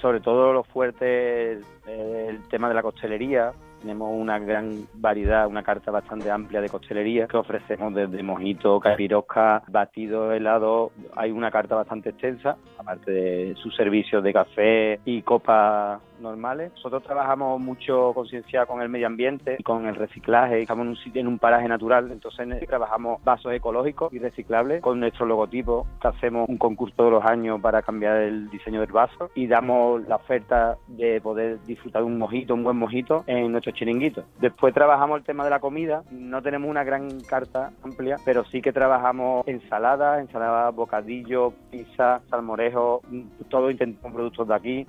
Sobre 0.00 0.20
todo 0.20 0.52
lo 0.52 0.62
fuerte 0.62 1.52
el 1.52 2.48
tema 2.48 2.68
de 2.68 2.74
la 2.74 2.82
costelería, 2.82 3.52
tenemos 3.82 4.10
una 4.12 4.38
gran 4.38 4.86
variedad, 4.94 5.46
una 5.46 5.62
carta 5.62 5.90
bastante 5.90 6.30
amplia 6.30 6.60
de 6.60 6.68
costelería 6.68 7.26
que 7.26 7.36
ofrecemos 7.36 7.92
desde 7.94 8.22
mojito, 8.22 8.80
capirosca, 8.80 9.62
batido, 9.68 10.32
helado. 10.32 10.92
Hay 11.16 11.30
una 11.30 11.50
carta 11.50 11.74
bastante 11.74 12.10
extensa, 12.10 12.56
aparte 12.78 13.10
de 13.10 13.54
sus 13.56 13.74
servicios 13.76 14.22
de 14.22 14.32
café 14.32 15.00
y 15.04 15.22
copas 15.22 16.00
normales. 16.20 16.70
Nosotros 16.76 17.02
trabajamos 17.02 17.60
mucho 17.60 18.12
conciencia 18.14 18.64
con 18.66 18.80
el 18.80 18.88
medio 18.88 19.08
ambiente 19.08 19.56
y 19.58 19.62
con 19.62 19.86
el 19.86 19.96
reciclaje. 19.96 20.62
Estamos 20.62 20.84
en 20.84 20.90
un 20.90 20.96
sitio, 20.96 21.20
en 21.20 21.26
un 21.26 21.38
paraje 21.38 21.66
natural, 21.66 22.10
entonces 22.12 22.66
trabajamos 22.66 23.22
vasos 23.24 23.52
ecológicos 23.52 24.12
y 24.12 24.18
reciclables 24.20 24.80
con 24.80 25.00
nuestro 25.00 25.26
logotipo, 25.26 25.86
hacemos 26.00 26.48
un 26.48 26.58
concurso 26.58 26.94
todos 26.96 27.12
los 27.12 27.24
años 27.24 27.60
para 27.60 27.82
cambiar 27.82 28.18
el 28.18 28.48
diseño 28.50 28.80
del 28.80 28.92
vaso 28.92 29.30
y 29.34 29.46
damos 29.46 30.06
la 30.06 30.16
oferta 30.16 30.76
de 30.86 31.20
poder 31.20 31.62
disfrutar 31.64 32.02
de 32.02 32.06
un 32.06 32.18
mojito, 32.18 32.54
un 32.54 32.64
buen 32.64 32.76
mojito 32.76 33.24
en 33.26 33.50
nuestro 33.50 33.71
chiringuito. 33.72 34.24
Después 34.40 34.74
trabajamos 34.74 35.18
el 35.18 35.24
tema 35.24 35.44
de 35.44 35.50
la 35.50 35.60
comida, 35.60 36.02
no 36.10 36.42
tenemos 36.42 36.68
una 36.70 36.84
gran 36.84 37.20
carta 37.20 37.72
amplia, 37.82 38.16
pero 38.24 38.44
sí 38.44 38.60
que 38.60 38.72
trabajamos 38.72 39.46
ensalada, 39.46 40.20
ensalada, 40.20 40.70
bocadillo, 40.70 41.52
pizza, 41.70 42.20
salmorejo, 42.30 43.02
todo 43.48 43.70
intentamos 43.70 44.14
productos 44.14 44.48
de 44.48 44.54
aquí, 44.54 44.86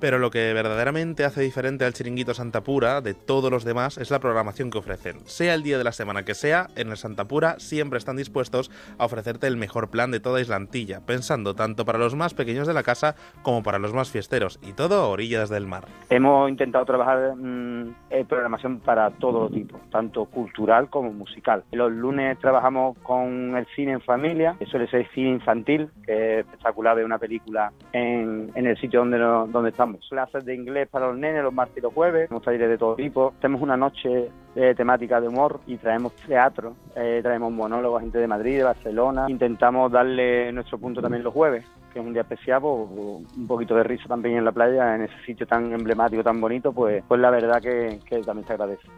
pero 0.00 0.18
lo 0.18 0.30
que 0.30 0.52
verdaderamente 0.54 1.24
hace 1.24 1.42
diferente 1.42 1.84
al 1.84 1.92
chiringuito 1.92 2.34
Santa 2.34 2.62
Pura 2.62 3.00
de 3.00 3.14
todos 3.14 3.50
los 3.50 3.64
demás 3.64 3.98
es 3.98 4.10
la 4.10 4.18
programación 4.18 4.70
que 4.70 4.78
ofrecen. 4.78 5.20
Sea 5.26 5.54
el 5.54 5.62
día 5.62 5.78
de 5.78 5.84
la 5.84 5.92
semana 5.92 6.24
que 6.24 6.34
sea, 6.34 6.68
en 6.76 6.88
el 6.90 6.96
Santa 6.96 7.26
Pura 7.26 7.58
siempre 7.58 7.98
están 7.98 8.16
dispuestos 8.16 8.70
a 8.98 9.04
ofrecerte 9.04 9.46
el 9.46 9.56
mejor 9.56 9.90
plan 9.90 10.10
de 10.10 10.20
toda 10.20 10.40
Islantilla, 10.40 11.00
pensando 11.04 11.54
tanto 11.54 11.84
para 11.84 11.98
los 11.98 12.14
más 12.14 12.34
pequeños 12.34 12.66
de 12.66 12.74
la 12.74 12.82
casa 12.82 13.14
como 13.42 13.62
para 13.62 13.78
los 13.78 13.92
más 13.92 14.10
fiesteros, 14.10 14.58
y 14.62 14.72
todo 14.72 15.02
a 15.02 15.08
orillas 15.08 15.50
del 15.50 15.66
mar. 15.66 15.84
Hemos 16.08 16.48
intentado 16.48 16.84
trabajar 16.84 17.36
mmm, 17.36 17.94
programación 18.28 18.80
para 18.80 19.10
todo 19.10 19.50
tipo, 19.50 19.78
tanto 19.90 20.24
cultural 20.24 20.88
como 20.88 21.12
musical. 21.12 21.64
Los 21.72 21.92
lunes 21.92 22.38
trabajamos 22.38 22.96
con 22.98 23.56
el 23.56 23.66
cine 23.76 23.92
en 23.92 24.00
familia, 24.00 24.56
que 24.58 24.66
suele 24.66 24.88
ser 24.88 25.06
cine 25.14 25.30
infantil, 25.30 25.90
que 26.04 26.40
es 26.40 26.46
espectacular 26.46 26.96
de 26.96 27.04
una 27.04 27.18
película 27.18 27.72
en, 27.92 28.50
el 28.54 28.78
sitio 28.78 29.00
donde, 29.00 29.18
donde 29.18 29.70
estamos 29.70 29.89
clases 30.08 30.44
de 30.44 30.54
inglés 30.54 30.88
para 30.88 31.08
los 31.08 31.16
nenes 31.16 31.42
los 31.42 31.52
martes 31.52 31.78
y 31.78 31.80
los 31.80 31.92
jueves, 31.92 32.28
tenemos 32.28 32.44
talleres 32.44 32.68
de 32.68 32.78
todo 32.78 32.96
tipo, 32.96 33.34
tenemos 33.40 33.62
una 33.62 33.76
noche 33.76 34.30
de 34.54 34.74
temática 34.74 35.20
de 35.20 35.28
humor 35.28 35.60
y 35.66 35.76
traemos 35.76 36.14
teatro, 36.14 36.74
eh, 36.96 37.20
traemos 37.22 37.52
monólogos, 37.52 38.02
gente 38.02 38.18
de 38.18 38.26
Madrid, 38.26 38.58
de 38.58 38.64
Barcelona, 38.64 39.26
intentamos 39.28 39.92
darle 39.92 40.52
nuestro 40.52 40.78
punto 40.78 41.00
también 41.00 41.22
los 41.22 41.32
jueves, 41.32 41.64
que 41.92 42.00
es 42.00 42.04
un 42.04 42.12
día 42.12 42.22
especial, 42.22 42.60
pues, 42.60 42.90
un 43.36 43.46
poquito 43.46 43.74
de 43.74 43.84
risa 43.84 44.06
también 44.08 44.36
en 44.36 44.44
la 44.44 44.52
playa, 44.52 44.94
en 44.94 45.02
ese 45.02 45.18
sitio 45.24 45.46
tan 45.46 45.72
emblemático, 45.72 46.22
tan 46.22 46.40
bonito, 46.40 46.72
pues, 46.72 47.02
pues 47.06 47.20
la 47.20 47.30
verdad 47.30 47.60
que, 47.60 47.98
que 48.04 48.20
también 48.22 48.46
se 48.46 48.52
agradece. 48.52 48.88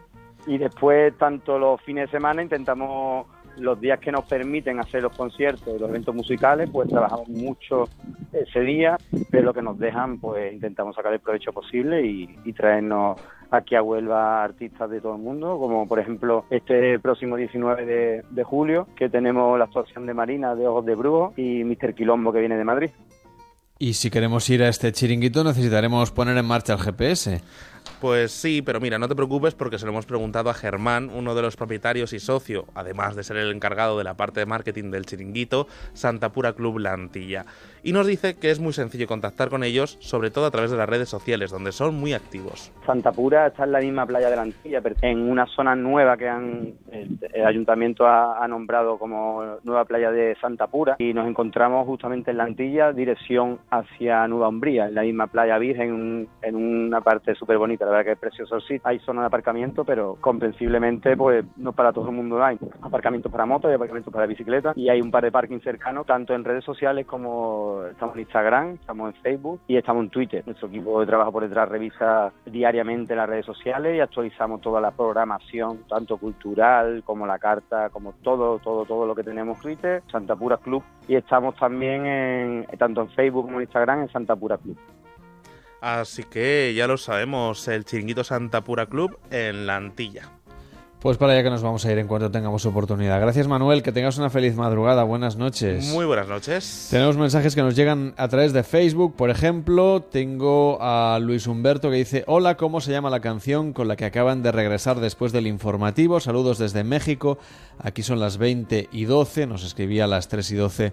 Y 0.46 0.58
después, 0.58 1.16
tanto 1.18 1.58
los 1.58 1.80
fines 1.82 2.10
de 2.10 2.18
semana, 2.18 2.42
intentamos 2.42 3.26
los 3.58 3.80
días 3.80 3.98
que 4.00 4.12
nos 4.12 4.24
permiten 4.24 4.80
hacer 4.80 5.02
los 5.02 5.16
conciertos, 5.16 5.80
los 5.80 5.88
eventos 5.88 6.14
musicales, 6.14 6.68
pues 6.70 6.88
trabajamos 6.88 7.28
mucho 7.28 7.88
ese 8.32 8.60
día, 8.60 8.96
pero 9.30 9.44
lo 9.44 9.54
que 9.54 9.62
nos 9.62 9.78
dejan, 9.78 10.18
pues 10.18 10.52
intentamos 10.52 10.96
sacar 10.96 11.12
el 11.12 11.20
provecho 11.20 11.52
posible 11.52 12.04
y, 12.04 12.38
y 12.44 12.52
traernos 12.52 13.20
aquí 13.52 13.74
a 13.74 13.82
Huelva 13.82 14.42
artistas 14.42 14.90
de 14.90 15.00
todo 15.00 15.16
el 15.16 15.22
mundo, 15.22 15.58
como 15.58 15.86
por 15.86 16.00
ejemplo 16.00 16.46
este 16.50 16.98
próximo 16.98 17.36
19 17.36 17.84
de, 17.84 18.24
de 18.28 18.44
julio, 18.44 18.88
que 18.96 19.08
tenemos 19.08 19.58
la 19.58 19.66
actuación 19.66 20.06
de 20.06 20.14
Marina 20.14 20.54
de 20.54 20.66
Ojos 20.66 20.86
de 20.86 20.94
Brujo 20.94 21.34
y 21.36 21.62
Mr. 21.64 21.94
Quilombo 21.94 22.32
que 22.32 22.40
viene 22.40 22.56
de 22.56 22.64
Madrid. 22.64 22.90
Y 23.78 23.94
si 23.94 24.10
queremos 24.10 24.48
ir 24.48 24.62
a 24.62 24.68
este 24.68 24.92
chiringuito 24.92 25.44
necesitaremos 25.44 26.12
poner 26.12 26.36
en 26.36 26.46
marcha 26.46 26.74
el 26.74 26.78
GPS. 26.78 27.42
Pues 28.00 28.32
sí, 28.32 28.62
pero 28.62 28.80
mira, 28.80 28.98
no 28.98 29.08
te 29.08 29.14
preocupes 29.14 29.54
porque 29.54 29.78
se 29.78 29.86
lo 29.86 29.92
hemos 29.92 30.06
preguntado 30.06 30.50
a 30.50 30.54
Germán, 30.54 31.10
uno 31.14 31.34
de 31.34 31.42
los 31.42 31.56
propietarios 31.56 32.12
y 32.12 32.18
socio, 32.18 32.66
además 32.74 33.14
de 33.14 33.22
ser 33.22 33.36
el 33.36 33.52
encargado 33.52 33.96
de 33.96 34.04
la 34.04 34.14
parte 34.14 34.40
de 34.40 34.46
marketing 34.46 34.90
del 34.90 35.06
chiringuito, 35.06 35.66
Santa 35.92 36.30
Pura 36.30 36.52
Club 36.52 36.78
La 36.78 36.92
Antilla. 36.92 37.44
Y 37.84 37.92
nos 37.92 38.06
dice 38.06 38.36
que 38.36 38.50
es 38.50 38.60
muy 38.60 38.72
sencillo 38.72 39.06
contactar 39.06 39.50
con 39.50 39.64
ellos, 39.64 39.98
sobre 40.00 40.30
todo 40.30 40.46
a 40.46 40.50
través 40.50 40.70
de 40.70 40.76
las 40.76 40.88
redes 40.88 41.08
sociales, 41.08 41.50
donde 41.50 41.72
son 41.72 41.94
muy 41.94 42.12
activos. 42.12 42.72
Santa 42.86 43.12
Pura 43.12 43.48
está 43.48 43.64
en 43.64 43.72
la 43.72 43.80
misma 43.80 44.06
playa 44.06 44.30
de 44.30 44.36
la 44.36 44.42
Antilla, 44.42 44.80
pero 44.80 44.96
en 45.02 45.18
una 45.30 45.46
zona 45.46 45.74
nueva 45.74 46.16
que 46.16 46.28
han, 46.28 46.74
el, 46.90 47.18
el 47.32 47.46
ayuntamiento 47.46 48.06
ha, 48.06 48.42
ha, 48.42 48.48
nombrado 48.48 48.98
como 48.98 49.58
nueva 49.64 49.84
playa 49.84 50.10
de 50.10 50.36
Santa 50.40 50.66
Pura 50.66 50.96
y 50.98 51.12
nos 51.12 51.26
encontramos 51.28 51.86
justamente 51.86 52.30
en 52.30 52.36
la 52.36 52.44
Antilla, 52.44 52.92
dirección 52.92 53.58
hacia 53.70 54.26
Nueva 54.28 54.48
Umbría, 54.48 54.86
en 54.86 54.94
la 54.94 55.02
misma 55.02 55.26
playa 55.26 55.58
virgen, 55.58 56.28
en 56.42 56.54
una 56.54 57.00
parte 57.00 57.34
súper 57.34 57.58
bonita, 57.58 57.71
la 57.80 57.86
verdad 57.86 58.04
que 58.04 58.12
es 58.12 58.18
precioso 58.18 58.56
el 58.56 58.62
sitio. 58.62 58.82
Hay 58.84 58.98
zona 59.00 59.22
de 59.22 59.26
aparcamiento, 59.26 59.84
pero 59.84 60.16
comprensiblemente 60.20 61.16
pues 61.16 61.44
no 61.56 61.72
para 61.72 61.92
todo 61.92 62.08
el 62.08 62.14
mundo 62.14 62.42
hay 62.42 62.58
aparcamientos 62.80 63.30
para 63.30 63.46
motos, 63.46 63.68
hay 63.68 63.74
aparcamientos 63.74 64.12
para 64.12 64.26
bicicletas 64.26 64.76
y 64.76 64.88
hay 64.88 65.00
un 65.00 65.10
par 65.10 65.24
de 65.24 65.32
parking 65.32 65.60
cercanos, 65.60 66.06
tanto 66.06 66.34
en 66.34 66.44
redes 66.44 66.64
sociales 66.64 67.06
como 67.06 67.82
estamos 67.90 68.14
en 68.16 68.22
Instagram, 68.22 68.74
estamos 68.74 69.14
en 69.14 69.22
Facebook 69.22 69.60
y 69.66 69.76
estamos 69.76 70.04
en 70.04 70.10
Twitter. 70.10 70.42
Nuestro 70.46 70.68
equipo 70.68 71.00
de 71.00 71.06
trabajo 71.06 71.32
por 71.32 71.42
detrás 71.42 71.68
revisa 71.68 72.32
diariamente 72.46 73.14
las 73.14 73.28
redes 73.28 73.46
sociales 73.46 73.96
y 73.96 74.00
actualizamos 74.00 74.60
toda 74.60 74.80
la 74.80 74.90
programación, 74.90 75.84
tanto 75.88 76.16
cultural 76.16 77.02
como 77.04 77.26
la 77.26 77.38
carta, 77.38 77.90
como 77.90 78.12
todo, 78.22 78.58
todo, 78.58 78.84
todo 78.84 79.06
lo 79.06 79.14
que 79.14 79.22
tenemos 79.22 79.60
Twitter, 79.60 80.02
Santa 80.10 80.36
Pura 80.36 80.56
Club 80.56 80.82
y 81.08 81.16
estamos 81.16 81.56
también 81.56 82.06
en, 82.06 82.66
tanto 82.78 83.02
en 83.02 83.08
Facebook 83.10 83.44
como 83.44 83.58
en 83.58 83.62
Instagram 83.62 84.02
en 84.02 84.08
Santa 84.10 84.36
Pura 84.36 84.58
Club. 84.58 84.76
Así 85.82 86.22
que 86.22 86.72
ya 86.76 86.86
lo 86.86 86.96
sabemos, 86.96 87.66
el 87.66 87.84
chiringuito 87.84 88.22
Santa 88.22 88.62
Pura 88.62 88.86
Club 88.86 89.18
en 89.32 89.66
la 89.66 89.74
Antilla. 89.74 90.30
Pues 91.00 91.16
para 91.16 91.32
allá 91.32 91.42
que 91.42 91.50
nos 91.50 91.62
vamos 91.62 91.84
a 91.84 91.90
ir 91.90 91.98
en 91.98 92.06
cuanto 92.06 92.30
tengamos 92.30 92.64
oportunidad. 92.64 93.20
Gracias 93.20 93.48
Manuel, 93.48 93.82
que 93.82 93.90
tengas 93.90 94.16
una 94.16 94.30
feliz 94.30 94.54
madrugada. 94.54 95.02
Buenas 95.02 95.34
noches. 95.34 95.86
Muy 95.86 96.06
buenas 96.06 96.28
noches. 96.28 96.86
Tenemos 96.88 97.16
mensajes 97.16 97.56
que 97.56 97.62
nos 97.62 97.74
llegan 97.74 98.14
a 98.16 98.28
través 98.28 98.52
de 98.52 98.62
Facebook. 98.62 99.16
Por 99.16 99.28
ejemplo, 99.28 100.02
tengo 100.02 100.78
a 100.80 101.18
Luis 101.20 101.48
Humberto 101.48 101.90
que 101.90 101.96
dice, 101.96 102.22
hola, 102.28 102.56
¿cómo 102.56 102.80
se 102.80 102.92
llama 102.92 103.10
la 103.10 103.18
canción 103.18 103.72
con 103.72 103.88
la 103.88 103.96
que 103.96 104.04
acaban 104.04 104.44
de 104.44 104.52
regresar 104.52 105.00
después 105.00 105.32
del 105.32 105.48
informativo? 105.48 106.20
Saludos 106.20 106.58
desde 106.58 106.84
México. 106.84 107.38
Aquí 107.80 108.04
son 108.04 108.20
las 108.20 108.38
20 108.38 108.88
y 108.92 109.04
12, 109.06 109.48
nos 109.48 109.64
escribía 109.64 110.04
a 110.04 110.06
las 110.06 110.28
3 110.28 110.48
y 110.52 110.54
12 110.54 110.92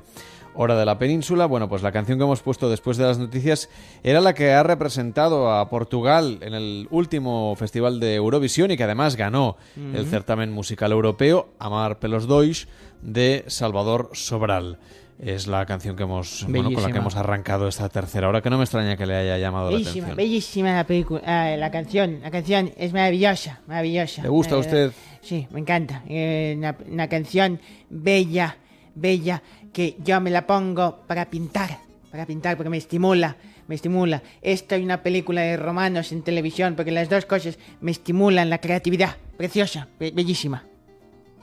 hora 0.61 0.75
de 0.77 0.85
la 0.85 0.97
península. 0.97 1.45
Bueno, 1.45 1.69
pues 1.69 1.81
la 1.83 1.93
canción 1.93 2.17
que 2.17 2.25
hemos 2.25 2.41
puesto 2.41 2.69
después 2.69 2.97
de 2.97 3.05
las 3.05 3.17
noticias 3.17 3.69
era 4.03 4.19
la 4.19 4.33
que 4.33 4.51
ha 4.51 4.61
representado 4.61 5.51
a 5.53 5.69
Portugal 5.69 6.39
en 6.41 6.53
el 6.53 6.87
último 6.91 7.55
festival 7.55 8.01
de 8.01 8.15
Eurovisión 8.15 8.69
y 8.69 8.75
que 8.75 8.83
además 8.83 9.15
ganó 9.15 9.55
uh 9.77 9.79
-huh. 9.79 9.95
el 9.95 10.05
certamen 10.07 10.51
musical 10.51 10.91
europeo 10.91 11.47
Amar 11.59 11.99
pelos 11.99 12.27
dois 12.27 12.67
de 13.01 13.45
Salvador 13.47 14.09
Sobral. 14.11 14.77
Es 15.17 15.47
la 15.47 15.65
canción 15.65 15.95
que 15.95 16.03
hemos 16.03 16.45
bueno, 16.47 16.71
con 16.71 16.83
la 16.83 16.91
que 16.91 16.97
hemos 16.97 17.15
arrancado 17.15 17.67
esta 17.67 17.87
tercera 17.89 18.27
hora, 18.29 18.41
que 18.41 18.49
no 18.49 18.57
me 18.57 18.63
extraña 18.63 18.95
que 18.95 19.05
le 19.05 19.15
haya 19.15 19.37
llamado 19.37 19.69
bellísima, 19.69 20.07
la 20.07 20.13
atención. 20.13 20.15
Bellísima 20.17 20.73
la 20.75 20.83
película, 20.85 21.53
eh, 21.53 21.57
la 21.57 21.71
canción, 21.71 22.19
la 22.21 22.31
canción 22.31 22.71
es 22.77 22.91
maravillosa, 22.93 23.59
maravillosa. 23.67 24.23
¿Le 24.23 24.29
gusta 24.29 24.55
a 24.55 24.59
usted? 24.59 24.91
Sí, 25.21 25.45
me 25.51 25.59
encanta. 25.59 26.03
Eh, 26.07 26.55
una, 26.57 26.77
una 26.89 27.07
canción 27.09 27.59
bella, 27.89 28.55
bella 28.95 29.43
que 29.73 29.95
yo 30.03 30.19
me 30.21 30.29
la 30.29 30.45
pongo 30.47 31.03
para 31.07 31.29
pintar, 31.29 31.79
para 32.11 32.25
pintar 32.25 32.57
porque 32.57 32.69
me 32.69 32.77
estimula, 32.77 33.35
me 33.67 33.75
estimula. 33.75 34.21
Esto 34.41 34.75
y 34.77 34.83
una 34.83 35.03
película 35.03 35.41
de 35.41 35.57
romanos 35.57 36.11
en 36.11 36.23
televisión 36.23 36.75
porque 36.75 36.91
las 36.91 37.09
dos 37.09 37.25
cosas 37.25 37.57
me 37.81 37.91
estimulan 37.91 38.49
la 38.49 38.59
creatividad. 38.59 39.17
Preciosa, 39.37 39.87
be 39.99 40.11
bellísima. 40.11 40.63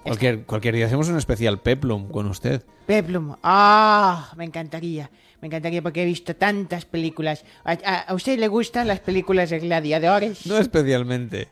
Cualquier, 0.03 0.45
cualquier 0.45 0.77
día 0.77 0.87
hacemos 0.87 1.09
un 1.09 1.19
especial 1.19 1.61
Peplum 1.61 2.09
con 2.09 2.27
usted. 2.29 2.63
Peplum, 2.87 3.35
ah, 3.43 4.29
oh, 4.31 4.37
me 4.37 4.45
encantaría. 4.45 5.11
Me 5.41 5.49
encantaría 5.49 5.83
porque 5.83 6.03
he 6.03 6.07
visto 6.07 6.37
tantas 6.37 6.85
películas. 6.85 7.45
¿A, 7.65 7.73
a, 7.73 7.99
a 8.03 8.15
usted 8.15 8.39
le 8.39 8.49
gustan 8.49 8.87
las 8.87 9.01
películas 9.01 9.51
de 9.51 9.59
gladiadores? 9.59 10.47
No 10.47 10.59
especialmente. 10.59 11.49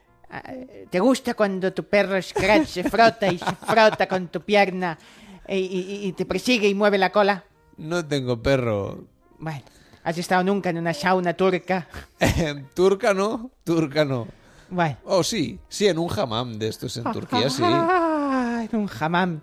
¿Te 0.91 1.01
gusta 1.01 1.35
cuando 1.35 1.73
tu 1.73 1.85
perro 1.85 2.20
Scratch 2.20 2.67
se 2.67 2.85
frota 2.85 3.33
y 3.33 3.39
se 3.39 3.55
frota 3.55 4.09
con 4.09 4.28
tu 4.28 4.41
pierna 4.41 4.99
y, 5.48 5.56
y, 5.56 6.06
y, 6.06 6.12
te 6.12 6.24
persigue 6.24 6.68
y 6.68 6.74
mueve 6.74 6.98
la 6.98 7.10
cola? 7.10 7.44
No 7.76 8.05
tengo 8.06 8.42
perro. 8.42 9.05
Bueno, 9.39 9.62
¿has 10.02 10.18
estado 10.18 10.44
nunca 10.44 10.70
en 10.70 10.78
una 10.78 10.94
sauna 10.94 11.34
turca? 11.34 11.89
turca 12.74 13.14
no, 13.14 13.50
turca 13.64 14.05
no. 14.05 14.26
Bueno. 14.70 14.97
Oh, 15.05 15.23
sí, 15.23 15.58
sí, 15.68 15.86
en 15.86 15.98
un 15.98 16.10
hammam 16.10 16.58
de 16.58 16.68
estos 16.68 16.97
en 16.97 17.05
Turquía, 17.05 17.50
sí. 17.50 17.62
Ah, 17.64 18.66
en 18.70 18.78
un 18.78 18.90
hammam. 19.00 19.40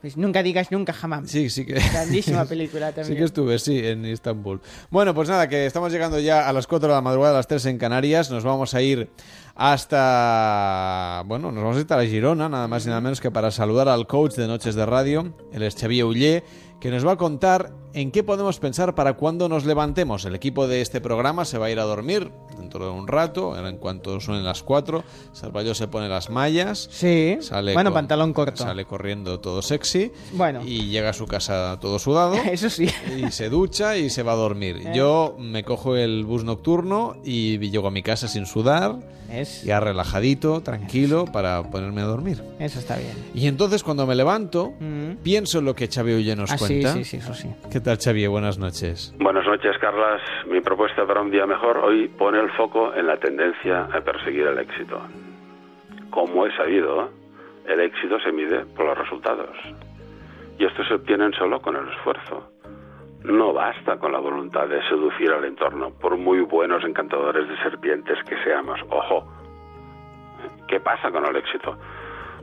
Pues 0.00 0.16
nunca 0.16 0.42
digas 0.42 0.72
nunca 0.72 0.92
jamás. 0.92 1.30
Sí, 1.30 1.48
sí 1.48 1.64
que. 1.64 1.74
Grandísima 1.74 2.44
película 2.44 2.90
también. 2.92 3.06
Sí 3.14 3.16
que 3.16 3.24
estuve, 3.24 3.58
sí, 3.60 3.78
en 3.86 4.04
Istambul. 4.04 4.60
Bueno, 4.90 5.14
pues 5.14 5.28
nada, 5.28 5.48
que 5.48 5.64
estamos 5.64 5.92
llegando 5.92 6.18
ya 6.18 6.48
a 6.48 6.52
las 6.52 6.66
4 6.66 6.88
de 6.88 6.94
la 6.94 7.00
madrugada, 7.00 7.34
a 7.34 7.36
las 7.36 7.46
3 7.46 7.66
en 7.66 7.78
Canarias. 7.78 8.28
Nos 8.28 8.42
vamos 8.42 8.74
a 8.74 8.82
ir 8.82 9.10
hasta. 9.54 11.22
Bueno, 11.26 11.52
nos 11.52 11.62
vamos 11.62 11.76
a 11.76 11.80
ir 11.80 11.92
a 11.92 12.04
Girona, 12.04 12.48
nada 12.48 12.68
más 12.68 12.84
y 12.86 12.88
nada 12.88 13.00
menos 13.00 13.20
que 13.20 13.30
para 13.30 13.50
saludar 13.50 13.88
al 13.88 14.06
coach 14.06 14.34
de 14.34 14.46
Noches 14.46 14.74
de 14.74 14.86
Radio, 14.86 15.34
el 15.52 15.70
Xavier 15.70 16.04
Ullé, 16.04 16.44
que 16.80 16.90
nos 16.90 17.06
va 17.06 17.12
a 17.12 17.16
contar 17.16 17.81
en 17.94 18.10
qué 18.10 18.22
podemos 18.22 18.58
pensar 18.58 18.94
para 18.94 19.14
cuando 19.14 19.48
nos 19.48 19.64
levantemos. 19.64 20.24
El 20.24 20.34
equipo 20.34 20.66
de 20.66 20.80
este 20.80 21.00
programa 21.00 21.44
se 21.44 21.58
va 21.58 21.66
a 21.66 21.70
ir 21.70 21.78
a 21.78 21.84
dormir 21.84 22.30
dentro 22.58 22.84
de 22.84 22.90
un 22.90 23.08
rato, 23.08 23.56
en 23.56 23.76
cuanto 23.78 24.20
suenen 24.20 24.44
las 24.44 24.62
4. 24.62 25.04
Salvayo 25.32 25.74
se 25.74 25.88
pone 25.88 26.08
las 26.08 26.30
mallas. 26.30 26.88
Sí. 26.90 27.38
Sale 27.40 27.74
bueno, 27.74 27.90
con, 27.90 27.94
pantalón 27.94 28.32
corto. 28.32 28.62
Sale 28.62 28.84
corriendo 28.84 29.40
todo 29.40 29.62
sexy. 29.62 30.12
Bueno. 30.32 30.60
Y 30.64 30.86
llega 30.86 31.10
a 31.10 31.14
su 31.14 31.26
casa 31.26 31.78
todo 31.80 31.98
sudado. 31.98 32.34
Eso 32.50 32.70
sí. 32.70 32.88
Y 33.16 33.30
se 33.30 33.48
ducha 33.48 33.96
y 33.96 34.10
se 34.10 34.22
va 34.22 34.32
a 34.32 34.36
dormir. 34.36 34.82
Eh. 34.84 34.92
Yo 34.94 35.36
me 35.38 35.64
cojo 35.64 35.96
el 35.96 36.24
bus 36.24 36.44
nocturno 36.44 37.16
y 37.24 37.58
llego 37.58 37.88
a 37.88 37.90
mi 37.90 38.02
casa 38.02 38.28
sin 38.28 38.46
sudar. 38.46 38.98
Es. 39.30 39.62
Ya 39.62 39.80
relajadito, 39.80 40.60
tranquilo, 40.60 41.24
para 41.24 41.62
ponerme 41.70 42.02
a 42.02 42.04
dormir. 42.04 42.42
Eso 42.58 42.78
está 42.78 42.96
bien. 42.96 43.12
Y 43.34 43.46
entonces 43.46 43.82
cuando 43.82 44.06
me 44.06 44.14
levanto, 44.14 44.74
mm. 44.78 45.22
pienso 45.22 45.60
en 45.60 45.64
lo 45.64 45.74
que 45.74 45.88
Xavi 45.88 46.12
Ulle 46.14 46.36
nos 46.36 46.50
ah, 46.50 46.58
cuenta. 46.58 46.92
Sí, 46.92 47.04
sí, 47.04 47.10
sí, 47.12 47.16
eso 47.16 47.34
sí. 47.34 47.48
¿Qué 47.70 47.80
tal, 47.82 47.98
Xavier? 47.98 48.30
Buenas 48.30 48.58
noches. 48.58 49.14
Buenas 49.18 49.44
noches, 49.46 49.76
Carlas. 49.78 50.22
Mi 50.46 50.60
propuesta 50.60 51.06
para 51.06 51.20
un 51.20 51.30
día 51.30 51.46
mejor 51.46 51.78
hoy 51.78 52.08
pone 52.08 52.40
el 52.40 52.50
foco 52.52 52.94
en 52.94 53.06
la 53.06 53.16
tendencia 53.16 53.88
a 53.92 54.00
perseguir 54.00 54.46
el 54.46 54.58
éxito. 54.58 55.00
Como 56.10 56.46
he 56.46 56.56
sabido, 56.56 57.10
el 57.66 57.80
éxito 57.80 58.18
se 58.20 58.32
mide 58.32 58.64
por 58.76 58.86
los 58.86 58.98
resultados. 58.98 59.56
Y 60.58 60.64
estos 60.64 60.86
se 60.86 60.94
obtienen 60.94 61.32
solo 61.32 61.60
con 61.60 61.76
el 61.76 61.88
esfuerzo. 61.88 62.52
No 63.24 63.52
basta 63.52 63.98
con 63.98 64.12
la 64.12 64.18
voluntad 64.18 64.68
de 64.68 64.82
seducir 64.88 65.30
al 65.32 65.44
entorno, 65.44 65.90
por 66.00 66.16
muy 66.16 66.40
buenos 66.40 66.84
encantadores 66.84 67.48
de 67.48 67.56
serpientes 67.58 68.18
que 68.28 68.36
seamos. 68.44 68.80
Ojo. 68.90 69.28
¿Qué 70.68 70.80
pasa 70.80 71.10
con 71.10 71.24
el 71.26 71.36
éxito? 71.36 71.76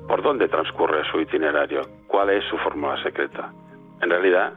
¿Por 0.08 0.22
dónde 0.22 0.48
transcurre 0.48 1.04
su 1.12 1.20
itinerario? 1.20 1.82
¿Cuál 2.08 2.30
es 2.32 2.44
su 2.46 2.58
fórmula 2.58 3.02
secreta? 3.04 3.52
En 4.02 4.10
realidad, 4.10 4.54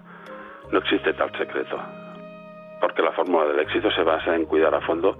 no 0.72 0.78
existe 0.78 1.12
tal 1.12 1.30
secreto, 1.36 1.78
porque 2.80 3.02
la 3.02 3.12
fórmula 3.12 3.46
del 3.46 3.60
éxito 3.60 3.90
se 3.92 4.02
basa 4.02 4.34
en 4.34 4.46
cuidar 4.46 4.74
a 4.74 4.80
fondo 4.80 5.16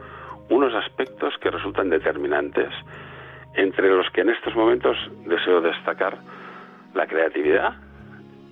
unos 0.48 0.74
aspectos 0.74 1.34
que 1.38 1.50
resultan 1.50 1.90
determinantes, 1.90 2.70
entre 3.54 3.88
los 3.90 4.08
que 4.10 4.22
en 4.22 4.30
estos 4.30 4.56
momentos 4.56 4.96
deseo 5.26 5.60
destacar 5.60 6.18
la 6.94 7.06
creatividad, 7.06 7.74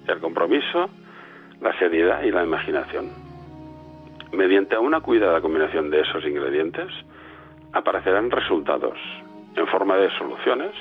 el 0.06 0.20
compromiso, 0.20 0.90
la 1.60 1.76
seriedad 1.78 2.22
y 2.22 2.30
la 2.30 2.44
imaginación. 2.44 3.10
Mediante 4.32 4.78
una 4.78 5.00
cuidada 5.00 5.40
combinación 5.40 5.90
de 5.90 6.02
esos 6.02 6.24
ingredientes, 6.24 6.88
aparecerán 7.72 8.30
resultados 8.30 8.98
en 9.56 9.66
forma 9.68 9.96
de 9.96 10.10
soluciones 10.18 10.72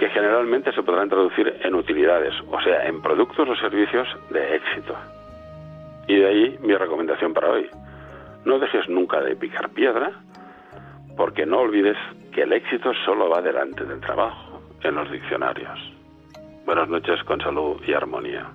que 0.00 0.08
generalmente 0.08 0.72
se 0.72 0.82
podrán 0.82 1.10
traducir 1.10 1.60
en 1.62 1.74
utilidades, 1.74 2.32
o 2.50 2.58
sea, 2.62 2.86
en 2.86 3.02
productos 3.02 3.46
o 3.46 3.54
servicios 3.56 4.08
de 4.30 4.56
éxito. 4.56 4.96
Y 6.08 6.16
de 6.16 6.26
ahí 6.26 6.58
mi 6.62 6.74
recomendación 6.74 7.34
para 7.34 7.50
hoy. 7.50 7.68
No 8.46 8.58
dejes 8.58 8.88
nunca 8.88 9.20
de 9.20 9.36
picar 9.36 9.68
piedra, 9.68 10.12
porque 11.18 11.44
no 11.44 11.58
olvides 11.58 11.98
que 12.32 12.44
el 12.44 12.54
éxito 12.54 12.94
solo 13.04 13.28
va 13.28 13.42
delante 13.42 13.84
del 13.84 14.00
trabajo, 14.00 14.62
en 14.82 14.94
los 14.94 15.10
diccionarios. 15.10 15.78
Buenas 16.64 16.88
noches 16.88 17.22
con 17.24 17.38
salud 17.42 17.82
y 17.86 17.92
armonía. 17.92 18.46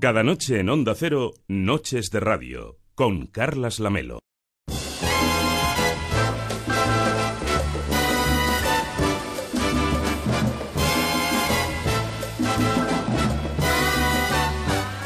Cada 0.00 0.22
noche 0.22 0.60
en 0.60 0.70
Onda 0.70 0.94
Cero, 0.94 1.34
Noches 1.46 2.10
de 2.10 2.20
Radio, 2.20 2.78
con 2.94 3.26
Carlas 3.26 3.80
Lamelo. 3.80 4.20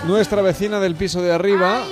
Nuestra 0.07 0.43
vecina 0.43 0.79
del 0.79 0.95
piso 0.95 1.23
de 1.23 1.33
arriba, 1.33 1.83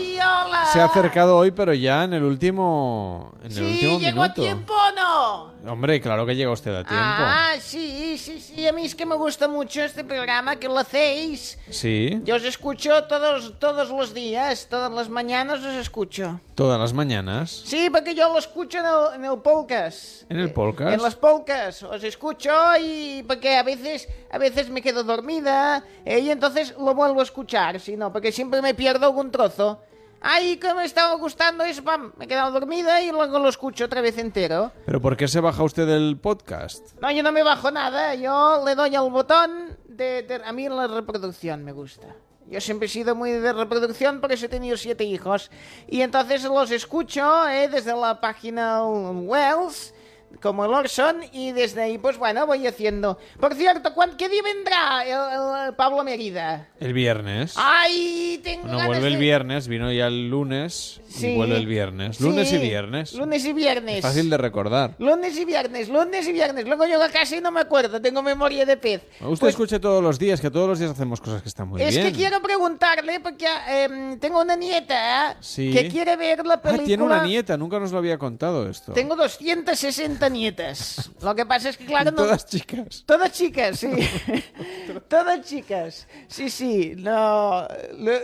se 0.72 0.80
ha 0.80 0.84
acercado 0.86 1.36
hoy, 1.36 1.50
pero 1.50 1.74
ya 1.74 2.04
en 2.04 2.14
el 2.14 2.22
último, 2.22 3.32
en 3.40 3.46
el 3.46 3.52
Sí, 3.52 3.62
último 3.62 3.98
llegó 4.00 4.22
a 4.22 4.28
minuto. 4.28 4.42
tiempo 4.42 4.72
o 4.74 4.92
no. 4.92 5.52
Hombre, 5.72 6.00
claro 6.00 6.26
que 6.26 6.34
llega 6.34 6.50
usted 6.50 6.72
a 6.74 6.82
tiempo. 6.84 6.96
Ah, 6.98 7.52
sí, 7.60 8.18
sí, 8.18 8.40
sí. 8.40 8.66
A 8.66 8.72
mí 8.72 8.84
es 8.84 8.94
que 8.94 9.06
me 9.06 9.14
gusta 9.14 9.46
mucho 9.46 9.82
este 9.82 10.02
programa 10.02 10.56
que 10.56 10.66
lo 10.68 10.78
hacéis. 10.78 11.58
Sí, 11.70 12.20
Yo 12.24 12.36
os 12.36 12.44
escucho 12.44 13.04
todos, 13.04 13.58
todos 13.60 13.90
los 13.90 14.12
días, 14.12 14.66
todas 14.68 14.90
las 14.90 15.08
mañanas 15.08 15.60
os 15.60 15.74
escucho. 15.74 16.40
todas 16.56 16.80
las 16.80 16.92
mañanas. 16.92 17.50
Sí, 17.64 17.88
porque 17.90 18.14
yo 18.14 18.32
lo 18.32 18.38
escucho 18.38 18.78
en 18.78 18.86
el, 18.86 19.14
en 19.24 19.24
el 19.32 19.38
podcast. 19.38 20.30
En 20.30 20.38
el 20.40 20.52
podcast. 20.52 20.92
En 20.94 21.02
las 21.02 21.14
polcas 21.14 21.82
os 21.84 22.02
escucho 22.02 22.50
y 22.80 23.22
porque 23.26 23.56
a 23.56 23.62
veces 23.62 24.08
a 24.32 24.38
veces 24.38 24.68
me 24.70 24.82
quedo 24.82 25.04
dormida 25.04 25.84
eh, 26.04 26.18
y 26.20 26.30
entonces 26.30 26.74
lo 26.78 26.94
vuelvo 26.94 27.20
a 27.20 27.22
escuchar, 27.22 27.78
si 27.80 27.96
no, 27.96 28.12
porque 28.12 28.32
siempre 28.32 28.60
me 28.62 28.74
pierdo 28.74 29.06
algún 29.06 29.30
trozo. 29.30 29.80
Ay, 30.24 30.56
que 30.56 30.72
me 30.74 30.84
estaba 30.84 31.14
gustando 31.16 31.64
eso, 31.64 31.82
pam, 31.82 32.12
me 32.16 32.26
he 32.26 32.28
quedado 32.28 32.52
dormida 32.52 33.02
y 33.02 33.10
luego 33.10 33.38
lo 33.40 33.48
escucho 33.48 33.86
otra 33.86 34.00
vez 34.00 34.16
entero. 34.18 34.70
¿Pero 34.86 35.00
por 35.00 35.16
qué 35.16 35.26
se 35.26 35.40
baja 35.40 35.62
usted 35.64 35.86
del 35.86 36.16
podcast? 36.16 36.94
No, 37.00 37.10
yo 37.10 37.22
no 37.24 37.32
me 37.32 37.42
bajo 37.42 37.70
nada, 37.72 38.14
yo 38.14 38.62
le 38.64 38.74
doy 38.76 38.94
al 38.94 39.10
botón 39.10 39.76
de, 39.88 40.22
de- 40.22 40.42
a 40.44 40.52
mí 40.52 40.68
la 40.68 40.86
reproducción 40.86 41.64
me 41.64 41.72
gusta. 41.72 42.06
Yo 42.48 42.60
siempre 42.60 42.86
he 42.86 42.88
sido 42.88 43.14
muy 43.14 43.30
de 43.32 43.52
reproducción, 43.52 44.20
por 44.20 44.30
eso 44.30 44.46
he 44.46 44.48
tenido 44.48 44.76
siete 44.76 45.04
hijos. 45.04 45.50
Y 45.88 46.02
entonces 46.02 46.44
los 46.44 46.70
escucho 46.70 47.48
eh, 47.48 47.68
desde 47.68 47.96
la 47.96 48.20
página 48.20 48.84
Wells, 48.84 49.94
como 50.40 50.64
el 50.64 50.72
Orson, 50.72 51.16
y 51.32 51.52
desde 51.52 51.82
ahí, 51.82 51.98
pues 51.98 52.16
bueno, 52.18 52.46
voy 52.46 52.66
haciendo. 52.66 53.18
Por 53.40 53.54
cierto, 53.54 53.94
¿cuán- 53.94 54.16
¿qué 54.16 54.28
día 54.28 54.42
vendrá 54.42 55.04
el, 55.04 55.68
el 55.68 55.74
Pablo 55.74 56.02
Mérida? 56.04 56.68
El 56.80 56.92
viernes. 56.92 57.54
¡Ay, 57.56 58.40
tengo 58.42 58.62
Bueno, 58.62 58.78
ganas 58.78 58.88
vuelve 58.88 59.08
el 59.08 59.16
viernes, 59.18 59.68
vino 59.68 59.92
ya 59.92 60.06
el 60.06 60.28
lunes 60.30 61.00
Sí. 61.08 61.28
y 61.28 61.36
vuelve 61.36 61.56
el 61.56 61.66
viernes. 61.66 62.16
Sí, 62.16 62.24
Lunes 62.24 62.52
y 62.52 62.58
viernes. 62.58 63.12
Lunes 63.14 63.44
y 63.44 63.52
viernes. 63.52 63.96
Es 63.96 64.02
fácil 64.02 64.30
de 64.30 64.38
recordar. 64.38 64.94
Lunes 64.98 65.36
y 65.38 65.44
viernes, 65.44 65.88
lunes 65.88 66.26
y 66.26 66.32
viernes. 66.32 66.66
Luego 66.66 66.86
yo 66.86 66.98
casi 67.12 67.40
no 67.40 67.50
me 67.50 67.60
acuerdo, 67.60 68.00
tengo 68.00 68.22
memoria 68.22 68.64
de 68.64 68.76
pez. 68.76 69.02
Usted 69.20 69.38
Pues 69.40 69.50
escuche 69.54 69.78
todos 69.80 70.02
los 70.02 70.18
días, 70.18 70.40
que 70.40 70.50
todos 70.50 70.68
los 70.68 70.78
días 70.78 70.90
hacemos 70.92 71.20
cosas 71.20 71.42
que 71.42 71.48
están 71.48 71.68
muy 71.68 71.82
es 71.82 71.90
bien. 71.94 72.06
que 72.06 72.12
quiero 72.12 72.40
preguntarle, 72.40 73.20
porque 73.20 73.46
em, 73.68 74.18
tengo 74.18 74.40
una 74.40 74.56
nieta 74.56 75.36
Sí. 75.40 75.70
que 75.72 75.88
quiere 75.88 76.16
ver 76.16 76.44
la 76.46 76.54
Ah, 76.54 76.62
película. 76.62 76.86
tiene 76.86 77.02
una 77.02 77.24
nieta, 77.24 77.56
nunca 77.56 77.78
nos 77.78 77.92
lo 77.92 77.98
había 77.98 78.16
contado 78.18 78.68
esto. 78.68 78.92
Tengo 78.92 79.14
260 79.16 80.21
nietas. 80.28 81.10
Lo 81.20 81.34
que 81.34 81.46
pasa 81.46 81.68
es 81.68 81.76
que, 81.76 81.84
claro, 81.84 82.10
no... 82.10 82.18
Todas 82.18 82.46
chicas. 82.46 83.04
Todas 83.06 83.32
chicas, 83.32 83.78
sí. 83.78 83.90
Todas 85.08 85.40
chicas. 85.42 86.06
Sí, 86.28 86.50
sí. 86.50 86.94
No... 86.96 87.66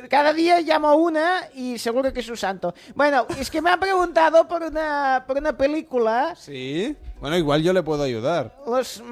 Cada 0.08 0.32
día 0.32 0.60
llamo 0.60 0.88
a 0.88 0.94
una 0.94 1.48
y 1.54 1.78
seguro 1.78 2.12
que 2.12 2.20
es 2.20 2.26
su 2.26 2.36
santo. 2.36 2.74
Bueno, 2.94 3.26
es 3.38 3.50
que 3.50 3.62
me 3.62 3.70
ha 3.70 3.76
preguntado 3.78 4.46
por 4.46 4.62
una, 4.62 5.24
por 5.26 5.38
una 5.38 5.56
película. 5.56 6.34
Sí. 6.36 6.96
Bueno, 7.20 7.36
igual 7.36 7.62
yo 7.62 7.72
le 7.72 7.82
puedo 7.82 8.02
ayudar. 8.02 8.56
Los 8.66 9.02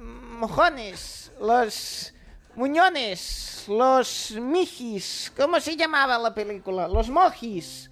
mojones, 0.00 1.32
los 1.40 2.14
muñones, 2.54 3.64
los 3.68 4.32
mijis. 4.32 5.32
¿Cómo 5.36 5.60
se 5.60 5.76
llamaba 5.76 6.18
la 6.18 6.34
película? 6.34 6.88
Los 6.88 7.08
mojis. 7.08 7.90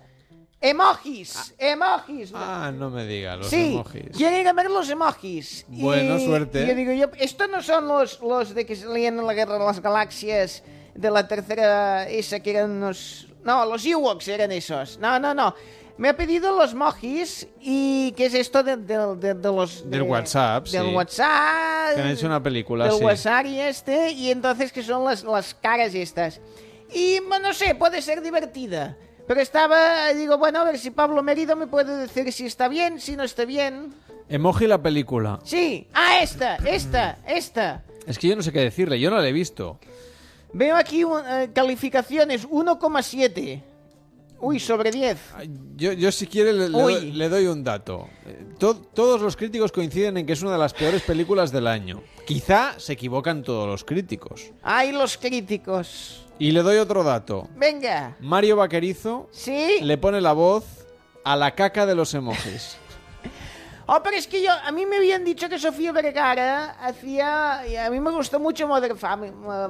Emojis, 0.60 1.54
emojis. 1.58 2.32
Ah, 2.34 2.72
no 2.74 2.88
me 2.90 3.06
diga, 3.06 3.36
los 3.36 3.48
sí, 3.48 3.72
emojis. 3.74 4.04
quiero 4.16 4.38
ir 4.38 4.48
a 4.48 4.52
ver 4.54 4.70
los 4.70 4.88
emojis. 4.88 5.64
Bueno, 5.68 6.16
Y- 6.18 6.24
suerte. 6.26 6.64
y 6.64 6.66
yo 6.68 6.74
digo, 6.74 6.92
yo, 6.92 7.06
estos 7.18 7.48
no 7.50 7.62
son 7.62 7.86
los, 7.86 8.20
los 8.20 8.54
de 8.54 8.64
que 8.64 8.74
salían 8.74 9.18
en 9.18 9.26
la 9.26 9.34
Guerra 9.34 9.58
de 9.58 9.64
las 9.64 9.80
Galaxias 9.80 10.62
de 10.94 11.10
la 11.10 11.28
tercera, 11.28 12.08
esa 12.08 12.40
que 12.40 12.50
eran 12.52 12.70
unos... 12.70 13.28
No, 13.44 13.64
los 13.66 13.84
Ewoks 13.84 14.26
eran 14.28 14.50
esos. 14.50 14.98
No, 14.98 15.18
no, 15.20 15.34
no. 15.34 15.54
Me 15.98 16.08
ha 16.08 16.16
pedido 16.16 16.56
los 16.58 16.74
mojis 16.74 17.46
y 17.60 18.12
¿qué 18.16 18.26
es 18.26 18.34
esto 18.34 18.62
de, 18.62 18.76
de- 18.78 19.14
de- 19.16 19.34
de 19.34 19.48
los... 19.52 19.84
de- 19.84 19.90
Del 19.98 20.02
WhatsApp, 20.02 20.66
Del 20.68 20.86
sí. 20.88 20.94
WhatsApp. 20.94 21.94
Que 21.94 22.00
han 22.00 22.08
hecho 22.08 22.26
una 22.26 22.42
película, 22.42 22.84
Del 22.86 22.94
sí. 22.98 23.04
WhatsApp 23.04 23.46
y 23.46 23.60
este, 23.60 24.10
y 24.12 24.30
entonces 24.30 24.72
que 24.72 24.82
son 24.82 25.04
las, 25.04 25.22
las 25.22 25.54
caras 25.54 25.94
estas. 25.94 26.40
Y 26.92 27.20
bueno, 27.20 27.48
no 27.48 27.54
sé, 27.54 27.74
puede 27.74 28.00
ser 28.02 28.20
divertida. 28.22 28.96
Pero 29.26 29.40
estaba, 29.40 30.12
digo, 30.14 30.38
bueno, 30.38 30.60
a 30.60 30.64
ver 30.64 30.78
si 30.78 30.90
Pablo 30.90 31.22
Merido 31.22 31.56
me 31.56 31.66
puede 31.66 31.96
decir 31.96 32.32
si 32.32 32.46
está 32.46 32.68
bien, 32.68 33.00
si 33.00 33.16
no 33.16 33.24
está 33.24 33.44
bien. 33.44 33.92
Emoji 34.28 34.66
la 34.66 34.80
película. 34.80 35.40
Sí, 35.44 35.86
ah, 35.94 36.20
esta, 36.22 36.56
esta, 36.56 37.18
esta. 37.26 37.82
Es 38.06 38.18
que 38.18 38.28
yo 38.28 38.36
no 38.36 38.42
sé 38.42 38.52
qué 38.52 38.60
decirle, 38.60 39.00
yo 39.00 39.10
no 39.10 39.18
la 39.18 39.28
he 39.28 39.32
visto. 39.32 39.78
Veo 40.52 40.76
aquí 40.76 41.02
un- 41.04 41.22
eh, 41.26 41.50
calificaciones 41.52 42.46
1,7. 42.48 43.62
Uy, 44.38 44.60
sobre 44.60 44.90
10. 44.90 45.18
Yo, 45.76 45.92
yo 45.92 46.12
si 46.12 46.26
quiere 46.26 46.52
le, 46.52 46.68
doy, 46.68 47.10
le 47.12 47.28
doy 47.28 47.46
un 47.46 47.64
dato. 47.64 48.06
Eh, 48.26 48.44
to- 48.58 48.76
todos 48.76 49.20
los 49.22 49.34
críticos 49.34 49.72
coinciden 49.72 50.18
en 50.18 50.26
que 50.26 50.34
es 50.34 50.42
una 50.42 50.52
de 50.52 50.58
las 50.58 50.74
peores 50.74 51.02
películas 51.02 51.50
del 51.52 51.66
año. 51.66 52.02
Quizá 52.26 52.78
se 52.78 52.92
equivocan 52.92 53.42
todos 53.42 53.66
los 53.66 53.82
críticos. 53.82 54.52
Ay, 54.62 54.92
los 54.92 55.16
críticos. 55.16 56.25
Y 56.38 56.52
le 56.52 56.62
doy 56.62 56.78
otro 56.78 57.02
dato. 57.02 57.48
Venga. 57.56 58.16
Mario 58.20 58.56
Vaquerizo 58.56 59.28
¿Sí? 59.30 59.78
le 59.80 59.96
pone 59.98 60.20
la 60.20 60.32
voz 60.32 60.64
a 61.24 61.34
la 61.36 61.52
caca 61.52 61.86
de 61.86 61.94
los 61.94 62.12
emojis. 62.14 62.76
Oh, 63.88 64.02
pero 64.02 64.16
es 64.16 64.26
que 64.26 64.42
yo, 64.42 64.50
a 64.50 64.72
mí 64.72 64.84
me 64.84 64.96
habían 64.96 65.24
dicho 65.24 65.48
que 65.48 65.60
Sofía 65.60 65.92
Vergara 65.92 66.76
hacía... 66.80 67.62
y 67.68 67.76
A 67.76 67.88
mí 67.88 68.00
me 68.00 68.10
gustó 68.10 68.40
mucho 68.40 68.66
Modern 68.66 68.98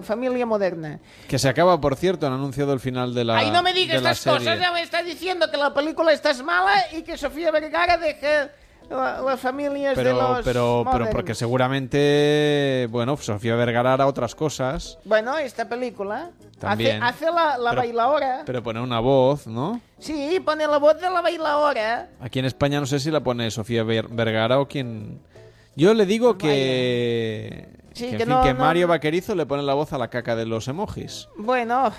Familia 0.02 0.46
Moderna. 0.46 1.00
Que 1.28 1.38
se 1.38 1.50
acaba, 1.50 1.78
por 1.78 1.96
cierto, 1.96 2.26
han 2.26 2.32
anunciado 2.32 2.72
el 2.72 2.80
final 2.80 3.12
de 3.12 3.24
la 3.24 3.36
Ay, 3.36 3.50
no 3.50 3.62
me 3.62 3.74
digas 3.74 3.96
estas 3.98 4.24
cosas, 4.24 4.58
ya 4.58 4.72
me 4.72 4.80
está 4.80 5.02
diciendo 5.02 5.50
que 5.50 5.58
la 5.58 5.74
película 5.74 6.12
está 6.14 6.32
mala 6.42 6.82
y 6.92 7.02
que 7.02 7.18
Sofía 7.18 7.50
Vergara 7.50 7.98
deje 7.98 8.50
la- 8.90 9.20
las 9.20 9.40
familias 9.40 9.96
de 9.96 10.02
Pero, 10.02 10.14
los 10.16 10.38
pero, 10.38 10.44
pero 10.44 10.84
modernos. 10.84 11.08
porque 11.12 11.34
seguramente, 11.34 12.86
bueno, 12.90 13.16
Sofía 13.16 13.56
Vergara 13.56 13.94
hará 13.94 14.06
otras 14.06 14.34
cosas, 14.34 14.98
Bueno, 15.04 15.36
esta 15.38 15.68
película 15.68 16.30
También. 16.58 17.02
hace, 17.02 17.26
hace 17.26 17.34
la, 17.34 17.58
la 17.58 17.70
Pero- 17.70 18.44
pero 18.44 18.62
pone 18.62 18.80
una 18.80 19.00
voz, 19.00 19.46
¿no? 19.46 19.80
Sí, 19.98 20.40
pone 20.44 20.66
la 20.66 20.78
voz 20.78 20.94
de 21.00 21.10
la 21.10 21.20
bailaora. 21.20 22.08
Aquí 22.20 22.38
en 22.38 22.44
España 22.44 22.80
no 22.80 22.86
sé 22.86 23.00
si 23.00 23.10
la 23.10 23.20
pone 23.20 23.50
Sofía 23.50 23.82
Ver- 23.82 24.08
Vergara 24.08 24.60
o 24.60 24.68
quien... 24.68 25.20
Yo 25.74 25.92
le 25.92 26.06
digo 26.06 26.38
que... 26.38 27.68
Sí, 27.92 28.04
que, 28.04 28.10
en 28.12 28.18
que 28.18 28.24
fin, 28.24 28.28
no- 28.34 28.42
que 28.42 28.54
no- 28.54 28.60
Mario 28.60 28.88
Vaquerizo 28.88 29.34
le 29.34 29.46
pone 29.46 29.62
la 29.62 29.74
voz 29.74 29.92
a 29.92 29.98
la 29.98 30.08
caca 30.08 30.36
de 30.36 30.46
los 30.46 30.68
emojis. 30.68 31.28
Bueno, 31.36 31.92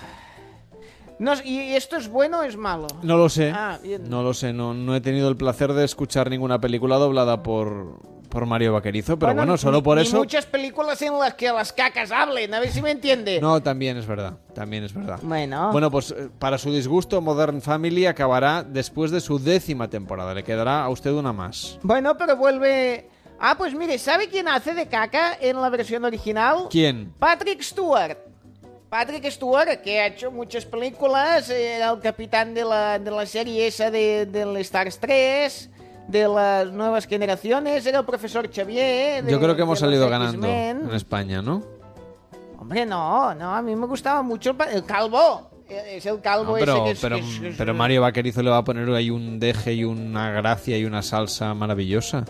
no, 1.18 1.32
¿y 1.44 1.74
esto 1.74 1.96
es 1.96 2.08
bueno 2.08 2.40
o 2.40 2.42
es 2.42 2.56
malo? 2.56 2.86
No 3.02 3.16
lo 3.16 3.28
sé. 3.28 3.52
Ah. 3.54 3.78
No 4.08 4.22
lo 4.22 4.34
sé. 4.34 4.52
No, 4.52 4.74
no 4.74 4.94
he 4.94 5.00
tenido 5.00 5.28
el 5.28 5.36
placer 5.36 5.72
de 5.72 5.84
escuchar 5.84 6.30
ninguna 6.30 6.60
película 6.60 6.96
doblada 6.96 7.42
por, 7.42 7.98
por 8.28 8.46
Mario 8.46 8.72
Vaquerizo, 8.72 9.18
pero 9.18 9.34
bueno, 9.34 9.56
solo 9.56 9.82
por 9.82 9.98
eso... 9.98 10.18
muchas 10.18 10.46
películas 10.46 11.00
en 11.02 11.18
las 11.18 11.34
que 11.34 11.50
las 11.50 11.72
cacas 11.72 12.12
hablen, 12.12 12.54
a 12.54 12.60
ver 12.60 12.70
si 12.70 12.82
me 12.82 12.90
entiende. 12.90 13.40
No, 13.40 13.62
también 13.62 13.96
es 13.96 14.06
verdad. 14.06 14.34
También 14.54 14.84
es 14.84 14.94
verdad. 14.94 15.18
Bueno. 15.22 15.72
Bueno, 15.72 15.90
pues 15.90 16.12
eh, 16.12 16.28
para 16.38 16.58
su 16.58 16.72
disgusto, 16.72 17.20
Modern 17.20 17.62
Family 17.62 18.06
acabará 18.06 18.62
después 18.62 19.10
de 19.10 19.20
su 19.20 19.38
décima 19.38 19.88
temporada. 19.88 20.34
Le 20.34 20.44
quedará 20.44 20.84
a 20.84 20.88
usted 20.88 21.10
una 21.12 21.32
más. 21.32 21.78
Bueno, 21.82 22.16
pero 22.16 22.36
vuelve... 22.36 23.08
Ah, 23.40 23.54
pues 23.56 23.72
mire, 23.72 23.98
¿sabe 23.98 24.28
quién 24.28 24.48
hace 24.48 24.74
de 24.74 24.88
caca 24.88 25.36
en 25.40 25.60
la 25.60 25.70
versión 25.70 26.04
original? 26.04 26.66
¿Quién? 26.70 27.12
Patrick 27.20 27.62
Stewart. 27.62 28.18
Patrick 28.90 29.30
Stewart, 29.30 29.82
que 29.82 30.00
ha 30.00 30.06
hecho 30.06 30.30
muchas 30.30 30.64
películas, 30.64 31.50
eh, 31.50 31.76
era 31.76 31.90
el 31.90 32.00
capitán 32.00 32.54
de 32.54 32.64
la, 32.64 32.98
de 32.98 33.10
la 33.10 33.26
serie 33.26 33.66
esa 33.66 33.90
de, 33.90 34.24
del 34.26 34.56
Stars 34.58 34.98
3, 34.98 35.70
de 36.08 36.26
las 36.26 36.72
nuevas 36.72 37.06
generaciones, 37.06 37.84
era 37.84 37.98
el 37.98 38.06
profesor 38.06 38.48
Xavier. 38.50 39.24
de- 39.24 39.30
Yo 39.30 39.38
creo 39.40 39.54
que 39.54 39.62
hemos 39.62 39.78
salido 39.78 40.08
ganando 40.08 40.46
en 40.48 40.90
España, 40.94 41.42
¿no? 41.42 41.62
Hombre, 42.58 42.86
no, 42.86 43.34
no, 43.34 43.54
a 43.54 43.60
mí 43.60 43.76
me 43.76 43.86
gustaba 43.86 44.22
mucho 44.22 44.56
el, 44.72 44.84
calvo. 44.84 45.50
Eh, 45.68 45.96
Es 45.98 46.06
el 46.06 46.20
calvo 46.22 46.52
No, 46.52 46.58
pero, 46.58 46.72
ese 46.76 46.84
que 46.84 46.90
es... 46.92 46.98
pero, 47.00 47.16
es- 47.16 47.40
es- 47.42 47.56
pero 47.58 47.74
Mario 47.74 48.00
Vaquerizo 48.00 48.42
le 48.42 48.48
va 48.50 48.56
a 48.58 48.64
poner 48.64 48.88
ahí 48.94 49.10
un 49.10 49.38
deje 49.38 49.74
y 49.74 49.84
una 49.84 50.30
gracia 50.30 50.78
y 50.78 50.86
una 50.86 51.02
salsa 51.02 51.52
maravillosa. 51.52 52.24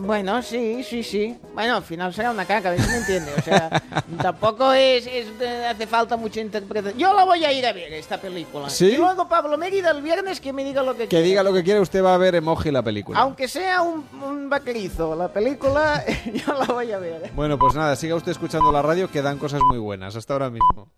Bueno, 0.00 0.42
sí, 0.42 0.82
sí, 0.84 1.02
sí. 1.02 1.36
Bueno, 1.54 1.76
al 1.76 1.82
final 1.82 2.12
será 2.14 2.30
una 2.30 2.44
caca, 2.44 2.68
a 2.68 2.72
ver 2.72 2.80
si 2.82 2.88
me 2.90 2.96
entiende. 2.98 3.32
O 3.36 3.42
sea, 3.42 3.82
tampoco 4.22 4.72
es, 4.72 5.06
es- 5.06 5.26
hace 5.68 5.86
falta 5.86 6.16
mucha 6.16 6.40
interpretación. 6.40 6.98
Yo 6.98 7.12
la 7.14 7.24
voy 7.24 7.44
a 7.44 7.52
ir 7.52 7.64
a 7.66 7.72
ver, 7.72 7.92
esta 7.92 8.20
película. 8.20 8.68
¿Sí? 8.70 8.86
Y 8.92 8.96
luego 8.96 9.28
Pablo 9.28 9.56
Mérida 9.58 9.90
el 9.90 10.02
viernes 10.02 10.40
que 10.40 10.52
me 10.52 10.64
diga 10.64 10.82
lo 10.82 10.92
que 10.94 11.04
Que 11.04 11.08
quiera. 11.08 11.24
diga 11.24 11.42
lo 11.42 11.52
que 11.52 11.62
quiere, 11.62 11.80
usted 11.80 12.02
va 12.02 12.14
a 12.14 12.18
ver 12.18 12.34
Emoji 12.34 12.70
la 12.70 12.82
película. 12.82 13.18
Aunque 13.20 13.48
sea 13.48 13.82
un, 13.82 14.04
un 14.22 14.48
vaquerizo, 14.50 15.14
la 15.14 15.28
película 15.32 16.04
yo 16.32 16.54
la 16.54 16.64
voy 16.66 16.92
a 16.92 16.98
ver. 16.98 17.30
Bueno, 17.34 17.58
pues 17.58 17.74
nada, 17.74 17.94
siga 17.96 18.14
usted 18.14 18.32
escuchando 18.32 18.70
la 18.72 18.82
radio 18.82 19.10
que 19.10 19.22
dan 19.22 19.38
cosas 19.38 19.60
muy 19.68 19.78
buenas. 19.78 20.16
Hasta 20.16 20.32
ahora 20.32 20.50
mismo. 20.50 20.88